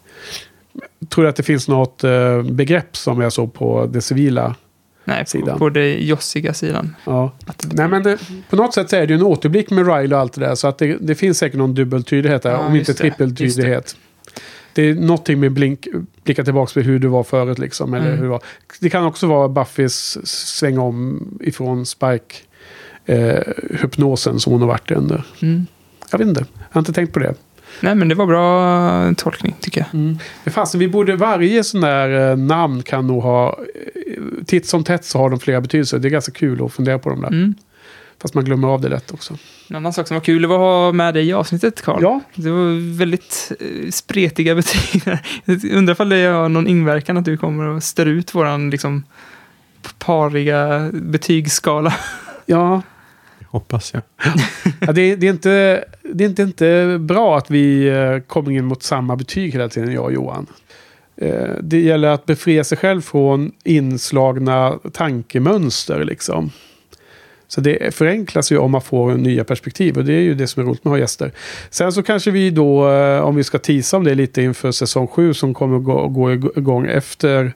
Tror 1.09 1.23
du 1.23 1.29
att 1.29 1.35
det 1.35 1.43
finns 1.43 1.67
något 1.67 2.03
eh, 2.03 2.41
begrepp 2.43 2.97
som 2.97 3.21
är 3.21 3.29
så 3.29 3.47
på 3.47 3.85
det 3.85 4.01
civila? 4.01 4.55
Nej, 5.05 5.23
Sidan. 5.27 5.59
på 5.59 5.69
den 5.69 6.05
jossiga 6.05 6.53
sidan. 6.53 6.95
Ja. 7.05 7.31
Nej, 7.71 7.87
men 7.87 8.03
det, 8.03 8.17
på 8.49 8.55
något 8.55 8.73
sätt 8.73 8.93
är 8.93 9.07
det 9.07 9.13
ju 9.13 9.19
en 9.19 9.25
återblick 9.25 9.69
med 9.69 9.87
Riley 9.87 10.13
och 10.13 10.19
allt 10.21 10.33
det 10.33 10.41
där. 10.41 10.55
Så 10.55 10.67
att 10.67 10.77
det, 10.77 10.97
det 11.01 11.15
finns 11.15 11.37
säkert 11.37 11.57
någon 11.57 11.73
dubbeltydighet 11.75 12.41
där, 12.43 12.51
Ja, 12.51 12.57
om 12.57 12.75
inte 12.75 12.91
just 13.43 13.59
det, 14.73 14.89
är 14.89 14.95
någonting 14.95 15.39
med 15.39 15.51
blink, 15.51 15.87
blicka 16.23 16.43
tillbaka 16.43 16.73
på 16.73 16.79
hur 16.79 16.99
du 16.99 17.07
var 17.07 17.23
förut 17.23 17.59
liksom. 17.59 17.93
Eller 17.93 18.05
Mm. 18.05 18.17
hur 18.17 18.23
det, 18.23 18.29
var. 18.29 18.41
det 18.79 18.89
kan 18.89 19.05
också 19.05 19.27
vara 19.27 19.49
Buffys 19.49 20.17
sväng 20.27 20.77
om 20.77 21.23
ifrån 21.41 21.85
Spike. 21.85 22.35
Eh, 23.05 23.41
som 24.13 24.53
hon 24.53 24.61
har 24.61 24.67
varit 24.67 24.91
under. 24.91 25.23
Mm. 25.41 25.65
Jag 26.11 26.17
vet 26.19 26.27
inte, 26.27 26.45
jag 26.59 26.67
har 26.75 26.81
inte 26.81 26.93
tänkt 26.93 27.13
på 27.13 27.19
det. 27.19 27.33
Nej, 27.81 27.95
men 27.95 28.07
det 28.07 28.15
var 28.15 28.25
bra 28.25 29.13
tolkning 29.13 29.55
tycker 29.59 29.85
jag. 29.91 30.15
Det 30.43 30.49
fanns, 30.49 30.75
vi 30.75 30.87
borde, 30.87 31.15
varje 31.15 31.63
sån 31.63 31.81
där 31.81 32.31
eh, 32.31 32.37
namn 32.37 32.83
kan 32.83 33.07
nog 33.07 33.23
ha, 33.23 33.59
eh, 33.75 34.23
titt 34.45 34.65
som 34.65 34.83
tätt 34.83 35.05
så 35.05 35.17
har 35.17 35.29
de 35.29 35.39
flera 35.39 35.61
betydelser. 35.61 35.99
Det 35.99 36.07
är 36.07 36.09
ganska 36.09 36.31
kul 36.31 36.65
att 36.65 36.73
fundera 36.73 36.99
på 36.99 37.09
dem 37.09 37.21
där. 37.21 37.27
Mm. 37.27 37.53
Fast 38.23 38.33
man 38.33 38.45
glömmer 38.45 38.67
av 38.67 38.81
det 38.81 38.89
lätt 38.89 39.11
också. 39.11 39.37
En 39.69 39.75
annan 39.75 39.93
sak 39.93 40.07
som 40.07 40.15
var 40.15 40.21
kul 40.21 40.45
var 40.45 40.55
att 40.55 40.59
ha 40.61 40.91
med 40.91 41.13
dig 41.13 41.27
i 41.27 41.33
avsnittet, 41.33 41.81
Karl. 41.81 42.01
Ja. 42.01 42.19
Det 42.35 42.49
var 42.49 42.97
väldigt 42.97 43.51
eh, 43.59 43.89
spretiga 43.91 44.55
betyg. 44.55 45.01
Jag 45.45 45.65
undrar 45.73 45.93
ifall 45.93 46.09
det 46.09 46.25
har 46.25 46.49
någon 46.49 46.67
inverkan 46.67 47.17
att 47.17 47.25
du 47.25 47.37
kommer 47.37 47.63
och 47.65 47.83
stör 47.83 48.05
ut 48.05 48.35
våran 48.35 48.69
liksom, 48.69 49.03
pariga 49.99 50.89
betygsskala. 50.93 51.93
Ja, 52.45 52.81
Hoppas 53.47 53.93
jag. 53.93 54.03
Ja, 54.79 54.91
det, 54.91 55.01
är- 55.01 55.17
det, 55.17 55.27
är 55.27 55.31
inte, 55.31 55.83
det 56.13 56.23
är 56.23 56.29
inte, 56.29 56.41
inte 56.41 56.97
bra 56.99 57.37
att 57.37 57.51
vi 57.51 57.87
eh, 57.87 58.19
kommer 58.19 58.51
in 58.51 58.65
mot 58.65 58.83
samma 58.83 59.15
betyg 59.15 59.51
hela 59.53 59.69
tiden, 59.69 59.93
jag 59.93 60.03
och 60.03 60.13
Johan. 60.13 60.45
eh, 61.17 61.49
det 61.61 61.79
gäller 61.79 62.07
att 62.07 62.25
befria 62.25 62.63
sig 62.63 62.77
själv 62.77 63.01
från 63.01 63.51
inslagna 63.63 64.79
tankemönster 64.93 66.03
liksom. 66.05 66.51
Så 67.53 67.61
det 67.61 67.95
förenklas 67.95 68.51
ju 68.51 68.57
om 68.57 68.71
man 68.71 68.81
får 68.81 69.13
nya 69.13 69.43
perspektiv 69.43 69.97
och 69.97 70.05
det 70.05 70.13
är 70.13 70.21
ju 70.21 70.33
det 70.33 70.47
som 70.47 70.61
är 70.61 70.67
roligt 70.67 70.83
med 70.83 70.91
att 70.91 70.97
ha 70.97 70.99
gäster. 70.99 71.31
Sen 71.69 71.91
så 71.91 72.03
kanske 72.03 72.31
vi 72.31 72.49
då, 72.49 72.91
eh, 72.91 73.19
om 73.19 73.35
vi 73.35 73.43
ska 73.43 73.57
tisa 73.57 73.97
om 73.97 74.03
det 74.03 74.15
lite 74.15 74.41
inför 74.41 74.71
säsong 74.71 75.07
7 75.07 75.33
som 75.33 75.53
kommer 75.53 75.79
gå, 75.79 76.07
gå 76.07 76.33
igång 76.33 76.87
efter 76.87 77.53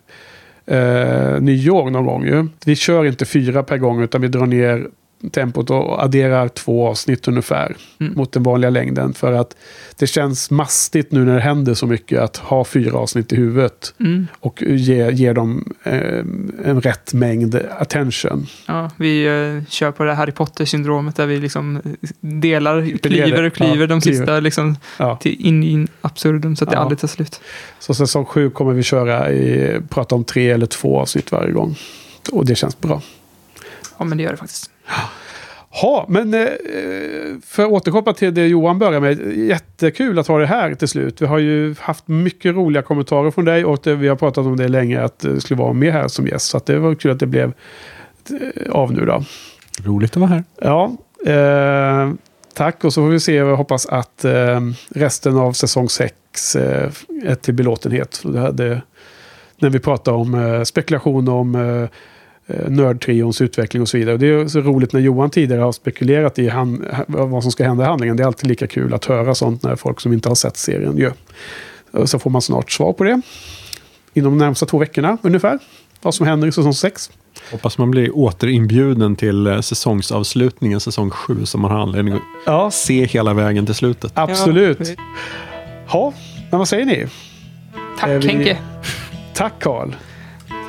eh, 0.66 1.40
nyår 1.40 1.90
någon 1.90 2.06
gång 2.06 2.26
ju. 2.26 2.48
Vi 2.66 2.76
kör 2.76 3.06
inte 3.06 3.26
fyra 3.26 3.64
per 3.64 3.78
gång 3.78 4.04
utan 4.04 4.22
vi 4.22 4.28
drar 4.28 4.46
ner 4.46 4.88
tempot 5.32 5.70
och 5.70 6.04
adderar 6.04 6.48
två 6.48 6.88
avsnitt 6.88 7.28
ungefär 7.28 7.76
Mm. 8.00 8.14
mot 8.16 8.32
den 8.32 8.44
vanliga 8.44 8.70
längden. 8.70 9.14
För 9.14 9.34
att 9.34 9.56
det 9.96 10.08
känns 10.08 10.52
mastigt 10.52 11.12
nu 11.12 11.26
när 11.26 11.36
det 11.36 11.42
händer 11.42 11.74
så 11.74 11.86
mycket 11.88 12.20
att 12.20 12.38
ha 12.38 12.66
fyra 12.66 12.98
avsnitt 13.00 13.34
i 13.34 13.36
huvudet. 13.36 13.94
Mm. 14.00 14.28
Och 14.40 14.62
ge, 14.68 15.12
ge 15.12 15.34
dem 15.34 15.74
eh, 15.84 16.20
en 16.66 16.82
rätt 16.82 17.14
mängd 17.14 17.56
attention. 17.80 18.48
Ja, 18.66 18.92
vi 18.98 19.26
eh, 19.26 19.70
kör 19.70 19.92
på 19.92 20.04
det 20.04 20.14
Harry 20.14 20.32
Potter-syndromet 20.32 21.16
där 21.16 21.26
vi 21.26 21.38
liksom 21.40 21.82
delar, 22.20 22.98
klyver 22.98 23.44
och 23.44 23.54
klyver 23.54 23.78
ja, 23.78 23.88
de 23.88 24.02
klyver. 24.02 24.18
sista 24.18 24.40
liksom, 24.40 24.76
Ja. 25.00 25.18
till 25.18 25.46
in 25.46 25.64
in 25.64 25.88
absurdum 26.02 26.56
så 26.56 26.64
att 26.64 26.70
det 26.70 26.76
Ja. 26.76 26.82
aldrig 26.82 27.00
tar 27.00 27.08
slut. 27.08 27.42
Så 27.80 27.94
säsong 27.94 28.26
sju 28.26 28.50
kommer 28.50 28.74
vi 28.74 28.84
köra 28.84 29.32
i, 29.32 29.80
prata 29.90 30.16
om 30.16 30.24
tre 30.24 30.50
eller 30.52 30.66
två 30.66 31.00
avsnitt 31.00 31.32
varje 31.32 31.52
gång. 31.52 31.76
Och 32.32 32.46
det 32.46 32.56
känns 32.56 32.80
bra. 32.80 33.02
Ja, 34.00 34.06
men 34.06 34.18
det 34.18 34.24
gör 34.24 34.32
det 34.32 34.38
faktiskt. 34.38 34.72
Ha, 35.82 36.06
men 36.08 36.34
eh, 36.34 36.48
för 37.46 37.64
att 37.64 37.72
återkoppla 37.72 38.14
till 38.14 38.34
det 38.34 38.48
Johan 38.48 38.80
började 38.80 39.00
med. 39.00 39.38
Jättekul 39.38 40.20
att 40.20 40.28
ha 40.28 40.40
det 40.40 40.46
här 40.46 40.76
till 40.76 40.88
slut. 40.88 41.22
Vi 41.22 41.26
har 41.26 41.38
ju 41.38 41.76
haft 41.80 42.08
mycket 42.08 42.56
roliga 42.56 42.84
kommentarer 42.84 43.32
från 43.32 43.46
dig 43.46 43.66
och 43.66 43.80
det, 43.84 43.96
vi 43.96 44.08
har 44.08 44.16
pratat 44.16 44.46
om 44.46 44.58
det 44.58 44.68
länge 44.68 45.04
att 45.04 45.20
det 45.20 45.42
skulle 45.42 45.60
vara 45.60 45.74
med 45.74 45.94
här 45.94 46.08
som 46.08 46.28
gäst. 46.28 46.46
Så 46.46 46.62
det 46.66 46.80
var 46.80 46.96
kul 46.96 47.12
att 47.12 47.20
det 47.20 47.26
blev 47.26 47.54
eh, 48.30 48.72
av 48.72 48.92
nu 48.92 49.06
då. 49.06 49.24
Roligt 49.84 50.12
att 50.12 50.18
vara 50.18 50.30
här. 50.30 50.44
Ja, 50.62 50.92
eh, 51.26 52.14
tack. 52.54 52.84
Och 52.84 52.94
så 52.94 53.02
får 53.02 53.10
vi 53.10 53.20
se 53.20 53.42
och 53.42 53.58
hoppas 53.58 53.86
att 53.86 54.26
eh, 54.26 54.62
resten 54.90 55.38
av 55.38 55.54
säsong 55.54 55.90
6 55.90 56.56
eh, 56.56 56.90
är 57.24 57.36
till 57.36 57.54
belåtenhet. 57.54 58.22
Det 58.24 58.40
hade, 58.40 58.82
när 59.60 59.70
vi 59.70 59.80
pratar 59.80 60.12
om 60.12 60.34
eh, 60.34 60.64
spekulation 60.64 61.28
om 61.28 61.56
eh, 61.56 61.62
eh, 61.62 61.90
nördtrions 62.68 63.42
utveckling 63.42 63.82
och 63.82 63.90
så 63.90 63.98
vidare. 63.98 64.14
Och 64.14 64.20
det 64.20 64.28
är 64.28 64.48
så 64.48 64.60
roligt 64.62 64.94
när 64.94 65.00
Johan 65.02 65.30
tidigare 65.30 65.62
har 65.62 65.72
spekulerat 65.72 66.40
i 66.40 66.50
han, 66.50 66.86
vad 67.08 67.44
som 67.44 67.52
ska 67.52 67.64
hända 67.64 67.84
i 67.84 67.88
handlingen. 67.88 68.18
Det 68.18 68.24
är 68.24 68.28
alltid 68.28 68.48
lika 68.50 68.68
kul 68.68 68.94
att 68.94 69.06
höra 69.06 69.36
sånt 69.36 69.64
när 69.64 69.76
folk 69.76 70.00
som 70.02 70.14
inte 70.14 70.30
har 70.30 70.36
sett 70.36 70.58
serien 70.58 70.98
gör. 70.98 71.14
Och 71.92 72.10
Så 72.10 72.20
får 72.20 72.30
man 72.30 72.42
snart 72.42 72.72
svar 72.72 72.94
på 72.94 73.04
det. 73.04 73.22
Inom 74.14 74.38
de 74.38 74.46
närmsta 74.46 74.66
två 74.66 74.78
veckorna 74.78 75.18
ungefär. 75.22 75.60
Vad 76.02 76.14
som 76.16 76.28
händer 76.28 76.48
i 76.48 76.52
säsong 76.52 76.74
6. 76.74 77.10
Hoppas 77.52 77.78
man 77.78 77.92
blir 77.92 78.18
återinbjuden 78.18 79.16
till 79.16 79.48
eh, 79.48 79.60
säsongsavslutningen, 79.62 80.80
säsong 80.80 81.10
7, 81.10 81.46
så 81.46 81.58
man 81.58 81.72
har 81.72 81.80
anledning 81.80 82.20
att 82.46 82.74
se 82.74 83.06
hela 83.06 83.34
vägen 83.34 83.66
till 83.66 83.76
slutet. 83.76 84.12
Absolut. 84.16 84.96
Ja, 85.92 86.14
men 86.50 86.58
vad 86.60 86.68
säger 86.68 86.86
ni? 86.86 87.06
Tack 88.00 88.10
vi- 88.24 88.28
Henke. 88.28 88.58
Tack 89.34 89.54
Karl. 89.60 89.90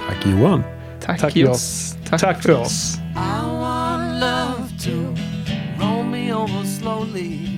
Tack 0.08 0.26
Johan. 0.26 0.62
Tack, 1.08 1.20
Tack, 1.20 1.32
Jos. 1.36 1.96
Tack, 2.04 2.20
Tack 2.20 2.42
för 2.42 2.52
oss. 2.52 2.98
I 3.16 3.40
want 3.46 4.20
love 4.20 4.70
to 4.84 5.14
roll 5.80 6.02
me 6.04 6.34
over 6.34 6.66
slowly, 6.66 7.48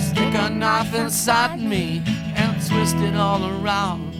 stick 0.00 0.34
a 0.34 0.50
knife 0.50 0.92
inside 0.92 1.60
me 1.60 2.02
and 2.34 2.52
twist 2.66 2.96
it 2.96 3.14
all 3.14 3.44
around. 3.44 4.12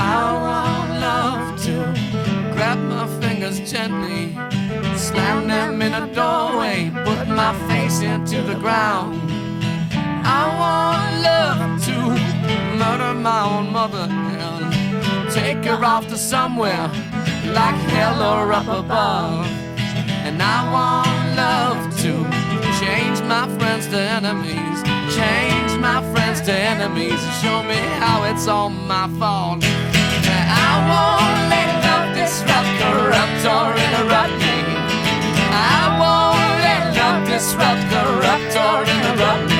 I 0.00 0.32
want 0.42 1.00
love 1.00 1.62
to 1.66 1.94
grab 2.54 2.78
my 2.78 3.06
fingers 3.20 3.60
gently, 3.70 4.32
slam 4.96 5.46
them 5.46 5.80
in 5.80 5.94
a 5.94 6.12
doorway, 6.12 6.90
put 7.04 7.28
my 7.28 7.54
face 7.68 8.00
into 8.00 8.42
the 8.42 8.56
ground. 8.56 9.20
I 10.26 10.42
want 10.58 11.22
love 11.22 11.84
to 11.84 11.98
murder 12.78 13.14
my 13.14 13.42
own 13.44 13.70
mother 13.70 14.08
and 14.10 15.30
take 15.30 15.64
her 15.66 15.84
off 15.84 16.08
to 16.08 16.16
somewhere 16.16 16.90
like 17.52 17.78
hell 17.92 18.22
or 18.22 18.52
up 18.52 18.68
above. 18.68 19.46
And 20.26 20.42
I 20.42 20.58
want 20.72 21.36
love 21.36 21.80
to 22.04 22.12
change 22.80 23.20
my 23.22 23.46
friends 23.58 23.86
to 23.88 23.98
enemies, 23.98 24.78
change 25.14 25.72
my 25.80 26.00
friends 26.12 26.40
to 26.42 26.52
enemies, 26.52 27.20
show 27.42 27.62
me 27.62 27.80
how 28.00 28.24
it's 28.24 28.46
all 28.48 28.70
my 28.70 29.08
fault. 29.18 29.62
And 29.64 30.48
I 30.48 30.72
won't 30.90 31.40
let 31.52 31.68
love 31.86 32.08
disrupt, 32.16 32.70
corrupt, 32.80 33.42
or 33.54 33.68
interrupt 33.84 34.36
me. 34.44 34.56
I 35.52 35.82
won't 36.00 36.54
let 36.66 36.82
love 36.98 37.28
disrupt, 37.28 37.82
corrupt, 37.92 38.52
or 38.56 38.78
interrupt 38.94 39.50
me. 39.50 39.53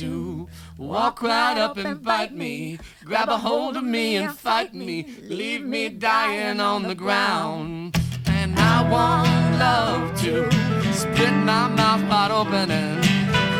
To 0.00 0.48
walk 0.78 1.20
right 1.20 1.58
up 1.58 1.76
and 1.76 2.02
bite 2.02 2.34
me, 2.34 2.78
grab 3.04 3.28
a 3.28 3.36
hold 3.36 3.76
of 3.76 3.84
me 3.84 4.16
and 4.16 4.34
fight 4.34 4.72
me, 4.72 5.04
leave 5.24 5.62
me 5.62 5.90
dying 5.90 6.58
on 6.58 6.84
the 6.84 6.94
ground. 6.94 8.00
And 8.26 8.58
I 8.58 8.76
want 8.90 9.58
love 9.58 10.18
to 10.22 10.50
split 10.94 11.34
my 11.34 11.68
mouth 11.68 12.02
wide 12.08 12.30
open 12.30 12.70
and 12.70 13.04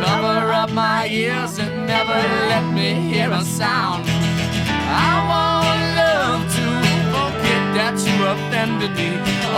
cover 0.03 0.51
up 0.51 0.73
my 0.73 1.09
ears 1.09 1.59
and 1.59 1.87
never 1.87 2.21
let 2.53 2.65
me 2.73 2.95
hear 3.11 3.31
a 3.31 3.43
sound. 3.45 4.05
I 4.09 5.13
want 5.31 5.81
love 6.01 6.43
to 6.57 6.67
forget 7.15 7.63
that 7.77 7.97
you 8.07 8.17
offended 8.33 8.93
me 8.97 9.11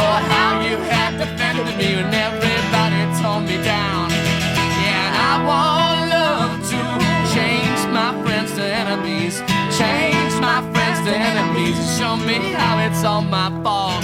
or 0.03 0.15
how 0.35 0.61
you 0.69 0.77
had 0.91 1.17
defended 1.17 1.77
me 1.79 1.95
when 1.95 2.13
everybody 2.13 3.01
tore 3.23 3.41
me 3.41 3.63
down. 3.63 4.11
Yeah, 4.83 5.31
I 5.31 5.47
want 5.47 5.82
my 7.93 8.13
friends 8.23 8.53
to 8.55 8.63
enemies, 8.65 9.43
change 9.79 10.33
my 10.41 10.61
friends 10.73 10.99
to 11.07 11.13
enemies, 11.15 11.77
show 11.99 12.17
me 12.17 12.53
how 12.53 12.79
it's 12.87 13.05
all 13.05 13.23
my 13.23 13.51
fault. 13.63 14.03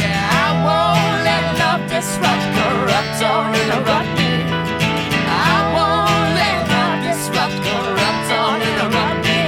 Yeah, 0.00 0.44
I 0.44 0.48
won't 0.64 1.24
let 1.28 1.44
love 1.60 1.82
disrupt, 1.92 2.44
corrupt, 2.56 3.20
or 3.30 3.40
interrupt 3.60 4.10
me. 4.18 4.30
I 5.28 5.56
won't 5.76 6.28
let 6.40 6.58
love 6.72 6.98
disrupt, 7.04 7.56
corrupt, 7.66 8.28
or 8.38 8.50
interrupt 8.68 9.18
me. 9.28 9.40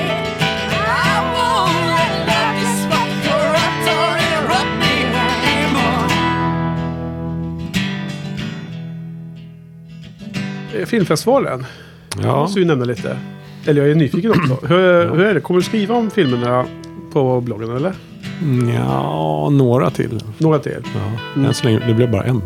I 0.85 1.17
won't 1.35 1.81
let 1.97 2.13
love 2.31 2.55
disrupt, 2.61 3.15
corrupt, 3.25 3.85
or 3.97 4.09
interrupt 4.27 4.73
me 4.83 4.95
anymore. 5.49 6.07
Filmfestivalen. 10.87 11.67
Ja. 12.23 12.37
Måste 12.37 12.61
ju 12.61 12.67
nämna 12.67 12.85
lite. 12.85 13.17
Eller 13.67 13.83
jag 13.83 13.91
är 13.91 13.95
nyfiken 13.95 14.31
också. 14.31 14.59
Hur, 14.67 15.09
hur 15.09 15.21
är 15.21 15.35
det? 15.35 15.41
Kommer 15.41 15.61
du 15.61 15.67
skriva 15.67 15.95
om 15.95 16.11
filmerna 16.11 16.67
på 17.13 17.41
bloggen 17.41 17.77
eller? 17.77 17.95
Ja, 18.75 19.49
några 19.53 19.91
till. 19.91 20.21
Några 20.39 20.59
till? 20.59 20.83
Ja. 20.95 21.43
Än 21.43 21.55
så 21.55 21.65
länge, 21.65 21.87
det 21.87 21.95
blev 21.95 22.11
bara 22.11 22.25
en. 22.25 22.43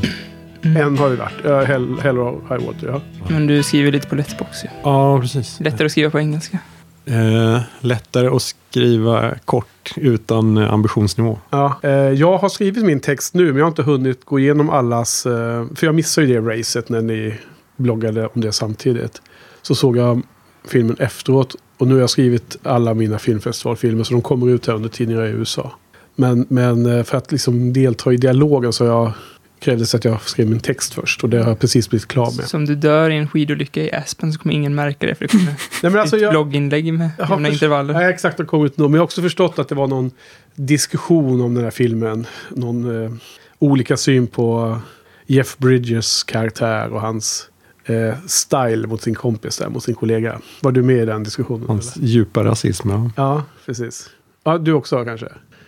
En 0.63 0.99
har 0.99 1.11
det 1.11 1.17
varit. 1.17 1.45
Uh, 1.45 1.59
Hell, 1.59 1.97
Hell 2.03 2.19
or 2.19 2.41
High 2.49 2.67
Water, 2.67 2.87
ja. 2.87 3.01
Men 3.29 3.47
du 3.47 3.63
skriver 3.63 3.93
lite 3.93 4.09
på 4.09 4.15
Letterboxd 4.15 4.65
ju. 4.65 4.71
Ja, 4.83 5.21
precis. 5.21 5.61
Lättare 5.61 5.87
att 5.87 5.93
skriva 5.93 6.11
på 6.11 6.19
engelska. 6.19 6.59
Eh, 7.07 7.61
lättare 7.81 8.27
att 8.29 8.43
skriva 8.43 9.35
kort 9.45 9.93
utan 9.97 10.57
eh, 10.57 10.73
ambitionsnivå. 10.73 11.39
Ja, 11.51 11.81
eh, 11.83 11.91
jag 11.91 12.39
har 12.39 12.49
skrivit 12.49 12.85
min 12.85 13.01
text 13.01 13.35
nu, 13.35 13.47
men 13.47 13.57
jag 13.57 13.65
har 13.65 13.69
inte 13.69 13.83
hunnit 13.83 14.25
gå 14.25 14.39
igenom 14.39 14.71
allas... 14.71 15.27
Eh, 15.27 15.67
för 15.75 15.87
jag 15.87 15.95
missade 15.95 16.27
ju 16.27 16.41
det 16.41 16.59
racet 16.59 16.89
när 16.89 17.03
ni 17.03 17.35
bloggade 17.77 18.27
om 18.27 18.41
det 18.41 18.53
samtidigt. 18.53 19.23
Så 19.63 19.75
såg 19.75 19.97
jag 19.97 20.23
filmen 20.69 20.97
efteråt 20.99 21.57
och 21.79 21.87
nu 21.87 21.95
har 21.95 22.01
jag 22.01 22.11
skrivit 22.11 22.57
alla 22.63 22.95
mina 22.95 23.19
filmfestivalfilmer, 23.19 24.05
så 24.05 24.13
de 24.13 24.23
kommer 24.23 24.51
ut 24.51 24.67
här 24.67 24.75
under 24.75 24.89
tiden 24.89 25.15
jag 25.15 25.25
är 25.25 25.29
i 25.29 25.33
USA. 25.33 25.73
Men, 26.17 26.47
men 26.49 26.87
eh, 26.87 27.05
för 27.05 27.19
att 27.19 27.33
liksom 27.33 27.73
delta 27.73 28.13
i 28.13 28.17
dialogen 28.17 28.73
så 28.73 28.87
har 28.87 28.93
jag 28.93 29.13
krävdes 29.59 29.95
att 29.95 30.05
jag 30.05 30.23
skrev 30.23 30.49
min 30.49 30.61
text 30.61 30.95
först 30.95 31.25
och 31.25 31.31
det 31.31 31.43
har 31.43 31.49
jag 31.49 31.59
precis 31.59 31.91
blivit 31.91 32.09
klar 32.09 32.37
med. 32.37 32.49
Så 32.49 32.57
om 32.57 32.65
du 32.65 32.75
dör 32.75 33.11
i 33.11 33.17
en 33.17 33.29
skidolycka 33.29 33.83
i 33.83 33.93
Aspen 33.93 34.33
så 34.33 34.39
kommer 34.39 34.55
ingen 34.55 34.75
märka 34.75 35.07
det 35.07 35.15
för 35.15 35.25
det 35.25 35.29
kommer 35.29 35.45
Nej, 35.83 35.93
men 35.93 35.99
alltså 35.99 36.17
jag- 36.17 36.33
blogginlägg 36.33 36.93
med 36.93 37.11
jämna 37.31 37.49
intervaller. 37.49 37.95
Nej, 37.95 38.13
exakt, 38.13 38.37
det 38.37 38.45
kom 38.45 38.65
ut 38.67 38.79
nu. 38.79 38.85
Men 38.85 38.93
jag 38.93 39.01
har 39.01 39.05
också 39.05 39.23
förstått 39.23 39.59
att 39.59 39.69
det 39.69 39.75
var 39.75 39.87
någon 39.87 40.11
diskussion 40.55 41.41
om 41.41 41.55
den 41.55 41.65
här 41.65 41.71
filmen. 41.71 42.27
Någon 42.51 43.05
eh, 43.05 43.13
olika 43.59 43.97
syn 43.97 44.27
på 44.27 44.79
Jeff 45.27 45.59
Bridges 45.59 46.25
karaktär 46.25 46.93
och 46.93 47.01
hans 47.01 47.49
eh, 47.85 48.15
style 48.27 48.87
mot 48.87 49.03
sin 49.03 49.15
kompis 49.15 49.59
där, 49.59 49.69
mot 49.69 49.83
sin 49.85 49.95
kollega. 49.95 50.41
Var 50.61 50.73
du 50.73 50.83
med 50.83 50.97
i 51.03 51.05
den 51.05 51.23
diskussionen? 51.23 51.69
Hans 51.69 51.97
djupa 51.97 52.45
rasism. 52.45 52.91
Ja. 52.91 53.11
Ja, 53.17 53.45
precis. 53.67 54.11
Ja, 54.45 54.59
du 54.59 54.73
också 54.73 55.05
kanske? 55.05 55.27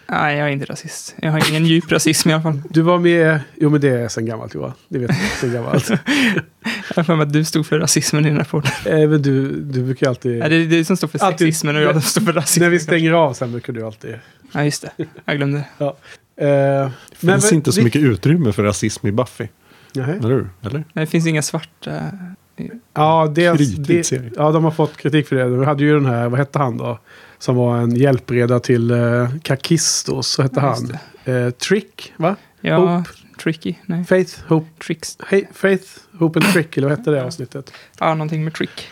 Nej, 0.08 0.36
jag 0.38 0.48
är 0.48 0.52
inte 0.52 0.64
rasist. 0.66 1.14
Jag 1.22 1.32
har 1.32 1.50
ingen 1.50 1.66
djup 1.66 1.92
rasism 1.92 2.30
i 2.30 2.32
alla 2.32 2.42
fall. 2.42 2.62
Du 2.70 2.82
var 2.82 2.98
med... 2.98 3.40
Jo, 3.56 3.70
men 3.70 3.80
det 3.80 3.88
är 3.88 4.08
sen 4.08 4.26
gammalt 4.26 4.54
Johan. 4.54 4.72
Det 4.88 4.98
vet 4.98 5.10
jag. 5.10 5.18
Sen 5.40 5.52
gammalt. 5.52 5.90
Jag 6.88 6.96
har 6.96 7.02
för 7.02 7.16
mig 7.16 7.22
att 7.26 7.32
du 7.32 7.44
stod 7.44 7.66
för 7.66 7.78
rasismen 7.78 8.24
i 8.26 8.28
den 8.28 8.36
här 8.36 8.44
podden. 8.44 8.70
Eh, 8.84 9.08
men 9.08 9.22
du, 9.22 9.60
du 9.62 9.82
brukar 9.82 10.08
alltid... 10.08 10.38
Nej, 10.38 10.48
det 10.48 10.56
är 10.56 10.66
du 10.66 10.84
som 10.84 10.96
står 10.96 11.08
för 11.08 11.18
Alltid- 11.18 11.38
sexismen 11.46 11.76
och 11.76 11.82
jag 11.82 11.92
som 11.92 12.02
står 12.02 12.20
för 12.20 12.32
rasismen. 12.32 12.64
När 12.64 12.70
vi 12.70 12.78
stänger 12.78 13.12
av 13.12 13.32
sen 13.34 13.52
brukar 13.52 13.72
du 13.72 13.82
alltid... 13.82 14.14
Ja, 14.52 14.64
just 14.64 14.82
det. 14.96 15.06
Jag 15.24 15.36
glömde. 15.36 15.64
Ja. 15.78 15.86
Eh, 16.36 16.46
Det 16.46 16.90
men- 17.20 17.40
finns 17.40 17.52
inte 17.52 17.72
så 17.72 17.80
vi- 17.80 17.84
mycket 17.84 18.02
utrymme 18.02 18.52
för 18.52 18.62
rasism 18.62 19.06
i 19.06 19.12
Buffy. 19.12 19.46
Nej. 19.96 20.18
Eller? 20.18 20.48
Eller? 20.62 20.78
Nej, 20.78 20.84
det 20.92 21.06
finns 21.06 21.26
inga 21.26 21.42
svarta... 21.42 22.02
Ja, 22.94 23.32
dels, 23.34 23.74
det, 23.74 24.12
ja, 24.36 24.52
de 24.52 24.64
har 24.64 24.70
fått 24.70 24.96
kritik 24.96 25.28
för 25.28 25.36
det. 25.36 25.44
Vi 25.44 25.64
hade 25.64 25.84
ju 25.84 25.94
den 25.94 26.06
här, 26.06 26.28
vad 26.28 26.38
hette 26.38 26.58
han 26.58 26.76
då? 26.76 26.98
Som 27.38 27.56
var 27.56 27.76
en 27.78 27.96
hjälpreda 27.96 28.60
till 28.60 28.90
uh, 28.90 29.38
Kakistos, 29.42 30.28
så 30.28 30.42
hette 30.42 30.60
Ja, 30.60 30.76
han. 31.24 31.34
Eh, 31.34 31.50
Trick, 31.50 32.12
va? 32.16 32.36
Ja, 32.60 32.76
Hope. 32.76 33.10
tricky. 33.42 33.74
Nej. 33.86 34.04
Faith, 34.04 34.32
Hope, 34.48 34.66
Tricks. 34.84 35.18
Hey, 35.26 35.44
Faith, 35.52 35.84
Hope 36.18 36.40
and 36.40 36.52
Trick, 36.52 36.76
eller 36.76 36.88
vad 36.88 36.98
hette 36.98 37.10
det 37.10 37.24
avsnittet? 37.24 37.72
Ja, 38.00 38.14
någonting 38.14 38.44
med 38.44 38.54
trick. 38.54 38.88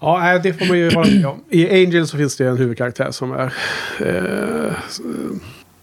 Ja, 0.00 0.38
det 0.42 0.52
får 0.52 0.66
man 0.66 0.78
ju 0.78 0.90
hålla 0.94 1.10
med 1.10 1.26
om. 1.26 1.44
I 1.50 1.84
Angel 1.84 2.06
så 2.06 2.16
finns 2.16 2.36
det 2.36 2.46
en 2.46 2.56
huvudkaraktär 2.56 3.10
som 3.10 3.32
är 3.32 3.52
eh, 4.00 4.72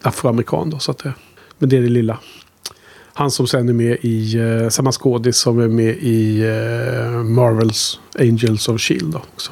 afroamerikan 0.01 0.69
då, 0.69 0.79
så 0.79 0.91
att 0.91 0.97
det, 0.97 1.13
men 1.57 1.69
det 1.69 1.77
är 1.77 1.81
det 1.81 1.89
lilla. 1.89 2.19
Han 3.19 3.31
som 3.31 3.47
sen 3.47 3.69
är 3.69 3.73
med 3.73 3.97
i, 4.01 4.37
eh, 4.37 4.69
samma 4.69 4.91
skådis 4.91 5.37
som 5.37 5.59
är 5.59 5.67
med 5.67 5.97
i 5.99 6.41
eh, 6.41 7.23
Marvels 7.23 7.99
Angels 8.19 8.69
of 8.69 8.81
Shield 8.81 9.15
också. 9.15 9.51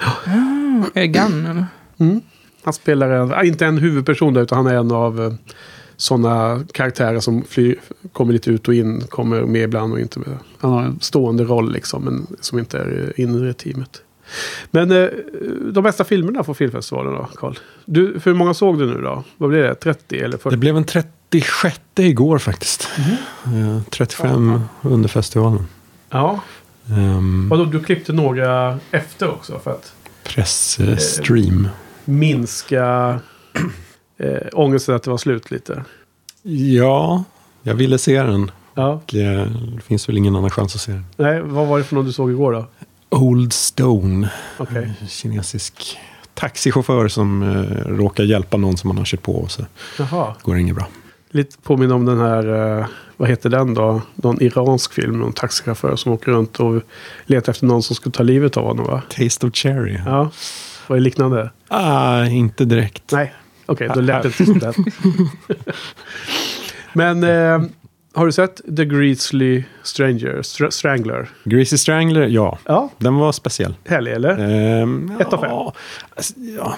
Ah, 0.00 0.84
är 0.94 1.04
Gunn 1.04 1.46
eller? 1.46 1.66
Mm. 1.98 2.20
Han 2.62 2.72
spelar 2.72 3.10
en, 3.10 3.32
ah, 3.32 3.42
inte 3.42 3.66
en 3.66 3.78
huvudperson 3.78 4.34
där, 4.34 4.42
utan 4.42 4.58
han 4.58 4.66
är 4.66 4.78
en 4.78 4.92
av 4.92 5.22
eh, 5.22 5.32
sådana 5.96 6.64
karaktärer 6.72 7.20
som 7.20 7.44
flyr, 7.44 7.80
kommer 8.12 8.32
lite 8.32 8.50
ut 8.50 8.68
och 8.68 8.74
in, 8.74 9.00
kommer 9.08 9.42
med 9.42 9.62
ibland 9.62 9.92
och 9.92 10.00
inte 10.00 10.18
med. 10.18 10.38
Han 10.58 10.72
har 10.72 10.82
en 10.82 11.00
stående 11.00 11.44
roll 11.44 11.72
liksom, 11.72 12.04
men 12.04 12.26
som 12.40 12.58
inte 12.58 12.78
är 12.78 13.12
eh, 13.16 13.24
inre 13.24 13.50
i 13.50 13.54
teamet. 13.54 14.02
Men 14.70 14.90
eh, 14.90 15.08
de 15.72 15.84
bästa 15.84 16.04
filmerna 16.04 16.44
från 16.44 16.54
filmfestivalen 16.54 17.12
då, 17.12 17.28
Carl? 17.34 17.58
Du, 17.84 18.20
för 18.20 18.30
hur 18.30 18.38
många 18.38 18.54
såg 18.54 18.78
du 18.78 18.86
nu 18.86 19.00
då? 19.00 19.24
Vad 19.36 19.50
blev 19.50 19.62
det? 19.62 19.74
30 19.74 20.18
eller 20.18 20.38
40? 20.38 20.50
Det 20.50 20.60
blev 20.60 20.76
en 20.76 20.84
36 21.30 21.80
igår 21.96 22.38
faktiskt. 22.38 22.88
Eh, 23.44 23.80
35 23.90 24.60
under 24.82 25.08
festivalen. 25.08 25.66
Ja. 26.10 26.40
Um, 26.90 27.48
Vadå, 27.48 27.64
du 27.64 27.82
klippte 27.84 28.12
några 28.12 28.78
efter 28.90 29.28
också 29.30 29.58
för 29.58 29.70
att 29.70 29.92
Pressstream. 30.24 31.68
minska 32.04 33.20
eh, 34.18 34.36
ångesten 34.52 34.94
att 34.94 35.02
det 35.02 35.10
var 35.10 35.18
slut 35.18 35.50
lite? 35.50 35.84
Ja, 36.42 37.24
jag 37.62 37.74
ville 37.74 37.98
se 37.98 38.22
den. 38.22 38.50
Ja. 38.74 38.88
Och, 38.88 39.14
eh, 39.14 39.46
det 39.74 39.80
finns 39.80 40.08
väl 40.08 40.16
ingen 40.18 40.36
annan 40.36 40.50
chans 40.50 40.74
att 40.74 40.80
se 40.80 40.92
den. 40.92 41.06
Nej, 41.16 41.40
vad 41.42 41.66
var 41.66 41.78
det 41.78 41.84
för 41.84 41.94
någon 41.94 42.04
du 42.04 42.12
såg 42.12 42.30
igår 42.30 42.52
då? 42.52 42.66
Old 43.08 43.52
Stone. 43.52 44.30
Okej. 44.58 44.92
En 45.00 45.08
Kinesisk 45.08 45.98
taxichaufför 46.34 47.08
som 47.08 47.42
eh, 47.42 47.88
råkar 47.88 48.24
hjälpa 48.24 48.56
någon 48.56 48.76
som 48.76 48.90
han 48.90 48.98
har 48.98 49.04
kört 49.04 49.22
på. 49.22 49.32
Och 49.32 49.50
så 49.50 49.62
Jaha. 49.98 50.34
går 50.42 50.54
det 50.54 50.60
inget 50.60 50.74
bra. 50.76 50.86
Lite 51.36 51.56
påminner 51.62 51.94
om 51.94 52.04
den 52.04 52.18
här, 52.20 52.78
eh, 52.78 52.86
vad 53.16 53.28
heter 53.28 53.50
den 53.50 53.74
då? 53.74 54.02
Någon 54.14 54.42
iransk 54.42 54.92
film, 54.92 55.18
någon 55.18 55.32
taxichaufför 55.32 55.96
som 55.96 56.12
åker 56.12 56.32
runt 56.32 56.60
och 56.60 56.82
letar 57.26 57.50
efter 57.52 57.66
någon 57.66 57.82
som 57.82 57.96
ska 57.96 58.10
ta 58.10 58.22
livet 58.22 58.56
av 58.56 58.64
honom 58.64 58.86
va? 58.86 59.02
Taste 59.08 59.46
of 59.46 59.54
Cherry. 59.54 59.98
Ja, 60.06 60.30
vad 60.86 60.98
är 60.98 61.02
liknande? 61.02 61.50
Ah, 61.68 62.24
inte 62.24 62.64
direkt. 62.64 63.12
Nej, 63.12 63.32
okej, 63.66 63.90
då 63.94 64.00
lät 64.00 64.22
det 64.22 64.40
inte 64.40 64.58
den. 64.72 64.74
Men 66.92 67.24
eh, 67.24 67.68
har 68.14 68.26
du 68.26 68.32
sett 68.32 68.60
The 68.76 68.84
Greasley 68.84 69.64
Stranger, 69.82 70.42
Str- 70.42 70.70
Strangler? 70.70 71.28
Greasy 71.44 71.78
Strangler, 71.78 72.26
ja. 72.28 72.58
Ja. 72.64 72.90
Den 72.98 73.14
var 73.16 73.32
speciell. 73.32 73.74
Härlig 73.88 74.12
eller? 74.12 74.38
Ehm, 74.82 75.12
Ett 75.20 75.32
av 75.32 75.38
fem? 75.40 75.50
ja, 75.50 75.74
alltså, 76.16 76.34
ja. 76.58 76.76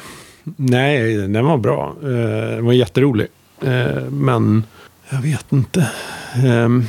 Nej, 0.56 1.16
den 1.28 1.44
var 1.46 1.56
bra. 1.56 1.96
Eh, 2.02 2.08
den 2.56 2.64
var 2.64 2.72
jätterolig. 2.72 3.26
Eh, 3.62 4.02
men 4.10 4.64
jag 5.10 5.18
vet 5.22 5.52
inte. 5.52 5.90
Ehm, 6.46 6.84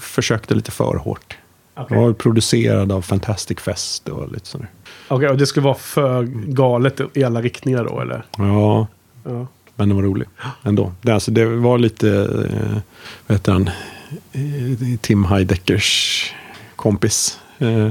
försökte 0.00 0.54
lite 0.54 0.70
för 0.70 0.96
hårt. 0.96 1.36
Okej. 1.74 1.86
Den 1.96 2.06
var 2.06 2.12
producerad 2.12 2.92
av 2.92 3.02
Fantastic 3.02 3.58
Fest 3.60 4.08
och 4.08 4.32
lite 4.32 4.46
sådär. 4.46 4.68
Okej, 5.08 5.28
och 5.28 5.36
det 5.36 5.46
skulle 5.46 5.64
vara 5.64 5.74
för 5.74 6.22
galet 6.46 7.00
i 7.14 7.24
alla 7.24 7.42
riktningar 7.42 7.84
då 7.84 8.00
eller? 8.00 8.24
Ja, 8.38 8.86
Ja. 9.24 9.46
men 9.74 9.88
den 9.88 9.96
var 9.96 10.02
rolig 10.04 10.28
ändå. 10.62 10.92
Det, 11.02 11.12
alltså, 11.12 11.30
det 11.30 11.46
var 11.46 11.78
lite, 11.78 12.08
eh, 12.10 12.78
vad 13.26 13.38
heter 13.38 13.52
han, 13.52 13.68
eh, 14.32 14.98
Tim 15.00 15.24
Heideckers 15.24 16.22
kompis. 16.76 17.40
Eh, 17.58 17.90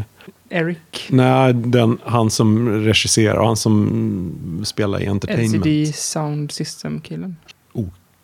Eric. 0.50 1.08
nej, 1.10 1.54
den, 1.54 1.98
han 2.06 2.30
som 2.30 2.70
regisserar, 2.70 3.46
han 3.46 3.58
som 3.58 4.62
spelar 4.66 5.02
i 5.02 5.06
Entertainment. 5.06 5.66
LCD 5.66 5.94
Sound 5.96 6.52
System-killen. 6.52 7.36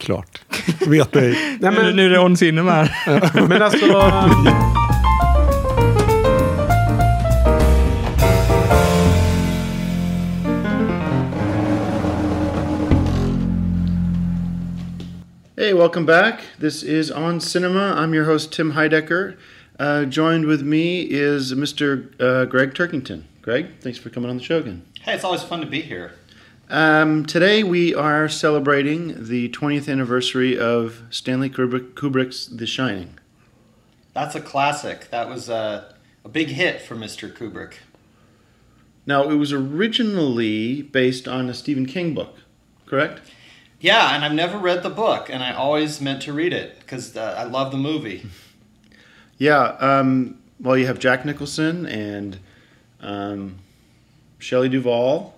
Klart. 0.02 0.42
Vet 0.88 1.16
ej. 1.16 1.58
Nej, 1.60 1.72
men, 1.72 1.96
nu 1.96 2.06
är 2.06 2.10
det 2.10 2.20
On 2.20 2.38
Cinema 2.38 2.72
här. 2.72 3.48
men 3.48 3.62
alltså... 3.62 3.86
Hey, 15.58 15.74
welcome 15.74 16.06
back. 16.06 16.42
This 16.60 16.84
is 16.84 17.12
On 17.12 17.40
Cinema. 17.40 17.94
I'm 17.96 18.16
your 18.16 18.26
host, 18.26 18.52
Tim 18.52 18.72
Heidecker. 18.72 19.38
Uh, 19.80 20.06
joined 20.06 20.46
with 20.46 20.64
me 20.64 21.02
is 21.02 21.54
Mr. 21.54 22.10
Uh, 22.20 22.46
Greg 22.46 22.74
Turkington. 22.74 23.24
Greg, 23.44 23.68
thanks 23.82 24.00
for 24.00 24.10
coming 24.10 24.30
on 24.32 24.38
the 24.38 24.44
show 24.44 24.58
again. 24.58 24.82
Hey, 25.02 25.14
it's 25.14 25.24
always 25.24 25.44
fun 25.44 25.62
to 25.62 25.68
be 25.68 25.82
here. 25.82 26.14
Um, 26.72 27.26
today 27.26 27.64
we 27.64 27.94
are 27.94 28.30
celebrating 28.30 29.26
the 29.26 29.50
20th 29.50 29.92
anniversary 29.92 30.58
of 30.58 31.04
Stanley 31.10 31.50
Kubrick, 31.50 31.96
Kubrick's 31.96 32.48
The 32.48 32.66
Shining. 32.66 33.20
That's 34.14 34.36
a 34.36 34.42
classic. 34.42 35.10
That 35.10 35.28
was 35.28 35.50
a, 35.50 35.94
a 36.24 36.30
big 36.30 36.48
hit 36.48 36.80
for 36.80 36.96
Mr. 36.96 37.30
Kubrick. 37.30 37.74
Now, 39.06 39.30
it 39.30 39.36
was 39.36 39.52
originally 39.52 40.82
based 40.82 41.28
on 41.28 41.50
a 41.50 41.54
Stephen 41.54 41.86
King 41.86 42.14
book, 42.14 42.38
correct? 42.86 43.20
Yeah, 43.82 44.16
and 44.16 44.24
I've 44.24 44.32
never 44.32 44.58
read 44.58 44.82
the 44.82 44.90
book, 44.90 45.30
and 45.30 45.44
I 45.44 45.52
always 45.52 46.00
meant 46.00 46.22
to 46.22 46.32
read 46.32 46.54
it 46.54 46.80
because 46.80 47.18
uh, 47.18 47.36
I 47.38 47.44
love 47.44 47.72
the 47.72 47.78
movie. 47.78 48.26
Yeah. 49.38 49.76
Um, 49.80 50.38
well, 50.60 50.78
you 50.78 50.86
have 50.86 51.00
Jack 51.00 51.26
Nicholson 51.26 51.88
and 51.88 52.38
um, 53.00 53.58
Shelley 54.38 54.70
Duvall 54.70 55.34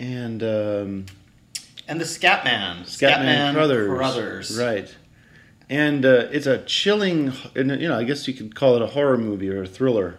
and 0.00 0.42
um, 0.42 1.06
And 1.86 2.00
the 2.00 2.04
Scatman. 2.04 2.82
Scatman, 2.86 3.52
Crothers. 3.54 3.88
Crothers. 3.96 4.58
Right. 4.58 4.96
And 5.68 6.04
uh, 6.04 6.26
it's 6.32 6.46
a 6.46 6.58
chilling, 6.64 7.32
and, 7.54 7.70
you 7.80 7.86
know, 7.86 7.96
I 7.96 8.02
guess 8.02 8.26
you 8.26 8.34
could 8.34 8.56
call 8.56 8.74
it 8.74 8.82
a 8.82 8.88
horror 8.88 9.16
movie 9.18 9.48
or 9.50 9.62
a 9.62 9.66
thriller. 9.68 10.18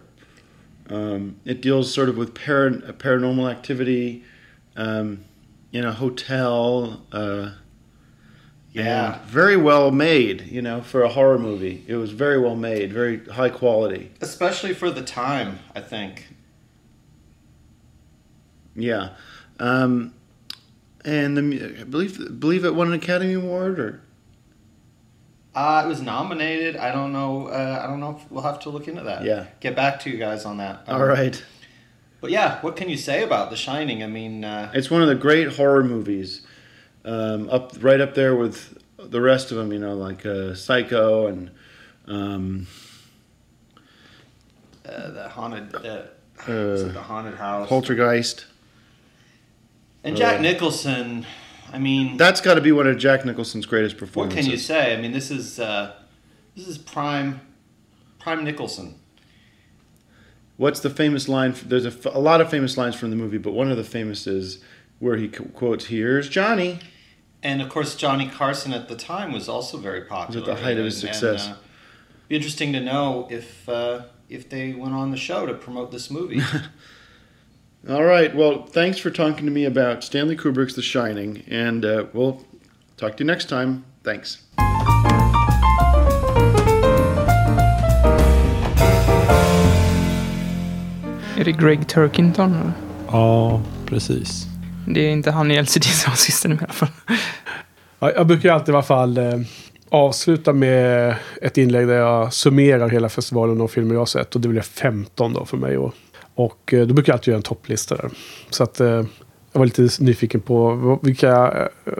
Um, 0.88 1.36
it 1.44 1.60
deals 1.60 1.92
sort 1.92 2.08
of 2.08 2.16
with 2.16 2.34
para- 2.34 2.70
paranormal 2.94 3.50
activity 3.50 4.24
um, 4.76 5.24
in 5.72 5.84
a 5.84 5.92
hotel. 5.92 7.02
Uh, 7.12 7.50
Yeah. 8.72 9.18
Very 9.26 9.56
well 9.58 9.90
made, 9.90 10.46
you 10.46 10.62
know, 10.62 10.80
for 10.80 11.02
a 11.02 11.08
horror 11.08 11.38
movie. 11.38 11.84
It 11.86 11.96
was 11.96 12.12
very 12.12 12.38
well 12.40 12.56
made, 12.56 12.90
very 12.92 13.22
high 13.26 13.50
quality. 13.50 14.10
Especially 14.22 14.72
for 14.72 14.90
the 14.90 15.02
time, 15.02 15.58
I 15.76 15.80
think. 15.80 16.28
Yeah. 18.74 19.10
Um, 19.62 20.12
and 21.04 21.36
the, 21.36 21.76
I 21.80 21.84
believe, 21.84 22.40
believe 22.40 22.64
it 22.64 22.74
won 22.74 22.88
an 22.88 22.94
Academy 22.94 23.34
Award 23.34 23.78
or? 23.78 24.02
Uh, 25.54 25.82
it 25.84 25.88
was 25.88 26.02
nominated. 26.02 26.76
I 26.76 26.90
don't 26.90 27.12
know. 27.12 27.46
Uh, 27.46 27.80
I 27.82 27.86
don't 27.86 28.00
know. 28.00 28.18
If 28.20 28.30
we'll 28.30 28.42
have 28.42 28.58
to 28.60 28.70
look 28.70 28.88
into 28.88 29.02
that. 29.02 29.22
Yeah. 29.22 29.46
Get 29.60 29.76
back 29.76 30.00
to 30.00 30.10
you 30.10 30.18
guys 30.18 30.44
on 30.44 30.56
that. 30.56 30.82
Um, 30.88 31.00
All 31.00 31.06
right. 31.06 31.40
But 32.20 32.30
yeah, 32.30 32.60
what 32.60 32.74
can 32.74 32.88
you 32.88 32.96
say 32.96 33.22
about 33.22 33.50
The 33.50 33.56
Shining? 33.56 34.02
I 34.02 34.08
mean, 34.08 34.44
uh, 34.44 34.72
It's 34.74 34.90
one 34.90 35.02
of 35.02 35.08
the 35.08 35.14
great 35.14 35.48
horror 35.48 35.84
movies, 35.84 36.44
um, 37.04 37.48
up 37.50 37.72
right 37.80 38.00
up 38.00 38.14
there 38.14 38.34
with 38.34 38.78
the 38.98 39.20
rest 39.20 39.50
of 39.50 39.58
them. 39.58 39.72
You 39.72 39.78
know, 39.78 39.94
like 39.94 40.24
uh, 40.24 40.54
Psycho 40.54 41.26
and 41.26 41.50
um, 42.06 42.66
uh, 44.86 45.10
the 45.10 45.28
haunted. 45.28 45.74
Uh, 45.74 46.06
the 46.46 47.02
haunted 47.04 47.34
house? 47.34 47.68
Poltergeist. 47.68 48.46
And 50.04 50.16
Jack 50.16 50.38
Uh, 50.38 50.42
Nicholson. 50.42 51.26
I 51.72 51.78
mean, 51.78 52.16
That's 52.16 52.40
got 52.40 52.54
to 52.54 52.60
be 52.60 52.72
one 52.72 52.86
of 52.86 52.98
Jack 52.98 53.24
Nicholson's 53.24 53.66
greatest 53.66 53.96
performances. 53.96 54.36
what 54.36 54.42
can 54.44 54.50
you 54.50 54.58
say? 54.58 54.94
I 54.96 55.00
mean, 55.00 55.12
this 55.12 55.30
is 55.30 55.58
uh, 55.58 55.94
this 56.56 56.66
is 56.68 56.76
prime 56.78 57.40
prime 58.18 58.44
Nicholson. 58.44 58.96
What's 60.58 60.80
the 60.80 60.90
famous 60.90 61.28
line? 61.28 61.54
There's 61.64 61.86
a, 61.86 61.88
f- 61.88 62.04
a 62.14 62.18
lot 62.18 62.40
of 62.40 62.50
famous 62.50 62.76
lines 62.76 62.94
from 62.94 63.10
the 63.10 63.16
movie, 63.16 63.38
but 63.38 63.52
one 63.52 63.70
of 63.70 63.76
the 63.76 63.84
famous 63.84 64.26
is 64.26 64.58
where 64.98 65.16
he 65.16 65.28
qu- 65.28 65.46
quotes, 65.48 65.86
"Here's 65.86 66.28
Johnny." 66.28 66.78
And 67.42 67.60
of 67.62 67.68
course, 67.70 67.96
Johnny 67.96 68.28
Carson 68.28 68.72
at 68.72 68.88
the 68.88 68.94
time 68.94 69.32
was 69.32 69.48
also 69.48 69.76
very 69.78 70.02
popular. 70.02 70.40
at 70.40 70.46
the 70.58 70.62
height 70.62 70.78
of 70.78 70.84
his 70.84 70.98
success. 71.00 71.46
And, 71.46 71.54
uh, 71.54 71.58
be 72.28 72.36
interesting 72.36 72.72
to 72.74 72.80
know 72.80 73.26
if 73.30 73.66
uh, 73.68 74.02
if 74.28 74.48
they 74.50 74.74
went 74.74 74.94
on 74.94 75.10
the 75.10 75.16
show 75.16 75.46
to 75.46 75.54
promote 75.54 75.90
this 75.90 76.10
movie. 76.10 76.42
All 77.88 78.04
right. 78.04 78.32
Well, 78.32 78.64
thanks 78.70 79.00
for 79.00 79.10
talking 79.10 79.44
to 79.44 79.52
me 79.52 79.64
about 79.64 80.04
Stanley 80.04 80.36
Kubrick's 80.36 80.74
The 80.74 80.82
Shining, 80.82 81.42
and 81.50 81.84
uh, 81.84 82.04
we'll 82.12 82.40
talk 82.96 83.16
to 83.16 83.24
you 83.24 83.26
next 83.26 83.48
time. 83.48 83.82
Thanks. 84.04 84.38
Är 91.38 91.44
det 91.44 91.52
Greg 91.52 91.88
Turkington? 91.88 92.54
eller? 92.54 92.72
Ja, 93.06 93.62
precis. 93.86 94.46
Det 94.86 95.00
är 95.00 95.10
inte 95.10 95.30
han 95.30 95.50
i 95.50 95.62
LCD 95.62 95.84
System 96.16 96.52
i 96.52 96.58
alla 96.60 96.72
fall. 96.72 96.88
Ja, 97.98 98.12
jag 98.12 98.26
brukar 98.26 98.52
alltid 98.52 98.68
i 98.68 98.76
alla 98.76 98.82
fall 98.82 99.18
eh, 99.18 99.40
avsluta 99.88 100.52
med 100.52 101.14
ett 101.42 101.58
inlägg 101.58 101.86
där 101.86 101.94
jag 101.94 102.32
summerar 102.32 102.88
hela 102.88 103.08
festivalen 103.08 103.60
och 103.60 103.70
filmer 103.70 103.94
jag 103.94 104.00
har 104.00 104.06
sett. 104.06 104.34
Och 104.34 104.40
det 104.40 104.48
blir 104.48 104.60
15 104.60 105.32
då 105.32 105.44
för 105.44 105.56
mig. 105.56 105.78
Och, 105.78 105.94
och 106.34 106.74
eh, 106.74 106.86
då 106.86 106.94
brukar 106.94 107.12
jag 107.12 107.14
alltid 107.16 107.28
göra 107.32 107.36
en 107.36 107.42
topplista 107.42 107.96
där. 107.96 108.10
Så 108.50 108.62
att 108.62 108.80
eh, 108.80 108.86
jag 109.52 109.58
var 109.58 109.64
lite 109.64 109.88
nyfiken 110.00 110.40
på 110.40 110.98
vilka... 111.02 111.52
Eh, 111.84 111.92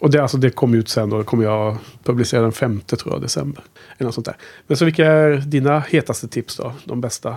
och 0.00 0.10
det, 0.10 0.22
alltså, 0.22 0.36
det 0.36 0.50
kom 0.50 0.74
ut 0.74 0.88
sen 0.88 1.12
och 1.12 1.18
det 1.18 1.24
kommer 1.24 1.44
jag 1.44 1.76
publicera 2.04 2.42
den 2.42 2.52
5 2.52 2.80
tror 2.80 3.14
jag, 3.14 3.22
december. 3.22 3.64
Eller 3.98 4.06
något 4.06 4.14
sånt 4.14 4.24
där. 4.26 4.36
Men 4.66 4.76
så 4.76 4.84
vilka 4.84 5.06
är 5.06 5.36
dina 5.36 5.80
hetaste 5.80 6.28
tips 6.28 6.56
då? 6.56 6.72
De 6.84 7.00
bästa? 7.00 7.36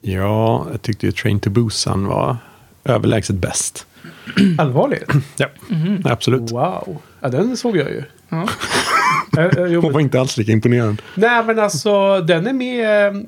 Ja, 0.00 0.66
jag 0.70 0.82
tyckte 0.82 1.06
ju 1.06 1.12
Train 1.12 1.40
to 1.40 1.50
Busan 1.50 2.06
var 2.06 2.36
överlägset 2.84 3.36
bäst. 3.36 3.86
Allvarligt? 4.58 5.10
Ja, 5.36 5.46
Mhm. 5.68 6.02
absolut. 6.04 6.52
Wow. 6.52 6.98
Ja, 7.20 7.28
den 7.28 7.56
såg 7.56 7.76
jag 7.76 7.90
ju. 7.90 8.02
Ja. 8.28 8.48
Hon 9.82 9.92
var 9.92 10.00
inte 10.00 10.20
alls 10.20 10.36
lika 10.36 10.52
imponerad. 10.52 11.02
Nej, 11.14 11.44
men 11.44 11.58
alltså 11.58 12.20
den 12.20 12.46
är 12.46 12.52
med... 12.52 13.26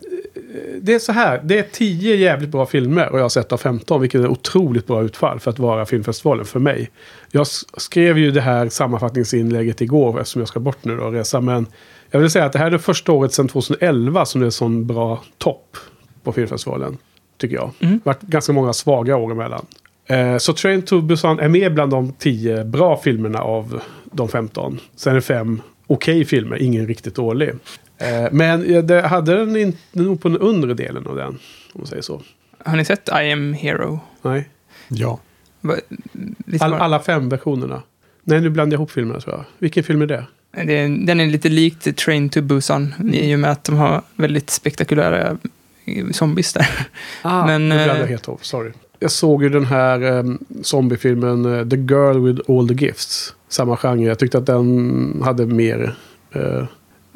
Det 0.81 0.95
är 0.95 0.99
så 0.99 1.13
här. 1.13 1.41
Det 1.45 1.59
är 1.59 1.63
tio 1.63 2.17
jävligt 2.17 2.51
bra 2.51 2.67
filmer 2.67 3.09
och 3.13 3.19
jag 3.19 3.25
har 3.25 3.29
sett 3.29 3.53
av 3.53 3.57
15. 3.57 4.01
Vilket 4.01 4.21
är 4.21 4.29
otroligt 4.29 4.87
bra 4.87 5.03
utfall 5.03 5.41
för 5.41 5.51
att 5.51 5.59
vara 5.59 5.87
filmfestivalen 5.87 6.45
för 6.45 6.61
mig. 6.61 6.91
Jag 7.31 7.47
skrev 7.77 8.19
ju 8.19 8.31
det 8.31 8.41
här 8.41 8.69
sammanfattningsinlägget 8.69 9.81
igår 9.81 10.21
eftersom 10.21 10.41
jag 10.41 10.49
ska 10.49 10.61
bort 10.61 10.85
nu 10.85 10.97
då 10.97 11.03
och 11.03 11.13
resa. 11.13 11.41
Men 11.41 11.67
jag 12.11 12.21
vill 12.21 12.31
säga 12.31 12.45
att 12.45 12.53
det 12.53 12.59
här 12.59 12.67
är 12.67 12.71
det 12.71 12.79
första 12.79 13.13
året 13.13 13.33
sedan 13.33 13.49
2011 13.49 14.25
som 14.25 14.41
det 14.41 14.47
är 14.47 14.51
sån 14.51 14.87
bra 14.87 15.23
topp 15.39 15.77
på 16.25 16.33
filmfestivalen. 16.33 16.97
Tycker 17.39 17.57
jag. 17.57 17.71
Det 17.79 17.87
har 17.87 18.01
varit 18.05 18.21
ganska 18.23 18.53
många 18.53 18.73
svaga 18.73 19.17
år 19.17 19.33
emellan. 19.33 19.67
Eh, 20.07 20.37
Så 20.39 20.53
Train 20.53 20.83
to 20.83 21.01
Busan 21.01 21.39
är 21.39 21.49
med 21.49 21.75
bland 21.75 21.91
de 21.93 22.13
tio 22.13 22.65
bra 22.65 22.97
filmerna 22.97 23.39
av 23.39 23.81
de 24.13 24.29
15. 24.29 24.79
Sen 24.97 25.11
är 25.11 25.15
det 25.15 25.23
fem 25.23 25.63
okej 25.87 26.25
filmer, 26.25 26.63
ingen 26.63 26.87
riktigt 26.87 27.15
dålig. 27.15 27.51
Eh, 28.01 28.29
Men 28.33 28.73
jag 28.73 28.85
det 28.85 29.07
hade 29.07 29.35
den 29.39 29.57
inte 29.57 29.79
nog 29.93 30.21
på 30.23 30.29
den 30.29 30.39
undre 30.39 30.75
delen 30.75 31.07
av 31.07 31.17
den, 31.17 31.29
om 31.29 31.39
man 31.73 31.87
säger 31.87 32.03
så. 32.03 32.23
Har 32.65 32.77
ni 32.77 32.85
sett 32.85 33.09
I 33.09 33.33
am 33.33 33.53
Hero? 33.55 34.01
Nej. 34.23 34.49
Ja. 34.89 35.21
All, 36.61 36.75
alla 36.75 37.01
fem 37.01 37.29
versionerna. 37.29 37.83
Nej, 38.23 38.41
nu 38.41 38.51
blandar 38.51 38.75
jag 38.75 38.79
ihop 38.79 38.91
filmerna 38.91 39.21
tror 39.21 39.35
jag. 39.37 39.45
Vilken 39.59 39.85
film 39.85 40.03
är 40.03 40.07
det? 40.07 40.27
Är, 40.53 41.07
den 41.07 41.21
är 41.21 41.27
lite 41.27 41.49
likt 41.49 41.97
Train 41.97 42.29
to 42.29 42.41
Busan 42.43 42.95
i 43.13 43.35
och 43.35 43.39
med 43.39 43.51
att 43.51 43.65
de 43.65 43.77
har 43.77 44.03
väldigt 44.17 44.51
spektakulära 44.51 45.37
eh, 45.85 46.07
zombies 46.11 46.53
där. 46.53 46.69
Ah, 47.23 47.47
Men, 47.47 47.69
nu 47.69 47.75
blandar 47.75 47.95
eh, 47.95 48.01
jag 48.01 48.07
helt 48.07 48.29
ihop, 48.29 48.45
sorry. 48.45 48.73
Jag 48.99 49.11
såg 49.11 49.43
ju 49.43 49.49
den 49.49 49.65
här 49.65 50.03
um, 50.03 50.39
zombiefilmen 50.63 51.45
eh, 51.45 51.69
The 51.69 51.77
Girl 51.77 52.27
with 52.27 52.51
All 52.51 52.69
the 52.69 52.75
Gifts. 52.75 53.35
Samma 53.49 53.77
genre. 53.77 54.05
Jag 54.09 54.19
tyckte 54.19 54.39
att 54.39 54.47
den 54.47 55.23
hade 55.25 55.47
mer 55.47 55.95
eh, 56.33 56.65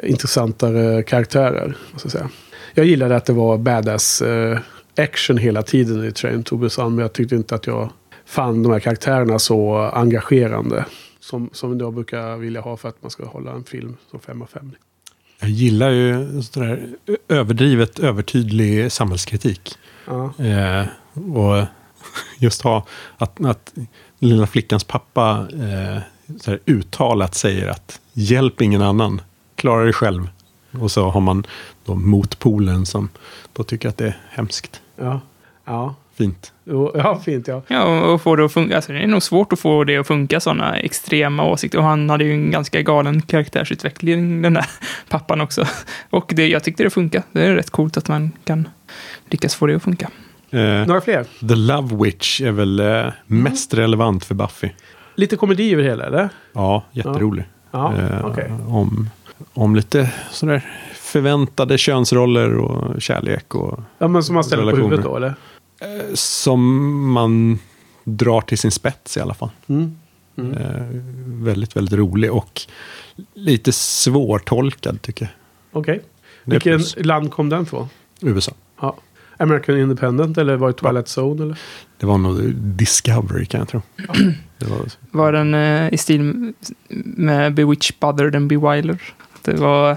intressantare 0.07 1.02
karaktärer. 1.02 1.76
Måste 1.92 2.07
jag, 2.07 2.12
säga. 2.12 2.28
jag 2.74 2.86
gillade 2.86 3.16
att 3.16 3.24
det 3.24 3.33
var 3.33 3.58
badass 3.58 4.23
eh, 4.23 4.58
action 4.97 5.39
hela 5.39 5.62
tiden 5.62 6.05
i 6.05 6.12
Train 6.12 6.42
to 6.42 6.57
Busan. 6.57 6.94
Men 6.94 7.02
jag 7.02 7.12
tyckte 7.12 7.34
inte 7.34 7.55
att 7.55 7.66
jag 7.66 7.91
fann 8.26 8.62
de 8.62 8.73
här 8.73 8.81
karaktärerna 8.81 9.39
så 9.39 9.76
engagerande. 9.76 10.84
Som, 11.20 11.50
som 11.52 11.81
jag 11.81 11.94
brukar 11.94 12.36
vilja 12.36 12.60
ha 12.60 12.76
för 12.76 12.89
att 12.89 13.02
man 13.02 13.10
ska 13.10 13.24
hålla 13.24 13.52
en 13.52 13.65
film 13.65 13.97
som 14.10 14.20
5 14.20 14.42
av 14.42 14.47
5. 14.47 14.73
Jag 15.41 15.50
gillar 15.50 15.91
ju 15.91 16.42
sådär 16.42 16.89
överdrivet 17.28 17.99
övertydlig 17.99 18.92
samhällskritik. 18.92 19.78
Ja. 20.07 20.33
Eh, 20.44 20.86
och 21.34 21.66
just 22.39 22.62
ha 22.62 22.86
att, 23.16 23.44
att 23.44 23.74
lilla 24.18 24.47
flickans 24.47 24.84
pappa 24.84 25.47
eh, 25.52 26.55
uttalat 26.66 27.34
säger 27.34 27.68
att 27.68 28.00
hjälp 28.12 28.60
ingen 28.60 28.83
annan, 28.83 29.20
klara 29.65 29.84
dig 29.84 29.93
själv. 29.93 30.28
Och 30.81 30.91
så 30.91 31.10
har 31.10 31.20
man 31.20 31.47
då 31.84 31.94
motpolen 31.94 32.86
som 32.86 33.09
då 33.52 33.62
tycker 33.62 33.89
att 33.89 33.97
det 33.97 34.07
är 34.07 34.17
hemskt. 34.31 34.81
Ja. 34.97 35.20
ja. 35.65 35.94
Fint. 36.15 36.52
Ja, 36.94 37.20
fint 37.25 37.49
ja. 37.49 37.62
Ja, 37.68 38.01
och- 38.01 38.23
få 38.23 38.36
det 38.36 38.44
att 38.44 38.52
funka. 38.52 38.76
Alltså, 38.76 38.93
det 38.93 38.99
är 38.99 39.07
nog 39.07 39.23
svårt 39.23 39.52
att 39.52 39.60
få 39.60 39.84
det 39.84 39.97
att 39.97 40.07
funka, 40.07 40.41
sådana 40.41 40.76
extrema 40.78 41.44
åsikter. 41.44 41.78
Och 41.78 41.84
han 41.84 42.10
hade 42.10 42.25
ju 42.25 42.33
en 42.33 42.51
ganska 42.51 42.83
galen 42.83 43.23
karaktärsutveckling, 43.23 44.43
den 44.43 44.55
där 44.55 44.67
pappan 45.09 45.41
också. 45.41 45.65
Och 46.10 46.33
det, 46.36 46.49
jag 46.49 46.65
tyckte 46.65 46.83
det 46.83 46.91
funkade. 46.91 47.25
Det 47.33 47.47
är 47.47 47.55
rätt 47.55 47.70
coolt 47.70 47.97
att 47.97 48.09
man 48.09 48.33
kan 48.44 48.68
lyckas 49.31 49.55
få 49.55 49.67
det 49.67 49.75
att 49.75 49.83
funka. 49.83 50.10
Eh, 50.51 50.86
Några 50.86 51.01
fler? 51.01 51.25
The 51.49 51.55
Love 51.55 51.97
Witch 52.05 52.41
är 52.41 52.51
väl 52.52 52.81
eh, 52.81 53.07
mest 53.26 53.75
relevant 53.75 54.25
för 54.25 54.34
Buffy. 54.34 54.68
Lite 55.15 55.36
komedi 55.36 55.73
över 55.73 55.83
det 55.83 55.89
hela, 55.89 56.07
eller? 56.07 56.28
Ja, 56.52 56.84
jätterolig. 56.93 57.44
Ja, 57.70 57.94
Eh, 57.97 58.25
okej. 58.26 58.52
om, 58.68 59.10
om 59.54 59.76
lite 59.76 60.12
sådär 60.30 60.64
förväntade 60.94 61.78
könsroller 61.78 62.56
och 62.56 63.02
kärlek. 63.02 63.54
Och 63.54 63.80
Ja, 63.98 64.08
men 64.08 64.22
som 64.24 64.34
man 64.34 64.44
ställer 64.44 64.62
på 64.62 64.68
relationer. 64.68 64.84
huvudet 64.90 65.04
då, 65.04 65.16
eller? 65.16 65.34
Eh, 65.80 66.14
Som 66.14 67.12
man 67.12 67.58
drar 68.04 68.40
till 68.40 68.58
sin 68.58 68.70
spets 68.70 69.16
i 69.16 69.20
alla 69.20 69.34
fall. 69.34 69.50
Mm. 69.66 69.96
Mm. 70.38 70.52
Eh, 70.52 70.82
väldigt, 71.44 71.76
väldigt 71.76 71.98
rolig 71.98 72.32
och 72.32 72.60
lite 73.34 73.72
svårtolkad 73.72 75.02
tycker 75.02 75.24
jag. 75.24 75.80
Okej. 75.80 76.02
Vilken 76.44 76.78
plus. 76.78 76.96
land 76.98 77.30
kom 77.32 77.48
den 77.48 77.66
från? 77.66 77.88
USA. 78.20 78.52
Ja. 78.80 78.96
American 79.36 79.78
Independent 79.78 80.38
eller 80.38 80.56
var 80.56 80.66
det 80.68 80.72
Twilight 80.74 81.06
Zone? 81.18 81.42
Eller? 81.42 81.58
Det 81.98 82.06
var 82.06 82.18
nog 82.18 82.54
Discovery 82.54 83.46
kan 83.46 83.58
jag 83.60 83.68
tro. 83.68 83.82
Det 84.58 84.66
var, 84.66 84.78
Var 85.10 85.32
den 85.32 85.54
eh, 85.54 85.94
i 85.94 85.98
stil 85.98 86.52
med 87.16 87.54
Bewitched 87.54 87.96
Buther 88.00 88.30
than 88.30 88.48
Bewilder? 88.48 89.02
Det 89.44 89.56
var 89.56 89.97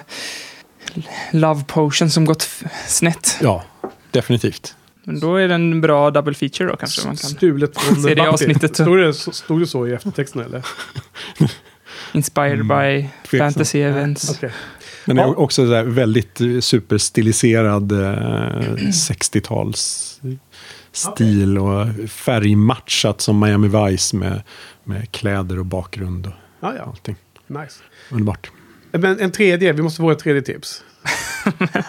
Love 1.32 1.64
Potion 1.68 2.10
som 2.10 2.26
gått 2.26 2.50
snett. 2.88 3.38
ja, 3.42 3.64
definitivt. 4.12 4.76
Men 5.04 5.20
då 5.20 5.36
är 5.36 5.48
det 5.48 5.54
en 5.54 5.82
bra 5.82 6.12
double 6.12 6.34
feature 6.34 6.68
då 6.70 6.76
kanske. 6.76 7.08
Man 7.08 7.16
kan 7.18 7.30
Stulet 7.30 7.80
från 7.82 7.96
se 8.04 8.16
det 8.16 8.28
avsnittet. 8.28 8.76
Stod 8.76 8.98
det, 9.00 9.14
så- 9.14 9.32
stod 9.32 9.60
det 9.60 9.68
så 9.68 9.88
i 9.88 9.94
eftertexten 9.94 10.42
eller? 10.42 10.66
Inspired 12.14 12.68
by 12.68 13.10
Tveksam. 13.30 13.40
fantasy 13.40 13.82
events. 13.82 14.42
Men 15.06 15.16
det 15.16 15.22
är 15.22 15.26
Ja. 15.28 15.34
också 15.36 15.64
väldigt 15.84 16.42
eh, 16.42 16.60
superstiliserad 16.60 17.92
eh, 17.92 17.98
60-tals 18.92 20.22
stil 20.92 21.58
och 21.58 21.88
färgmatchat 22.10 23.22
som 23.22 23.40
Miami 23.40 23.68
Vice 23.68 24.16
med, 24.16 24.42
med 24.84 25.12
kläder 25.12 25.60
och 25.60 25.66
bakgrund 25.66 26.28
och 26.28 26.34
Ja, 26.60 26.74
ja. 26.78 26.84
allting. 26.84 27.16
Nice. 27.48 27.80
Underbart. 28.12 28.52
Men 28.98 29.20
en 29.20 29.32
tredje, 29.32 29.74
vi 29.74 29.82
måste 29.82 30.02
få 30.02 30.12
ett 30.12 30.20
tredje 30.20 30.42
tips. 30.42 30.84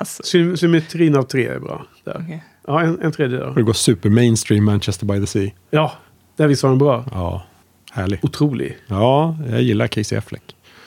Sy- 0.24 0.56
Symmetrin 0.56 1.16
av 1.16 1.22
tre 1.22 1.46
är 1.46 1.58
bra. 1.58 1.86
Där. 2.04 2.20
Okej. 2.24 2.44
Ja, 2.66 2.82
en, 2.82 2.98
en 3.02 3.12
tredje 3.12 3.38
då. 3.38 3.50
Det 3.50 3.62
gå 3.62 3.72
super 3.74 4.10
mainstream 4.10 4.64
Manchester 4.64 5.06
by 5.06 5.20
the 5.20 5.26
Sea. 5.26 5.50
Ja, 5.70 5.92
där 6.36 6.46
visst 6.46 6.62
var 6.62 6.70
den 6.70 6.78
bra. 6.78 7.04
Ja, 7.12 7.46
härlig. 7.92 8.18
Otrolig. 8.22 8.76
Ja, 8.86 9.36
jag 9.50 9.62
gillar 9.62 9.86
Casey 9.86 10.18
Affleck. 10.18 10.42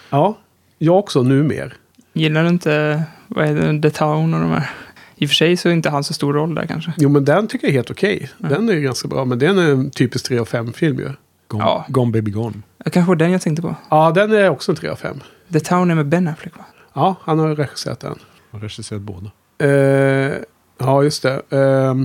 Ja, 0.10 0.38
jag 0.78 1.00
också 1.00 1.24
nu 1.24 1.44
mer. 1.44 1.74
Gillar 2.14 2.44
du 2.44 2.50
inte, 2.50 3.04
vad 3.28 3.46
är 3.46 3.56
det, 3.74 3.82
The 3.82 3.90
Town 3.98 4.34
och 4.34 4.40
de 4.40 4.50
här? 4.52 4.70
I 5.16 5.26
och 5.26 5.30
för 5.30 5.36
sig 5.36 5.58
så 5.58 5.70
är 5.70 5.74
inte 5.74 5.90
han 5.90 6.04
så 6.04 6.14
stor 6.14 6.34
roll 6.34 6.56
där 6.56 6.66
kanske. 6.66 6.94
Jo, 6.98 7.10
men 7.10 7.26
den 7.26 7.48
tycker 7.48 7.68
jag 7.68 7.72
är 7.72 7.76
helt 7.78 7.92
okej. 7.92 8.30
Den 8.38 8.70
är 8.70 8.74
ju 8.74 8.82
ganska 8.82 9.08
bra, 9.08 9.26
men 9.26 9.40
den 9.40 9.60
är 9.60 9.72
en 9.72 9.90
typisk 9.92 10.26
3 10.28 10.40
av 10.40 10.46
5 10.46 10.74
film 10.74 11.00
ju. 11.00 11.10
Gone, 11.48 11.64
Ja. 11.64 11.86
Gone 11.88 12.12
Baby 12.12 12.32
Gone. 12.32 12.56
Kanske 12.92 13.08
var 13.10 13.16
den 13.16 13.32
jag 13.32 13.42
tänkte 13.42 13.62
på. 13.62 13.76
Ja, 13.90 14.12
den 14.16 14.32
är 14.34 14.50
också 14.50 14.72
en 14.72 14.76
3 14.76 14.90
av 14.90 14.96
5. 14.96 15.20
The 15.52 15.60
Town 15.60 15.92
är 15.92 15.96
med 15.96 16.08
Ben 16.08 16.28
Affleck 16.28 16.58
va? 16.58 16.66
Ja, 16.94 17.16
han 17.22 17.40
har 17.40 17.48
ju 17.48 17.56
regisserat 17.56 18.00
den. 18.00 18.16
Jag 18.52 18.60
har 18.60 18.64
regisserat 18.64 19.02
båda. 19.02 19.32
Eh, 19.58 20.38
ja, 20.78 21.04
just 21.04 21.24
det. 21.24 21.42
Eh, 21.50 21.96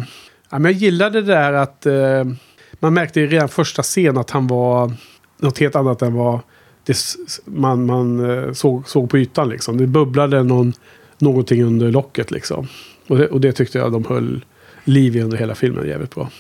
ja, 0.50 0.58
men 0.58 0.65
jag 0.65 0.73
gillade 0.73 1.20
det 1.20 1.33
där 1.33 1.52
att 1.52 1.86
eh, 1.86 2.25
man 2.73 2.94
märkte 2.94 3.20
i 3.20 3.26
redan 3.26 3.49
första 3.49 3.83
scen 3.83 4.16
att 4.16 4.31
han 4.31 4.47
var 4.47 4.92
något 5.39 5.58
helt 5.58 5.76
annat 5.76 6.02
än 6.02 6.15
vad 6.15 6.41
det, 6.84 6.97
man, 7.44 7.86
man 7.86 8.31
eh, 8.31 8.52
såg, 8.52 8.89
såg 8.89 9.10
på 9.10 9.18
ytan. 9.18 9.49
Liksom. 9.49 9.76
Det 9.76 9.86
bubblade 9.86 10.42
någon, 10.42 10.73
någonting 11.18 11.65
under 11.65 11.91
locket. 11.91 12.31
Liksom. 12.31 12.68
Och, 13.08 13.18
det, 13.18 13.26
och 13.26 13.41
det 13.41 13.52
tyckte 13.52 13.78
jag 13.78 13.92
de 13.92 14.05
höll 14.05 14.44
liv 14.84 15.16
i 15.16 15.23
under 15.23 15.39
hela 15.39 15.55
filmen 15.55 15.89
jävligt 15.89 16.15
bra. 16.15 16.31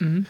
Mm. 0.00 0.24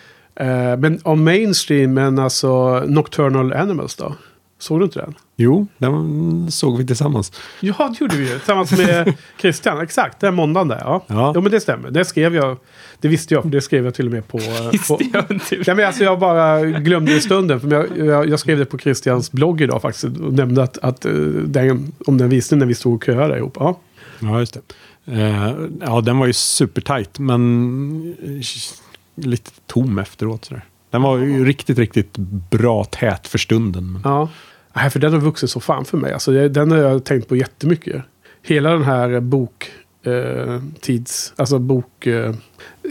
Men 0.80 1.00
om 1.02 1.24
mainstream, 1.24 1.94
men 1.94 2.18
alltså 2.18 2.80
Nocturnal 2.86 3.52
Animals 3.52 3.96
då? 3.96 4.14
Såg 4.62 4.80
du 4.80 4.84
inte 4.84 4.98
den? 4.98 5.14
Jo, 5.36 5.66
den 5.78 6.50
såg 6.50 6.78
vi 6.78 6.86
tillsammans. 6.86 7.32
Ja, 7.60 7.88
det 7.88 8.00
gjorde 8.00 8.16
vi 8.16 8.22
ju. 8.22 8.38
Tillsammans 8.38 8.78
med 8.78 9.14
Christian. 9.40 9.80
Exakt, 9.80 10.20
den 10.20 10.34
måndagen 10.34 10.68
där. 10.68 10.80
Ja. 10.84 11.04
Ja. 11.06 11.32
Jo, 11.34 11.40
men 11.40 11.52
det 11.52 11.60
stämmer. 11.60 11.90
Det 11.90 12.04
skrev 12.04 12.34
jag. 12.34 12.56
Det 13.00 13.08
visste 13.08 13.34
jag, 13.34 13.50
det 13.50 13.60
skrev 13.60 13.84
jag 13.84 13.94
till 13.94 14.06
och 14.06 14.12
med 14.12 14.28
på... 14.28 14.38
på 14.88 15.00
ja, 15.66 15.74
men 15.74 15.86
alltså, 15.86 16.04
jag 16.04 16.18
bara 16.18 16.64
glömde 16.64 17.12
i 17.12 17.20
stunden. 17.20 17.60
För 17.60 17.70
jag, 17.70 17.98
jag, 17.98 18.28
jag 18.28 18.38
skrev 18.38 18.58
det 18.58 18.64
på 18.64 18.78
Christians 18.78 19.32
blogg 19.32 19.60
idag 19.60 19.82
faktiskt. 19.82 20.04
Och 20.04 20.32
nämnde 20.32 20.62
att, 20.62 20.78
att 20.78 21.04
eh, 21.04 21.12
den, 21.12 21.92
om 22.06 22.18
den 22.18 22.28
visningen 22.28 22.58
när 22.58 22.66
vi 22.66 22.74
stod 22.74 22.94
och 22.94 23.04
köade 23.04 23.38
ihop. 23.38 23.56
Ja. 23.60 23.78
Ja, 24.18 24.40
just 24.40 24.54
det. 24.54 24.60
Eh, 25.12 25.54
ja, 25.80 26.00
den 26.00 26.18
var 26.18 26.26
ju 26.26 26.32
supertight, 26.32 27.18
men 27.18 28.14
eh, 28.22 29.24
lite 29.26 29.50
tom 29.66 29.98
efteråt. 29.98 30.44
Sådär. 30.44 30.64
Den 30.92 31.02
var 31.02 31.18
ju 31.18 31.44
riktigt, 31.44 31.78
riktigt 31.78 32.16
bra 32.50 32.84
tät 32.84 33.28
för 33.28 33.38
stunden. 33.38 33.92
Men... 33.92 34.02
Ja. 34.04 34.28
Nej, 34.74 34.90
för 34.90 35.00
den 35.00 35.12
har 35.12 35.20
vuxit 35.20 35.50
så 35.50 35.60
fan 35.60 35.84
för 35.84 35.98
mig. 35.98 36.12
Alltså, 36.12 36.48
den 36.48 36.70
har 36.70 36.78
jag 36.78 37.04
tänkt 37.04 37.28
på 37.28 37.36
jättemycket. 37.36 38.02
Hela 38.42 38.70
den 38.70 38.82
här 38.82 39.20
bok... 39.20 39.70
Eh, 40.02 40.60
tids... 40.80 41.32
Alltså 41.36 41.58
bok... 41.58 42.06
Eh, 42.06 42.34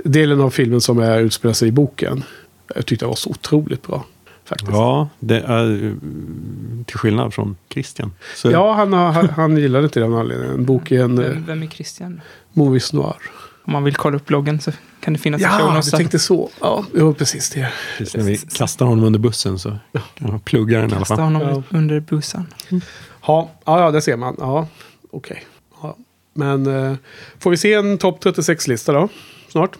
delen 0.04 0.42
av 0.42 0.50
filmen 0.50 0.82
som 0.82 1.00
är 1.00 1.20
utspelar 1.20 1.54
sig 1.54 1.68
i 1.68 1.72
boken. 1.72 2.24
Jag 2.76 2.86
tyckte 2.86 3.06
det 3.06 3.08
var 3.08 3.16
så 3.16 3.30
otroligt 3.30 3.88
bra. 3.88 4.06
Faktiskt. 4.46 4.72
Ja, 4.72 5.10
det 5.20 5.40
är 5.40 5.86
eh, 5.86 5.92
till 6.86 6.98
skillnad 6.98 7.34
från 7.34 7.58
Christian. 7.70 8.12
Så, 8.36 8.52
Ja, 8.52 8.74
han, 8.74 8.94
har, 8.94 9.12
han, 9.12 9.30
han 9.30 9.58
gillade 9.58 9.84
inte 9.84 10.00
den 10.00 10.14
anledningen. 10.14 10.66
Boken 10.66 11.18
eh, 11.18 11.30
Vem, 11.30 11.46
vem 11.46 11.64
är 11.64 11.68
Christian? 11.68 12.22
Movies 12.54 12.94
Noir. 12.94 13.16
Om 13.64 13.74
man 13.74 13.84
vill 13.84 13.96
kolla 13.96 14.16
upp 14.16 14.26
bloggen 14.26 14.60
så 14.62 14.72
kan 15.00 15.14
det 15.14 15.20
finnas 15.20 15.42
i 15.42 15.44
show 15.46 15.60
Ja, 15.76 15.82
du 15.86 15.92
tänkte 15.98 16.20
så. 16.20 16.50
Ja, 16.62 16.86
jo, 16.96 17.14
precis 17.14 17.50
det. 17.50 17.72
Precis 17.98 18.16
när 18.16 18.24
vi 18.24 18.38
kastar 18.38 18.86
honom 18.86 19.04
under 19.06 19.20
bussen 19.20 19.60
så 19.60 19.78
kan 20.18 20.30
han 20.30 20.40
plugga 20.40 20.78
den 20.82 20.90
i 20.90 20.94
alla 20.94 21.00
Kasta 21.00 21.16
fall. 21.16 21.24
honom 21.24 21.64
under 21.70 22.00
bussen. 22.00 22.48
Ja, 22.70 22.80
ja, 23.66 23.80
ja 23.80 23.92
det 23.92 24.02
ser 24.02 24.18
man. 24.18 24.36
Ja, 24.40 24.68
okej. 25.12 25.44
Ja. 25.82 25.96
Men 26.34 26.68
eh, 26.92 26.96
får 27.40 27.50
vi 27.52 27.58
se 27.58 27.74
en 27.74 27.98
topp 27.98 28.24
36-lista 28.26 28.94
då? 28.94 29.10
Snart? 29.50 29.72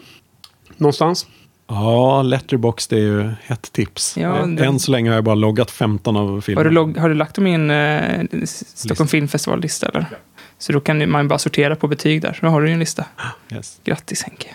Någonstans? 0.76 1.26
Ja, 1.68 2.22
Letterboxd 2.22 2.92
är 2.92 2.96
ju 2.98 3.30
ett 3.46 3.72
tips. 3.72 4.16
Ja, 4.16 4.36
Eh, 4.36 4.40
den- 4.46 4.58
Än 4.58 4.80
så 4.80 4.90
länge 4.90 5.10
har 5.10 5.14
jag 5.14 5.24
bara 5.24 5.34
loggat 5.34 5.70
15 5.70 6.16
av 6.16 6.28
Har 6.30 6.40
filmerna. 6.40 6.68
du, 6.68 6.74
log- 6.74 6.96
har 6.98 7.08
du 7.08 7.14
lagt 7.14 7.34
dem 7.36 7.46
i 7.46 7.52
en 7.54 7.70
eh, 7.70 8.44
Stockholm 8.46 9.08
Filmfestival-lista 9.08 9.88
eller? 9.88 10.06
Så 10.62 10.72
då 10.72 10.80
kan 10.80 11.10
man 11.10 11.28
bara 11.28 11.38
sortera 11.38 11.76
på 11.76 11.88
betyg 11.88 12.22
där. 12.22 12.32
Så 12.32 12.46
då 12.46 12.52
har 12.52 12.60
du 12.60 12.66
ju 12.66 12.72
en 12.72 12.78
lista. 12.78 13.04
Yes. 13.52 13.80
Grattis 13.84 14.22
Henke. 14.22 14.48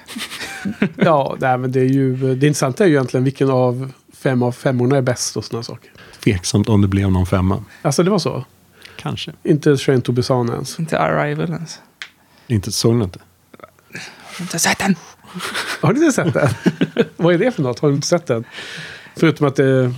ja, 0.96 1.38
nej, 1.40 1.58
men 1.58 1.72
det 1.72 1.80
är 1.80 1.86
ju... 1.86 2.36
Det 2.36 2.48
intressanta 2.48 2.84
är 2.84 2.88
ju 2.88 2.94
egentligen 2.94 3.24
vilken 3.24 3.50
av 3.50 3.92
fem 4.14 4.44
av 4.44 4.52
femmorna 4.52 4.98
är 4.98 5.02
bäst 5.02 5.38
och 5.38 5.46
sådana 5.46 5.64
saker. 5.64 5.92
Tveksamt 6.24 6.70
om 6.70 6.82
det 6.82 6.88
blev 6.88 7.12
någon 7.12 7.26
femma. 7.26 7.64
Alltså 7.82 8.04
det 8.04 8.10
var 8.10 8.20
så? 8.20 8.46
Kanske. 8.96 9.32
Inte 9.44 9.78
Train 9.78 10.02
to 10.02 10.12
Busan 10.12 10.50
ens? 10.50 10.80
Inte 10.80 11.00
Arrival 11.00 11.50
ens. 11.50 11.80
Inte 12.48 12.72
såg 12.72 12.96
ni 12.96 13.04
inte? 13.04 13.20
Har 13.58 14.38
du 14.38 14.44
inte 14.44 14.60
sett 14.60 14.80
den? 14.80 14.96
Har 15.82 15.94
du 15.94 16.00
inte 16.00 16.12
sett 16.12 16.34
den? 16.34 16.50
Vad 17.18 17.34
är 17.34 17.38
det 17.38 17.52
för 17.52 17.64
något? 17.64 17.80
Har 17.80 17.90
du 17.90 17.96
inte 17.96 18.08
sett 18.08 18.26
den? 18.26 18.44
Förutom 19.16 19.48
att 19.48 19.56
det, 19.56 19.94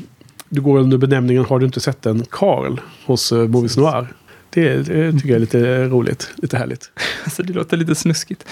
du 0.49 0.61
går 0.61 0.79
under 0.79 0.97
benämningen 0.97 1.45
Har 1.45 1.59
du 1.59 1.65
inte 1.65 1.79
sett 1.79 2.01
den? 2.01 2.25
Karl 2.29 2.79
hos 3.05 3.31
uh, 3.31 3.47
Movies 3.47 3.77
Noir. 3.77 4.13
Det, 4.49 4.77
det 4.77 5.11
tycker 5.11 5.29
jag 5.29 5.35
är 5.35 5.39
lite 5.39 5.83
roligt. 5.83 6.31
Lite 6.35 6.57
härligt. 6.57 6.91
Alltså 7.23 7.43
det 7.43 7.53
låter 7.53 7.77
lite 7.77 7.95
snuskigt. 7.95 8.45